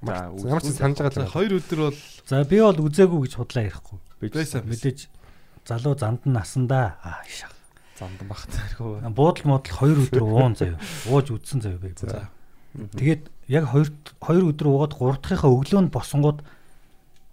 За, 0.00 0.32
Ямар 0.32 0.64
ч 0.64 0.68
санаж 0.76 0.96
байгаа 1.00 1.24
л 1.24 1.32
хоёр 1.36 1.52
өдөр 1.60 1.80
бол 1.88 1.98
За 2.28 2.44
би 2.44 2.56
бол 2.60 2.80
үзээгүй 2.88 3.20
гэж 3.24 3.32
худлаа 3.40 3.64
ярихгүй. 3.68 3.98
Мэдээж 4.20 5.00
залуу 5.64 5.96
занд 5.96 6.24
нь 6.28 6.32
насандаа 6.36 7.00
аа 7.04 7.24
шах. 7.28 7.52
Замдан 8.00 8.26
багтаа 8.28 8.64
архив. 8.64 9.04
Буудал 9.12 9.44
модал 9.44 9.76
хоёр 9.76 9.98
өдөр 10.08 10.24
уун 10.24 10.56
заяа. 10.56 10.80
Ууж 11.06 11.30
үзсэн 11.36 11.60
заяа 11.60 11.78
би. 11.78 11.92
За. 12.00 12.30
Тэгээд 12.96 13.28
яг 13.52 13.68
хоёр 13.68 13.92
хоёр 14.24 14.44
өдөр 14.56 14.66
уугаад 14.72 14.94
гурав 14.96 15.18
дахьынхаа 15.20 15.52
өглөөнд 15.52 15.90
босонгууд 15.92 16.40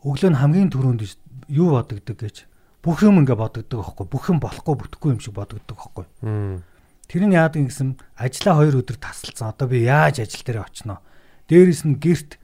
өглөө 0.03 0.29
нь 0.33 0.39
хамгийн 0.41 0.69
түрүүнд 0.73 1.01
юу 1.53 1.77
бодогддог 1.77 2.17
гэж 2.17 2.49
бүх 2.81 3.03
юм 3.05 3.21
ингээ 3.21 3.37
бодогддог 3.37 3.79
байхгүй 3.85 4.05
бүх 4.09 4.25
юм 4.33 4.39
болохгүй 4.41 4.75
бүтэхгүй 4.81 5.09
юм 5.13 5.21
шиг 5.21 5.37
бодогддог 5.37 5.77
байхгүй 5.77 6.05
Мм. 6.25 6.63
тэр 7.05 7.23
нь 7.27 7.35
яадаг 7.37 7.63
гэсэн 7.69 7.95
ажлаа 8.17 8.55
хоёр 8.57 8.81
өдөр 8.81 8.97
тасалсан 8.97 9.53
одоо 9.53 9.67
би 9.69 9.85
яаж 9.85 10.19
ажил 10.25 10.41
дээр 10.41 10.65
очноо 10.65 10.99
дээрэс 11.49 11.85
нь 11.85 12.01
гэрт 12.01 12.41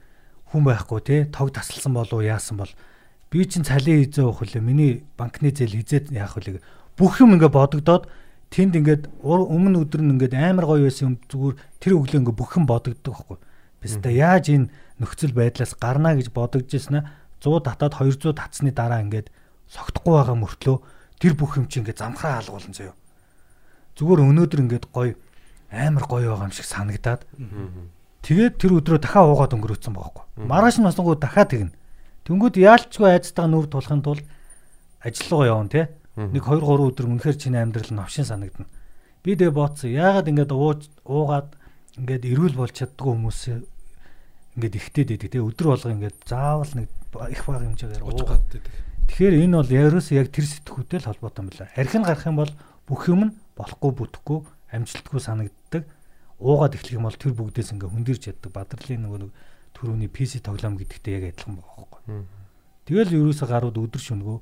хүн 0.54 0.62
байхгүй 0.62 1.00
те 1.02 1.16
тог 1.30 1.50
тасалсан 1.50 1.94
болов 1.94 2.22
яасан 2.22 2.62
бол 2.62 2.72
би 3.30 3.42
чинь 3.42 3.66
цалин 3.66 4.06
хизээ 4.06 4.24
уух 4.24 4.42
үлээ 4.44 4.62
миний 4.62 5.02
банкны 5.18 5.50
зээл 5.50 5.82
хизээ 5.82 6.14
яах 6.14 6.38
үлээ 6.38 6.62
бүх 6.98 7.20
юм 7.20 7.34
ингээ 7.36 7.50
бодогдоод 7.50 8.06
тэнд 8.54 8.74
ингээд 8.78 9.02
өмнө 9.22 9.82
өдөр 9.82 10.00
нь 10.02 10.12
ингээд 10.14 10.34
амар 10.38 10.66
гоё 10.68 10.86
байсан 10.86 11.14
юм 11.14 11.14
зүгээр 11.30 11.56
тэр 11.82 11.92
өглөө 11.98 12.20
ингээ 12.22 12.38
бүх 12.38 12.54
юм 12.54 12.64
бодогддог 12.70 13.14
байхгүй 13.14 13.38
Биста 13.84 14.08
яаж 14.08 14.48
энэ 14.48 14.72
нөхцөл 14.96 15.36
байдлаас 15.36 15.76
гарна 15.76 16.16
гэж 16.16 16.32
бодогдож 16.32 16.72
ирсэн 16.72 17.04
100 17.44 17.68
татаад 17.68 17.92
200 18.00 18.32
татсны 18.32 18.72
дараа 18.72 19.04
ингээд 19.04 19.28
согтохгүй 19.68 20.16
байгаа 20.16 20.36
мөртлөө 20.40 20.76
тэр 21.20 21.36
бүх 21.36 21.60
юм 21.60 21.68
чинь 21.68 21.84
ингээд 21.84 22.00
замхраа 22.00 22.40
хаалгуулсан 22.40 22.72
заяо. 22.72 22.96
Зүгээр 24.00 24.24
өнөөдөр 24.24 24.60
ингээд 24.64 24.88
гоё 24.88 25.20
амар 25.68 26.04
гоё 26.08 26.32
байгаа 26.32 26.48
юм 26.48 26.56
шиг 26.56 26.64
санагдаад 26.64 27.28
тэгээд 28.24 28.56
тэр 28.56 28.72
өдрөө 28.80 29.04
дахиад 29.04 29.28
уугаад 29.28 29.52
өнгөрөөцсөн 29.52 29.92
байгаа 29.92 30.12
хгүй. 30.16 30.48
Маргааш 30.48 30.76
нь 30.80 30.88
басангууд 30.88 31.20
дахиад 31.20 31.52
тэгнэ. 31.52 31.76
Тэнгүүд 32.24 32.56
яалчгүй 32.56 33.08
айцтайгаа 33.12 33.52
нүр 33.52 33.68
тулахын 33.68 34.00
тулд 34.00 34.24
ажил 35.04 35.28
руу 35.28 35.44
явна 35.44 35.68
те. 35.68 35.92
Нэг 36.14 36.46
2 36.46 36.62
3 36.62 36.94
өдөр 36.94 37.06
үнэхээр 37.10 37.36
чиний 37.38 37.58
амьдрал 37.58 37.90
новшин 37.90 38.22
санагдана. 38.22 38.70
Би 39.26 39.34
тэгээ 39.34 39.50
бооцсон. 39.50 39.90
Яагаад 39.90 40.30
ингээд 40.30 40.52
ууж 40.54 40.86
уугаад 41.02 41.50
ингээд 41.98 42.22
эрүүл 42.30 42.54
болж 42.54 42.74
чаддгүй 42.78 43.10
хүмүүс 43.18 43.40
ингээд 44.54 44.74
ихтэй 44.78 45.04
дэдэг 45.10 45.30
те. 45.34 45.42
Өдөр 45.42 45.74
болго 45.74 45.90
ингээд 45.90 46.22
заавал 46.22 46.70
нэг 46.78 46.88
их 47.34 47.42
баг 47.42 47.66
хэмжээгээр 47.66 48.06
уугаад 48.06 48.46
байдаг. 48.46 48.62
Тэгэхээр 49.10 49.34
энэ 49.42 49.58
бол 49.58 49.70
ерөөс 49.74 50.08
яг 50.14 50.30
тэр 50.30 50.46
сэтгүүтэй 50.46 50.98
л 51.02 51.08
холбоотой 51.10 51.42
юм 51.42 51.50
байна. 51.50 51.74
Архин 51.74 52.06
гарах 52.06 52.26
юм 52.30 52.38
бол 52.38 52.52
бүх 52.86 53.02
юм 53.10 53.20
нь 53.26 53.34
болохгүй 53.58 53.92
бүтэхгүй 53.98 54.38
амжилтгүй 54.70 55.18
санагддаг. 55.18 55.82
Уугаад 56.38 56.78
эхлэх 56.78 56.94
юм 56.94 57.10
бол 57.10 57.18
тэр 57.18 57.34
бүгдээс 57.34 57.74
ингээ 57.74 57.90
хөндөрж 57.90 58.22
яддаг. 58.30 58.50
Бадрлын 58.54 59.02
нөгөө 59.02 59.18
нэг 59.18 59.32
төрөүний 59.74 60.10
PC 60.10 60.46
тоглоом 60.46 60.78
гэдэгтэй 60.78 61.18
яг 61.18 61.24
адилхан 61.34 61.58
байгаа 61.58 61.74
байхгүй. 61.74 62.02
Тэгэл 62.86 63.16
ерөөсө 63.18 63.46
гарууд 63.50 63.76
өдөр 63.82 64.02
шөнөгөө 64.02 64.38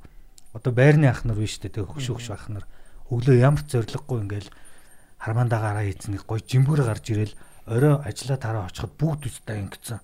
одоо 0.53 0.73
байрны 0.73 1.09
ах 1.09 1.25
нар 1.25 1.37
биш 1.37 1.59
үү? 1.61 1.73
Тэг 1.73 1.89
хөгш 1.89 2.13
хөгш 2.13 2.29
ах 2.33 2.47
нар 2.53 2.65
өглөө 3.13 3.37
ямар 3.41 3.65
ч 3.65 3.77
зориггүй 3.77 4.19
ингээл 4.25 4.51
хармандаагараа 5.21 5.85
хийцэн 5.85 6.17
нэг 6.17 6.25
гой 6.29 6.41
жимбүүрэ 6.41 6.85
гарч 6.85 7.05
ирэл 7.13 7.35
орой 7.69 8.01
ажиллаа 8.03 8.39
тараа 8.41 8.65
очиход 8.69 8.97
бүгд 8.97 9.29
үстэй 9.29 9.61
ингэсэн 9.63 10.01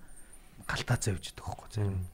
галтаа 0.69 0.99
завж 1.01 1.33
идэх 1.33 1.45
байхгүй 1.45 1.69
зарим. 1.75 2.07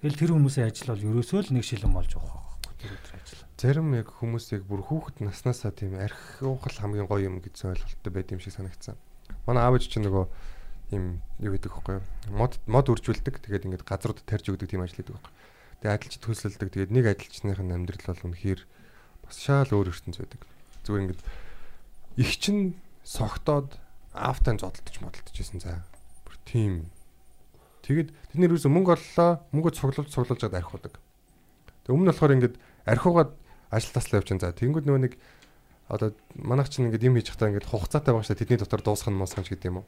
Тэгэл 0.00 0.20
тэр 0.20 0.32
хүмүүсийн 0.34 0.68
ажил 0.68 0.90
бол 0.90 1.06
ерөөсөө 1.14 1.40
л 1.48 1.54
нэг 1.54 1.64
шилэн 1.64 1.92
болж 1.92 2.10
байгаа 2.16 2.34
байхгүй 2.34 2.74
тэр 2.80 2.92
өдөр 2.98 3.14
ажил. 3.20 3.42
Зарим 3.54 3.88
яг 3.94 4.08
хүмүүсийг 4.10 4.62
бүр 4.66 4.82
хүүхэд 4.84 5.16
наснаасаа 5.22 5.72
тийм 5.72 5.94
арх 5.96 6.42
уухал 6.42 6.76
хамгийн 6.76 7.08
гоё 7.08 7.28
юм 7.30 7.40
гэсэн 7.40 7.72
ойлголттой 7.72 8.12
байд 8.12 8.32
юм 8.34 8.40
шиг 8.42 8.52
санагдсан. 8.58 8.98
Манай 9.46 9.62
аав 9.64 9.78
ээж 9.78 9.88
чинь 9.88 10.04
нөгөө 10.04 10.24
ийм 10.92 11.22
юу 11.40 11.52
гэдэг 11.54 11.72
вэ 11.72 12.02
мод 12.34 12.60
мод 12.66 12.90
үржүүлдэг. 12.92 13.44
Тэгээд 13.44 13.64
ингээд 13.70 13.88
газрууд 13.88 14.20
тарьж 14.26 14.50
өгдөг 14.52 14.68
тийм 14.68 14.84
ажил 14.84 15.00
гэдэг 15.00 15.14
байхгүй. 15.16 15.32
Тэгээд 15.84 16.00
адилч 16.00 16.16
төсөлдөг. 16.16 16.68
Тэгээд 16.72 16.96
нэг 16.96 17.04
адилчныхын 17.12 17.76
амьдрал 17.76 18.08
бол 18.08 18.32
үнэхээр 18.32 18.60
бас 19.28 19.36
шал 19.36 19.68
өөр 19.68 19.92
ертөнц 19.92 20.16
байдаг. 20.16 20.40
Зүгээр 20.88 21.04
ингээд 21.04 21.22
их 22.24 22.32
чин 22.40 22.80
согтоод 23.04 23.76
аавтай 24.16 24.56
зодтолдож 24.56 24.96
модтолдож 25.04 25.36
исэн 25.36 25.60
за. 25.60 25.84
Бүр 26.24 26.40
тийм. 26.48 26.88
Тэгээд 27.84 28.16
тэд 28.16 28.40
нэр 28.40 28.56
юусэн 28.56 28.72
мөнгө 28.72 28.96
оллоо, 28.96 29.44
мөнгө 29.52 29.76
цуглуулж 29.76 30.08
цуглуулж 30.08 30.40
гад 30.40 30.56
архиудаг. 30.56 30.96
Тэг 31.84 31.92
өмнө 31.92 32.08
нь 32.08 32.12
болохоор 32.16 32.32
ингээд 32.40 32.56
архиугаад 32.88 33.36
ажил 33.68 33.92
таслаа 33.92 34.24
явчихсан 34.24 34.40
за. 34.40 34.56
Тэнгүүд 34.56 34.88
нөгөө 34.88 35.02
нэг 35.04 35.20
одоо 35.92 36.16
манайх 36.32 36.72
чинь 36.72 36.88
ингээд 36.88 37.12
юм 37.12 37.20
хийж 37.20 37.28
захтаа 37.28 37.52
ингээд 37.52 37.68
хугацаатай 37.68 38.16
байгаа 38.16 38.24
шүү 38.24 38.32
дээ. 38.32 38.40
Тэдний 38.56 38.60
дотор 38.64 38.80
дуусгах 38.80 39.12
нь 39.12 39.20
мосгоч 39.20 39.52
гэдэг 39.52 39.68
юм 39.68 39.84
уу. 39.84 39.86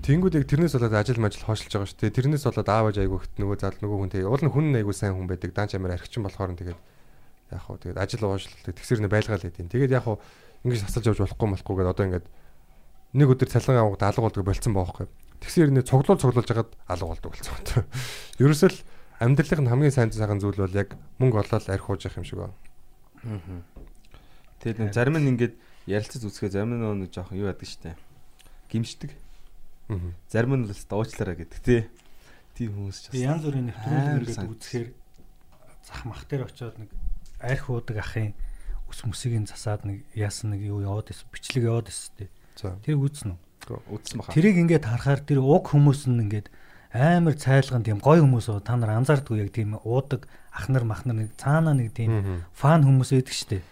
Тэнгүүд 0.00 0.42
яг 0.42 0.46
тэрнээс 0.50 0.74
болоод 0.74 0.96
ажил 0.96 1.20
мажил 1.22 1.44
хойшилж 1.46 1.70
байгаа 1.70 1.86
шүү 1.86 2.00
дээ. 2.02 2.16
Тэрнээс 2.18 2.44
болоод 2.48 2.66
ааваж 2.66 2.96
айгүйхт 2.98 3.36
нөгөө 3.38 3.56
зал 3.62 3.76
нөгөө 3.78 3.98
хүн 4.00 4.10
тэгээ 4.10 4.26
уул 4.26 4.42
нь 4.42 4.50
хүн 4.50 4.66
айгүй 4.80 4.96
сайн 4.96 5.14
хүн 5.14 5.28
байдаг. 5.30 5.54
Даанч 5.54 5.78
амар 5.78 5.94
архичин 5.94 6.26
болохоор 6.26 6.50
нь 6.50 6.58
тэгээд 6.58 6.80
яг 7.54 7.62
хуу 7.62 7.78
тэгээд 7.78 8.00
ажил 8.00 8.26
уушлалт 8.26 8.64
тэгсэр 8.64 9.04
нэ 9.04 9.12
байлгаал 9.12 9.44
гэдэг. 9.44 9.70
Тэгээд 9.70 9.94
яг 9.94 10.08
хуу 10.08 10.18
ингэж 10.66 10.82
хасалж 10.88 11.06
явж 11.14 11.20
болохгүй 11.20 11.48
болохгүй 11.54 11.74
гэдээ 11.78 11.94
одоо 11.94 12.04
ингээд 12.10 12.26
нэг 13.14 13.28
өдөр 13.28 13.48
цалин 13.54 13.78
авахд 13.78 14.02
алга 14.02 14.24
болдог 14.26 14.44
болцсон 14.50 14.74
байхгүй. 14.74 15.06
Тэгсэр 15.44 15.70
нэ 15.70 15.86
цуглуул 15.86 16.18
цуглуулж 16.18 16.48
хагаад 16.48 16.70
алга 16.90 17.06
болдог 17.12 17.30
болцсон. 17.30 17.86
Ерөөсөө 18.42 18.70
л 18.72 18.78
амьдралын 19.22 19.70
хамгийн 19.70 19.94
сайн 19.94 20.10
сайхан 20.10 20.42
зүйл 20.42 20.58
бол 20.58 20.74
яг 20.74 20.98
мөнгө 21.22 21.44
олоод 21.44 21.70
архиуж 21.70 22.08
явах 22.08 22.18
юм 22.18 22.26
шиг 22.26 22.38
байна. 22.40 22.56
Тэгээд 24.58 24.80
нэг 24.80 24.90
зарим 24.96 25.16
нь 25.20 25.30
ингээд 25.36 25.54
ярилцаж 25.86 26.24
үзэхээ 26.24 26.56
зарим 26.56 26.74
нь 26.76 27.04
нэг 27.04 27.12
жоохон 27.12 27.38
юу 27.38 27.52
яадаг 27.52 27.68
штэ. 27.68 27.94
Гимшдэг. 28.72 29.12
Аа. 29.12 29.29
Зарим 30.30 30.54
нь 30.56 30.66
л 30.68 30.72
уучлаарай 30.72 31.36
гэдэг 31.40 31.60
тий. 31.64 31.82
Тийм 32.54 32.70
хүмүүс 32.76 32.98
ч 32.98 33.04
Тэгээ 33.10 33.26
янз 33.26 33.42
бүрийн 33.46 33.66
нэвтрүүлэг 33.70 34.28
ингээд 34.30 34.52
үзэхээр 34.54 34.88
зах 35.86 36.02
мах 36.06 36.22
дээр 36.28 36.46
очиод 36.46 36.76
нэг 36.78 36.90
арх 37.40 37.64
уудаг 37.70 37.96
ахын 37.98 38.34
ус 38.90 39.00
мөсийг 39.06 39.38
засаад 39.48 39.86
нэг 39.86 40.04
яасан 40.14 40.54
нэг 40.54 40.66
юу 40.66 40.82
яваад 40.82 41.10
исэн 41.10 41.30
бичлэг 41.30 41.64
яваад 41.66 41.88
тээ. 41.88 42.28
За. 42.58 42.76
Тэр 42.84 43.00
үүснэ 43.00 43.34
үү? 43.34 43.40
Үдсэн 43.70 44.16
баха. 44.18 44.34
Тэрийг 44.34 44.56
ингээд 44.58 44.84
харахаар 44.84 45.22
тэр 45.22 45.40
уг 45.40 45.70
хүмүүс 45.70 46.10
нь 46.10 46.22
ингээд 46.26 46.50
амар 46.90 47.38
цайлган 47.38 47.86
тийм 47.86 48.02
гой 48.02 48.18
хүмүүс 48.18 48.50
та 48.66 48.74
нар 48.74 48.98
анзаардгүй 48.98 49.46
яг 49.46 49.54
тийм 49.54 49.78
уудаг 49.78 50.26
ах 50.50 50.66
нар 50.66 50.82
мах 50.82 51.06
нар 51.06 51.22
нэг 51.22 51.38
цаанаа 51.38 51.74
нэг 51.78 51.94
тийм 51.94 52.42
фан 52.50 52.82
хүмүүс 52.82 53.14
байдаг 53.14 53.36
штэ. 53.36 53.62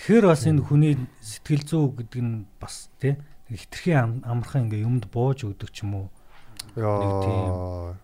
Тэгэхээр 0.00 0.26
бас 0.28 0.42
энэ 0.48 0.64
хүний 0.64 0.94
сэтгэл 1.20 1.64
зүй 1.68 1.84
гэдэг 2.00 2.20
нь 2.24 2.48
бас 2.56 2.88
тий 2.96 3.20
хитрхи 3.50 3.92
ам- 3.94 4.22
амархан 4.26 4.66
ингээ 4.66 4.82
юмд 4.82 5.06
бууж 5.12 5.46
өгдөг 5.46 5.70
ч 5.70 5.86
юм 5.86 5.94
уу. 5.94 6.06
Яа. 6.74 7.94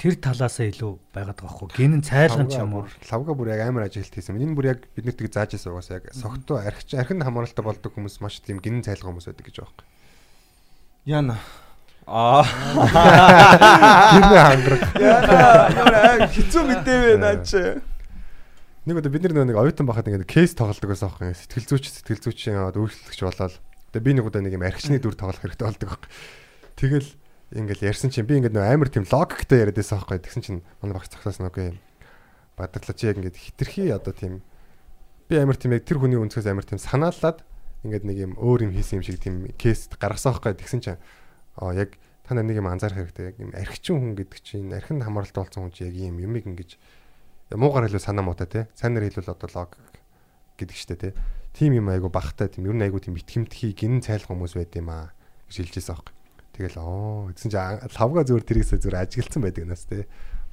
Тэр 0.00 0.16
талаасаа 0.16 0.70
илүү 0.72 0.96
байгаад 1.12 1.36
байгаа 1.42 1.56
хгүй. 1.60 1.68
Гинэн 1.76 2.00
цайлган 2.06 2.48
ч 2.48 2.56
юм 2.56 2.72
уу. 2.78 2.86
Лавга 3.10 3.34
бүр 3.36 3.52
яг 3.52 3.66
амар 3.68 3.84
ажилт 3.90 4.08
хийсэн. 4.14 4.38
Энэ 4.40 4.56
бүр 4.56 4.70
яг 4.72 4.86
бид 4.96 5.04
нарт 5.04 5.20
зааж 5.20 5.58
ирсэн 5.58 5.74
угаасаа 5.76 6.00
яг 6.00 6.08
согтуу 6.16 6.56
архич 6.56 6.94
архинд 6.96 7.20
хамааралтай 7.26 7.60
болдог 7.60 7.92
хүмүүс 7.92 8.22
маш 8.24 8.40
тийм 8.40 8.64
гинэн 8.64 8.80
цайлгаа 8.86 9.12
хүмүүс 9.12 9.28
байдаг 9.28 9.44
гэж 9.44 9.56
байгаа 9.60 9.76
юм. 9.76 9.88
Яна. 11.04 11.36
Аа. 12.08 12.44
Гинэн 14.16 14.32
хангарах. 14.40 14.84
Яна. 14.96 16.26
Хэцүү 16.32 16.62
мэдээвэ 16.64 17.20
наа 17.20 17.44
чи. 17.44 17.60
Нэг 18.88 18.96
удаа 19.04 19.12
бид 19.12 19.22
нар 19.28 19.44
нэг 19.44 19.58
оюутан 19.60 19.84
байхад 19.84 20.08
ингээд 20.08 20.24
кейс 20.24 20.56
тоглодог 20.56 20.88
байсан 20.88 21.12
аахгүй. 21.12 21.36
Сэтгэл 21.36 21.68
зүйч 21.76 21.92
сэтгэл 21.92 22.24
зүйчийн 22.24 22.56
аваад 22.56 22.80
үйлчлэгч 22.80 23.20
болоод 23.20 23.60
тэгээ 23.90 24.06
би 24.06 24.12
нэг 24.18 24.26
удаа 24.26 24.42
нэг 24.42 24.54
юм 24.54 24.66
архичны 24.66 24.98
дүр 24.98 25.14
тоглох 25.18 25.42
хэрэгтэй 25.42 25.66
болдог 25.66 25.88
аахгүй. 25.90 26.10
Тэгэл 26.78 27.08
ингээд 27.50 27.80
ярьсан 27.82 28.10
чинь 28.14 28.26
би 28.26 28.38
ингээд 28.38 28.54
нэг 28.54 28.64
амар 28.66 28.90
тийм 28.90 29.04
логиктэй 29.06 29.66
яриад 29.66 29.78
байсан 29.78 29.98
аахгүй. 29.98 30.22
Тэгсэн 30.22 30.42
чинь 30.42 30.60
манай 30.78 30.94
багш 30.94 31.10
цагсаас 31.10 31.42
нэг 31.42 31.56
юм 31.58 31.78
бадаглаж 32.54 32.98
яг 33.02 33.18
ингээд 33.18 33.38
хитрхи 33.38 33.90
одоо 33.90 34.14
тийм 34.14 34.42
би 35.26 35.34
амар 35.38 35.58
тийм 35.58 35.74
яг 35.74 35.82
тэр 35.82 35.98
хүний 35.98 36.18
өнцгөөс 36.18 36.46
амар 36.46 36.66
тийм 36.66 36.78
санаалаад 36.78 37.42
ингээд 37.82 38.04
нэг 38.06 38.16
юм 38.18 38.32
өөр 38.38 38.70
юм 38.70 38.72
хийсэн 38.78 39.02
юм 39.02 39.04
шиг 39.06 39.18
тийм 39.18 39.50
кейс 39.58 39.90
гаргасан 39.98 40.38
аахгүй. 40.38 40.54
Тэгсэн 40.54 40.80
чинь 40.80 41.00
аа 41.58 41.74
яг 41.74 41.98
та 42.22 42.38
нар 42.38 42.46
нэг 42.46 42.62
юм 42.62 42.70
анзаарах 42.70 43.02
хэрэгтэй. 43.02 43.34
Яг 43.34 43.36
юм 43.42 43.50
архичин 43.58 43.98
хүн 43.98 44.14
гэдэг 44.14 44.38
чинь 44.46 44.70
архинд 44.70 45.02
хамааралтай 45.02 45.42
болсон 45.42 45.66
хүн 45.66 45.74
чинь 45.74 45.90
яг 45.90 45.96
юм 45.98 46.22
юмыг 46.22 46.46
ингэж 46.46 46.78
муугар 47.58 47.90
хэлбэл 47.90 48.06
санаа 48.06 48.22
муутай 48.22 48.46
те 48.46 48.60
сайнэр 48.78 49.10
хэлбэл 49.10 49.34
одоо 49.34 49.50
лог 49.50 49.74
гэдэг 50.54 50.76
штэ 50.76 50.94
те 50.94 51.08
тим 51.56 51.74
юм 51.74 51.88
айгу 51.90 52.08
бахтай 52.08 52.48
тийм 52.48 52.70
ер 52.70 52.76
нь 52.76 52.84
айгу 52.84 53.00
тийм 53.02 53.18
итгэмтгий 53.18 53.74
гинэн 53.74 54.04
цайлах 54.04 54.30
хүмүүс 54.30 54.54
байд 54.54 54.74
юм 54.76 54.90
аа 54.90 55.10
гэж 55.50 55.70
хэлжсэн 55.70 55.94
аахгүй 55.94 56.14
тэгэл 56.54 56.78
оо 56.78 57.30
гэсэн 57.34 57.50
чи 57.50 57.58
лавга 57.98 58.26
зүгээр 58.26 58.46
тэрийгсээ 58.46 58.78
зүгээр 58.82 59.02
ажиглцсан 59.02 59.42
байдаг 59.42 59.64
нас 59.66 59.84
те 59.86 60.06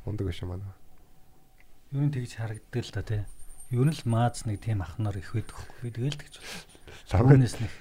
мундаг 0.06 0.28
биш 0.28 0.42
юм 0.42 0.58
аа 0.58 0.78
Юу 1.96 2.04
н 2.04 2.12
тэгж 2.12 2.36
харагддаг 2.36 2.84
л 2.84 2.92
та 2.92 3.00
тий. 3.00 3.24
Юу 3.72 3.88
нь 3.88 3.96
л 3.96 4.04
мааз 4.04 4.44
нэг 4.44 4.60
тийм 4.60 4.84
ах 4.84 5.00
нар 5.00 5.16
их 5.16 5.32
байдаг 5.32 5.56
хгүй. 5.56 5.88
Би 5.88 5.96
тэгэл 5.96 6.20
тэгж 6.20 6.36
бодлоо. 6.36 6.68
лавга 7.16 7.32
Түүнээс 7.40 7.56
нэг 7.64 7.72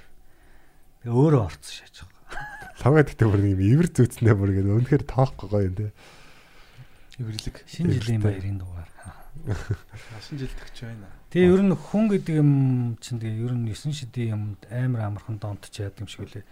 өөрөө 1.10 1.43
орцсон 1.43 1.74
шааж 1.74 2.06
байгаа. 2.06 2.22
лавга 2.86 3.02
гэдэг 3.02 3.26
бүр 3.26 3.43
юм 3.51 3.62
ивэр 3.66 3.88
зүүцнээ 3.90 4.34
бүр 4.38 4.51
ингэ 4.62 4.78
үнэхээр 4.78 5.05
тоохгүй 5.10 5.48
гоё 5.51 5.66
юм 5.66 5.74
те 5.74 5.90
Эвэрлэг. 7.18 7.56
Шинэ 7.66 7.98
жилийн 7.98 8.22
баярын 8.22 8.62
дугаар. 8.62 8.86
Шинэ 8.94 9.26
жил 10.33 10.49
төгч 10.49 10.79
байна. 10.83 11.09
Тэгээ 11.31 11.53
ер 11.53 11.63
нь 11.63 11.75
хүн 11.77 12.05
гэдэг 12.11 12.35
юм 12.41 12.51
чинь 13.03 13.21
тэгээ 13.21 13.45
ер 13.45 13.55
нь 13.55 13.69
9 13.69 13.93
шидийн 13.93 14.31
юмд 14.35 14.61
амар 14.71 15.11
амархан 15.11 15.39
донтч 15.39 15.75
яадаг 15.83 16.07
юм 16.07 16.09
шиг 16.09 16.27
үлээ. 16.27 16.45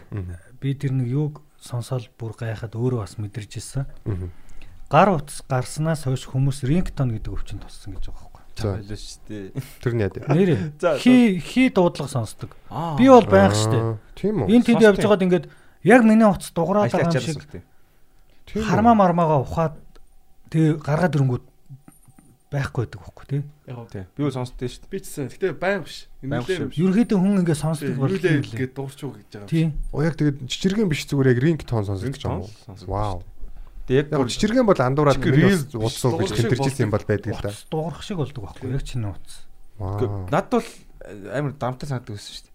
Би 0.60 0.74
тэр 0.74 0.92
нэг 0.92 1.08
юуг 1.08 1.42
сонсоод 1.60 2.10
бүр 2.18 2.36
гайхаад 2.36 2.74
өөрөө 2.76 3.00
бас 3.00 3.16
мэдэрч 3.16 3.52
ирсэн. 3.58 3.86
Гар 4.90 5.08
утас 5.16 5.40
гарснаас 5.48 6.04
хойш 6.04 6.28
хүмүүс 6.28 6.66
рингтон 6.68 7.14
гэдэг 7.16 7.32
өвчин 7.32 7.58
туссан 7.62 7.96
гэж 7.96 8.12
байгаа 8.12 8.28
байхгүй. 8.28 8.42
За 8.54 8.76
Байлаа 8.78 8.98
шүү 8.98 9.22
дээ. 9.26 9.46
тэр 9.82 9.92
нь 9.94 10.02
яа 10.04 10.10
Нэрээ 10.30 10.58
За, 10.78 10.98
хи 11.00 11.40
хи 11.42 11.62
дуудлага 11.74 12.10
сонсдог. 12.12 12.54
Би 13.00 13.08
бол 13.08 13.26
байнга 13.26 13.56
штэ. 13.56 13.98
тийм 14.14 14.46
үү 14.46 14.52
Энд 14.54 14.66
тэнд 14.68 14.84
явж 14.84 14.98
байгаад 15.02 15.24
ингээд 15.26 15.46
яг 15.82 16.02
миний 16.06 16.28
утас 16.28 16.52
дуграад 16.54 16.92
байгаа 16.92 17.10
юм 17.10 17.24
шиг 17.24 17.42
хармаа 18.52 18.94
мармаага 18.94 19.42
ухаад 19.42 19.74
тэгээ 20.52 20.78
гаргаад 20.84 21.16
ирэнгүүт 21.16 21.44
байхгүй 22.52 22.84
байдаг 22.84 23.00
байхгүй 23.04 23.26
тий. 23.30 23.42
Яг 23.66 23.88
Тий. 23.90 24.04
Би 24.16 24.20
бол 24.24 24.34
сонсдөө 24.34 24.68
шүү 24.68 24.80
дээ. 24.84 24.90
би 24.92 24.98
ч 25.00 25.04
гэсэн. 25.04 25.26
Гэтэ 25.32 25.48
баян 25.58 25.82
биш. 25.84 25.96
Баян 26.22 26.44
биш 26.44 26.58
юм. 26.60 26.70
Ерөөхдөө 26.70 27.18
хүн 27.18 27.38
ингээд 27.42 27.60
сонсдог 27.60 27.96
бол 27.98 28.10
Юулээ 28.14 28.42
гээд 28.44 28.72
дуурчуу 28.74 29.10
гэж 29.14 29.26
байгаа. 29.32 29.48
тий. 29.50 29.66
Оо 29.90 30.02
яг 30.04 30.14
тэгээд 30.14 30.36
жижигхэн 30.46 30.88
биш 30.92 31.02
зүгээр 31.08 31.30
яг 31.34 31.38
ринг 31.42 31.62
тон 31.66 31.82
байгаа 31.82 32.04
юм 32.04 32.40
уу 32.44 32.50
Сонсдог 32.66 32.88
вау 32.88 33.18
Тэг 33.84 34.08
яг 34.08 34.28
жижигхэн 34.30 34.64
бол 34.64 34.80
андуураад 34.80 35.20
рeel 35.20 35.60
удсан 35.76 36.10
гэж 36.16 36.30
тэмтэрчсэн 36.40 36.84
юм 36.88 36.92
бол 36.94 37.04
байдаг 37.04 37.32
л 37.34 37.42
да 37.44 37.52
дуурах 37.68 38.02
шиг 38.06 38.16
болдог 38.22 38.42
байхгүй 38.48 38.70
яг 38.72 38.84
чиний 38.86 39.10
утас. 39.10 39.44
вау 39.76 40.28
Над 40.30 40.46
бол 40.48 40.66
амар 41.34 41.52
дамтай 41.58 41.86
санагддаг 41.90 42.16
байсан 42.16 42.32
шүү 42.32 42.44
дээ. 42.48 42.52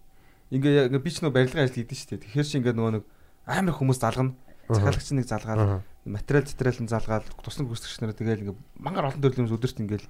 Ингээ 0.90 0.98
би 0.98 1.10
ч 1.12 1.22
нөө 1.22 1.30
барилгын 1.30 1.62
ажил 1.68 1.78
хийдэж 1.86 1.98
шүү 2.02 2.10
дээ. 2.18 2.22
Тэгэхээр 2.26 2.48
чи 2.50 2.56
ингээ 2.58 2.74
нөгөө 2.74 2.92
нэг 2.98 3.04
амар 3.46 3.74
хүмүүс 3.78 3.98
залгана. 4.02 4.34
захиалагч 4.70 5.08
нэг 5.14 5.26
залгаад 5.26 5.58
Аа. 5.58 5.82
Материал 6.04 6.44
материал 6.44 6.78
нь 6.80 6.90
залгаад 6.90 7.26
тусны 7.44 7.68
гүйцэтгэгч 7.68 8.00
нараа 8.00 8.16
тэгэл 8.16 8.42
ингээ 8.48 8.56
мангар 8.80 9.08
олон 9.12 9.20
төрлийн 9.20 9.44
хүмүүс 9.48 9.56
өдөрт 9.60 9.80
ингээл 9.84 10.06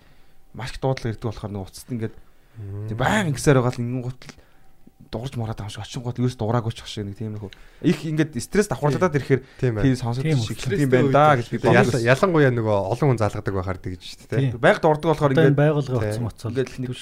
маш 0.54 0.70
их 0.74 0.80
дуудлага 0.80 1.10
ирдэг 1.14 1.26
болохоор 1.26 1.50
нэг 1.50 1.62
уцад 1.66 1.90
ингээд 1.90 2.14
тэг 2.90 2.96
баян 2.98 3.30
ингэсээр 3.30 3.58
байгаа 3.58 3.74
л 3.74 3.82
ингэн 3.82 4.02
гут 4.06 4.22
дуурж 5.10 5.34
мураад 5.34 5.58
байгаа 5.58 5.74
шиг 5.74 5.82
очин 5.82 6.02
гот 6.06 6.18
ерөөс 6.22 6.38
дуураагүй 6.38 6.70
ч 6.70 6.86
шиг 6.86 7.06
нэг 7.10 7.18
тийм 7.18 7.34
нэг 7.34 7.50
их 7.82 7.98
ингээд 8.06 8.38
стресс 8.38 8.70
давхарлаад 8.70 9.18
ирэхээр 9.18 9.42
Тийм 9.58 9.96
сонсогдож 9.98 10.46
шиг 10.46 10.58
тийм 10.62 10.90
байна 10.90 11.10
да 11.10 11.34
гэж 11.42 11.48
би 11.50 11.58
бодсон. 11.58 12.06
ялангуяа 12.06 12.54
нөгөө 12.54 12.76
олон 12.94 13.06
хүн 13.10 13.18
залгадаг 13.18 13.54
байхаар 13.54 13.78
тэгж 13.82 14.02
шүү 14.06 14.28
дээ. 14.30 14.54
Тийм. 14.54 14.62
Байг 14.62 14.78
дурдаг 14.78 15.10
болохоор 15.10 15.34
ингээд 15.34 15.58
байгуулга 15.58 15.98
утсан 15.98 16.22
моцол. 16.22 16.54
ингээд 16.54 16.78
нэг 16.78 16.94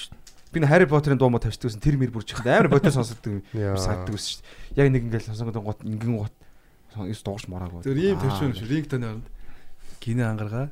би 0.49 0.57
нэг 0.57 0.69
Harry 0.73 0.87
Potter-ын 0.89 1.21
дуу 1.21 1.29
мо 1.29 1.37
тавьчихдаг 1.37 1.69
гэсэн 1.69 1.83
тэр 1.85 1.95
мэр 2.01 2.09
бүрж 2.09 2.33
ихтэй 2.33 2.49
амар 2.49 2.73
юм 2.73 3.45
Яа. 3.53 3.77
санагддаг 3.77 4.15
байсан 4.17 4.33
шүү 4.33 4.41
дээ. 4.41 4.81
Яг 4.81 4.87
нэг 4.89 5.01
ингээд 5.05 5.25
сонсогдсон 5.29 5.61
гот 5.61 5.79
ингэн 5.85 6.17
гот 6.17 6.33
ерөөс 6.95 7.23
дуурж 7.25 7.45
мураагүй. 7.51 7.83
Тэр 7.85 7.97
ийм 7.99 8.17
төвшөн 8.21 8.53
шүү. 8.57 8.69
Рингтоны 8.69 9.05
оронд 9.09 9.27
гинэ 9.99 10.23
ангаргаа 10.25 10.67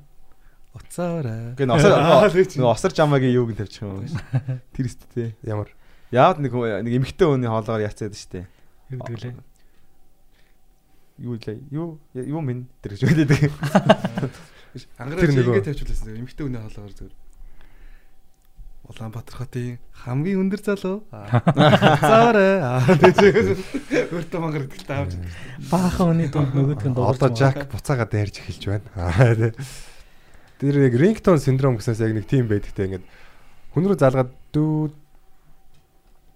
тэр 2.33 2.45
чинь. 2.45 2.61
нөгөө 2.61 2.73
осор 2.73 2.91
жамаагийн 2.93 3.33
юуг 3.33 3.51
нь 3.53 3.59
тавьчих 3.59 3.81
юм. 3.81 4.05
Тэр 4.77 4.85
өсттэй. 4.85 5.33
Ямар 5.41 5.73
Яад 6.11 6.39
нэг 6.39 6.55
нэг 6.55 6.93
эмхтэй 7.03 7.27
хүний 7.27 7.51
хоолоогоор 7.51 7.83
яцаад 7.83 8.15
штэ. 8.15 8.47
Юу 8.87 9.03
гэдэг 9.03 9.19
лээ. 9.27 9.35
Юу 11.19 11.35
лээ? 11.35 11.57
Юу 11.67 11.87
юу 12.15 12.39
минь 12.39 12.69
тэр 12.79 12.95
гэж 12.95 13.03
хэлээд. 13.03 13.51
Ангараа 15.01 15.27
ингэ 15.27 15.67
тавьчихлаа. 15.67 16.15
Эмхтэй 16.15 16.45
үнэ 16.47 16.63
хаалгаар 16.63 16.93
зүгээр. 16.95 17.15
Улаанбаатар 18.87 19.35
хотын 19.35 19.79
хамгийн 19.91 20.47
өндөр 20.47 20.61
залуу. 20.63 21.03
Уцаараа. 21.11 22.87
Өөртөө 24.15 24.39
мангар 24.43 24.63
гэдэгт 24.63 24.91
аавч. 24.95 25.19
Баахан 25.67 26.15
хүний 26.15 26.31
дунд 26.31 26.55
нөгөөдг 26.55 26.87
нь 26.87 26.95
дуурж. 26.95 27.19
одоо 27.19 27.29
Жак 27.35 27.67
буцаагаа 27.67 28.07
дайрж 28.07 28.39
эхэлж 28.39 28.63
байна. 28.71 29.51
Тэр 30.63 30.75
яг 30.87 30.95
рингтон 30.95 31.35
синдром 31.43 31.75
гэснээс 31.75 31.99
яг 31.99 32.15
нэг 32.15 32.31
тийм 32.31 32.47
байдагтай 32.47 32.87
ингээд 32.87 33.05
хүн 33.75 33.91
рүү 33.91 33.99
залгаад 33.99 34.31
дүү 34.55 34.95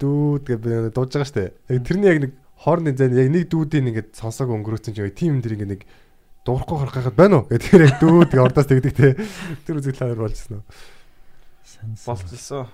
дүүд 0.03 0.45
би 0.59 0.75
дууж 0.91 1.09
байгаа 1.15 1.31
штэ. 1.31 1.55
Яг 1.71 1.87
тэрний 1.87 2.11
яг 2.11 2.19
нэг 2.19 2.31
хоорны 2.59 2.91
зайн 2.91 3.15
яг 3.15 3.31
нэг 3.31 3.47
дүүдийн 3.47 3.89
ингээд 3.95 4.11
сонсоог 4.17 4.51
өнгөрөөсөн 4.59 4.93
чинь 4.97 5.15
тийм 5.15 5.39
юм 5.39 5.41
дэр 5.41 5.55
ингээд 5.55 5.71
нэг 5.71 5.81
дуурахгүй 6.45 6.77
харах 6.83 6.95
гахад 6.99 7.15
байна 7.17 7.41
уу 7.41 7.49
гэдэг 7.49 7.79
яг 7.79 7.95
дүүд 8.01 8.29
гэж 8.33 8.41
ордоос 8.41 8.67
тэгдэг 8.69 8.93
те. 8.93 9.15
Тэр 9.65 9.79
үзэл 9.79 9.97
талаар 9.97 10.21
болчихсон 10.25 10.61
уу. 10.61 10.65
Болцсон. 12.05 12.67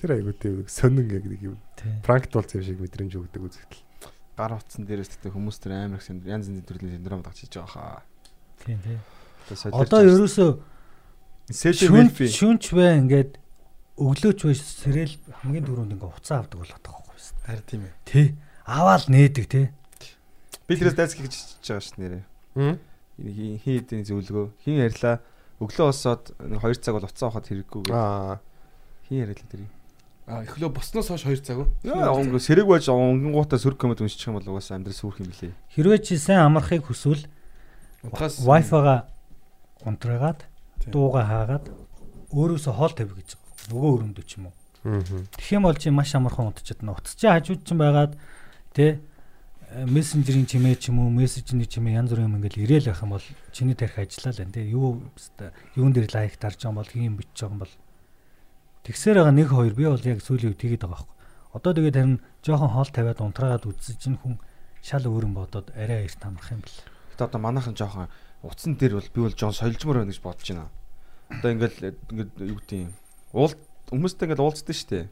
Тэр 0.00 0.10
айгуу 0.16 0.32
тийм 0.32 0.64
сонин 0.68 1.10
яг 1.12 1.24
нэг 1.28 1.42
юм. 1.44 1.56
Пранкт 2.02 2.32
болсон 2.32 2.60
юм 2.60 2.64
шиг 2.66 2.80
мэдрэмж 2.80 3.12
өгдөг 3.20 3.42
үзэгдэл. 3.44 3.84
Гар 4.36 4.56
утсан 4.56 4.86
дээрээс 4.88 5.12
тэгтээ 5.20 5.32
хүмүүс 5.36 5.58
тэр 5.60 5.72
амар 5.76 6.00
их 6.00 6.04
синд- 6.08 6.24
янз 6.24 6.48
янзын 6.48 6.64
төрлийн 6.64 6.96
синдром 6.96 7.20
дагч 7.20 7.44
хийж 7.44 7.60
байгаа 7.60 8.00
хаа. 8.00 8.02
Тийм 8.64 8.80
тийм. 8.80 9.00
Одоо 9.76 10.00
ерөөсөө 10.08 10.50
шүнч 11.52 12.16
шүнч 12.32 12.64
бай 12.72 12.96
ингээд 13.04 13.36
өглөөч 14.00 14.40
бай 14.48 14.54
сэрэл 14.56 15.14
хамгийн 15.44 15.64
түрүүнд 15.68 15.92
ингээд 15.98 16.16
уцаа 16.16 16.40
авдаг 16.40 16.56
болгох 16.64 16.80
байхгүй 16.80 17.12
юу? 17.12 17.36
Харин 17.44 17.66
тийм 17.68 17.82
ээ. 17.84 17.92
Тэ. 18.08 18.22
Аваал 18.64 19.04
нээдэг 19.10 19.46
те. 19.50 19.62
Би 20.64 20.78
тэрээс 20.78 20.96
дайс 20.96 21.12
гэж 21.18 21.32
чиж 21.34 21.66
байгаа 21.66 21.82
ш 21.84 21.92
нэрээ. 21.98 22.22
Хм? 22.56 22.74
Хин 23.20 23.58
хин 23.60 23.74
эдийн 23.82 24.04
зөвлөгөө. 24.06 24.46
Хин 24.64 24.78
ярьлаа. 24.80 25.20
Өглөө 25.60 25.92
босоод 25.92 26.32
2 26.40 26.80
цаг 26.80 26.96
бол 26.96 27.04
уцаа 27.04 27.28
авахд 27.28 27.52
хэрэггүй 27.52 27.80
гэх. 27.84 27.94
Аа. 27.94 28.40
Хин 29.08 29.20
яриад 29.20 29.40
л 29.44 29.50
тэр. 29.52 29.62
А 30.24 30.40
эхлөө 30.46 30.72
босноос 30.72 31.12
хойш 31.12 31.24
2 31.28 31.44
цаг 31.44 31.58
уу? 31.60 31.68
Яа 31.84 32.16
онго 32.16 32.40
сэрэг 32.40 32.64
байж 32.64 32.88
онгонгуудаа 32.88 33.60
сөрөг 33.60 33.76
комод 33.76 34.00
уншчих 34.00 34.32
юм 34.32 34.40
бол 34.40 34.56
угаасаа 34.56 34.80
амьдрал 34.80 34.96
сүрх 34.96 35.20
юм 35.20 35.28
билээ. 35.28 35.52
Хэрвээ 35.76 36.00
чи 36.00 36.16
сайн 36.16 36.48
амархыг 36.48 36.88
хүсвэл 36.88 37.28
Утгаас 38.00 38.40
Wi-Fi-га 38.40 39.10
унтраагаад 39.84 40.48
дууга 40.88 41.28
хаагаад 41.28 41.68
өөрөөсөө 42.32 42.72
хоол 42.72 42.94
тавь 42.96 43.12
гэж 43.12 43.36
байгаа. 43.36 43.68
Нөгөө 43.68 43.90
өрөндөө 44.00 44.24
ч 44.24 44.40
юм 44.40 44.48
уу. 44.48 44.56
Тэгэх 45.36 45.52
юм 45.52 45.68
бол 45.68 45.76
чи 45.76 45.92
маш 45.92 46.14
амархан 46.16 46.48
унтчихад 46.48 46.80
нь. 46.80 46.88
Утас 46.88 47.12
чи 47.18 47.28
хажууд 47.28 47.60
чинь 47.68 47.76
байгаад 47.76 48.16
тэ 48.72 49.04
мессенжерийн 49.70 50.50
чимээ 50.50 50.74
ч 50.82 50.90
юм 50.90 50.98
уу, 50.98 51.14
мессежний 51.14 51.66
чимээ 51.66 52.02
янз 52.02 52.10
бүрийн 52.10 52.26
юм 52.26 52.42
ингээл 52.42 52.66
ирээл 52.66 52.90
байх 52.90 53.02
юм 53.06 53.14
бол 53.14 53.26
чиний 53.54 53.78
тарих 53.78 54.02
ажиллаа 54.02 54.34
л 54.34 54.42
энэ 54.42 54.54
тэ 54.58 54.66
юу 54.66 54.98
юун 55.78 55.92
дээр 55.94 56.10
лайк 56.10 56.34
дарж 56.42 56.58
байгаа 56.58 56.74
юм 56.74 56.78
бол 56.82 56.90
хин 56.90 57.14
бичиж 57.14 57.38
байгаа 57.38 57.54
юм 57.54 57.62
бол 57.62 57.74
тэгсээр 58.82 59.16
байгаа 59.22 59.34
нэг 59.38 59.48
хоёр 59.54 59.74
би 59.78 59.86
бол 59.86 60.02
яг 60.10 60.18
сүүлийн 60.26 60.50
үед 60.50 60.58
тэгээд 60.58 60.82
байгаа 60.82 61.06
байхгүй. 61.06 61.16
Одоо 61.54 61.70
тэгээд 61.78 61.96
харин 62.02 62.18
жоохон 62.42 62.70
хоол 62.74 62.90
тавиад 62.90 63.20
унтраагаад 63.22 63.68
үзсэн 63.70 63.96
чинь 64.02 64.18
хүн 64.18 64.34
шал 64.82 65.06
өөрөн 65.06 65.34
бодоод 65.38 65.70
арай 65.78 66.02
эрт 66.02 66.22
амарх 66.26 66.50
юм 66.50 66.62
бэл. 66.66 66.82
Гэтэ 67.14 67.24
одоо 67.30 67.38
манайхан 67.38 67.78
жоохон 67.78 68.10
утсан 68.42 68.74
дээр 68.74 68.98
бол 68.98 69.10
би 69.14 69.20
бол 69.22 69.38
жоон 69.38 69.54
сольжмор 69.54 70.02
байна 70.02 70.10
гэж 70.10 70.18
бодож 70.18 70.48
байна. 70.50 70.70
Одоо 71.30 71.50
ингээл 71.54 71.94
ингээд 72.10 72.32
юу 72.42 72.58
гэдэг 72.58 72.78
юм. 72.90 72.92
Уул 73.30 73.54
хүмүүстэй 73.86 74.26
ингээд 74.26 74.42
уулздаг 74.42 74.74
шүү 74.74 74.90
дээ. 74.90 75.06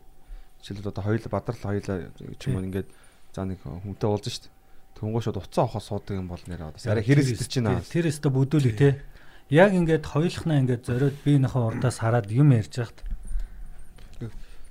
Жишээлбэл 0.66 0.90
одоо 0.90 1.04
хоёул 1.06 1.26
бадрал 1.30 1.62
хоёулаа 1.62 1.98
ч 2.38 2.42
юм 2.50 2.58
уу 2.58 2.66
ингээд 2.66 2.88
за 3.38 3.46
нэг 3.46 3.62
хүнтэй 3.62 4.08
уулзсан 4.10 4.34
шүү 4.34 4.42
дээ. 4.50 4.54
Тэнгуү 4.98 5.22
шууд 5.22 5.38
уцаа 5.38 5.62
авахаа 5.70 5.82
суудаг 5.86 6.14
юм 6.18 6.26
бол 6.26 6.42
нэрээ 6.42 6.74
одоо 6.74 6.90
арай 6.90 7.04
хэрэгс 7.06 7.30
идэж 7.38 7.52
байна. 7.62 7.86
Тэр 7.86 8.10
өстө 8.10 8.34
бүдүүлэг 8.34 8.74
те. 8.74 8.98
Яг 9.46 9.70
ингээд 9.78 10.04
хоёулахнаа 10.10 10.58
ингээд 10.58 10.82
зориод 10.82 11.16
биенийхээ 11.22 11.62
урдаас 11.70 12.02
хараад 12.02 12.26
юм 12.34 12.50
ярьж 12.50 12.74
яхад 12.82 12.98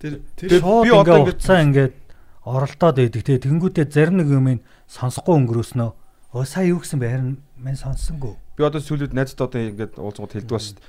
тэр 0.03 0.19
Тэр- 0.35 0.51
би 0.83 0.91
одоо 0.91 1.23
ингээд- 1.23 1.31
уцаа 1.31 1.59
ингээд 1.63 1.95
оролдоод 2.43 2.95
байдаг 2.99 3.23
те. 3.23 3.39
Тэнгүүтээ 3.39 3.87
зарим 3.87 4.19
нэг 4.19 4.27
юм 4.29 4.59
сонсохгүй 4.91 5.33
өнгөрөөснөө 5.47 5.89
оо 6.35 6.43
сая 6.45 6.67
юу 6.69 6.83
гэсэн 6.83 6.99
бэ 6.99 7.07
харин 7.09 7.37
мань 7.57 7.79
сонссонгүй. 7.79 8.35
Би 8.59 8.61
одоо 8.67 8.81
сүүлд 8.83 9.15
найзтай 9.15 9.47
одоо 9.47 9.61
ингээд 9.63 9.95
уулзгууд 9.97 10.33
хэлдэг 10.35 10.51
ба 10.51 10.59
шүү 10.59 10.75
дээ. 10.77 10.85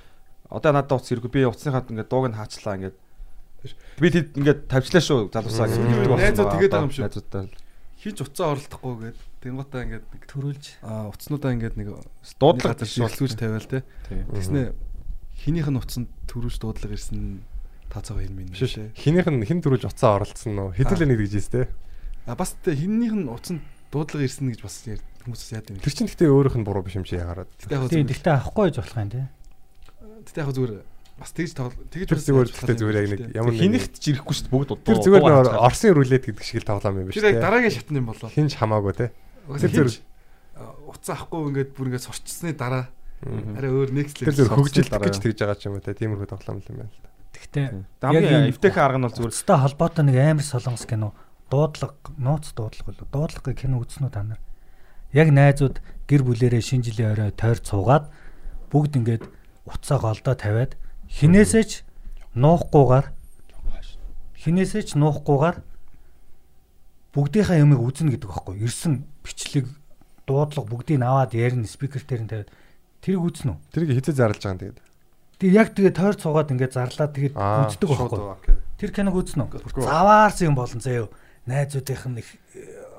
Одоо 0.50 0.70
надад 0.74 0.92
утас 0.98 1.10
ирэхгүй 1.14 1.30
би 1.32 1.46
утасныхаа 1.48 1.86
ингээд 1.88 2.10
дууг 2.10 2.26
нь 2.28 2.36
хаачлаа 2.36 2.74
ингээд 2.76 2.96
би 4.02 4.06
тэд 4.12 4.26
ингээд 4.36 4.60
тавьчлаа 4.68 5.02
шүү 5.02 5.32
залуусаа 5.32 5.66
гэж 5.70 5.78
хэлдэг 5.78 6.10
болсон 6.10 6.26
Найзууд 6.28 6.52
тэгээд 6.52 6.72
байгаа 6.74 6.86
юм 6.86 6.92
шүү. 6.92 7.04
Найзуудтай 7.08 7.42
хинч 7.98 8.22
уцаа 8.22 8.54
оролдохгүй 8.54 8.94
гээд 9.10 9.18
тэнгуутаа 9.42 9.80
ингээд 9.82 10.06
нэг 10.06 10.22
Төрүүлж 10.30 10.64
а 10.86 11.10
уцнуудаа 11.10 11.50
ингээд 11.54 11.76
нэг 11.78 11.88
дуудлага 12.38 12.86
шилжүүлж 12.86 13.34
тавиал 13.34 13.66
те. 13.66 13.82
Тэснэ 14.06 14.74
хинийх 15.34 15.66
нь 15.66 15.78
уцанд 15.78 16.08
төрүүлж 16.30 16.58
дуудлага 16.62 16.94
ирсэн 16.94 17.42
таацаага 17.90 18.22
хин 18.22 18.34
минь 18.38 18.50
Биш 18.54 18.70
биш. 18.70 18.94
Хинийх 18.94 19.26
нь 19.26 19.42
хин 19.42 19.62
төрүүлж 19.62 19.90
уцаа 19.90 20.22
оролцсон 20.22 20.54
нөө. 20.54 20.78
Хэдүүлээ 20.78 21.10
нэг 21.10 21.18
гэж 21.26 21.46
те. 21.50 21.66
А 22.26 22.38
бас 22.38 22.54
тэ 22.62 22.78
хинийх 22.78 23.14
нь 23.18 23.26
уцанд 23.26 23.66
дуудлага 23.90 24.26
ирсэн 24.26 24.54
гэж 24.54 24.60
бас 24.62 24.86
хүмүүс 25.26 25.42
яад 25.58 25.70
юм. 25.74 25.82
Тэр 25.82 25.94
чинь 25.94 26.06
гэхдээ 26.06 26.30
өөрийнх 26.30 26.58
нь 26.58 26.66
буруу 26.66 26.86
биш 26.86 26.98
юм 26.98 27.06
чи 27.06 27.18
ягараад. 27.18 27.50
Тэгтээ 27.58 28.34
авахгүй 28.38 28.70
гэж 28.70 28.76
болох 28.78 28.98
юм 28.98 29.10
те. 29.10 29.26
Тэгтээ 30.22 30.44
яг 30.44 30.52
зүгээр 30.54 30.72
бас 31.18 31.30
тэгж 31.34 31.52
тэгж 31.90 32.08
Тэр 32.08 32.20
зүгээр 32.22 32.48
зүгээр 32.78 32.96
яг 33.02 33.08
нэг 33.10 33.20
ямар 33.34 33.52
нэг 33.52 33.60
хинэгт 33.60 33.94
ч 33.98 34.04
ирэхгүй 34.14 34.34
шүү 34.38 34.44
дээ 34.46 34.54
бүгд 34.54 34.70
удаа. 34.74 34.86
Тэр 34.86 34.98
зүгээр 35.02 35.24
нэг 35.26 35.58
Орсын 35.58 35.92
рулет 35.98 36.24
гэдэг 36.30 36.44
шиг 36.46 36.62
л 36.62 36.68
тоглоом 36.70 36.96
юм 37.02 37.06
биш 37.10 37.18
Тэр 37.18 37.26
яг 37.34 37.42
дараагийн 37.42 37.74
шатны 37.74 37.98
юм 37.98 38.06
болоо. 38.06 38.28
Хинч 38.30 38.52
хамаагүй 38.54 38.94
те. 38.94 39.06
Тэр 39.48 39.58
тэр- 39.58 39.90
зүгээр 39.90 39.92
уцаа 40.88 41.14
авахгүй 41.18 41.40
ингээд 41.50 41.70
бүр 41.74 41.86
ингээд 41.90 42.06
сурчсны 42.06 42.50
дараа 42.54 42.84
арай 43.58 43.70
өөр 43.74 43.90
next 43.94 44.14
Тэр 44.22 44.30
level. 44.30 44.38
зөв 44.38 44.48
хөгжилт 44.54 44.90
дараа. 44.94 45.06
гэж 45.10 45.16
тэгж 45.18 45.38
байгаа 45.42 45.58
ч 45.58 45.62
юм 45.66 45.74
уу 45.74 45.82
те. 45.82 45.94
Тиймэрхүү 45.98 46.28
тоглоом 46.30 46.58
л 46.62 46.70
юм 46.70 46.76
байна 46.86 46.92
л 46.94 47.02
да. 47.02 47.10
Тэгтээ 47.34 47.66
хамгийн 48.02 48.50
эвтэйхэн 48.54 48.84
арга 48.86 48.98
нь 48.98 49.06
бол 49.06 49.14
зүгээр 49.18 49.32
Уцтай 49.34 49.58
холбоотой 49.58 50.04
нэг 50.06 50.16
амар 50.22 50.46
солонгос 50.46 50.86
кино 50.86 51.08
дуудлага 51.50 51.94
нууц 52.18 52.46
дуудлага 52.54 52.88
болов. 52.94 53.06
Дуудлага 53.10 53.52
кино 53.58 53.82
үзсэн 53.82 54.06
үү 54.06 54.12
та 54.14 54.22
нар? 54.22 54.40
Яг 55.12 55.28
найзууд 55.34 55.76
гэр 56.08 56.22
бүлэрээ 56.24 56.62
шинэ 56.62 56.84
жилийн 56.88 57.12
орой 57.16 57.30
тойр 57.34 57.58
цуугаад 57.58 58.06
бүгд 58.70 58.92
ингээд 59.02 59.24
уцаа 59.68 59.98
голдоо 60.00 60.34
тавиад 60.36 60.76
хинээсээ 61.08 61.64
ч 61.64 61.72
нуухгүйгээр 62.36 63.06
хинээсээ 64.38 64.82
ч 64.84 64.90
нуухгүйгээр 65.00 65.56
бүгдийнхээ 67.16 67.62
юмыг 67.64 67.80
үзнэ 67.82 68.14
гэдэг 68.14 68.28
байхгүй. 68.28 68.54
Ирсэн 68.62 69.02
бичлэг 69.24 69.66
дуудлага 70.28 70.68
бүгдийг 70.68 71.00
аваад 71.02 71.32
ярина 71.34 71.66
спикер 71.66 72.04
дээр 72.04 72.22
нь 72.22 72.30
тавиад 72.30 72.50
тэрийг 73.00 73.22
үзнэ 73.24 73.50
үү? 73.56 73.58
Тэрийг 73.72 73.90
хизээ 73.98 74.14
зарлж 74.14 74.42
байгаа 74.44 74.54
юм 74.54 74.62
тэгээд. 74.62 74.78
Тэг 75.38 75.50
яг 75.54 75.68
тэгээ 75.72 75.94
тойр 75.96 76.16
цуугаад 76.20 76.52
ингээд 76.52 76.76
зарлаад 76.76 77.12
тэгээд 77.16 77.34
үздэг 77.34 77.88
байхгүй. 77.88 78.54
Тэр 78.76 78.90
киног 78.92 79.16
үзнэ 79.16 79.42
үү? 79.42 79.82
Заваарсан 79.82 80.52
юм 80.52 80.56
болон 80.58 80.80
заяо. 80.84 81.08
Найзуудынх 81.48 82.04
нь 82.12 82.20
их 82.20 82.28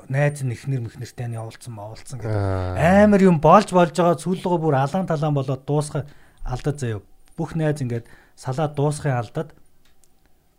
найз 0.10 0.42
нь 0.42 0.52
ихнэр 0.52 0.82
мөхнөртэй 0.82 1.30
нь 1.30 1.38
явуулсан 1.38 1.74
мавуулсан 1.78 2.18
гэдэг. 2.18 2.34
Амар 2.34 3.22
юм 3.22 3.38
болж 3.38 3.70
болж 3.70 3.94
байгаа 3.94 4.18
цүлгөө 4.18 4.58
бүр 4.58 4.76
алаан 4.82 5.06
талаан 5.06 5.38
болоод 5.38 5.64
дуусах 5.70 6.10
алдаад 6.42 6.82
заяо. 6.82 7.02
Бүх 7.40 7.56
найз 7.56 7.80
ингээд 7.80 8.06
салаад 8.36 8.76
дуусахын 8.76 9.16
алдаад 9.16 9.56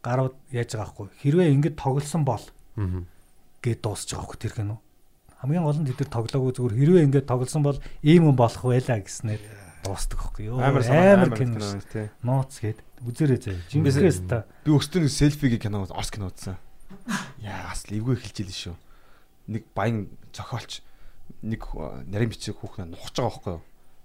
гарууд 0.01 0.35
яаж 0.48 0.73
байгаа 0.73 0.89
хгүй. 0.97 1.09
Хэрвээ 1.20 1.52
ингээд 1.61 1.77
тоглосон 1.77 2.24
бол 2.24 2.40
Мгм. 2.81 3.05
гэд 3.61 3.81
дуусч 3.85 4.09
байгаа 4.16 4.24
хгүй 4.32 4.39
тэр 4.40 4.55
кино. 4.57 4.81
Хамгийн 5.44 5.65
гол 5.65 5.77
нь 5.77 5.89
тэд 5.89 6.01
нар 6.09 6.12
тоглоогүй 6.16 6.52
зүгээр 6.57 6.77
хэрвээ 6.81 7.05
ингээд 7.12 7.28
тоглосон 7.28 7.62
бол 7.65 7.78
ийм 8.01 8.32
юм 8.32 8.36
болох 8.36 8.65
байлаа 8.65 9.01
гэснээр 9.05 9.40
дуустдаг 9.85 10.20
хгүй. 10.20 10.48
Йоо 10.48 10.61
амар 10.61 10.85
амар 10.89 11.31
кино. 11.36 11.61
тий. 11.93 12.09
Нууц 12.24 12.52
гээд 12.61 12.78
үзээрэй 13.05 13.40
заяа. 13.40 13.61
Жинхэнэс 13.69 14.20
та 14.28 14.44
Би 14.65 14.73
нэг 14.73 15.12
селфигийн 15.12 15.61
кино 15.61 15.85
Орс 15.89 16.11
кино 16.12 16.28
үзсэн. 16.32 16.57
Яа 17.40 17.73
бас 17.73 17.85
эвгүй 17.89 18.16
эхэлж 18.16 18.36
ийлээ 18.40 18.61
шүү. 18.73 18.77
Нэг 19.48 19.62
баян 19.77 20.09
зохиолч 20.32 20.81
нэг 21.43 21.62
э, 21.73 22.05
нарийн 22.09 22.31
бичиг 22.32 22.61
хүүхэн 22.61 22.93
нухаж 22.93 23.16
байгаа 23.16 23.32
байхгүй 23.32 23.52
юу. 23.57 23.62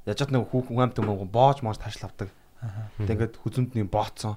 Яаж 0.07 0.18
чад 0.19 0.31
нэг 0.31 0.47
хүүхэн 0.47 0.80
амт 0.80 0.99
юм 1.03 1.27
боож 1.27 1.60
моож 1.60 1.80
ташл 1.81 2.07
Тэгээ 2.99 3.15
ингээд 3.15 3.35
хүзүнд 3.41 3.71
нэг 3.75 3.87
бооцсон. 3.91 4.35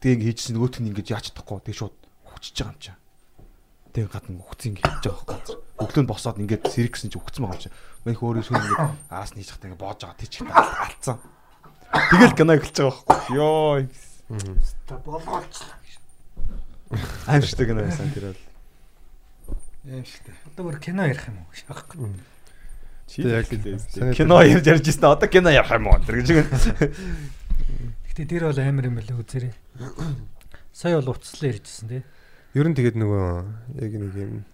Тэгээ 0.00 0.14
ингээд 0.16 0.28
хийжсэн 0.34 0.54
нөгөөх 0.56 0.80
нь 0.80 0.88
ингээд 0.90 1.12
яаж 1.12 1.24
чадахгүй. 1.30 1.58
Тэгээ 1.64 1.80
шууд 1.80 1.96
хүчж 2.30 2.56
байгаа 2.56 2.72
юм 2.72 2.80
чинь. 2.80 3.00
Тэгээ 3.90 4.10
гадна 4.14 4.42
хүц 4.46 4.62
ингээд 4.70 4.86
хийж 4.86 5.04
байгаа 5.10 5.26
байхгүй. 5.26 5.56
Өглөө 5.82 6.02
нь 6.04 6.10
босоод 6.10 6.38
ингээд 6.38 6.62
сэрэг 6.70 6.92
гэсэн 6.94 7.10
чинь 7.10 7.22
хүцсэн 7.24 7.42
байгаа 7.42 7.58
юм 7.58 7.64
чинь. 7.66 7.76
Мэнх 8.06 8.22
өөрөө 8.22 8.44
шүүн 8.46 8.62
ингээд 8.62 8.80
араас 9.10 9.32
нь 9.34 9.40
хийж 9.42 9.50
хата 9.50 9.66
ингээд 9.66 9.82
боож 9.82 9.98
байгаа 9.98 10.20
тийч 10.20 10.34
алдсан. 10.46 11.18
Тэгэл 11.90 12.38
гана 12.38 12.54
эхэлж 12.54 12.76
байгаа 12.80 13.02
байхгүй. 13.02 13.34
Йоо. 13.34 13.82
Болголцлоо. 15.04 15.74
Аимштай 17.26 17.66
гана 17.66 17.86
байсан 17.86 18.10
тэр 18.14 18.30
бол. 18.30 18.42
Штэ. 20.06 20.30
Одоо 20.54 20.62
бүр 20.70 20.78
кино 20.78 21.06
ярих 21.06 21.26
юм 21.26 21.42
уу 21.42 21.54
шаахгүй. 21.54 22.14
Чи 23.10 23.26
яг 23.26 23.50
л 23.50 24.14
кино 24.14 24.38
ярьж 24.42 24.66
ярьж 24.70 24.86
ирсэн. 24.86 25.10
Одоо 25.10 25.26
кино 25.26 25.50
ярих 25.50 25.70
юм 25.70 25.90
уу? 25.90 25.98
Тэр 26.06 26.22
гэж. 26.22 26.30
Гэтэ 28.20 28.36
тэр 28.36 28.52
бол 28.52 28.60
амар 28.60 28.84
юм 28.84 28.96
байлаа 29.00 29.16
үзэрээ. 29.16 29.54
Сая 30.76 31.00
бол 31.00 31.16
уцслаа 31.16 31.56
ярьжсэн 31.56 31.88
тий. 31.88 32.02
Ер 32.52 32.68
нь 32.68 32.76
тэгээд 32.76 33.00
нөгөө 33.00 33.80
яг 33.80 33.92
нэг 33.96 34.12
юм 34.12 34.44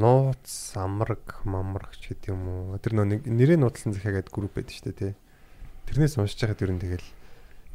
нууц 0.00 0.72
амраг 0.80 1.44
мамраг 1.44 1.92
ч 2.00 2.16
гэдэг 2.16 2.32
юм 2.32 2.72
уу. 2.72 2.80
Тэр 2.80 2.96
нөгөө 2.96 3.28
нэрээ 3.28 3.60
нуудлан 3.60 3.92
захиагаад 3.92 4.32
групп 4.32 4.56
байдаг 4.56 4.72
шүү 4.72 4.96
дээ 4.96 5.12
тий. 5.12 5.14
Тэрнээс 5.92 6.16
уншиж 6.16 6.40
байхад 6.40 6.64
ер 6.64 6.72
нь 6.72 6.80
тэгэл 6.80 7.08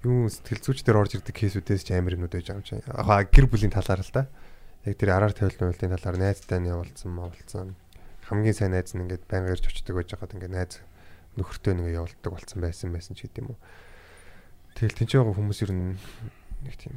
юм 0.10 0.26
сэтгэл 0.26 0.66
зүйч 0.66 0.82
дээр 0.82 1.06
орж 1.06 1.22
ирдэг 1.22 1.38
кейсүүдээс 1.38 1.86
ч 1.86 1.94
амар 1.94 2.18
юмнууд 2.18 2.34
байж 2.34 2.50
байгаа 2.50 2.58
юм 2.58 2.66
чинь. 2.66 2.82
Аа 2.90 3.30
гэр 3.30 3.46
бүлийн 3.46 3.70
талаар 3.70 4.02
л 4.02 4.10
да. 4.10 4.26
Яг 4.90 4.98
тэр 4.98 5.14
араар 5.14 5.38
тавилт 5.38 5.62
мөвлийн 5.62 5.94
талаар 5.94 6.18
найзтай 6.18 6.58
нь 6.58 6.74
явуулсан 6.74 7.14
мавлцсан. 7.14 7.78
Хамгийн 8.26 8.58
сайн 8.58 8.74
найз 8.74 8.90
нь 8.98 9.06
ингээд 9.06 9.30
байнга 9.30 9.54
ирж 9.54 9.70
очдөг 9.70 9.94
байж 9.94 10.18
байгаад 10.18 10.34
ингээд 10.34 10.58
найз 10.58 10.82
нөхөртөө 11.38 11.74
нэг 11.78 11.94
явуулдаг 11.94 12.32
болсон 12.34 12.58
байсан 12.66 12.90
байсан 12.90 13.14
ч 13.14 13.30
гэдэг 13.30 13.46
юм 13.46 13.54
уу. 13.54 13.62
Тэгэл 14.78 14.94
тэнцээ 14.94 15.26
байгаа 15.26 15.34
хүмүүс 15.34 15.60
ер 15.66 15.74
нь 15.74 15.98
нэг 16.62 16.76
тийм 16.78 16.94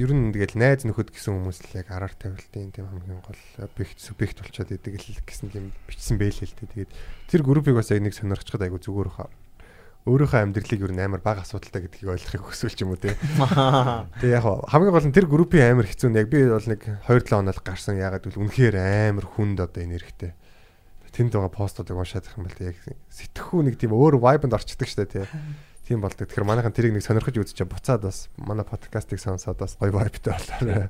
ер 0.00 0.10
нь 0.10 0.32
тэгэл 0.32 0.58
найз 0.58 0.82
нөхөд 0.82 1.14
гэсэн 1.14 1.38
хүмүүс 1.38 1.58
л 1.70 1.78
яг 1.78 1.86
араар 1.92 2.14
тавилтын 2.16 2.74
тийм 2.74 2.90
хамгийн 2.90 3.22
гол 3.22 3.42
объект 3.62 4.02
субъект 4.02 4.42
болчиход 4.42 4.74
идэг 4.74 4.98
л 4.98 5.22
гэсэн 5.22 5.54
юм 5.54 5.70
бичсэн 5.86 6.16
байлээ 6.18 6.50
л 6.50 6.56
дээ. 6.58 6.88
Тэгээд 6.88 6.92
тэр 7.30 7.40
группийг 7.44 7.76
бас 7.76 7.92
яг 7.94 8.00
нэг 8.00 8.16
сонирхчод 8.16 8.64
айгу 8.64 8.80
зүгээр 8.80 9.10
хаа. 9.12 9.30
Өөрийнхөө 10.08 10.40
амьдралыг 10.40 10.80
нь 10.80 11.04
амар 11.04 11.20
бага 11.20 11.44
асуудалтай 11.44 11.84
гэдгийг 11.84 12.10
ойлгохыг 12.16 12.42
хүсвэл 12.48 12.72
ч 12.72 12.82
юм 12.82 12.96
уу 12.96 12.98
те. 12.98 13.14
Тэгээ 14.24 14.40
яг 14.40 14.46
хамгийн 14.72 14.94
гол 14.96 15.06
нь 15.06 15.14
тэр 15.14 15.28
группийн 15.28 15.76
амар 15.76 15.84
хэцүү 15.84 16.08
нь 16.08 16.16
яг 16.16 16.32
би 16.32 16.48
бол 16.48 16.64
нэг 16.64 16.80
2 17.04 17.20
7 17.20 17.36
хоног 17.36 17.60
гарсан 17.60 18.00
ягаад 18.00 18.24
гэвэл 18.24 18.40
үнэхээр 18.48 18.76
амар 19.14 19.26
хүнд 19.28 19.60
одоо 19.60 19.84
энергитэй. 19.84 20.32
Тэнд 21.12 21.36
байгаа 21.36 21.52
постуудыг 21.52 22.00
уншаад 22.00 22.24
их 22.24 22.38
юм 22.40 22.48
бол 22.48 22.64
яг 22.64 22.80
сэтгэхүй 23.12 23.60
нэг 23.68 23.76
тийм 23.76 23.92
өөр 23.92 24.16
vibe-нд 24.16 24.56
орчдөг 24.56 24.88
штэ 24.88 25.04
тий. 25.04 25.26
Тийм 25.90 26.06
болдог. 26.06 26.30
Тэгэхээр 26.30 26.46
манайхан 26.46 26.70
тэрийг 26.70 26.94
нэг 26.94 27.02
сонирхож 27.02 27.34
үзчихээ 27.34 27.66
буцаад 27.66 28.06
бас 28.06 28.30
манай 28.38 28.62
подкастыг 28.62 29.18
сонсоод 29.18 29.58
бас 29.58 29.74
гоё 29.74 29.90
vibe-тэй 29.90 30.38
болоо. 30.38 30.86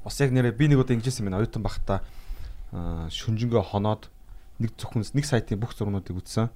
Бас 0.00 0.16
яг 0.24 0.32
нэрээ 0.32 0.56
би 0.56 0.72
нэг 0.72 0.80
удаа 0.80 0.96
ингэжсэн 0.96 1.28
юм 1.28 1.36
байна. 1.36 1.44
Оюутан 1.44 1.60
бахта 1.60 2.00
шүнжэнгөө 2.72 3.60
хоноод 3.60 4.08
нэг 4.56 4.72
зөвхөн 4.80 5.04
нэг 5.04 5.26
сайтын 5.28 5.60
бүх 5.60 5.76
зургуудыг 5.76 6.16
үзсэн. 6.16 6.48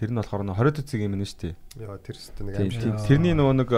Тэр 0.00 0.16
нь 0.16 0.16
болохоор 0.16 0.48
20 0.48 0.80
цэг 0.88 1.04
юм 1.04 1.12
шүү 1.20 1.52
дээ. 1.52 1.84
Яа 1.84 2.00
тэр 2.00 2.16
өстө 2.16 2.40
нэг 2.40 2.56
аим. 2.56 2.96
Тэрний 3.04 3.36
нөгөө 3.36 3.52
нэг 3.60 3.70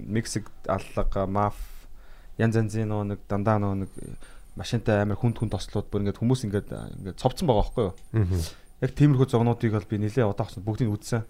Мексик 0.00 0.48
аллага, 0.64 1.28
маф 1.28 1.60
янз 2.40 2.56
янзын 2.56 2.88
нөгөө 2.88 3.04
нэг 3.04 3.20
дандаа 3.28 3.60
нөгөө 3.60 3.84
нэг 3.84 3.90
машинтай 4.56 5.04
амар 5.04 5.20
хүнд 5.20 5.44
хүнд 5.44 5.52
тослууд 5.52 5.92
бүр 5.92 6.08
ингээд 6.08 6.16
хүмүүс 6.24 6.48
ингээд 6.48 6.72
ингээд 7.04 7.20
цовцсон 7.20 7.52
байгаа 7.52 7.68
байхгүй 7.68 7.84
юу? 7.84 8.48
Яг 8.80 8.96
тиймэрхүү 8.96 9.28
зогнуудыг 9.28 9.76
бол 9.76 9.90
би 9.92 10.00
нэлээ 10.00 10.24
удаахсан 10.24 10.64
бүгдийг 10.64 10.88
үзсэн. 10.88 11.28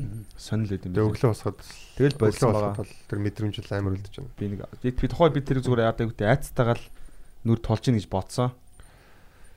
Мгм. 0.00 0.24
Сонирл 0.40 0.72
байд 0.72 0.84
юм 0.88 0.92
байна. 0.96 1.08
өглөө 1.12 1.30
босоход 1.30 1.58
Тэгэл 2.00 2.16
болсон 2.16 2.52
байгаа. 2.56 2.86
тэр 3.08 3.18
мэдрэмж 3.20 3.56
л 3.60 3.74
амар 3.76 3.94
үлдэж 4.00 4.14
байна. 4.16 4.32
Би 4.40 4.46
нэг 4.48 4.60
би 4.80 5.06
тухай 5.06 5.28
би 5.28 5.40
тэр 5.44 5.60
зүгээр 5.60 5.84
яадаг 5.84 6.08
үгтэй 6.08 6.28
айцтайгаа 6.32 6.80
л 6.80 6.86
нүр 7.44 7.60
толж 7.60 7.84
ийн 7.92 8.00
гэж 8.00 8.08
бодсон. 8.08 8.56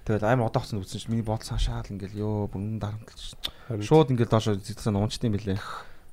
Тэгэл 0.03 0.27
амар 0.27 0.51
удаахсан 0.51 0.83
үзсэн 0.83 0.99
чинь 0.99 1.11
миний 1.15 1.23
бодсон 1.23 1.55
шаал 1.55 1.87
ингээл 1.87 2.19
ёо 2.19 2.51
бүрэн 2.51 2.75
дарамтлж 2.83 3.39
шууд 3.87 4.11
ингээл 4.11 4.35
доошо 4.35 4.59
зэтсэн 4.59 4.99
юм 4.99 5.07
билээ. 5.07 5.59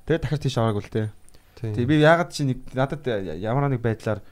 Тэгээ 0.07 0.23
дахиж 0.23 0.41
тийш 0.47 0.55
ороогүй 0.55 0.83
л 0.87 0.95
тийм. 0.95 1.09
Тэгээ 1.59 1.91
би 1.91 1.99
ягаад 1.99 2.31
чи 2.31 2.47
нэг 2.47 2.63
надад 2.71 3.03
ямар 3.03 3.67
нэг 3.67 3.83
байдлаар 3.83 4.23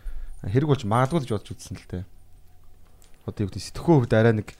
хэрэг 0.47 0.71
болж 0.71 0.83
магадгүй 0.87 1.19
л 1.19 1.23
гэж 1.27 1.31
бодож 1.35 1.51
үзсэн 1.51 1.75
л 1.75 1.87
те. 1.91 2.07
Одоо 3.27 3.43
юу 3.43 3.51
гэдэг 3.51 3.67
сэтгхүү 3.67 3.95
хувьд 3.99 4.15
арай 4.15 4.33
нэг 4.39 4.55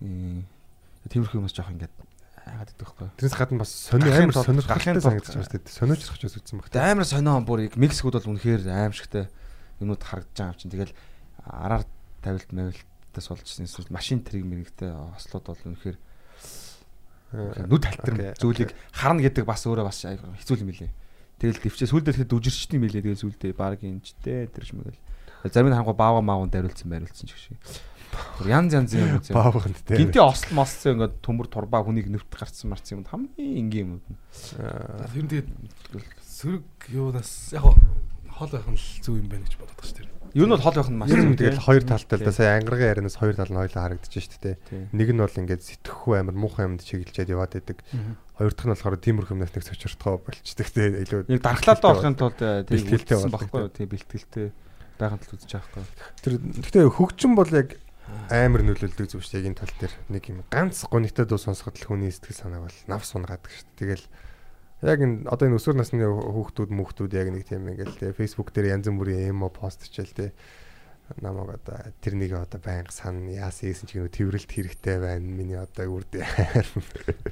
тиймэрхүү 0.00 1.44
юмс 1.44 1.52
жоох 1.52 1.68
ингээд 1.68 1.92
яагаад 2.48 2.70
гэдэг 2.72 2.88
вэ? 2.96 3.08
Тэрнээс 3.20 3.36
гадна 3.36 3.60
бас 3.60 3.72
сонио 3.72 4.12
амар 4.12 4.36
сонирхолтой 4.36 5.02
санагдаж 5.02 5.34
байна 5.36 5.46
шүү 5.46 5.60
дээ. 5.60 5.76
Сониочрох 5.76 6.18
ч 6.18 6.22
бас 6.24 6.36
үзсэн 6.40 6.56
баг. 6.58 6.72
Амар 6.72 7.06
сонио 7.06 7.40
бүр 7.44 7.68
яг 7.68 7.76
Мексикод 7.76 8.16
бол 8.16 8.32
үнэхээр 8.34 8.64
аимшигтай 8.68 9.28
юмуд 9.78 10.02
харагдаж 10.02 10.34
байгаа 10.34 10.52
юм 10.52 10.60
чинь. 10.60 10.72
Тэгэл 10.72 10.94
араар 11.44 11.84
тавилт 12.24 12.50
мавилтаас 12.52 13.28
болжсэн 13.28 13.68
эсвэл 13.68 13.92
машин 13.92 14.24
триг 14.24 14.44
мэрэгтэй 14.44 14.90
ослууд 14.90 15.46
бол 15.46 15.66
үнэхээр 15.72 15.96
нүд 17.68 17.84
халтар 17.84 18.14
Окей, 18.16 18.32
зүйлийг 18.40 18.70
харна 18.92 19.20
гэдэг 19.20 19.44
бас 19.44 19.62
өөрөө 19.68 19.84
бас 19.84 20.00
хэцүү 20.08 20.64
юм 20.64 20.72
билээ. 20.72 20.92
Тэгэл 21.38 21.60
дэвчээ 21.60 21.92
сүлдээ 21.92 22.14
тэгэхэд 22.24 22.34
үжирчтэй 22.34 22.76
юм 22.80 22.84
билээ. 22.88 23.04
Тэгэл 23.04 23.22
сүлдээ 23.22 23.52
баг 23.52 23.84
юмчтэй 23.84 24.48
тэр 24.48 24.64
ч 24.64 24.72
мэгэл. 24.72 24.96
Зарим 25.44 25.70
нь 25.70 25.76
хангу 25.76 25.92
баава 25.92 26.24
маавн 26.24 26.48
дариулсан 26.48 26.88
байруулсан 26.88 27.28
ч. 27.28 27.52
Бүр 27.52 27.60
янз 28.46 28.72
янз 28.74 28.92
юм 28.94 29.18
үзээ. 29.18 29.34
баавганд 29.34 29.78
те. 29.84 29.96
Гинти 29.98 30.18
осол 30.22 30.52
мосцоо 30.56 30.94
ингээд 30.96 31.20
төмөр 31.22 31.48
турбаа 31.48 31.82
хүнийг 31.84 32.08
нэвт 32.08 32.30
гарцсан 32.32 32.72
марцсан 32.72 33.02
юм 33.02 33.06
хамгийн 33.08 33.68
энгийн 33.68 33.88
юм. 33.98 34.02
Тэр 34.54 35.22
нь 35.24 35.30
тэгээд 35.30 35.50
сөрөг 36.22 36.66
юунаас 36.92 37.52
яг 37.52 37.66
хол 38.38 38.50
байх 38.54 38.66
нь 38.70 38.78
зөв 39.02 39.18
юм 39.18 39.26
байна 39.26 39.42
гэж 39.42 39.58
боддог 39.58 39.82
ш 39.82 39.92
тэр. 39.98 40.08
Юу 40.38 40.46
нь 40.46 40.52
бол 40.54 40.62
хол 40.62 40.78
байх 40.78 40.90
нь 40.92 40.98
маш 40.98 41.10
зөв 41.10 41.34
тэгэл 41.34 41.66
хоёр 41.66 41.82
талтай 41.82 42.16
л 42.18 42.26
да 42.28 42.32
сая 42.32 42.54
ангаргийн 42.62 42.90
ярианаас 42.94 43.18
хоёр 43.18 43.34
тал 43.34 43.50
нь 43.50 43.58
хоёлаа 43.58 43.82
харагдаж 43.90 44.12
шүү 44.14 44.38
дээ. 44.38 44.56
Нэг 44.94 45.08
нь 45.10 45.18
бол 45.18 45.40
ингээд 45.42 45.62
сэтгэхгүй 45.66 46.14
амар 46.22 46.36
муухай 46.38 46.70
юмд 46.70 46.86
чиглэлжээд 46.86 47.34
яваад 47.34 47.52
байдаг. 47.58 47.82
Хоёр 48.38 48.52
дахь 48.54 48.66
нь 48.70 48.72
болохоор 48.78 49.02
тиймэрхүү 49.02 49.34
юмнаас 49.34 49.54
нэг 49.58 49.64
сочиртгоо 49.66 50.22
болчдөг 50.22 50.68
те 50.70 50.82
илүү 51.02 51.26
Яг 51.26 51.42
дархлаалаа 51.42 51.90
орохын 51.90 52.14
тулд 52.14 52.38
Бэлтгэлтэй 52.38 53.16
үлдсэн 53.18 53.34
болдог, 53.34 53.50
баггүй 53.50 53.62
юу? 53.66 53.74
Тэг 53.74 53.86
бэлтгэлтэй 53.90 54.46
байхын 54.98 55.18
тулд 55.18 55.34
үзэж 55.34 55.50
байгаа 55.58 55.70
байхгүй. 55.74 55.84
Тэр 56.22 56.34
гэхдээ 56.62 56.84
хөгжим 56.94 57.32
бол 57.34 57.50
яг 57.50 57.68
амар 58.28 58.62
нөлөөлдөг 58.64 59.08
зүйл 59.08 59.24
шүү 59.24 59.40
дээ 59.40 59.48
энэ 59.52 59.60
тал 59.60 59.74
дээр 59.80 59.94
нэг 60.12 60.24
юм 60.28 60.44
ганц 60.52 60.84
гонигтай 60.84 61.24
дуу 61.24 61.40
сонсоход 61.40 61.80
л 61.80 61.88
хүний 61.88 62.12
сэтгэл 62.12 62.48
санааг 62.48 62.68
бол 62.68 62.78
нав 62.88 63.02
сунгаад 63.08 63.44
шүү. 63.48 63.68
Тэгэл 63.80 64.04
яг 64.84 64.98
энэ 65.02 65.26
одоо 65.26 65.48
энэ 65.48 65.58
өсвөр 65.58 65.76
насны 65.80 66.04
хүүхдүүд 66.04 66.70
мөхтүүд 66.70 67.12
яг 67.16 67.28
нэг 67.32 67.48
тийм 67.48 67.66
ингээл 67.72 67.98
те 67.98 68.12
Facebook 68.12 68.52
дээр 68.52 68.78
янз 68.78 68.86
бүрийн 68.92 69.32
эмо 69.34 69.48
пост 69.50 69.82
хичээл 69.82 70.14
те 70.14 70.26
намайг 71.20 71.58
одоо 71.58 71.90
тэрнийг 72.04 72.36
одоо 72.36 72.60
байнга 72.60 72.92
сан 72.92 73.26
яасан 73.32 73.72
ийсэн 73.72 73.88
ч 73.88 73.96
гэнэ 73.96 74.12
тэрвэрлт 74.12 74.50
хэрэгтэй 74.52 74.96
байна 75.00 75.24
миний 75.24 75.56
одоо 75.56 75.88
үрдээ 75.98 76.22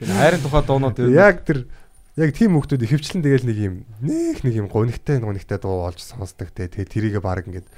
Энэ 0.01 0.17
хайрын 0.17 0.43
тухай 0.43 0.63
дуунууд 0.65 0.97
яг 1.13 1.45
тэр 1.45 1.69
яг 2.17 2.33
тийм 2.33 2.57
хүмүүсүүд 2.57 2.89
хөвчлэн 2.89 3.23
тэгэл 3.23 3.47
нэг 3.47 3.59
юм 3.61 3.75
нэх 4.01 4.41
нэг 4.41 4.55
юм 4.65 4.69
гонигтай 4.73 5.21
гонигтай 5.21 5.61
дуу 5.61 5.85
олж 5.85 6.01
сонсдог 6.01 6.49
те 6.57 6.73
тэгээ 6.73 6.89
тэрийгэ 6.89 7.21
баг 7.21 7.45
ингээд 7.45 7.69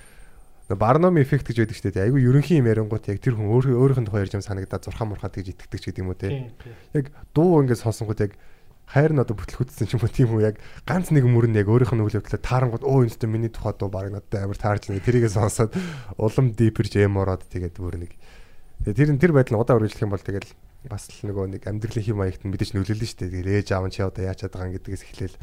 барном 0.76 1.16
эффект 1.16 1.48
гэж 1.48 1.64
байдаг 1.64 1.76
шүү 1.80 1.92
дээ. 1.96 2.06
Айгүй 2.12 2.28
ерөнхий 2.28 2.60
юм 2.60 2.68
ярингууд 2.68 3.08
яг 3.08 3.18
тэр 3.24 3.40
хүн 3.40 3.48
өөр 3.48 3.72
өөрийнх 3.72 4.04
нь 4.04 4.08
тухай 4.08 4.28
ярьж 4.28 4.36
юм 4.36 4.44
санагдаад 4.44 4.84
зурхаа 4.84 5.08
мурхаад 5.08 5.32
гэж 5.32 5.56
итгэдэг 5.56 5.80
ч 5.80 5.84
гэдэг 5.88 6.02
юм 6.04 6.12
уу 6.12 6.20
те 6.20 6.52
яг 6.92 7.08
дуу 7.32 7.64
ингээд 7.64 7.80
сонсонгууд 7.80 8.20
яг 8.20 8.32
хайр 8.88 9.12
нь 9.12 9.20
одоо 9.20 9.32
бүтлгүйтсэн 9.32 9.88
ч 9.88 9.96
юм 9.96 10.04
уу 10.04 10.12
тийм 10.12 10.32
үү? 10.36 10.44
Яг 10.44 10.56
ганц 10.84 11.08
нэг 11.08 11.24
мөр 11.24 11.48
нь 11.48 11.56
яг 11.56 11.68
өөрийнх 11.72 11.92
нь 11.92 12.04
үйл 12.04 12.20
явдлаа 12.20 12.40
таарангууд 12.40 12.84
оо 12.84 13.04
энэ 13.04 13.16
ч 13.16 13.24
миний 13.24 13.52
тухай 13.52 13.72
дуу 13.76 13.88
баг 13.88 14.12
надад 14.12 14.32
амар 14.44 14.60
таарч 14.60 14.92
нэг 14.92 15.04
тэрийгэ 15.04 15.32
сонсоод 15.32 15.72
улам 16.20 16.52
дипэрж 16.52 17.00
эм 17.00 17.20
ороод 17.20 17.44
тэгээд 17.48 17.76
бүр 17.80 18.00
нэг. 18.04 18.12
Тэр 18.84 19.12
нь 19.12 19.20
тэр 19.20 19.32
байдал 19.36 19.56
нь 19.56 19.60
удаа 19.60 19.76
үргэлжлэх 19.76 20.04
юм 20.08 20.12
бол 20.16 20.24
тэгэл 20.24 20.52
бас 20.88 21.08
л 21.12 21.28
нөгөө 21.28 21.60
нэг 21.60 21.62
амьдралын 21.68 22.04
хэм 22.04 22.16
маягт 22.16 22.42
нь 22.44 22.52
мэдээж 22.52 22.72
нөлөөлнө 22.76 23.08
шүү 23.08 23.18
дээ. 23.24 23.32
Тэгээд 23.44 23.56
ээж 23.60 23.68
аав 23.76 23.84
нь 23.88 23.92
чи 23.92 24.00
одоо 24.00 24.24
яачаад 24.24 24.52
байгаа 24.56 24.72
гэдгээс 24.80 25.04
эхлээл 25.04 25.36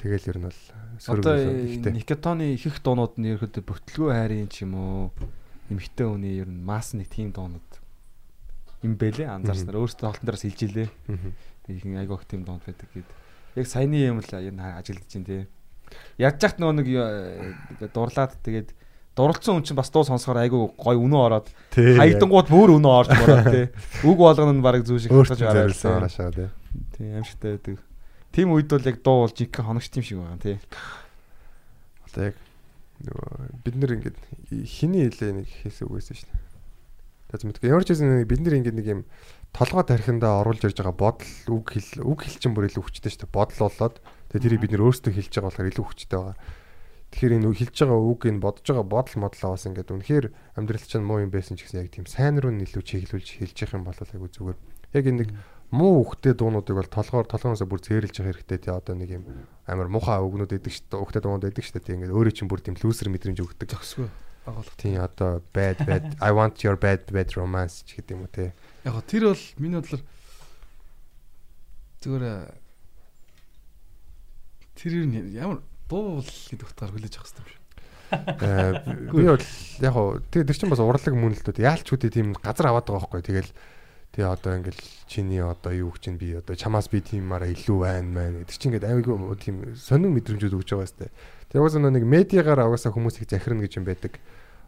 тэгэл 0.00 0.28
ер 0.30 0.38
нь 0.38 0.46
бол 0.48 0.60
одоо 1.06 1.34
ихтэй 1.40 1.92
Никотоны 1.92 2.54
их 2.54 2.66
их 2.66 2.82
дуунууд 2.82 3.16
нь 3.16 3.32
ерөөдөө 3.36 3.62
бүтлгүү 3.64 4.08
хайрын 4.12 4.48
ч 4.48 4.64
юм 4.64 4.76
уу 4.76 5.10
эмхтэй 5.72 6.06
хүний 6.06 6.40
ер 6.40 6.48
нь 6.48 6.62
масс 6.62 6.92
нэг 6.92 7.08
тийм 7.10 7.32
дуунууд 7.32 7.70
юм 8.86 8.94
бэлээ 9.00 9.28
анзаарснаар 9.30 9.80
өөртөө 9.82 10.06
холтон 10.06 10.26
дээрээс 10.26 10.46
илжилээ. 10.46 10.88
Их 11.66 11.82
айгүйх 11.82 12.24
тийм 12.28 12.46
дуунд 12.46 12.62
байдаг 12.62 12.88
гээд. 12.94 13.08
Яг 13.56 13.66
саяны 13.66 13.98
юм 13.98 14.20
л 14.22 14.30
ер 14.30 14.54
нь 14.54 14.62
ажиглаж 14.62 15.08
чинь 15.10 15.26
тий. 15.26 15.46
Ядж 16.20 16.42
яхад 16.42 16.60
нөгөө 16.62 16.76
нэг 16.76 16.88
э, 16.92 17.88
дурлаад 17.90 18.38
тэгээд 18.44 18.70
дурлцсан 19.16 19.58
хүн 19.58 19.64
чинь 19.66 19.78
бас 19.78 19.90
дуу 19.90 20.04
сонсохоор 20.04 20.44
айгүй 20.44 20.60
гой 20.76 20.96
үнэн 20.98 21.18
ороод 21.18 21.48
хаягдангууд 21.72 22.48
бүр 22.52 22.76
өнөө 22.76 22.92
орж 23.00 23.10
мороод 23.16 23.48
тий. 23.50 23.66
Үг 24.08 24.18
болгоно 24.20 24.52
нь 24.52 24.62
баг 24.62 24.84
зүү 24.84 24.98
шиг 25.00 25.10
тий. 25.72 25.90
аашаа 26.04 26.30
тий 26.36 26.48
Тий 26.94 27.08
аимшигтай 27.16 27.56
байдаг. 27.56 27.80
Тим 28.36 28.52
үед 28.52 28.68
бол 28.68 28.84
яг 28.84 29.00
дуу 29.00 29.24
бол 29.24 29.32
жинхэнэ 29.32 29.64
хоногч 29.64 29.88
тийм 29.88 30.04
шиг 30.04 30.20
байгаа 30.20 30.44
тий. 30.44 30.60
одоо 32.04 32.24
яг 32.28 32.36
нөгөө 33.00 33.64
бид 33.64 33.74
нэр 33.80 33.96
ингээд 33.96 34.18
хиний 34.68 35.08
хэлээ 35.08 35.32
нэг 35.40 35.48
хийсэн 35.48 35.88
үг 35.88 35.96
байсан 35.96 36.20
шүү 36.20 36.28
дээ 36.28 36.46
Тэгээс 37.26 37.42
мэдгүй. 37.42 37.70
Ямар 37.74 37.82
ч 37.82 37.98
юм 37.98 38.22
бид 38.22 38.38
нар 38.38 38.54
ингээд 38.54 38.78
нэг 38.78 38.86
юм 38.86 39.00
толгой 39.50 39.82
тархиндаа 39.82 40.46
оруулж 40.46 40.62
ирж 40.62 40.78
байгаа 40.78 40.94
бодол 40.94 41.26
үг 41.58 41.74
хэл 41.74 42.06
үг 42.06 42.22
хэлчин 42.22 42.54
бүр 42.54 42.70
илүү 42.70 42.86
хүчтэй 42.86 43.18
дээ. 43.18 43.34
Бодол 43.34 43.66
болоод 43.66 43.98
тэгээ 44.30 44.44
тэрийг 44.46 44.62
бид 44.62 44.72
нар 44.78 44.86
өөрсдөө 44.86 45.10
хэлж 45.10 45.32
байгаа 45.34 45.50
болохоор 45.50 45.70
илүү 45.74 45.86
хүчтэй 45.90 46.18
байгаа. 46.22 46.36
Тэгэхээр 47.10 47.36
энэ 47.42 47.50
хэлж 47.50 47.76
байгаа 47.82 47.98
үг 47.98 48.20
энэ 48.30 48.42
бодож 48.46 48.66
байгаа 48.70 48.86
бодол 48.86 49.16
модлоо 49.26 49.50
бас 49.58 49.66
ингээд 49.66 49.90
үнэхээр 49.90 50.26
амьдрал 50.54 50.86
чинь 50.86 51.02
муу 51.02 51.18
юм 51.18 51.34
байсан 51.34 51.58
ч 51.58 51.66
гэсэн 51.66 51.82
яг 51.82 51.90
тийм 51.90 52.06
сайн 52.06 52.38
руу 52.38 52.54
илүү 52.54 52.82
чиглүүлж 52.86 53.28
хэлж 53.42 53.56
явах 53.58 53.74
юм 53.74 53.84
бол 53.90 53.98
айгүй 53.98 54.30
зүгээр. 54.30 54.58
Яг 54.94 55.04
энэ 55.10 55.18
нэг 55.26 55.30
муу 55.70 56.06
үхтэй 56.06 56.34
дуунуудыг 56.36 56.76
бол 56.76 56.90
толгоор 56.90 57.26
толгоноосоо 57.26 57.66
бүр 57.66 57.82
зээрлж 57.82 58.22
явах 58.22 58.38
хэрэгтэй 58.38 58.58
тий 58.62 58.72
одоо 58.72 58.94
нэг 58.94 59.10
юм 59.18 59.24
амар 59.66 59.90
муухай 59.90 60.22
үгнүүд 60.22 60.58
өгдөг 60.58 60.72
шүү 60.72 60.86
дээ. 60.94 61.02
Үхтэй 61.02 61.22
дуунууд 61.22 61.48
өгдөг 61.50 61.64
шүү 61.64 61.74
дээ. 61.80 61.86
Тий 61.86 61.94
ингээд 61.98 62.14
өөрөө 62.14 62.34
чинь 62.34 62.50
бүр 62.50 62.62
тийм 62.62 62.78
лүүсэр 62.78 63.10
мэдрэмж 63.10 63.38
өгдөг. 63.42 63.68
зөксгөө 63.74 64.08
агуулга. 64.46 64.78
Тийм 64.78 65.02
одоо 65.02 65.42
bad 65.52 65.78
bad 65.86 66.04
I 66.22 66.30
want 66.30 66.62
your 66.62 66.76
bad 66.78 67.06
bad 67.10 67.34
romance 67.34 67.82
ч 67.82 67.98
гэдэг 67.98 68.14
юм 68.14 68.22
уу 68.22 68.30
тий. 68.30 68.54
Яг 68.86 69.02
тэр 69.10 69.34
бол 69.34 69.44
миний 69.58 69.78
бодлоор 69.82 70.02
зүгээр 72.02 72.24
э, 72.24 72.54
тэр 74.78 74.92
ямар 75.34 75.58
дуу 75.90 76.22
гэдэг 76.22 76.66
утгаар 76.70 76.92
хүлээж 76.94 77.14
авах 77.18 77.26
хэрэгтэй 77.26 77.42
юм 77.42 77.50
шиг. 77.50 77.62
Э, 78.06 78.78
би 79.10 79.26
бол 79.26 79.42
яг 79.82 79.92
хоо 79.92 80.22
тэр 80.30 80.46
чинь 80.46 80.70
бас 80.70 80.78
урлаг 80.78 81.14
мөн 81.14 81.34
л 81.34 81.42
дөө 81.42 81.58
яалч 81.58 81.90
үгүй 81.90 82.10
тийм 82.10 82.38
газар 82.38 82.70
аваад 82.70 82.86
байгаа 82.86 83.02
байхгүй 83.02 83.22
тэгэл 83.26 83.50
тэгээ 84.16 84.32
одоо 84.32 84.52
ингээл 84.56 84.80
чиний 85.04 85.44
одоо 85.44 85.72
юу 85.76 85.92
гэж 85.92 86.00
чинь 86.08 86.16
би 86.16 86.32
одоо 86.32 86.56
чамаас 86.56 86.88
би 86.88 87.04
тиймаараа 87.04 87.52
илүү 87.52 87.78
байна 87.84 88.08
мэн 88.08 88.32
гэдэг 88.48 88.56
чинь 88.56 88.72
ингээд 88.72 88.88
айгүй 88.88 89.12
тийм 89.36 89.76
сонин 89.76 90.16
мэдрэмжүүд 90.16 90.56
өгч 90.56 90.72
байгаа 90.72 90.88
сте 90.88 91.12
тэгээ 91.52 91.60
угаасаа 91.60 91.92
нэг 91.92 92.08
медиагаар 92.08 92.64
угаасаа 92.64 92.96
хүмүүс 92.96 93.20
их 93.20 93.28
захирна 93.28 93.60
гэж 93.60 93.76
юм 93.76 93.84
байдаг. 93.84 94.16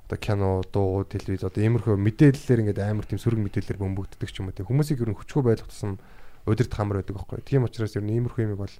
Одоо 0.04 0.18
кино 0.20 0.60
дуу 0.68 1.04
телевиз 1.08 1.48
одоо 1.48 1.64
иймэрхүү 1.64 1.96
мэдээллээр 1.96 2.60
ингээд 2.68 2.80
амар 2.84 3.08
тийм 3.08 3.20
сөрөг 3.20 3.40
мэдээлэлээр 3.40 3.80
бөмбөгддөг 3.80 4.28
ч 4.28 4.36
юм 4.36 4.52
уу 4.52 4.56
тийм 4.56 4.68
хүмүүсийг 4.68 5.00
ер 5.00 5.12
нь 5.12 5.18
хүчгүй 5.20 5.42
байлгах 5.44 5.68
тусам 5.72 5.96
удирд 6.44 6.72
хамар 6.72 7.00
байдаг 7.00 7.16
байхгүй. 7.16 7.44
Тийм 7.44 7.64
учраас 7.64 7.96
ер 7.96 8.04
нь 8.04 8.16
иймэрхүү 8.16 8.52
юмыг 8.52 8.68
бол 8.68 8.76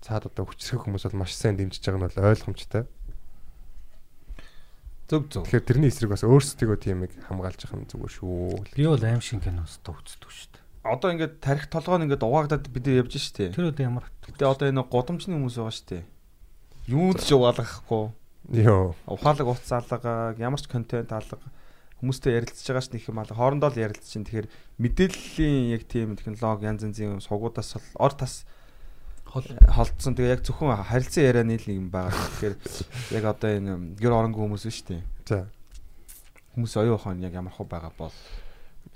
цаад 0.00 0.28
одоо 0.28 0.48
хүчрэх 0.48 0.84
хүмүүс 0.84 1.08
бол 1.08 1.20
маш 1.24 1.36
сайн 1.36 1.56
дэмжиж 1.60 1.80
байгаа 1.80 2.00
нь 2.00 2.06
бол 2.08 2.28
ойлгомжтой 2.28 2.84
Зөв 5.10 5.26
зөв. 5.26 5.42
Тэгэхээр 5.42 5.66
тэрний 5.66 5.90
эсрэг 5.90 6.14
бас 6.14 6.22
өөрсдөө 6.22 6.78
тийм 6.78 7.02
нэг 7.02 7.10
хамгаалж 7.26 7.66
явах 7.66 7.82
нь 7.82 7.90
зүгээр 7.90 8.14
шүү. 8.14 8.62
Би 8.78 8.86
бол 8.86 9.02
аим 9.02 9.18
шиг 9.18 9.42
киноос 9.42 9.82
төгсдөг 9.82 10.30
шүү 10.30 10.54
дээ. 10.54 10.62
Одоо 10.86 11.08
ингээд 11.10 11.34
тарих 11.42 11.66
толгойн 11.66 12.06
ингээд 12.06 12.22
угаагдаад 12.22 12.70
бид 12.70 12.86
явж 12.86 13.18
штэ. 13.18 13.50
Тэр 13.50 13.74
одоо 13.74 13.82
ямар 13.82 14.06
Гэтэ 14.22 14.46
одоо 14.46 14.70
энэ 14.70 14.86
гудамжны 14.86 15.34
хүмүүс 15.34 15.58
байгаа 15.58 15.74
штэ. 15.74 16.06
Юунд 16.86 17.26
ч 17.26 17.34
угаалгахгүй. 17.34 18.14
Йоо. 18.54 18.94
Ухаалаг 19.10 19.50
утас 19.50 19.74
алга, 19.74 20.38
ямар 20.38 20.62
ч 20.62 20.70
контент 20.70 21.10
алга 21.10 21.42
хүмүүстэй 22.00 22.40
ярилцж 22.40 22.64
байгаа 22.64 22.80
ш 22.80 22.88
нөх 22.94 23.04
юм 23.10 23.20
алга. 23.20 23.36
Хоорондоо 23.36 23.68
л 23.68 23.82
ярилцж 23.82 24.08
чинь 24.08 24.24
тэгэхээр 24.24 24.48
мэдээллийн 24.80 25.74
яг 25.76 25.84
тийм 25.84 26.16
технологи 26.16 26.64
янз 26.64 26.86
янзын 26.86 27.20
сугуудаас 27.20 27.76
л 27.76 27.84
ор 28.00 28.16
тас 28.16 28.48
холдсон. 29.30 30.14
Тэгээ 30.18 30.34
яг 30.34 30.42
зөвхөн 30.42 30.74
харилцан 30.84 31.24
яриа 31.24 31.44
нийл 31.46 31.64
нэг 31.64 31.76
юм 31.78 31.88
байгаа. 31.88 32.12
Тэгэхээр 32.12 32.54
яг 33.14 33.24
одоо 33.30 33.50
энэ 33.50 33.72
гэр 33.96 34.12
оронгүй 34.12 34.42
хүмүүс 34.42 34.66
биш 34.66 34.82
үү? 34.90 35.02
За. 35.24 35.46
Хүмүүс 36.58 36.74
оюун 36.82 36.98
ухаан 36.98 37.22
яг 37.22 37.34
ямар 37.38 37.54
хөө 37.54 37.66
байгаа 37.70 37.94
бол 37.94 38.14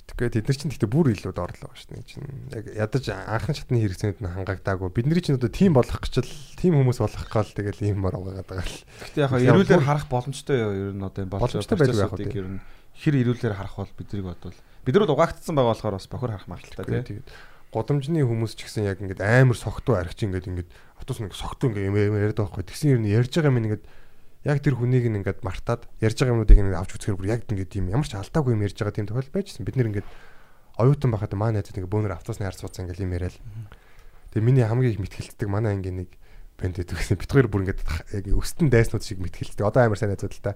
Тэгэхээр 0.04 0.34
тэд 0.36 0.46
нар 0.52 0.58
чинь 0.60 0.68
гэхдээ 0.68 0.92
бүр 0.92 1.06
илүү 1.16 1.32
доорлоо 1.32 1.72
шүү 1.72 1.96
дээ. 1.96 2.04
Чинь 2.04 2.28
яг 2.52 2.64
ядаж 2.76 3.04
анхан 3.08 3.56
шатны 3.56 3.80
хэрэгцээнд 3.80 4.20
нь 4.20 4.28
хангагдаагүй. 4.36 4.92
Бидний 4.92 5.16
чинь 5.24 5.40
одоо 5.40 5.48
тим 5.48 5.72
болох 5.72 5.96
гэж 5.96 6.20
л 6.20 6.28
тим 6.60 6.76
хүмүүс 6.76 7.00
болох 7.00 7.24
гал 7.32 7.48
тэгэл 7.48 7.88
ийм 7.88 8.04
угаагаад 8.04 8.44
байгаа 8.44 8.68
л. 8.68 8.84
Гэтэ 9.00 9.24
яг 9.24 9.32
эрүүлэр 9.32 9.80
харах 9.80 10.06
боломжтой 10.12 10.60
юу? 10.60 10.72
Ер 10.76 10.92
нь 10.92 11.00
одоо 11.00 11.24
энэ 11.24 11.32
Боломжтой 11.32 11.78
байдаг 11.80 11.96
яг 12.04 12.12
үү. 12.20 12.36
ер 12.36 12.48
нь 12.52 12.60
хэр 13.00 13.14
эрүүлэр 13.24 13.56
харах 13.56 13.74
бол 13.80 13.96
биднийг 13.96 14.28
бодвол 14.28 14.58
бид 14.84 14.94
нар 14.94 15.08
угаагдсан 15.08 15.54
байгаа 15.56 15.72
болохоор 15.72 15.96
бас 15.96 16.06
бохор 16.12 16.30
харах 16.36 16.48
магадaltaй 16.52 17.02
тий. 17.02 17.22
Годамжны 17.74 18.22
хүмүүс 18.22 18.54
ч 18.54 18.70
гэсэн 18.70 18.86
яг 18.86 19.02
ингээд 19.02 19.18
амар 19.18 19.58
согтуу 19.58 19.98
архич 19.98 20.30
ингээд 20.30 20.46
ингээд 20.46 20.70
автобус 21.02 21.18
нэг 21.26 21.34
согтуу 21.34 21.74
ингээд 21.74 21.90
юм 21.90 21.98
юм 21.98 22.14
яриад 22.22 22.38
байгаа 22.38 22.62
байхгүй. 22.62 22.70
Тэгсэн 22.70 23.02
нь 23.02 23.10
ярьж 23.10 23.34
байгаа 23.34 23.50
юм 23.50 23.58
ингээд 23.58 23.82
яг 24.46 24.58
тэр 24.62 24.78
хүнийг 24.78 25.10
ингээд 25.10 25.42
мартаад 25.42 25.90
ярьж 25.98 26.16
байгаа 26.22 26.38
юмнуудыг 26.38 26.54
ингээд 26.54 26.78
авч 26.78 26.90
үзэхээр 26.94 27.18
бүр 27.18 27.32
яг 27.34 27.42
ингээд 27.50 27.74
юм 27.82 27.90
ямар 27.90 28.06
ч 28.06 28.14
алдаагүй 28.14 28.54
юм 28.54 28.62
ярьж 28.62 28.78
байгаа 28.78 28.94
тийм 28.94 29.08
тохиол 29.10 29.34
байжсэн. 29.34 29.66
Бид 29.66 29.74
нэр 29.74 29.90
ингээд 29.90 30.08
оюутан 30.78 31.10
байхад 31.10 31.34
маань 31.34 31.58
найзууд 31.58 31.82
ингээд 31.82 31.90
бөөнөр 31.90 32.14
автобусны 32.14 32.46
ард 32.46 32.62
суудсан 32.62 32.86
ингээд 32.86 33.02
юм 33.02 33.14
яриад. 33.16 33.36
Тэгээ 34.30 34.44
миний 34.44 34.62
хамгийн 34.62 34.94
их 34.94 35.02
мэтгэлцдэг 35.02 35.48
манай 35.50 35.74
ангийн 35.74 36.06
нэг 36.06 36.10
гэдэг 36.60 36.94
гэсэн 36.94 37.18
бит 37.18 37.30
хоёр 37.32 37.48
бүр 37.50 37.66
ингээд 37.66 37.80
яг 38.20 38.24
өстөн 38.38 38.68
дайснууд 38.70 39.02
шиг 39.02 39.18
мэтгэлцдэг. 39.18 39.66
Одоо 39.66 39.82
амар 39.88 39.98
сайн 39.98 40.14
найзууд 40.14 40.34
л 40.34 40.44
та. 40.44 40.54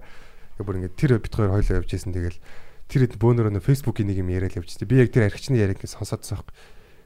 Бүр 0.61 0.79
ингээд 0.79 0.95
тэр 0.95 1.19
бит 1.19 1.33
хоёр 1.35 1.51
хойлоо 1.55 1.83
явж 1.83 1.91
исэн 1.91 2.15
тэгэл 2.15 2.39
тэр 2.87 3.09
бөөнөрөө 3.15 3.63
фейсбુકийн 3.63 4.07
нэг 4.07 4.21
юм 4.21 4.29
яриад 4.31 4.59
явж 4.59 4.75
би 4.83 5.01
яг 5.01 5.11
тэр 5.11 5.27
архичны 5.27 5.57
яриаг 5.59 5.79
ингээд 5.79 5.97
сонсоодсон 5.97 6.43
байхгүй. 6.43 6.55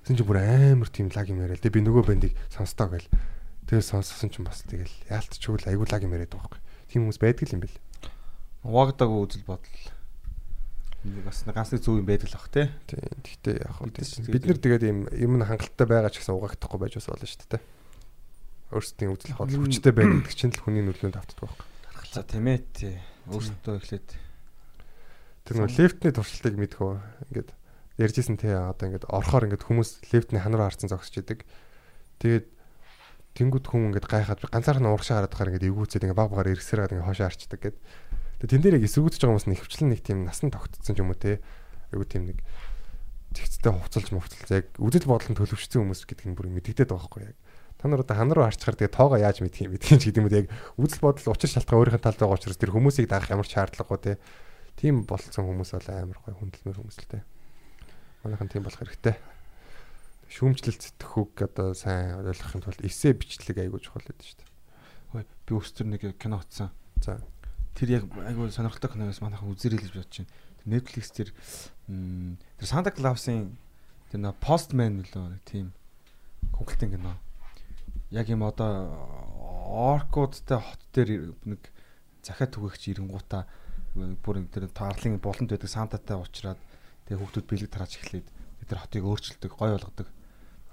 Тэгсэн 0.04 0.20
чинь 0.20 0.28
бүр 0.28 0.40
амар 0.44 0.92
тийм 0.92 1.08
лаг 1.08 1.28
юм 1.32 1.40
яриад. 1.40 1.64
Тэгээ 1.64 1.80
би 1.80 1.84
нөгөө 1.88 2.04
бандыг 2.04 2.36
сонстоо 2.52 2.92
гэл. 2.92 3.08
Тэгээ 3.72 3.88
сонссон 3.88 4.28
чинь 4.28 4.44
бас 4.44 4.68
тэгэл 4.68 4.92
яалтчгүй 5.08 5.64
айгуу 5.64 5.88
лаг 5.88 6.04
юм 6.04 6.12
яриад 6.12 6.36
байгаа 6.36 6.60
байхгүй. 6.60 6.62
Тийм 6.92 7.08
хүмүүс 7.08 7.20
байдаг 7.24 7.48
л 7.48 7.56
юм 7.56 7.64
бэл. 7.64 7.80
Угаагдаагүй 8.68 9.20
үзэл 9.24 9.48
бодол. 9.48 9.84
Нэг 11.08 11.24
бас 11.24 11.40
ганцны 11.48 11.80
зөв 11.80 12.04
юм 12.04 12.08
байдаг 12.08 12.28
л 12.28 12.36
бах 12.36 12.52
тий. 12.52 12.68
Тийм. 12.92 13.00
Гэхдээ 13.24 13.56
яг 13.64 13.74
хөө 13.80 14.28
Бид 14.28 14.44
нар 14.44 14.60
тэгээд 14.60 14.84
юм 14.84 15.00
юм 15.08 15.40
хангалттай 15.40 15.88
байгаа 15.88 16.12
ч 16.12 16.20
гэсэн 16.20 16.36
угаагдахгүй 16.36 16.80
байж 16.84 16.94
бас 17.00 17.08
болно 17.08 17.28
шүү 17.28 17.48
дээ. 17.48 17.64
Өөрсдийн 18.76 19.12
үзэл 19.16 19.40
бодол 19.40 19.64
хүчтэй 19.64 19.94
байна 19.96 20.20
гэдэг 20.20 20.36
чинь 20.36 20.52
л 20.52 20.64
хүний 20.64 20.84
нөлөөнд 20.84 21.16
автдаг 21.16 21.48
байхгүй. 21.48 21.68
За 22.12 22.28
тийм 22.28 22.48
ээ 22.52 22.60
тий. 22.76 22.96
Өөртөө 23.32 23.80
эхлээд 23.80 24.08
Тэр 25.44 25.60
нөгөө 25.60 25.76
лифтний 25.76 26.12
туршилтыг 26.16 26.56
мэдхөө 26.56 26.92
ингээд 27.28 27.50
ярьжсэн 27.98 28.38
те 28.42 28.58
одоо 28.58 28.86
ингээд 28.90 29.06
орохоор 29.10 29.46
ингээд 29.50 29.66
хүмүүс 29.70 30.10
лифтний 30.10 30.42
хан 30.42 30.58
руу 30.58 30.66
харцсан 30.66 30.90
зогсож 30.90 31.22
идэг. 31.22 31.46
Тэгээд 32.18 32.46
тэнгууд 33.38 33.66
хүн 33.70 33.94
ингээд 33.94 34.10
гайхаад 34.10 34.42
ганцаархан 34.50 34.90
урагшаа 34.90 35.22
хараад 35.22 35.34
байгаа 35.34 35.50
ингээд 35.54 35.70
эвгүүцээд 35.70 36.04
ингээд 36.10 36.18
баг 36.18 36.30
багаар 36.34 36.54
эргэсээр 36.54 36.82
гад 36.86 36.94
ингээд 36.98 37.08
хоошоо 37.10 37.28
харчдаг 37.30 37.60
гэд. 37.62 37.78
Тэгээд 38.42 38.52
тэн 38.54 38.62
дээр 38.66 38.78
яг 38.82 38.86
эсэргүүцэж 38.90 39.20
байгаа 39.22 39.34
хүмүүс 39.38 39.50
нэхвчлэн 39.50 39.90
нэг 39.94 40.02
тийм 40.02 40.20
насан 40.26 40.50
тогтцсон 40.50 40.98
юм 40.98 41.14
уу 41.14 41.18
те. 41.18 41.42
Айгу 41.94 42.06
тийм 42.06 42.24
нэг 42.30 42.42
тэгцтэй 43.34 43.74
хувцалж 43.74 44.10
мовцолж 44.14 44.50
яг 44.54 44.68
үдэл 44.78 45.10
бодлон 45.10 45.38
төлөвшсөн 45.38 45.82
хүмүүс 45.82 46.06
гэдэг 46.06 46.28
нь 46.30 46.38
бүр 46.38 46.50
мэддэгдээд 46.54 46.90
байгаа 46.94 47.10
байхгүй 47.10 47.22
яг. 47.30 47.38
Та 47.82 47.90
нар 47.90 48.06
одоо 48.06 48.16
хан 48.18 48.30
руу 48.30 48.46
харчаар 48.46 48.78
тэгээ 48.78 48.94
тоогоо 48.94 49.18
яаж 49.18 49.42
мэдх 49.42 49.66
юм 49.66 49.74
мэдхин 49.74 49.98
ч 49.98 50.14
гэдэг 50.14 50.22
юм 50.22 50.28
уу 50.30 50.38
яг 50.38 50.48
үдэл 50.78 51.02
бодол 51.02 51.34
учир 51.34 51.50
шалтгаан 51.50 51.78
өөрийнх 51.82 51.98
нь 51.98 52.06
талд 52.06 52.20
байгаа 52.22 52.38
учраас 52.38 52.62
тэр 52.62 52.74
хүмүүсийг 52.74 53.10
даах 53.10 53.28
ямар 53.34 53.50
ч 53.50 53.58
шаардлагагүй 53.58 54.00
те. 54.06 54.14
Тийм 54.78 55.04
болцсон 55.10 55.50
хүмүүс 55.50 55.74
бол 55.74 55.90
амар 55.90 56.20
гой 56.22 56.34
хүндэлмэр 56.38 56.78
хүмүүс 56.78 56.98
л 57.02 57.10
те. 57.10 57.26
Манайхан 58.24 58.48
тийм 58.48 58.64
болох 58.64 58.80
хэрэгтэй. 58.80 59.20
Шүүмжлэлт 60.32 60.80
сэтгэхүйг 60.80 61.44
одоо 61.44 61.76
сайн 61.76 62.24
ойлгохын 62.24 62.64
тулд 62.64 62.82
эсэ 62.82 63.14
бичлэг 63.14 63.60
айгуу 63.60 63.84
чухал 63.84 64.08
байдаг 64.08 64.24
шүү 64.24 64.40
дээ. 64.40 64.50
хөөе 65.14 65.26
би 65.46 65.52
өстөр 65.54 65.88
нэг 65.92 66.02
кино 66.18 66.40
утсан. 66.40 66.72
За. 67.04 67.20
Тэр 67.76 68.02
яг 68.02 68.04
айгүй 68.10 68.50
сонирхолтой 68.50 68.90
киноос 68.96 69.22
манайхан 69.22 69.52
үзэрэй 69.52 69.84
гэж 69.84 69.92
бодож 69.94 70.24
байна. 70.24 70.32
Netflix 70.66 71.12
тэр 71.12 71.30
тэр 72.58 72.68
Santa 72.68 72.96
Claus-ын 72.96 73.54
тэр 74.10 74.20
нөө 74.24 74.40
Postman 74.40 75.04
нөлөө 75.04 75.36
нэг 75.36 75.44
тийм 75.44 75.74
Google-ийн 76.56 76.96
кино. 76.96 77.20
Яг 78.10 78.32
юм 78.32 78.48
одоо 78.48 78.88
оркуудтай 79.68 80.64
хот 80.64 80.82
дээр 80.96 81.36
нэг 81.44 81.62
захиа 82.24 82.48
түгээгч 82.48 82.96
ирэнгуудаа 82.96 83.44
бүр 83.94 84.42
тэр 84.48 84.72
таарлын 84.72 85.20
болонд 85.20 85.52
байдаг 85.52 85.70
Сантатай 85.70 86.18
уулзраад 86.18 86.58
тэгээ 87.08 87.20
хүүхдүүд 87.20 87.48
бэлэг 87.48 87.72
тарааж 87.72 87.94
эхлээд 88.00 88.28
тэр 88.68 88.80
хотыг 88.80 89.04
өөрчилдөг, 89.04 89.52
гой 89.54 89.72
болгодог. 89.76 90.08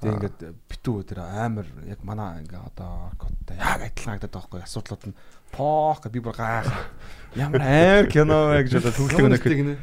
Тэгээ 0.00 0.16
ингээд 0.16 0.38
битүү 0.64 0.96
тэр 1.04 1.20
амар 1.20 1.68
яг 1.84 2.00
манай 2.00 2.40
ингээ 2.40 2.56
одоо 2.56 3.12
оркуудтай 3.12 3.60
яг 3.60 3.84
адилхан 3.84 4.16
хагдаад 4.16 4.32
байгаа 4.32 4.48
байхгүй 4.48 4.64
асуудлууд 4.64 5.04
нь 5.12 5.18
пох 5.52 6.00
би 6.08 6.20
бүр 6.24 6.36
гаах. 6.40 6.72
Ямар 7.36 7.60
амар 7.60 8.06
кино 8.08 8.56
вэ 8.56 8.64
гэж 8.64 8.80
одоо 8.80 9.28
нэг 9.28 9.44
гинэ. 9.44 9.76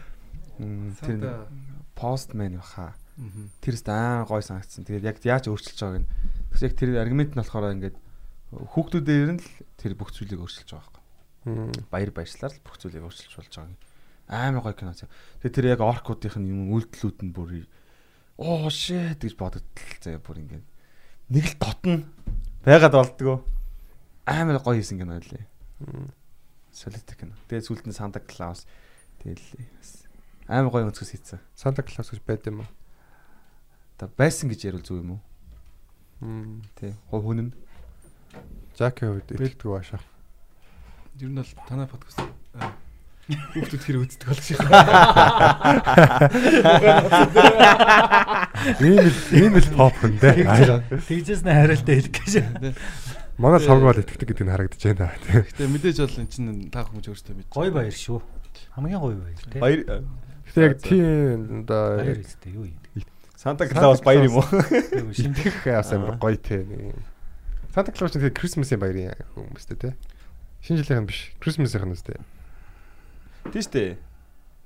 тэр 1.06 1.46
Postman 1.94 2.58
баха. 2.58 2.98
Тэрс 3.62 3.86
аа 3.90 4.26
гой 4.26 4.42
санагдсан. 4.42 4.90
Тэгээд 4.90 5.06
яг 5.06 5.18
яаж 5.22 5.50
өөрчилж 5.54 5.78
байгааг 5.82 6.02
нь. 6.02 6.10
Тэгс 6.54 6.66
яг 6.66 6.74
тэр 6.78 6.90
аргумент 6.98 7.34
нь 7.34 7.42
болохоор 7.42 7.74
ингээд 7.78 7.98
хүүхдүүдээр 8.54 9.32
нь 9.38 9.42
л 9.42 9.50
тэр 9.78 9.94
бүх 9.94 10.14
зүйлийг 10.14 10.42
өөрчилж 10.42 10.70
байгаа 10.74 10.98
байхгүй. 11.46 11.86
Баяр 11.94 12.12
баярчлаар 12.14 12.54
л 12.54 12.66
бүх 12.66 12.78
зүйлийг 12.82 13.06
өөрчилж 13.06 13.34
болж 13.38 13.54
байгаа 13.54 13.70
юм. 13.70 13.78
Амар 14.28 14.62
гой 14.64 14.76
кино. 14.76 14.94
Тэгээд 14.94 15.56
тэр 15.56 15.66
яг 15.72 15.82
оркуудынх 15.82 16.36
нь 16.36 16.52
юм 16.52 16.72
үйлдэлүүд 16.76 17.18
нь 17.24 17.32
бүр 17.32 17.64
оо 18.38 18.70
shit 18.70 19.24
гэж 19.24 19.34
бодогдтал 19.34 19.98
заяа 20.04 20.22
бүр 20.22 20.44
ингээд 20.44 20.66
нэг 21.34 21.46
л 21.48 21.56
дотно 21.58 22.06
байгаад 22.62 22.94
болдгоо. 22.94 23.42
Амар 24.28 24.60
гоё 24.62 24.78
хийсэн 24.78 25.00
кино 25.00 25.18
лээ. 25.18 25.48
Солид 26.72 27.08
кино. 27.18 27.34
Тэгээд 27.50 27.66
сүлд 27.66 27.86
нь 27.88 27.96
Санта 27.96 28.20
Клаус 28.20 28.68
тэгэл 29.24 29.42
бас 29.80 30.06
амар 30.46 30.70
гоё 30.70 30.86
өнцгөөс 30.92 31.12
хийсэн. 31.18 31.42
Санта 31.56 31.82
Клаус 31.82 32.14
гэж 32.14 32.22
байд 32.22 32.46
юм 32.46 32.62
уу? 32.62 32.70
Одоо 33.98 34.12
байсан 34.14 34.52
гэж 34.52 34.70
ярил 34.70 34.86
зүг 34.86 35.02
юм 35.02 35.18
уу? 35.18 35.22
Мм. 36.22 36.62
Тий. 36.78 36.94
Хов 37.10 37.26
хүн 37.26 37.50
нь 37.50 37.54
Жаки 38.78 39.10
хувьд 39.10 39.34
илтгэдэг 39.34 39.66
баашаа. 39.66 40.02
Ер 41.18 41.34
нь 41.34 41.42
бол 41.42 41.54
танай 41.66 41.90
подкаст 41.90 42.22
аа, 42.54 42.78
Хүүхдүүд 43.28 43.84
хэр 43.84 43.98
үздэг 44.08 44.28
болох 44.32 44.46
шиг. 44.46 44.56
Ийм 48.80 49.04
л 49.04 49.20
ийм 49.36 49.54
л 49.60 49.70
pop 49.76 49.94
хүн 50.00 50.16
дээ. 50.16 50.48
Тэгжээс 50.96 51.44
нэ 51.44 51.52
хариултаа 51.52 51.96
хэлэх 52.00 52.16
гэж. 52.16 52.34
Манай 53.36 53.60
бол 53.68 54.00
итгэдэг 54.00 54.28
гэдэг 54.32 54.46
нь 54.48 54.54
харагдаж 54.56 54.82
байна. 54.96 55.12
Гэтэ 55.28 55.68
мэдээж 55.68 55.98
бол 56.08 56.24
эн 56.24 56.30
чинь 56.32 56.72
та 56.72 56.88
хүмүүс 56.88 57.12
өөрсдөө 57.12 57.36
мэдж. 57.36 57.52
Гой 57.52 57.70
баяр 57.70 57.92
шүү. 57.92 58.24
Хамгийн 58.80 59.04
гой 59.04 59.20
баяр 59.20 59.44
тий. 59.44 59.60
Баяр 59.60 60.08
Гэтэ 60.48 60.64
яг 60.64 60.74
тийм 60.80 61.68
да 61.68 62.00
Баяр 62.00 62.24
үстэй 62.24 62.56
юу 62.56 62.66
юм. 62.72 62.80
Санта 63.36 63.68
Клаус 63.68 64.02
баяр 64.02 64.26
юм 64.26 64.40
уу? 64.40 64.48
бас 64.48 65.92
амар 65.92 66.16
гоё 66.18 66.40
тий. 66.40 66.64
Санта 67.76 67.92
Клаус 67.92 68.16
чинь 68.16 68.32
Christmas-ийн 68.32 68.80
баярын 68.80 69.14
хүмүүстэй 69.36 69.78
тий. 69.78 69.94
Шинэ 70.64 70.82
жилийнх 70.82 71.04
нь 71.04 71.10
биш. 71.12 71.36
Christmas-ийнх 71.44 71.86
нь 71.86 71.94
үстэй. 71.94 72.18
Тийш 73.54 73.68
дээ. 73.72 73.98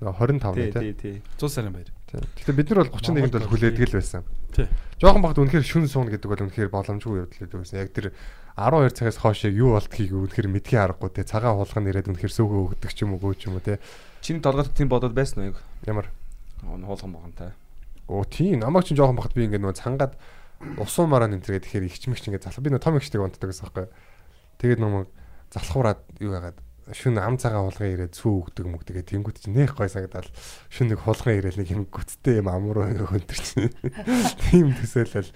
Нөгөө 0.02 0.14
25 0.42 0.54
Тий, 0.54 0.66
нь 0.66 0.72
тий. 0.72 0.92
тий, 0.92 0.94
тий. 0.98 1.16
100 1.38 1.48
сарын 1.48 1.72
баяр. 1.72 1.90
Гэтэ 2.12 2.52
бид 2.52 2.68
нар 2.74 2.78
бол 2.84 2.98
31-нд 2.98 3.32
бол 3.38 3.50
хүлээдэг 3.54 3.86
л 3.88 3.96
байсан. 3.96 4.22
Тий. 4.52 4.66
Жохон 5.00 5.22
багт 5.22 5.38
үнэхээр 5.38 5.64
шүн 5.64 5.86
суун 5.88 6.10
гэдэг 6.10 6.28
бол 6.28 6.42
үнэхээр 6.50 6.68
боломжгүй 6.74 7.22
явдал 7.24 7.62
байсан. 7.62 7.78
Яг 7.80 7.94
тэр 7.94 8.10
12 8.58 8.92
цагаас 8.98 9.16
хойш 9.22 9.46
яг 9.48 9.54
юу 9.56 9.78
болдгийг 9.78 10.12
үнэхээр 10.12 10.48
мэдхий 10.50 10.76
аргагүй 10.82 11.08
те 11.14 11.22
цагаан 11.24 11.56
хулган 11.56 11.88
ирээд 11.88 12.10
үнэхээр 12.12 12.34
сөөгөө 12.36 12.60
өгдөг 12.76 12.90
ч 12.92 12.98
юм 13.06 13.16
уу 13.16 13.32
ч 13.32 13.48
юм 13.48 13.56
уу 13.56 13.64
те 13.64 13.78
Чиний 14.20 14.42
толгойд 14.44 14.74
тийм 14.76 14.92
бодоод 14.92 15.16
байсан 15.16 15.40
уу 15.40 15.48
яг? 15.54 15.58
ямар 15.88 16.10
Хуулган 16.60 17.12
багантай. 17.16 17.50
оо 18.12 18.24
тийм 18.28 18.60
намайг 18.60 18.84
чинь 18.84 18.98
жохон 19.00 19.16
багт 19.16 19.32
би 19.32 19.48
ингээд 19.48 19.62
нөгөө 19.64 19.80
цангаад 19.80 20.14
усуумаараа 20.76 21.32
нэмтэргээд 21.32 21.64
тэгэхээр 21.64 21.88
ихчмэгч 21.88 22.28
ингээд 22.28 22.44
залах 22.44 22.60
би 22.60 22.68
нөгөө 22.76 22.84
том 22.84 23.00
ихчтэйг 23.00 23.24
унтдаг 23.24 23.48
гэсэн 23.48 23.64
байхгүй 23.72 23.86
тэгээд 24.60 24.80
нөгөө 24.84 25.02
залхуураад 25.56 26.00
юу 26.20 26.36
яагаад 26.36 26.58
шүн 26.90 27.22
ам 27.22 27.38
цагаан 27.38 27.70
хулган 27.70 27.94
ирээд 27.94 28.18
сүү 28.18 28.32
өгдөг 28.50 28.66
мөгдөгээ 28.66 29.06
тэнгууд 29.06 29.38
чинь 29.38 29.54
нэх 29.54 29.78
гой 29.78 29.86
санагдал 29.86 30.26
шүн 30.66 30.90
нэг 30.90 31.06
хулган 31.06 31.38
ирээд 31.38 31.62
нэг 31.62 31.68
юм 31.70 31.86
гүцтэй 31.86 32.42
юм 32.42 32.50
амруу 32.50 32.90
хөнтөр 32.90 33.38
чинь 33.38 33.70
тийм 34.50 34.74
төсөөлөл. 34.74 35.30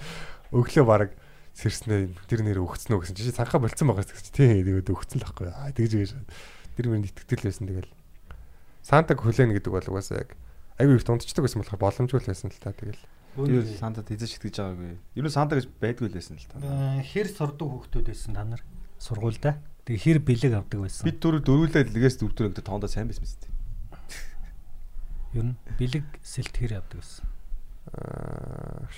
Өглөө 0.50 0.84
баг 0.86 1.14
сэрснээ 1.54 2.10
тэр 2.26 2.42
нэр 2.42 2.60
өгцөн 2.66 2.98
үү 2.98 3.00
гэсэн. 3.06 3.16
Чи 3.16 3.30
цанхаа 3.30 3.62
болцсон 3.62 3.86
байгаа 3.86 4.02
гэсэн 4.02 4.26
чи 4.26 4.32
тийм 4.34 4.66
тэгээд 4.66 4.90
өгцөн 4.90 5.22
л 5.22 5.26
байхгүй 5.30 5.48
аа 5.54 5.70
тэгж 5.70 5.92
гэж 5.94 6.10
тэр 6.74 6.86
мөр 6.90 7.06
итгэл 7.06 7.46
байсан 7.46 7.66
тэгэл. 7.70 7.92
Сантаг 8.82 9.18
хүлээн 9.22 9.54
гэдэг 9.54 9.72
бол 9.72 9.86
угаасаа 9.86 10.26
яг 10.26 10.34
аюу 10.76 10.98
их 10.98 11.06
дундчдаг 11.06 11.46
байсан 11.46 11.62
болохоор 11.62 11.80
боломжгүй 11.80 12.20
л 12.20 12.30
байсан 12.34 12.50
л 12.52 12.60
та 12.60 12.74
тэгэл. 12.76 13.00
Тэр 13.36 13.64
Сантад 13.76 14.08
эзэж 14.12 14.36
итгэж 14.36 14.56
байгаагүй. 14.60 14.96
Ер 15.16 15.24
нь 15.24 15.32
Санта 15.32 15.56
гэж 15.56 15.68
байдгүй 15.80 16.08
л 16.08 16.16
байсан 16.16 16.36
л 16.36 16.48
та. 16.48 16.56
Э, 16.60 17.04
Хэр 17.04 17.28
сурдаг 17.28 17.68
хүүхдүүд 17.68 18.08
байсан 18.08 18.32
та 18.32 18.44
нар? 18.44 18.62
Сургуультай. 18.96 19.60
Тэгээ 19.86 20.02
хэр 20.02 20.18
бэлэг 20.18 20.52
авдаг 20.58 20.78
байсан. 20.82 21.06
Бид 21.06 21.22
дөрөв 21.22 21.46
дөрвөлээ 21.46 21.86
лгээс 21.94 22.18
дөрвдөр 22.18 22.46
гэдэг 22.50 22.66
тоондоо 22.66 22.90
сайн 22.90 23.06
байсан 23.06 23.22
мэт. 23.22 23.46
Ер 25.38 25.44
нь 25.46 25.56
бэлэг 25.78 26.06
сэлт 26.26 26.54
хэр 26.58 26.82
авдаг 26.82 26.98
байсан. 27.00 27.24
аа 27.94 28.90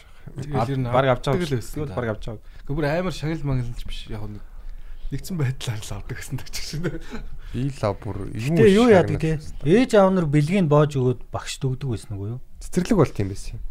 баг 0.89 1.07
авч 1.13 1.25
байгаа. 1.29 1.61
л 1.61 1.89
да. 1.89 1.95
баг 1.95 2.09
авч 2.17 2.25
байгаа. 2.25 2.41
Гэхдээ 2.41 2.77
бүр 2.77 2.87
амар 2.89 3.13
шагнал 3.13 3.45
магалж 3.45 3.85
биш 3.85 4.09
яг 4.09 4.25
нэг 4.25 4.45
нэгдсэн 5.13 5.37
байдлаар 5.37 5.81
л 5.85 5.93
авдаг 5.93 6.17
гэсэн 6.17 6.37
тач 6.41 6.57
шиг. 6.57 7.05
би 7.53 7.69
лав 7.85 7.97
бүр 8.01 8.33
Гэтэ 8.33 8.73
юу 8.73 8.89
яадаг 8.89 9.21
те? 9.21 9.37
Ээж 9.69 9.93
аав 9.97 10.13
нар 10.17 10.25
бэлгийг 10.25 10.69
боож 10.73 10.97
өгөөд 10.97 11.29
багш 11.29 11.61
дөгдөг 11.61 11.89
байсан 11.93 12.17
уу 12.17 12.41
юу? 12.41 12.41
цэцэрлэг 12.61 12.97
бол 12.99 13.13
тийм 13.13 13.29
байсан 13.29 13.57
юм 13.57 13.63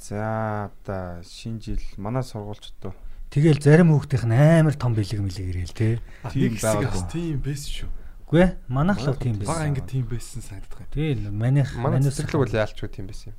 За 0.00 0.70
одоо 0.72 1.22
шинэ 1.22 1.60
жил 1.60 1.82
манай 1.96 2.24
сургуульчдоо 2.24 2.94
Тэгэл 3.30 3.62
зарим 3.62 3.94
хүүхдийнх 3.94 4.26
нь 4.26 4.34
амар 4.34 4.74
том 4.74 4.92
бэлэг 4.98 5.20
мэлэг 5.22 5.46
ирээл 5.54 5.74
те. 5.74 6.02
Тийм 6.34 6.50
Тийм 6.50 6.58
байгаад 6.58 6.90
байгаагүй. 6.90 7.10
тийм 7.14 7.36
байсан 7.46 7.70
шүү. 7.70 7.90
Үгүй 8.26 8.40
ээ 8.42 8.50
манайх 8.66 8.98
л 9.06 9.14
тийм 9.18 9.34
Бага 9.38 9.50
байсан. 9.54 9.68
ингэ 9.70 9.82
тийм 9.86 10.04
байсан 10.10 10.40
санагдах 10.42 10.78
юм. 10.82 10.90
Тийм 10.90 11.16
манайх 11.38 11.70
манай 11.78 12.02
цэцэрлэг 12.02 12.38
бол 12.42 12.58
яалчгүй 12.58 12.88
тийм 12.90 13.06
байсан 13.06 13.30
юм 13.30 13.38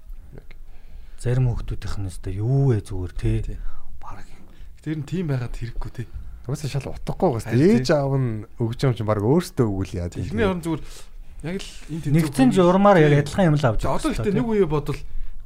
зарим 1.21 1.45
хүүхдүүдийнх 1.53 1.97
нь 2.01 2.09
өстой 2.09 2.33
юу 2.41 2.73
вэ 2.73 2.81
зүгээр 2.81 3.13
те. 3.13 3.31
Тий. 3.45 3.57
Бараг 4.01 4.25
Тэр 4.81 4.97
нь 4.97 5.05
тийм 5.05 5.29
байгаад 5.29 5.53
хэрэггүй 5.53 5.91
те. 5.93 6.03
угаасаа 6.49 6.69
шал 6.73 6.89
Харин 7.45 7.61
тийм. 7.61 7.77
ээж 7.77 7.87
аав 7.93 8.13
нь 8.17 8.49
өгч 8.57 8.79
юм 8.89 8.93
чинь 8.97 9.05
баг 9.05 9.21
өөртөө 9.21 9.65
өгвөл 9.69 9.93
яа 10.01 10.09
тийм 10.09 10.25
Тэрний 10.25 10.47
орон 10.49 10.61
зүгээр 10.65 10.81
яг 11.45 11.55
л 11.61 11.69
энэ 11.93 12.01
тэнцүү 12.01 12.13
нэгдсэн 12.17 12.49
журмаар 12.57 12.97
яг 13.05 13.13
адилхан 13.21 13.53
юм 13.53 13.57
л 13.61 13.65
авч 13.69 13.85
Одоо 13.85 14.09
ихтэй 14.09 14.33
нэг 14.33 14.47
үе 14.49 14.65
бодвол 14.65 14.97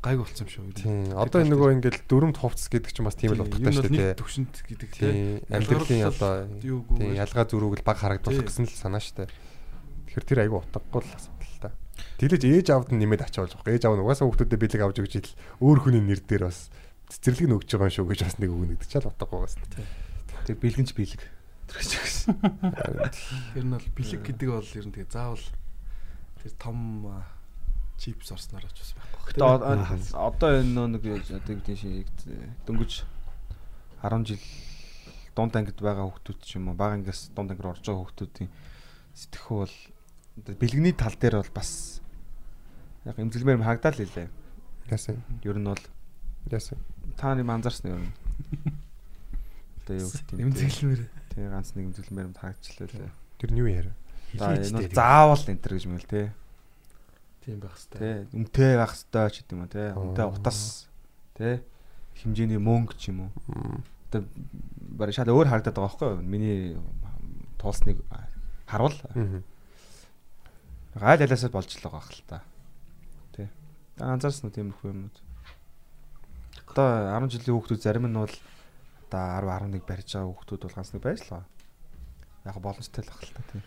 гайг 0.05 0.21
болсон 0.21 0.45
юм 0.45 0.49
шүү. 0.53 0.65
тийм 0.77 1.17
одоо 1.17 1.41
энэ 1.41 1.51
нөгөө 1.57 1.69
ингээд 1.81 1.97
дөрөмт 2.05 2.37
хувцас 2.37 2.69
гэдэг 2.69 2.93
чинь 2.93 3.07
бас 3.09 3.17
тийм 3.17 3.33
л 3.33 3.41
утгатай 3.41 3.73
шүү 3.73 3.89
дээ 3.89 4.13
Төвшөнт 4.21 4.55
гэдэг 4.61 4.89
те. 4.93 5.01
тийм 5.01 5.17
амьдралын 5.49 6.05
одоо 6.05 6.31
тийм 6.61 7.17
ялгаа 7.17 7.45
зүрүүг 7.49 7.81
л 7.81 7.87
баг 7.89 7.97
харагдуулах 7.97 8.45
гэсэн 8.45 8.69
л 8.69 8.77
санаа 8.77 9.01
шүү 9.01 9.25
дээ 9.25 9.29
тэгэхээр 10.13 10.25
тэр 10.29 10.39
айгу 10.45 10.61
утгагүй 10.61 11.01
л 11.01 11.15
асуудал 11.17 11.49
л 11.49 11.61
та 11.65 11.69
Тэглэж 12.19 12.43
ээж 12.45 12.67
аавд 12.71 12.89
нь 12.91 12.99
нэмээд 13.03 13.27
ачаалж 13.27 13.55
байгаа. 13.55 13.75
Ээж 13.75 13.83
аав 13.87 13.95
нь 13.99 14.03
угаасаа 14.03 14.27
хүүхдүүдэд 14.27 14.61
бэлэг 14.61 14.83
авч 14.83 14.97
өгч 15.03 15.13
ил 15.19 15.31
өөр 15.63 15.79
хүний 15.83 16.03
нэр 16.03 16.19
дээр 16.23 16.47
бас 16.47 16.71
цэцэрлэг 17.11 17.47
нь 17.47 17.55
өгч 17.55 17.69
байгаа 17.75 17.87
юм 17.91 17.95
шүү 17.95 18.07
гэж 18.11 18.19
бас 18.23 18.35
нэг 18.39 18.51
үг 18.51 18.63
нэгдэж 18.71 18.89
чал 18.91 19.07
утгагүй 19.11 19.39
бас. 19.43 19.55
тэг 20.47 20.55
бэлгэнч 20.59 20.91
бэлэг. 20.95 21.21
Тэр 21.71 21.77
гэсэн. 21.79 22.35
Тэр 23.55 23.63
нь 23.63 23.73
бол 23.75 23.87
бэлэг 23.95 24.21
гэдэг 24.23 24.47
бол 24.51 24.69
ер 24.75 24.85
нь 24.87 24.95
тэгээ 24.95 25.11
заавал 25.11 25.45
тэр 26.39 26.53
том 26.55 26.79
чипс 27.97 28.31
орсноор 28.31 28.65
бас 28.67 28.91
байхгүй. 28.95 29.33
Гэтэ 29.33 30.15
одоо 30.15 30.51
энэ 30.59 30.87
нэг 30.95 31.03
одоо 31.05 31.53
гэдэг 31.55 31.77
шиг 31.77 32.07
дөнгөж 32.67 33.03
10 34.03 34.25
жил 34.27 34.43
дунд 35.35 35.55
ангид 35.55 35.79
байгаа 35.79 36.07
хүүхдүүд 36.07 36.39
ч 36.43 36.55
юм 36.59 36.71
уу 36.71 36.79
бага 36.79 36.95
ангиас 36.95 37.31
дунд 37.35 37.51
ангид 37.51 37.67
орж 37.67 37.83
байгаа 37.83 38.03
хүүхдүүдийн 38.03 38.49
сэтгэхүй 39.15 39.57
бол 39.63 39.75
бэлгэний 40.59 40.95
тал 40.95 41.15
дээр 41.15 41.39
бол 41.39 41.53
бас 41.55 41.99
яг 43.03 43.19
эмзэлмээр 43.19 43.63
харагдал 43.63 43.99
лээ. 43.99 44.29
Яасан. 44.91 45.23
Ер 45.43 45.57
нь 45.59 45.67
бол 45.67 45.83
Яасан. 46.51 46.79
та 47.17 47.35
нэм 47.35 47.49
анзаарсан 47.49 47.91
юм. 47.95 48.13
Одоо 49.83 49.95
юу 49.97 50.09
гэдэг 50.09 50.35
юм. 50.39 50.49
Эмзэглэмэр. 50.51 51.01
Тэгээ 51.33 51.49
ганц 51.51 51.69
нэг 51.75 51.85
эмзэлмээр 51.89 52.27
харагдчихлаа 52.35 52.87
лээ. 52.91 53.11
Тэр 53.39 53.51
нь 53.51 53.59
юу 53.59 53.69
яарэ? 53.69 53.93
За 54.35 54.55
энэ 54.55 54.91
заавал 54.91 55.43
энэ 55.47 55.61
төр 55.63 55.73
гэж 55.79 55.85
мэл 55.87 56.07
те. 56.07 56.33
Тийм 57.45 57.61
байх 57.61 57.77
хэвээр. 57.77 58.25
Тэ 58.25 58.33
өмтэй 58.33 58.73
байх 58.73 58.97
ёстой 58.97 59.29
ч 59.29 59.45
гэдэг 59.45 59.53
юм 59.53 59.69
те. 59.69 59.93
Өмтэй 59.93 60.25
утас 60.25 60.89
те 61.37 61.61
хэмжээний 62.17 62.57
мөнгө 62.57 62.97
ч 62.97 63.13
юм 63.13 63.29
уу. 63.29 63.31
Одоо 64.09 64.25
барь 64.97 65.13
шал 65.13 65.29
өөр 65.29 65.51
харагдаад 65.51 65.75
байгаа 65.75 65.91
байхгүй 65.93 66.09
юу? 66.15 66.23
Миний 66.23 66.73
туулсныг 67.59 68.01
харуул. 68.65 68.95
Гайл 70.95 71.21
алиасаа 71.21 71.51
болж 71.51 71.69
л 71.75 71.83
байгаа 71.83 72.03
хэл 72.07 72.23
та. 72.25 72.41
Тэ. 73.35 73.51
Анзаарсан 73.99 74.47
уу 74.47 74.55
тиймэрхүү 74.55 74.89
юмнууд? 74.89 75.17
Одоо 76.71 77.13
10 77.19 77.35
жилийн 77.35 77.55
хүүхдүүд 77.59 77.83
зарим 77.83 78.07
нь 78.07 78.15
бол 78.15 78.35
одоо 79.11 79.23
10 79.43 79.69
11 79.75 79.83
барьж 79.83 80.09
байгаа 80.15 80.31
хүүхдүүд 80.31 80.61
бол 80.63 80.75
ганц 80.79 80.89
нэг 80.95 81.03
байж 81.03 81.19
л 81.27 81.31
байгаа. 81.35 81.47
Яг 82.47 82.57
боломжтой 82.63 83.03
л 83.03 83.11
баг 83.11 83.21
л 83.21 83.35
та 83.35 83.43
тийм. 83.51 83.63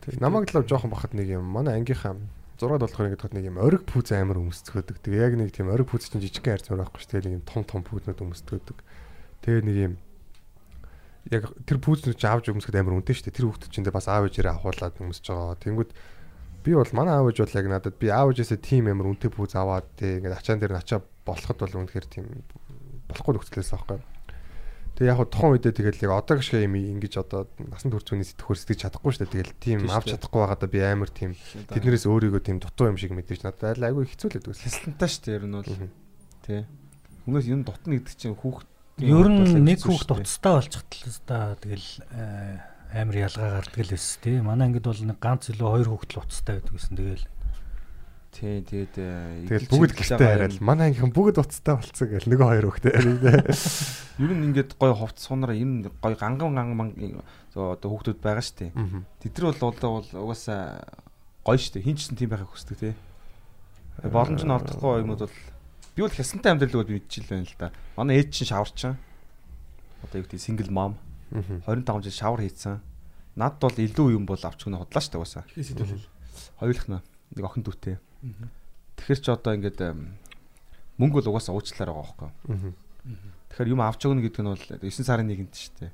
Тэг 0.00 0.20
намайг 0.24 0.48
л 0.48 0.64
жоохон 0.64 0.90
бахад 0.90 1.12
нэг 1.12 1.28
юм 1.28 1.44
манай 1.44 1.76
ангийнхаа 1.76 2.16
6 2.60 2.78
болохоор 2.78 3.08
ингээд 3.10 3.34
нэг 3.34 3.44
юм 3.50 3.58
ориг 3.58 3.82
пүүз 3.90 4.14
амар 4.14 4.38
өмсцөхөдөг. 4.38 5.02
Тэгээ 5.02 5.24
яг 5.26 5.34
нэг 5.34 5.50
тийм 5.50 5.74
ориг 5.74 5.90
пүүз 5.90 6.14
чинь 6.14 6.22
жижигхэн 6.22 6.54
хайр 6.54 6.62
зураг 6.62 6.90
байхгүй 6.94 7.02
шүү. 7.02 7.10
Тэгээ 7.10 7.26
нэг 7.26 7.36
юм 7.42 7.44
том 7.50 7.62
том 7.66 7.82
пүүзнүүд 7.82 8.22
өмсцөхөдөг. 8.22 8.78
Тэгээ 9.42 9.62
нэг 9.66 9.76
юм 9.90 9.94
яг 11.34 11.50
тэр 11.66 11.78
пүүзнүүд 11.82 12.14
чинь 12.14 12.30
авч 12.30 12.46
өмсөхөд 12.54 12.78
амар 12.78 13.00
үнэтэй 13.02 13.16
шүү. 13.18 13.34
Тэр 13.34 13.46
хүүхдүүд 13.50 13.72
чинь 13.74 13.88
бас 13.90 14.06
аав 14.06 14.30
ээжээрээ 14.30 14.54
авахуулаад 14.54 15.02
өмсөж 15.02 15.26
байгаа. 15.26 15.58
Тэнгүүд 15.66 15.90
би 16.62 16.70
бол 16.78 16.92
манай 16.94 17.14
аав 17.18 17.28
ээж 17.32 17.38
бол 17.42 17.58
яг 17.58 17.66
надад 17.74 17.96
би 17.98 18.06
аав 18.12 18.30
ээжээсээ 18.30 18.60
тийм 18.62 18.86
амар 18.86 19.10
үнэтэй 19.10 19.34
пүүз 19.34 19.52
аваад 19.58 19.88
тэг 19.98 20.22
ингээд 20.22 20.38
ачаан 20.38 20.60
дээр 20.62 20.78
начаа 20.78 21.00
болоход 21.26 21.58
бол 21.58 21.78
үнэхээр 21.80 22.06
тийм 22.06 22.26
болохгүй 23.08 23.32
нөхцөлөөс 23.34 23.72
аахгүй. 23.74 24.13
Тэгээ 24.94 25.10
яг 25.10 25.18
хуу 25.18 25.26
тухайн 25.26 25.52
үедээ 25.58 25.74
тэгэл 25.74 26.04
яг 26.06 26.12
одоо 26.14 26.36
гişгэ 26.38 26.64
юм 26.70 26.74
ингэж 26.78 27.14
одоо 27.18 27.50
насан 27.58 27.90
турш 27.90 28.06
үний 28.14 28.28
сэтгхөр 28.30 28.58
сэтгэж 28.62 28.78
чадахгүй 28.86 29.10
шүү 29.10 29.26
дээ. 29.26 29.34
Тэгэл 29.34 29.58
тийм 29.58 29.78
авч 29.90 30.14
чадахгүй 30.14 30.40
байгаадаа 30.46 30.70
би 30.70 30.80
амар 30.86 31.10
тийм 31.10 31.34
тэднэрээс 31.74 32.06
өөрийгөө 32.06 32.42
тийм 32.46 32.58
дутуу 32.62 32.94
юм 32.94 32.98
шиг 32.98 33.10
мэдээж 33.10 33.42
надад 33.42 33.74
айл 33.74 33.90
айгүй 33.90 34.06
хэцүүлээд 34.06 34.46
үзлээ. 34.54 34.70
Хясалтай 34.70 35.08
шүү 35.10 35.22
дээ 35.26 35.34
ер 35.34 35.44
нь 35.50 35.56
бол 35.58 35.66
тий. 36.46 36.62
Хүмүүс 37.26 37.46
юм 37.50 37.60
дутна 37.66 37.98
гэдэг 37.98 38.14
чинь 38.14 38.38
хүүхд 38.38 38.68
Ер 39.02 39.26
нь 39.26 39.66
нэг 39.66 39.82
хүүхд 39.82 40.14
уцтай 40.14 40.54
болчих 40.54 40.86
талаа 41.26 41.58
тэгэл 41.58 41.90
э, 42.14 42.62
амар 42.94 43.16
ялгаа 43.26 43.58
гардаг 43.58 43.82
л 43.82 43.90
байсан 43.90 44.22
тий. 44.22 44.38
Манай 44.38 44.70
ангид 44.70 44.86
бол 44.86 45.02
нэг 45.02 45.18
ганц 45.18 45.50
илүү 45.50 45.66
хоёр 45.66 45.88
хүүхд 45.90 46.10
л 46.14 46.22
уцтай 46.22 46.62
байдаг 46.62 46.78
гэсэн. 46.78 46.94
Тэгэл 46.94 47.26
Тий, 48.34 48.66
тэгээд 48.66 48.94
э, 48.98 49.46
Тэгэл 49.46 49.70
бүгд 49.70 49.94
гэртээ 49.94 50.18
хараад 50.18 50.58
манай 50.58 50.90
ангийнхан 50.90 51.14
бүгд 51.14 51.38
уцтай 51.38 51.78
болцсон 51.78 52.08
гэл 52.10 52.26
нөгөө 52.34 52.48
хоёр 52.50 52.66
хөхтэй 52.66 52.94
Ер 54.26 54.30
нь 54.34 54.50
ингээд 54.50 54.74
гой 54.74 54.90
хувц 54.90 55.22
сунараа 55.22 55.54
энэ 55.54 55.94
гой 56.02 56.14
ганган 56.18 56.50
ганган 56.58 57.22
одоо 57.54 57.78
хүүхдүүд 57.78 58.18
байгаа 58.18 58.42
шүү 58.42 58.74
дээ. 58.74 59.06
Тэд 59.22 59.38
нар 59.38 59.54
бол 59.54 59.70
одоо 59.70 59.90
бол 60.02 60.10
угаасаа 60.26 60.82
гоё 61.46 61.58
шүү 61.62 61.78
дээ. 61.78 61.86
Хин 61.86 61.94
ч 61.94 62.00
гэсэн 62.10 62.18
тийм 62.18 62.30
байхыг 62.34 62.50
хүсдэг 62.50 62.78
тий. 62.78 62.94
Боломж 64.02 64.42
нь 64.42 64.50
олдохгүй 64.50 65.06
юмуд 65.06 65.22
бол 65.22 65.36
би 65.94 66.00
бол 66.02 66.14
хясантай 66.14 66.50
амьдрал 66.50 66.82
бол 66.82 66.94
мэдчихэл 66.94 67.30
байна 67.30 67.46
л 67.46 67.58
да. 67.58 67.70
Манай 67.94 68.18
ээж 68.18 68.30
чинь 68.34 68.50
шаварчин. 68.50 68.98
Одоо 70.02 70.18
юу 70.18 70.26
гэдэг 70.26 70.42
single 70.42 70.74
mom 70.74 70.98
25 71.34 72.02
жил 72.02 72.18
шавар 72.18 72.42
хийцэн. 72.42 72.82
Над 73.38 73.58
бол 73.62 73.74
илүү 73.74 74.14
юм 74.18 74.26
бол 74.26 74.38
авч 74.38 74.66
өгнө 74.66 74.82
худлаа 74.82 75.02
шүү 75.02 75.14
дээ 75.14 75.22
уусаа. 75.22 75.46
Ихээс 75.54 75.70
хэдүүлээ. 75.74 76.02
Хоёулах 76.58 76.86
нь 76.90 77.02
нэг 77.34 77.44
охин 77.46 77.62
дүүтэй. 77.66 77.98
Тэгэхээр 78.96 79.20
ч 79.20 79.26
одоо 79.28 79.52
ингээд 79.54 79.80
мөнгө 80.98 81.20
бол 81.20 81.30
угаасаа 81.34 81.54
уучлаар 81.54 81.90
байгаа 81.92 82.30
байхгүй. 82.32 82.72
Тэгэхээр 83.52 83.72
юм 83.74 83.82
авч 83.84 84.00
өгнө 84.06 84.22
гэдэг 84.24 84.42
нь 84.42 84.50
бол 84.50 84.64
9 84.80 85.04
сарын 85.04 85.28
1-нд 85.28 85.54
шүү 85.54 85.74
дээ. 85.82 85.92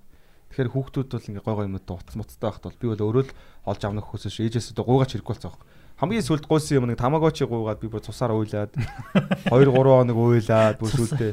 Тэгэхээр 0.51 0.71
хүүхдүүд 0.75 1.09
бол 1.11 1.29
ингээ 1.31 1.45
гой 1.47 1.55
гой 1.55 1.67
юмд 1.71 1.87
утас 1.87 2.17
муцтай 2.19 2.47
байхад 2.51 2.65
бол 2.67 2.81
би 2.81 2.87
бол 2.91 3.05
өөрөө 3.07 3.25
л 3.27 3.35
олж 3.71 3.83
авах 3.87 4.09
хүсэж 4.11 4.35
ээжээс 4.47 4.75
одоо 4.75 4.85
гуугач 4.87 5.15
хэрэггүй 5.15 5.37
байхгүй. 5.39 5.67
Хамгийн 6.01 6.27
сүлд 6.27 6.49
гуйсан 6.49 6.81
юм 6.81 6.87
нэг 6.91 6.99
тамагочи 6.99 7.45
гуугаад 7.47 7.79
би 7.79 7.87
бүр 7.87 8.03
цусаар 8.03 8.33
уйлаад 8.35 8.73
2 9.53 9.53
3 9.53 9.69
хоног 9.71 10.17
уйлаад 10.17 10.81
бүр 10.81 10.91
сүлдээ 10.91 11.33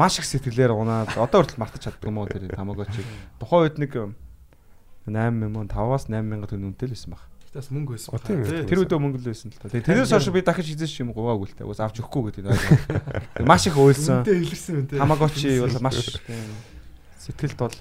маш 0.00 0.18
их 0.18 0.26
сэтгэлээр 0.26 0.72
унаад 0.72 1.14
одоо 1.14 1.44
хүртэл 1.44 1.60
мартаж 1.60 1.84
чаддаг 1.84 2.08
юм 2.08 2.18
уу 2.18 2.26
тэр 2.26 2.48
тамагочи. 2.50 3.04
Тухайн 3.38 3.70
үед 3.70 3.76
нэг 3.78 3.92
8 5.06 5.46
юм 5.46 5.54
уу 5.54 5.68
5-аас 5.68 6.08
8 6.08 6.26
мянга 6.26 6.48
төгрөг 6.48 6.74
үнэтэй 6.74 6.88
л 6.90 6.94
байсан 6.96 7.12
баг. 7.14 7.29
Тэгээс 7.50 7.68
мөнгө 7.74 7.98
байсан. 7.98 8.10
О, 8.14 8.18
тийм. 8.22 8.46
Тэр 8.46 8.78
үедээ 8.86 9.00
мөнгө 9.02 9.18
л 9.18 9.26
байсан 9.26 9.50
л 9.50 9.58
та. 9.58 9.66
Тэгээ 9.66 9.86
тэрнээс 9.90 10.12
хойш 10.14 10.30
би 10.30 10.42
дахиж 10.46 10.66
хизээш 10.70 11.02
юм 11.02 11.10
гуваагүй 11.10 11.50
л 11.50 11.56
та. 11.58 11.66
Уус 11.66 11.82
авч 11.82 11.98
өгөхгүй 11.98 12.30
гэдэг 12.30 12.46
ойлгоо. 12.46 13.42
Маш 13.50 13.66
их 13.66 13.74
уйлсан. 13.74 14.22
Үнтэй 14.22 14.38
илэрсэн 14.46 14.74
юм 14.78 14.86
те. 14.86 15.02
Тамагочи 15.02 15.58
бол 15.58 15.74
маш 15.82 15.98
тийм 16.22 16.46
сэтгэлд 17.20 17.58
бол 17.58 17.76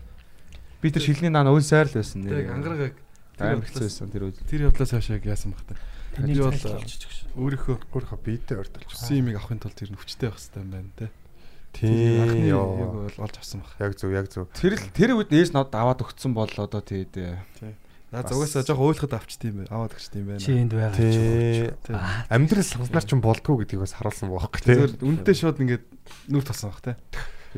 би 0.81 0.91
тэр 0.91 1.03
шилний 1.03 1.31
наан 1.31 1.53
уйлсаар 1.53 1.87
л 1.87 1.95
байсан. 1.95 2.27
Тэг 2.27 2.49
ангараг 2.51 2.93
амар 3.39 3.63
байсан 3.63 4.11
тэр 4.11 4.27
үед. 4.29 4.41
тэр 4.45 4.67
явдлаас 4.67 4.91
хойш 4.91 5.09
яг 5.15 5.25
яасан 5.25 5.55
бах 5.55 5.63
та. 5.63 5.75
Тэний 6.15 6.35
Би 6.35 6.43
бол 6.43 6.57
өөрийнхөө 7.39 7.77
Өөрийнхөө 7.93 8.19
биетэй 8.25 8.57
ордолж 8.59 8.89
хүссэн 8.89 9.21
юмыг 9.23 9.39
авахын 9.39 9.61
тулд 9.63 9.77
тэр 9.77 9.93
нь 9.93 9.99
хүчтэй 9.99 10.27
байх 10.27 10.41
хэрэгтэй 10.41 10.63
юм 10.65 10.71
байна. 10.73 11.09
Тийм 11.69 12.21
Анхны 12.25 12.49
ёо. 12.49 12.65
яг 12.81 12.91
бол 12.97 13.17
олж 13.29 13.35
авсан 13.37 13.61
бах. 13.61 13.73
Яг 13.79 13.93
зөв, 13.95 14.11
яг 14.11 14.27
зөв. 14.27 14.49
Тэр 14.57 14.73
л 14.75 14.89
тэр 14.91 15.09
үед 15.15 15.31
ээж 15.31 15.53
нод 15.53 15.71
аваад 15.71 16.01
өгцөн 16.03 16.33
бол 16.33 16.49
одоо 16.49 16.81
тэгээд 16.81 17.13
Наа 18.09 18.25
зугаасаа 18.25 18.65
жоох 18.65 18.81
ойлоход 18.81 19.13
авчт 19.13 19.45
юм 19.45 19.61
байна. 19.61 19.69
Аваад 19.69 19.93
өгчт 19.93 20.13
юм 20.17 20.33
байна. 20.33 20.41
Чи 20.41 20.57
энд 20.57 20.73
байгаа 20.73 20.97
ч. 20.97 21.77
Амьдрал 22.25 22.65
санснаар 22.65 23.05
ч 23.05 23.13
болдгоо 23.13 23.61
гэдгийг 23.61 23.85
бас 23.85 23.93
харуулсан 23.93 24.33
байхгүй 24.33 24.61
тий. 24.65 24.73
Тэр 24.73 24.97
үнэтэй 24.97 25.35
шууд 25.37 25.61
ингээд 25.61 25.85
нүр 26.33 26.41
тулсан 26.41 26.73
бах 26.73 26.81
те. 26.81 26.97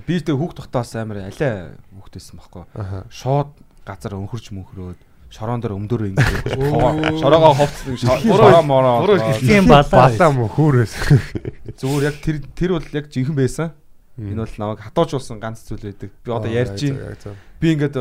би 0.03 0.19
тэр 0.19 0.35
хүүхд 0.35 0.59
тогтоос 0.59 0.91
амар 0.99 1.31
алай 1.31 1.71
хүүхдээсэн 1.95 2.35
байхгүй. 2.35 2.63
Аха. 2.75 3.07
Шууд 3.07 3.55
газар 3.87 4.19
өнхөрч 4.19 4.51
мөнхрөөд 4.51 4.99
шорон 5.31 5.63
дээр 5.63 5.79
өмдөрөө 5.79 6.07
ингэ 6.11 6.23
шороогоо 7.23 7.55
ховцсон 7.55 7.95
шороо 7.95 8.59
мороо 8.67 9.07
Тийм 9.39 9.71
балаа. 9.71 10.11
Балаа 10.11 10.31
мө 10.35 10.51
хөөрөөс. 10.51 10.93
зүгээр 11.79 12.03
яг 12.11 12.15
тэр 12.19 12.43
тэр 12.51 12.75
бол 12.75 12.87
яг 12.91 13.07
жинхэн 13.07 13.35
байсан. 13.39 13.71
Энэ 14.19 14.43
бол 14.43 14.55
намайг 14.59 14.83
хатуужуулсан 14.83 15.39
ганц 15.39 15.63
зүйл 15.63 15.87
байдаг. 15.87 16.11
Би 16.11 16.29
одоо 16.35 16.51
ярьж 16.51 16.83
Яг 16.83 17.39
Би 17.61 17.77
ингээд 17.77 17.95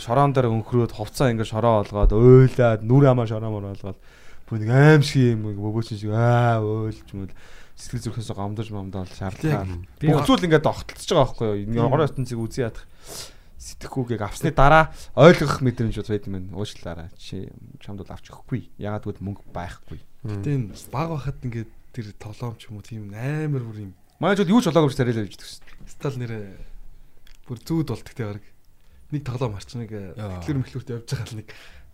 шороон 0.00 0.32
дээр 0.32 0.48
өнхрөөд 0.48 0.96
хувцаа 0.96 1.28
ингээд 1.28 1.52
шороо 1.52 1.84
олгоод 1.84 2.16
уйлаад 2.16 2.80
нүр 2.80 3.12
амаа 3.12 3.28
шороо 3.28 3.52
мороо 3.52 3.76
олгоод 3.76 4.00
бүр 4.48 4.58
нэг 4.64 4.70
аим 4.72 5.02
шиг 5.04 5.36
юм 5.36 5.52
бөбөөч 5.52 6.00
шиг 6.00 6.16
аа 6.16 6.64
уйлж 6.64 7.04
мөл 7.12 7.28
сэтгэл 7.76 8.08
зүрхээс 8.08 8.32
гомдож 8.32 8.72
момдол 8.72 9.04
шаардлагаа. 9.04 9.68
Би 10.00 10.08
Бүх 10.08 10.24
зүйл 10.24 10.48
ингээд 10.48 10.64
огтлцож 10.64 11.12
байгаа 11.12 11.28
байхгүй 11.28 11.44
юу? 11.44 11.76
Энэ 11.76 11.84
орон 11.84 12.08
ертөнцийг 12.08 12.40
үзий 12.40 12.64
ядах 12.64 12.88
сэтгэхүүгийг 13.60 14.22
авсны 14.24 14.48
дараа 14.56 14.96
ойлгох 15.12 15.60
мэдрэмж 15.60 16.00
бол 16.00 16.12
байд 16.16 16.24
юм. 16.24 16.56
Уучлаарай. 16.56 17.12
Чи 17.20 17.52
чамд 17.84 18.00
бол 18.00 18.14
авч 18.16 18.32
өгөхгүй. 18.32 18.72
Ягаад 18.80 19.04
гэвэл 19.04 19.26
мөнгө 19.28 19.44
байхгүй. 19.52 20.00
Гэтэ 20.24 20.72
баг 20.88 21.08
байхад 21.12 21.36
ингээд 21.44 21.70
тэр 21.92 22.06
тоглоом 22.16 22.56
ч 22.56 22.72
юм 22.72 22.80
уу 22.80 22.86
тийм 22.86 23.12
амар 23.12 23.60
бүр 23.60 23.90
юм. 23.90 23.92
Манай 24.24 24.40
ч 24.40 24.48
юу 24.48 24.64
ч 24.64 24.72
болоогүй 24.72 24.96
гэж 24.96 25.36
дэгсэн. 25.36 25.68
Стал 25.84 26.16
нэрэ 26.16 26.56
бүр 27.44 27.58
зүүд 27.60 27.92
болдог 27.92 28.14
те 28.16 28.24
баг. 28.24 28.44
Нэг 29.14 29.22
тоглоом 29.22 29.54
харч 29.54 29.70
нэг 29.78 29.90
тэглэр 29.92 30.58
мэхлүүрт 30.66 30.90
явж 30.90 31.06
байгаа 31.06 31.28
л 31.30 31.38
нэг 31.38 31.48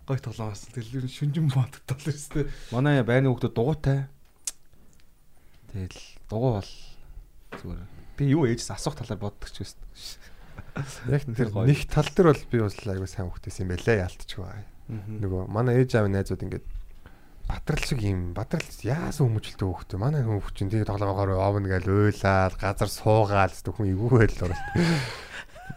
гой 0.07 0.19
тоглоом 0.19 0.49
харсан. 0.53 0.73
Тэглэр 0.73 1.05
шүнжин 1.07 1.47
боддог 1.53 1.83
тол 1.85 2.05
өстэй. 2.09 2.49
Манай 2.73 3.05
байрны 3.05 3.29
хүүхдүүд 3.29 3.53
дугуйтай. 3.53 4.09
Тэгэл 5.69 6.01
дугуй 6.27 6.51
бол 6.57 6.71
зүгээр. 7.61 7.87
Би 8.17 8.23
юу 8.33 8.49
ээжс 8.49 8.73
асуух 8.73 8.97
талаар 8.97 9.21
боддог 9.21 9.49
ч 9.53 9.61
байсан. 9.61 9.81
Яг 11.09 11.23
тэр 11.29 11.53
нэг 11.53 11.85
тал 11.89 12.09
дээр 12.09 12.33
бол 12.33 12.43
би 12.49 12.57
бас 12.61 12.77
айгуу 12.81 13.09
сайн 13.09 13.29
хөхтэйс 13.29 13.61
юм 13.61 13.73
байлаа 13.73 14.09
яалтчгүй. 14.09 14.61
Нөгөө 15.21 15.41
манай 15.53 15.81
ээж 15.81 16.01
аав 16.01 16.09
найзууд 16.09 16.45
ингээд 16.49 16.65
батрал 17.47 17.83
шиг 17.83 18.01
юм 18.01 18.33
батрал 18.33 18.65
яасан 18.81 19.27
хүмүүжлтэй 19.29 19.67
хөхтэй 19.67 19.99
манай 19.99 20.23
хүмүүс 20.25 20.53
чинь 20.57 20.71
тэгээ 20.71 20.89
тоглоомоор 20.89 21.37
овно 21.37 21.67
гэж 21.69 21.85
уйлаад 21.87 22.55
газар 22.57 22.89
суугаал 22.89 23.53
зү 23.53 23.69
хүн 23.71 23.91
эвгүй 23.93 24.27
байл 24.27 24.49
оролт. 24.49 24.65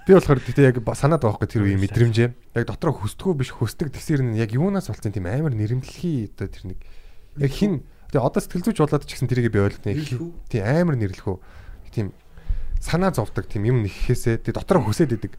Би 0.06 0.14
болохоор 0.14 0.38
тэгтээ 0.38 0.70
яг 0.70 0.78
санаад 0.82 1.22
байгаа 1.22 1.38
хгүй 1.38 1.50
тэр 1.50 1.62
үеийн 1.66 1.82
мэдрэмжээ. 1.82 2.28
Яг 2.54 2.64
дотроо 2.66 2.94
хөстгөө 2.94 3.34
биш 3.38 3.50
хөстөг 3.54 3.90
тэгсэр 3.90 4.22
нь 4.22 4.38
яг 4.38 4.54
юунаас 4.54 4.86
болсон 4.86 5.10
тийм 5.10 5.26
амар 5.26 5.54
нэрмэлхий 5.54 6.30
одоо 6.30 6.46
тэр 6.46 6.64
нэг 6.74 6.78
яг 7.42 7.50
хин 7.50 7.82
тэгээ 8.14 8.22
одоо 8.22 8.38
сэтгэл 8.38 8.66
зүйч 8.70 8.78
болоод 8.82 9.06
ч 9.06 9.18
гэсэн 9.18 9.26
тэрийг 9.26 9.50
би 9.50 9.62
ойлгоно. 9.62 9.98
Тийм 10.46 10.62
амар 10.62 10.94
нэрлэхүү. 10.94 11.36
Тийм 11.90 12.14
санаа 12.78 13.10
зовдөг 13.10 13.50
тийм 13.50 13.66
юм 13.66 13.82
нэхэхээсээ 13.82 14.46
тэгээ 14.46 14.58
дотроо 14.62 14.86
хөсөөд 14.86 15.18
идэг. 15.18 15.34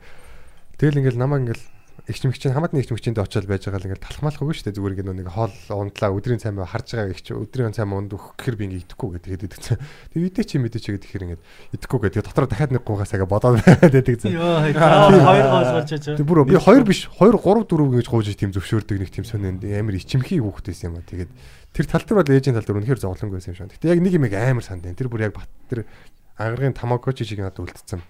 Тэгэл 0.76 1.00
ингээл 1.00 1.20
намайг 1.20 1.48
ингээл 1.48 1.64
ихч 2.06 2.24
мэгчийн 2.30 2.54
хамаатны 2.54 2.80
ихч 2.80 2.94
мэгчинд 2.94 3.18
очиод 3.18 3.50
байж 3.50 3.66
байгаа 3.66 3.82
л 3.82 3.88
ингээл 3.90 4.06
талхмалах 4.06 4.38
үгүй 4.38 4.54
шүү 4.54 4.70
дээ 4.70 4.78
зүгээр 4.78 4.94
ингээд 5.02 5.18
нэг 5.18 5.30
хоол 5.34 5.56
ундлаа 5.74 6.14
өдрийн 6.14 6.38
цайм 6.38 6.62
харж 6.62 6.88
байгаа 6.94 7.10
ихч 7.10 7.34
өдрийн 7.34 7.74
цайм 7.74 7.98
унд 7.98 8.14
өгөх 8.14 8.38
гэхэр 8.38 8.56
би 8.56 8.64
ингээд 8.70 8.86
идэхгүй 8.86 9.10
гэдэг 9.18 9.32
идэг 9.50 9.62
зэн. 9.66 9.82
Тэгээ 10.14 10.30
идэ 10.30 10.44
чи 10.46 10.56
мэдээ 10.62 10.82
чи 10.84 10.90
гэдэг 10.94 11.10
хэрэг 11.10 11.26
ингээд 11.34 11.44
идэхгүй 11.74 12.00
гэдэг 12.06 12.24
дотроо 12.30 12.48
дахиад 12.48 12.72
нэг 12.78 12.84
гуугаас 12.86 13.12
ага 13.18 13.26
бодоод 13.26 13.58
байдаг 13.82 14.16
зэн. 14.22 14.32
Йоо 14.38 14.62
хоёр 14.62 15.46
гоос 15.50 15.72
болж 15.74 15.90
чаа. 15.90 16.18
Тэг 16.22 16.28
бүр 16.30 16.46
би 16.46 16.56
хоёр 16.62 16.84
биш 16.86 17.10
2 17.18 17.34
3 17.34 17.66
4 17.66 17.98
гэж 17.98 18.08
гууж 18.14 18.28
тийм 18.38 18.54
зөвшөөрдөг 18.54 18.98
нэг 19.02 19.10
тийм 19.10 19.26
сонин 19.26 19.58
амар 19.58 19.98
ичимхий 19.98 20.38
хүүхдээс 20.38 20.86
юм 20.86 21.02
а. 21.02 21.04
Тэгээд 21.04 21.32
тэр 21.74 21.86
тал 21.90 22.06
дээр 22.06 22.18
бол 22.22 22.34
ээжийн 22.38 22.56
тал 22.56 22.66
дээр 22.66 22.80
үнэхээр 22.86 23.02
зовлонг 23.02 23.34
байсан 23.34 23.52
юм 23.52 23.58
шиг. 23.58 23.74
Гэтэ 23.74 23.92
яг 23.92 24.00
нэг 24.06 24.14
юм 24.16 24.26
амар 24.30 24.64
санд 24.64 24.86
байна. 24.86 24.96
Тэр 24.96 25.10
бүр 25.10 25.26
яг 25.26 25.34
бат 25.34 25.50
тэр 25.70 25.90
ангаргийн 26.38 26.78
тамагочи 26.78 27.26
шиг 27.26 27.42
надад 27.42 27.66
үлдсэн. 27.66 28.02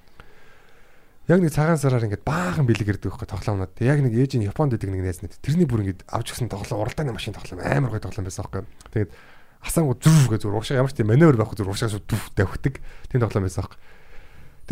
Яг 1.27 1.43
нэг 1.43 1.51
цагаан 1.51 1.75
сараар 1.75 2.07
ингээд 2.07 2.23
баахан 2.23 2.63
бэлэг 2.63 2.87
ирдэг 2.87 3.11
байхгүй 3.11 3.27
тоглоомнууд. 3.27 3.75
Яг 3.83 3.99
нэг 3.99 4.15
ээжийн 4.15 4.47
Японд 4.47 4.71
байдаг 4.71 4.95
нэг 4.95 5.03
найз 5.03 5.19
надад 5.19 5.43
тэрний 5.43 5.67
бүр 5.67 5.83
ингээд 5.83 6.07
авч 6.07 6.31
гисэн 6.31 6.47
тоглоом 6.47 6.87
уралдааны 6.87 7.11
машин 7.11 7.35
тоглоом 7.35 7.67
амар 7.67 7.91
гоё 7.91 7.99
тоглоом 7.99 8.23
байсан 8.23 8.47
байхгүй. 8.47 8.63
Тэгээд 8.95 9.11
асаангу 9.59 9.99
зүв 9.99 10.31
гэж 10.31 10.47
зүр 10.47 10.55
уушаа 10.55 10.79
ямар 10.79 10.91
ч 10.95 11.03
тийм 11.03 11.11
маневр 11.11 11.35
байхгүй 11.35 11.59
зүр 11.59 11.67
уушаа 11.67 11.91
дүв 11.91 12.23
давхдаг 12.31 12.79
тийм 13.11 13.19
тоглоом 13.19 13.43
байсан 13.43 13.59
байхгүй. 13.59 13.79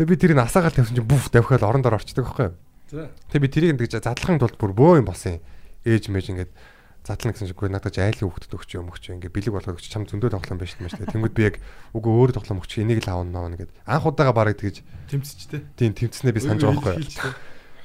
Тэгээд 0.00 0.12
би 0.12 0.16
тэрийг 0.16 0.40
асаагаал 0.40 0.76
тавьсан 0.80 0.96
чинь 0.96 1.04
бүф 1.04 1.28
давхиал 1.28 1.68
орон 1.68 1.84
доор 1.84 2.00
орчдөг 2.00 2.24
байхгүй. 2.24 2.48
За. 2.88 3.12
Тэгээ 3.28 3.44
би 3.44 3.52
тэрийг 3.52 3.72
ингэж 3.76 4.00
задлахын 4.00 4.40
тулд 4.40 4.56
бүр 4.56 4.72
бөө 4.72 5.04
юм 5.04 5.12
болсон 5.12 5.36
юм. 5.36 5.44
Ээж 5.84 6.08
мэж 6.08 6.26
ингэж 6.32 6.50
задлана 7.06 7.32
гэсэн 7.38 7.48
чиггүй 7.54 7.70
надад 7.70 7.94
ч 7.94 8.02
айлын 8.02 8.26
хөвгөд 8.26 8.50
өгч 8.50 8.70
юм 8.74 8.90
өгч 8.90 9.14
ингээ 9.14 9.30
бэлэг 9.30 9.54
болгоод 9.54 9.78
өгч 9.78 9.86
чам 9.86 10.10
зөндөө 10.10 10.34
тоглоом 10.34 10.58
байж 10.58 10.74
тмаш 10.74 10.98
тэгээ. 10.98 11.14
Тэнгүүд 11.14 11.34
би 11.38 11.42
яг 11.46 11.56
үгүй 11.94 12.10
өөр 12.10 12.30
тоглоом 12.34 12.58
өгч 12.58 12.82
энийг 12.82 13.06
л 13.06 13.10
аавна 13.14 13.46
наа 13.46 13.54
гэд. 13.54 13.70
Анх 13.86 14.10
удаага 14.10 14.34
бараг 14.34 14.58
тэгэж 14.58 14.82
Тэмцчтэй. 15.06 15.62
тийм 15.78 15.94
тэмцснээ 15.94 16.34
би 16.34 16.42
санаж 16.42 16.66
байгаа 16.66 16.98
байхгүй. 16.98 17.30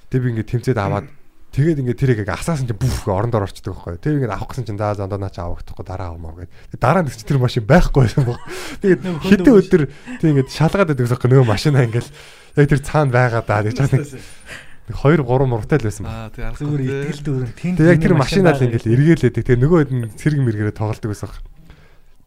Тэгээ 0.10 0.23
би 0.26 0.30
ингээ 0.41 0.49
тэмцээд 0.49 0.80
аваад 0.81 1.06
тэгээд 1.53 1.81
ингээ 1.85 1.99
тэрийг 2.02 2.19
яг 2.26 2.34
асаасан 2.34 2.65
чинь 2.65 2.81
бүф 2.81 3.06
орон 3.06 3.30
доор 3.30 3.45
орчдөг 3.45 3.69
байхгүй. 3.69 4.02
Тэгээ 4.02 4.18
ингээ 4.26 4.34
авах 4.34 4.49
гэсэн 4.57 4.65
чинь 4.65 4.81
заа 4.81 4.98
зандаа 4.98 5.22
наач 5.22 5.38
авахдахгүй 5.38 5.85
дараа 5.85 6.18
авмаа 6.18 6.41
гэд. 6.41 6.81
Дараа 6.81 7.06
нь 7.06 7.14
чи 7.14 7.22
тэр 7.22 7.38
машин 7.38 7.69
байхгүй 7.69 8.10
байсан 8.10 8.26
баг. 8.26 8.41
Тэгээд 8.81 9.02
хэдэн 9.06 9.53
өдөр 9.53 9.84
тийм 10.18 10.34
ингээ 10.34 10.49
шалгаад 10.49 10.89
байдаг 10.98 11.06
байхгүй 11.06 11.30
нөгөө 11.30 11.45
машинаа 11.45 11.85
ингээл 11.85 12.10
яг 12.57 12.68
тэр 12.73 12.81
цаана 12.81 13.14
байгаа 13.14 13.43
даа 13.45 13.61
гэж 13.69 13.77
нэг 14.90 14.95
2 14.98 15.22
3 15.22 15.45
муртай 15.52 15.78
л 15.78 15.86
байсан 15.86 16.03
баг. 16.08 16.14
Аа 16.16 16.30
тий 16.34 16.44
арах 16.45 16.58
Зүгээр 16.58 16.82
итгэл 16.82 17.22
дүүрэн 17.22 17.53
тэн. 17.53 17.76
Тэгээ 17.78 17.94
яг 17.94 18.02
тэр 18.02 18.16
машинаа 18.18 18.53
л 18.58 18.66
ингээл 18.66 18.91
эргээлээдэг. 18.95 19.44
Тэгээ 19.45 19.62
нөгөө 19.62 19.80
хэд 19.86 19.91
нь 19.91 20.10
цэрэг 20.18 20.40
мэргэрээ 20.41 20.76
тоглолдог 20.78 21.10
байсан. 21.12 21.30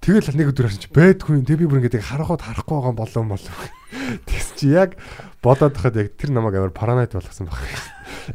Тэгэл 0.05 0.37
нэг 0.37 0.49
өдөр 0.53 0.69
харсан 0.69 0.83
чи 0.85 0.91
байдгүй. 0.93 1.41
Тэгээ 1.49 1.61
би 1.65 1.69
бүр 1.69 1.81
ингээд 1.81 2.05
харахад 2.05 2.45
харахгүй 2.45 2.77
байгаа 2.77 2.93
болов 2.93 3.25
болов. 3.25 3.57
Тэгс 4.29 4.49
чи 4.61 4.69
яг 4.77 5.01
бодоод 5.41 5.81
хахад 5.81 5.97
яг 5.97 6.13
тэр 6.21 6.31
намайг 6.37 6.61
амар 6.61 6.77
параноид 6.77 7.17
болгосон 7.17 7.49
баг. 7.49 7.65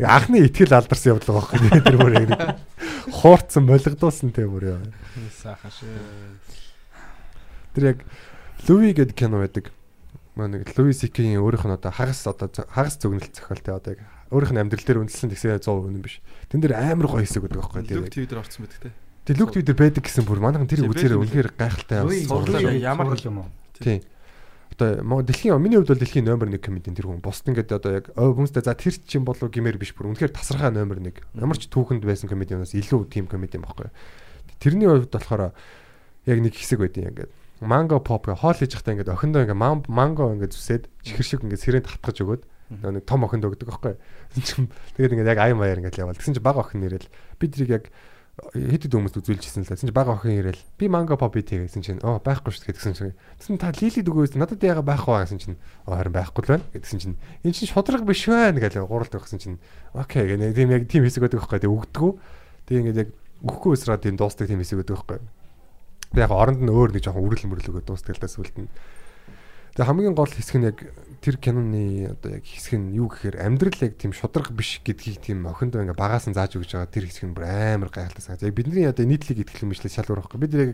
Яг 0.01 0.09
анхны 0.09 0.41
итгэл 0.49 0.73
алдарсан 0.73 1.13
явдал 1.13 1.37
байгаа 1.37 1.61
байхгүй. 1.61 1.85
Тэр 1.85 1.97
бүр 2.01 2.13
яг 2.17 2.29
хуурцсан 3.13 3.69
болгодуулсан 3.69 4.33
тэ 4.33 4.49
бүр 4.49 4.65
яа. 4.65 4.81
Сайхан 5.29 5.69
шээ. 5.69 5.93
Тэр 7.77 7.83
яг 7.93 7.99
Луи 8.65 8.91
гэдэг 8.97 9.13
кино 9.13 9.45
байдаг. 9.45 9.69
Маа 10.39 10.47
нэг 10.47 10.71
Луи 10.79 10.95
Сикийн 10.95 11.43
өөрийнх 11.43 11.67
нь 11.67 11.75
одоо 11.75 11.91
хагас 11.91 12.23
одоо 12.23 12.47
хагас 12.47 12.95
зөвнөлт 12.95 13.35
зохиол 13.35 13.59
тэ 13.59 13.75
одоо 13.75 13.91
яг 13.99 14.01
өөрийнх 14.31 14.55
нь 14.55 14.61
амьдрал 14.63 14.87
дээр 14.87 15.03
үнэлсэн 15.03 15.35
тэгсээ 15.35 15.59
100% 15.59 15.91
үнэн 15.91 15.99
биш. 15.99 16.23
Тэн 16.47 16.63
дээр 16.63 16.79
амар 16.79 17.11
гоё 17.11 17.27
хэсэг 17.27 17.43
байдаг 17.43 17.59
байхгүй. 17.59 17.83
Тэр 17.83 17.99
Лүг 17.99 18.13
ТV 18.15 18.23
дээр 18.23 18.39
орсон 18.39 18.63
байдаг 18.63 18.79
те. 18.87 18.95
Тэр 19.29 19.45
лүк 19.45 19.53
твитер 19.53 19.77
байдаг 19.77 20.01
гэсэн 20.01 20.25
бүр 20.25 20.41
манайхан 20.41 20.65
тэр 20.65 20.81
Тийм, 20.81 20.89
үзээрээ 20.89 21.21
үнэхээр 21.21 21.49
гайхалтай. 21.53 22.01
Луи, 22.01 22.25
Ямар 22.25 23.13
ямар 23.13 23.19
юм 23.21 23.45
уу? 23.45 23.49
Тийм. 23.77 24.01
Одоо 24.73 25.21
дэлхийн 25.21 25.53
миний 25.61 25.77
хувьд 25.77 25.93
бол 25.93 26.01
дэлхийн 26.01 26.25
номер 26.25 26.49
1 26.49 26.57
комедийн 26.57 26.97
тэр 26.97 27.13
хүн. 27.13 27.21
Бусд 27.21 27.45
ингээд 27.45 27.69
одоо 27.69 27.93
яг 27.93 28.09
өө 28.17 28.33
хүмүүстэй 28.33 28.65
за 28.65 28.73
тэр 28.73 28.97
чинь 29.05 29.21
болов 29.21 29.53
гэмээр 29.53 29.77
биш 29.77 29.93
бүр 29.93 30.09
үнэхээр 30.17 30.33
тасархай 30.33 30.73
номер 30.73 30.97
1. 30.97 31.13
Ямар 31.37 31.61
ч 31.61 31.69
түүхэнд 31.69 32.01
байсан 32.09 32.25
комедианаас 32.25 32.73
илүү 32.73 33.05
тийм 33.05 33.29
комедиан 33.29 33.61
байхгүй. 33.61 33.93
Тэрний 34.57 34.89
хувьд 34.89 35.13
болохоор 35.13 35.53
яг 36.25 36.37
нэг 36.41 36.57
хэсэг 36.57 36.81
байдیں۔ 36.81 37.13
Ингээд 37.13 37.29
манго 37.59 37.99
поп 37.99 38.27
хоол 38.31 38.57
хийж 38.57 38.75
байхдаа 38.75 38.93
ингээд 38.95 39.13
охиндоо 39.13 39.43
ингээд 39.43 39.89
манго 39.89 40.31
ингээд 40.35 40.55
зүсээд 40.55 40.83
чихэр 41.03 41.25
шиг 41.27 41.41
ингээд 41.43 41.63
сэрэнд 41.63 41.87
татгаж 41.87 42.17
өгөөд 42.23 42.43
нэг 42.69 43.05
том 43.05 43.25
охинд 43.25 43.43
өгдөг 43.43 43.67
байхгүй. 43.67 43.95
Тэгээд 44.95 45.13
ингээд 45.17 45.31
яг 45.33 45.39
ая 45.41 45.55
маяар 45.57 45.81
ингээд 45.81 45.99
яваал. 45.99 46.15
Тэгсэн 46.15 46.37
чинь 46.37 46.45
бага 46.45 46.61
охин 46.61 46.85
нэрэл 46.85 47.09
би 47.41 47.45
тэрийг 47.49 47.71
яг 47.73 47.85
хэд 48.53 48.87
хэд 48.87 48.93
хүмүүст 48.95 49.19
үзүүлжсэн 49.19 49.63
л 49.65 49.67
да. 49.67 49.75
Тэгсэн 49.75 49.89
чинь 49.89 49.97
бага 49.97 50.15
охин 50.15 50.39
ирээл 50.39 50.61
би 50.79 50.85
манго 50.87 51.17
попи 51.19 51.43
тэгсэн 51.43 51.83
чинь 51.83 51.99
оо 52.05 52.21
байхгүй 52.23 52.53
шүү 52.53 52.71
гэдгсэн 52.71 52.95
чинь 52.95 53.13
тэгсэн 53.41 53.59
та 53.59 53.73
лили 53.75 54.01
дүгөөс 54.05 54.37
надад 54.39 54.63
яага 54.63 54.83
байхгүй 54.85 55.17
гэсэн 55.27 55.39
чинь 55.41 55.57
оо 55.85 55.99
харин 55.99 56.15
байхгүй 56.15 56.41
л 56.45 56.51
байна 56.55 56.65
гэдгсэн 56.71 56.99
чинь 57.03 57.17
эн 57.43 57.51
чинь 57.51 57.67
шудраг 57.67 58.05
биш 58.07 58.23
байна 58.31 58.61
гэж 58.61 58.79
гуралд 58.87 59.11
өгсөн 59.11 59.39
чинь 59.43 59.57
окей 59.91 60.23
гэнэ 60.23 60.55
тийм 60.55 60.71
яг 60.71 60.87
тийм 60.87 61.03
хэсэг 61.03 61.27
байдаг 61.27 61.43
байхгүй. 61.43 61.59
Тэг 61.59 61.73
өгдөггүй. 61.73 62.11
Тэг 62.69 62.75
ингээд 62.79 63.01
яг 63.03 63.09
өгөхгүй 63.43 63.71
усраа 63.75 63.99
тийм 63.99 64.15
дуустдаг 64.15 64.47
тийм 64.47 64.63
хэсэг 64.63 64.79
байдаг 64.79 64.95
байхгүй. 65.03 65.19
Тэг 66.13 66.25
яг 66.25 66.33
оронд 66.33 66.61
нь 66.61 66.71
өөр 66.71 66.93
нэг 66.95 67.03
жоохон 67.05 67.25
үрэл 67.25 67.49
мөрлөг 67.49 67.73
өгөө 67.79 67.85
дуустдаг 67.85 68.17
л 68.17 68.23
даа 68.23 68.31
сүлд 68.31 68.55
нь. 68.57 68.69
Тэгээ 69.77 69.89
хамгийн 69.89 70.17
гол 70.17 70.33
хэсэг 70.33 70.57
нь 70.57 70.67
яг 70.67 70.77
тэр 71.21 71.37
киноны 71.37 72.11
одоо 72.17 72.41
яг 72.41 72.43
хэсэг 72.43 72.75
нь 72.81 72.97
юу 72.97 73.07
гэхээр 73.13 73.37
амьдрал 73.37 73.79
яг 73.85 73.93
тийм 74.01 74.11
шудраг 74.17 74.49
биш 74.51 74.81
гэдгийг 74.81 75.21
тийм 75.21 75.45
охиндоо 75.45 75.85
ингээ 75.85 75.95
багаас 75.95 76.25
нь 76.25 76.33
зааж 76.33 76.57
өгч 76.57 76.73
байгаа 76.73 76.89
тэр 76.89 77.05
хэсэг 77.05 77.25
нь 77.29 77.35
бүр 77.37 77.45
амар 77.45 77.93
гайхалтай 77.93 78.23
санагд. 78.25 78.49
Яг 78.49 78.57
бидний 78.57 78.89
одоо 78.89 79.05
нийтлэг 79.05 79.45
итгэл 79.45 79.69
мэтлээ 79.69 79.93
шал 79.93 80.09
өөр 80.09 80.25
байхгүй. 80.25 80.41
Бид 80.41 80.53
яг 80.57 80.71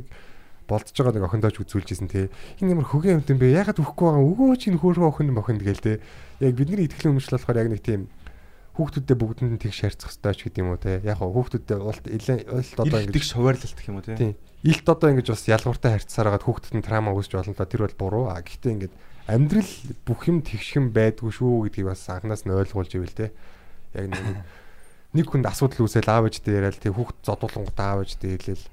болдож 0.65 0.95
байгаа 0.95 1.13
нэг 1.19 1.27
охиндооч 1.29 1.57
үзүүлжсэн 1.61 2.09
те. 2.09 2.29
Энэ 2.63 2.73
ямар 2.73 2.87
хөгийн 2.87 3.21
юм 3.21 3.37
бэ? 3.37 3.53
Ягаад 3.53 3.77
өхгүй 3.83 4.05
байгаа 4.09 4.23
өгөө 4.25 4.57
чи 4.57 4.73
нөхөрхөө 4.73 5.09
охин 5.11 5.35
охинд 5.37 5.61
гээл 5.61 5.85
те. 5.85 5.93
Яг 6.41 6.55
бидний 6.57 6.89
итгэл 6.89 7.13
үнэмшил 7.13 7.37
болохоор 7.37 7.61
яг 7.61 7.69
нэг 7.69 7.81
тийм 7.85 8.09
хүүхдүүдтэй 8.75 9.15
бүгдэнд 9.15 9.53
нь 9.55 9.61
тэг 9.61 9.71
шаарцах 9.71 10.11
хэрэгтэй 10.11 10.33
ч 10.33 10.39
гэдэг 10.49 10.61
юм 10.65 10.73
уу 10.73 10.81
те. 10.81 10.99
Яг 11.05 11.21
хүүхдүүдтэй 11.21 11.77
улт 11.77 12.05
илт 12.09 12.29
одоо 12.81 12.99
ингэ 12.99 13.13
тэгш 13.13 13.37
хуваарлалт 13.37 13.77
гэх 13.77 13.89
юм 13.93 13.97
уу 14.01 14.05
те. 14.05 14.35
Илт 14.65 14.89
одоо 14.89 15.13
ингэж 15.13 15.29
бас 15.29 15.45
ялгууртай 15.45 15.93
харьцсаар 15.93 16.33
хагаад 16.33 16.45
хүүхдэд 16.49 16.73
нь 16.73 16.85
трама 16.85 17.13
үүсч 17.13 17.37
болно 17.37 17.53
та 17.53 17.69
тэр 17.69 17.85
бол 17.85 18.25
буруу. 18.25 18.25
А 18.33 18.41
гэхдээ 18.41 18.89
ингэж 18.89 18.93
амьдрал 19.29 19.71
бүх 20.09 20.25
юм 20.25 20.41
тэгшхэн 20.41 20.89
байдгүй 20.89 21.29
шүү 21.29 21.69
гэдгийг 21.69 21.93
бас 21.93 22.01
анханаас 22.09 22.49
нь 22.49 22.53
ойлгуулж 22.57 22.97
ивэл 22.97 23.13
те. 23.13 23.29
Яг 23.93 24.09
нэг 24.09 24.41
нэг 25.13 25.25
хүнд 25.29 25.45
асуудал 25.45 25.85
үүсэл 25.85 26.09
аав 26.09 26.25
ээжтэй 26.25 26.57
яриад 26.57 26.81
тэг 26.81 26.97
хүүхд 26.97 27.17
зодуулангууд 27.21 27.77
аав 27.77 28.09
ээжтэй 28.09 28.41
хэлээл 28.41 28.65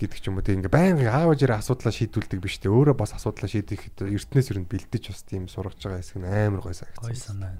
гэдэг 0.00 0.18
ч 0.18 0.24
юм 0.32 0.40
уу 0.40 0.46
тэг 0.48 0.64
ингээ 0.64 0.72
байнга 0.72 1.12
аав 1.12 1.36
ээжээр 1.36 1.60
асуудлаа 1.60 1.92
шийдүүлдэг 1.92 2.40
биш 2.40 2.56
те. 2.56 2.72
Өөрөө 2.72 2.96
бас 2.96 3.12
асуудлаа 3.12 3.52
шийдэх 3.52 4.00
эртнээс 4.00 4.48
өрөнд 4.48 4.70
бэлдэж 4.72 5.04
бас 5.12 5.22
тийм 5.28 5.44
сургаж 5.52 5.76
байгаа 5.76 6.00
хэсэг 6.00 6.18
нь 6.18 6.28
амар 6.28 6.62
гой 6.64 6.72
санагдсан. 6.72 7.04
Гой 7.04 7.16
санаа. 7.20 7.52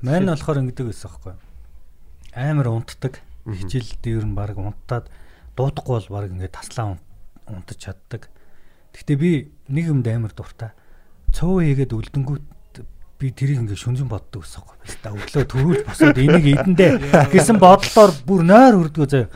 Мань 0.00 0.32
болохоор 0.32 0.64
ингэдэг 0.64 0.86
байсан 0.88 1.10
байхгүй. 1.12 1.34
Амар 2.32 2.68
унтдаг. 2.72 3.14
Хичээл 3.46 3.92
дээр 4.00 4.24
нь 4.26 4.36
баг 4.38 4.56
унтаад 4.56 5.10
дуудахгүй 5.56 5.94
бол 5.98 6.08
баг 6.08 6.30
ингээд 6.32 6.56
таслаа 6.56 6.98
унтаж 7.48 7.78
чаддаг. 7.78 8.28
Гэхдээ 8.92 9.16
би 9.16 9.52
нэг 9.68 9.84
юмд 9.92 10.06
амар 10.08 10.32
дуртай. 10.32 10.72
Цөө 11.32 11.64
хийгээд 11.64 11.92
үлдэнгүүт 11.96 12.44
би 13.22 13.30
тэрийг 13.30 13.62
ингээд 13.62 13.78
шүнжин 13.78 14.10
боддог 14.10 14.42
гэсэн 14.42 14.60
юм 14.60 14.68
байна. 14.68 14.98
Та 14.98 15.14
өглөө 15.14 15.44
төрүүлж 15.46 15.82
босоод 15.86 16.18
энийг 16.18 16.46
идэндээ 16.58 16.90
гэсэн 17.30 17.56
бодлоор 17.62 18.10
бүр 18.26 18.42
нойр 18.42 18.74
хүрдгөө 18.82 19.06
заяа. 19.06 19.30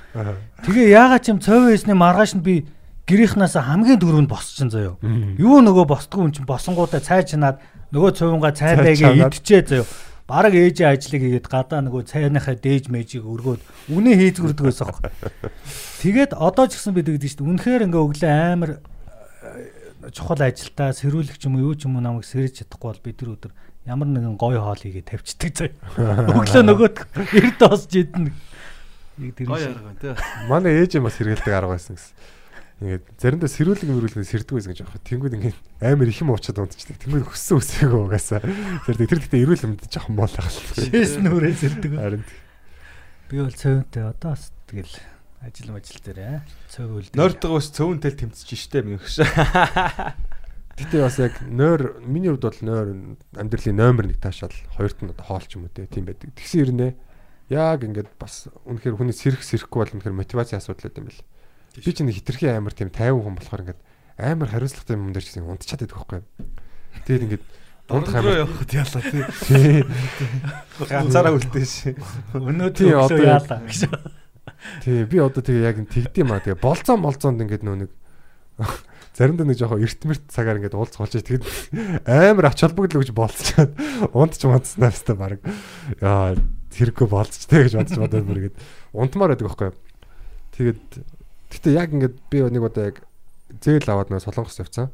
Тэгээ 0.67 0.91
яагаад 0.91 1.23
ч 1.23 1.27
юм 1.31 1.39
цоо 1.39 1.71
хийсний 1.71 1.95
маргааш 1.95 2.35
нь 2.35 2.43
би 2.43 2.67
гэрийнхнаас 3.07 3.55
хамгийн 3.55 4.03
дөрөнд 4.03 4.27
босчихсон 4.27 4.75
заяа. 4.75 4.99
Юу 5.39 5.63
нөгөө 5.63 5.87
босдгүй 5.87 6.27
юм 6.27 6.35
чинь 6.35 6.51
босонгуудаа 6.51 6.99
цай 6.99 7.23
чинаад 7.23 7.63
нөгөө 7.95 8.11
цувинга 8.19 8.51
цай 8.51 8.75
байгээ 8.75 9.23
идчихээ 9.31 9.63
заяа. 9.71 9.87
Бараг 10.27 10.59
ээжийн 10.59 10.91
ажлыг 10.91 11.23
хийгээд 11.23 11.47
гадаа 11.47 11.87
нөгөө 11.87 12.03
цайныхаа 12.11 12.59
дээж 12.59 12.91
мэжийг 12.91 13.23
өргөөд 13.23 13.63
үнэ 13.95 14.11
хийзгүрдэг 14.19 14.65
байсан 14.67 14.91
юм. 14.91 14.99
Тэгээд 16.03 16.35
одоо 16.35 16.67
ч 16.67 16.75
гэсэн 16.75 16.99
бид 16.99 17.07
гэдэг 17.07 17.31
чинь 17.31 17.47
үнэхээр 17.47 17.87
ингээ 17.87 18.03
өглөө 18.03 18.27
амар 18.35 18.71
э, 18.83 20.11
чухал 20.11 20.43
ажилдаа 20.43 20.91
сэрүүлэх 20.99 21.39
юм 21.47 21.63
уу 21.63 21.71
юу 21.71 21.75
ч 21.79 21.87
юм 21.87 21.95
уу 21.95 22.03
намайг 22.03 22.27
сэрэж 22.27 22.67
чадахгүй 22.67 22.91
бол 22.91 23.07
бид 23.07 23.23
өдөр 23.23 23.53
ямар 23.87 24.09
нэгэн 24.11 24.35
гоё 24.35 24.59
хоол 24.67 24.83
хийгээ 24.83 25.07
тавьчихдаг 25.15 25.53
заяа. 25.55 25.79
Өглөө 25.95 26.63
нөгөөд 26.75 26.97
эрт 27.31 27.59
босч 27.63 27.95
идэнэ. 27.95 28.35
Гоё 29.47 29.63
арга 29.63 29.95
байна 29.95 30.01
тий. 30.03 30.15
Манай 30.51 30.75
ээж 30.83 30.99
юм 30.99 31.07
бас 31.07 31.23
хэрэгэлдэг 31.23 31.55
арга 31.55 31.79
байсан 31.79 31.95
гэсэн. 31.95 32.19
Ингээд 32.77 33.05
заримдаа 33.17 33.49
сэрүүлэг 33.49 33.89
мөрүүлгэн 33.89 34.29
сэрдэг 34.29 34.53
байсан 34.53 34.73
гэж 34.77 34.81
аах. 34.85 35.01
Тэнгүүд 35.01 35.37
ингээд 35.41 35.59
амар 35.81 36.13
их 36.13 36.21
юм 36.21 36.37
уучаад 36.37 36.61
унтчихдаг. 36.61 37.01
Тэнгүүд 37.01 37.25
хөссөн 37.25 37.57
үсээгөө 37.57 38.01
угаасаа. 38.05 38.45
Тэр 38.85 38.97
тэр 39.01 39.21
гэхдээ 39.25 39.45
эрүүл 39.49 39.65
юмд 39.65 39.81
жоохон 39.89 40.13
мол 40.13 40.29
байх. 40.29 40.53
Шээс 40.77 41.17
нүрээ 41.25 41.57
сэрдэг. 41.57 41.93
Харин 41.97 42.25
би 43.33 43.41
бол 43.41 43.57
цөөнтэй 43.57 44.05
одоо 44.05 44.37
бас 44.37 44.53
тэгэл 44.69 44.93
ажил 45.41 45.73
мажил 45.73 46.05
дээр 46.05 46.45
цөв 46.69 46.93
үлдээ. 47.01 47.17
Нойртойгоо 47.17 47.59
бас 47.59 47.73
цөөнтэй 47.73 48.11
л 48.13 48.21
тэмцэж 48.29 48.49
штэ 48.55 48.85
минийхш. 48.85 49.25
Гэтэ 50.77 51.01
бас 51.01 51.17
яг 51.17 51.41
нойр 51.49 51.97
миний 52.05 52.29
хувьд 52.29 52.45
бол 52.45 52.61
нойр 52.61 53.17
амьдралын 53.33 53.81
номер 53.81 54.13
1 54.13 54.21
таашаал 54.21 54.53
хоёрт 54.77 55.01
нь 55.01 55.17
хоолч 55.17 55.57
юм 55.57 55.65
уу 55.65 55.73
те 55.73 55.89
тийм 55.89 56.05
байдаг. 56.05 56.37
Тэгсэн 56.37 56.61
ирнэ. 56.69 56.89
Яг 57.49 57.81
ингээд 57.83 58.13
бас 58.21 58.53
үнэхээр 58.69 59.01
хүний 59.01 59.17
сэрэх 59.17 59.41
сэрэхгүй 59.41 59.81
бол 59.81 59.95
үнэхээр 59.97 60.21
мотивацийн 60.21 60.61
асуудал 60.61 60.85
гэдэг 60.85 61.01
юм 61.01 61.09
бэл. 61.09 61.25
Би 61.77 61.93
чинь 61.93 62.11
хитрхи 62.11 62.49
амар 62.49 62.73
тийм 62.73 62.89
50 62.89 63.21
хүн 63.21 63.37
болохоор 63.37 63.63
ингээд 63.67 63.81
амар 64.17 64.49
хариуцлагатай 64.49 64.97
юм 64.97 65.13
дээр 65.13 65.27
чинь 65.29 65.45
унтчаад 65.45 65.85
байдаг 65.85 65.97
байхгүй. 66.01 66.21
Тэгээд 67.05 67.25
ингээд 67.29 67.45
дунд 67.87 68.09
хамаа 68.09 68.43
явахд 68.49 68.71
яалаа 68.73 69.03
тий. 69.45 69.85
Ганцаараа 70.89 71.37
үлдээш. 71.37 71.75
Өнөөдөр 72.33 72.87
өглөө 72.97 73.29
яалаа 73.29 73.61
гэж. 73.63 73.81
Тий 74.83 75.05
би 75.05 75.21
одоо 75.21 75.43
тэгээ 75.45 75.69
яг 75.69 75.79
тэгдэм 75.87 76.27
маа 76.33 76.41
тэгээ 76.41 76.59
болцоо 76.59 76.97
молцоонд 76.97 77.45
ингээд 77.45 77.63
нөө 77.63 77.87
нэг 77.87 77.91
заримдаа 79.17 79.47
нэг 79.47 79.61
жоохон 79.61 79.85
эртмэрт 79.85 80.25
цагаар 80.33 80.59
ингээд 80.59 80.77
уулз 80.77 80.97
голж 80.97 81.13
тэгэд 81.13 81.45
амар 82.09 82.49
ач 82.53 82.61
холбогдол 82.65 83.05
гэж 83.05 83.13
болцоод 83.13 83.73
унтч 84.17 84.43
унтснаар 84.49 84.97
өстой 84.97 85.17
баг 85.17 85.41
яа 86.01 86.37
хэрэггүй 86.73 87.09
болцтой 87.09 87.69
гэж 87.69 87.75
бодож 87.81 88.01
бодоод 88.01 88.27
бүр 88.29 88.41
ингээд 88.49 88.57
унтмаар 88.93 89.37
байдаг 89.37 89.49
байхгүй. 89.49 89.71
Тэгээд 90.57 90.85
Гэтэ 91.51 91.69
яг 91.75 91.91
ингээд 91.95 92.17
би 92.31 92.39
нэг 92.43 92.63
удаа 92.63 92.91
яг 92.91 93.07
зээл 93.63 93.87
аваад 93.91 94.11
нэг 94.11 94.23
солонгос 94.23 94.59
явцсан. 94.59 94.91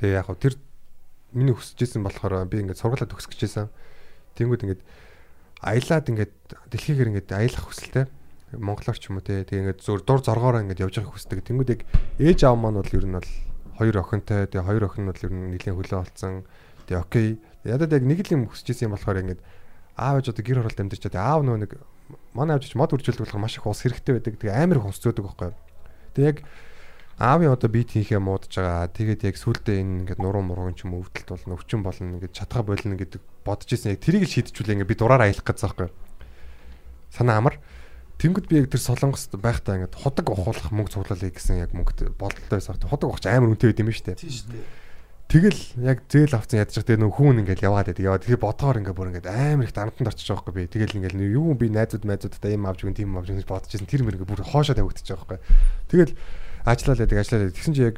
Тэгээ 0.00 0.16
яг 0.16 0.26
хав 0.26 0.40
тэр 0.40 0.56
миний 1.32 1.54
хүсэжсэн 1.54 2.02
болохоор 2.02 2.48
би 2.48 2.64
ингээд 2.64 2.80
сургуулаа 2.80 3.08
төгсөх 3.08 3.36
гэжсэн. 3.36 3.68
Тэнгүүд 4.40 4.64
ингээд 4.64 4.82
аялаад 5.60 6.06
ингээд 6.08 6.32
дэлхийгээр 6.72 7.10
ингээд 7.12 7.30
аялах 7.36 7.64
хүсэлтэй. 7.68 8.08
Монголоор 8.56 8.98
ч 8.98 9.12
юм 9.12 9.20
уу 9.20 9.24
те. 9.24 9.44
Тэгээ 9.44 9.76
ингээд 9.76 9.80
зур 9.84 10.00
дур 10.02 10.24
зоргоороо 10.24 10.64
ингээд 10.64 10.82
явж 10.82 10.94
байгаах 10.98 11.14
хүсдэг. 11.14 11.44
Тэнгүүд 11.44 11.70
яг 11.76 11.82
ээж 12.18 12.48
аав 12.48 12.56
маань 12.56 12.80
бол 12.80 12.96
ер 12.96 13.06
нь 13.06 13.14
бол 13.14 13.30
хоёр 13.76 13.96
охинтой. 14.00 14.48
Тэгээ 14.48 14.66
хоёр 14.66 14.84
охин 14.88 15.04
нь 15.04 15.10
бол 15.12 15.22
ер 15.22 15.32
нь 15.32 15.50
нэлийн 15.54 15.76
хөлөө 15.76 16.00
олцсон. 16.00 16.48
Тэгээ 16.88 17.02
окей. 17.04 17.28
Ядад 17.62 17.92
яг 17.92 18.02
нэг 18.02 18.24
л 18.24 18.34
юм 18.34 18.48
хүсэжсэн 18.48 18.88
юм 18.88 18.96
болохоор 18.96 19.20
ингээд 19.22 19.40
аав 20.00 20.18
ээж 20.18 20.26
одоо 20.32 20.42
гэр 20.42 20.58
хороолт 20.64 20.80
амьдч 20.80 21.02
чадаа 21.04 21.22
аав 21.36 21.42
нөө 21.44 21.58
нэг 21.62 21.72
манай 22.34 22.56
авч 22.56 22.74
мод 22.78 22.94
үржүүлдэг 22.94 23.26
болох 23.26 23.42
маш 23.42 23.58
их 23.58 23.66
ус 23.66 23.82
хэрэгтэй 23.82 24.18
байдаг. 24.18 24.34
Тэгээ 24.38 24.54
амар 24.54 24.78
их 24.78 24.86
ус 24.86 24.98
зөөдөг 25.02 25.24
байхгүй. 25.26 25.52
Тэгээ 26.14 26.30
яг 26.30 26.38
аавын 27.20 27.52
одоо 27.52 27.68
бит 27.68 27.90
хийхээ 27.92 28.22
муудаж 28.22 28.54
байгаа. 28.54 28.88
Тэгээд 28.88 29.26
яг 29.28 29.36
сүулдэ 29.36 29.82
энэ 29.82 30.08
ингээд 30.08 30.20
нуруу 30.22 30.40
мургын 30.40 30.78
ч 30.78 30.88
юм 30.88 30.96
өвдөлт 30.96 31.28
болно, 31.28 31.58
өвчин 31.58 31.82
болно 31.84 32.16
ингээд 32.16 32.32
чадхаа 32.38 32.64
болно 32.64 32.96
гэдэг 32.96 33.20
бодож 33.44 33.68
ирсэн. 33.68 33.92
Яг 33.92 34.00
тэрийг 34.00 34.24
л 34.24 34.32
шийдчихүүлээ 34.32 34.74
ингээд 34.80 34.90
би 34.90 34.96
дураар 34.96 35.26
аялах 35.28 35.44
гэж 35.44 35.58
байгаа 35.60 35.90
байхгүй. 35.90 35.90
Санаа 37.12 37.36
амар. 37.42 37.56
Тэнгүүд 38.20 38.46
би 38.48 38.54
яг 38.62 38.68
тэр 38.72 38.80
солонгост 38.80 39.32
байхдаа 39.36 39.76
ингээд 39.80 40.00
ходог 40.00 40.26
ухуулах 40.32 40.72
мөнгө 40.72 40.92
цуглуулъя 40.96 41.32
гэсэн 41.34 41.60
яг 41.60 41.72
мөнгөд 41.76 42.16
бололтой 42.16 42.56
байсан. 42.56 42.76
Ходог 42.88 43.16
ухч 43.16 43.26
амар 43.28 43.52
үнэтэй 43.52 43.72
байд 43.72 43.82
юм 43.84 43.90
шүү 43.92 44.06
дээ. 44.12 44.20
Тийм 44.20 44.32
шүү 44.32 44.48
дээ. 44.54 44.79
Тэгэл 45.30 45.78
яг 45.86 46.10
зээл 46.10 46.34
авсан 46.34 46.58
ядж 46.58 46.74
байгаа 46.82 47.06
нөх 47.06 47.14
хүүн 47.14 47.46
ингээл 47.46 47.70
яваад 47.70 47.94
байдаг. 47.94 48.02
Яваад 48.02 48.26
тэгээ 48.26 48.42
бодгоор 48.42 48.82
ингээ 48.82 48.98
бүр 48.98 49.10
ингээд 49.14 49.30
амар 49.30 49.62
их 49.62 49.70
дарамтанд 49.78 50.10
орчих 50.10 50.26
жоохоо 50.26 50.50
би. 50.50 50.66
Тэгэл 50.66 50.98
ингээл 50.98 51.22
юу 51.22 51.54
би 51.54 51.70
найзууд 51.70 52.02
найзуудтай 52.02 52.58
юм 52.58 52.66
авч 52.66 52.82
өгөн 52.82 52.98
тийм 52.98 53.14
авч 53.14 53.30
өгөн 53.30 53.46
бодож 53.46 53.70
ирсэн. 53.70 53.86
Тэр 53.86 54.02
мэр 54.02 54.18
ингээ 54.18 54.26
бүр 54.26 54.42
хоошоо 54.42 54.74
тавигдчих 54.74 55.06
жоохоо. 55.06 55.38
Тэгэл 55.86 56.18
ажиллаад 56.66 56.98
байдаг 57.06 57.18
ажиллаад 57.22 57.42
байдаг. 57.46 57.54
Тэгсэн 57.62 57.74
чи 57.78 57.82
яг 57.86 57.96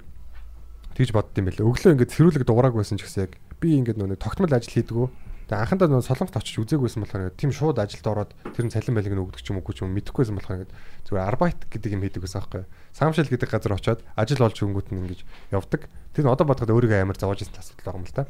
тэгж 0.92 1.10
бодд 1.16 1.32
юм 1.40 1.46
байлаа. 1.48 1.68
Өглөө 1.72 1.92
ингээд 1.96 2.12
цэрүүлэг 2.12 2.44
дуграаг 2.44 2.76
байсан 2.76 3.00
ч 3.00 3.08
гэсэн 3.08 3.24
яг 3.24 3.32
би 3.64 3.68
ингээд 3.80 3.96
нөө 3.96 4.20
тогтмол 4.20 4.52
ажил 4.52 4.76
хийдгүү. 4.76 5.06
Тэгээ 5.48 5.56
анхандаа 5.56 5.88
нөө 5.88 6.04
солонгот 6.04 6.36
очиж 6.36 6.60
үзээгүйсэн 6.60 7.00
болохоор 7.00 7.32
тийм 7.32 7.48
шууд 7.48 7.80
ажилд 7.80 8.06
ороод 8.12 8.30
тэр 8.52 8.68
нь 8.68 8.72
цалин 8.76 8.92
байлиг 8.92 9.16
нь 9.16 9.24
өгдөг 9.24 9.40
ч 9.40 9.48
юм 9.48 9.64
уу 9.64 9.72
ч 9.72 9.80
юм 9.80 9.96
мэдэхгүйсэн 9.96 10.36
болохоор 10.36 10.56
ингээд 10.68 10.72
зүгээр 11.08 11.28
арбайт 11.32 11.60
гэдэг 11.72 11.96
юм 11.96 12.04
хийдэг 12.04 12.22
гэсэн 12.28 12.40
аахгүй. 12.44 12.64
Самшил 12.92 13.28
гэдэг 13.28 13.48
газар 13.48 13.72
очоод 13.72 14.00
ажил 14.14 14.44
олж 14.44 14.58
өнгөт 14.60 14.92
нь 14.92 15.00
ингэж 15.00 15.20
явдаг. 15.50 15.88
Тэр 16.12 16.28
нь 16.28 16.32
одоо 16.32 16.44
бодоход 16.44 16.76
өөрийгөө 16.76 17.02
амар 17.02 17.16
зовоож 17.16 17.40
ирсэн 17.40 17.56
асуудал 17.56 17.88
байгаа 17.88 18.00
юм 18.00 18.08
л 18.08 18.16
та. 18.16 18.24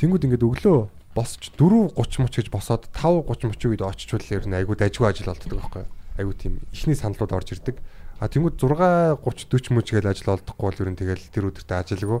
Тэнгүүд 0.00 0.24
ингээд 0.26 0.48
өглөө 0.48 0.78
босч 1.14 1.52
4:30 1.54 2.24
мөч 2.24 2.34
гэж 2.40 2.48
босоод 2.50 2.88
5:30 2.90 3.52
мөч 3.52 3.60
үед 3.68 3.82
очичвол 3.84 4.26
ер 4.32 4.44
нь 4.48 4.56
айгуу 4.56 4.74
дажгүй 4.74 5.06
ажил 5.06 5.30
болдог 5.30 5.60
байхгүй. 5.60 5.84
Айгуу 6.18 6.34
тийм 6.34 6.64
ихний 6.72 6.96
саналууд 6.98 7.36
орж 7.36 7.52
ирдэг. 7.54 7.78
А 8.18 8.26
тэнгүүд 8.26 8.58
6:30 8.58 9.22
40 9.22 9.76
мөч 9.76 9.86
гэж 9.92 10.04
ажил 10.08 10.34
олдохгүй 10.34 10.66
бол 10.66 10.82
ер 10.82 10.90
нь 10.90 10.98
тэгэл 10.98 11.30
тэр 11.30 11.52
өдөртөө 11.52 11.78
ажилгүй. 11.84 12.20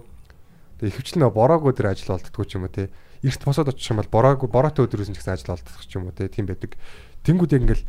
Тэгээ 0.78 0.92
ихэвчлэн 0.94 1.30
бороогүй 1.32 1.70
өдөр 1.74 1.90
ажил 1.90 2.14
олддггүй 2.14 2.46
ч 2.46 2.54
юм 2.54 2.66
уу 2.66 2.74
те. 2.74 2.90
Эрт 3.24 3.42
босоод 3.42 3.72
очих 3.72 3.90
юм 3.90 3.98
бол 3.98 4.10
бороогүй 4.10 4.48
бороотой 4.50 4.86
өдрөөс 4.86 5.10
ч 5.10 5.18
гэсэн 5.18 5.34
ажил 5.34 5.54
олдох 5.56 5.82
ч 5.86 5.92
юм 5.96 6.10
уу 6.10 6.14
те. 6.14 6.28
Тийм 6.28 6.46
байдаг. 6.46 6.76
Тэнгүүд 7.24 7.54
яг 7.56 7.62
ингээл 7.64 7.84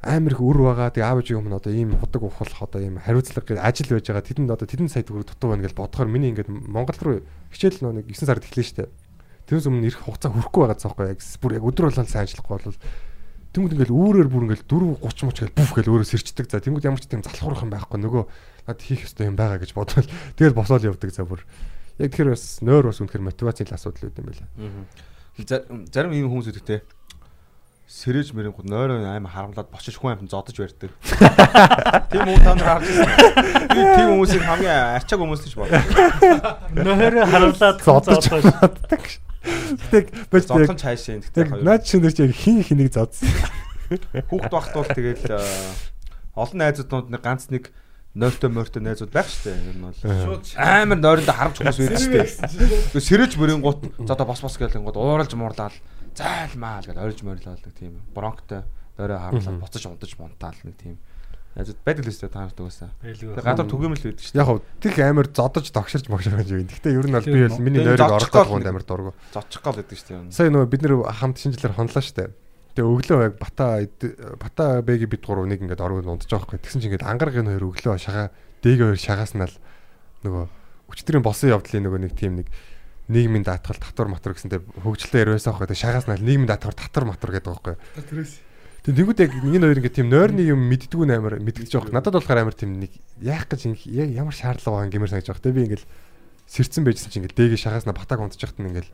амар 0.00 0.32
их 0.32 0.40
үр 0.40 0.58
байгаа. 0.64 0.88
Тэгээ 0.90 1.04
аав 1.04 1.20
ээжийн 1.20 1.40
өмнө 1.44 1.56
одоо 1.60 1.72
ийм 1.76 1.92
худаг 2.00 2.22
ухах 2.24 2.48
одоо 2.56 2.80
ийм 2.80 2.96
хариуцлага 2.96 3.60
ажил 3.60 3.92
байж 3.92 4.06
байгаа. 4.08 4.24
Тэдэнд 4.24 4.50
одоо 4.50 4.64
тэдэнд 4.64 4.88
сая 4.92 5.04
төгрөг 5.04 5.28
дутуу 5.28 5.52
байна 5.52 5.64
гэж 5.68 5.76
бодохоор 5.76 6.08
миний 6.08 6.32
ингээд 6.32 6.48
Монгол 6.48 6.96
руу 7.04 7.16
хичээл 7.52 7.84
нэг 7.92 8.08
9 8.08 8.24
сард 8.24 8.44
эхлэв 8.48 8.64
штэ. 8.64 8.88
Тэрнээс 9.44 9.68
өмнө 9.68 9.84
ирэх 9.92 10.00
хугацаа 10.08 10.32
хүрэхгүй 10.32 10.60
байгаа 10.64 10.80
цаахгүй 10.80 11.06
яг 11.12 11.20
бүр 11.20 11.52
яг 11.60 11.64
өдөр 11.68 11.84
болгон 11.92 12.08
сайн 12.08 12.24
ажиллахгүй 12.24 12.56
бол 12.64 12.78
тэнгууд 13.50 13.74
ингээл 13.76 13.92
үүрээр 13.98 14.28
бүр 14.30 14.42
ингээл 14.46 14.64
4 14.64 15.04
30 15.04 15.26
мууч 15.26 15.38
гэл 15.42 15.56
бүф 15.58 15.70
гэл 15.74 15.90
өөрөө 15.90 16.08
сэрчдэг. 16.08 16.46
За 16.48 16.62
тэнгууд 16.64 16.86
ямар 16.86 17.02
ч 17.02 17.10
тийм 17.10 17.20
залхуурах 17.26 17.66
юм 17.66 17.74
байхгүй 17.74 17.98
нөгөө 18.00 18.24
над 18.70 18.78
хийх 18.80 19.04
ёстой 19.04 19.26
юм 19.28 19.36
байгаа 19.36 19.58
гэж 19.58 19.74
бодвол 19.74 20.06
тэгэл 20.38 20.54
босоод 20.54 20.86
явдаг 20.86 21.10
за 21.10 21.26
бүр. 21.26 21.42
Яг 21.98 22.14
тэр 22.14 22.30
бас 22.32 22.62
нойр 22.62 22.86
бас 22.88 23.02
үнэхээр 23.02 23.26
мотивацийн 23.26 23.74
асуудал 23.74 24.06
үүд 24.06 24.16
юм 24.22 24.26
байна. 24.30 24.86
За- 25.50 25.66
Зарим 25.90 26.14
ийм 26.14 26.30
хүмүүс 26.30 26.54
те. 26.62 26.86
Сэрэж 27.90 28.30
мэрэнгууд 28.38 28.70
нойроо 28.70 29.02
аим 29.02 29.26
харамлаад 29.26 29.66
бочиж 29.66 29.98
хүн 29.98 30.14
амт 30.14 30.30
зодож 30.30 30.54
барьдаг. 30.54 30.94
Тийм 32.06 32.22
үү 32.22 32.38
та 32.38 32.54
нар 32.54 32.78
харж 32.78 32.86
байна. 32.86 33.66
Би 33.66 33.80
тийм 33.82 34.08
хүмүүсийг 34.14 34.46
хамгийн 34.46 34.94
арчааг 34.94 35.18
хүмүүс 35.18 35.42
гэж 35.42 35.54
боддог. 35.58 35.82
Нойроо 36.70 37.26
харуулад 37.26 37.82
Зодож 37.82 38.30
чаддаг. 38.30 39.02
Тэг 39.90 40.14
бэж 40.30 40.42
Зодхон 40.46 40.78
цаашаа 40.78 41.18
энэ 41.18 41.26
яг 41.34 41.50
гэхдээ 41.50 41.66
наад 41.66 41.82
чинь 41.82 42.06
чи 42.14 42.22
яг 42.22 42.30
хин 42.30 42.62
хэнийг 42.62 42.94
зодсон. 42.94 43.26
хүүхд 44.30 44.54
багт 44.54 44.70
бол 44.70 44.86
тэгэл 44.86 45.26
э, 45.26 45.42
олон 46.38 46.58
найзуудууд 46.62 47.10
нэг 47.10 47.22
ганц 47.26 47.50
нэг 47.50 47.74
нойртой 48.14 48.54
морьтой 48.54 48.86
найзууд 48.86 49.10
байх 49.10 49.26
штэ. 49.26 49.50
Нь 49.50 49.82
бол 49.82 49.98
Шууд 49.98 50.46
амар 50.54 50.94
нойрондоо 50.94 51.34
харамч 51.34 51.58
хүмүүс 51.58 51.78
байдаг 51.82 52.30
штэ. 52.30 53.02
Сэрэж 53.02 53.34
мөрэнгууд 53.34 54.06
за 54.06 54.14
одоо 54.14 54.30
бос 54.30 54.46
бос 54.46 54.54
гэлэнгууд 54.62 54.94
ууралж 54.94 55.34
муурлаад 55.34 55.74
зайлмаа 56.16 56.80
л 56.80 56.88
гэж 56.90 56.96
орж 56.98 57.18
морилалдаг 57.22 57.72
тийм 57.74 58.00
бронктой 58.14 58.62
нойроо 58.98 59.18
харуулаад 59.18 59.60
буцаж 59.60 59.84
унтаж 59.86 60.12
мунтаал 60.18 60.58
нэг 60.64 60.76
тийм 60.76 60.96
найзууд 61.56 61.78
байдаг 61.82 62.06
л 62.06 62.14
штэ 62.14 62.30
та 62.30 62.46
нарт 62.46 62.60
угаасаа. 62.60 62.90
Тэгээ 63.02 63.42
гадар 63.42 63.66
түгээмэл 63.66 64.04
байдаг 64.06 64.22
штэ. 64.22 64.38
Яг 64.38 64.46
хав 64.46 64.62
тэг 64.78 64.94
амар 65.02 65.26
зодож 65.34 65.66
тогширч 65.74 66.06
могширч 66.06 66.46
юм. 66.46 66.62
Гэхдээ 66.70 66.94
ер 66.94 67.06
нь 67.10 67.14
бол 67.18 67.26
би 67.26 67.40
бол 67.42 67.58
миний 67.58 67.82
нойрыг 67.82 68.06
гол 68.30 68.46
гонд 68.46 68.66
амар 68.70 68.84
дургу. 68.86 69.14
Зодчих 69.34 69.62
гал 69.62 69.74
байдаг 69.74 69.98
штэ. 69.98 70.14
юм. 70.14 70.30
Сая 70.30 70.54
нөгөө 70.54 70.70
бид 70.70 70.82
нэр 70.86 70.94
хамт 71.10 71.42
шинжилээр 71.42 71.74
хонлоо 71.74 72.02
штэ. 72.06 72.30
Тэгээ 72.78 72.86
өглөө 72.86 73.20
яг 73.26 73.34
бата 73.42 73.82
бата 74.38 74.78
бэги 74.78 75.10
бид 75.10 75.26
гурав 75.26 75.50
нэг 75.50 75.58
ингээд 75.58 75.82
оргод 75.82 76.06
унтж 76.06 76.30
байгаа 76.30 76.54
хгүй. 76.54 76.62
Тэгсэн 76.62 76.80
чинь 76.86 76.94
ингээд 76.94 77.08
ангаргийн 77.10 77.50
хоёр 77.50 77.66
өглөө 77.66 77.98
шагаа 77.98 78.30
дээг 78.62 78.78
хоёр 78.94 78.98
шагааснаа 79.02 79.50
л 79.50 79.58
нөгөө 80.22 80.44
өчтөрийн 80.94 81.26
босон 81.26 81.50
явдлын 81.50 81.82
нөгөө 81.82 82.00
нэг 82.06 82.14
тийм 82.14 82.38
нэг 82.38 82.48
нийгмийн 83.10 83.42
даатгал 83.42 83.82
татвар 83.82 84.08
матвар 84.14 84.38
гэсэнтэй 84.38 84.62
хөгжилтэй 84.86 85.26
ярьвайсаа 85.26 85.58
хгүй. 85.58 85.66
Тэгээ 85.66 85.82
шагааснаа 85.82 86.16
л 86.16 86.24
нийгмийн 86.24 86.46
даатгал 86.46 86.78
татвар 86.78 87.10
матвар 87.10 87.34
гэдэг 87.34 87.50
байгаа 87.50 87.74
хгүй. 87.74 87.76
тэрээс 88.06 88.32
Тэгээ 88.80 88.96
тэнгууд 88.96 89.20
яг 89.20 89.32
энэ 89.36 89.60
хоёр 89.60 89.80
ингээд 89.84 89.98
тийм 90.00 90.08
нойрны 90.08 90.40
юм 90.40 90.60
мэддгүү 90.64 91.04
амар 91.12 91.36
мэдгэж 91.36 91.68
байгаа. 91.68 91.92
Надад 92.00 92.16
болохоор 92.16 92.40
амар 92.40 92.56
тийм 92.56 92.80
нэг 92.80 92.96
яах 93.20 93.44
гэж 93.44 93.76
яг 93.92 94.08
ямар 94.08 94.32
шаардлага 94.32 94.88
байгаа 94.88 94.92
гэмээр 94.96 95.12
санаж 95.12 95.28
байгаа. 95.28 95.44
Тэгээ 95.44 95.58
би 95.60 95.64
ингээд 95.68 95.84
сэрцэн 96.48 96.84
байжсэн 96.88 97.12
чинь 97.12 97.20
ингээд 97.28 97.36
дэгээ 97.36 97.60
шагааснаа 97.60 97.92
батаг 97.92 98.24
унтж 98.24 98.40
яхад 98.40 98.56
нь 98.56 98.72
ингээд 98.72 98.88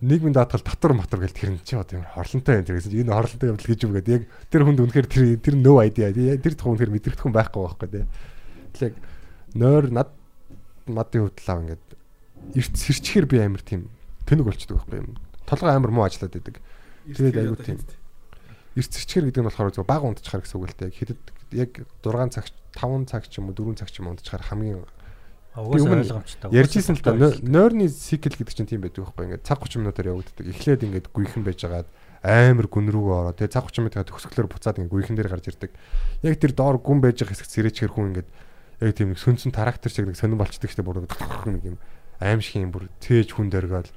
нийгмийн 0.00 0.32
даатгал 0.32 0.64
татвар 0.64 0.96
матвар 0.96 1.28
гэл 1.28 1.36
тэр 1.36 1.50
нь 1.52 1.60
чи 1.60 1.76
одоо 1.76 2.00
ямар 2.00 2.08
хорлонтой 2.16 2.56
байна 2.56 2.66
тэр 2.72 2.76
гэсэн. 2.80 2.96
Энэ 3.04 3.12
хорлонтой 3.12 3.48
явдал 3.52 3.68
гэж 3.68 3.80
юм 3.84 3.92
гээд 4.00 4.08
яг 4.16 4.22
тэр 4.48 4.62
хүнд 4.64 4.80
үнэхээр 4.80 5.08
тэр 5.12 5.24
тэр 5.44 5.54
нөө 5.60 5.76
айдиа. 5.84 6.08
Тэр 6.40 6.54
тухайн 6.56 6.72
үнэхээр 6.72 6.94
мэдрэгдэх 6.96 7.24
хүн 7.28 7.36
байхгүй 7.36 7.60
байхгүй 7.68 7.88
тий. 7.92 8.04
Тэгэл 8.72 8.86
яг 8.88 8.94
нойр 9.54 9.86
над 9.92 10.08
мадын 10.88 11.28
хувьдлаа 11.28 11.60
ингээд 11.68 11.87
эрт 12.56 12.74
сэрчгээр 12.74 13.26
би 13.28 13.36
амар 13.42 13.62
тийм 13.62 13.88
тэнэг 14.26 14.44
болчдөг 14.46 14.76
байхгүй 14.80 14.98
юм. 15.04 15.16
Толгой 15.46 15.72
амар 15.72 15.92
муу 15.92 16.04
ажиллаад 16.06 16.34
байдаг. 16.36 16.56
Тэгээд 17.08 17.38
айгуу 17.38 17.58
тийм. 17.60 17.78
Эрт 18.76 18.92
сэрчгээр 18.92 19.24
гэдэг 19.32 19.42
нь 19.42 19.48
болохоор 19.48 19.72
зөв 19.72 19.86
баг 19.88 20.02
унтчихар 20.04 20.42
гэсэн 20.44 20.58
үг 20.60 20.68
л 20.70 20.76
дээ. 20.78 20.92
Хэдэд 20.92 21.22
яг 21.56 21.72
6 22.04 22.34
цаг 22.34 22.46
5 22.76 23.08
цаг 23.08 23.22
ч 23.28 23.40
юм 23.40 23.50
уу 23.50 23.56
4 23.56 23.80
цаг 23.80 23.88
ч 23.90 24.00
юм 24.00 24.08
уу 24.08 24.14
унтчихар 24.14 24.44
хамгийн 24.44 24.84
ярьжсэн 26.54 26.94
л 26.94 27.02
да 27.02 27.12
ной- 27.18 27.40
нойрны 27.42 27.88
цикл 27.90 28.30
гэдэг 28.30 28.54
чинь 28.54 28.68
тийм 28.70 28.84
байдаг 28.84 29.02
байхгүй 29.08 29.24
ингээд 29.26 29.42
цаг 29.48 29.58
30 29.64 29.82
минутаар 29.82 30.12
явагддаг. 30.14 30.44
Эхлээд 30.46 30.86
ингээд 30.86 31.06
гүйхэн 31.10 31.42
байжгаад 31.42 31.88
амар 32.22 32.66
гүн 32.70 32.86
рүүгээ 32.94 33.16
ороо. 33.18 33.34
Тэгээ 33.34 33.54
цаг 33.56 33.66
30 33.66 33.82
минутаа 33.82 34.06
төгсгөлөөр 34.06 34.48
буцаад 34.54 34.78
ингээд 34.78 34.94
гүйхэн 34.94 35.16
дээр 35.18 35.30
гарч 35.34 35.46
ирдэг. 35.50 35.70
Яг 36.22 36.34
тэр 36.38 36.52
доор 36.54 36.78
гүн 36.78 37.00
байж 37.02 37.18
байгаа 37.24 37.34
хэсэг 37.34 37.48
сэрээчгэр 37.50 37.90
хүн 37.90 38.06
ингээд 38.14 38.28
яг 38.86 38.92
тийм 38.94 39.08
нэг 39.10 39.18
сүнсэн 39.18 39.50
трактор 39.50 39.90
шиг 39.90 40.06
нэг 40.06 40.14
сонирн 40.14 40.38
болчдөг 40.38 40.70
штеп 40.70 40.86
бүр 40.86 41.02
нэг 41.02 41.64
юм 41.66 41.78
аимшиг 42.20 42.62
юм 42.62 42.72
бүр 42.74 42.90
тээж 43.02 43.34
хүн 43.34 43.50
дөргөөл 43.50 43.90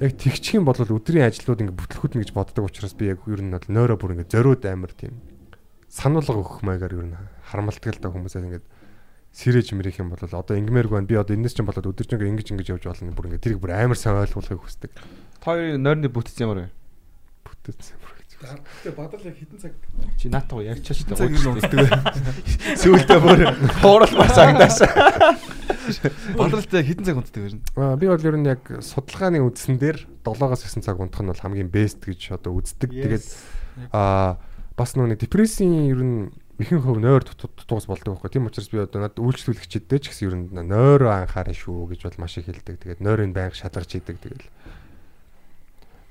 яг 0.00 0.12
тэгчих 0.20 0.60
юм 0.60 0.68
бол 0.68 0.76
өдрийн 0.76 1.28
ажлууд 1.28 1.60
ингээд 1.64 1.80
бүтлэхүүднэ 1.80 2.20
гэж 2.24 2.30
боддог 2.36 2.68
учраас 2.68 2.92
би 2.92 3.08
яг 3.12 3.24
ер 3.26 3.40
нь 3.40 3.52
бол 3.52 3.68
нойроо 3.68 3.96
бүр 3.96 4.12
ингээд 4.16 4.32
зориуд 4.32 4.64
амар 4.68 4.92
тийм 4.92 5.20
сануулга 5.88 6.36
өгөх 6.36 6.60
маягаар 6.60 6.92
ер 6.92 7.06
нь 7.08 7.16
харамлдаг 7.48 7.96
л 7.96 8.02
да 8.04 8.12
хүмүүсээс 8.12 8.44
ингээд 8.44 8.66
сэрэж 9.36 9.76
мэрэх 9.76 10.00
юм 10.00 10.12
бол 10.12 10.20
одоо 10.20 10.56
ингмээргүй 10.56 10.96
байна. 10.96 11.08
Би 11.08 11.16
одоо 11.20 11.36
энэс 11.36 11.52
чинь 11.52 11.68
болоод 11.68 11.92
өдөржингөө 11.92 12.28
ингэж 12.32 12.56
ингэж 12.56 12.68
явж 12.72 12.84
болно. 12.88 13.12
Бүр 13.12 13.28
ингэ 13.28 13.44
тэрийг 13.44 13.60
бүр 13.60 13.76
амар 13.76 14.00
сайн 14.00 14.16
ойлгуулахыг 14.24 14.64
хүсдэг. 14.64 14.92
Та 14.96 15.52
хоёрын 15.52 15.84
нойрны 15.84 16.08
бүтц 16.08 16.40
ямар 16.40 16.64
вэ? 16.64 16.68
Бүр 17.44 17.54
гэж. 17.68 18.15
Тэгээ 18.36 18.92
бадал 18.92 19.22
яг 19.24 19.36
хитэн 19.40 19.58
цаг 19.58 19.72
Чи 20.20 20.28
наатаа 20.28 20.60
ярьчаач 20.60 21.08
цаг 21.08 21.32
юу 21.32 21.56
унтдаг 21.56 21.72
вэ? 21.72 21.88
Сүүлдээ 22.84 23.20
бүр 23.24 23.40
хууралмаар 23.80 24.32
сагнаас. 24.36 24.84
Бадалтай 26.40 26.84
хитэн 26.84 27.04
цаг 27.08 27.16
унтдаг 27.16 27.42
вэ? 27.48 27.56
Аа 27.80 27.96
би 27.96 28.12
бол 28.12 28.20
ер 28.20 28.36
нь 28.36 28.44
яг 28.44 28.60
судалгааны 28.68 29.40
үндсэн 29.40 29.80
дээр 29.80 30.04
7-оос 30.20 30.68
9 30.68 30.84
цаг 30.84 31.00
унтах 31.00 31.24
нь 31.24 31.32
бол 31.32 31.40
хамгийн 31.40 31.72
бест 31.72 32.04
гэж 32.04 32.36
одоо 32.36 32.60
үздэг. 32.60 32.92
Тэгээд 32.92 33.24
аа 33.96 34.36
бас 34.76 34.92
нэг 35.00 35.16
депрессийн 35.16 35.88
ер 35.88 36.00
нь 36.04 36.20
ихэнх 36.60 36.84
хөв 36.84 37.00
нойр 37.00 37.24
дутуус 37.24 37.88
болдог 37.88 38.16
байхгүй. 38.16 38.32
Тийм 38.32 38.48
учраас 38.48 38.68
би 38.68 38.80
одоо 38.80 39.04
надад 39.04 39.20
үйлчлүүлэгчдтэй 39.20 40.00
ч 40.00 40.12
гэсэн 40.12 40.24
ер 40.28 40.36
нь 40.36 40.48
нойроо 40.52 41.12
анхаараа 41.12 41.52
шүү 41.52 41.92
гэж 41.92 42.08
бол 42.08 42.20
маш 42.24 42.40
их 42.40 42.48
хэлдэг. 42.48 42.80
Тэгээд 42.80 43.00
нойрыг 43.04 43.32
байнга 43.36 43.56
шалгаж 43.56 43.92
идэг 43.92 44.16
тэгэл. 44.20 44.48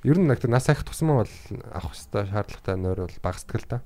Ер 0.06 0.22
нь 0.22 0.30
нэг 0.30 0.38
нас 0.46 0.70
ахих 0.70 0.86
тусмаа 0.86 1.26
бол 1.26 1.34
авах 1.74 1.98
хэвээр 1.98 2.30
шаардлагатай 2.30 2.76
нойр 2.78 3.10
бол 3.10 3.18
багасдаг 3.26 3.58
л 3.58 3.66
да. 3.66 3.78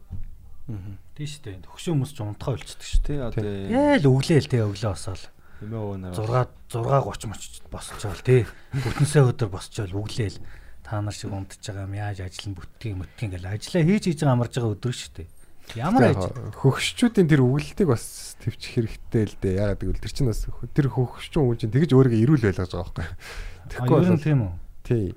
Тийм 1.16 1.26
шүү 1.26 1.42
дээ. 1.48 1.64
Төгшин 1.64 1.96
хүмүүс 1.96 2.12
ч 2.12 2.18
унтахаа 2.20 2.60
болчихдөг 2.60 2.88
шүү 2.92 3.02
Тэ 3.08 3.14
одоо 3.24 3.40
дээ. 3.40 3.72
Яа 3.72 3.96
л 3.96 4.10
өглөөл 4.12 4.48
те 4.52 4.58
өглөө 4.60 4.92
босоол. 4.92 5.24
эмээ 5.64 5.80
өвнөр 5.80 6.12
6 6.12 6.76
6:30 6.76 7.32
моч 7.32 7.42
босчоол 7.72 8.20
те. 8.20 8.44
Бүтэнсээ 8.76 9.22
өдөр 9.32 9.48
босчоол 9.48 9.92
өглөөл 9.96 10.38
та 10.84 11.00
нар 11.00 11.16
шиг 11.16 11.32
унтж 11.32 11.64
байгаа 11.64 11.88
юм 11.88 11.96
яаж 11.96 12.20
ажил 12.20 12.52
нь 12.52 12.56
бүтгийн 12.56 13.00
мөтгийн 13.00 13.32
гэл 13.34 13.48
ажиллаа 13.48 13.84
хийж 13.88 14.04
хийж 14.12 14.20
байгаа 14.20 14.36
амарж 14.36 14.52
байгаа 14.60 14.74
өдөр 14.76 14.94
шүү 14.94 15.12
дээ. 15.16 15.28
Ямар 15.78 16.02
ажил 16.10 16.34
хөгшчүүдийн 16.60 17.28
тэр 17.30 17.42
үгэлтийг 17.46 17.88
бас 17.88 18.34
төвчих 18.42 18.74
хэрэгтэй 18.74 19.24
л 19.24 19.36
дээ. 19.38 19.54
Ягаад 19.60 19.80
гэвэл 19.80 20.02
тэр 20.02 20.12
чинь 20.12 20.30
бас 20.30 20.44
тэр 20.74 20.86
хөгшчүүн 20.90 21.46
хүн 21.46 21.58
чинь 21.62 21.74
тэгж 21.74 21.90
өөрийгөө 21.94 22.22
ирүүл 22.26 22.44
байлгаж 22.50 22.70
байгаа 22.74 22.90
байхгүй. 22.90 23.06
Тэгэхгүй 23.70 23.98
бол 24.02 24.18
тийм 24.18 24.40
үү? 24.50 24.52
тий. 24.82 25.14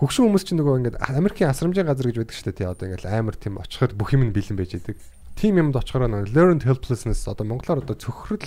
Хөгшин 0.00 0.32
хүмүүс 0.32 0.44
чинь 0.48 0.56
нөгөө 0.56 0.76
ингээд 0.80 0.96
Америкийн 1.12 1.52
асрамжийн 1.52 1.84
газар 1.84 2.08
гэж 2.08 2.24
байдаг 2.24 2.32
шүү 2.32 2.46
дээ 2.48 2.56
тий. 2.56 2.68
Одоо 2.72 2.84
ингээд 2.88 3.04
амар 3.04 3.36
тийм 3.36 3.60
очиход 3.60 3.92
бүх 3.92 4.16
юм 4.16 4.24
нь 4.24 4.32
бэлэн 4.32 4.56
байж 4.56 4.72
идэг. 4.80 4.96
Тим 5.36 5.60
юмд 5.60 5.76
очихороо 5.76 6.08
нөгөө 6.08 6.32
learned 6.32 6.64
helplessness 6.64 7.28
одоо 7.28 7.44
монголоор 7.44 7.84
одоо 7.84 8.00
цөхрөл 8.00 8.40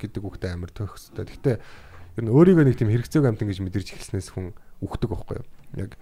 гэдэг 0.00 0.22
үгтэй 0.24 0.48
амар 0.56 0.72
төгсөй. 0.72 1.28
Гэхдээ 1.28 1.56
ер 1.60 2.22
нь 2.24 2.32
өөрийгөө 2.32 2.64
нэг 2.64 2.80
тийм 2.80 2.88
хэрэгцээг 2.88 3.28
амтан 3.28 3.52
гэж 3.52 3.60
мэдэрч 3.60 3.88
эхэлснээс 4.00 4.32
хүн 4.32 4.56
үхдэг 4.80 5.12
байхгүй 5.12 5.36
юу? 5.44 5.46
Яг 5.76 5.92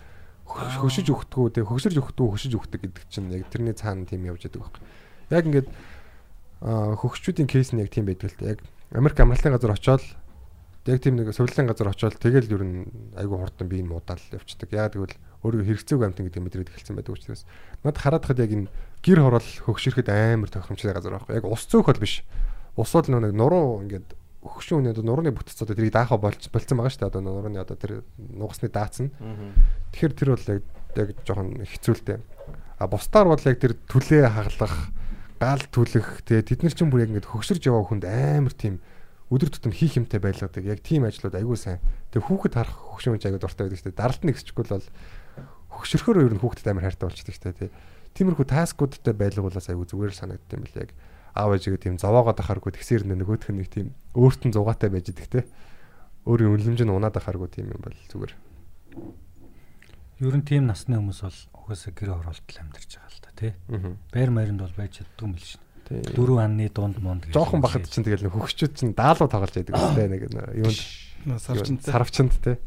хөш- 0.46 0.78
хөшиж 0.78 1.10
өгдөггүй 1.10 1.50
тий 1.50 1.64
хөшөрж 1.66 1.96
өгдөггүй 1.98 2.30
хөшиж 2.30 2.52
өгдөг 2.54 2.80
гэдэг 2.86 3.04
чинь 3.10 3.34
яг 3.34 3.50
тэрний 3.50 3.74
цаана 3.74 4.06
тийм 4.06 4.22
явж 4.30 4.46
байгаа 4.46 4.70
байхгүй. 4.70 4.82
Яг 5.34 5.44
ингээд 5.50 5.68
хөгшчүүдийн 7.02 7.50
кейс 7.50 7.74
нь 7.74 7.82
яг 7.82 7.90
тийм 7.90 8.06
байдаг 8.06 8.30
л 8.30 8.38
дээ. 8.38 8.54
Яг 8.54 8.60
Америк 8.94 9.18
амралтын 9.18 9.50
газар 9.50 9.74
очоод 9.74 10.02
яг 10.86 11.02
тийм 11.02 11.18
нэг 11.18 11.34
сувлын 11.34 11.66
газар 11.66 11.90
очоод 11.90 12.18
тэгэл 12.22 12.50
ер 12.50 12.62
нь 12.62 12.86
айгүй 13.18 13.38
хурдан 13.38 13.66
би 13.66 13.82
энэ 13.82 13.90
муудаал 13.90 14.22
явцдаг. 14.30 14.70
Яг 14.70 14.94
тэгвэл 14.94 15.14
өөрийгөө 15.42 15.66
хэрэгцээгүй 15.66 16.06
амтан 16.06 16.26
гэдэг 16.30 16.42
мэдрээд 16.42 16.70
эхэлсэн 16.70 16.94
байдаг 16.94 17.14
учраас 17.18 17.42
над 17.82 17.98
хараад 17.98 18.24
хад 18.26 18.38
яг 18.38 18.50
энэ 18.54 18.70
гэр 19.02 19.20
хороол 19.22 19.50
хөгшөрөхөд 19.66 20.08
амар 20.08 20.50
тохиромжтой 20.50 20.94
газар 20.94 21.18
байхгүй. 21.18 21.38
Яг 21.42 21.46
ус 21.46 21.66
цөөх 21.66 21.90
бол 21.90 22.02
биш. 22.02 22.22
Ус 22.78 22.90
бол 22.94 23.10
нэг 23.10 23.34
нуруу 23.34 23.82
ингээд 23.82 24.14
хөгшин 24.46 24.78
үнэ 24.80 24.94
одоо 24.94 25.04
нурууны 25.04 25.34
бүтц 25.34 25.58
одоо 25.58 25.74
тэрийг 25.74 25.94
даахаа 25.94 26.22
болцсон 26.22 26.78
байгаа 26.78 26.92
шүү 26.94 27.02
дээ. 27.02 27.10
Одоо 27.10 27.22
нурууны 27.22 27.58
одоо 27.58 27.76
тэр 27.76 27.92
нугасны 28.18 28.70
даацсан. 28.70 29.10
Тэгэхээр 29.90 30.14
тэр 30.14 30.28
бол 30.34 30.46
яг 30.54 30.62
яг 30.96 31.08
жоохон 31.26 31.66
хэцүүлтэй. 31.66 32.18
А 32.78 32.86
бусдаар 32.86 33.26
бол 33.26 33.42
яг 33.42 33.58
тэр 33.58 33.74
түлээ 33.90 34.28
хаглах, 34.30 34.92
гал 35.40 35.62
түлэх 35.68 36.22
тэгээ 36.24 36.44
тэд 36.56 36.60
нар 36.62 36.74
чинь 36.76 36.90
бүр 36.92 37.04
яг 37.04 37.10
ингээд 37.12 37.28
хөгшөрж 37.28 37.62
яваа 37.68 37.84
хүнд 37.84 38.04
амар 38.06 38.54
тийм 38.56 38.80
өдөр 39.30 39.50
тутам 39.50 39.72
хийх 39.74 39.98
юмтай 39.98 40.22
байлгадаг. 40.22 40.62
Яг 40.62 40.80
тийм 40.86 41.04
ажлууд 41.06 41.34
айгүй 41.34 41.58
сайн. 41.58 41.82
Тэгээ 42.14 42.26
хүүхэд 42.30 42.54
харах 42.54 42.78
хүн 43.02 43.18
айгүй 43.18 43.40
дуртай 43.42 43.66
байдаг 43.66 43.78
шүү 43.82 43.88
дээ. 43.90 43.98
Даралт 43.98 44.22
нэгсчихгүй 44.22 44.64
бол 44.70 44.86
хөгшөрөхөөр 45.74 46.18
ер 46.22 46.34
нь 46.38 46.42
хүүхдэд 46.42 46.70
амар 46.70 46.86
хайртай 46.86 47.06
болчихдаг 47.10 47.34
шүү 47.34 47.54
дээ. 47.66 47.74
Тиймэрхүү 48.16 48.46
таскуудтай 48.48 49.14
байлгуулаас 49.18 49.66
айгүй 49.68 49.86
зүгээр 49.90 50.14
санагддаг 50.14 50.56
юм 50.56 50.64
бэл 50.64 50.80
яг 50.86 50.90
аав 51.36 51.52
ээжигээ 51.52 51.84
тийм 51.84 51.96
зовоогоо 52.00 52.32
дахааргүй 52.32 52.72
тэгсээр 52.72 53.04
нөгөөх 53.04 53.52
нь 53.52 53.60
нэг 53.60 53.68
тийм 53.68 53.86
өөртөө 54.16 54.56
зугаатай 54.56 54.88
байж 54.88 55.12
идэг 55.12 55.28
те. 55.28 55.40
Өөрийн 56.24 56.56
үнэлэмж 56.56 56.80
нь 56.80 56.94
унаад 56.96 57.20
ахааргүй 57.20 57.52
тийм 57.52 57.68
юм 57.76 57.82
бол 57.84 57.98
зүгээр. 58.08 58.32
Ер 60.24 60.32
нь 60.32 60.48
тийм 60.48 60.64
насны 60.64 60.96
хүмүүс 60.96 61.20
бол 61.28 61.40
угаасаа 61.60 61.92
гэр 61.92 62.16
оролтол 62.16 62.56
амьдарч 62.56 62.90
байгаа 62.96 63.12
л 63.12 63.20
да 63.20 63.30
тий. 63.36 63.52
Аа. 63.68 63.92
Байр 64.16 64.30
маяринд 64.32 64.64
бол 64.64 64.72
байж 64.72 65.04
чаддгүй 65.04 65.28
юм 65.28 65.36
биш. 65.36 65.60
Дөрөв 65.90 66.38
анны 66.42 66.66
дунд 66.72 66.98
монд 66.98 67.30
гэж 67.30 67.34
Жохон 67.34 67.62
бахад 67.62 67.86
чинь 67.86 68.02
тэгэл 68.02 68.26
нэг 68.26 68.34
хөгшчүүд 68.34 68.72
чинь 68.74 68.94
даалуу 68.96 69.30
тоглож 69.30 69.54
байдаг 69.54 69.74
үстэй 69.78 70.06
нэг 70.10 70.22
юунд 70.58 70.80
Сарчинтай. 71.42 71.90
сарвчанд 71.90 72.34
те. 72.42 72.58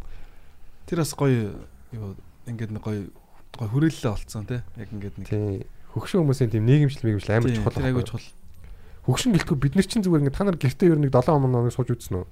Тэр 0.87 1.03
бас 1.03 1.15
гоё 1.15 1.55
юу 1.91 2.15
ингээд 2.47 2.71
нэг 2.75 2.83
гоё 2.83 3.07
гоё 3.55 3.69
хүрээлэлээ 3.71 4.11
олцсон 4.11 4.47
тий. 4.47 4.59
Яг 4.75 4.89
ингээд 4.91 5.15
нэг 5.19 5.67
хөгшин 5.95 6.23
хүмүүсийн 6.23 6.51
тийм 6.51 6.67
нийгэмшил 6.67 7.07
мэгэмшил 7.07 7.35
амар 7.39 7.55
чухал 7.55 7.87
юу? 7.87 8.03
чухал. 8.03 8.27
хөгшин 9.07 9.33
гэлтгүй 9.35 9.57
бид 9.57 9.75
нар 9.75 9.87
чинь 9.87 10.03
зүгээр 10.03 10.21
ингээд 10.27 10.37
та 10.37 10.43
нар 10.43 10.59
гэртээ 10.59 10.91
ер 10.91 10.99
нь 10.99 11.07
7 11.07 11.23
хоног 11.23 11.71
сууж 11.71 11.89
үзсэн 11.95 12.19
үү? 12.19 12.25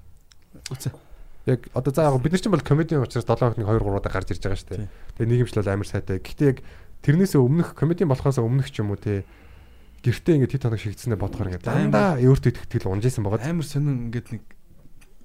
Үгүй. 0.71 0.91
Яг 1.47 1.59
одоо 1.71 1.91
за 1.95 2.11
яг 2.11 2.19
бид 2.19 2.31
нар 2.35 2.41
чинь 2.43 2.51
бол 2.51 2.63
комедийн 2.63 3.01
учраас 3.01 3.23
7 3.23 3.55
хоног 3.55 3.71
2 3.71 3.87
3 3.87 3.97
удаа 3.97 4.11
гарч 4.11 4.35
ирж 4.35 4.43
байгаа 4.43 4.59
шүү 4.59 4.69
дээ. 4.75 4.89
Тэгээ 5.15 5.31
нийгэмшил 5.31 5.59
бол 5.63 5.73
амар 5.73 5.87
сайтай. 5.87 6.19
Гэхдээ 6.19 6.51
яг 6.51 6.59
тэрнээсээ 7.07 7.39
өмнөх 7.39 7.71
комедийн 7.71 8.11
болохоос 8.11 8.43
өмнөх 8.43 8.67
ч 8.67 8.83
юм 8.83 8.91
уу 8.91 8.99
те 8.99 9.23
гэртээ 10.03 10.35
ингээд 10.37 10.53
хэд 10.57 10.65
хоног 10.67 10.81
шигдсэнээ 10.81 11.19
бодохоор 11.19 11.49
ингээд 11.53 11.67
дандаа 11.67 12.19
өөртөө 12.21 12.51
итгэл 12.53 12.91
унжсэн 12.93 13.23
байгаа. 13.25 13.47
Амар 13.47 13.67
сонин 13.67 14.09
ингээд 14.11 14.27
нэг 14.33 14.43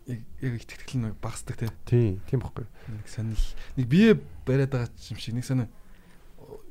яг 0.06 0.54
тэтгэл 0.66 1.12
нэг 1.12 1.14
багсдаг 1.22 1.56
тий. 1.56 1.70
Тийм, 1.86 2.20
тийм 2.26 2.40
байхгүй. 2.42 2.66
Нэг 2.90 3.06
сонил 3.06 3.44
нэг 3.78 3.86
бие 3.86 4.18
бариад 4.46 4.74
байгаа 4.74 4.90
юм 4.90 5.18
шиг 5.18 5.34
нэг 5.38 5.46
сонин 5.46 5.68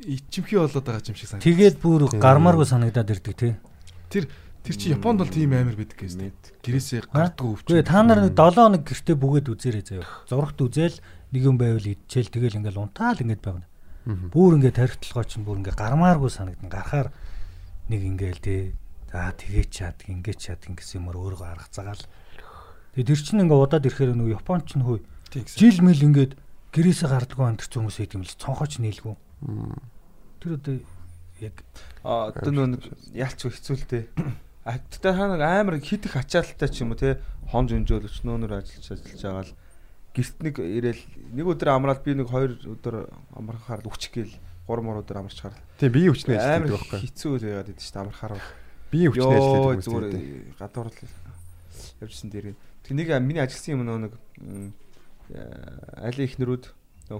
ичимхий 0.03 0.59
болоод 0.59 0.83
байгаа 0.83 1.07
юм 1.07 1.15
шиг 1.15 1.29
санагдав. 1.29 1.47
Тэгээд 1.47 1.75
бүр 1.79 2.01
гармааргүй 2.11 2.67
санагдаад 2.67 3.13
ирдэг 3.15 3.35
тий. 3.37 3.53
Тэр 4.11 4.27
тэр 4.65 4.75
чи 4.75 4.91
Японд 4.91 5.23
бол 5.23 5.31
тийм 5.31 5.55
амар 5.55 5.77
байдаг 5.79 5.97
гэсэн. 5.97 6.33
Гэрээсээ 6.61 7.07
гардггүй 7.09 7.49
өвч. 7.55 7.65
Үгүй 7.71 7.85
та 7.87 8.03
нар 8.03 8.21
нэг 8.27 8.35
7 8.35 8.59
хоног 8.59 8.83
гэртээ 8.83 9.15
бүгээд 9.15 9.47
үзээрэй 9.49 9.83
заяа. 9.87 10.09
Зурагт 10.27 10.59
үзэл 10.61 10.99
нэг 11.31 11.41
юм 11.41 11.57
байвал 11.57 11.87
идчихэл 11.87 12.29
тэгэл 12.29 12.59
ингээл 12.59 12.83
унтаал 12.83 13.17
ингээд 13.23 13.41
байна. 13.41 13.65
Бүр 14.05 14.59
ингээд 14.59 14.77
тархитлагоо 14.77 15.25
чинь 15.25 15.45
бүр 15.47 15.63
ингээд 15.63 15.79
гармааргүй 15.79 16.29
санагдана. 16.29 16.69
Гарахаар 16.69 17.09
нэг 17.91 18.01
ингээл 18.15 18.39
тий. 18.39 18.61
За 19.11 19.35
тэгээ 19.35 19.65
чаад 19.67 19.99
ингээд 20.07 20.39
чаад 20.39 20.63
ингэсэн 20.71 21.03
юмар 21.03 21.19
өөрөө 21.19 21.43
арга 21.43 21.67
цагаал. 21.67 22.03
Тэгээ 22.95 23.09
тэр 23.11 23.19
чинь 23.19 23.43
ингээд 23.43 23.63
удаад 23.67 23.87
ирэхээр 23.91 24.15
нөгөө 24.15 24.35
Япон 24.39 24.63
ч 24.63 24.79
нөхөө 24.79 24.97
Тийм 25.35 25.43
гэсэн. 25.43 25.59
жил 25.59 25.79
мэл 25.83 26.07
ингээд 26.07 26.33
гэрээсээ 26.71 27.09
гардггүй 27.11 27.45
амтэрч 27.51 27.71
хүмүүс 27.75 27.97
байт 27.99 28.15
юм 28.15 28.23
л 28.23 28.39
цонхооч 28.39 28.73
нийлгүй. 28.79 29.15
Тэр 30.39 30.51
одоо 30.55 30.75
яг 31.43 31.55
А 32.03 32.31
одоо 32.31 32.67
нэг 32.71 32.83
яалч 33.11 33.39
хэцүүлтэй. 33.43 34.07
А 34.61 34.77
тэгтээ 34.77 35.13
та 35.17 35.25
нэг 35.25 35.41
амар 35.41 35.81
хит 35.81 36.05
их 36.05 36.15
ачаалттай 36.15 36.69
ч 36.69 36.85
юм 36.85 36.93
уу 36.93 36.99
те 37.01 37.17
хонж 37.49 37.73
өнжөөлөч 37.73 38.21
нөөнөр 38.21 38.61
ажиллаж 38.61 38.93
ажиллаж 38.93 39.17
байгаа 39.25 39.45
л 39.49 39.57
гэрт 40.13 40.37
нэг 40.45 40.55
ирээл 40.61 41.03
нэг 41.33 41.45
өдөр 41.49 41.69
амраад 41.73 42.05
би 42.05 42.13
нэг 42.13 42.29
хоёр 42.29 42.61
өдөр 42.69 43.09
амархаар 43.33 43.81
үчих 43.89 44.13
гээл 44.13 44.35
3 44.67 44.85
мөр 44.85 45.01
өдөр 45.01 45.21
амарч 45.21 45.39
харал. 45.41 45.61
Тийм 45.79 45.91
биеийн 45.91 46.13
Амар 46.37 46.67
ажилладаг 46.67 46.71
байхгүй. 46.71 46.99
хэцүү 47.01 47.31
байгаад 47.41 47.69
идэв 47.71 47.81
шүү 47.81 47.93
дээ 47.93 48.03
амархаар. 48.05 48.33
Биеийн 48.91 49.11
хүчний 49.11 49.37
ажилладаг 49.39 49.81
зүгээр 49.81 50.15
гадуур 50.59 50.87
л 50.91 50.99
явжсэн 52.01 52.29
дээр. 52.29 52.47
Тэг 52.85 52.93
нэг 52.97 53.07
миний 53.25 53.41
ажилласан 53.41 53.73
юм 53.77 53.83
нөө 53.87 53.99
нэг 54.05 54.13
э, 55.33 56.05
айлын 56.05 56.27
ихнэрүүд 56.27 56.65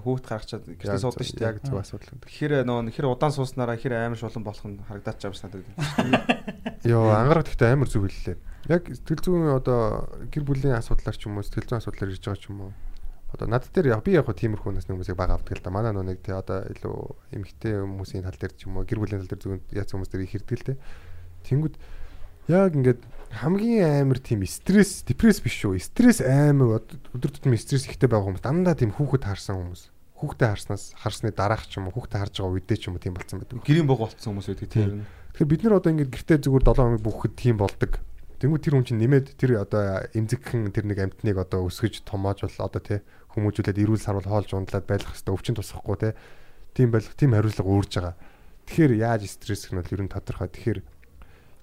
хүүхд 0.00 0.24
гаргачаад 0.24 0.64
гэртээ 0.64 1.02
суудаг 1.02 1.26
шүү 1.26 1.36
дээ. 1.36 1.50
Яг 1.52 1.58
зөв 1.66 1.76
асуудал. 1.76 2.16
Тэгэхээр 2.24 2.64
нөгөө 2.64 2.94
хэр 2.96 3.06
удаан 3.12 3.34
сууснараа 3.34 3.76
хэр 3.76 3.92
амар 3.98 4.16
шулан 4.16 4.44
болох 4.46 4.64
нь 4.64 4.80
харагдаад 4.88 5.18
ч 5.20 5.22
юм 5.28 5.36
санагдав. 5.36 5.76
Йоо 6.88 7.12
ангараг 7.12 7.44
гэхдээ 7.44 7.72
амар 7.76 7.90
зүг 7.90 8.08
хэллээ. 8.08 8.38
Яг 8.72 8.82
сэтгэл 8.88 9.20
зүйн 9.20 9.52
одоо 9.52 10.08
гэр 10.32 10.44
бүлийн 10.46 10.78
асуудлаар 10.80 11.16
ч 11.18 11.28
юм 11.28 11.36
уу 11.36 11.44
сэтгэл 11.44 11.68
зүйн 11.68 11.80
асуудлаар 11.82 12.12
ирж 12.14 12.24
байгаа 12.24 12.40
ч 12.40 12.48
юм 12.48 12.58
уу. 12.70 12.72
Одоо 13.32 13.48
над 13.48 13.64
дээр 13.72 13.96
яг 13.96 14.04
би 14.04 14.12
яг 14.12 14.28
тиймэрхүү 14.28 14.76
нас 14.76 14.84
хүмүүсийг 14.84 15.16
бага 15.16 15.40
авдаг 15.40 15.56
л 15.56 15.64
да. 15.64 15.72
Манай 15.72 15.96
нөө 15.96 16.04
нэг 16.04 16.20
тий 16.20 16.36
одоо 16.36 16.68
илүү 16.68 16.96
эмэгтэй 17.32 17.80
хүмүүсийн 17.80 18.28
тал 18.28 18.36
дээр 18.36 18.52
ч 18.52 18.68
юм 18.68 18.76
уу 18.76 18.84
гэр 18.84 19.00
бүлийн 19.00 19.24
тал 19.24 19.32
дээр 19.32 19.40
зөвхөн 19.40 19.62
яц 19.72 19.88
хүмүүс 19.88 20.10
дээр 20.12 20.24
их 20.28 20.32
хэрдэг 20.36 20.58
л 20.60 20.66
дээ. 20.68 20.78
Тэнгүүд 21.48 21.74
яг 22.52 22.76
ингээд 22.76 23.00
хамгийн 23.32 24.04
амар 24.04 24.20
тийм 24.20 24.44
стресс, 24.44 25.00
депресс 25.08 25.40
биш 25.40 25.56
шүү. 25.64 25.80
Стресс 25.80 26.20
амар 26.20 26.84
өдөр 26.84 27.32
тутмын 27.32 27.56
стресс 27.56 27.88
ихтэй 27.88 28.10
байгаа 28.10 28.36
хүмүүс 28.36 28.44
дандаа 28.44 28.76
тийм 28.76 28.92
хүүхэд 28.92 29.24
харсан 29.24 29.56
хүмүүс. 29.56 29.88
Хүүхдээ 30.20 30.48
харснаас 30.52 30.84
харсны 31.00 31.32
дараах 31.32 31.64
ч 31.64 31.80
юм 31.80 31.88
уу 31.88 31.96
хүүхдээ 31.96 32.20
харж 32.20 32.34
байгаа 32.36 32.52
үедээ 32.52 32.78
ч 32.78 32.84
юм 32.92 33.00
уу 33.00 33.02
тийм 33.02 33.16
болцсон 33.16 33.40
байдаг. 33.40 33.64
Гэрийн 33.64 33.88
бог 33.88 34.04
болцсон 34.04 34.36
хүмүүс 34.36 34.48
байдаг 34.52 34.68
тийм. 34.68 35.08
Тэгэхээр 35.32 35.50
бид 35.50 35.62
нар 35.64 35.80
одоо 35.80 35.90
ингээд 35.96 36.12
гэртээ 36.12 36.38
зүгээр 36.44 36.64
7 36.68 36.76
хоног 36.76 37.02
бүхэхэд 37.02 37.34
тийм 37.40 37.56
болдог. 37.56 37.92
Тэнгүү 38.42 38.58
тэр 38.58 38.74
хүн 38.74 38.86
чинь 38.90 38.98
нэмээд 38.98 39.26
тэр 39.38 39.62
одоо 39.62 40.02
эмзэгхэн 40.18 40.74
тэр 40.74 40.86
нэг 40.90 40.98
амтныг 40.98 41.38
одоо 41.38 41.62
өсгөж 41.70 42.02
томоожвол 42.02 42.58
одоо 42.58 42.82
тий 42.82 42.98
хүмүүжүүлээд 43.32 43.82
эрүүл 43.82 44.02
сарвал 44.02 44.28
хоолж 44.28 44.50
ундлаад 44.52 44.86
байх 44.86 45.04
хэвээр 45.04 45.34
өвчин 45.34 45.56
тусахгүй 45.56 45.96
тий. 45.98 46.12
Тийм 46.76 46.88
байх 46.92 47.08
тийм 47.16 47.32
хариуцлага 47.32 47.72
өөрж 47.72 47.92
байгаа. 47.98 48.16
Тэгэхээр 48.68 48.92
яаж 49.00 49.22
стресс 49.28 49.66
гэх 49.66 49.74
нь 49.74 49.80
бол 49.80 49.94
ер 49.96 50.02
нь 50.04 50.12
тодорхой. 50.12 50.48
Тэгэхээр 50.52 50.80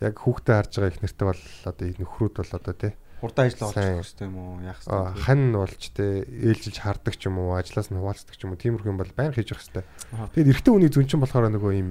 яг 0.09 0.15
хүүхдээ 0.19 0.55
харж 0.57 0.71
байгаа 0.75 0.91
их 0.93 1.01
нэртэй 1.03 1.27
бол 1.29 1.43
одоо 1.69 1.85
нөхрүүд 1.97 2.35
бол 2.39 2.53
одоо 2.57 2.75
тий 2.75 2.93
Хурдан 3.19 3.51
ажиллаа 3.51 3.67
олчих 3.67 3.83
хэрэгтэй 3.83 4.27
юм 4.31 4.37
уу? 4.39 4.63
Яах 4.63 4.79
хэрэгтэй. 4.79 5.23
хань 5.27 5.51
болж 5.51 5.83
тий 5.91 6.11
ээлжилж 6.23 6.77
хардаг 6.79 7.15
ч 7.19 7.27
юм 7.27 7.35
уу 7.43 7.51
ажлаас 7.59 7.91
нь 7.91 7.99
хуваалцдаг 7.99 8.35
ч 8.39 8.47
юм 8.47 8.55
уу 8.55 8.63
тиймэрхүү 8.63 8.91
юм 8.95 8.99
бол 8.99 9.11
байн 9.11 9.35
хийж 9.35 9.51
явах 9.51 9.59
хэрэгтэй. 9.59 9.85
Аха. 10.15 10.31
Тэгээд 10.31 10.51
эрэгтэй 10.55 10.71
хүний 10.71 10.87
зүн 10.87 11.03
чинь 11.03 11.19
болохоор 11.19 11.51
нөгөө 11.51 11.73
юм 11.75 11.89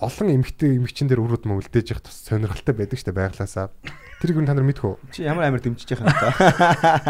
олон 0.00 0.28
эмэгтэй 0.34 0.78
эмэгчин 0.78 1.06
дээр 1.06 1.22
өрөөд 1.22 1.44
мө 1.46 1.62
үлдээж 1.62 1.94
явах 1.94 2.04
тус 2.08 2.26
сонирхолтой 2.26 2.74
байдаг 2.74 2.98
штэ 2.98 3.14
байглаасаа. 3.14 3.70
Тэрийг 4.18 4.38
нь 4.42 4.48
та 4.48 4.54
нар 4.54 4.66
мэдхүү. 4.66 5.14
Чи 5.14 5.22
ямар 5.22 5.46
амар 5.46 5.62
дэмжиж 5.62 5.94
юм 5.94 6.08
та. 6.10 6.34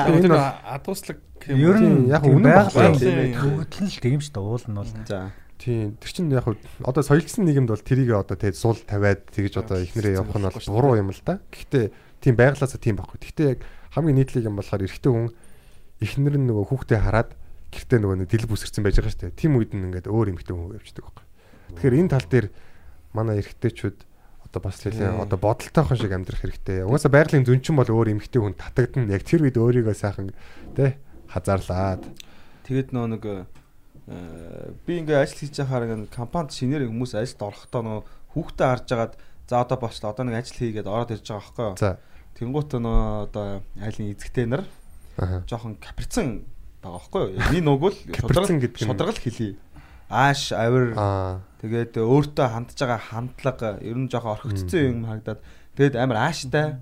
Тэр 0.05 0.35
адууслаг 0.77 1.19
ер 1.49 1.79
нь 1.81 2.09
яг 2.13 2.25
үнэн 2.29 2.69
төгөлтөл 2.69 3.89
нь 3.89 3.93
тийм 4.03 4.21
шүү 4.21 4.35
дээ 4.37 4.45
уул 4.45 4.67
нь 4.69 4.77
бол. 4.77 4.93
За. 5.09 5.33
Тийм. 5.57 5.97
Тэр 5.97 6.11
чинь 6.13 6.29
яг 6.29 6.45
одоо 6.85 7.03
соёлжсэн 7.05 7.49
нийгэмд 7.49 7.73
бол 7.73 7.81
тэрийг 7.81 8.13
одоо 8.13 8.37
тэгээд 8.37 8.59
сул 8.59 8.77
тавиад 8.77 9.25
тэгж 9.33 9.65
одоо 9.65 9.81
ихнэрээ 9.81 10.21
явах 10.21 10.37
нь 10.37 10.45
бол 10.45 10.69
буруу 10.69 11.01
юм 11.01 11.09
л 11.09 11.23
да. 11.25 11.41
Гэхдээ 11.49 11.85
тийм 12.21 12.35
байглаасаа 12.37 12.81
тийм 12.81 13.01
байхгүй. 13.01 13.17
Гэхдээ 13.17 13.49
яг 13.49 13.61
хамгийн 13.97 14.19
нийтлэг 14.21 14.45
юм 14.45 14.61
болохоор 14.61 14.85
эрэгтэй 14.85 15.13
хүн 15.13 15.33
ихнэр 16.05 16.37
нь 16.37 16.49
нөгөө 16.53 16.69
хүүхдээ 16.69 17.01
хараад 17.01 17.31
гэртээ 17.73 17.99
нөгөө 18.03 18.19
нэг 18.25 18.29
дил 18.29 18.51
бүсэрсэн 18.51 18.83
байж 18.85 18.99
байгаа 18.99 19.15
штэ. 19.15 19.33
Тим 19.39 19.57
үед 19.57 19.73
нь 19.73 19.87
ингээд 19.89 20.11
өөр 20.11 20.35
эмэгтэй 20.35 20.53
хүн 20.53 20.77
явждаг 20.77 21.05
байхгүй. 21.07 21.25
Тэгэхээр 21.79 21.99
энэ 22.03 22.13
тал 22.13 22.29
дээр 22.29 22.47
манай 23.15 23.39
эрэгтэйчүүд 23.41 23.99
одоо 24.51 24.61
бас 24.61 24.79
хэлээ 24.83 25.23
одоо 25.25 25.39
бодолтойхон 25.39 25.99
шиг 25.99 26.13
амьдрах 26.13 26.43
хэрэгтэй. 26.45 26.85
Угаасаа 26.85 27.11
байгалийн 27.15 27.47
зүн 27.47 27.63
чинь 27.65 27.79
бол 27.79 27.89
өөр 27.89 28.13
эмэгтэй 28.19 28.41
хүн 28.43 28.55
татагдана. 28.59 29.15
Яг 29.15 29.23
тэр 29.25 29.47
үед 29.49 29.57
өөрийгөө 29.59 29.95
сайхан 29.97 30.31
тэ 30.77 30.99
хазаарлаад. 31.31 32.03
Тэгээд 32.67 32.91
нөө 32.95 33.07
нэг 33.15 33.23
э, 33.27 34.75
би 34.87 35.01
ингээ 35.01 35.23
ажил 35.25 35.39
хийж 35.43 35.59
байхаар 35.65 35.87
ингээ 35.89 36.13
компанид 36.13 36.53
шинээр 36.55 36.87
хүмүүс 36.91 37.13
ажилд 37.19 37.41
орохдоо 37.43 37.83
нөө 37.83 37.99
хүүхдээ 38.37 38.69
харж 38.69 38.89
агаад 38.95 39.15
за 39.49 39.55
одоо 39.65 39.79
болчлоо 39.81 40.11
одоо 40.13 40.25
нэг 40.29 40.37
ажил 40.45 40.59
хийгээд 40.61 40.87
ороод 40.89 41.11
ирж 41.15 41.27
байгаа 41.27 41.41
байхгүй 41.41 41.67
юу. 41.73 41.79
За. 41.81 41.99
Тэнгуут 42.39 42.71
нөө 42.79 42.99
одоо 43.31 43.47
айлын 43.81 44.13
эзэгтэй 44.15 44.47
нар 44.47 44.65
жоохон 45.49 45.77
каприцсан 45.81 46.45
байгаа 46.83 46.99
байхгүй 47.01 47.21
юу. 47.23 47.41
Миний 47.49 47.63
нүг 47.65 47.83
л 47.91 47.97
Каприцсан 48.13 48.59
гэдэг 48.61 48.81
нь- 48.83 48.89
шударгал 48.89 49.19
хэлий. 49.19 49.57
Ааш 50.15 50.55
авир 50.55 50.95
тэгээд 51.59 51.99
өөртөө 51.99 52.47
хандж 52.47 52.79
байгаа 52.79 53.01
хандлага 53.03 53.69
ер 53.83 53.99
нь 53.99 54.07
жоохон 54.07 54.39
орхигдсон 54.39 54.81
юм 54.87 55.01
харагдаад. 55.11 55.43
Тэгээд 55.75 55.99
амар 55.99 56.19
ааштай. 56.31 56.79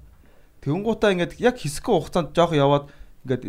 Тэнгуутаа 0.61 1.17
ингээд 1.17 1.41
яг 1.41 1.57
хэсэг 1.57 1.89
хугацаанд 1.89 2.37
жоохон 2.37 2.61
яваад 2.61 2.87
ингээд 3.25 3.43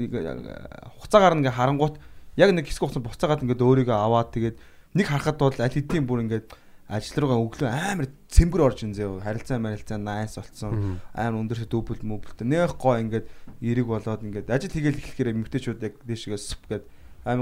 хугацаагаар 1.03 1.37
ингээ 1.43 1.57
харангуут 1.59 1.99
яг 2.39 2.49
нэг 2.55 2.65
хэсэг 2.71 2.81
хугацаанд 2.87 3.07
буцаагаад 3.11 3.43
ингээд 3.43 3.59
өөрийгөө 3.59 3.97
аваад 3.97 4.29
тэгээд 4.31 4.57
нэг 4.95 5.05
харахад 5.11 5.37
бол 5.37 5.57
аль 5.59 5.75
хэдийн 5.75 6.07
бүр 6.07 6.23
ингээд 6.23 6.47
ажил 6.87 7.25
руугаа 7.25 7.39
өглөө 7.41 7.69
амар 7.69 8.07
цэмбэр 8.29 8.61
орж 8.61 8.85
ин 8.85 8.93
зөө 8.93 9.23
харилцаа 9.25 9.57
марилцаа 9.57 9.97
найс 9.97 10.37
болцсон 10.37 11.01
амар 11.15 11.41
өндөрсө 11.41 11.65
дүүбэл 11.65 12.05
мүбэлтэй 12.05 12.45
нэх 12.45 12.75
гоо 12.77 12.99
ингээд 13.01 13.25
эрэг 13.63 13.87
болоод 13.87 14.21
ингээд 14.21 14.51
ажил 14.51 14.73
хийгээл 14.73 14.99
эхлэхээр 15.01 15.31
эмгтээчүүд 15.33 15.79
яг 15.79 15.95
дэшгээ 16.05 16.37
сүп 16.37 16.61
гээд 16.69 16.85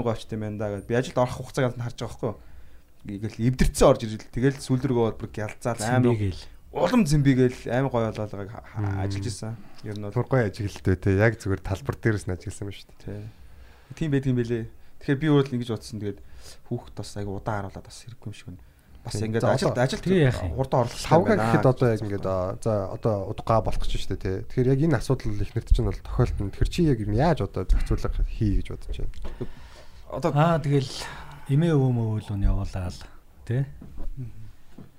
гоо 0.02 0.12
очт 0.14 0.32
юм 0.32 0.40
байна 0.46 0.58
да 0.58 0.66
гэд 0.78 0.86
би 0.86 0.94
ажилд 0.94 1.18
орох 1.18 1.36
хугацааг 1.38 1.74
харж 1.76 1.98
байгаа 1.98 2.32
байхгүй 2.32 3.18
ингээл 3.18 3.46
эвдэрцэн 3.50 3.86
орж 3.90 4.00
ирэл 4.06 4.30
тэгэл 4.30 4.58
сүүл 4.62 4.82
рүүгээ 4.86 5.06
бол 5.10 5.20
бүр 5.20 5.30
амар 5.82 6.06
Цэмбигээл. 6.06 6.42
улам 6.70 7.02
зэмбигээл 7.02 7.60
амар 7.74 7.90
гоё 7.90 8.06
Мм. 8.78 9.00
ажиллаж 9.02 9.26
исэн 9.26 9.54
ер 9.82 9.96
нь 9.98 10.06
бол 10.06 10.30
гоё 10.30 10.46
ажиглалтай 10.46 10.96
те 10.96 11.10
яг 11.18 11.34
зүгээр 11.42 11.62
талбар 11.66 11.96
дээрээс 11.98 12.26
нь 12.30 12.34
ажилласан 12.38 12.66
ба 12.70 12.72
шүү 12.72 12.86
дээ. 13.02 13.02
тий 13.02 13.22
тийм 13.98 14.10
байдаг 14.14 14.30
юм 14.30 14.38
бэлээ 14.38 14.64
тэгэхээр 15.02 15.18
би 15.18 15.26
өөрөө 15.34 15.46
л 15.50 15.54
ингэж 15.58 15.70
бодсон 15.74 15.98
тэгээд 15.98 16.20
хүүхэд 16.70 16.94
бас 16.94 17.10
айгу 17.18 17.34
удаан 17.34 17.58
харуулаад 17.66 17.86
бас 17.90 17.98
хэрэггүй 18.06 18.28
юм 18.30 18.36
шиг 18.38 18.46
байна 18.54 18.62
бас 19.02 19.18
ингээд 19.18 19.42
ажилд 19.42 19.78
ажилд 19.82 20.04
хурдан 20.54 20.80
орлох 20.86 21.02
Савга 21.02 21.34
гэхэд 21.34 21.66
одоо 21.66 21.88
яг 21.90 22.00
ингээд 22.06 22.26
за 22.62 22.72
одоо 22.94 23.16
удгаа 23.34 23.58
болох 23.66 23.82
шүү 23.82 24.14
дээ 24.14 24.22
те. 24.22 24.32
Тэгэхээр 24.46 24.70
яг 24.70 24.80
энэ 24.86 24.98
асуудал 25.02 25.42
их 25.42 25.54
нэрт 25.58 25.74
чинь 25.74 25.90
бол 25.90 25.98
тохиолдно. 26.06 26.54
Тэгэхээр 26.54 26.70
чи 26.70 26.80
яг 26.86 26.98
юм 27.02 27.12
яаж 27.18 27.42
одоо 27.42 27.66
зохицуулга 27.66 28.22
хий 28.30 28.62
гэж 28.62 28.66
бодож 28.70 28.96
байна. 29.02 29.10
Одоо 30.12 30.30
Аа 30.36 30.60
тэгэл 30.60 30.92
эмээ 31.48 31.72
өвөө 31.72 31.92
мөвөлүүн 31.96 32.44
явуулаад 32.44 32.98
тий. 33.48 33.64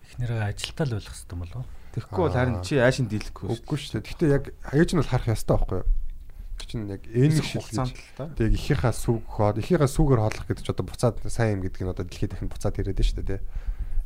Эхнэрээ 0.09 0.49
ажилтаа 0.49 0.85
л 0.89 0.97
болох 0.97 1.13
хэвээр 1.13 1.39
болов. 1.39 1.65
тэгэхгүй 1.93 2.21
бол 2.25 2.33
харин 2.33 2.61
чи 2.65 2.81
аашин 2.81 3.07
дийлэхгүй 3.07 3.45
шүү 3.53 3.61
Үгүй 3.61 3.77
шүү 3.77 3.93
дээ. 4.01 4.05
Гэхдээ 4.09 4.29
яг 4.33 4.45
ээж 4.73 4.89
нь 4.93 4.99
бол 4.99 5.11
харах 5.13 5.29
ёстой 5.29 5.55
байхгүй 5.61 5.79
юу? 5.85 5.89
Тэр 6.57 6.67
чинь 6.69 6.89
яг 6.89 7.01
энэ 7.05 7.33
шиг 7.37 7.61
хугацаанд 7.61 7.93
л 7.93 8.13
та 8.17 8.23
Тэг 8.33 8.49
ихийнхаа 8.57 8.93
сүг 8.93 9.21
хоод 9.29 9.57
ихийнхаа 9.61 9.89
сүгээр 9.89 10.21
хооллох 10.21 10.45
гэдэг 10.49 10.63
чинь 10.65 10.73
одоо 10.73 10.85
буцаад 10.89 11.15
сайн 11.29 11.57
юм 11.57 11.61
гэдэг 11.65 11.81
нь 11.85 11.93
одоо 11.93 12.05
дэлхийд 12.09 12.31
дахин 12.33 12.49
буцаад 12.49 12.77
ирээд 12.81 12.97
байна 12.97 13.09
шүү 13.09 13.17
дээ 13.21 13.29
те. 13.29 13.45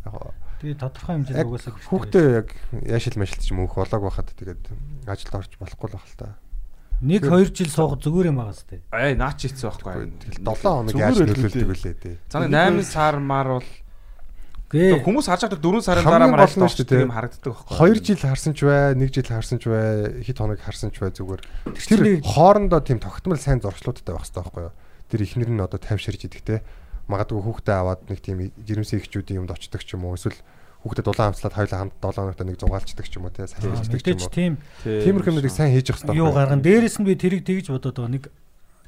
Яг 0.03 0.11
гоо 0.11 0.31
Тэгээ 0.57 0.81
тодорхой 0.81 1.13
хэмжээнд 1.21 1.45
угаасаа 1.45 1.73
хүүхдээ 1.85 2.27
яг 2.33 2.47
яшил 2.81 3.19
машилт 3.21 3.43
ч 3.45 3.53
юм 3.53 3.61
өөх 3.61 3.77
болоог 3.77 4.03
байхад 4.09 4.33
тэгээд 4.33 4.63
ажилд 5.05 5.37
орж 5.37 5.51
болохгүй 5.61 5.87
л 5.87 5.95
байх 5.95 6.07
л 6.09 6.17
та. 6.17 6.27
Нэг 6.97 7.29
2 7.29 7.53
жил 7.53 7.69
суух 7.69 8.01
зүгээр 8.01 8.33
юм 8.33 8.41
байгаас 8.41 8.65
тээ. 8.65 8.81
Аа 8.89 9.13
наач 9.13 9.45
хийцсэн 9.45 9.69
байхгүй. 9.69 10.09
Тэгэл 10.17 10.41
7 10.41 10.65
хоног 10.65 10.97
яаж 10.97 11.21
нөлөөлдөг 11.21 11.69
үлээ. 11.69 11.95
тий. 12.01 12.15
За 12.25 12.41
нэг 12.41 12.49
8 12.49 12.81
сар 12.89 13.21
мар 13.21 13.61
бол 13.61 13.69
Гээ 14.67 14.99
хүмүүс 14.99 15.31
харж 15.31 15.47
байгаа 15.47 15.63
4 15.63 15.79
сарын 15.79 16.03
дараа 16.03 16.27
мараад 16.27 16.51
гол 16.51 16.67
нь 16.67 16.73
шүү 16.75 16.89
дээ, 16.91 17.05
юм 17.07 17.15
харагддаг 17.15 17.53
байхгүй. 17.55 17.87
2 17.87 18.03
жил 18.03 18.19
харсан 18.19 18.51
ч 18.51 18.59
бай, 18.67 18.99
1 18.99 19.15
жил 19.15 19.29
харсан 19.31 19.57
ч 19.61 19.71
бай, 19.71 19.87
хэд 20.27 20.37
хоног 20.43 20.59
харсан 20.59 20.91
ч 20.91 20.99
бай 20.99 21.11
зүгээр. 21.15 21.41
Тэр 21.71 22.19
хоорондоо 22.19 22.81
тийм 22.83 22.99
тогтмол 22.99 23.39
сайн 23.39 23.63
зуршлуудтай 23.63 24.11
байх 24.11 24.27
хэрэгтэй 24.27 24.43
байхгүй 24.43 24.63
юу? 24.67 24.75
Тэр 25.07 25.21
ихнэр 25.23 25.51
нь 25.55 25.63
одоо 25.63 25.79
тайвширж 25.79 26.27
идэх 26.27 26.43
те. 26.43 26.67
Магадгүй 27.07 27.39
хүүхдээ 27.47 27.77
аваад 27.79 28.11
нэг 28.11 28.19
тийм 28.19 28.51
жирэмсэн 28.59 28.99
ихчүүдийн 28.99 29.39
юмд 29.47 29.55
очдог 29.55 29.79
ч 29.87 29.95
юм 29.95 30.03
уу 30.03 30.19
эсвэл 30.19 30.35
хүүхдэд 30.83 31.05
дулаан 31.05 31.33
амслаад 31.33 31.55
хоёулаа 31.57 31.79
хамт 31.81 31.95
7 32.01 32.15
хоногт 32.17 32.41
нэг 32.45 32.57
зугаалцдаг 32.61 33.05
ч 33.07 33.13
юм 33.17 33.25
уу 33.25 33.33
те. 33.33 33.47
Сайн 33.47 33.73
хийждэг 33.77 34.01
ч 34.01 34.07
юм 34.13 34.21
уу. 34.21 34.29
тийм 34.29 34.53
Тиймэрхүү 34.83 35.29
юмнуудыг 35.33 35.53
сайн 35.53 35.71
хийж 35.73 35.87
явах 35.89 36.01
хэрэгтэй. 36.05 36.17
юу 36.17 36.25
байхгүй 36.27 36.33
юу? 36.33 36.37
гарган 36.37 36.61
дээрээс 36.61 36.97
нь 37.01 37.07
би 37.07 37.13
тэрийг 37.17 37.43
тэгж 37.45 37.65
бодоод 37.73 37.97
байгаа 37.97 38.13
нэг 38.13 38.23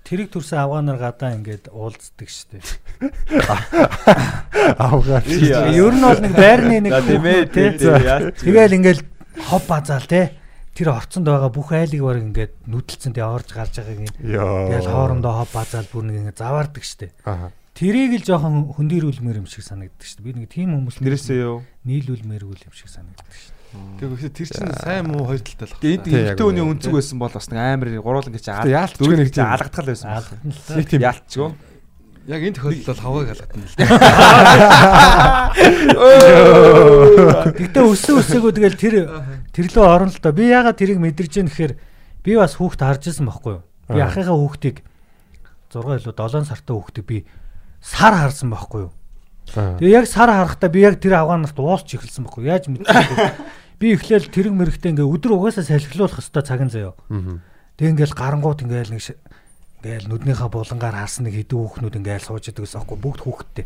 тэрийг 0.05 0.29
төрсэн 0.33 0.57
авгаанаар 0.63 0.99
гадаа 0.99 1.31
ингээд 1.37 1.65
уулздаг 1.69 2.29
штеп. 2.29 2.65
Авгаа. 4.79 5.21
Ер 5.25 5.93
нь 5.93 6.01
бол 6.01 6.21
нэг 6.23 6.33
байрны 6.33 6.77
нэг 6.81 6.93
тийм 7.05 7.25
ээ 7.25 7.45
тий. 7.51 7.69
тий. 7.77 7.93
Тэгэл 8.41 8.77
ингээл 8.79 9.01
хов 9.49 9.63
базаал 9.69 10.05
те. 10.09 10.33
Тэр 10.73 10.95
орцонд 10.95 11.27
байгаа 11.27 11.51
бүх 11.51 11.75
айлыг 11.75 12.01
баг 12.01 12.17
ингээд 12.23 12.53
нүдэлцэн 12.71 13.13
тэ 13.13 13.21
орж 13.27 13.51
гарч 13.51 13.83
байгааг 13.83 13.99
ин. 13.99 14.13
Йоо. 14.23 14.71
Тэгэл 14.71 14.89
хоорондоо 14.89 15.33
хов 15.43 15.51
базаал 15.51 15.87
бүр 15.91 16.03
нэг 16.07 16.15
ингээд 16.23 16.39
заваардаг 16.39 16.83
штеп. 16.87 17.11
Аа. 17.79 17.81
Тэрийг 17.81 18.11
л 18.19 18.27
жоохон 18.27 18.75
хөндөрүүлмээр 18.75 19.39
юм 19.39 19.47
шиг 19.47 19.63
санагддаг 19.63 20.03
штеп. 20.03 20.27
Би 20.27 20.35
нэг 20.35 20.51
тийм 20.51 20.75
хүмүүс 20.75 20.99
Нэрээсээ 20.99 21.39
юу? 21.47 21.63
нийлүүлмээргүй 21.87 22.67
юм 22.67 22.75
шиг 22.75 22.91
санагддаг 22.91 23.31
штеп. 23.31 23.55
Тэгээ 24.03 24.33
тэр 24.35 24.49
чинь 24.51 24.73
сайн 24.83 25.07
муу 25.07 25.23
хоёр 25.29 25.39
талтай 25.39 25.69
л 25.69 25.77
Энд 25.79 26.03
Тий, 26.03 26.11
яг 26.11 26.35
эмэгтэй 26.35 26.43
хүний 26.43 26.65
өнцөг 26.65 26.91
байсан 26.91 27.17
бол 27.21 27.31
бас 27.31 27.47
нэг 27.53 27.59
амар 27.61 27.87
гуруулан 28.03 28.33
гэж 28.35 28.45
Гэтэ 28.49 28.73
яалтчгүй 28.75 29.15
нэг 29.15 29.29
тийм- 29.31 29.45
алгадгал 29.47 29.87
байсан. 29.87 30.07
байна. 30.09 30.19
Аалгатан 30.19 30.49
л 30.51 30.59
та. 30.59 30.73
Нэг 30.75 30.87
тийм 30.89 31.01
Яалтчгүй. 31.07 31.49
Яг 32.29 32.41
энэ 32.45 32.55
тохиолдолд 32.57 32.89
бол 32.89 32.99
хавааг 32.99 33.29
алгадна 33.29 33.63
л. 33.63 33.73
Гэтэ 37.59 37.79
өссөн 37.83 38.19
өсөөгөө 38.21 38.51
тэгэл 38.57 38.77
тэр 38.79 38.95
тэр 39.53 39.65
лөө 39.69 39.85
орно 39.85 40.11
л 40.13 40.19
доо. 40.21 40.33
Би 40.33 40.49
ягаад 40.49 40.77
тэрийг 40.77 40.99
мэдэрч 41.01 41.33
яах 41.41 41.49
гэхээр 41.53 41.73
би 42.25 42.31
бас 42.37 42.53
хүүхд 42.57 42.79
харж 42.81 43.09
ирсэн 43.13 43.25
байхгүй 43.29 43.53
юу? 43.59 43.63
Би 43.89 43.99
Аа. 44.01 44.09
ахыхаа 44.09 44.35
хүүхдийг 44.37 44.77
6 45.69 46.01
илүү 46.01 46.13
7 46.17 46.45
сартай 46.49 46.73
хүүхдийг 46.75 47.05
би 47.05 47.17
сар 47.81 48.13
харсан 48.13 48.49
байхгүй 48.51 48.87
юу? 48.87 48.93
Тэгээ 49.49 49.95
яг 49.95 50.05
сар 50.05 50.29
харахтаа 50.29 50.69
би 50.69 50.85
яг 50.85 51.01
тэр 51.01 51.19
авгаа 51.19 51.41
нарт 51.41 51.57
уусч 51.57 51.97
эхэлсэн 51.97 52.27
байхгүй? 52.27 52.45
Яаж 52.45 52.69
мэдчихвэ? 52.69 53.33
би 53.79 53.95
эхлээл 53.95 54.27
тэрэг 54.29 54.53
мэрэгтэй 54.53 54.91
ингээ 54.93 55.07
өдөр 55.07 55.39
угаасаа 55.39 55.63
салхилуулах 55.63 56.19
хэвээр 56.19 56.45
цагийн 56.45 56.69
заяа. 56.69 56.93
Мгм. 57.07 57.39
Тэг 57.79 57.87
ингээл 57.95 58.13
гарангууд 58.13 58.59
ингээл 58.67 58.91
нэг 58.91 59.01
ингээл 59.79 60.07
нүднийхээ 60.11 60.49
булангаар 60.51 60.95
харсан 60.99 61.31
нэг 61.31 61.39
хэдэн 61.39 61.55
хүүхнүүд 61.55 61.95
ингээл 62.03 62.27
сууж 62.27 62.51
идэг 62.51 62.67
гэсэн 62.67 62.83
аахгүй 62.83 62.99
бүгд 62.99 63.21
хүүхдтэй. 63.23 63.65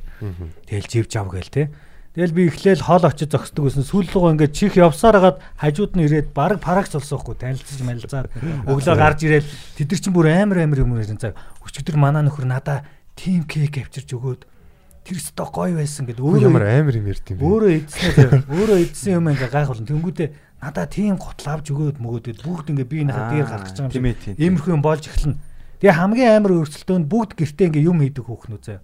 Тэгэл 0.70 0.92
живж 0.94 1.12
ав 1.18 1.28
гээл 1.34 1.50
те. 1.50 1.74
Тэгэл 2.14 2.38
би 2.38 2.46
эхлээл 2.46 2.86
хол 2.86 3.10
очиж 3.10 3.34
зогсдог 3.34 3.74
гэсэн 3.74 3.90
сүүл 3.90 4.06
рүү 4.14 4.38
ингээд 4.38 4.54
чих 4.54 4.78
явсаар 4.78 5.18
хагаад 5.18 5.38
хажууд 5.58 5.98
нь 5.98 6.06
ирээд 6.06 6.30
баг 6.30 6.62
парагч 6.62 6.94
олсоохгүй 6.94 7.42
танилцж 7.42 7.82
малцаад 7.82 8.30
өглөө 8.70 8.94
гарч 8.94 9.20
ирээд 9.26 9.46
тэд 9.82 9.90
нар 9.90 9.98
чинь 9.98 10.14
бүр 10.14 10.30
амар 10.30 10.62
амар 10.62 10.86
юм 10.86 10.94
ирсэн 10.94 11.18
цаг 11.18 11.34
өчигдөр 11.66 11.98
манаа 11.98 12.22
нөхөр 12.22 12.46
надаа 12.46 12.86
тим 13.16 13.44
кек 13.46 13.78
авчирч 13.84 14.10
өгөөд 14.14 14.42
тэр 15.04 15.18
өстө 15.20 15.44
гоё 15.52 15.76
байсан 15.76 16.08
гэд 16.08 16.20
Өөр 16.24 16.42
ямар 16.48 16.64
өөрөө 16.64 16.80
амар 16.80 16.96
юм 16.96 17.08
ярьд 17.12 17.26
юм 17.28 17.38
бэ? 17.38 17.44
өөрөө 17.44 17.72
эдснээ 17.84 18.30
өөрөө 18.48 18.78
эдсэн 18.88 19.12
юм 19.20 19.26
ингээ 19.34 19.52
гайхуулна 19.52 19.90
тэнгүүтээ 19.92 20.30
надаа 20.64 20.86
тим 20.88 21.16
готл 21.20 21.48
авч 21.52 21.68
өгөөд 21.76 21.98
мөгөөд 22.00 22.26
бүгд 22.40 22.68
ингээ 22.72 22.88
биенийхээ 22.88 23.28
дээр 23.36 23.48
гарах 23.52 23.68
гэж 23.68 23.78
байгаа 23.84 23.92
Тийм 23.92 24.06
юм 24.08 24.16
тийм. 24.16 24.34
шиг 24.34 24.40
иймэрхүү 24.40 24.72
юм 24.72 24.84
болж 24.84 25.04
эхэлнэ 25.12 25.36
тэгээ 25.84 25.98
хамгийн 26.00 26.32
амар 26.40 26.52
өөрсөлтөөнд 26.64 27.06
бүгд 27.12 27.32
гэртээ 27.36 27.68
ингээ 27.68 27.88
юм 27.92 27.98
хийдэг 28.00 28.24
хүүхнүүд 28.24 28.64
заяа 28.64 28.82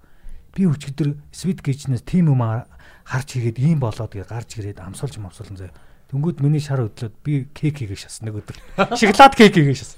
би 0.51 0.61
өчигдөр 0.67 1.09
свит 1.31 1.59
гэжнээс 1.63 2.03
тим 2.03 2.35
юм 2.35 2.43
харж 2.43 3.27
хийгээд 3.39 3.57
ийм 3.63 3.79
болоод 3.79 4.11
гээ 4.11 4.27
гарч 4.27 4.59
ирээд 4.59 4.83
амсуулж 4.83 5.15
мавсуулна 5.23 5.55
заяа 5.55 5.75
Тэнгүүд 6.09 6.41
миний 6.41 6.57
шар 6.57 6.81
өдлөөд 6.89 7.15
би 7.21 7.45
кек 7.53 7.85
хийгээ 7.85 8.01
шас 8.01 8.25
нэг 8.25 8.41
өдөр. 8.41 8.57
Шоколад 8.97 9.37
кек 9.37 9.53
хийгээ 9.53 9.77
шас. 9.77 9.93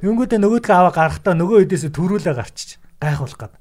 Тэнгүүдээ 0.00 0.40
нөгөөдгөө 0.40 0.72
аваа 0.72 0.92
гарахтаа 0.96 1.36
нөгөө 1.36 1.68
хэдээсээ 1.68 1.92
төрүүлээ 1.92 2.32
гарчиж 2.32 2.80
гайхуулах 3.00 3.38
гээд. 3.40 3.54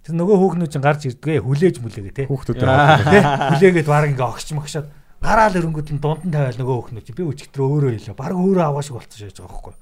Тэр 0.00 0.14
нөгөө 0.16 0.36
хөөхнүүд 0.40 0.70
чинь 0.72 0.84
гарч 0.84 1.02
ирдгээ 1.12 1.40
хүлээж 1.44 1.76
мүлээгээ 1.84 2.14
те. 2.16 2.24
Хүүхдүүд 2.30 2.58
Тэ 2.60 3.20
хүлээгээд 3.52 3.88
баг 3.88 4.04
ингээ 4.08 4.28
огч 4.32 4.48
могшоод 4.56 4.86
гараал 5.20 5.56
өрөнгөд 5.60 5.88
нь 5.92 6.00
дунд 6.00 6.24
нь 6.24 6.32
тавиал 6.32 6.56
нөгөө 6.56 6.76
хөөхнүүд 6.96 7.04
чи 7.04 7.12
би 7.12 7.22
өчигдөр 7.28 7.60
өөрөө 7.60 7.90
хэлээ. 8.00 8.16
Баг 8.16 8.32
өөрөө 8.32 8.64
аваа 8.64 8.80
шиг 8.80 8.96
болчихсон 8.96 9.20
шээж 9.28 9.36
байгаа 9.44 9.52
байхгүй. 9.52 9.74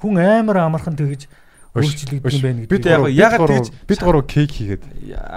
Хүн 0.00 0.14
амар 0.16 0.56
амархан 0.64 0.96
тэгэж 0.96 1.22
өөрчлөгдсөн 1.76 2.40
байх 2.44 2.56
нэг. 2.56 2.68
бид 2.68 2.84
яг- 2.84 3.12
ягаад 3.12 3.48
тэгж- 3.48 3.72
бид 3.88 4.00
гурав 4.04 4.24
кейк 4.28 4.50
хийгээд 4.52 4.82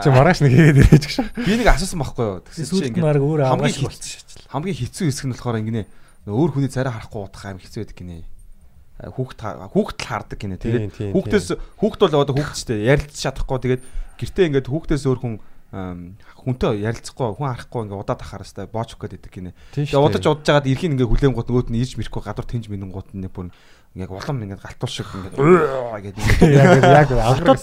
чи 0.04 0.08
маргааш 0.12 0.40
нэг 0.44 0.52
хийгээд 0.52 0.80
ирэж 0.84 1.04
гэж. 1.08 1.16
Би 1.48 1.54
нэг 1.60 1.68
асуусан 1.72 2.00
байхгүй 2.00 2.24
юу? 2.28 2.40
Тэгсэн 2.44 2.92
чинь 2.92 3.00
өөрөө 3.00 3.46
аваа 3.48 3.56
хамгийн 3.56 3.72
шиг 3.72 3.84
хэц- 3.84 3.88
болчихсон 3.88 4.12
шээж. 4.20 4.48
хамгийн 4.52 4.76
хэцүү 4.80 5.06
хэсэг 5.12 5.26
нь 5.28 5.34
болохоор 5.36 5.60
ингэнэ 5.64 5.82
нөө 6.28 6.36
өөр 6.36 6.52
хүний 6.56 6.72
царай 6.72 6.92
харахгүй 6.92 7.22
удах 7.24 7.44
аим 7.48 7.60
хэцүү 7.64 7.80
байдаг 7.88 7.96
гинэ. 8.00 8.24
Хүүхд 8.96 9.40
хүүхд 9.76 9.98
л 10.00 10.08
хардаг 10.08 10.40
гинэ. 10.40 10.56
Тэгээд 10.56 11.12
хүүхдээс 11.12 11.48
хүүхд 11.84 12.00
бол 12.00 12.24
одоо 12.24 12.36
хүүхдчтэй 12.36 12.88
ярилцж 12.88 13.20
чадахгүй 13.20 13.60
тэгээд 13.60 13.84
гэртээ 14.16 14.48
ингээд 14.48 14.72
хүүхдээс 14.72 15.04
өөр 15.04 15.20
хүн 15.20 15.36
хүнтэй 15.76 16.80
ярилцахгүй 16.88 17.36
хүн 17.36 17.52
харахгүй 17.52 17.82
ингээд 17.84 18.00
удаад 18.00 18.22
ахаар 18.24 18.48
хэвээр 18.48 18.72
боочх 18.72 18.96
гээд 18.96 19.20
идэг 19.20 19.34
гинэ. 19.36 19.52
Тэгээд 19.76 20.00
удаж 20.00 20.24
удаж 20.24 20.48
жагаад 20.48 20.70
ирхийн 20.72 20.96
ингээд 20.96 21.12
хүлээн 21.12 21.36
гот 21.36 21.52
нөгөөд 21.52 21.70
нь 21.76 21.80
ирж 21.84 22.00
мэрэхгүй 22.00 22.24
гадуур 22.24 22.48
тэнж 22.48 22.66
минэн 22.72 22.96
гот 22.96 23.12
нэг 23.12 23.36
бүр 23.36 23.52
ингээд 24.00 24.16
улам 24.16 24.40
ингээд 24.48 24.64
галтуул 24.64 24.94
шиг 24.96 25.12
ингээд 25.12 25.36
гэдэг. 25.36 26.24
яг 26.56 26.80
яг 26.80 27.10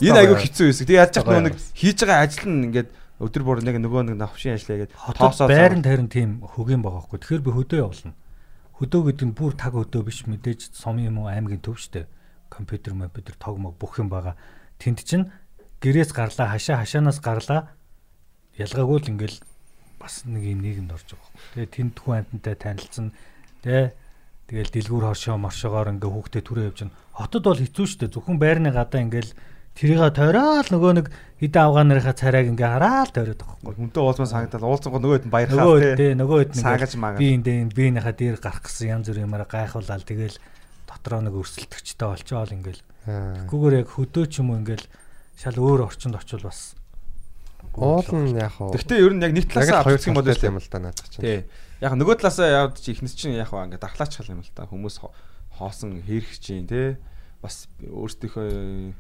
Энэ 0.05 0.21
айгүй 0.29 0.37
хэцүү 0.45 0.67
хэсэг. 0.69 0.87
Тэгээд 0.93 1.01
яаж 1.01 1.15
яах 1.17 1.41
нэг 1.49 1.57
хийж 1.57 1.99
байгаа 2.05 2.21
ажил 2.29 2.49
нь 2.53 2.65
ингээд 2.69 2.89
өдөр 3.23 3.43
бүр 3.47 3.59
нэг 3.65 3.77
нөгөө 3.81 4.03
нэг 4.13 4.17
навшин 4.21 4.59
ажиллаа 4.59 4.79
гээд 4.85 4.93
Хотод 4.99 5.49
байран 5.49 5.81
тарин 5.81 6.11
тийм 6.13 6.43
хөгийн 6.43 6.83
байгаа 6.83 7.07
байхгүй. 7.07 7.21
Тэгэхээр 7.23 7.47
би 7.47 7.51
хөдөө 7.55 7.79
явуулна. 7.81 8.13
Хөдөө 8.83 9.15
гэдэг 9.15 9.27
нь 9.31 9.37
бүр 9.39 9.55
таг 9.55 9.79
хөдөө 9.79 10.03
биш 10.11 10.27
мэдээж 10.27 10.75
сум 10.75 10.99
юм 10.99 11.23
уу 11.23 11.31
аймгийн 11.31 11.63
төв 11.63 11.79
штэ. 11.79 12.11
Компьютер 12.51 12.99
компьютер 12.99 13.39
тог 13.39 13.55
мог 13.63 13.79
бүх 13.79 14.03
юм 14.03 14.11
байгаа. 14.11 14.35
Тэнд 14.83 15.07
чинь 15.07 15.31
гэрээс 15.79 16.11
гарлаа 16.11 16.51
хашаа 16.51 16.83
хашаанаас 16.83 17.23
гарлаа 17.23 17.71
ялгаагүй 18.59 18.99
л 18.99 19.11
ингээл 19.15 19.39
бас 20.03 20.27
нэг 20.27 20.43
юм 20.51 20.67
нийгэмд 20.67 20.99
орж 20.99 21.15
байгаа. 21.15 21.31
Тэгээ 21.55 21.71
тэнд 21.79 21.95
хүн 21.95 22.27
амьтантай 22.27 22.55
танилцсан. 22.59 23.07
Тэ 23.63 23.95
тэгэл 24.51 24.75
дэлгүүр 24.75 25.05
хоршоо 25.15 25.39
моршоогоор 25.39 25.95
ингээ 25.95 26.11
хүүхдээ 26.11 26.43
түрээ 26.43 26.67
явж 26.75 26.79
байна. 26.83 26.99
Хотод 27.15 27.45
бол 27.47 27.63
хэцүү 27.63 27.87
штэ. 27.87 28.11
Зөвхөн 28.11 28.43
байрны 28.43 28.75
гадаа 28.75 28.99
ингээл 28.99 29.31
тэрийг 29.77 30.01
тойроод 30.15 30.69
нөгөө 30.73 30.93
нэг 31.01 31.07
хідэн 31.43 31.63
авгаа 31.65 31.85
нарынхаа 31.89 32.15
царайг 32.17 32.47
ингээ 32.53 32.71
хараал 32.77 33.11
тойроод 33.11 33.41
байхгүй. 33.43 33.73
хүнтэй 33.77 34.03
уулзмаа 34.05 34.29
санагдал 34.31 34.67
уулзсан 34.69 34.93
нөгөөд 34.95 35.25
нь 35.27 35.33
баярхаа 35.33 35.59
Нөгөө 35.65 35.79
тий. 35.83 35.95
тий 35.97 36.13
нөгөө 36.21 36.39
хэд 36.45 36.53
Саагаж 36.61 36.93
нэг 36.95 37.01
магаад. 37.03 37.19
би 37.19 37.27
энэ 37.35 37.51
энэ 37.67 37.75
биенийхээ 37.75 38.15
дээр 38.21 38.37
гарах 38.39 38.63
гэсэн 38.63 38.89
янз 38.95 39.07
бүрийн 39.11 39.27
юмараа 39.27 39.49
гайхуулаад 39.51 40.05
тэгэл 40.07 40.37
дотроо 40.87 41.21
нэг 41.25 41.35
өрсөлдөгчтэй 41.35 42.09
олчоол 42.13 42.53
ингээл 42.53 42.83
гүүгээр 43.51 43.75
яг 43.83 43.89
хөдөө 43.91 44.25
ч 44.31 44.35
юм 44.39 44.49
уу 44.55 44.61
ингээл 44.63 44.87
шал 45.41 45.57
өөр 45.59 45.81
орчинд 45.91 46.15
очивол 46.21 46.47
бас 46.53 46.77
Уул 47.73 48.05
нь 48.13 48.37
яг 48.37 48.53
хоо. 48.61 48.69
Гэхдээ 48.75 49.01
ер 49.01 49.13
нь 49.17 49.23
яг 49.25 49.33
нэг 49.33 49.49
талаасаа 49.49 49.81
авчих 49.89 50.13
юм 50.13 50.19
бол 50.21 50.29
юм 50.29 50.59
л 50.61 50.69
да 50.69 50.79
наадах 50.83 51.09
чинь. 51.09 51.25
Тий. 51.25 51.41
Яг 51.81 51.97
нөгөө 51.97 52.21
талаасаа 52.21 52.69
явд 52.69 52.77
чи 52.77 52.93
ихнес 52.93 53.17
чинь 53.17 53.33
яг 53.33 53.49
хаа 53.49 53.65
ингээд 53.65 53.81
дархлаач 53.81 54.13
хал 54.21 54.29
юм 54.29 54.45
л 54.45 54.51
та 54.53 54.69
хүмүүс 54.69 55.01
хо- 55.01 55.15
хоосон 55.57 56.05
хэрэг 56.05 56.37
чинь 56.37 56.69
тий. 56.69 57.01
Бас 57.41 57.67
өөрсдийнхөө 57.81 58.93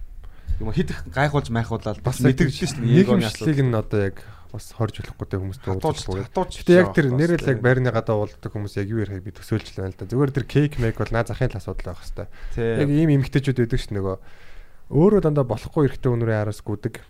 юм 0.60 0.73
хидэх 0.73 1.05
гайхуулж 1.10 1.48
майхуулаад 1.51 2.01
бас 2.02 2.23
мэдэрдэж 2.23 2.56
шүү 2.56 2.82
дээ. 2.82 3.02
Нэг 3.02 3.09
юмшлиг 3.09 3.59
нь 3.62 3.74
одоо 3.74 4.01
яг 4.12 4.16
бас 4.52 4.69
хорж 4.77 5.01
болохгүй 5.01 5.40
хүмүүст 5.40 5.64
уулзахгүй. 5.64 6.23
хатууж. 6.28 6.52
Гэтэ 6.60 6.77
яг 6.77 6.93
тэр 6.93 7.09
нэрэл 7.16 7.51
яг 7.56 7.59
байрны 7.64 7.89
гадаа 7.89 8.20
уулздаг 8.20 8.52
хүмүүс 8.52 8.77
яг 8.77 8.89
юу 8.93 9.01
ярихыг 9.01 9.24
би 9.24 9.32
төсөөлж 9.32 9.73
байна 9.73 9.90
л 9.90 9.97
да. 9.97 10.05
Зүгээр 10.12 10.32
тэр 10.36 10.44
кейк 10.44 10.77
мейк 10.77 11.01
бол 11.01 11.09
наа 11.09 11.24
захын 11.24 11.48
л 11.48 11.56
асуудал 11.56 11.97
байх 11.97 12.05
хэвээр. 12.05 12.85
Яг 12.85 12.90
ийм 12.93 13.10
эмгтээчүүд 13.16 13.59
байдаг 13.64 13.81
ш 13.81 13.89
нөгөө 13.97 14.16
өөрөө 14.93 15.20
дандаа 15.24 15.48
болохгүй 15.48 15.89
эрэгтэй 15.89 16.10
үнэрээ 16.12 16.39
араас 16.44 16.60
гүдэг. 16.60 17.01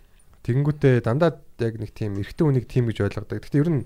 Тэгэнгүүтээ 0.47 1.03
дандаа 1.03 1.35
яг 1.59 1.75
нэг 1.83 1.91
тийм 1.91 2.15
эрэгтэй 2.15 2.47
үнийг 2.47 2.65
тийм 2.71 2.87
гэж 2.87 3.11
ойлгодог. 3.11 3.43
Гэтэ 3.43 3.59
ер 3.59 3.69
нь 3.75 3.83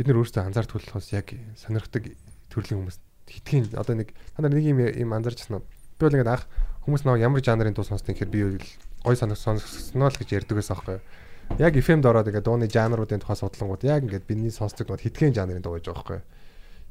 бид 0.00 0.06
нар 0.08 0.24
өөрсдөө 0.24 0.48
анзаар 0.48 0.64
төлөхөөс 0.64 1.08
яг 1.12 1.36
сонирхдаг 1.60 2.08
төрлийн 2.48 2.80
хүмүүс 2.80 2.98
хитгэн 3.28 3.76
одоо 3.76 4.00
нэг 4.00 4.16
та 4.32 4.40
нар 4.40 4.56
нэг 4.56 4.64
юм 4.64 4.80
юм 4.80 5.12
анзаарчихсан 5.12 5.60
уу? 5.60 5.64
Би 6.00 6.08
бол 6.08 6.16
ингээд 6.16 6.32
анх 6.32 6.48
хүмүүс 6.88 7.04
нэг 7.04 7.20
ямар 7.20 7.44
жанрын 7.44 7.76
дуу 7.76 7.84
сонсдог 7.84 8.16
гэхээр 8.16 8.32
би 8.32 8.56
гой 9.04 9.12
сонох 9.12 9.36
сонсгосноо 9.36 10.08
л 10.08 10.16
гэж 10.16 10.40
ярьдаг 10.40 10.56
байсан 10.56 10.72
аахгүй 10.72 10.96
юу? 10.96 11.04
Яг 11.60 11.76
FM-д 11.76 12.08
ороод 12.08 12.32
ингээд 12.32 12.48
дууны 12.48 12.64
жанруудын 12.64 13.20
тухай 13.20 13.36
судлангууд 13.36 13.84
яг 13.84 14.08
ингээд 14.08 14.24
бидний 14.24 14.48
сонсдог 14.48 14.88
нэг 14.88 15.04
хитгэн 15.04 15.36
жанрын 15.36 15.60
дуу 15.60 15.76
гэж 15.76 15.92
байгаа 15.92 16.00
байхгүй 16.00 16.16
юу? 16.16 16.26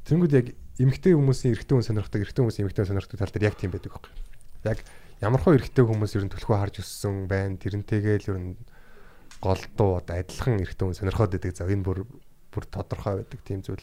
Тэнгүүд 0.05 0.33
яг 0.37 0.47
эмгтэй 0.77 1.17
хүмүүсийн 1.17 1.57
эрэгтэй 1.57 1.73
хүн 1.73 1.87
сонирхдаг, 1.89 2.21
эрэгтэй 2.21 2.41
хүмүүсийн 2.45 2.65
эмгтэй 2.69 2.81
хүн 2.85 2.91
сонирхдаг 2.93 3.17
тал 3.17 3.33
дээр 3.33 3.49
яг 3.49 3.57
тийм 3.57 3.73
байдаг 3.73 3.91
байхгүй 3.97 4.13
юу? 4.13 4.21
Яг 4.69 4.79
ямар 5.17 5.41
хөө 5.41 5.57
эрэгтэй 5.57 5.81
хүмүүс 5.81 6.13
ер 6.13 6.23
нь 6.29 6.33
төлхөө 6.37 6.57
харж 6.61 6.75
өссөн 6.85 7.15
байна. 7.25 7.57
Тэрнтэйгээл 7.57 8.29
ер 8.29 8.37
нь 8.37 8.53
голдуу 9.41 9.97
одоо 9.97 10.13
адилхан 10.13 10.61
эрэгтэй 10.61 10.85
хүн 10.85 10.97
сонирхоод 11.01 11.33
байдаг. 11.33 11.57
За 11.57 11.65
энэ 11.65 11.81
бүр 11.81 12.05
бүр 12.53 12.65
тодорхой 12.69 13.25
байдаг 13.25 13.41
тийм 13.41 13.65
зүйл. 13.65 13.81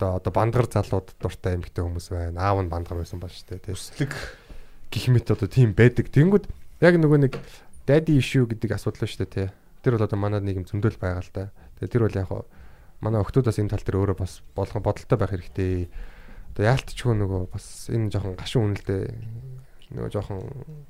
Одоо 0.00 0.16
одоо 0.16 0.32
бандгар 0.32 0.66
залууд 0.72 1.12
дуртай 1.20 1.60
эмэгтэй 1.60 1.84
хүмүүс 1.84 2.08
байна. 2.12 2.40
Аав 2.40 2.64
нь 2.64 2.72
бандгар 2.72 3.04
байсан 3.04 3.20
ба 3.20 3.28
штэ 3.28 3.60
тийм. 3.60 3.76
Өслөг. 3.76 4.16
Гих 4.90 5.06
мэт 5.08 5.30
одоо 5.30 5.46
тийм 5.46 5.72
байдаг. 5.72 6.10
Тэнгүүд 6.10 6.50
яг 6.82 6.94
нөгөө 6.98 7.18
нэг 7.24 7.34
daddy 7.86 8.18
issue 8.18 8.46
гэдэг 8.46 8.74
асуудал 8.74 9.06
шүү 9.06 9.24
дээ 9.24 9.30
тий. 9.30 9.48
Тэр 9.86 9.96
бол 9.96 10.06
одоо 10.06 10.18
манай 10.18 10.42
нийгэм 10.42 10.66
зөндөл 10.66 10.98
байгаа 10.98 11.22
л 11.22 11.32
да. 11.32 11.50
Тэгээ 11.78 11.94
тэр 11.94 12.02
бол 12.06 12.18
яг 12.18 12.28
хаа 12.28 12.42
манай 13.00 13.20
охтуудаас 13.22 13.58
энэ 13.62 13.72
тал 13.72 13.84
дээр 13.86 14.00
өөрөө 14.02 14.18
бас 14.18 14.42
болгон 14.54 14.82
бодолтой 14.82 15.18
байх 15.18 15.32
хэрэгтэй. 15.32 15.88
Одоо 16.52 16.64
яалтчгүй 16.66 17.14
нөгөө 17.16 17.42
бас 17.54 17.66
энэ 17.88 18.10
жоохон 18.10 18.34
гашуун 18.36 18.74
үнэлдэ 18.74 18.96
нөгөө 19.94 20.10
жоохон 20.10 20.42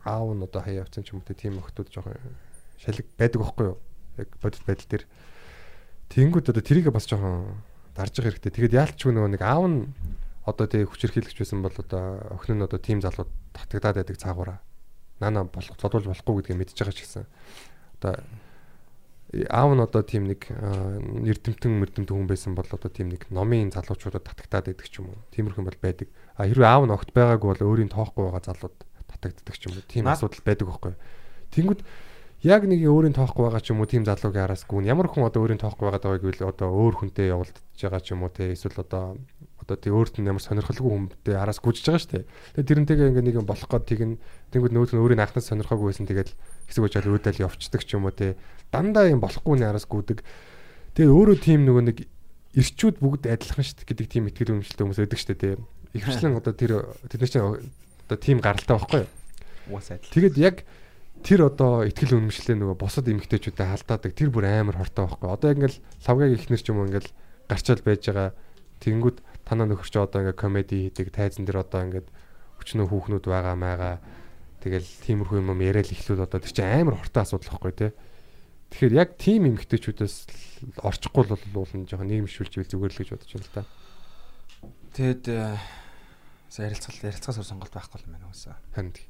аав 0.05 0.29
нь 0.35 0.45
одоо 0.45 0.61
хаяа 0.61 0.83
явцсан 0.85 1.05
ч 1.05 1.15
юм 1.15 1.23
уу 1.23 1.33
тийм 1.37 1.61
охтууд 1.61 1.89
жоохон 1.89 2.17
шалэг 2.81 3.07
байдаг 3.17 3.41
байхгүй 3.41 3.67
юу? 3.73 3.79
Яг 4.19 4.29
бодит 4.43 4.65
байдал 4.67 4.89
дээр. 4.91 5.05
Тэнгүүд 6.11 6.51
одоо 6.51 6.65
тэрийг 6.65 6.91
бас 6.91 7.07
жоохон 7.07 7.63
дарж 7.95 8.19
явах 8.19 8.37
хэрэгтэй. 8.37 8.53
Тэгээд 8.53 8.77
яалтчгүй 8.77 9.13
нөгөө 9.15 9.31
нэг 9.37 9.43
аав 9.45 9.65
нь 9.71 9.81
одоо 10.45 10.67
тэг 10.67 10.89
хүчирхийлэгч 10.89 11.37
байсан 11.37 11.61
бол 11.61 11.75
одоо 11.75 12.21
охин 12.37 12.59
нь 12.59 12.65
одоо 12.65 12.81
тийм 12.81 13.05
залууд 13.05 13.29
татагдаад 13.53 14.01
байдаг 14.01 14.17
цаагаараа. 14.17 14.59
Нана 15.21 15.45
болох 15.45 15.77
зодуулж 15.77 16.09
болохгүй 16.09 16.41
гэдгийг 16.41 16.59
мэдчихэж 16.59 16.81
байгаа 16.81 16.97
ч 16.97 17.01
гэсэн. 17.05 17.25
Одоо 18.01 18.13
аав 19.31 19.71
нь 19.77 19.85
одоо 19.85 20.03
тийм 20.03 20.27
нэг 20.27 20.49
эрдэмтэн 20.51 21.71
мэрдэмтэн 21.71 22.17
хүн 22.17 22.27
байсан 22.27 22.57
бол 22.57 22.67
одоо 22.67 22.91
тийм 22.91 23.13
нэг 23.13 23.29
номын 23.31 23.71
залуучуудад 23.71 24.27
татагдаад 24.27 24.73
байдаг 24.73 24.89
ч 24.89 24.99
юм 24.99 25.13
уу. 25.13 25.23
Тиймэрхэн 25.31 25.67
бол 25.69 25.79
байдаг. 25.79 26.09
А 26.35 26.49
хэрвээ 26.49 26.67
аав 26.67 26.85
нь 26.89 26.95
огт 26.97 27.13
байгаагүй 27.15 27.49
бол 27.53 27.67
өөрийн 27.71 27.93
тоохгүй 27.93 28.27
байгаа 28.27 28.43
залууд 28.49 28.77
татагддаг 29.07 29.55
ч 29.55 29.69
юм 29.71 29.79
уу. 29.79 29.87
Тийм 29.87 30.11
асуудал 30.11 30.43
байдаг 30.43 30.67
байхгүй. 30.67 30.95
Тэнгүүд 31.55 31.81
яг 32.43 32.65
нэг 32.65 32.81
өөрийн 32.81 33.13
тоохгүй 33.13 33.45
байгаа 33.47 33.61
ч 33.61 33.71
юм 33.71 33.85
уу 33.85 33.91
тийм 33.91 34.09
залуугийн 34.09 34.49
араас 34.49 34.65
гүн 34.65 34.89
ямар 34.89 35.13
хүн 35.13 35.29
одоо 35.29 35.45
өөрийн 35.45 35.61
тоохгүй 35.61 35.85
байгаа 35.85 36.01
даа 36.01 36.17
гэвэл 36.17 36.49
одоо 36.49 36.73
өөр 36.73 36.95
хүнтэй 37.05 37.29
явуулдаж 37.29 37.61
байгаа 37.77 38.01
ч 38.01 38.17
юм 38.17 38.25
уу 38.25 38.33
те 38.33 38.49
эсвэл 38.57 38.81
одоо 38.81 39.21
одоо 39.71 39.79
тий 39.79 39.95
өөрт 39.95 40.19
нь 40.19 40.27
ямар 40.27 40.43
сонирхолгүй 40.43 40.91
хүмтэй 40.91 41.39
араас 41.39 41.63
гүжиж 41.63 41.87
байгаа 41.87 42.03
шүү 42.03 42.11
дээ. 42.11 42.27
Тэгээ 42.59 42.67
тэрнтэйгээ 42.67 43.09
ингээ 43.15 43.27
нэг 43.31 43.37
юм 43.39 43.47
болох 43.47 43.71
гээд 43.71 43.87
тэгин 43.87 44.13
тэнгууд 44.51 44.75
нөөд 44.75 44.91
нь 44.99 45.03
өөрийн 45.07 45.23
анхнаас 45.23 45.47
сонирхоогүй 45.47 45.95
байсан 45.95 46.11
тэгэл 46.11 46.35
хэсэг 46.67 46.83
уучаал 46.83 47.15
өөдөл 47.15 47.45
явцдаг 47.47 47.83
ч 47.87 47.95
юм 47.95 48.11
уу 48.11 48.15
те 48.15 48.35
дандаа 48.75 49.07
юм 49.07 49.23
болохгүй 49.23 49.63
нэ 49.63 49.71
араас 49.71 49.87
гүдэг. 49.87 50.27
Тэгээ 50.99 51.15
өөрөө 51.15 51.39
тийм 51.39 51.63
нөгөө 51.71 51.85
нэг 51.87 51.99
ирчүүд 52.59 52.99
бүгд 52.99 53.31
адилхан 53.31 53.63
шүү 53.63 53.87
гэдэг 53.87 54.07
тийм 54.11 54.27
ихтгэл 54.27 54.59
үнэмшилтэй 54.59 54.83
хүмүүс 54.83 55.01
байдаг 55.07 55.19
шүү 55.23 55.31
дээ 55.39 55.39
те. 55.39 55.63
Ихэвчлэн 55.95 56.35
одоо 56.35 56.55
тэр 56.55 56.73
тэд 57.07 57.21
нар 57.23 57.31
чинь 57.31 57.47
одоо 58.11 58.19
тийм 58.19 58.43
гаралтай 58.43 58.75
байхгүй 58.75 59.01
юу? 59.07 59.11
Уус 59.71 59.87
адил. 59.95 60.11
Тэгээд 60.11 60.37
яг 60.43 60.57
тэр 61.23 61.47
одоо 61.47 61.87
ихтгэл 61.87 62.19
үнэмшлээ 62.19 62.59
нөгөө 62.59 62.77
бусад 62.81 63.07
эмгтээчүүдэд 63.07 63.71
халдаадаг 63.71 64.13
тэр 64.19 64.35
бүр 64.35 64.51
амар 64.51 64.83
хортой 64.83 65.07
байхгүй. 65.07 65.29
Одоо 65.31 65.51
ингээл 65.55 65.79
лавгагийн 66.07 66.39
ихнэр 66.43 66.63
ч 66.63 66.67
юм 66.75 66.83
уу 66.83 66.89
ингээл 66.91 67.11
гарчаал 67.47 67.83
байж 67.87 68.03
байгаа. 68.11 68.31
Тэнгүүд 68.81 69.19
танаа 69.51 69.67
нөхөрч 69.67 69.95
одоо 69.99 70.23
ингээ 70.23 70.39
комеди 70.39 70.95
хийдэг 70.95 71.11
тайзан 71.11 71.43
дээр 71.43 71.67
одоо 71.67 71.83
ингээ 71.91 72.07
хүчнөө 72.63 72.87
хүүхнүүд 72.87 73.27
байгаа 73.27 73.59
маяга 73.59 73.99
тэгэл 74.63 74.87
тиймэрхүү 74.87 75.43
юм 75.43 75.59
яриад 75.59 75.91
эхлүүл 75.91 76.23
одоо 76.23 76.39
тэр 76.39 76.55
чинь 76.55 76.71
амар 76.71 76.95
хортой 76.95 77.27
асуудал 77.27 77.59
واخгүй 77.59 77.75
те. 77.75 77.91
Тэгэхээр 78.71 78.95
яг 78.95 79.19
тийм 79.19 79.51
эмгтээчүүдээс 79.51 80.17
орчихгүй 80.79 81.25
л 81.27 81.35
бол 81.51 81.73
нь 81.75 81.91
жоохон 81.91 82.07
нийгэмшүүлж 82.07 82.63
ивэл 82.63 82.71
зүгээр 82.71 82.93
л 82.95 83.01
гэж 83.03 83.11
бодож 83.11 83.33
байна 83.35 83.49
л 83.51 83.57
да 83.59 83.63
тэгэд 84.95 85.25
э, 85.31 85.59
ярилцгал 86.59 87.07
ярилцгаас 87.07 87.39
өөр 87.39 87.47
сонголт 87.47 87.75
байхгүй 87.75 88.03
юм 88.07 88.15
байна 88.19 88.31
үсэ 88.31 88.55
харин 88.75 88.93
тий. 88.95 89.07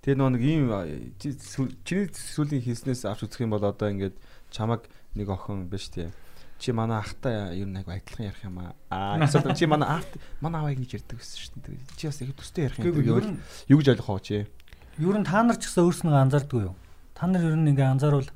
Тэгээ 0.00 0.16
нөө 0.16 0.30
нэг 0.32 0.42
ийм 0.44 0.64
чиний 1.20 2.08
сүлийн 2.12 2.64
хийснээс 2.64 3.04
авч 3.04 3.28
үзэх 3.28 3.44
юм 3.44 3.52
бол 3.52 3.64
одоо 3.64 3.92
ингээд 3.92 4.16
чамаг 4.48 4.88
нэг 5.12 5.28
охин 5.28 5.68
биш 5.68 5.92
тий 5.92 6.08
чи 6.64 6.72
манай 6.72 6.98
ахтай 7.04 7.60
ер 7.60 7.68
нь 7.68 7.76
айгу 7.76 7.92
адилхан 7.92 8.24
ярих 8.32 8.40
юм 8.48 8.56
аа. 8.64 9.20
Эсвэл 9.20 9.52
чи 9.52 9.68
манай 9.68 10.00
ахт 10.00 10.16
манай 10.40 10.60
аваа 10.64 10.72
ингэж 10.72 11.04
ярьдаг 11.04 11.20
гэсэн 11.20 11.36
шүү 11.44 11.60
дээ. 11.60 11.76
Чи 12.00 12.08
бас 12.08 12.18
их 12.24 12.32
төстэй 12.32 12.72
ярих 12.72 12.80
юм 12.80 12.96
гэвэл 13.04 13.36
юу 13.68 13.78
гэж 13.84 13.88
ойлгох 14.00 14.16
вэ 14.16 14.24
чи? 14.24 14.38
Ер 14.96 15.16
нь 15.20 15.28
та 15.28 15.44
нар 15.44 15.60
ч 15.60 15.68
гэсэн 15.68 15.84
өөрснөө 15.84 16.16
анзаардгүй 16.24 16.62
юу? 16.72 16.74
Та 17.12 17.28
нар 17.28 17.44
ер 17.44 17.56
нь 17.60 17.68
ингээ 17.68 17.92
анзааруул 17.92 18.30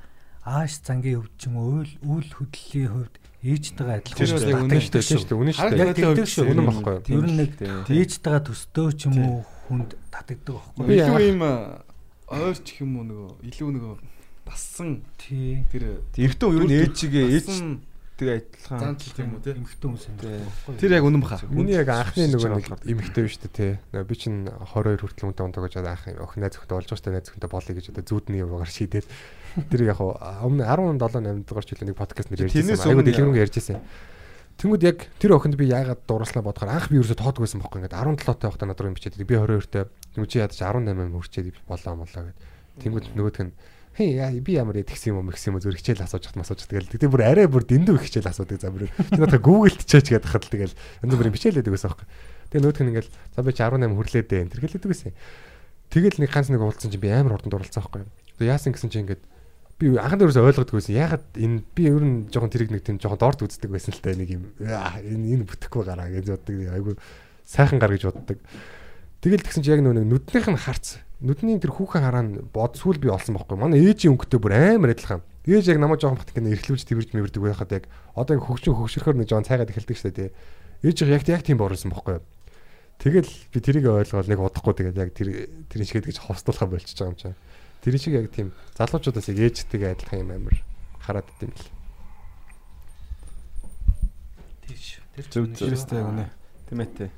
ааш 0.44 0.76
зангийн 0.84 1.24
хөвд 1.24 1.34
ч 1.40 1.48
юм 1.48 1.56
уу 1.56 1.80
үйл 1.88 2.28
хөдлөлийн 2.36 2.92
хөвд 2.92 3.14
ээжтэйгээ 3.38 3.96
адилхан 4.02 4.28
бол 4.28 4.50
яг 4.50 4.60
үнэн 4.66 4.82
шүү 4.82 4.92
дээ 4.92 5.06
шүү 5.08 5.24
дээ. 5.24 5.38
Үнэн 5.38 5.54
шүү 5.54 5.64
Яг 5.64 5.72
дээ. 5.72 5.94
тэгдэг 5.94 6.26
шүү. 6.28 6.46
Үнэн 6.52 6.66
баггүй 6.68 6.94
юу? 6.98 7.16
Ер 7.16 7.26
нь 7.30 7.38
нэг 7.38 7.50
ээжтэйгээ 7.88 8.42
төстөө 8.44 8.88
ч 8.98 9.00
юм 9.08 9.16
уу 9.24 9.36
хүнд 9.70 9.90
татагддаг 10.10 10.58
байхгүй. 10.58 10.84
Би 10.84 10.94
илүү 10.98 11.24
юм 11.32 11.42
ойрч 12.28 12.66
юм 12.82 12.90
уу 12.98 13.04
нөгөө 13.08 13.30
илүү 13.48 13.70
нөгөө 13.78 13.94
бассан 14.48 15.04
Тий. 15.20 15.62
тэр 15.70 16.02
Эртөө 16.16 16.50
ер 16.56 16.62
нь 16.66 16.74
ээжигээ 16.82 17.26
ээж 17.36 17.48
тэгээ 18.18 18.36
адилхан. 18.42 18.78
занч 18.82 19.02
тийм 19.14 19.30
үү 19.38 19.42
те. 19.46 19.54
эмхтэн 19.54 19.88
юм. 19.94 19.96
Тий. 20.18 20.42
Тэр 20.82 20.92
яг 20.98 21.04
үнэн 21.06 21.22
баха. 21.22 21.38
Миний 21.48 21.78
яг 21.78 21.88
анхны 21.88 22.26
нөгөө 22.34 22.50
нэг 22.58 22.66
эмэгтэй 22.82 23.22
биш 23.24 23.38
үү 23.38 23.50
те. 23.54 23.78
Би 23.94 24.14
чинь 24.18 24.50
22 24.50 24.98
хүртэл 25.06 25.30
үнтэй 25.30 25.44
унтаг 25.46 25.62
гэж 25.70 25.74
анх 25.78 26.02
охин 26.18 26.42
найз 26.42 26.58
зөвхөн 26.58 26.74
болж 26.82 26.90
байгаа. 26.90 27.14
Найз 27.14 27.26
зөвхөн 27.30 27.46
болъё 27.46 27.74
гэж 27.78 27.86
одоо 27.94 28.02
зүудний 28.04 28.42
юугаар 28.42 28.66
шийдээд 28.66 29.06
тэр 29.70 29.80
яг 29.86 29.98
өмнө 30.02 30.66
17 30.66 30.98
8 30.98 31.46
дугаар 31.46 31.66
жилийн 31.70 31.88
нэг 31.94 31.96
подкаст 31.96 32.28
нэр 32.34 32.50
ярьжсэн. 32.50 32.74
Өмнө- 32.74 33.06
дэлгэрэнгүй 33.06 33.42
ярьжсэн. 33.46 33.78
Тэнгүүд 34.58 34.82
яг 34.82 34.98
тэр 35.22 35.38
охинд 35.38 35.54
би 35.54 35.70
яагаад 35.70 36.02
дурласнаа 36.02 36.42
бодохоор 36.42 36.74
анх 36.74 36.90
би 36.90 36.98
ерөөсө 36.98 37.14
тоодгүй 37.14 37.46
байсан 37.46 37.62
байхгүй 37.62 37.78
ингээд 37.78 37.94
17 37.94 38.26
таа 38.26 38.50
байхдаа 38.50 38.66
надад 38.66 38.90
юм 38.90 38.98
бичээд 38.98 39.14
би 39.22 39.38
22 39.38 39.70
таа 39.70 39.86
тэнгүүд 40.18 40.30
чи 40.34 40.42
ядаж 40.42 40.58
18 40.58 40.98
юм 40.98 41.14
хүрчээд 41.14 41.54
болоо 41.70 41.94
молоо 41.94 42.22
гэд. 42.26 42.38
Тэнгүүд 42.82 43.06
нөгөөх 43.14 43.38
нь 43.46 43.54
Хей 43.98 44.14
яа 44.14 44.30
би 44.30 44.54
ямар 44.54 44.78
яд 44.78 44.86
гисэн 44.86 45.10
юм 45.10 45.26
уу 45.26 45.34
гисэн 45.34 45.50
юм 45.50 45.58
зүр 45.58 45.74
хичээл 45.74 46.06
асууж 46.06 46.30
хат 46.30 46.38
масууж 46.38 46.62
тэгэл. 46.70 46.86
Тэгээ 46.86 47.10
бүр 47.10 47.22
арай 47.26 47.50
бүр 47.50 47.66
дэндүү 47.66 47.98
хичээл 47.98 48.30
асуудаг 48.30 48.62
за 48.62 48.70
бүр. 48.70 48.86
Чи 48.94 49.18
надад 49.18 49.42
Google-т 49.42 49.82
чаач 49.82 50.14
гэдэг 50.14 50.30
хад 50.30 50.46
тэгэл. 50.46 50.70
Янз 51.02 51.14
бүрийн 51.18 51.34
хичээлээд 51.34 51.66
байсан 51.66 51.90
байхгүй. 51.90 52.06
Тэгээ 52.54 52.62
нөгөөх 52.62 52.78
нь 52.78 52.90
ингээл 52.94 53.10
за 53.10 53.42
би 53.42 53.50
чи 53.50 53.62
18 53.66 53.98
хүрлээ 53.98 54.22
дээ 54.22 54.42
энэ 54.46 54.52
тэр 54.54 54.62
хэлээд 54.62 54.86
байсан. 54.86 55.12
Тэгэл 55.90 56.20
нэг 56.22 56.30
ганц 56.30 56.46
нэг 56.46 56.62
уулзсан 56.62 56.94
чи 56.94 56.98
би 57.02 57.10
амар 57.10 57.34
хурдан 57.34 57.50
дурлцсан 57.50 57.82
байхгүй. 57.82 58.06
Тэгээ 58.38 58.54
яасан 58.54 58.70
гэсэн 58.70 58.90
чи 58.94 59.02
ингээд 59.02 59.22
би 59.82 59.86
анханд 59.98 60.22
ерөөсөй 60.22 60.46
ойлгодгүйсэн. 60.46 60.94
Ягаад 60.94 61.26
энэ 61.34 61.58
би 61.74 61.82
ер 61.90 62.04
нь 62.06 62.30
жоохон 62.30 62.54
тэрийг 62.54 62.70
нэг 62.70 62.86
тийм 62.86 63.02
жоохон 63.02 63.18
доорт 63.18 63.42
үздэг 63.42 63.66
байсан 63.66 63.98
л 63.98 64.02
та 64.04 64.14
нэг 64.14 64.30
юм. 64.30 64.46
Энэ 64.62 65.42
энэ 65.42 65.48
бүтэхгүй 65.50 65.82
гараа 65.82 66.06
гэж 66.06 66.38
боддог. 66.38 66.54
Айгу 66.70 66.94
сайхан 67.42 67.82
гар 67.82 67.98
гэж 67.98 68.14
боддог. 68.14 68.38
Тэгэл 69.26 69.42
тэгсэн 69.42 69.66
чи 69.66 69.74
яг 69.74 69.82
нөө 69.82 70.06
нүднийх 70.06 70.46
нь 70.46 70.60
харц. 70.60 71.02
Нүдний 71.18 71.58
тэр 71.58 71.74
хүүхэн 71.74 72.06
хараа 72.06 72.22
нь 72.22 72.38
бод 72.54 72.78
сүүл 72.78 73.02
би 73.02 73.10
олсон 73.10 73.34
байхгүй. 73.34 73.58
Манай 73.58 73.82
ээжийн 73.82 74.14
өнгөтэй 74.14 74.38
бүр 74.38 74.54
амар 74.54 74.94
адилхан. 74.94 75.26
Ээж 75.50 75.74
яг 75.74 75.82
намайг 75.82 75.98
жоохон 75.98 76.22
бат 76.22 76.30
гэнэ 76.30 76.54
эрхлүүлж 76.54 76.86
тэрж 76.86 77.10
мэрдэг 77.10 77.42
байхад 77.42 77.74
яг 77.74 77.84
одоо 78.14 78.38
яг 78.38 78.46
хөгжин 78.46 78.78
хөгшөрхөр 78.78 79.18
нэг 79.18 79.26
жоохон 79.26 79.48
цайгаад 79.50 79.72
эхэлдэг 79.74 79.98
шүү 79.98 80.14
дээ. 80.14 80.30
Ээж 80.86 80.96
яг 81.10 81.26
яг 81.26 81.42
тийм 81.42 81.58
боорсон 81.58 81.90
байхгүй. 81.90 82.22
Тэгэл 83.02 83.30
би 83.50 83.58
тэрийг 83.58 83.86
ойлгоод 83.90 84.30
нэг 84.30 84.38
удахгүй 84.38 84.74
тэгэл 84.78 85.02
яг 85.02 85.10
тэр 85.10 85.50
тэр 85.66 85.82
шиг 85.82 86.06
гэж 86.06 86.22
ховстуулахаа 86.22 86.70
болчихж 86.70 86.98
байгаа 87.02 87.10
юм 87.10 87.18
чам. 87.18 87.34
Тэр 87.82 87.94
шиг 87.98 88.14
яг 88.14 88.30
тийм 88.30 88.54
залуучуудаас 88.78 89.26
яг 89.34 89.38
ээжтэйгээ 89.42 89.94
адилхан 89.98 90.22
юм 90.22 90.30
амар 90.38 90.56
хараад 91.02 91.26
идэм 91.38 91.50
л. 91.50 91.66
Тийш. 94.70 95.02
Тэр 95.18 95.26
ч 95.26 95.30
Зөв 95.34 95.42
үнэн 95.50 95.54
зөв. 95.58 95.74
шүү. 95.74 95.98
Үнэ. 95.98 96.26
Тийм 96.70 96.78
ээ. 96.78 97.10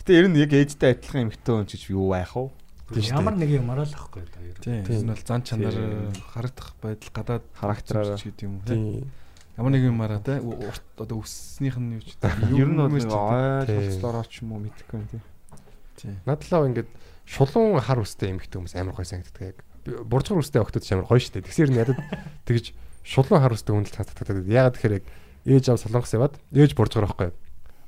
Гэтэ 0.00 0.12
ер 0.16 0.26
нь 0.32 0.36
яг 0.40 0.52
ээжтэй 0.52 0.96
адилхан 0.96 1.28
эмэгтэй 1.28 1.52
хүн 1.56 1.68
ч 1.68 1.92
юу 1.92 2.12
байх 2.12 2.32
вэ? 2.36 2.48
Ямар 2.96 3.36
нэг 3.36 3.50
юм 3.52 3.68
араа 3.68 3.84
л 3.84 3.92
ахгүй 3.92 4.24
да 4.24 4.40
ер. 4.40 4.56
Тийм. 4.64 4.84
Энэ 4.88 5.12
бол 5.12 5.24
зан 5.28 5.42
чанар 5.44 5.76
харагдах 6.32 6.72
байдал 6.80 7.12
гадаад 7.12 7.44
Характераараа. 7.52 8.16
ч 8.16 8.32
гэдэг 8.32 8.44
юм. 8.48 8.60
Тийм. 8.64 9.12
Ямар 9.60 9.72
нэг 9.76 9.82
юм 9.84 10.00
араа 10.00 10.20
те. 10.24 10.40
Урт 10.40 10.84
одоо 10.96 11.20
өсснийх 11.20 11.76
нь 11.76 12.00
юу 12.00 12.02
ч 12.02 12.16
Ер 12.56 12.68
нь 12.72 12.80
бол 12.80 12.88
ойлголцлороо 12.96 14.24
ч 14.24 14.40
юм 14.40 14.56
уу 14.56 14.64
мэдэхгүй 14.64 14.96
юм 14.96 15.08
тий. 15.12 15.20
Тийм. 16.00 16.16
Надлаа 16.24 16.64
ингээд 16.64 16.88
шулуун 17.28 17.76
хар 17.76 18.00
үстэй 18.00 18.32
эмэгтэй 18.32 18.56
хүмүүс 18.56 18.74
амар 18.80 18.96
гой 18.96 19.04
санагддаг 19.04 19.42
яг. 19.52 19.58
Буржгар 20.08 20.40
үстэй 20.40 20.64
охтод 20.64 20.80
ч 20.86 20.96
амар 20.96 21.04
гоё 21.04 21.20
штэ. 21.20 21.44
Тэгсэр 21.44 21.68
нь 21.68 21.76
ядад 21.76 22.00
тэгж 22.48 22.72
шулуун 23.04 23.42
хар 23.44 23.52
үстэй 23.52 23.76
хүндэл 23.76 24.00
татдаг. 24.00 24.48
Ягаад 24.48 24.80
тэгэхээр 24.80 24.96
яг 24.96 25.04
ээж 25.44 25.64
аав 25.76 25.80
солонгос 25.84 26.16
яваад 26.16 26.34
ээж 26.56 26.72
буржгар 26.72 27.04
байхгүй. 27.04 27.30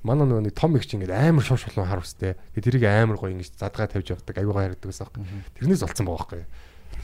Манай 0.01 0.25
нөгөө 0.25 0.45
нэг 0.49 0.55
том 0.57 0.77
их 0.81 0.89
чинь 0.89 1.05
ингээд 1.05 1.13
амар 1.13 1.45
шув 1.45 1.61
шулуун 1.61 1.89
хар 1.89 2.01
үстэй. 2.01 2.41
Тэгээ 2.57 2.65
тэрийг 2.65 2.85
амар 2.89 3.21
гоё 3.21 3.37
ингэж 3.37 3.53
задгаа 3.61 3.85
тавьж 3.85 4.17
явдаг. 4.17 4.41
Аюу 4.41 4.57
гоё 4.57 4.73
харагддаг 4.73 4.89
байсан 4.89 5.05
байхгүй. 5.13 5.25
Тэрнээс 5.61 5.85
болцсон 5.85 6.07
байгаа 6.09 6.25
байхгүй. 6.25 6.43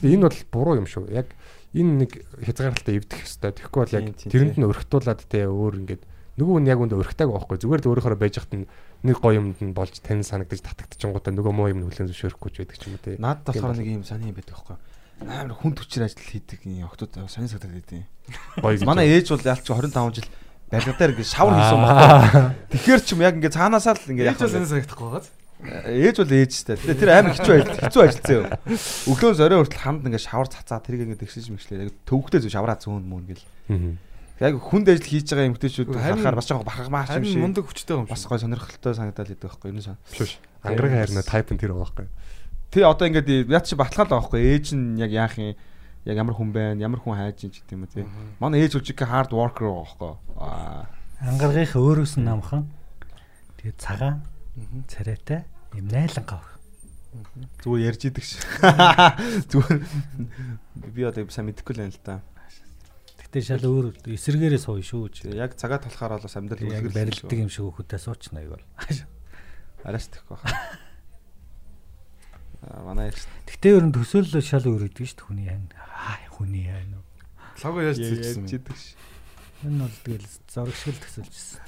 Энэ 0.01 0.25
бол 0.25 0.41
буруу 0.49 0.75
юм 0.81 0.89
шүү. 0.89 1.13
Яг 1.13 1.29
энэ 1.77 1.93
нэг 2.09 2.11
хязгаарлалтаа 2.41 2.97
эвдэх 2.97 3.21
ёстой. 3.21 3.53
Тэгэхгүй 3.53 3.81
бол 3.85 3.97
яг 4.01 4.07
тэрэнд 4.17 4.57
нь 4.57 4.65
өрхтуулаад 4.65 5.21
те 5.29 5.45
өөр 5.45 5.75
ингээд 5.85 6.03
нөгөө 6.41 6.57
нь 6.65 6.69
яг 6.73 6.81
үндэ 6.81 6.97
өрхтааг 6.97 7.29
байхгүй. 7.33 7.57
Зүгээр 7.61 7.81
л 7.85 7.91
өөрөөхөө 7.93 8.17
байж 8.17 8.35
хат 8.41 8.53
нэг 8.57 9.17
гоё 9.21 9.41
юмд 9.41 9.61
нь 9.61 9.77
болж 9.77 10.01
тань 10.01 10.25
санагдаж 10.25 10.61
татагдчихгоотаа 10.65 11.33
нөгөө 11.37 11.53
муу 11.53 11.69
юм 11.69 11.85
нь 11.85 11.89
хүлэн 11.89 12.09
зөвшөөрөхгүй 12.13 12.51
ч 12.53 12.57
байдаг 12.65 12.77
ч 12.81 12.85
юм 12.89 12.97
уу 12.97 13.05
те. 13.05 13.21
Наад 13.21 13.45
болохоор 13.45 13.73
бол. 13.73 13.81
нэг 13.81 13.89
юм 13.93 14.05
сони 14.05 14.33
юм 14.33 14.37
байдаг 14.37 14.57
байхгүй. 14.57 14.77
Амар 15.17 15.57
хүн 15.57 15.73
төчөр 15.77 16.05
ажил 16.05 16.29
хийдэг 16.29 16.61
юм 16.69 16.89
сони 17.29 17.49
сагдаад 17.49 17.73
байдیں۔ 17.73 18.05
Гоё 18.61 18.77
гэж. 18.77 18.85
Манай 18.85 19.09
ээж 19.09 19.33
бол 19.33 19.49
ялч 19.49 19.65
25 19.65 20.17
жил 20.17 20.29
барилга 20.71 20.99
дээр 20.99 21.13
ингэ 21.15 21.27
шавар 21.27 21.55
хийсэн 21.55 21.79
байна. 21.79 22.55
Тэгэхээр 22.75 23.01
ч 23.07 23.09
юм 23.15 23.23
яг 23.23 23.35
ингэ 23.39 23.55
цаанаасаа 23.55 23.95
л 23.95 24.11
ингэ 24.11 24.35
ч 24.35 24.41
санаа 24.43 24.67
санагдахгүй 24.67 25.07
байгааз. 25.07 25.29
ээж 25.63 26.17
бол 26.21 26.35
ээжтэй. 26.37 26.77
Тэгээ 26.77 27.01
тэр 27.01 27.11
амар 27.15 27.35
хэцүү 27.39 27.55
ажил 27.55 27.81
хэцүү 27.87 28.03
ажилтсан 28.03 28.35
юм. 28.35 28.47
Өглөө 29.09 29.33
зорой 29.39 29.59
хүртэл 29.63 29.85
ханд 29.87 30.07
ингэ 30.11 30.21
шавар 30.21 30.49
цацаа 30.51 30.83
тэрийг 30.83 31.07
ингэ 31.07 31.23
тэгшиж 31.23 31.49
мэгшлээ. 31.55 31.87
Яг 31.87 31.95
төвхтэй 32.05 32.43
зөв 32.43 32.53
шавраа 32.53 32.77
зөөн 32.77 33.07
мөн 33.07 33.25
гэл. 33.31 33.45
Яг 34.37 34.61
хүнд 34.61 34.91
ажил 34.93 35.07
хийж 35.07 35.33
байгаа 35.33 35.49
эмгтээчүүд 35.49 35.97
харахаар 35.97 36.37
бас 36.37 36.45
жоохон 36.51 36.69
бахархмаач 36.69 37.09
юм 37.17 37.25
шиг. 37.25 37.41
мундаг 37.41 37.65
хүчтэй 37.65 37.97
юм 37.97 38.05
Бас 38.05 38.27
гой 38.29 38.37
сонирхолтой 38.37 38.93
санагдаад 38.93 39.33
идэв 39.33 39.49
байхгүй 39.49 39.73
юу? 39.73 39.81
Сан. 39.81 39.97
Шүш. 40.13 40.37
Ангараг 40.61 40.93
хайрна 40.93 41.25
тайп 41.25 41.57
нь 41.57 41.61
тэр 41.63 41.73
байгаа 41.73 41.89
байхгүй. 41.89 42.07
Тэ 42.69 42.85
одоо 42.85 43.09
ингээд 43.09 43.49
яд 43.49 43.65
чи 43.65 43.81
баталгаал 43.81 44.13
байгаа 44.13 44.29
байхгүй 44.29 44.41
ээж 44.45 44.67
нь 44.77 45.01
яг 45.01 45.09
яах 45.09 45.41
юм 45.41 45.57
яг 46.07 46.17
ямар 46.23 46.35
хүн 46.39 46.51
байна 46.55 46.79
ямар 46.79 47.03
хүн 47.03 47.19
хайж 47.19 47.45
ин 47.45 47.51
ч 47.51 47.67
гэдэг 47.67 47.75
юм 47.75 47.83
уу 47.83 47.91
тий. 47.91 48.07
Манай 48.39 48.63
ээж 48.63 48.79
үжиг 48.79 49.03
hard 49.03 49.35
worker 49.35 49.67
байгаа 49.67 49.83
байхгүй. 49.83 50.13
Аа 50.39 50.87
Ангаргийнхаа 51.17 51.83
өөрөөс 51.83 52.15
нь 52.21 52.29
намхан. 52.29 52.71
Тэгээд 53.59 53.79
цагаан 53.83 54.23
царайтай 54.87 55.49
юм 55.75 55.91
найлан 55.91 56.25
гав. 56.29 56.47
зүгээр 57.65 57.87
ярьж 57.91 58.03
идэг 58.07 58.25
ш. 58.25 58.39
Зүгээр 59.51 59.81
би 60.95 61.01
одоо 61.03 61.27
сайн 61.33 61.49
мэдэхгүй 61.51 61.75
л 61.75 61.83
байна 61.83 61.97
л 61.97 62.05
да. 62.05 62.21
Гэтэ 63.25 63.41
шал 63.43 63.65
өөр 63.65 63.97
эсэргээрээ 64.07 64.61
сууя 64.61 64.85
шүү. 64.85 65.11
Тэгээ 65.11 65.41
яг 65.41 65.57
цагаа 65.57 65.81
толохоор 65.81 66.21
бол 66.21 66.37
амьдрал 66.37 66.69
Яг 66.69 66.85
үлгэр 66.87 66.95
барилдаг 66.95 67.39
юм 67.41 67.51
шиг 67.51 67.67
хөхөдөө 67.73 67.99
суучна 67.99 68.45
яг 68.45 68.61
бол. 68.61 68.67
Арайч 69.89 70.13
тэхгүй 70.13 70.37
байна. 70.37 70.55
Аа 70.77 70.86
манай 72.85 73.11
ээж 73.11 73.21
Гэтэ 73.47 73.69
ер 73.79 73.85
нь 73.87 73.95
төсөөлөл 73.95 74.43
шал 74.43 74.67
өөр 74.67 74.91
идэг 74.91 75.07
шүү 75.07 75.17
дээ 75.17 75.27
хүний 75.27 75.49
айн. 75.49 75.65
Аа 75.81 76.19
хүний 76.35 76.67
айн. 76.69 76.99
Лого 77.63 77.81
яаж 77.81 77.99
ярьж 77.99 78.37
ш. 78.37 78.99
Энэ 79.65 79.81
бол 79.87 79.97
тэгэл 80.05 80.27
зураг 80.51 80.77
шиг 80.77 80.95
л 80.95 81.03
төсөөлжсэн. 81.03 81.63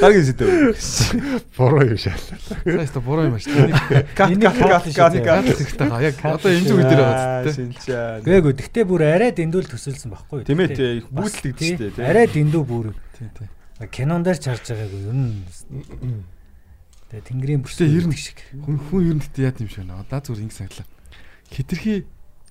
Хагийн 0.00 0.24
сэдв. 0.24 0.48
Буруу 1.56 1.84
юм 1.84 1.98
шал. 1.98 2.16
Сайс 2.64 2.90
та 2.90 3.00
буруу 3.00 3.26
юм 3.28 3.34
ааш. 3.34 3.44
Кат 4.16 4.32
кат 4.40 4.56
кат 4.56 4.84
кат 4.94 5.14
кат. 5.20 5.44
хэрэгтэй 5.44 5.88
хаа. 5.88 6.00
Яг 6.00 6.16
одоо 6.24 6.50
энэ 6.52 6.68
зүйл 6.68 6.88
дээр 6.88 7.02
байгаа 7.04 7.44
зү. 7.44 7.52
Шинчаа. 7.52 8.20
Гээгүй 8.24 8.52
гэтэ 8.56 8.84
бүр 8.88 9.02
арай 9.04 9.32
дэндүүл 9.36 9.68
төсөөлсөн 9.68 10.08
байхгүй 10.14 10.40
юу? 10.40 10.46
Тийм 10.48 10.60
ээ 10.64 10.68
тий, 10.72 11.04
штэ. 11.04 12.00
Арай 12.00 12.26
дэндүү 12.32 12.62
бүр 12.64 12.96
Тий, 13.18 13.28
тий. 13.34 13.48
кинон 13.92 14.24
дээр 14.24 14.40
ч 14.40 14.48
харж 14.48 14.72
байгаагүй 14.72 15.00
ер 15.04 15.16
нь. 15.16 15.44
Тэгээ 17.10 17.26
тэнгэрийн 17.26 17.62
ер 17.66 18.06
нь 18.06 18.14
шиг. 18.14 18.38
Хүн 18.54 18.78
хүн 18.86 19.02
ер 19.10 19.16
нь 19.18 19.22
гэдэг 19.26 19.42
яа 19.42 19.54
юм 19.58 19.66
шиг 19.66 19.82
байна. 19.82 20.06
Надад 20.06 20.30
зүгээр 20.30 20.46
ингэ 20.46 20.54
санагдлаа. 20.54 20.88
Хитрхи 21.50 21.94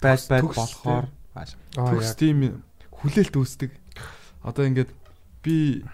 байд 0.04 0.24
байд 0.28 0.44
Төгс, 0.44 0.58
болохоор 0.60 1.08
Аа 1.40 1.48
төгс 1.76 2.12
тийм 2.20 2.60
хүлээлт 2.92 3.36
үүсдэг. 3.40 3.72
Одоо 4.44 4.68
ингээд 4.68 4.92
би 5.44 5.86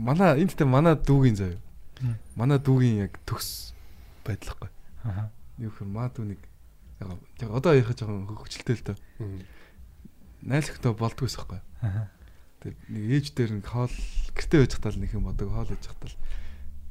манай 0.00 0.40
энэ 0.40 0.56
тэ 0.56 0.64
манай 0.64 0.96
дүүгийн 0.96 1.36
заяа. 1.36 1.60
Манай 2.32 2.58
дүүгийн 2.60 3.04
яг 3.04 3.20
төгс 3.28 3.76
байдлахгүй. 4.24 4.70
Аа. 5.04 5.28
Юу 5.60 5.72
юм 5.84 5.92
маа 5.92 6.08
дүүник 6.08 6.40
яг 7.00 7.08
яг 7.44 7.50
одоо 7.52 7.76
яхаа 7.76 7.92
жоохон 7.92 8.24
хөвгчлөлтэй 8.24 8.76
л 8.80 8.86
доо. 8.88 8.96
Найл 10.44 10.64
өгтөө 10.64 10.92
болдгоос 10.96 11.36
байхгүй. 11.36 11.60
Аа. 11.84 12.08
Тэг 12.64 12.72
нэг 12.88 13.04
ээж 13.20 13.26
дээр 13.36 13.60
нэг 13.60 13.68
хоол 13.68 13.92
гэртээ 14.32 14.60
байж 14.64 14.72
хатал 14.72 14.96
нэг 14.96 15.12
юм 15.12 15.28
бодог 15.28 15.52
хоол 15.52 15.68
хийж 15.68 15.84
хатал 15.84 16.14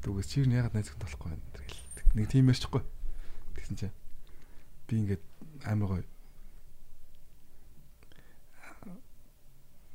дүүгээс 0.04 0.28
чи 0.28 0.44
юу 0.44 0.52
ягаад 0.52 0.74
найз 0.76 0.92
өгт 0.92 1.00
болохгүй 1.02 1.28
байна 1.32 1.42
гэл. 1.56 1.80
Нэг 2.14 2.26
тийм 2.30 2.52
ярьчихгүй. 2.52 2.82
Тэгсэн 3.56 3.76
чинь 3.80 3.94
би 4.88 4.94
ингээд 5.00 5.24
амар 5.64 5.88
гоё 5.88 6.04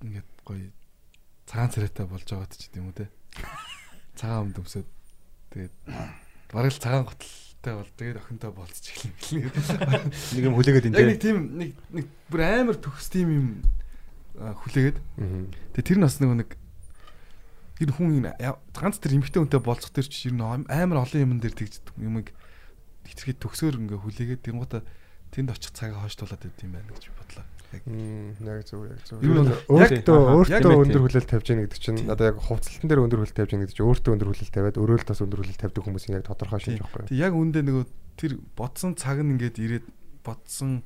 ингээд 0.04 0.28
гоё 0.48 0.68
цагаан 1.46 1.72
царайтай 1.74 2.06
болж 2.08 2.26
байгаад 2.26 2.54
ч 2.56 2.68
гэдэм 2.72 2.88
үү 2.90 2.96
те. 2.98 3.06
Цагаан 4.16 4.50
өмд 4.50 4.60
өмсөд 4.64 4.88
тэгээд 5.54 5.74
бараг 6.56 6.72
л 6.72 6.80
цагаан 6.82 7.06
готалтай 7.06 7.74
бол 7.76 7.92
тэгээд 8.00 8.20
охинтой 8.24 8.52
болцож 8.56 8.86
эхэлнэ. 8.90 9.52
нэг 10.40 10.44
юм 10.44 10.56
хүлээгээд 10.56 10.88
энэ 10.90 10.98
Яг 10.98 11.08
нэг 11.10 11.20
тий. 11.20 11.24
тийм 11.30 11.38
нэг 11.60 11.70
нэг 11.92 12.06
бүр 12.32 12.42
амар 12.48 12.78
төгс 12.80 13.08
тийм 13.12 13.28
юм 13.30 13.48
хүлээгээд 14.40 14.98
Тэгээ 15.76 15.84
тэр 15.84 15.98
нь 16.00 16.06
бас 16.08 16.18
нэг 16.24 16.32
нэг 16.48 16.50
тэр 17.80 17.96
хүн 17.96 18.28
ганц 18.76 19.00
тэр 19.00 19.16
эмгтэй 19.16 19.40
хүнтэй 19.40 19.62
болцох 19.64 19.96
тэр 19.96 20.08
чинь 20.12 20.36
ер 20.36 20.36
нь 20.36 20.44
ам- 20.44 20.68
амар 20.68 21.08
олон 21.08 21.24
юм 21.24 21.40
дээр 21.40 21.56
тэгж 21.56 21.80
юмыг 21.96 22.36
хитрхи 23.08 23.34
төгсөөр 23.40 23.80
ингээ 23.80 24.00
хүлээгээд 24.04 24.44
тэнгуутаа 24.44 24.84
тэнд 25.32 25.56
очих 25.56 25.72
цагаа 25.72 26.04
хойштуулаад 26.04 26.44
байт 26.44 26.60
юм 26.60 26.76
байна 26.76 26.92
гэж 26.92 27.08
бодлоо. 27.16 27.46
Яг 27.70 28.66
зөв 28.66 28.82
яг 28.90 29.02
зөв. 29.06 29.22
Өөртөө 29.22 30.18
өөртөө 30.42 30.74
өндөр 30.74 31.02
хүлээлт 31.06 31.30
тавьж 31.30 31.48
яах 31.54 31.70
гэдэг 31.70 31.80
чинь 31.80 32.10
одоо 32.10 32.26
яг 32.34 32.38
хувцалтан 32.42 32.90
дээр 32.90 33.04
өндөр 33.06 33.20
хүлээлт 33.22 33.38
тавьж 33.38 33.52
яах 33.54 33.62
гэдэг 33.70 33.78
чинь 33.78 33.88
өөртөө 33.94 34.14
өндөр 34.18 34.30
хүлээлт 34.34 34.54
тавиад 34.58 34.78
өрөөл 34.82 35.06
тас 35.06 35.22
өндөр 35.22 35.40
хүлээлт 35.46 35.62
тавьдаг 35.62 35.84
хүмүүсийн 35.86 36.18
яг 36.18 36.26
тодорхой 36.26 36.60
шинж 36.66 36.82
байхгүй 36.82 37.14
юу? 37.14 37.14
Яг 37.14 37.34
үндэ 37.38 37.62
нөгөө 37.62 37.86
тэр 38.18 38.32
бодсон 38.58 38.98
цаг 38.98 39.22
нь 39.22 39.38
ингээд 39.38 39.58
ирээд 39.62 39.86
бодсон 40.26 40.82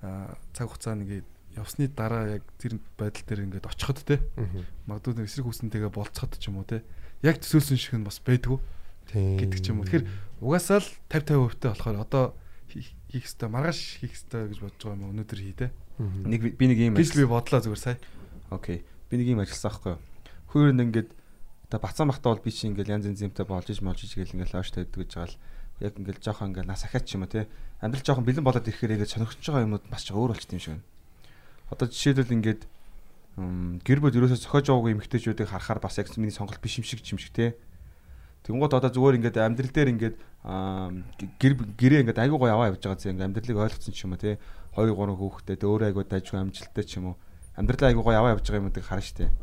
цаг 0.00 0.64
хугацаа 0.72 0.96
нэгээд 0.96 1.28
явсны 1.56 1.88
дараа 1.88 2.38
яг 2.38 2.42
тэр 2.58 2.78
байдал 2.98 3.24
дээр 3.26 3.44
ингээд 3.48 3.66
очиход 3.70 4.02
те 4.04 4.20
магадгүй 4.86 5.14
нэг 5.18 5.26
эсрэг 5.30 5.46
хүснтэйгээ 5.46 5.92
болцоход 5.94 6.34
ч 6.38 6.48
юм 6.50 6.58
уу 6.60 6.66
те 6.68 6.82
яг 7.22 7.38
төсөөлсөн 7.40 7.78
шиг 7.78 7.94
нь 7.98 8.04
бас 8.06 8.18
байдгүй 8.24 8.58
гэдэг 9.38 9.60
ч 9.62 9.68
юм 9.70 9.80
уу. 9.80 9.86
Тэгэхээр 9.86 10.06
угаасаа 10.42 10.80
л 10.82 10.88
50 11.12 11.54
50% 11.54 11.60
та 11.60 11.68
болохоор 11.76 11.96
одоо 12.02 12.24
хий- 12.72 12.90
хийх 13.12 13.24
хэвээр 13.30 13.52
маргааш 13.52 13.80
хийх 14.02 14.12
хэвээр 14.16 14.48
гэж 14.50 14.58
бодож 14.64 14.80
байгаа 14.82 14.96
юм 14.98 15.10
өнөөдөр 15.14 15.38
хий 15.40 15.54
те. 15.54 15.66
Нэг 16.26 16.40
би- 16.58 16.66
нэг 16.68 16.78
юм 16.80 16.94
Гэж 16.98 17.14
би 17.14 17.24
бодлоо 17.28 17.60
зүгээр 17.62 17.78
сая. 17.84 17.98
Окей. 18.50 18.82
Би 19.10 19.14
нэг 19.20 19.28
юм 19.30 19.40
ажилласан 19.44 19.70
аахгүй. 19.70 19.94
Хөөөр 20.50 20.72
нь 20.74 20.82
ингээд 20.90 21.10
одоо 21.70 21.78
бацаан 21.80 22.08
бахтаа 22.10 22.34
бол 22.34 22.42
би 22.42 22.50
чи 22.50 22.66
ингээд 22.66 22.90
янз 22.90 23.06
янз 23.06 23.20
юмтай 23.22 23.46
болж 23.46 23.68
иж 23.70 23.78
молж 23.84 24.02
иж 24.02 24.12
гэл 24.18 24.34
ингээд 24.34 24.52
лоош 24.56 24.68
тавьдаг 24.74 24.90
гэж 25.04 25.10
байгаа 25.14 25.30
л 25.30 25.38
яг 25.84 25.94
ингээд 26.00 26.18
жоохон 26.24 26.48
ингээд 26.50 26.66
нас 26.68 26.82
ахаач 26.88 27.04
ч 27.06 27.14
юм 27.14 27.22
уу 27.24 27.30
те. 27.30 27.46
Амьдрал 27.84 28.02
жоохон 28.02 28.24
бэлэн 28.26 28.42
болоод 28.46 28.66
ирэхээр 28.66 28.94
ингээд 28.98 29.12
сонирхож 29.14 29.38
байгаа 29.44 29.64
юмнууд 29.68 29.86
бас 29.86 30.02
ч 30.02 30.10
өөр 30.16 30.32
болчт 30.34 30.50
юм 30.50 30.58
шиг 30.62 30.72
байна. 30.74 30.86
Одоо 31.74 31.90
жишээлбэл 31.90 32.36
ингээд 32.38 32.62
гэр 33.82 33.98
бүл 33.98 34.14
ерөөсөө 34.14 34.46
зохиож 34.46 34.70
яваагүй 34.70 34.94
эмгтээчүүдийг 34.94 35.50
харахаар 35.50 35.82
бас 35.82 35.98
яг 35.98 36.06
миний 36.14 36.30
сонголт 36.30 36.62
биш 36.62 36.78
юм 36.78 36.86
шиг 36.86 37.02
юм 37.02 37.18
шиг 37.18 37.34
те. 37.34 37.58
Тэнгууд 38.46 38.78
одоо 38.78 38.94
зүгээр 38.94 39.18
ингээд 39.18 39.42
амьдрал 39.42 39.74
дээр 39.74 39.90
ингээд 39.90 40.16
гэр 41.42 41.52
гэрээ 41.74 42.00
ингээд 42.06 42.22
айгуу 42.22 42.38
гоо 42.38 42.54
яваа 42.54 42.70
явж 42.70 42.86
байгаа 42.86 43.00
зэ 43.02 43.10
ингээд 43.10 43.26
амьдралыг 43.26 43.58
ойлгоцсон 43.58 43.90
ч 43.90 44.06
юм 44.06 44.14
уу 44.14 44.22
те. 44.22 44.38
2 44.78 44.86
3 44.86 45.18
хүүхэдтэй 45.18 45.56
тэ 45.58 45.66
өөрөө 45.66 45.88
айгуу 45.90 46.04
дайжгүй 46.06 46.38
амжилттай 46.38 46.84
ч 46.86 47.02
юм 47.02 47.10
уу. 47.10 47.16
Амьдралаа 47.58 47.90
айгуу 47.90 48.06
гоо 48.06 48.14
яваа 48.14 48.38
явж 48.38 48.46
байгаа 48.46 48.62
юмуудыг 48.62 48.86
харна 48.86 49.02
штэ. 49.02 49.34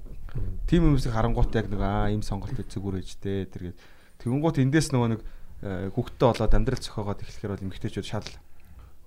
Тим 0.72 0.88
хүмүүсийг 0.88 1.12
харангуут 1.12 1.52
яг 1.52 1.68
нэг 1.68 1.82
аа 1.84 2.08
ийм 2.16 2.24
сонголт 2.24 2.56
зүгүр 2.56 3.04
ээжтэй 3.04 3.52
тэргээд 3.52 3.78
тэгэнгუут 4.24 4.64
эндээс 4.64 4.96
нөгөө 4.96 5.10
нэг 5.12 5.22
э, 5.68 5.92
хүүхдтэй 5.92 6.28
болоод 6.32 6.56
амьдрал 6.56 6.80
зохиогоод 6.80 7.20
эхлэхээр 7.20 7.52
бол 7.52 7.66
эмгтээчүүд 7.68 8.08
шал 8.08 8.30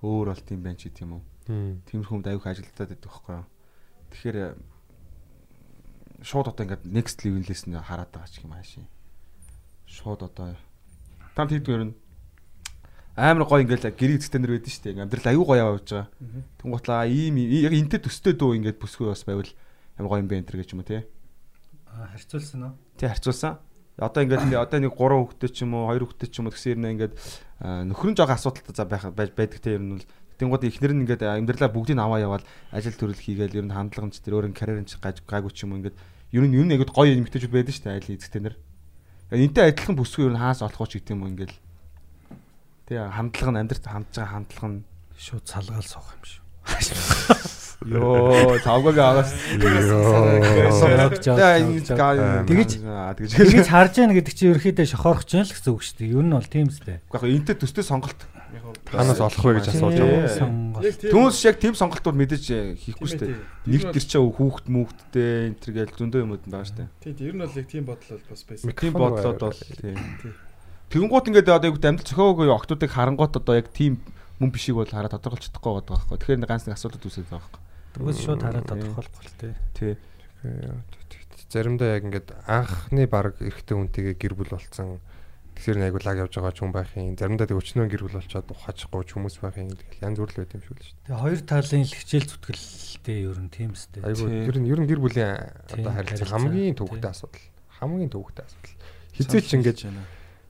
өөр 0.05 0.29
болт 0.29 0.47
юм 0.53 0.61
байна 0.61 0.77
ч 0.77 0.93
гэдэг 0.93 1.01
юм 1.01 1.17
уу. 1.17 1.23
Тиймэрхүү 1.45 2.09
хүнд 2.09 2.27
аюух 2.33 2.49
ажилтаад 2.49 2.89
байдаг 2.89 3.05
байхгүй 3.05 3.33
юу. 3.37 3.45
Тэгэхээр 4.09 4.37
э, 4.41 4.47
шууд 6.25 6.49
одоо 6.49 6.63
ингээд 6.65 6.89
next 6.89 7.21
level-ээс 7.21 7.69
нь 7.69 7.77
хараад 7.77 8.09
байгаа 8.09 8.29
ч 8.33 8.41
юм 8.41 8.57
ааши. 8.57 8.81
Шууд 9.85 10.25
одоо 10.25 10.57
там 11.37 11.45
хийдгээр 11.45 11.83
нь 11.85 11.93
амар 13.13 13.45
гоё 13.45 13.61
ингээд 13.61 13.93
гэрээ 13.93 14.17
эцэгтэй 14.17 14.41
нэр 14.41 14.57
байдэн 14.57 14.73
шүү 14.73 14.83
дээ. 14.89 15.03
Амьдрал 15.05 15.29
аюу 15.29 15.45
гоё 15.45 15.61
явж 15.77 15.87
байгаа. 15.93 16.09
Тэнгуутлаа 16.59 17.05
ийм 17.05 17.37
яг 17.37 17.73
энтэй 17.77 18.01
төстэй 18.01 18.33
дөө 18.33 18.57
ингээд 18.57 18.81
бүсгүй 18.81 19.13
бас 19.13 19.21
байвал 19.23 19.51
амар 20.01 20.09
гоё 20.09 20.21
юм 20.25 20.29
бэ 20.33 20.41
энэ 20.41 20.47
төр 20.49 20.59
гэж 20.65 20.69
юм 20.73 20.81
уу 20.81 20.89
те. 20.89 21.05
Аа 21.85 22.09
харьцуулсан 22.11 22.61
уу? 22.65 22.73
Тэ 22.97 23.07
харьцуулсан. 23.13 23.61
Одоо 23.95 24.21
ингээд 24.25 24.43
ингээ- 24.49 24.65
одоо 24.65 24.79
нэг 24.83 24.97
3 24.97 25.15
хүүхэдтэй 25.15 25.49
ч 25.53 25.57
юм 25.63 25.77
уу 25.79 25.87
2 25.93 26.03
хүүхэдтэй 26.03 26.27
ч 26.27 26.35
юм 26.41 26.45
уу 26.49 26.53
гэсэн 26.57 26.73
юм 26.75 26.83
ингээд 26.91 27.13
аа, 27.63 27.87
нөхөр 27.87 28.09
нь 28.11 28.17
жоохон 28.19 28.35
асуудалтай 28.35 28.75
за 28.75 28.83
байх 28.83 29.07
байдаг 29.13 29.59
те 29.63 29.79
юм 29.79 29.83
нь 29.87 29.93
бол 29.95 30.07
Тэнгууд 30.35 30.63
ихнэр 30.67 30.93
нь 30.93 31.01
ингээд 31.07 31.23
амьдралаа 31.23 31.69
бүгдийг 31.71 31.95
нь 31.95 32.03
аваа 32.03 32.19
яваад 32.19 32.43
ажил 32.75 32.95
төрөл 32.95 33.15
хийгээл 33.15 33.59
ер 33.61 33.65
нь 33.65 33.75
хандлага 33.75 34.07
нь 34.09 34.13
ч 34.13 34.19
тэр 34.19 34.35
өөр 34.39 34.51
нь 34.51 34.57
карьер 34.57 34.83
нь 34.83 34.89
ч 34.89 34.99
гайгүй 34.99 35.51
ч 35.55 35.63
юм 35.63 35.75
уу 35.75 35.79
ингээд 35.79 35.95
ер 36.35 36.43
нь 36.43 36.55
юу 36.59 36.65
нэг 36.67 36.83
гоё 36.91 37.15
эмгтээчүүд 37.15 37.55
байдаг 37.55 37.71
шүү 37.71 37.85
дээ 37.87 37.95
айлын 37.95 38.17
эзэгтэй 38.19 38.41
нэр. 38.43 38.55
Энтэй 39.31 39.63
адилхан 39.71 39.95
бүсгүй 39.95 40.27
ер 40.27 40.35
нь 40.35 40.41
хаас 40.43 40.59
олох 40.59 40.83
уу 40.83 40.91
ч 40.91 40.99
гэдэг 40.99 41.15
юм 41.15 41.23
уу 41.23 41.31
ингээл. 41.31 41.55
Тэ 42.91 42.99
хандлага 42.99 43.51
нь 43.55 43.59
амьдралд 43.63 43.87
хандж 43.87 44.11
байгаа 44.11 44.33
хандлага 44.35 44.69
нь 44.75 44.83
Шууд 45.15 45.47
салгаал 45.47 45.87
суух 45.87 46.11
юм 46.11 46.23
шүү. 46.27 46.43
ёо 47.85 48.59
тавгааг 48.59 48.97
аваас. 48.99 49.31
Тэгэж- 52.43 52.83
тэгэж 53.31 53.67
харж 53.71 53.93
яана 53.95 54.15
гэдэг 54.19 54.33
чинь 54.35 54.51
ерөөхдөө 54.51 54.87
шохоорох 54.91 55.23
ч 55.23 55.39
юм 55.39 55.47
л 55.47 55.53
гэсэн 55.55 55.71
үг 55.71 55.83
шүү 55.87 55.97
дээ. 56.03 56.15
Ер 56.19 56.25
нь 56.27 56.35
бол 56.35 56.51
тийм 56.51 56.67
үстэй. 56.67 56.99
Гэхдээ 57.07 57.31
энтэй 57.31 57.55
төстэй 57.55 57.85
сонголт 57.85 58.19
Танаас 58.85 59.21
олох 59.21 59.43
вэ 59.45 59.53
гэж 59.59 59.67
асууж 59.73 59.97
байгаа. 59.97 60.85
Түүнээс 61.09 61.41
яг 61.49 61.57
тийм 61.57 61.73
сонголтууд 61.73 62.17
мэдээж 62.19 62.45
э, 62.53 62.59
хийхгүй 62.77 63.07
шүү 63.09 63.19
дээ. 63.25 63.37
Нэг 63.65 63.81
тэр 63.89 64.05
чинь 64.05 64.29
хүүхд 64.29 64.65
мүхдтэй 64.69 65.49
энэ 65.49 65.57
төр 65.57 65.71
гээл 65.73 65.97
зөндөө 65.97 66.21
юмуд 66.21 66.45
байгаа 66.45 66.69
шүү 66.69 66.77
дээ. 66.85 67.15
Тийм 67.17 67.25
ер 67.25 67.35
нь 67.35 67.41
бол 67.41 67.57
яг 67.57 67.67
тийм 67.71 67.83
бодол 67.89 68.09
бол 68.13 68.29
бас 68.29 68.43
байсан. 68.45 68.73
Тийм 68.77 68.93
бодлоод 68.93 69.39
бол 69.41 69.61
тийм. 69.81 69.97
Тэгэнгუут 70.93 71.27
ингээд 71.33 71.49
одоо 71.49 71.69
яг 71.73 71.77
амьд 71.81 72.05
зөхиоггүй 72.05 72.47
октодыг 72.53 72.91
харангуут 72.93 73.33
одоо 73.35 73.55
яг 73.57 73.73
тийм 73.73 73.97
мөн 74.37 74.51
бишиг 74.53 74.77
бол 74.77 74.85
хараад 74.85 75.15
тодорхойлж 75.17 75.49
чадахгүй 75.49 75.71
байгаа 75.81 75.89
байхгүй. 75.95 76.17
Тэгэхээр 76.21 76.45
ганц 76.45 76.67
нэг 76.69 76.77
асуудал 76.77 77.01
үүсэж 77.01 77.25
байгаа 77.25 77.41
байхгүй. 77.41 77.61
Тэгвэл 77.95 78.19
шууд 78.21 78.41
тодорхойлохгүй 78.43 79.23
л 79.25 79.39
тээ. 79.39 79.53
Тий. 79.73 79.93
Заримдаа 81.49 81.95
яг 81.95 82.03
ингээд 82.03 82.29
анхны 82.45 83.07
баг 83.07 83.39
эрэгтэй 83.39 83.75
хүнтэйгээ 83.79 84.15
гэр 84.19 84.33
бүл 84.35 84.51
болцсон. 84.51 84.99
Тэгэхээр 85.55 85.77
нэг 85.79 85.87
айгуу 85.87 86.03
лаг 86.03 86.17
явж 86.19 86.33
байгаа 86.35 86.53
ч 86.53 86.59
хүн 86.59 86.73
байх 86.75 86.91
юм. 86.99 87.15
Заримдаа 87.15 87.47
тэг 87.47 87.59
өчнөө 87.59 87.87
гэр 87.87 88.03
бүл 88.05 88.19
болчоод 88.19 88.51
ухаачгүй 88.51 89.03
ч 89.07 89.11
хүмүүс 89.15 89.35
байх 89.39 89.55
юм. 89.55 89.71
Тэгэл 89.71 90.03
янз 90.03 90.17
бүр 90.19 90.31
л 90.35 90.39
байт 90.43 90.53
юм 90.55 90.61
шиг 90.61 90.75
л 90.75 90.83
шүү 90.83 90.95
дээ. 90.95 91.07
Тэгээ 91.07 91.23
хоёр 91.23 91.41
талын 91.47 91.83
л 91.87 91.95
хичээл 91.95 92.29
зүтгэлтэй 92.35 93.19
ер 93.23 93.39
нь 93.39 93.51
тийм 93.55 93.71
үстэй. 93.71 94.01
Айгуу 94.03 94.27
Тийм. 94.27 94.43
ер 94.51 94.57
нь 94.59 94.67
ер 94.67 94.79
нь 94.83 94.89
гэр 94.91 94.99
бүлийн 94.99 95.31
одоо 95.71 95.91
харилцаа 95.95 96.27
хамгийн 96.35 96.75
төвөгтэй 96.75 97.11
асуудал. 97.15 97.45
Хамгийн 97.79 98.11
төвөгтэй 98.11 98.43
асуудал. 98.43 98.75
хизээч 99.15 99.49
ингээд 99.55 99.79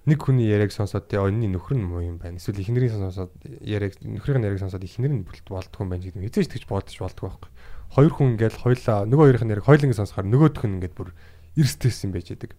нэг 0.06 0.20
хүний 0.22 0.50
яриаг 0.50 0.74
сонсоод 0.74 1.10
тий 1.10 1.18
онны 1.18 1.50
нөхөр 1.50 1.78
нь 1.78 1.86
муу 1.86 2.02
юм 2.02 2.18
байна. 2.18 2.38
Эсвэл 2.38 2.62
эхнэрийн 2.62 2.94
сонсоод 2.98 3.34
яриаг 3.62 3.98
нөхрийн 4.02 4.46
яриаг 4.46 4.62
сонсоод 4.62 4.86
эхнэр 4.86 5.14
нь 5.14 5.26
бүлт 5.26 5.46
болдгоо 5.50 5.86
юм 5.86 5.90
байна 5.94 6.06
гэдэг. 6.06 6.30
Хизээч 6.30 6.50
тэгж 6.50 6.66
бодож 6.70 6.98
болдгоо 6.98 7.30
байхгүй. 7.30 7.52
Хоёр 7.94 8.14
хүн 8.14 8.30
ингээд 8.38 8.58
хоёлаа 8.62 9.06
нөгөө 9.10 9.26
хоёрын 9.34 9.54
яриаг 9.54 9.66
хоёлын 9.70 9.98
сонсохоор 9.98 10.30
нөгөөх 10.30 10.66
нь 10.66 10.76
ингээд 10.82 10.94
бүр 10.98 11.10
эрстэйсэн 11.58 12.14
байж 12.14 12.34
идэг. 12.38 12.54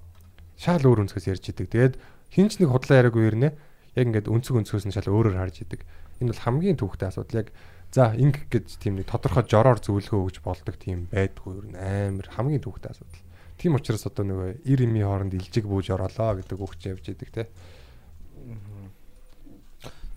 Шаал 0.58 0.86
өөр 0.86 1.06
өнцгөөс 1.06 1.26
ярьж 1.30 1.44
идэг. 1.54 1.70
Тэгээд 1.70 1.94
хинч 2.32 2.58
нэг 2.58 2.70
худлаа 2.70 3.02
яриаг 3.04 3.16
үернэ. 3.16 3.48
Яг 3.96 4.04
ингээд 4.06 4.28
өнцөг 4.28 4.60
өнцгөөс 4.60 4.86
нь 4.88 4.94
шал 4.94 5.08
өөрөөр 5.08 5.36
харж 5.36 5.64
идэг. 5.64 5.80
Энэ 6.20 6.32
бол 6.32 6.44
хамгийн 6.44 6.76
төвхтэй 6.76 7.08
асуудал. 7.08 7.40
Яг 7.44 7.48
за 7.92 8.12
инг 8.16 8.48
гэж 8.50 8.76
тийм 8.80 9.00
нэг 9.00 9.08
тодорхой 9.08 9.44
жороор 9.48 9.80
зөвлөгөө 9.80 10.20
өгж 10.26 10.36
болдог 10.44 10.76
тийм 10.76 11.08
байдгүй 11.08 11.52
юу 11.56 11.64
амар 11.76 12.28
хамгийн 12.28 12.60
төвхтэй 12.60 12.92
асуудал. 12.92 13.22
Тийм 13.56 13.78
учраас 13.78 14.04
одоо 14.04 14.24
нөгөө 14.28 14.68
90 14.68 14.84
ими 14.84 15.00
хооронд 15.00 15.32
илжиг 15.32 15.64
бууж 15.64 15.88
ороолоо 15.88 16.36
гэдэг 16.36 16.60
үгч 16.60 16.80
явж 16.92 17.04
идэг 17.08 17.30
те. 17.32 17.48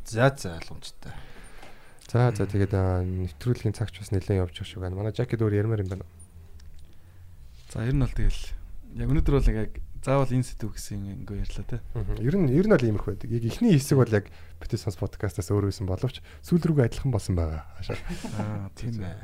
За 0.03 0.33
за 0.35 0.59
ойлгомжтой. 0.59 1.13
За 2.11 2.33
за 2.35 2.43
тэгээд 2.49 2.73
нэвтрүүлгийн 2.75 3.77
цагч 3.77 4.01
бас 4.01 4.11
нэлээд 4.11 4.43
явж 4.43 4.59
байгаа 4.59 4.67
шүү 4.67 4.81
байна. 4.83 4.99
Манай 4.99 5.13
жакет 5.15 5.39
өөр 5.39 5.55
ярмаар 5.55 5.85
юм 5.85 5.93
байна. 5.93 6.05
За 7.71 7.85
ер 7.85 7.95
нь 7.95 8.03
бол 8.03 8.11
тэгэл 8.11 8.43
яг 8.99 9.07
өнөөдөр 9.07 9.35
бол 9.39 9.51
яг 9.55 9.71
заавал 10.03 10.31
энэ 10.31 10.47
сэдв 10.47 10.71
гэсэн 10.71 11.23
ингээ 11.27 11.43
ярьлаа 11.43 11.65
те. 11.67 11.77
Ер 12.23 12.35
нь 12.39 12.47
ер 12.55 12.65
нь 12.67 12.73
бол 12.73 12.87
иймэрх 12.87 13.07
байдаг. 13.11 13.29
Яг 13.31 13.43
эхний 13.43 13.75
хэсэг 13.75 13.99
бол 13.99 14.13
яг 14.15 14.31
Битсонс 14.63 14.95
подкастаас 14.95 15.51
өөр 15.51 15.67
байсан 15.67 15.87
боловч 15.87 16.23
сүүл 16.43 16.63
рүүгээ 16.63 16.87
адилхан 16.87 17.11
болсон 17.11 17.35
байгаа. 17.35 17.67
Аа 18.39 18.71
тийм 18.79 19.03
ээ. 19.03 19.19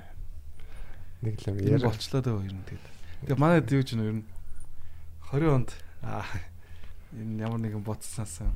Нэг 1.23 1.35
л 1.39 1.49
юм 1.51 1.57
яриа. 1.63 1.87
болчлоо 1.87 2.21
дөө 2.21 2.43
ер 2.43 2.55
нь 2.55 2.67
тэгээд. 2.67 2.85
Тэгээ 3.31 3.39
манай 3.39 3.63
юу 3.63 3.83
ч 3.87 3.95
нэр 3.95 4.11
нь 4.19 4.23
20 5.31 5.47
онд 5.55 5.69
аа 6.03 6.27
энэ 7.15 7.39
ямар 7.39 7.59
нэгэн 7.63 7.83
бодснаасаа 7.83 8.51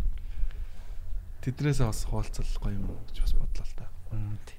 тэдрээс 1.41 1.79
бас 1.79 2.03
хуваалцал 2.03 2.51
гоё 2.59 2.75
юм 2.75 2.91
гэж 3.07 3.17
бас 3.23 3.33
бодлоо 3.39 3.63
л 3.63 3.75
та. 3.79 3.87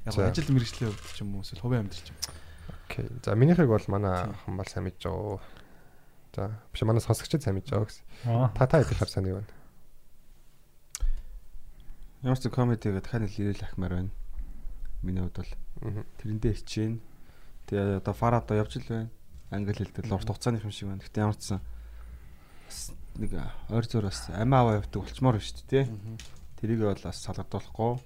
Яг 0.09 0.17
ажил 0.17 0.49
мэргэжлийн 0.49 0.91
хувьд 0.97 1.13
ч 1.13 1.21
юм 1.21 1.37
уу 1.37 1.45
эсвэл 1.45 1.61
хувийн 1.61 1.85
амьдрал 1.85 2.05
ч 2.05 2.09
юм. 2.09 2.19
Окей. 2.89 3.07
За 3.23 3.37
минийхийг 3.37 3.69
бол 3.69 3.85
манай 3.93 4.33
хан 4.33 4.57
бол 4.57 4.67
сайн 4.67 4.89
мэдж 4.89 5.05
байгаа. 5.05 5.39
За 6.35 6.51
биш 6.73 6.83
манай 6.87 7.03
сонсогчд 7.03 7.43
сайн 7.43 7.59
мэдж 7.59 7.71
байгаа 7.75 7.89
гэсэн. 7.91 8.05
Та 8.55 8.67
та 8.67 8.83
хэдийхэр 8.83 9.11
сайн 9.11 9.27
байна. 9.35 9.51
Ямар 12.23 12.39
ч 12.39 12.47
комедигээ 12.47 13.03
дахиад 13.03 13.27
нэг 13.27 13.35
ирэл 13.35 13.67
ахмаар 13.67 13.95
байна. 13.99 14.13
Миний 15.03 15.25
хувьд 15.27 15.43
бол 15.43 15.53
тэрэндээ 16.23 16.55
хичээн. 16.55 17.01
Тэгээ 17.67 17.99
одоо 17.99 18.15
фар 18.15 18.39
одоо 18.39 18.63
явж 18.63 18.79
л 18.79 18.87
байна. 18.87 19.11
Англи 19.51 19.75
хэл 19.75 19.91
дээр 19.91 20.15
урт 20.15 20.31
хугацааны 20.31 20.63
юм 20.63 20.71
шиг 20.71 20.87
байна. 20.93 21.03
Гэтэ 21.03 21.25
ямар 21.25 21.35
ч 21.35 21.57
сан 21.57 21.61
бас 22.71 22.95
нэг 23.19 23.35
ойр 23.75 23.87
зөөр 23.91 24.07
бас 24.07 24.31
амиа 24.31 24.63
аваа 24.63 24.79
явдаг 24.79 25.03
болчмоор 25.03 25.35
байна 25.35 25.49
шүү 25.51 25.67
дээ, 25.67 25.85
тий. 25.85 26.19
Тэрийг 26.63 26.87
бол 26.87 27.03
бас 27.03 27.19
салгадуулахгүй. 27.27 27.99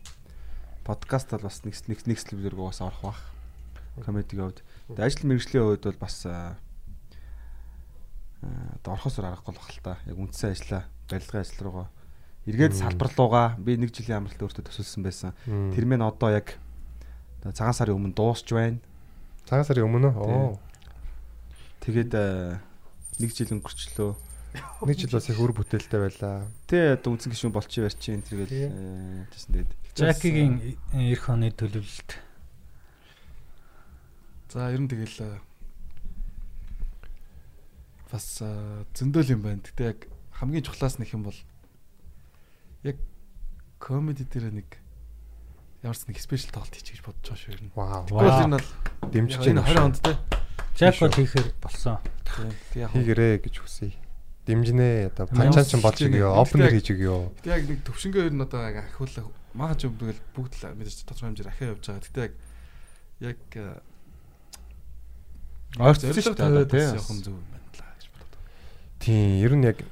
Подкаст 0.88 1.28
бол 1.36 1.44
бас 1.44 1.60
нэг 1.68 1.76
нэг 1.84 2.00
нэг 2.08 2.18
слэв 2.22 2.40
зэрэг 2.40 2.60
бас 2.64 2.80
орох 2.80 3.02
бах. 3.04 3.20
Комедигийн 4.00 4.48
хувьд. 4.48 4.64
Тэгээ 4.88 5.04
ажил 5.04 5.28
мэргэжлийн 5.28 5.64
хувьд 5.68 5.84
бол 5.84 6.00
бас 6.00 6.16
одоо 8.80 8.92
орхосоор 8.94 9.28
аргагүй 9.32 9.54
бах 9.54 9.70
л 9.72 9.80
та. 9.82 9.98
Яг 10.06 10.18
үндсэн 10.18 10.52
ажиллаа, 10.52 10.84
барилгын 11.10 11.40
ажил 11.40 11.64
руугаа 11.64 11.88
эргээд 12.44 12.74
салбарлуугаа 12.76 13.56
би 13.56 13.76
нэг 13.80 13.90
жилийн 13.94 14.20
амралт 14.20 14.40
өөртөө 14.42 14.68
төсөлсөн 14.68 15.02
байсан. 15.04 15.32
Тэр 15.46 15.84
мэн 15.88 16.04
одоо 16.04 16.30
яг 16.32 16.56
цагаан 17.40 17.72
сарын 17.76 17.96
өмнө 17.96 18.16
дуусч 18.16 18.52
байна. 18.52 18.80
цагаан 19.48 19.64
сарын 19.64 19.88
өмнө 19.88 20.12
оо 20.12 20.60
Тэгээд 21.84 22.12
э, 22.16 22.56
нэг 23.20 23.30
жил 23.36 23.60
өнгөрчлөө. 23.60 24.12
нэг 24.88 24.96
жил 24.96 25.12
бас 25.12 25.28
их 25.28 25.36
өр 25.36 25.52
бүтээлтэй 25.52 26.00
байлаа. 26.00 26.48
Тэ 26.64 26.96
одоо 26.96 27.12
үндсэн 27.12 27.28
гишүүн 27.28 27.52
болчих 27.52 27.84
ярьчин 27.84 28.24
Тийм. 28.24 28.48
тэгээд 28.48 28.52
тийсэн 29.36 29.52
тэгээд 29.52 29.70
Жакигийн 29.92 30.52
эх 30.96 31.28
оны 31.28 31.52
төлөвлөлт. 31.52 32.10
За 34.48 34.72
ер 34.72 34.80
нь 34.80 34.88
тэгэл 34.88 35.28
э, 35.28 35.38
бас 38.14 38.38
зөндөл 38.94 39.34
юм 39.34 39.42
байна. 39.42 39.66
Гэтэ 39.66 39.90
яг 39.90 39.98
хамгийн 40.38 40.62
чухлаас 40.62 41.02
нэг 41.02 41.10
юм 41.10 41.26
бол 41.26 41.38
яг 42.86 43.02
комеди 43.82 44.22
дээр 44.22 44.54
нэг 44.54 44.68
ямар 45.82 45.98
ч 45.98 46.06
нэг 46.06 46.22
спешиал 46.22 46.54
тоглолт 46.54 46.78
хийчих 46.78 47.02
гэж 47.02 47.10
бодож 47.10 47.26
байгаа 47.26 47.42
шүү 47.42 47.54
ер 47.58 47.62
нь. 47.66 47.72
Вау. 47.74 48.06
Тэгвэл 48.06 48.46
нь 48.46 48.54
бол 48.54 48.68
Дэмжиж 49.10 49.44
энэ 49.50 49.60
байна. 49.66 49.82
20 49.82 49.86
онд 49.90 49.98
те. 49.98 50.12
Жак 50.78 50.96
бол 51.02 51.18
хийхээр 51.18 51.48
болсон. 51.58 51.98
Хийгэрээ 52.94 53.34
гэж 53.42 53.54
хүсье. 53.58 53.92
Дэмжинэ 54.46 55.10
одоо 55.10 55.26
панчаан 55.26 55.66
ч 55.66 55.74
болж 55.82 55.98
байна. 55.98 56.38
опенер 56.38 56.70
хийж 56.70 56.88
өгөө. 56.94 57.42
Гэтэ 57.42 57.50
яг 57.50 57.62
нэг 57.66 57.80
төвшнгөө 57.82 58.22
ер 58.28 58.34
нь 58.34 58.44
одоо 58.44 58.60
яг 58.62 58.76
ахиулах 58.84 59.28
мага 59.54 59.74
ч 59.78 59.88
юм 59.88 59.96
тэгэл 59.96 60.20
бүгд 60.36 60.52
л 60.60 60.76
мэдээж 60.76 61.06
тодорхой 61.08 61.32
хэмжээр 61.32 61.50
ахиа 61.50 61.72
явж 61.72 61.84
байгаа. 61.88 62.04
Гэтэ 62.04 62.20
яг 62.22 62.32
яг 63.24 63.38
ойрцсон 65.78 66.12
шүү 66.12 66.34
дээ 66.34 66.68
бас 66.68 66.90
явах 66.92 67.08
тий. 67.08 67.16
нь 67.16 67.22
зөв 67.24 67.34
юм 67.34 67.46
байна 67.54 67.68
л 67.72 67.80
гэж 67.80 68.06
бодод. 68.12 68.34
Тийм, 69.04 69.44
ер 69.44 69.52
нь 69.52 69.68
яг 69.68 69.84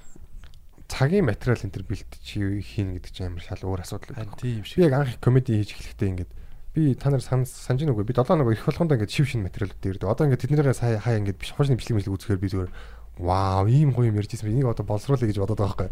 цагийн 0.89 1.28
материал 1.28 1.60
энэ 1.60 1.68
төр 1.68 1.84
бэлтэж 1.84 2.24
хийн 2.64 2.97
гэдэг 2.97 3.12
чинь 3.12 3.28
амар 3.28 3.44
шал 3.44 3.60
өөр 3.60 3.84
асуудал 3.84 4.16
байдаг. 4.16 4.40
тийм 4.40 4.64
Би 4.64 4.64
шиг. 4.64 4.89
яг 4.89 4.93
анх 4.97 5.20
комеди 5.20 5.52
хийж 5.60 5.76
эхлэхдээ 5.76 6.09
ингээд 6.16 6.32
би 6.72 6.97
та 6.97 7.12
нар 7.12 7.20
сан 7.20 7.44
санаж 7.44 7.84
нүгөө 7.84 8.09
би 8.09 8.16
7 8.16 8.40
нөгөө 8.40 8.56
их 8.56 8.64
болгонд 8.64 8.97
ингээд 8.97 9.12
шив 9.12 9.28
шин 9.28 9.44
материал 9.44 9.68
дээр 9.68 10.01
одоо 10.09 10.24
ингээд 10.24 10.48
тэднийгээ 10.48 10.72
сая 10.72 10.97
хаа 10.97 11.20
ингээд 11.20 11.36
биш 11.36 11.52
хуучны 11.52 11.76
бичлэг 11.76 12.01
мэдлэг 12.01 12.16
үзэхээр 12.16 12.40
би 12.40 12.48
зүгээр 12.48 12.72
вау 13.20 13.68
ийм 13.68 13.93
гоё 13.93 14.09
юм 14.09 14.16
ярьж 14.16 14.32
ирсэн 14.32 14.48
би 14.48 14.56
энийг 14.56 14.72
одоо 14.72 14.89
боловсруулъя 14.89 15.28
гэж 15.28 15.36
бодоод 15.44 15.60
байгаа 15.60 15.76
байхгүй. 15.76 15.90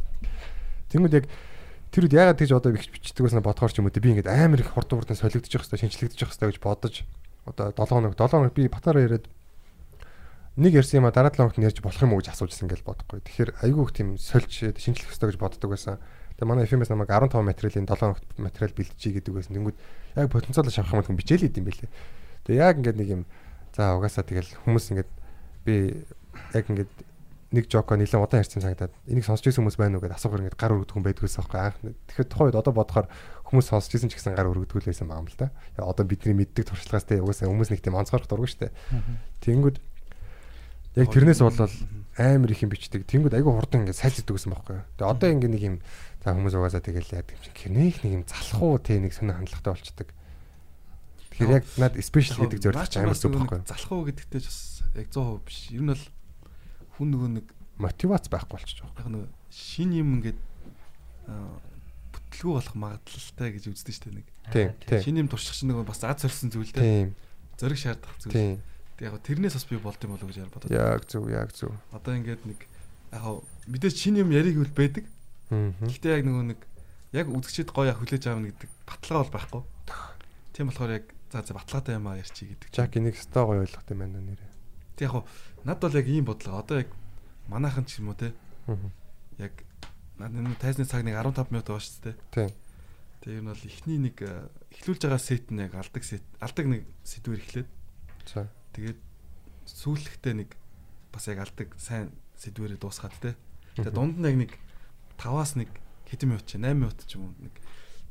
Тэнгүүд 0.89 1.17
яг 1.21 1.27
тэр 1.93 2.05
үед 2.09 2.17
ягаад 2.17 2.41
тэгж 2.41 2.53
одоо 2.57 2.73
бичдэг 2.73 3.21
байсан 3.21 3.45
бодохоор 3.45 3.69
ч 3.69 3.85
юм 3.85 3.93
уу 3.93 3.93
би 3.93 4.11
ингээд 4.17 4.33
амар 4.33 4.65
их 4.65 4.73
хурдан 4.73 4.97
хурдан 4.97 5.21
солигдож 5.21 5.53
явах 5.53 5.69
хэрэгтэй 5.69 5.85
шинчлэгдэж 5.85 6.21
явах 6.25 6.33
хэрэгтэй 6.33 6.49
гэж 6.57 6.61
бодож 6.65 6.95
одоо 7.45 7.69
7 7.77 7.85
хоног 7.85 8.17
7 8.17 8.33
хоног 8.33 8.55
би 8.57 8.69
батараа 8.73 9.05
яриад 9.05 9.29
нэг 10.61 10.77
ярьсан 10.77 11.01
юм 11.01 11.09
а 11.09 11.13
дараа 11.17 11.33
7 11.33 11.41
хоногт 11.41 11.59
ярьж 11.59 11.81
болох 11.81 12.03
юм 12.05 12.13
уу 12.13 12.21
гэж 12.21 12.37
асуужсэн 12.37 12.69
гэж 12.69 12.85
бодохгүй. 12.85 13.25
Тэгэхээр 13.25 13.51
айгүй 13.65 13.85
их 13.89 13.93
тийм 13.97 14.09
сольж 14.21 14.53
шинчлэх 14.77 15.09
хэрэгтэй 15.09 15.33
гэж 15.33 15.39
боддог 15.41 15.73
байсан. 15.73 15.97
Тэгээ 16.37 16.49
манай 16.53 16.69
FM-с 16.69 16.93
намайг 16.93 17.09
15 17.09 17.41
материалын 17.41 17.89
7 17.89 17.97
хоногт 17.97 18.25
материал 18.37 18.73
бэлтжий 18.77 19.13
гэдэг 19.17 19.33
байсан. 19.33 19.57
Тэнгүүд 19.57 19.79
яг 20.21 20.29
потенциал 20.29 20.69
шавах 20.69 20.93
юм 20.93 21.05
хүн 21.09 21.17
бичээл 21.17 21.49
идэм 21.49 21.65
байлээ. 21.65 21.91
Тэгээ 22.45 22.61
яг 22.61 22.77
ингээд 22.77 23.01
нэг 23.01 23.09
юм 23.09 23.23
за 23.73 23.97
угаасаа 23.97 24.25
тэгэл 24.29 24.53
хүмүүс 24.69 24.85
ингээд 24.93 25.11
би 25.65 25.75
яг 26.53 26.65
ингээд 26.69 26.93
нэг 27.51 27.67
жоко 27.67 27.99
нэлээд 27.99 28.23
удаан 28.23 28.43
ярьсан 28.47 28.63
санагдаад 28.63 28.95
энийг 29.11 29.27
сонсч 29.27 29.51
ирсэн 29.51 29.67
хүмүүс 29.67 29.75
байна 29.75 29.99
уу 29.99 30.05
гэдээ 30.07 30.19
асуухаар 30.23 30.43
ингээд 30.47 30.61
гар 30.61 30.75
өргөдөх 30.77 30.95
хүн 30.95 31.07
байдгүйс 31.09 31.39
аахгүй 31.43 31.59
анх. 31.59 31.83
Тэгэхээр 31.83 32.31
тухайн 32.31 32.49
үед 32.55 32.61
одоо 32.63 32.73
бодохоор 32.79 33.07
хүмүүс 33.51 33.67
сонсч 33.75 33.91
ирсэн 33.99 34.11
ч 34.11 34.23
гэсэн 34.23 34.39
гар 34.39 34.47
өргөдгөл 34.47 34.87
байсан 34.87 35.11
юм 35.11 35.27
л 35.27 35.35
да. 35.35 35.51
Одоо 35.75 36.07
бидний 36.07 36.39
мэддэг 36.39 36.71
туршлагаас 36.71 37.11
те 37.11 37.19
угаасаа 37.19 37.51
хүмүүс 37.51 37.75
нэг 37.75 37.83
тийм 37.83 37.99
онцгорох 37.99 38.31
дург 38.31 38.47
штэ. 38.47 38.71
Тэнгүүд 39.43 39.83
яг 41.01 41.11
тэрнээс 41.11 41.41
болол 41.41 41.73
амар 42.21 42.51
их 42.53 42.61
юм 42.63 42.71
бичдэг. 42.71 43.07
Тэнгүүд 43.09 43.35
айгүй 43.39 43.53
хурдан 43.55 43.85
ингээд 43.89 44.01
сайлцдаг 44.01 44.35
гэсэн 44.37 44.53
байхгүй 44.53 44.75
юу. 44.77 44.85
Тэгээ 45.01 45.11
одоо 45.11 45.29
ингээд 45.33 45.55
нэг 45.57 45.65
юм 45.65 45.77
за 46.21 46.35
хүмүүс 46.37 46.55
угаасаа 46.59 46.83
тэгэл 46.85 47.15
яадаг 47.17 47.33
юм 47.33 47.43
чинь 47.45 47.57
гэрнийх 47.57 47.97
нэг 48.05 48.13
юм 48.21 48.25
залах 48.29 48.61
уу 48.61 48.77
те 48.79 49.01
нэг 49.01 49.13
сонир 49.17 49.41
хандлагатай 49.41 49.73
болчдөг. 49.73 50.09
Тэгэхээр 51.33 51.57
яг 51.57 51.65
над 51.81 51.93
спешиал 52.05 52.45
гэдэг 52.45 52.61
зорилго 52.61 52.99
амар 53.01 53.17
зүг 53.17 53.33
байхгүй 53.33 53.57
юу. 53.63 53.69
Залах 53.71 53.91
уу 53.95 54.05
гэдэгтэй 54.05 54.41
ч 54.43 54.47
бас 54.51 54.61
яг 54.99 55.09
100% 55.09 55.47
биш. 55.49 55.59
Ер 55.73 55.83
нь 55.87 55.91
бол 55.95 56.05
хүн 57.01 57.09
нөгөө 57.15 57.31
нэг 57.41 57.47
Мотивац 57.81 58.29
байхгүй 58.29 58.55
болчих 58.61 58.77
жоох. 58.85 58.93
яг 59.01 59.09
нэг 59.09 59.25
шин 59.49 59.91
юм 59.97 60.21
ингээд 60.21 60.37
аа, 61.31 61.57
бүтлгүү 62.13 62.53
болох 62.53 62.75
магадлалтай 62.77 63.49
гэж 63.57 63.65
үздэг 63.73 63.95
шүү 63.97 64.05
дээ 64.13 64.19
нэг. 64.21 64.27
Тийм. 64.53 65.01
Шин 65.01 65.17
юм 65.25 65.29
турших 65.33 65.57
чинь 65.57 65.73
нөгөө 65.73 65.89
бас 65.89 66.05
аз 66.05 66.21
зорьсон 66.21 66.53
зүйл 66.53 66.69
дээ. 66.77 66.85
Тийм, 66.85 67.09
Зориг 67.57 67.79
шаардах 67.81 68.13
зүйл. 68.21 68.35
тийм. 68.37 68.55
Тэг 69.01 69.17
яг 69.17 69.25
тэрнээс 69.25 69.57
бас 69.57 69.65
би 69.65 69.81
болд 69.81 70.05
юм 70.05 70.13
болов 70.13 70.29
гэж 70.29 70.53
бодод. 70.53 70.69
Яг 70.69 71.09
зөв, 71.09 71.25
яг 71.33 71.57
зөв. 71.57 71.73
Одоо 71.89 72.21
ингээд 72.21 72.45
нэг 72.45 72.69
яг 73.17 73.25
мэдээж 73.65 73.97
шин 73.97 74.21
юм 74.21 74.29
яриг 74.29 74.61
үл 74.61 74.69
байдаг. 74.69 75.09
Гэхдээ 75.49 76.21
яг 76.21 76.25
нөгөө 76.29 76.45
нэг 76.53 76.61
яг 77.17 77.33
үзэгчд 77.33 77.73
гоё 77.73 77.97
хүлээж 77.97 78.29
аавна 78.29 78.53
гэдэг 78.53 78.71
баталгаа 78.85 79.25
бол 79.25 79.33
байхгүй. 79.41 79.63
Тийм 80.53 80.69
болохоор 80.69 80.93
яг 81.01 81.05
за 81.33 81.41
за 81.41 81.57
баталгаатай 81.57 81.97
юм 81.97 82.13
а 82.13 82.21
ярьчи 82.21 82.45
гэдэг. 82.45 82.69
Жак 82.77 82.93
энийг 83.01 83.17
өстой 83.17 83.45
гоё 83.49 83.65
ойлгох 83.65 83.89
юм 83.89 84.05
байна 84.05 84.21
нэрээ. 84.21 84.53
Тэг 85.01 85.09
яг 85.09 85.25
над 85.65 85.81
бол 85.81 85.97
яг 85.97 86.07
ийм 86.07 86.29
бодлого. 86.29 86.61
Одоо 86.61 86.85
яг 86.85 86.93
манайхан 87.49 87.89
ч 87.89 88.05
юм 88.05 88.13
уу 88.13 88.21
те 88.21 88.37
яг 89.41 89.65
над 90.21 90.37
энэ 90.37 90.61
тайзны 90.61 90.85
цаг 90.85 91.09
нэг 91.09 91.17
15 91.17 91.49
минут 91.49 91.73
байгаа 91.73 91.81
шүү 91.81 92.05
дээ. 92.05 92.17
Тийм. 92.37 92.53
Тэгээ 93.25 93.37
ер 93.41 93.43
нь 93.43 93.49
бол 93.49 93.65
эхний 93.65 93.97
нэг 93.97 94.17
э, 94.21 94.45
эхлүүлж 94.77 95.09
байгаа 95.09 95.21
сет 95.25 95.49
нь 95.49 95.65
яг 95.65 95.73
алдаг 95.73 96.05
сет 96.05 96.25
алдаг 96.37 96.69
нэг 96.69 96.85
сэдвэр 97.09 97.41
эхлээд 97.41 97.69
За. 98.27 98.49
Тэгээд 98.75 98.99
сүүлэхдээ 99.67 100.35
нэг 100.45 100.51
бас 101.13 101.25
яг 101.31 101.39
алдаг 101.45 101.69
сайн 101.79 102.11
сэдвэрээ 102.39 102.79
дуусгаад 102.81 103.15
те. 103.21 103.35
Тэгээ 103.77 103.95
дунд 103.95 104.17
нь 104.19 104.27
яг 104.27 104.37
нэг 104.47 104.53
5-аас 105.19 105.55
нэг 105.59 105.71
хэдэн 106.11 106.29
минут 106.35 106.47
ч 106.47 106.59
8 106.59 106.75
минут 106.75 106.99
ч 107.07 107.19
юм 107.19 107.31
уу 107.31 107.35
нэг 107.39 107.55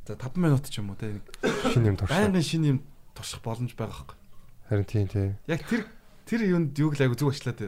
за 0.07 0.15
5 0.15 0.37
минут 0.39 0.65
ч 0.69 0.79
юм 0.79 0.91
уу 0.91 0.97
те 0.99 1.19
нэг 1.19 1.25
Шинэ 1.73 1.87
юм 1.91 1.97
туршаа. 1.97 2.15
байнгын 2.29 2.45
шинэ 2.45 2.67
юм 2.75 2.79
турших 3.15 3.41
боломж 3.43 3.73
байгаа 3.75 3.95
хэрэг. 3.95 4.11
Харин 4.69 4.85
тийм 4.87 5.07
тийм. 5.09 5.31
Яг 5.47 5.61
тэр 5.67 5.83
тэр 6.29 6.41
юунд 6.45 6.77
юуг 6.77 6.95
л 6.95 7.03
айгу 7.03 7.17
зүг 7.17 7.33
ажиллаад 7.33 7.59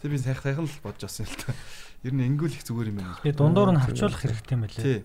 Тэг 0.00 0.08
би 0.10 0.16
сайхан 0.16 0.42
сайхан 0.48 0.64
л 0.64 0.80
бодож 0.80 1.04
авсан 1.04 1.28
л 1.28 1.36
та. 1.36 1.52
Ер 2.00 2.14
нь 2.16 2.24
ингүүл 2.24 2.56
их 2.56 2.64
зүгээр 2.64 2.88
юм 2.88 2.98
байна. 3.04 3.20
Тэгээ 3.20 3.36
дундуур 3.36 3.70
нь 3.76 3.82
хавчуулах 3.84 4.22
хэрэгтэй 4.24 4.54
юм 4.56 4.62
байлээ. 4.64 4.80
Тий. 4.80 5.00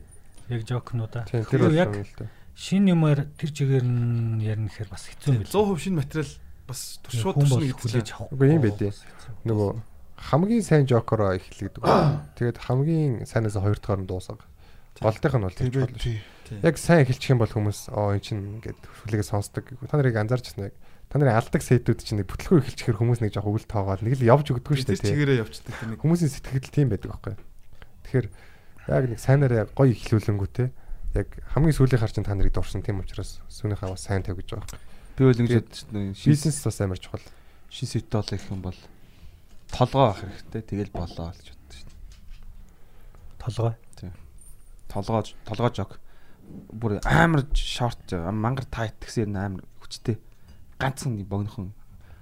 Яг 0.47 0.61
жокнуудаа. 0.63 1.27
Тийм 1.27 1.43
тэр 1.43 1.67
Яг 1.75 1.91
юм 1.91 2.07
л 2.07 2.15
да. 2.15 2.31
шин 2.55 2.87
юмар 2.87 3.27
тэр 3.35 3.51
чигээр 3.51 3.83
нь 3.83 4.39
ярина 4.39 4.71
гэхээр 4.71 4.87
бас 4.87 5.11
хэцүү 5.11 5.35
юм 5.35 5.43
100% 5.43 5.51
билээ. 5.51 5.83
шинэ 5.83 5.97
материал 5.99 6.31
бас 6.67 6.99
туршууд 7.05 7.35
туршна 7.41 7.65
хүлээж 7.73 8.09
гэдэг. 8.09 8.17
авах. 8.17 8.33
Үгүй 8.33 8.47
юм 8.51 8.63
байдээ. 8.65 8.91
Нөгөө 9.45 9.69
хамгийн 10.17 10.63
сайн 10.65 10.85
жокероо 10.89 11.37
эхлэдэг. 11.37 11.81
Тэгээд 12.37 12.57
хамгийн 12.57 13.13
сайнаас 13.29 13.57
хоёр 13.57 13.77
дахь 13.77 13.99
нь 14.01 14.09
дуусга. 14.09 14.41
Голдынх 15.01 15.35
нь 15.35 15.45
бол 15.45 15.53
тэр 15.53 15.69
болно. 15.71 15.99
Яг 16.61 16.75
сайн 16.77 17.03
эхэлчих 17.05 17.35
юм 17.35 17.41
бол 17.41 17.51
хүмүүс 17.51 17.91
оо 17.91 18.15
эн 18.15 18.21
чинь 18.23 18.61
ингээд 18.61 18.79
хүлээгээ 18.79 19.27
сонсдог. 19.27 19.65
Та 19.85 19.97
нарыг 19.97 20.15
анзаарч 20.15 20.55
байна 20.55 20.71
яг. 20.71 20.75
Та 21.09 21.19
нарын 21.19 21.37
алдаг 21.37 21.61
сэтүүд 21.61 21.99
чинь 22.01 22.21
нэг 22.23 22.29
бүтлгөө 22.31 22.63
эхэлчихэр 22.63 22.97
хүмүүс 22.97 23.19
нэг 23.21 23.33
жоох 23.35 23.49
өвөл 23.49 23.67
тоогоод 23.67 24.01
нэг 24.01 24.17
л 24.17 24.25
явж 24.25 24.55
өгдөггүй 24.55 24.77
шүү 24.81 24.89
дээ. 24.93 25.09
чигээрээ 25.09 25.41
явчихдаг 25.41 25.73
тэр 25.77 25.89
нэг. 25.93 25.99
Хүмүүсийн 26.01 26.31
сэтгэл 26.31 26.73
тийм 26.73 26.87
байдаг 26.89 27.11
байхгүй. 27.11 27.35
Тэгэхээр 28.07 28.27
яг 28.89 29.03
нэг 29.09 29.19
сайнараа 29.19 29.65
гоё 29.73 29.93
эхлүүлэнгүүтээ 29.93 30.67
яг 31.15 31.27
хамгийн 31.53 31.75
сүүлийн 31.75 32.01
хар 32.01 32.11
чинь 32.11 32.27
та 32.27 32.35
нарыг 32.35 32.53
дурсан 32.53 32.83
тийм 32.83 32.99
учраас 33.01 33.39
сүүнийхээ 33.47 33.89
бас 33.89 34.03
сайн 34.05 34.21
тавь 34.21 34.37
гэж 34.37 34.59
байгаа. 34.59 34.69
Би 35.15 35.23
бол 35.23 35.39
ингэж 35.39 35.85
шин 36.15 36.31
Бизнес 36.31 36.61
бас 36.63 36.81
амар 36.81 36.99
чухал. 36.99 37.23
шин 37.69 37.87
сэт 37.87 38.09
бол 38.11 38.27
их 38.31 38.51
юм 38.51 38.61
бол 38.61 38.75
толгоо 39.71 40.11
авах 40.11 40.19
хэрэгтэй. 40.23 40.61
Тэгэл 40.61 40.91
болоо 40.91 41.31
гэж 41.31 41.47
боддог 41.55 41.75
шүү 41.75 41.87
дээ. 41.87 41.95
Толгой. 43.39 43.75
Толгоо 44.87 45.23
толгоо 45.47 45.71
жог. 45.73 45.99
Бүр 46.71 46.99
амар 47.03 47.47
шорт 47.55 48.11
мангар 48.11 48.65
тайт 48.65 48.99
гэсэн 48.99 49.31
юм 49.31 49.35
амар 49.35 49.63
хүчтэй. 49.79 50.19
Ганцхан 50.79 51.15
нэг 51.15 51.27
богинохон 51.27 51.73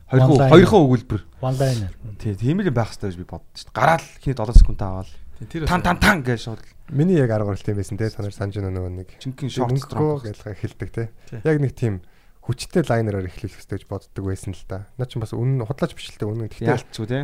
хоёрхан 0.10 0.50
хоёрхан 0.54 0.86
өгүүлбэр. 0.86 1.22
One 1.42 1.58
liner. 1.58 1.92
Тий, 2.22 2.38
тийм 2.38 2.62
л 2.62 2.70
байх 2.70 2.94
хэрэгтэй 2.94 3.10
гэж 3.10 3.18
би 3.18 3.26
боддоо 3.26 3.58
шүү 3.58 3.70
дээ. 3.70 3.78
Гараал 3.78 4.06
хий 4.22 4.34
7 4.38 4.54
секунд 4.54 4.82
аваад 4.82 5.10
Тэр 5.50 5.66
тан 5.68 5.82
тан 5.82 5.98
тан 5.98 6.24
гэж 6.24 6.40
шууд 6.40 6.62
Миний 6.90 7.18
яг 7.18 7.32
арга 7.32 7.52
барилт 7.52 7.68
юм 7.68 7.78
байсан 7.78 7.98
те 7.98 8.10
та 8.10 8.22
нар 8.22 8.34
санаж 8.34 8.62
нөгөө 8.62 8.92
нэг 8.94 9.10
чинхэн 9.18 9.50
шорт 9.50 9.74
гэж 9.74 10.38
эхэлдэг 10.46 10.90
те. 10.94 11.10
Яг 11.44 11.58
нэг 11.58 11.74
тийм 11.74 12.06
хүчтэй 12.44 12.84
лайнераар 12.84 13.32
хэрэгтэй 13.32 13.80
гэж 13.80 13.88
боддог 13.88 14.24
байсан 14.28 14.52
л 14.52 14.64
да. 14.68 14.84
Наа 15.00 15.08
чи 15.08 15.16
бас 15.20 15.32
үнэн 15.32 15.64
худлаач 15.64 15.96
бишлээ 15.96 16.28
үнэн. 16.28 16.52
Гэхдээ 16.52 16.72
Яалтчгүй 16.76 17.08
тий. 17.08 17.24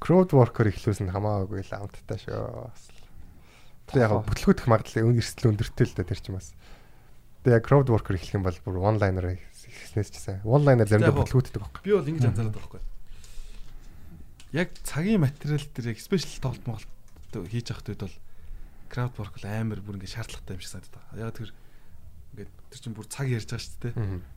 crowd 0.00 0.30
worker 0.36 0.68
эхлүүлсэн 0.68 1.08
хамаагүй 1.12 1.64
л 1.64 1.72
амттай 1.72 2.20
шүү. 2.20 2.68
Тэр 3.88 4.04
яг 4.04 4.12
бүтлгүүдэх 4.28 4.68
магадлал 4.68 5.16
эрсдэл 5.16 5.50
өндөртэй 5.56 5.86
л 5.88 5.96
да 5.96 6.04
тэр 6.04 6.20
чинь 6.20 6.36
бас. 6.36 6.52
Тэгээ 7.44 7.56
яг 7.56 7.64
crowd 7.64 7.88
worker 7.88 8.14
эхлэх 8.20 8.36
юм 8.36 8.44
бол 8.44 8.58
бүр 8.60 9.00
liner 9.00 9.32
эхлэснээс 9.32 10.10
ч 10.12 10.16
сайн. 10.20 10.44
Liner 10.44 10.84
заримдаа 10.84 11.16
бүтлгүүддэг 11.16 11.60
байхгүй. 11.60 11.82
би 11.88 11.92
бол 11.96 12.10
ингэж 12.12 12.24
анзаараад 12.28 12.52
байгаа 12.52 12.68
байхгүй. 12.68 12.82
Яг 14.60 14.68
цагийн 14.84 15.24
материал 15.24 15.64
дээр 15.72 15.96
яг 15.96 15.98
спешиал 16.04 16.42
тоглолт 16.44 16.66
моголт 16.68 16.90
хийж 17.48 17.66
явах 17.72 17.88
үед 17.88 18.02
бол 18.04 18.16
ворк 19.16 19.34
бол 19.40 19.46
амар 19.46 19.80
бүр 19.80 19.96
ингэ 19.96 20.10
шаардлагатай 20.10 20.58
юм 20.58 20.60
шиг 20.60 20.72
санагдаад 20.74 20.96
байгаа. 21.00 21.22
Яг 21.22 21.34
тэр 21.38 21.50
ингээд 22.34 22.50
тэр 22.70 22.80
чинь 22.80 22.94
бүр 22.96 23.06
цаг 23.10 23.26
ярьж 23.28 23.48
байгаа 23.50 23.64
шүү 23.64 23.80
дээ. 23.90 23.94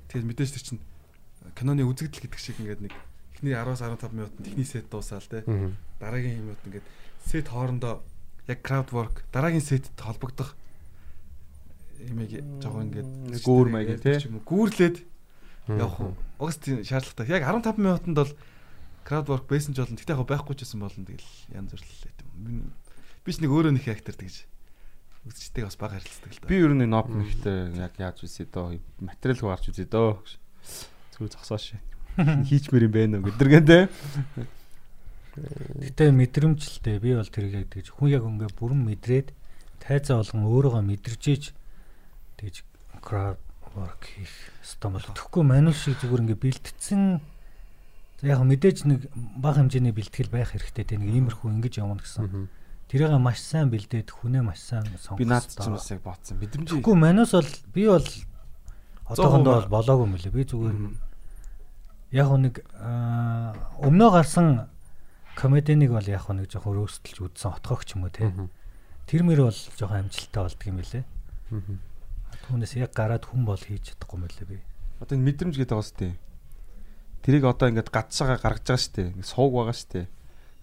Тэгээд 0.10 0.28
мэдээж 0.30 0.52
тэр 0.58 0.64
чинь 0.64 0.82
киноны 1.54 1.84
үзэгдэл 1.86 2.24
гэдэг 2.26 2.40
шиг 2.40 2.58
ингээд 2.60 2.82
нэг 2.88 2.94
эхний 3.38 3.54
10-аас 3.54 3.82
15 3.84 4.14
минутанд 4.16 4.46
техник 4.46 4.68
сет 4.68 4.88
дуусаал 4.90 5.26
те. 5.28 5.44
Дараагийн 6.00 6.44
минут 6.44 6.62
ингээд 6.66 6.86
сет 7.26 7.48
хоорондоо 7.48 8.02
яг 8.48 8.60
крауд 8.64 8.90
ворк 8.92 9.24
дараагийн 9.32 9.64
сетд 9.64 9.92
холбогдох 10.00 10.56
имийг 12.00 12.44
жоохон 12.60 12.92
ингээд 12.92 13.44
Гүүр 13.44 13.68
маяг 13.72 14.02
тий. 14.02 14.20
гүүрлээд 14.20 14.98
явах 15.68 16.00
уу? 16.00 16.16
Угс 16.40 16.58
тийм 16.60 16.84
шаардлагатай. 16.84 17.28
Яг 17.32 17.48
15 17.48 17.80
минутанд 17.80 18.18
бол 18.18 18.32
крауд 19.08 19.28
ворк 19.28 19.46
байсан 19.48 19.72
ч 19.76 19.80
болно. 19.80 19.96
Тэгтээ 19.96 20.16
яг 20.16 20.28
байхгүй 20.28 20.56
ч 20.60 20.68
гэсэн 20.68 20.80
болно. 20.84 21.08
Тэгэл 21.08 21.32
янз 21.56 21.72
бүр 21.72 21.80
л 21.80 21.88
тийм. 22.20 22.72
Би 23.24 23.32
ч 23.32 23.40
нэг 23.40 23.52
өөрөө 23.52 23.72
нэг 23.80 23.88
актер 23.88 24.16
тэгж 24.20 24.44
үзчтэй 25.28 25.64
бас 25.64 25.78
бага 25.80 26.00
харилцдаг 26.00 26.32
л 26.32 26.40
да. 26.44 26.48
Би 26.48 26.60
ер 26.60 26.74
нь 26.76 26.86
ноп 26.88 27.08
мэхтэй 27.08 27.72
яг 27.80 27.96
яаж 27.98 28.24
үсэ 28.24 28.48
дөө 28.52 28.80
материал 29.00 29.40
хөө 29.40 29.52
гарч 29.56 29.66
үзээ 29.72 29.88
дөө. 29.88 30.20
Зүг 31.16 31.32
зогсоош. 31.32 31.80
Хийчмэр 32.18 32.88
юм 32.88 32.94
байна 32.94 33.16
уу 33.20 33.32
гэдэргэн 33.32 33.66
те. 33.66 33.80
Гэтэ 35.34 36.12
мэдрэмжлтэй 36.14 37.00
би 37.00 37.16
бол 37.18 37.26
тэрийг 37.26 37.66
яг 37.66 37.68
тэгж 37.74 37.96
хүн 37.96 38.14
яг 38.14 38.28
ингээ 38.28 38.52
бүрэн 38.54 38.82
мэдрээд 38.86 39.34
тайзаа 39.82 40.22
болгон 40.22 40.46
өөрөөгөө 40.46 40.84
мэдэрчээж 40.94 41.44
тэгж 42.38 42.56
crowd 43.02 43.40
work 43.74 44.06
хийх 44.06 44.30
стом 44.62 44.94
бол 44.94 45.02
тэгэхгүй 45.02 45.44
манус 45.44 45.82
шиг 45.82 45.98
зүгээр 46.00 46.24
ингээ 46.30 46.44
бэлтцсэн 46.44 47.18
за 48.22 48.26
яг 48.30 48.46
мэдээж 48.46 48.86
нэг 48.86 49.10
бага 49.42 49.66
хэмжээний 49.66 49.92
бэлтгэл 49.92 50.30
байх 50.30 50.54
хэрэгтэй 50.54 50.86
те 50.86 50.96
нэг 51.02 51.10
иймэрхүү 51.10 51.50
ингэж 51.50 51.82
явна 51.82 51.98
гэсэн. 51.98 52.48
Тэрийг 52.94 53.18
маш 53.18 53.42
сайн 53.42 53.74
бэлдээд 53.74 54.14
хүнээ 54.14 54.46
маш 54.46 54.62
сайн 54.62 54.86
сонгох. 55.02 55.18
Би 55.18 55.26
наад 55.26 55.50
чинь 55.50 55.74
бас 55.74 55.90
яг 55.90 56.06
бодсон. 56.06 56.38
Мэдрэмж. 56.38 56.78
Тэгэхгүй 56.78 56.94
манус 56.94 57.34
бол 57.34 57.50
би 57.74 57.90
бол 57.90 58.06
одоохондоо 59.10 59.66
бол 59.66 59.74
болоогүй 59.82 60.06
юм 60.06 60.14
лээ. 60.14 60.30
Би 60.30 60.46
зүгээр 60.46 60.78
яг 62.14 62.30
нэг 62.38 62.56
өмнөө 63.82 64.10
гарсан 64.14 64.70
комединыг 65.34 65.90
бол 65.90 66.06
яг 66.06 66.30
нэг 66.30 66.46
жоохон 66.54 66.86
рөөстөлж 66.86 67.34
үзсэн 67.34 67.58
отгоогч 67.58 67.98
юм 67.98 68.06
уу 68.06 68.14
те. 68.14 68.30
Тэр 69.10 69.26
мөр 69.26 69.50
бол 69.50 69.58
жоохон 69.58 70.06
амжилттай 70.06 70.42
болдго 70.46 70.70
юм 70.70 70.78
лээ. 70.86 71.04
Мгм. 71.50 71.82
Түүнээс 72.46 72.78
яг 72.78 72.94
гараад 72.94 73.26
хүн 73.26 73.42
бол 73.42 73.58
хийж 73.58 73.98
чадахгүй 73.98 74.22
юм 74.22 74.30
лээ 74.30 74.46
би. 74.54 74.62
Одоо 75.02 75.18
энэ 75.18 75.34
мэдрэмж 75.34 75.58
гэдэг 75.58 75.74
байгаа 75.74 75.90
сте. 75.90 76.14
Тэрийг 77.26 77.50
одоо 77.50 77.74
ингээд 77.74 77.90
гацсаага 77.90 78.38
гаргаж 78.38 78.70
байгаа 78.70 78.86
штэ. 78.86 79.10
Ингээд 79.18 79.34
сууг 79.34 79.58
байгаа 79.58 79.74
штэ. 79.74 80.06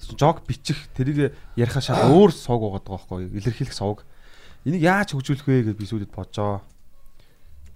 Жог 0.01 0.43
бичих 0.49 0.89
тэрийг 0.97 1.37
ярихаа 1.57 1.83
шал 1.85 2.09
өөр 2.09 2.33
сууг 2.33 2.63
байгаа 2.65 3.01
байхгүй? 3.05 3.29
Илэрхийлэх 3.37 3.77
сууг. 3.77 4.05
Энийг 4.65 4.83
яаж 4.83 5.13
хөгжүүлэх 5.13 5.47
вэ 5.47 5.73
гэж 5.73 5.77
би 5.77 5.85
сүүдэд 5.89 6.13
бодожоо. 6.13 6.65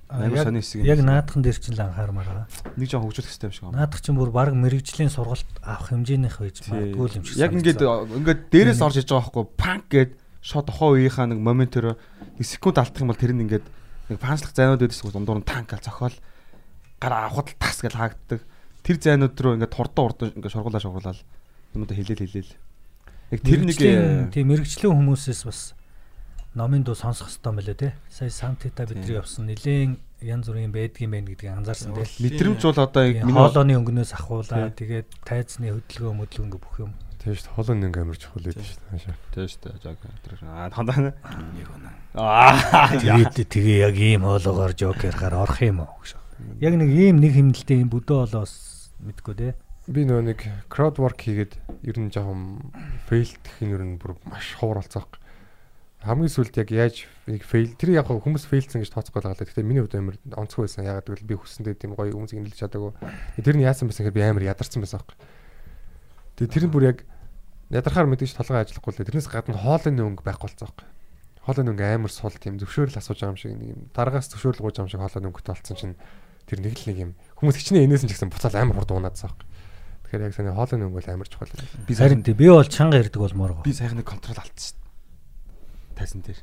А, 0.09 0.21
Аюу 0.25 0.37
яг- 0.37 0.45
сони 0.45 0.61
хэсэг 0.61 0.85
Яг 0.85 1.01
наадхан 1.01 1.41
дээр 1.43 1.57
чинь 1.57 1.77
л 1.77 1.85
анхаармаар 1.85 2.29
байгаа. 2.29 2.49
Нэг 2.77 2.89
жоо 2.93 3.01
хөгжүүлэх 3.05 3.29
хэрэгтэй 3.29 3.49
юм 3.49 3.55
шиг 3.57 3.65
байна. 3.65 3.77
Наадах 3.85 4.01
чинь 4.05 4.17
бүр 4.21 4.31
баг 4.31 4.53
мэрэгжлийн 4.53 5.09
сургалт 5.13 5.49
авах 5.65 5.89
хэмжээнийх 5.89 6.37
байж 6.41 6.57
магадгүй 6.69 7.09
юм 7.19 7.25
шиг. 7.25 7.41
Яг 7.41 7.53
ингээд 7.57 7.81
ингээд 7.81 8.41
дээрээс 8.53 8.81
орж 8.85 8.97
иж 9.01 9.09
байгаа 9.09 9.33
байхгүй 9.33 9.45
панк 9.57 9.85
гэд 9.89 10.13
шот 10.45 10.69
тухайн 10.69 10.93
үеийнхаа 11.09 11.27
нэг 11.33 11.41
моментээр 11.41 11.97
нэг 11.97 12.45
секунд 12.45 12.77
алдах 12.79 13.01
юм 13.01 13.09
бол 13.09 13.21
тэр 13.21 13.33
нь 13.33 13.43
ингээд 13.49 13.65
нэг 14.13 14.19
панчлах 14.21 14.53
зайнууд 14.53 14.85
үүдээс 14.85 15.01
дундуур 15.09 15.41
нь 15.41 15.49
танк 15.49 15.73
гал 15.73 15.81
зохиол 15.81 16.17
гараа 17.01 17.33
авахд 17.33 17.57
тас 17.57 17.81
гэж 17.81 17.97
хаагддаг. 17.97 18.41
Тэр 18.85 18.97
зайнууд 19.01 19.33
руу 19.41 19.57
ингээд 19.57 19.73
хурдан 19.73 20.05
урдан 20.05 20.37
ингээд 20.37 20.53
шургуулаа 20.53 20.85
шургуулаад 20.85 21.19
юмудаа 21.75 21.97
хилээл 21.99 22.25
хилээл. 22.25 22.53
Яг 23.35 23.41
тэр 23.43 23.61
нэг 23.67 23.79
э, 23.83 24.31
тийм 24.31 24.49
мэрэгжлийн 24.55 24.95
хүмүүсээс 24.95 25.43
бас 25.45 25.61
номын 26.55 26.87
дуу 26.87 26.95
сонсох 26.95 27.29
юм 27.29 27.59
байлээ 27.59 27.75
те. 27.75 27.95
Сая 28.09 28.31
Сантита 28.31 28.87
бидний 28.87 29.19
явсан 29.19 29.51
нилээн 29.51 29.99
янз 30.23 30.47
бүрийн 30.47 30.71
байдгийн 30.71 31.11
байна 31.11 31.29
гэдгийг 31.35 31.51
анзаарсан 31.51 31.99
те. 31.99 32.07
мэдрэмж 32.23 32.63
бол 32.63 32.79
одоо 32.79 33.03
яг 33.03 33.27
миний 33.27 33.35
хоолойны 33.35 33.75
өнгнөөс 33.75 34.13
ахуулаа 34.15 34.71
тэгээд 34.71 35.09
тайзны 35.27 35.75
хөдөлгөөн 35.75 36.19
мөдлгөө 36.23 36.47
ингээ 36.47 36.63
бүх 36.63 36.77
юм. 36.79 36.93
Тийм 37.19 37.35
шүү 37.35 37.45
дээ. 37.49 37.57
Холон 37.59 37.79
нэг 37.83 37.97
амар 37.99 38.19
чухал 38.21 38.45
байдаг 38.45 38.65
шүү 38.65 38.79
дээ. 38.79 39.19
тийм 39.35 39.47
шүү 39.51 39.61
дээ. 39.67 39.97
Тэр 40.23 40.35
аа 40.47 40.71
хандаа. 40.71 41.13
Аа 42.15 42.95
Тэгээд 43.03 43.51
тэгээ 43.51 43.79
яг 43.91 43.97
ийм 43.99 44.23
хоолоогоор 44.23 44.73
жокерхаар 44.79 45.35
орох 45.35 45.59
юм 45.59 45.83
уу 45.83 45.99
гэж. 46.05 46.15
Яг 46.63 46.75
нэг 46.79 46.91
ийм 46.93 47.19
нэг 47.19 47.33
хэмнэлтэй 47.35 47.83
юм 47.83 47.91
бүдөө 47.91 48.31
болоос 48.31 48.93
мэдгүй 49.03 49.35
те. 49.35 49.49
Би 49.85 50.07
нөгөө 50.09 50.25
нэг 50.25 50.41
crowd 50.73 50.97
work 50.97 51.21
хийгээд 51.21 51.61
ер 51.85 51.97
нь 52.01 52.09
жоохон 52.09 52.73
fail-эх 53.05 53.61
нь 53.61 53.69
ер 53.69 53.85
нь 53.85 54.01
бүр 54.01 54.17
маш 54.25 54.57
ховор 54.57 54.81
болцоох. 54.81 55.21
Хамгийн 56.01 56.33
сүүлд 56.33 56.57
яг 56.57 56.73
яаж 56.73 57.05
нэг 57.29 57.45
fail 57.45 57.69
тэр 57.77 57.93
яг 58.01 58.09
хүмүүс 58.09 58.49
failсэн 58.49 58.81
гэж 58.81 58.97
тооцохгүй 58.97 59.21
байгаа 59.21 59.37
л 59.37 59.41
да. 59.41 59.45
Гэхдээ 59.45 59.61
миний 59.61 59.85
хувьд 59.85 60.01
амар 60.01 60.17
онцгой 60.41 60.65
байсан. 60.65 60.89
Ягаад 60.89 61.05
гэвэл 61.05 61.29
би 61.29 61.37
хүссэндээ 61.37 61.77
тийм 61.77 61.93
гоё 62.01 62.17
хүмүүсийг 62.17 62.41
нэлж 62.41 62.65
чадаагүй. 62.65 62.97
Тэр 63.45 63.57
нь 63.61 63.65
яасан 63.69 63.93
байсан 63.93 64.09
гэхээр 64.09 64.17
би 64.17 64.25
амар 64.25 64.45
ядарсан 64.57 64.81
байсан 64.81 65.05
аахгүй. 65.05 65.17
Тэгээ 66.41 66.53
тэр 66.57 66.65
нь 66.65 66.73
бүр 66.73 66.85
яг 66.89 66.99
ядархаар 67.69 68.09
мэдээж 68.09 68.41
толгой 68.41 68.65
ажиллахгүй 68.65 68.89
л 68.89 68.97
дээ. 69.05 69.09
Тэрнээс 69.13 69.29
гадна 69.29 69.61
хоолойны 69.61 70.01
өнгө 70.01 70.25
байхгүй 70.25 70.49
болцсон 70.49 70.65
аахгүй. 70.65 70.89
Хоолойны 71.45 71.73
өнгө 71.77 71.85
амар 71.85 72.13
сул 72.13 72.33
тийм 72.33 72.57
зөвшөөрөл 72.57 73.01
асууж 73.01 73.21
байгаа 73.21 73.37
юм 73.37 73.41
шиг 73.41 73.53
нэг 73.53 73.69
юм 73.69 73.81
дараагаас 73.93 74.33
зөвшөөрөл 74.33 74.65
гуйж 74.65 74.81
байгаа 74.81 74.89
юм 74.89 74.93
шиг 74.93 75.03
хоолойны 75.05 75.29
өнгөтэй 75.29 75.53
болцсон 75.53 75.77
чинь 75.77 75.97
тэр 76.49 76.61
нэг 76.65 76.73
л 76.73 76.89
нэг 76.89 76.99
юм 77.01 77.11
хүмүүс 77.41 77.57
хичнээн 77.61 77.85
энэсэн 77.89 78.09
ч 78.09 78.17
гэсэн 78.17 78.33
буцаал 78.33 78.57
амар 78.61 78.77
хурд 78.81 78.97
унаадсан 78.97 79.29
аахгүй. 79.33 79.54
Тэгэхээр 80.15 80.31
яг 80.31 80.39
саний 80.39 80.55
хоолойны 80.55 80.87
өнгө 80.87 80.99
бол 81.03 81.11
амар 81.11 81.27
чухал 81.27 81.51
би 81.91 81.95
Харин 81.99 82.23
тий 82.23 82.39
би 82.39 82.47
бол 82.47 82.63
чанга 82.63 83.03
ярддаг 83.03 83.19
болмоор 83.19 83.59
би 83.67 83.75
гоо. 83.75 83.79
сайхан 83.83 83.99
нэг 83.99 84.07
контрол 84.07 84.39
алдсан 84.39 84.79
шүү 84.79 84.79
дээ. 84.79 85.97
Тайсан 85.99 86.23
дээр. 86.23 86.41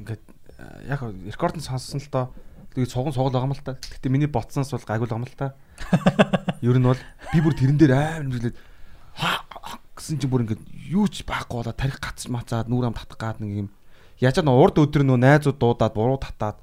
Ингээд 0.00 0.22
э, 0.24 0.88
яг 0.88 1.00
рекордын 1.28 1.60
сонссон 1.60 2.00
л 2.00 2.08
доо. 2.08 2.32
Тэгээд 2.72 2.88
цуган 2.88 3.12
цугал 3.12 3.36
байгаа 3.36 3.52
юм 3.52 3.56
л 3.56 3.60
та. 3.60 3.76
Гэтэ 3.76 4.08
миний 4.08 4.32
ботсноос 4.32 4.72
бол 4.72 4.80
гайгүй 4.80 5.04
л 5.04 5.12
байгаа 5.12 5.20
юм 5.20 5.28
л 5.28 5.36
та. 5.36 5.52
Ер 6.64 6.80
нь 6.80 6.88
бол 6.88 6.96
би 7.36 7.38
бүр 7.44 7.52
тэрэн 7.52 7.76
дээр 7.76 7.92
амар 7.92 8.56
хаа 9.12 9.44
гэсэн 9.92 10.16
чи 10.16 10.24
бүр 10.24 10.48
ингээд 10.48 10.62
юу 10.88 11.04
ч 11.12 11.28
байхгүй 11.28 11.60
болоо 11.60 11.76
тарих 11.76 12.00
гацж 12.00 12.32
мацаад 12.32 12.72
нүүр 12.72 12.88
ам 12.88 12.96
татах 12.96 13.20
гад 13.20 13.44
нэг 13.44 13.68
юм. 13.68 13.68
Яаж 14.24 14.40
ч 14.40 14.48
урд 14.48 14.80
өдөр 14.80 15.04
нөө 15.04 15.20
найзууд 15.20 15.60
дуудаад 15.60 15.92
буруу 15.92 16.16
татаад 16.16 16.56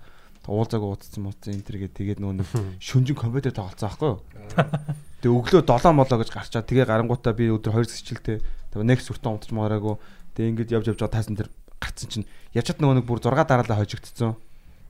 уулзаагүй 0.49 0.89
уудсан 0.97 1.29
мууцсан 1.29 1.53
энэ 1.53 1.61
төргээд 1.61 1.93
тэгээд 1.93 2.19
нөгөө 2.25 2.35
нэг 2.41 2.49
шүнжин 2.89 3.13
компьютер 3.13 3.53
тоглолцсон 3.53 3.85
аахгүй 3.85 4.09
юу. 4.17 4.19
Тэгээ 5.19 5.35
өглөө 5.35 5.63
7 5.67 5.91
молоо 5.91 6.17
гэж 6.19 6.29
гарчаад 6.31 6.67
тэгээ 6.67 6.87
гарангуудаа 6.87 7.33
би 7.35 7.51
өдөр 7.51 7.83
2 7.83 7.91
зэсчилтэй. 7.91 8.39
Тэгээ 8.71 8.87
next 8.87 9.11
хүртэн 9.11 9.35
унтж 9.35 9.51
магаараагүй. 9.51 9.95
Тэгээ 10.35 10.49
ингэж 10.55 10.69
явж 10.79 10.85
явж 10.95 10.99
байгаа 11.03 11.15
тайсан 11.19 11.35
дээр 11.35 11.51
гарцсан 11.75 12.07
чинь 12.07 12.27
явчаад 12.55 12.79
нөгөө 12.79 12.95
нэг 13.03 13.05
бүр 13.07 13.19
6 13.19 13.35
дараалал 13.35 13.79
хожигдсон. 13.83 14.39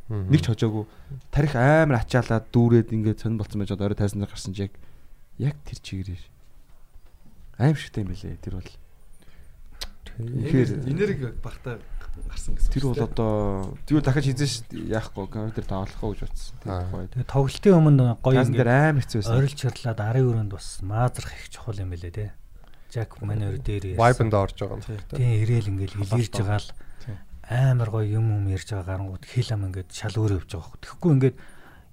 Нэг 0.10 0.42
ч 0.42 0.54
хожоогүй. 0.54 0.86
Тарих 1.30 1.54
амар 1.54 2.02
ачаалаад 2.02 2.46
дүүрээд 2.54 2.94
ингээд 2.94 3.22
сонир 3.26 3.42
болцсон 3.42 3.62
байж 3.62 3.74
орой 3.74 3.98
тайсан 3.98 4.22
дээр 4.22 4.34
гарсан 4.34 4.54
чи 4.58 4.66
яг 4.66 4.74
яг 5.38 5.56
тэр 5.66 5.80
чигээрээ. 5.82 6.22
Аим 7.62 7.78
шигтэй 7.78 8.02
юм 8.06 8.10
байлээ 8.14 8.42
тэр 8.42 8.58
бол. 8.58 8.74
Тэгэхээр 10.20 10.70
энерги 10.92 11.32
багтаа 11.40 11.80
гарсан 12.28 12.56
гэсэн. 12.56 12.72
Тэр 12.76 12.86
бол 12.92 13.04
одоо 13.08 13.32
юу 13.88 14.02
дахиж 14.04 14.36
хийзэн 14.36 14.50
ш 14.52 14.56
яахгүй 14.72 15.32
компьютер 15.32 15.64
тоглох 15.64 16.04
уу 16.04 16.12
гэж 16.12 16.28
утсан. 16.28 16.60
Тэгээ 17.16 17.30
тоглолтын 17.32 17.78
өмнө 17.80 18.06
гоё 18.20 18.44
ингээд 18.44 18.68
амар 18.68 19.04
хэцүү 19.04 19.20
байсан. 19.24 19.38
орилж 19.40 19.56
чирлаад 19.56 20.00
арын 20.04 20.28
өрөөнд 20.28 20.52
бас 20.52 20.68
маазрах 20.84 21.32
их 21.32 21.48
чухал 21.48 21.80
юм 21.80 21.96
байлээ 21.96 22.12
те. 22.12 22.26
Жак 22.92 23.22
манай 23.24 23.48
өр 23.54 23.64
дээр 23.64 23.96
ярьсан. 23.96 24.04
Vibe-нд 24.04 24.34
орж 24.36 24.58
байгаа 24.60 24.76
юм. 24.76 24.84
Тийм 25.16 25.32
ирээл 25.40 25.72
ингээл 25.72 25.96
илэрж 26.04 26.36
байгаа 26.36 26.60
л 26.60 26.70
амар 27.50 27.90
гоё 27.90 28.06
юм 28.20 28.26
юм 28.36 28.46
ярьж 28.52 28.68
байгаа 28.76 28.90
гарангууд 29.00 29.24
хил 29.24 29.50
ам 29.56 29.66
ингээд 29.72 29.90
шал 29.94 30.16
өөрөө 30.20 30.38
явж 30.44 30.52
байгаа 30.52 30.68
хөө. 30.68 30.82
Тэгэхгүй 30.84 31.12
ингээд 31.16 31.38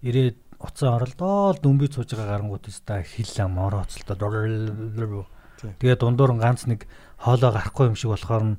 ирээд 0.02 0.38
уцаа 0.60 0.90
оролдоод 0.98 1.58
дүнбий 1.62 1.88
сууж 1.92 2.10
байгаа 2.12 2.40
гарангууд 2.40 2.64
өстой 2.68 3.04
хил 3.04 3.32
ам 3.44 3.54
орооцолтоо. 3.60 5.28
Тэгээ 5.56 5.96
дундуур 5.96 6.36
ганц 6.36 6.68
нэг 6.68 6.84
хоолоо 7.20 7.50
гарахгүй 7.52 7.86
юм 7.90 7.96
шиг 7.96 8.12
болохоор 8.12 8.44
нь 8.44 8.56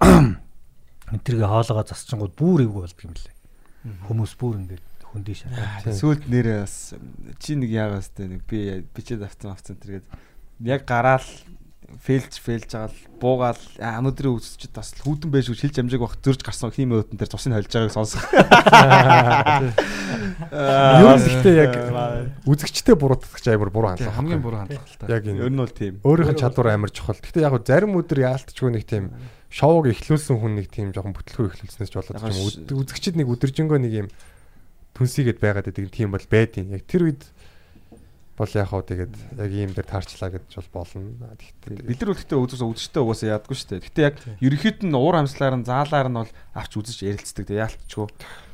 тэргээ 1.26 1.48
хоолоогоо 1.48 1.84
засчингууд 1.88 2.34
бүр 2.36 2.64
эвгүй 2.64 2.82
болдго 2.84 3.04
юм 3.08 3.14
лээ. 3.16 3.34
Хүмүүс 4.08 4.32
бүр 4.36 4.60
ингээд 4.60 4.86
хүндий 5.08 5.36
шараа. 5.36 5.80
Сүүлд 5.84 6.28
нэрээ 6.28 6.58
бас 6.64 6.94
чи 7.40 7.56
нэг 7.56 7.70
яагаас 7.72 8.12
тэ 8.12 8.28
нэг 8.28 8.42
би 8.44 8.84
бичээд 8.92 9.24
авсан 9.24 9.56
авсан 9.56 9.80
тэргээд 9.80 10.06
яг 10.68 10.84
гараал 10.84 11.24
фейлж 11.88 12.36
фейлж 12.44 12.68
байгаа 12.68 12.92
л 12.92 13.00
буугаал 13.16 13.62
аа 13.80 13.96
өнөөдрийн 14.04 14.36
үзчихэд 14.36 14.76
бас 14.76 14.92
хүүдэн 15.00 15.32
байж 15.32 15.48
шилж 15.48 15.76
амжааг 15.80 16.04
бах 16.04 16.16
зөрж 16.20 16.44
гарсан 16.44 16.68
хим 16.68 16.92
өдөн 17.00 17.16
дээр 17.16 17.32
цусын 17.32 17.56
холж 17.56 17.72
байгааг 17.72 17.96
сонсох. 17.96 18.24
Юу 20.52 21.12
л 21.16 21.22
гэхдээ 21.24 21.54
яг 21.64 21.72
үзэгчтэй 22.44 22.92
буруутгах 22.92 23.40
амар 23.48 23.70
буруу 23.72 23.90
хандлага. 23.96 24.16
хамгийн 24.20 24.42
буруу 24.44 24.60
хандлага 24.60 24.84
л 24.84 24.96
та. 25.00 25.08
Яг 25.08 25.24
Ер 25.24 25.48
энэ 25.48 25.48
нь 25.48 25.56
бол 25.64 25.72
тийм. 25.72 25.94
өөрийнх 26.04 26.32
нь 26.36 26.40
чадвар 26.40 26.68
амар 26.76 26.90
чухал. 26.92 27.16
Гэхдээ 27.16 27.44
яг 27.48 27.56
зарим 27.64 27.96
өдөр 27.96 28.18
яалтчгүй 28.20 28.70
нэг 28.76 28.84
тийм 28.84 29.04
шоуг 29.48 29.88
эхлүүлсэн 29.88 30.36
хүн 30.38 30.52
нэг 30.60 30.68
тийм 30.68 30.92
жоохон 30.92 31.16
бүтлгүй 31.16 31.48
эхлүүлснээс 31.56 31.88
ч 31.88 31.94
болоод 31.96 32.20
юм 32.20 32.28
уу 32.28 32.52
ш- 32.52 32.60
үз- 32.60 32.68
үзэгчид 32.68 33.16
нэг 33.16 33.28
өдөржингөө 33.32 33.78
нэг 33.80 33.92
юм 34.04 34.08
түнсийгэд 34.92 35.40
байгаад 35.40 35.66
байдаг 35.72 35.88
тийм 35.88 36.12
бол 36.12 36.26
байдیں۔ 36.28 36.68
Яг 36.68 36.84
тэр 36.84 37.08
үед 37.08 37.22
бол 38.38 38.52
яг 38.54 38.68
хоо 38.70 38.82
тэгээд 38.86 39.14
яг 39.34 39.50
ийм 39.50 39.74
дээр 39.74 39.88
таарчлаа 39.90 40.30
гэж 40.30 40.46
бол 40.62 40.86
болно. 40.86 41.34
Гэхдээ 41.34 41.90
Бид 41.90 41.98
нар 41.98 42.14
үлдээ 42.14 42.38
үзээс 42.38 42.62
үзчтэй 42.62 43.02
угаасаа 43.02 43.34
яадгүй 43.34 43.56
шүү 43.58 43.68
дээ. 43.74 43.86
Гэтэ 43.90 44.06
яг 44.06 44.14
ерөнхийд 44.38 44.80
нь 44.86 44.94
уур 44.94 45.18
амьслаар 45.18 45.58
нь 45.58 45.66
заалаар 45.66 46.06
нь 46.06 46.18
бол 46.22 46.32
авч 46.54 46.72
үзэж 46.78 46.98
ярилцдаг. 47.02 47.50
Тэгээ 47.50 47.66
яалтчгүй. 47.66 48.06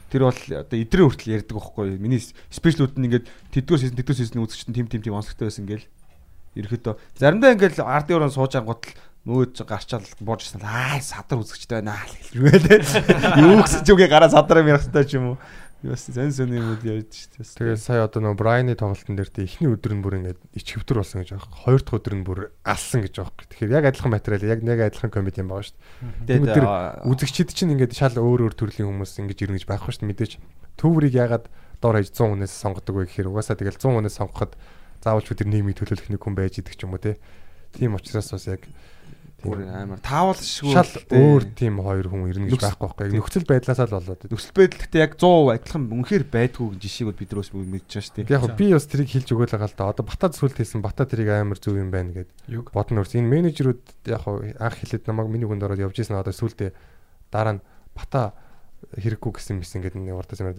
Тэр 0.08 0.22
бол 0.24 0.40
одоо 0.40 0.78
идрээ 0.80 1.04
хүртэл 1.04 1.34
ярьдаг 1.36 1.56
байхгүй 1.60 1.84
юу? 1.92 2.00
Миний 2.00 2.22
спешиалүүд 2.24 2.96
нь 2.96 3.06
ингээд 3.12 3.26
тэдгээр 3.52 3.80
сизон 3.84 3.98
тэдгээр 4.00 4.20
сизон 4.24 4.44
үзэгчтэн 4.48 4.72
тим 4.72 4.88
тим 4.88 5.02
тим 5.04 5.14
онцлогтой 5.20 5.52
байсан 5.52 5.68
гээл. 5.68 5.86
Ерөнхийдөө 6.56 6.94
заримдаа 7.20 7.52
ингээд 7.52 7.82
ард 7.84 8.08
юурын 8.08 8.32
сууж 8.32 8.56
ангууд 8.56 8.82
л 8.88 8.94
нөөж 9.24 9.64
гарчаал 9.64 10.04
бууж 10.20 10.44
ирсэн. 10.44 10.60
Аа 10.60 11.00
садар 11.00 11.40
үзэгчтэй 11.40 11.80
байна 11.80 11.96
аа. 11.96 12.04
Юу 13.40 13.64
гэсэн 13.64 13.80
ч 13.80 13.88
үгүй 13.96 14.04
гараа 14.04 14.28
садараа 14.28 14.60
хэрэгтэй 14.60 15.04
ч 15.08 15.16
юм 15.16 15.32
уу. 15.32 15.38
Бас 15.84 16.08
зэн 16.08 16.32
сүний 16.32 16.58
юм 16.58 16.80
яаж 16.80 17.12
шүү 17.12 17.44
дээ. 17.44 17.76
тэгээд 17.76 17.80
сая 17.84 18.08
одоо 18.08 18.24
нөгөө 18.24 18.40
Брайны 18.40 18.72
тоглолтын 18.72 19.20
дээр 19.20 19.28
тий 19.28 19.44
эхний 19.44 19.68
өдөр 19.68 19.92
нь 19.92 20.00
бүр 20.00 20.16
ингээд 20.24 20.40
ичвтер 20.56 21.04
болсон 21.04 21.20
гэж 21.20 21.36
байгаа. 21.36 21.60
Хоёр 21.60 21.80
дахь 21.84 21.98
өдөр 22.00 22.14
нь 22.16 22.24
бүр 22.24 22.40
алсан 22.64 23.04
гэж 23.04 23.14
байгаа. 23.20 23.44
Тэгэхээр 23.52 23.74
яг 23.76 23.84
адилхан 23.92 24.12
материал 24.16 24.48
яг 24.48 24.60
нэг 24.64 24.80
адилхан 24.80 25.12
комеди 25.12 25.44
юм 25.44 25.52
байгаа 25.52 25.76
дээ. 26.24 26.40
Тэгээд 26.40 27.04
Үзэгчид 27.04 27.52
чинь 27.52 27.76
ингээд 27.76 27.92
шал 27.92 28.16
өөр 28.16 28.48
өөр 28.48 28.54
төрлийн 28.56 28.88
хүмүүс 28.88 29.12
ингэж 29.20 29.38
ирнэ 29.44 29.60
гэж 29.60 29.68
байхгүй 29.68 29.92
дээ 29.92 30.08
мэдээж 30.08 30.32
төврийг 30.80 31.14
ягаад 31.14 31.52
доор 31.84 32.00
хаяж 32.00 32.10
100 32.16 32.32
хүнээс 32.32 32.54
сонгодог 32.54 32.94
вэ 32.96 33.04
гэхээр 33.04 33.28
угаасаа 33.28 33.60
тэгэл 33.60 33.76
100 33.76 33.92
хүнээс 33.92 34.16
сонгоход 34.16 34.52
заавал 35.04 35.20
ч 35.20 35.36
өдөр 35.36 35.48
нийгмийг 35.52 35.76
төлөөлөх 35.78 36.08
нэг 36.08 36.22
хүн 36.22 36.34
байж 36.34 36.58
идэг 36.58 36.74
ч 36.74 36.88
юм 36.88 36.96
уу 36.96 37.02
те 37.02 37.20
тийм 37.76 37.94
учраас 37.94 38.32
бас 38.32 38.48
яг 38.48 38.64
бүр 39.44 39.60
амар 39.68 40.00
таавал 40.00 40.40
шүү. 40.40 40.72
шал 40.72 40.92
өөр 41.12 41.44
тийм 41.52 41.78
хоёр 41.84 42.08
хүн 42.08 42.24
ирнэ 42.32 42.48
гэж 42.48 42.64
байхгүй 42.64 42.88
байхгүй 42.88 43.04
яг 43.04 43.14
нөхцөл 43.20 43.46
байдлаасаа 43.46 43.86
л 43.86 43.96
болоод. 44.00 44.24
Нөхцөл 44.32 44.56
байдал 44.56 44.80
гэхдээ 44.80 45.04
яг 45.04 45.12
100% 45.20 45.54
адилхан 45.54 45.84
үнэхээр 45.92 46.24
байдгүй 46.32 46.66
жишээг 46.80 47.06
бол 47.12 47.20
бид 47.20 47.32
нөөс 47.36 47.50
мэдчихэж 47.54 48.08
дээ. 48.24 48.32
Яг 48.32 48.44
би 48.56 48.66
бас 48.72 48.88
тэрийг 48.88 49.10
хэлж 49.12 49.28
өгөөл 49.28 49.54
байгаа 49.54 49.68
л 49.68 49.78
да. 49.78 49.92
Одоо 49.92 50.04
батад 50.08 50.32
сүлд 50.32 50.56
хэлсэн 50.56 50.80
бата 50.80 51.04
тэрийг 51.04 51.28
амар 51.30 51.60
зөв 51.60 51.76
юм 51.76 51.92
байна 51.92 52.24
гэд 52.24 52.30
бодно 52.72 53.04
өрс. 53.04 53.14
Энэ 53.14 53.28
менежерүүд 53.28 53.84
яг 54.08 54.24
анх 54.24 54.76
хэлээд 54.80 55.04
намайг 55.06 55.28
миний 55.28 55.46
хүнд 55.46 55.62
ороод 55.68 55.84
явж 55.84 56.00
исэн 56.00 56.16
одоо 56.16 56.32
сүлдээ 56.32 56.72
дараа 57.28 57.60
нь 57.60 57.64
бата 57.92 58.32
хэрэггүй 58.96 59.32
гэсэн 59.38 59.60
мэсэн 59.60 59.80
гэдэг 59.84 60.00
нэг 60.00 60.16
урдаас 60.16 60.40
юм. 60.40 60.52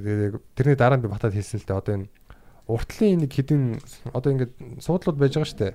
Тэрний 0.56 0.78
дараа 0.78 0.98
нь 0.98 1.04
би 1.04 1.10
батад 1.10 1.34
хэлсэн 1.34 1.62
л 1.62 1.68
дээ. 1.68 1.78
Одоо 1.78 1.94
энэ 2.00 2.10
уртлын 2.66 3.22
нэг 3.22 3.32
хідэн 3.32 3.78
одоо 4.14 4.30
ингээд 4.34 4.54
суудлууд 4.82 5.18
байж 5.22 5.38
байгаа 5.38 5.50
шүү 5.50 5.62
дээ. 5.62 5.74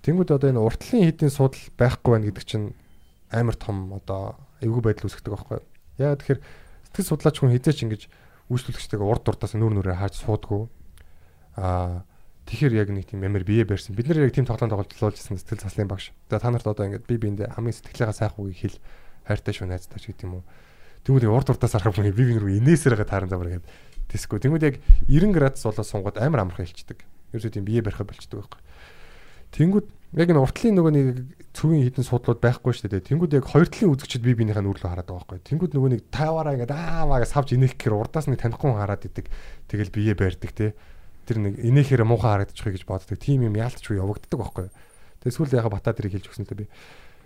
Тэнгүүд 0.00 0.30
одоо 0.32 0.48
энэ 0.48 0.64
уртлын 0.64 1.04
хідэн 1.12 1.28
суудл 1.28 1.60
байхгүй 1.76 2.10
байна 2.16 2.26
гэдэг 2.32 2.44
чинь 2.48 2.72
амар 3.28 3.56
том 3.56 3.92
одоо 3.92 4.40
эвгүй 4.64 4.80
байдал 4.80 5.12
үүсгдэг 5.12 5.32
байхгүй? 5.36 5.60
Яагаад 6.00 6.20
тэгэхээр 6.24 6.40
сэтгэл 6.88 7.10
судлаач 7.12 7.36
хүн 7.36 7.52
хизээч 7.52 7.78
ингэж 7.84 8.02
үйлчлүүлэгчтэйгээ 8.48 9.06
урд 9.06 9.22
дуртаас 9.28 9.52
нүүр 9.54 9.76
нүрээ 9.76 10.00
хааж 10.00 10.16
суудгүй. 10.24 10.66
Аа 11.60 12.08
тэгэхээр 12.48 12.74
яг 12.80 12.88
нэг 12.90 13.06
тийм 13.12 13.22
ямар 13.22 13.44
бие 13.44 13.68
барьсан. 13.68 13.94
Бид 13.94 14.08
нэр 14.08 14.26
яг 14.26 14.34
тийм 14.34 14.48
тоглоом 14.48 14.72
тоглолцуулжсэн 14.72 15.38
сэтгэл 15.38 15.62
заслын 15.68 15.86
багш. 15.86 16.10
За 16.32 16.40
та 16.40 16.50
нарт 16.50 16.66
одоо 16.66 16.88
ингэж 16.88 17.04
би 17.04 17.20
биэндээ 17.20 17.54
хамгийн 17.54 17.76
сэтгэлээгээ 17.78 18.16
сайхуугийг 18.16 18.58
хэл 18.58 18.78
хайртай 19.28 19.54
шүү 19.54 19.68
найзтай 19.70 20.00
ч 20.02 20.10
гэдэг 20.10 20.26
юм 20.26 20.40
уу. 20.40 20.44
Тэнгүүд 21.06 21.30
урд 21.30 21.46
дуртаас 21.46 21.76
харах 21.78 21.94
хүн 21.94 22.10
би 22.10 22.24
би 22.26 22.40
рүү 22.40 22.58
инээсээрээ 22.58 23.06
тааран 23.06 23.30
замаар 23.30 23.60
гэдэг. 23.60 23.70
Тэсгүй. 24.10 24.42
Тэнгүүд 24.42 24.66
яг 24.66 24.76
90 25.06 25.30
градус 25.30 25.62
болоод 25.62 25.86
сунгууд 25.86 26.18
амар 26.18 26.42
амархан 26.42 26.66
хэлчихдэг. 26.66 27.06
Ерөөсөө 27.30 27.54
тийм 27.54 27.64
бие 27.64 27.80
барихад 27.86 28.10
болчдөг 28.10 28.42
байхгүй. 28.42 28.60
Тэнгүүд 29.54 29.86
яг 30.18 30.28
энэ 30.30 30.42
уртлын 30.42 30.74
нөгөө 30.78 30.92
нэг 30.94 31.06
цүвийн 31.50 31.82
хідэн 31.90 32.06
судлууд 32.06 32.38
байхгүй 32.38 32.72
шүү 32.74 32.90
дээ. 32.94 33.08
Тэнгүүд 33.10 33.34
яг 33.42 33.46
хоёр 33.50 33.66
талын 33.66 33.94
үзэгчд 33.94 34.22
би 34.22 34.34
биенийхээ 34.38 34.62
нүрэлөө 34.62 34.90
хараад 34.90 35.10
байгаа 35.10 35.26
байхгүй. 35.26 35.38
Тэнгүүд 35.50 35.72
нөгөө 35.74 35.90
нэг 35.90 36.02
таваараа 36.14 36.54
ингээд 36.54 36.74
ааваа 36.74 37.18
гэж 37.18 37.30
савж 37.34 37.48
инех 37.58 37.74
гэхээр 37.74 37.98
урдаас 37.98 38.30
нэг 38.30 38.38
танихгүй 38.38 38.70
хүн 38.70 38.78
хараад 38.78 39.02
идэг. 39.10 39.26
Тэгэл 39.66 39.90
бие 39.90 40.14
барьдаг 40.14 40.50
те. 40.54 40.78
Тэр 41.26 41.42
нэг 41.42 41.58
инехээр 41.58 42.06
муухай 42.06 42.38
харагдчихыг 42.38 42.78
гэж 42.78 42.84
боддог. 42.86 43.18
Тим 43.18 43.42
юм 43.42 43.58
яалтчгүй 43.58 43.98
явагддаг 43.98 44.38
байхгүй. 44.38 44.66
Тэгээ 45.26 45.34
сүүл 45.34 45.58
яга 45.58 45.74
бата 45.74 45.90
дэрийг 45.90 46.22
хэлж 46.22 46.30
өгсөн 46.30 46.46
л 46.46 46.50
дээ 46.54 46.60
би. 46.62 46.66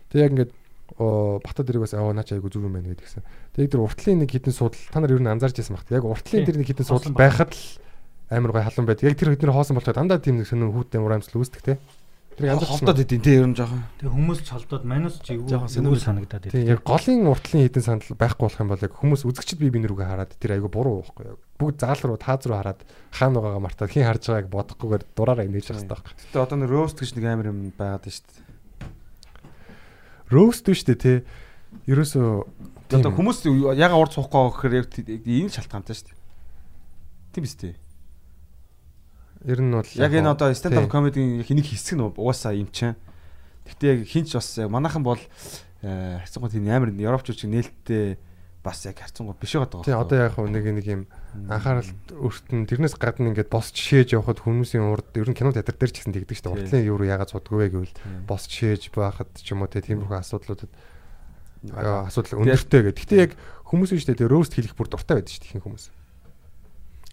Тэгээ 0.09 0.25
яг 0.25 0.33
ингээд 0.33 0.53
оо 0.97 1.41
бата 1.45 1.61
дэрийг 1.61 1.85
бас 1.85 1.93
аа 1.93 2.13
наач 2.17 2.33
айгу 2.33 2.49
зүв 2.49 2.65
юм 2.65 2.81
байна 2.81 2.93
гэдгсэн. 2.97 3.25
Тэгээ 3.57 3.73
тэр 3.77 3.85
уртлын 3.85 4.25
нэг 4.25 4.33
хідэн 4.33 4.57
судал 4.57 4.81
та 4.89 5.01
нар 5.01 5.13
ер 5.13 5.21
нь 5.21 5.29
анзаарч 5.29 5.57
байсан 5.61 5.77
багт. 5.77 5.93
Яг 5.93 6.05
уртлын 6.05 6.45
тэр 6.49 6.59
нэг 6.61 6.69
хідэн 6.69 6.89
судал 6.89 7.13
байхад 7.13 7.53
л 7.53 7.63
амар 8.29 8.53
гой 8.53 8.65
халуун 8.65 8.89
байдаг. 8.89 9.09
Яг 9.09 9.17
тэр 9.17 9.33
хэднэр 9.33 9.55
хоосон 9.55 9.77
болчиход 9.77 9.97
дандаа 10.01 10.19
тийм 10.19 10.41
нэг 10.41 10.49
сонир 10.49 10.73
хүүтэн 10.73 11.05
урамсл 11.05 11.39
үүсдэг 11.39 11.63
те. 11.65 11.75
Тэр 12.35 12.51
янз 12.51 12.67
холдоод 12.67 12.99
идэв 12.99 13.23
тий 13.23 13.37
ер 13.39 13.47
нь 13.47 13.55
жоохон. 13.55 13.83
Тэгээ 14.03 14.15
хүмүүс 14.15 14.41
ч 14.43 14.49
холдоод 14.51 14.85
манус 14.85 15.23
ч 15.23 15.39
эвгүй 15.39 15.55
эвгүй 15.55 16.01
санагдаад 16.03 16.51
Тийм 16.51 16.67
яг 16.67 16.83
голын 16.83 17.31
уртлын 17.31 17.63
хідэн 17.67 17.85
сандал 17.87 18.19
байхгүй 18.19 18.45
болох 18.45 18.61
юм 18.61 18.71
бол 18.75 18.83
яг 18.83 18.95
хүмүүс 18.99 19.23
үзэгчд 19.23 19.59
бие 19.63 19.75
бинэрүүгээ 19.75 20.09
хараад 20.11 20.33
тэр 20.35 20.59
айгу 20.59 20.69
буруу 20.69 21.07
байхгүй 21.07 21.31
яг 21.31 21.39
бүгд 21.63 21.79
заал 21.79 22.03
руу 22.03 22.19
тааз 22.19 22.43
руу 22.51 22.59
хараад 22.59 22.81
хаана 23.15 23.39
байгаагаа 23.39 23.63
мартаад 23.63 23.95
хин 23.95 24.03
харж 24.03 24.23
байгааг 24.27 24.51
бодохгүйгээр 24.51 25.05
дураараа 25.15 25.47
инээж 25.47 25.71
явах 25.71 25.87
хэрэгтэй 25.87 25.95
байхгүй. 25.95 26.15
Гэтэ 26.19 26.43
одоо 26.43 26.59
нэг 26.59 26.71
роуст 26.75 26.99
гэж 26.99 27.11
нэг 27.15 27.25
амар 27.31 27.49
юм 27.55 27.59
байгаад 27.79 28.05
шүү 28.11 28.27
дээ. 28.27 28.43
Роуст 30.35 30.67
биш 30.67 30.83
үү 30.83 30.99
те. 30.99 31.23
Ерөөсөө 31.87 32.75
Одоо 32.93 33.11
хүмүүс 33.17 33.49
яга 33.79 33.97
урд 33.97 34.13
суухгүй 34.13 34.53
гэхээр 34.55 34.75
яг 34.83 34.87
энэ 35.25 35.55
шалтгаантай 35.57 35.97
шүү 35.97 36.09
дээ. 36.13 36.19
Тийм 37.33 37.43
биз 37.43 37.55
дээ. 37.57 37.75
Ер 39.45 39.61
нь 39.61 39.73
бол 39.73 39.89
Яг 39.95 40.13
энэ 40.13 40.33
одоо 40.33 40.53
stand 40.57 40.81
up 40.81 40.89
comedy-ийн 40.89 41.45
хэнийг 41.45 41.69
хэсэг 41.69 42.01
нь 42.01 42.05
угаасаа 42.05 42.57
юм 42.57 42.69
чинь. 42.73 42.97
Гэтэ 43.69 43.85
яг 43.93 44.01
хинч 44.09 44.33
бас 44.33 44.49
яг 44.59 44.73
манайхан 44.73 45.05
бол 45.05 45.21
хайцангууд 45.85 46.53
тийм 46.53 46.69
амар 46.69 46.91
европчууд 46.93 47.39
шиг 47.39 47.53
нээлттэй 47.53 48.17
бас 48.65 48.85
яг 48.89 48.97
хайцангууд 48.97 49.37
биш 49.37 49.53
байгаа 49.53 49.85
Тийм 49.85 50.01
одоо 50.01 50.17
яг 50.25 50.35
нэг 50.41 50.65
нэг 50.65 50.87
юм 50.89 51.03
анхаарал 51.53 51.91
өртөн 52.17 52.65
тэрнээс 52.65 52.97
гадна 52.97 53.29
ингээд 53.37 53.53
босч 53.53 53.77
шээж 53.77 54.17
явхад 54.17 54.41
хүмүүсийн 54.41 54.89
урд 54.89 55.13
ер 55.21 55.29
нь 55.29 55.37
кино 55.37 55.53
театр 55.53 55.77
дээр 55.77 55.93
ч 55.93 56.01
гэсэн 56.01 56.17
тэгдэг 56.17 56.37
шүү 56.41 56.49
дээ. 56.49 56.57
Уртлын 56.65 56.89
юу 56.89 56.97
руу 56.97 57.09
ягаад 57.13 57.29
судгүй 57.29 57.69
вэ 57.69 57.73
гэвэл 57.77 57.97
босч 58.25 58.49
шээж 58.49 58.89
байхад 58.97 59.29
ч 59.37 59.53
юм 59.53 59.61
уу 59.61 59.69
тиймэрхүү 59.69 60.17
асуудлуудад 60.17 60.73
аа, 61.77 62.09
асуудал 62.09 62.41
өндөртэй 62.41 62.81
гэх. 62.89 62.97
Гэтэ 63.05 63.17
яг 63.21 63.33
хүмүүс 63.69 63.93
нь 63.93 64.01
шүү 64.01 64.17
дээ 64.17 64.33
роуст 64.33 64.57
хийх 64.57 64.73
бүр 64.73 64.89
дуртай 64.89 65.21
байдаг 65.21 65.33
шүү 65.33 65.45
дээ 65.45 65.51
ихэнх 65.61 65.67
хүмүүс. 65.69 65.85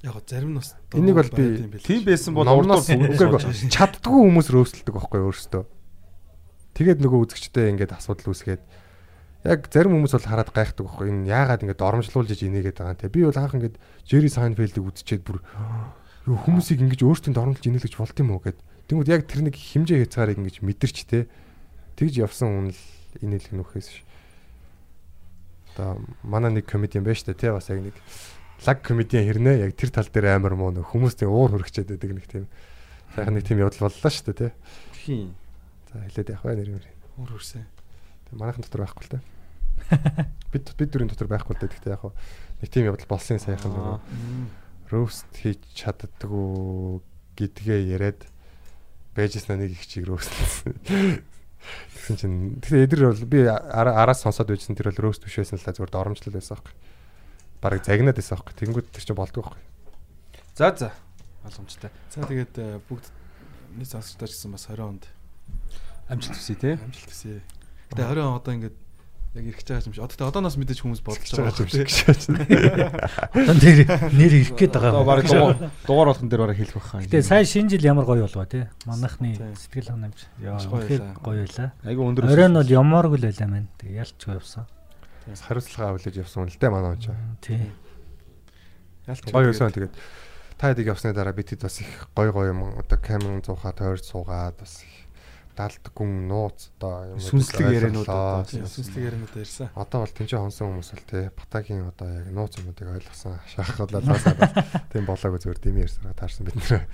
Яг 0.01 0.17
зарим 0.25 0.53
нь 0.53 0.57
бас 0.57 0.73
Энийг 0.97 1.13
бол 1.13 1.29
би 1.29 1.77
тийм 1.77 2.01
байсан 2.01 2.33
бол 2.33 2.49
урдуур 2.49 2.81
үгүй 2.81 3.69
чаддгүй 3.69 4.21
хүмүүс 4.25 4.49
рөөсөлдөг 4.49 4.97
байхгүй 4.97 5.21
өөрөөсөө. 5.21 5.63
Тэгээд 6.73 6.99
нөгөө 7.05 7.19
үзэгчтэй 7.29 7.69
ингээд 7.69 7.93
асуудал 7.93 8.33
үүсгээд 8.33 8.65
яг 9.45 9.69
зарим 9.69 9.93
хүмүүс 10.01 10.17
бол 10.17 10.25
хараад 10.25 10.49
гайхдаг 10.49 10.89
байхгүй 10.89 11.05
энэ 11.13 11.29
яагаад 11.29 11.61
ингэж 11.69 11.79
оромжлуулж 11.85 12.33
иж 12.33 12.41
инегээд 12.49 12.81
байгаа 12.81 12.97
юм 12.97 13.01
те. 13.01 13.13
Би 13.13 13.21
бол 13.29 13.37
анх 13.37 13.53
ингэж 13.53 13.73
Jerry 14.09 14.29
Seinfeld-ийг 14.33 14.89
үзчихэд 14.89 15.21
бүр 15.21 15.37
юу 16.25 16.37
хүмүүсийг 16.49 16.81
ингэж 16.81 17.01
өөртөө 17.05 17.37
оромжлуулж 17.37 17.69
инээлгэж 17.69 17.93
болд 18.01 18.17
юм 18.17 18.33
уу 18.33 18.41
гэд. 18.41 18.57
Тэнгүүд 18.89 19.09
яг 19.13 19.29
тэр 19.29 19.45
нэг 19.45 19.53
хэмжээ 19.53 20.01
хязгаарыг 20.09 20.41
ингэж 20.41 20.65
мэдэрч 20.65 20.97
те. 21.05 21.29
Тэгж 21.97 22.25
явсан 22.25 22.49
хүн 22.49 22.67
л 22.73 22.81
инээлгэх 23.21 23.53
нөхөөс 23.53 23.87
ш. 23.89 24.01
Одоо 25.77 26.01
манай 26.25 26.57
нэг 26.57 26.65
комедиан 26.65 27.05
байж 27.05 27.21
та 27.21 27.37
те 27.37 27.53
бас 27.53 27.69
яг 27.69 27.81
нэг 27.81 27.95
лаг 28.67 28.77
комедиан 28.85 29.25
хэрнээ 29.25 29.65
яг 29.65 29.73
тэр 29.75 29.89
тал 29.89 30.07
дээр 30.09 30.37
амар 30.37 30.53
муу 30.55 30.71
нөх 30.71 30.91
хүмүүсийн 30.93 31.29
уур 31.29 31.51
хөргчээд 31.57 31.89
байдаг 31.97 32.11
нэг 32.13 32.25
тийм 32.29 32.45
сайхан 33.15 33.33
нэг 33.33 33.45
тийм 33.47 33.59
явдал 33.59 33.89
боллоо 33.89 34.11
шүү 34.11 34.33
дээ. 34.37 34.51
Хин. 35.01 35.33
За 35.91 35.99
хэлээд 36.05 36.29
явах 36.35 36.45
бай 36.45 36.55
нэр 36.55 36.69
юм. 36.77 36.81
Өөр 37.19 37.35
өрсөн. 37.41 37.65
Тэг 38.29 38.33
манайхан 38.37 38.63
дотор 38.63 38.85
байхгүй 38.85 39.03
л 39.07 39.13
те. 39.17 39.19
Бид 40.53 40.65
бид 40.77 40.89
дөрийн 40.93 41.09
дотор 41.09 41.27
байхгүй 41.27 41.57
л 41.57 41.61
те. 41.61 41.67
Гэхдээ 41.73 41.95
яг 41.97 42.05
нэг 42.61 42.69
тийм 42.69 42.85
явдал 42.87 43.09
болсон 43.09 43.41
сайхан 43.41 43.73
нөгөө 43.73 43.97
роуст 44.93 45.27
хийж 45.35 45.59
чаддгүй 45.73 47.01
гэдгээ 47.39 47.81
яриад 47.97 48.21
байжснаа 49.17 49.57
нэг 49.57 49.73
их 49.75 49.83
чиг 49.89 50.05
роуст. 50.07 50.29
Тэгсэн 51.95 52.15
чинь 52.17 52.37
тэгэхээр 52.61 52.85
эдэр 52.87 53.01
бол 53.11 53.25
би 53.29 53.39
ара- 53.47 53.95
араас 54.01 54.21
сонсоод 54.25 54.49
байжсэн 54.49 54.75
тэр 54.75 54.91
бол 54.91 55.09
роуст 55.11 55.23
биш 55.23 55.37
байсан 55.39 55.59
л 55.59 55.65
да 55.65 55.71
зүгээр 55.75 55.91
доромжлол 55.93 56.35
байсан 56.35 56.57
байхгүй. 56.57 56.73
Бараг 57.61 57.85
загнаад 57.85 58.17
байсан 58.17 58.37
байхгүй. 58.41 58.55
Тэнгүүд 58.57 58.87
тэр 58.89 59.03
чинь 59.05 59.17
болдгоо 59.17 59.43
байхгүй. 59.45 59.63
За 60.57 60.73
за. 60.75 60.89
Боломжтой. 61.45 61.89
За 62.09 62.25
тэгээд 62.25 62.53
э, 62.57 62.81
бүгд 62.89 63.05
нэг 63.77 63.87
сонсогчдоо 63.87 64.27
ч 64.27 64.33
гэсэн 64.35 64.51
бас 64.51 64.65
20 64.67 64.81
онд 64.81 65.03
Амжилт 66.09 66.35
хүсье 66.35 66.55
те. 66.59 66.71
амжилт 66.75 67.07
хүсье. 67.07 67.41
Гэтэ 67.93 68.03
20 68.03 68.19
он 68.19 68.35
одоо 68.35 68.53
ингээд 68.57 68.75
яг 69.31 69.45
ирэх 69.47 69.63
гэж 69.63 69.67
байгаа 69.71 69.87
юм 69.87 69.93
шиг. 69.95 70.03
Одоо 70.03 70.27
одооноос 70.27 70.57
мэдээж 70.59 70.79
хүмүүс 70.83 71.01
бодож 71.07 71.29
байгаа 71.31 71.55
юм 71.55 71.69
шиг. 71.71 71.87
Одоо 73.31 73.55
нэр 73.55 73.79
нэр 74.11 74.33
ирэх 74.43 74.51
гээд 74.59 74.73
байгаа. 74.75 74.91
Одоо 74.91 75.07
баг 75.07 75.23
дугаар 75.87 76.09
болгон 76.11 76.27
дээр 76.27 76.41
бараг 76.43 76.57
хэлэх 76.59 76.75
байхаа. 76.75 77.05
Тэгээ 77.07 77.23
сайн 77.23 77.47
шинэ 77.47 77.69
жил 77.71 77.87
ямар 77.87 78.03
гоё 78.03 78.27
болов 78.27 78.49
тий. 78.51 78.67
Манайхны 78.83 79.39
сэтгэл 79.55 79.95
ханамж. 79.95 80.19
Яа, 80.43 80.59
гоё 80.59 81.47
байлаа. 81.47 81.71
Айгу 81.87 82.01
өндөр. 82.11 82.27
Оройн 82.27 82.59
бол 82.59 82.67
ямааргүй 82.67 83.17
л 83.23 83.27
байлаа 83.31 83.47
мэн. 83.47 83.71
Тэгээ 83.79 84.03
ялчгүй 84.03 84.35
явсан. 84.35 84.67
Хариуцлага 85.39 85.95
авлаж 85.95 86.15
явсан 86.15 86.47
л 86.47 86.59
дээ 86.59 86.71
манай 86.71 86.97
очоо. 86.97 87.15
Тий. 87.41 87.71
Ялч 89.07 89.23
Гоё 89.31 89.51
байсан 89.51 89.71
тэгээд 89.71 89.93
та 90.57 90.69
хэд 90.71 90.85
явсны 90.85 91.13
дараа 91.13 91.33
бид 91.33 91.49
хэд 91.49 91.63
бас 91.63 91.81
их 91.81 92.09
гоё 92.15 92.31
гоё 92.35 92.51
юм 92.53 92.61
одоо 92.77 92.97
камерын 92.99 93.41
зуухаа 93.41 93.73
тойрч 93.73 94.05
суугаад 94.05 94.59
бас 94.59 94.83
их 94.83 95.01
далд 95.57 95.83
гүн 95.93 96.27
нууц 96.29 96.71
одоо 96.77 97.15
юм 97.15 97.19
Сүнслэг 97.19 97.67
ярианууд. 97.69 98.07
Тийм 98.47 98.65
сүнслэг 98.65 99.03
ярианууд 99.03 99.35
ярьсан. 99.35 99.67
Одоо 99.75 100.05
бол 100.05 100.13
тэнцээ 100.15 100.39
хонсон 100.39 100.67
хүмүүс 100.79 100.91
бол 100.95 101.05
тий 101.11 101.23
батагийн 101.33 101.89
одоо 101.91 102.07
яг 102.07 102.27
нууц 102.31 102.53
юмнуудыг 102.61 102.87
ойлгосон 102.87 103.41
шахахлаасаа 103.51 104.35
бас 104.37 104.51
тийм 104.93 105.05
болоогүй 105.09 105.39
зүгээр 105.43 105.59
дэми 105.59 105.83
ярьсараа 105.83 106.15
таарсан 106.15 106.45
бид 106.47 106.55
нэр. 106.55 106.87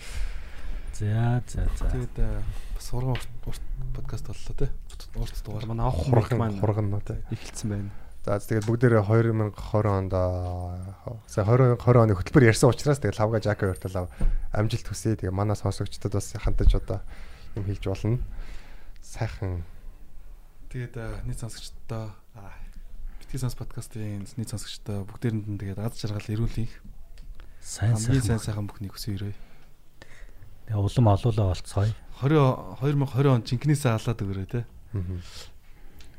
За 0.97 1.43
за 1.45 1.69
за. 1.77 1.85
Тэгээд 1.93 2.15
э, 2.17 2.41
бас 2.73 2.85
сурган 2.89 3.13
урт 3.13 3.61
подкаст 3.93 4.25
боллоо 4.25 4.55
те. 4.57 4.71
Урт 5.13 5.37
дугаар. 5.45 5.65
манай 5.69 5.85
авах 5.85 6.01
хурх 6.01 6.33
Хурган 6.33 6.39
маань 6.39 6.59
хурган 6.59 6.89
нуу 6.89 7.01
тий. 7.05 7.21
эхэлсэн 7.29 7.69
байна. 7.69 7.91
За 8.27 8.43
тэгээд 8.43 8.67
бүгдээрээ 8.67 9.07
2020 9.07 9.87
онд 9.87 10.11
аа, 10.11 10.75
сая 11.31 11.47
20 11.47 11.79
20 11.79 12.03
оны 12.03 12.11
хөтөлбөр 12.11 12.51
ярьсан 12.51 12.75
учраас 12.75 12.99
тэгээд 12.99 13.23
лавга 13.23 13.39
жака 13.39 13.71
өртөл 13.71 14.11
амжилт 14.51 14.83
хүсье. 14.83 15.15
Тэгээд 15.15 15.31
манай 15.31 15.55
сонсогчдод 15.55 16.11
бас 16.11 16.35
хандаж 16.35 16.75
одоо 16.75 16.99
юм 17.55 17.63
хэлж 17.63 17.87
болно. 17.87 18.19
Сайхан 18.99 19.63
Тэгээд 20.67 20.99
э, 20.99 21.23
нийт 21.23 21.39
сонсогчдоо 21.39 22.11
аа, 22.35 22.51
битгий 23.23 23.39
сонс 23.39 23.55
подкастын 23.55 24.27
нийт 24.35 24.51
сонсогчдоо 24.51 25.07
бүгдээрэнд 25.07 25.47
нь 25.47 25.59
тэгээд 25.63 25.79
аз 25.79 25.95
жаргал 25.95 26.27
эрүүл 26.27 26.67
их 26.67 26.83
Сайн 27.63 27.95
хамгийн 27.95 28.27
сайн 28.27 28.43
сайхан 28.43 28.67
бүхний 28.67 28.91
хүсье 28.91 29.15
өрөө. 29.15 29.31
Тэгээ 30.67 30.83
улам 30.83 31.07
олоолаа 31.15 31.55
болцгоё. 31.55 31.95
20 32.19 32.83
2020 32.83 33.31
он 33.31 33.47
жинкнээсээ 33.47 33.95
алаад 33.95 34.19
өгөрөө 34.19 34.47
те. 34.51 34.67
мгм. 34.91 35.23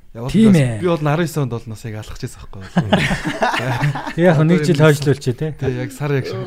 Тийм 0.08 0.56
ээ. 0.56 0.80
Би 0.80 0.88
бол 0.88 1.04
19 1.04 1.36
онд 1.36 1.52
бол 1.52 1.66
нас 1.68 1.84
яг 1.84 2.00
алхаж 2.00 2.20
байсан 2.24 2.40
байхгүй. 2.48 4.16
Яг 4.16 4.40
нэг 4.40 4.64
жил 4.64 4.80
хойшлуулчих 4.80 5.36
тий. 5.36 5.52
Тэгээ 5.52 5.84
яг 5.84 5.92
сар 5.92 6.16
яг 6.16 6.24
шиг. 6.24 6.40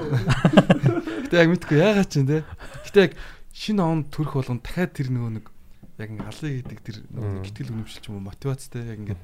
Гэтэ 1.29 1.35
яг 1.37 1.49
мэдгүй 1.53 1.77
яагаад 1.77 2.09
ч 2.09 2.13
юм 2.19 2.25
те. 2.25 2.41
Гэтэ 2.89 2.99
яг 3.05 3.13
шинэ 3.53 3.83
онд 3.85 4.09
төрөх 4.09 4.41
болгон 4.41 4.65
дахиад 4.65 4.97
тэр 4.97 5.13
нөгөө 5.13 5.31
нэг 5.37 5.45
яг 6.01 6.09
ингээ 6.09 6.25
алыг 6.25 6.53
гэдэг 6.65 6.79
тэр 6.81 6.97
нөгөө 7.13 7.45
гитгэл 7.45 7.73
үнэмшил 7.77 8.01
ч 8.01 8.05
юм 8.09 8.17
уу 8.17 8.25
мотивацтэй 8.33 8.81
яг 8.81 8.97
ингээ 8.97 9.19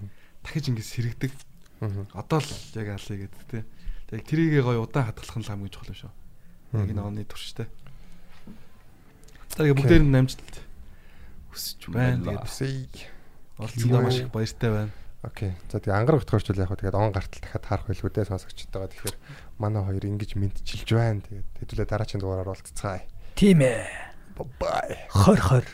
дахиж 0.45 0.65
ингээ 0.69 0.85
сэрэгдэг. 0.85 1.33
Одоо 2.13 2.37
л 2.37 2.51
яг 2.77 2.87
алыг 2.93 3.19
гэдэг 3.25 3.43
те. 3.49 3.65
Тэгээ 4.13 4.27
трийгээ 4.29 4.61
гоё 4.61 4.85
удаан 4.85 5.09
хадгалах 5.09 5.37
нь 5.41 5.45
л 5.45 5.49
хамгийн 5.49 5.73
чухал 5.73 5.91
юм 5.91 5.97
шүү. 5.97 6.13
Яг 6.77 6.89
энэ 6.93 7.01
оны 7.01 7.25
турштай. 7.25 7.67
За 9.49 9.65
тэгээ 9.65 9.73
бүгдээр 9.81 10.05
нь 10.05 10.13
амжилт 10.13 10.55
хүсэж 11.49 11.81
байна. 11.89 12.37
Хүсье. 12.45 13.16
Оролцсондоо 13.57 14.01
маш 14.01 14.19
их 14.21 14.31
баяртай 14.31 14.69
байна. 14.71 14.91
Окей. 15.25 15.51
За 15.71 15.81
тэгээ 15.81 15.97
ангар 15.97 16.21
өгтгөрч 16.21 16.53
үл 16.53 16.61
яг 16.61 16.69
хөө 16.69 16.79
тэгээд 16.87 16.97
он 16.97 17.11
гартал 17.11 17.41
дахиад 17.41 17.65
харах 17.65 17.85
байлгүй 17.89 18.11
дээ 18.13 18.29
сонсогчдоогоо 18.29 18.89
тэгэхээр 18.93 19.17
манай 19.57 19.81
хоёр 19.83 20.05
ингэж 20.05 20.31
мэдчилж 20.37 20.89
байна. 20.93 21.25
Тэгээд 21.25 21.47
хэдүүлээ 21.65 21.87
дараагийн 21.89 22.21
дугаараар 22.21 22.53
уулзцгаая. 22.53 23.03
Тийм 23.33 23.65
ээ. 23.65 23.81
Бай. 24.61 25.09
Хор 25.09 25.41
хор. 25.41 25.65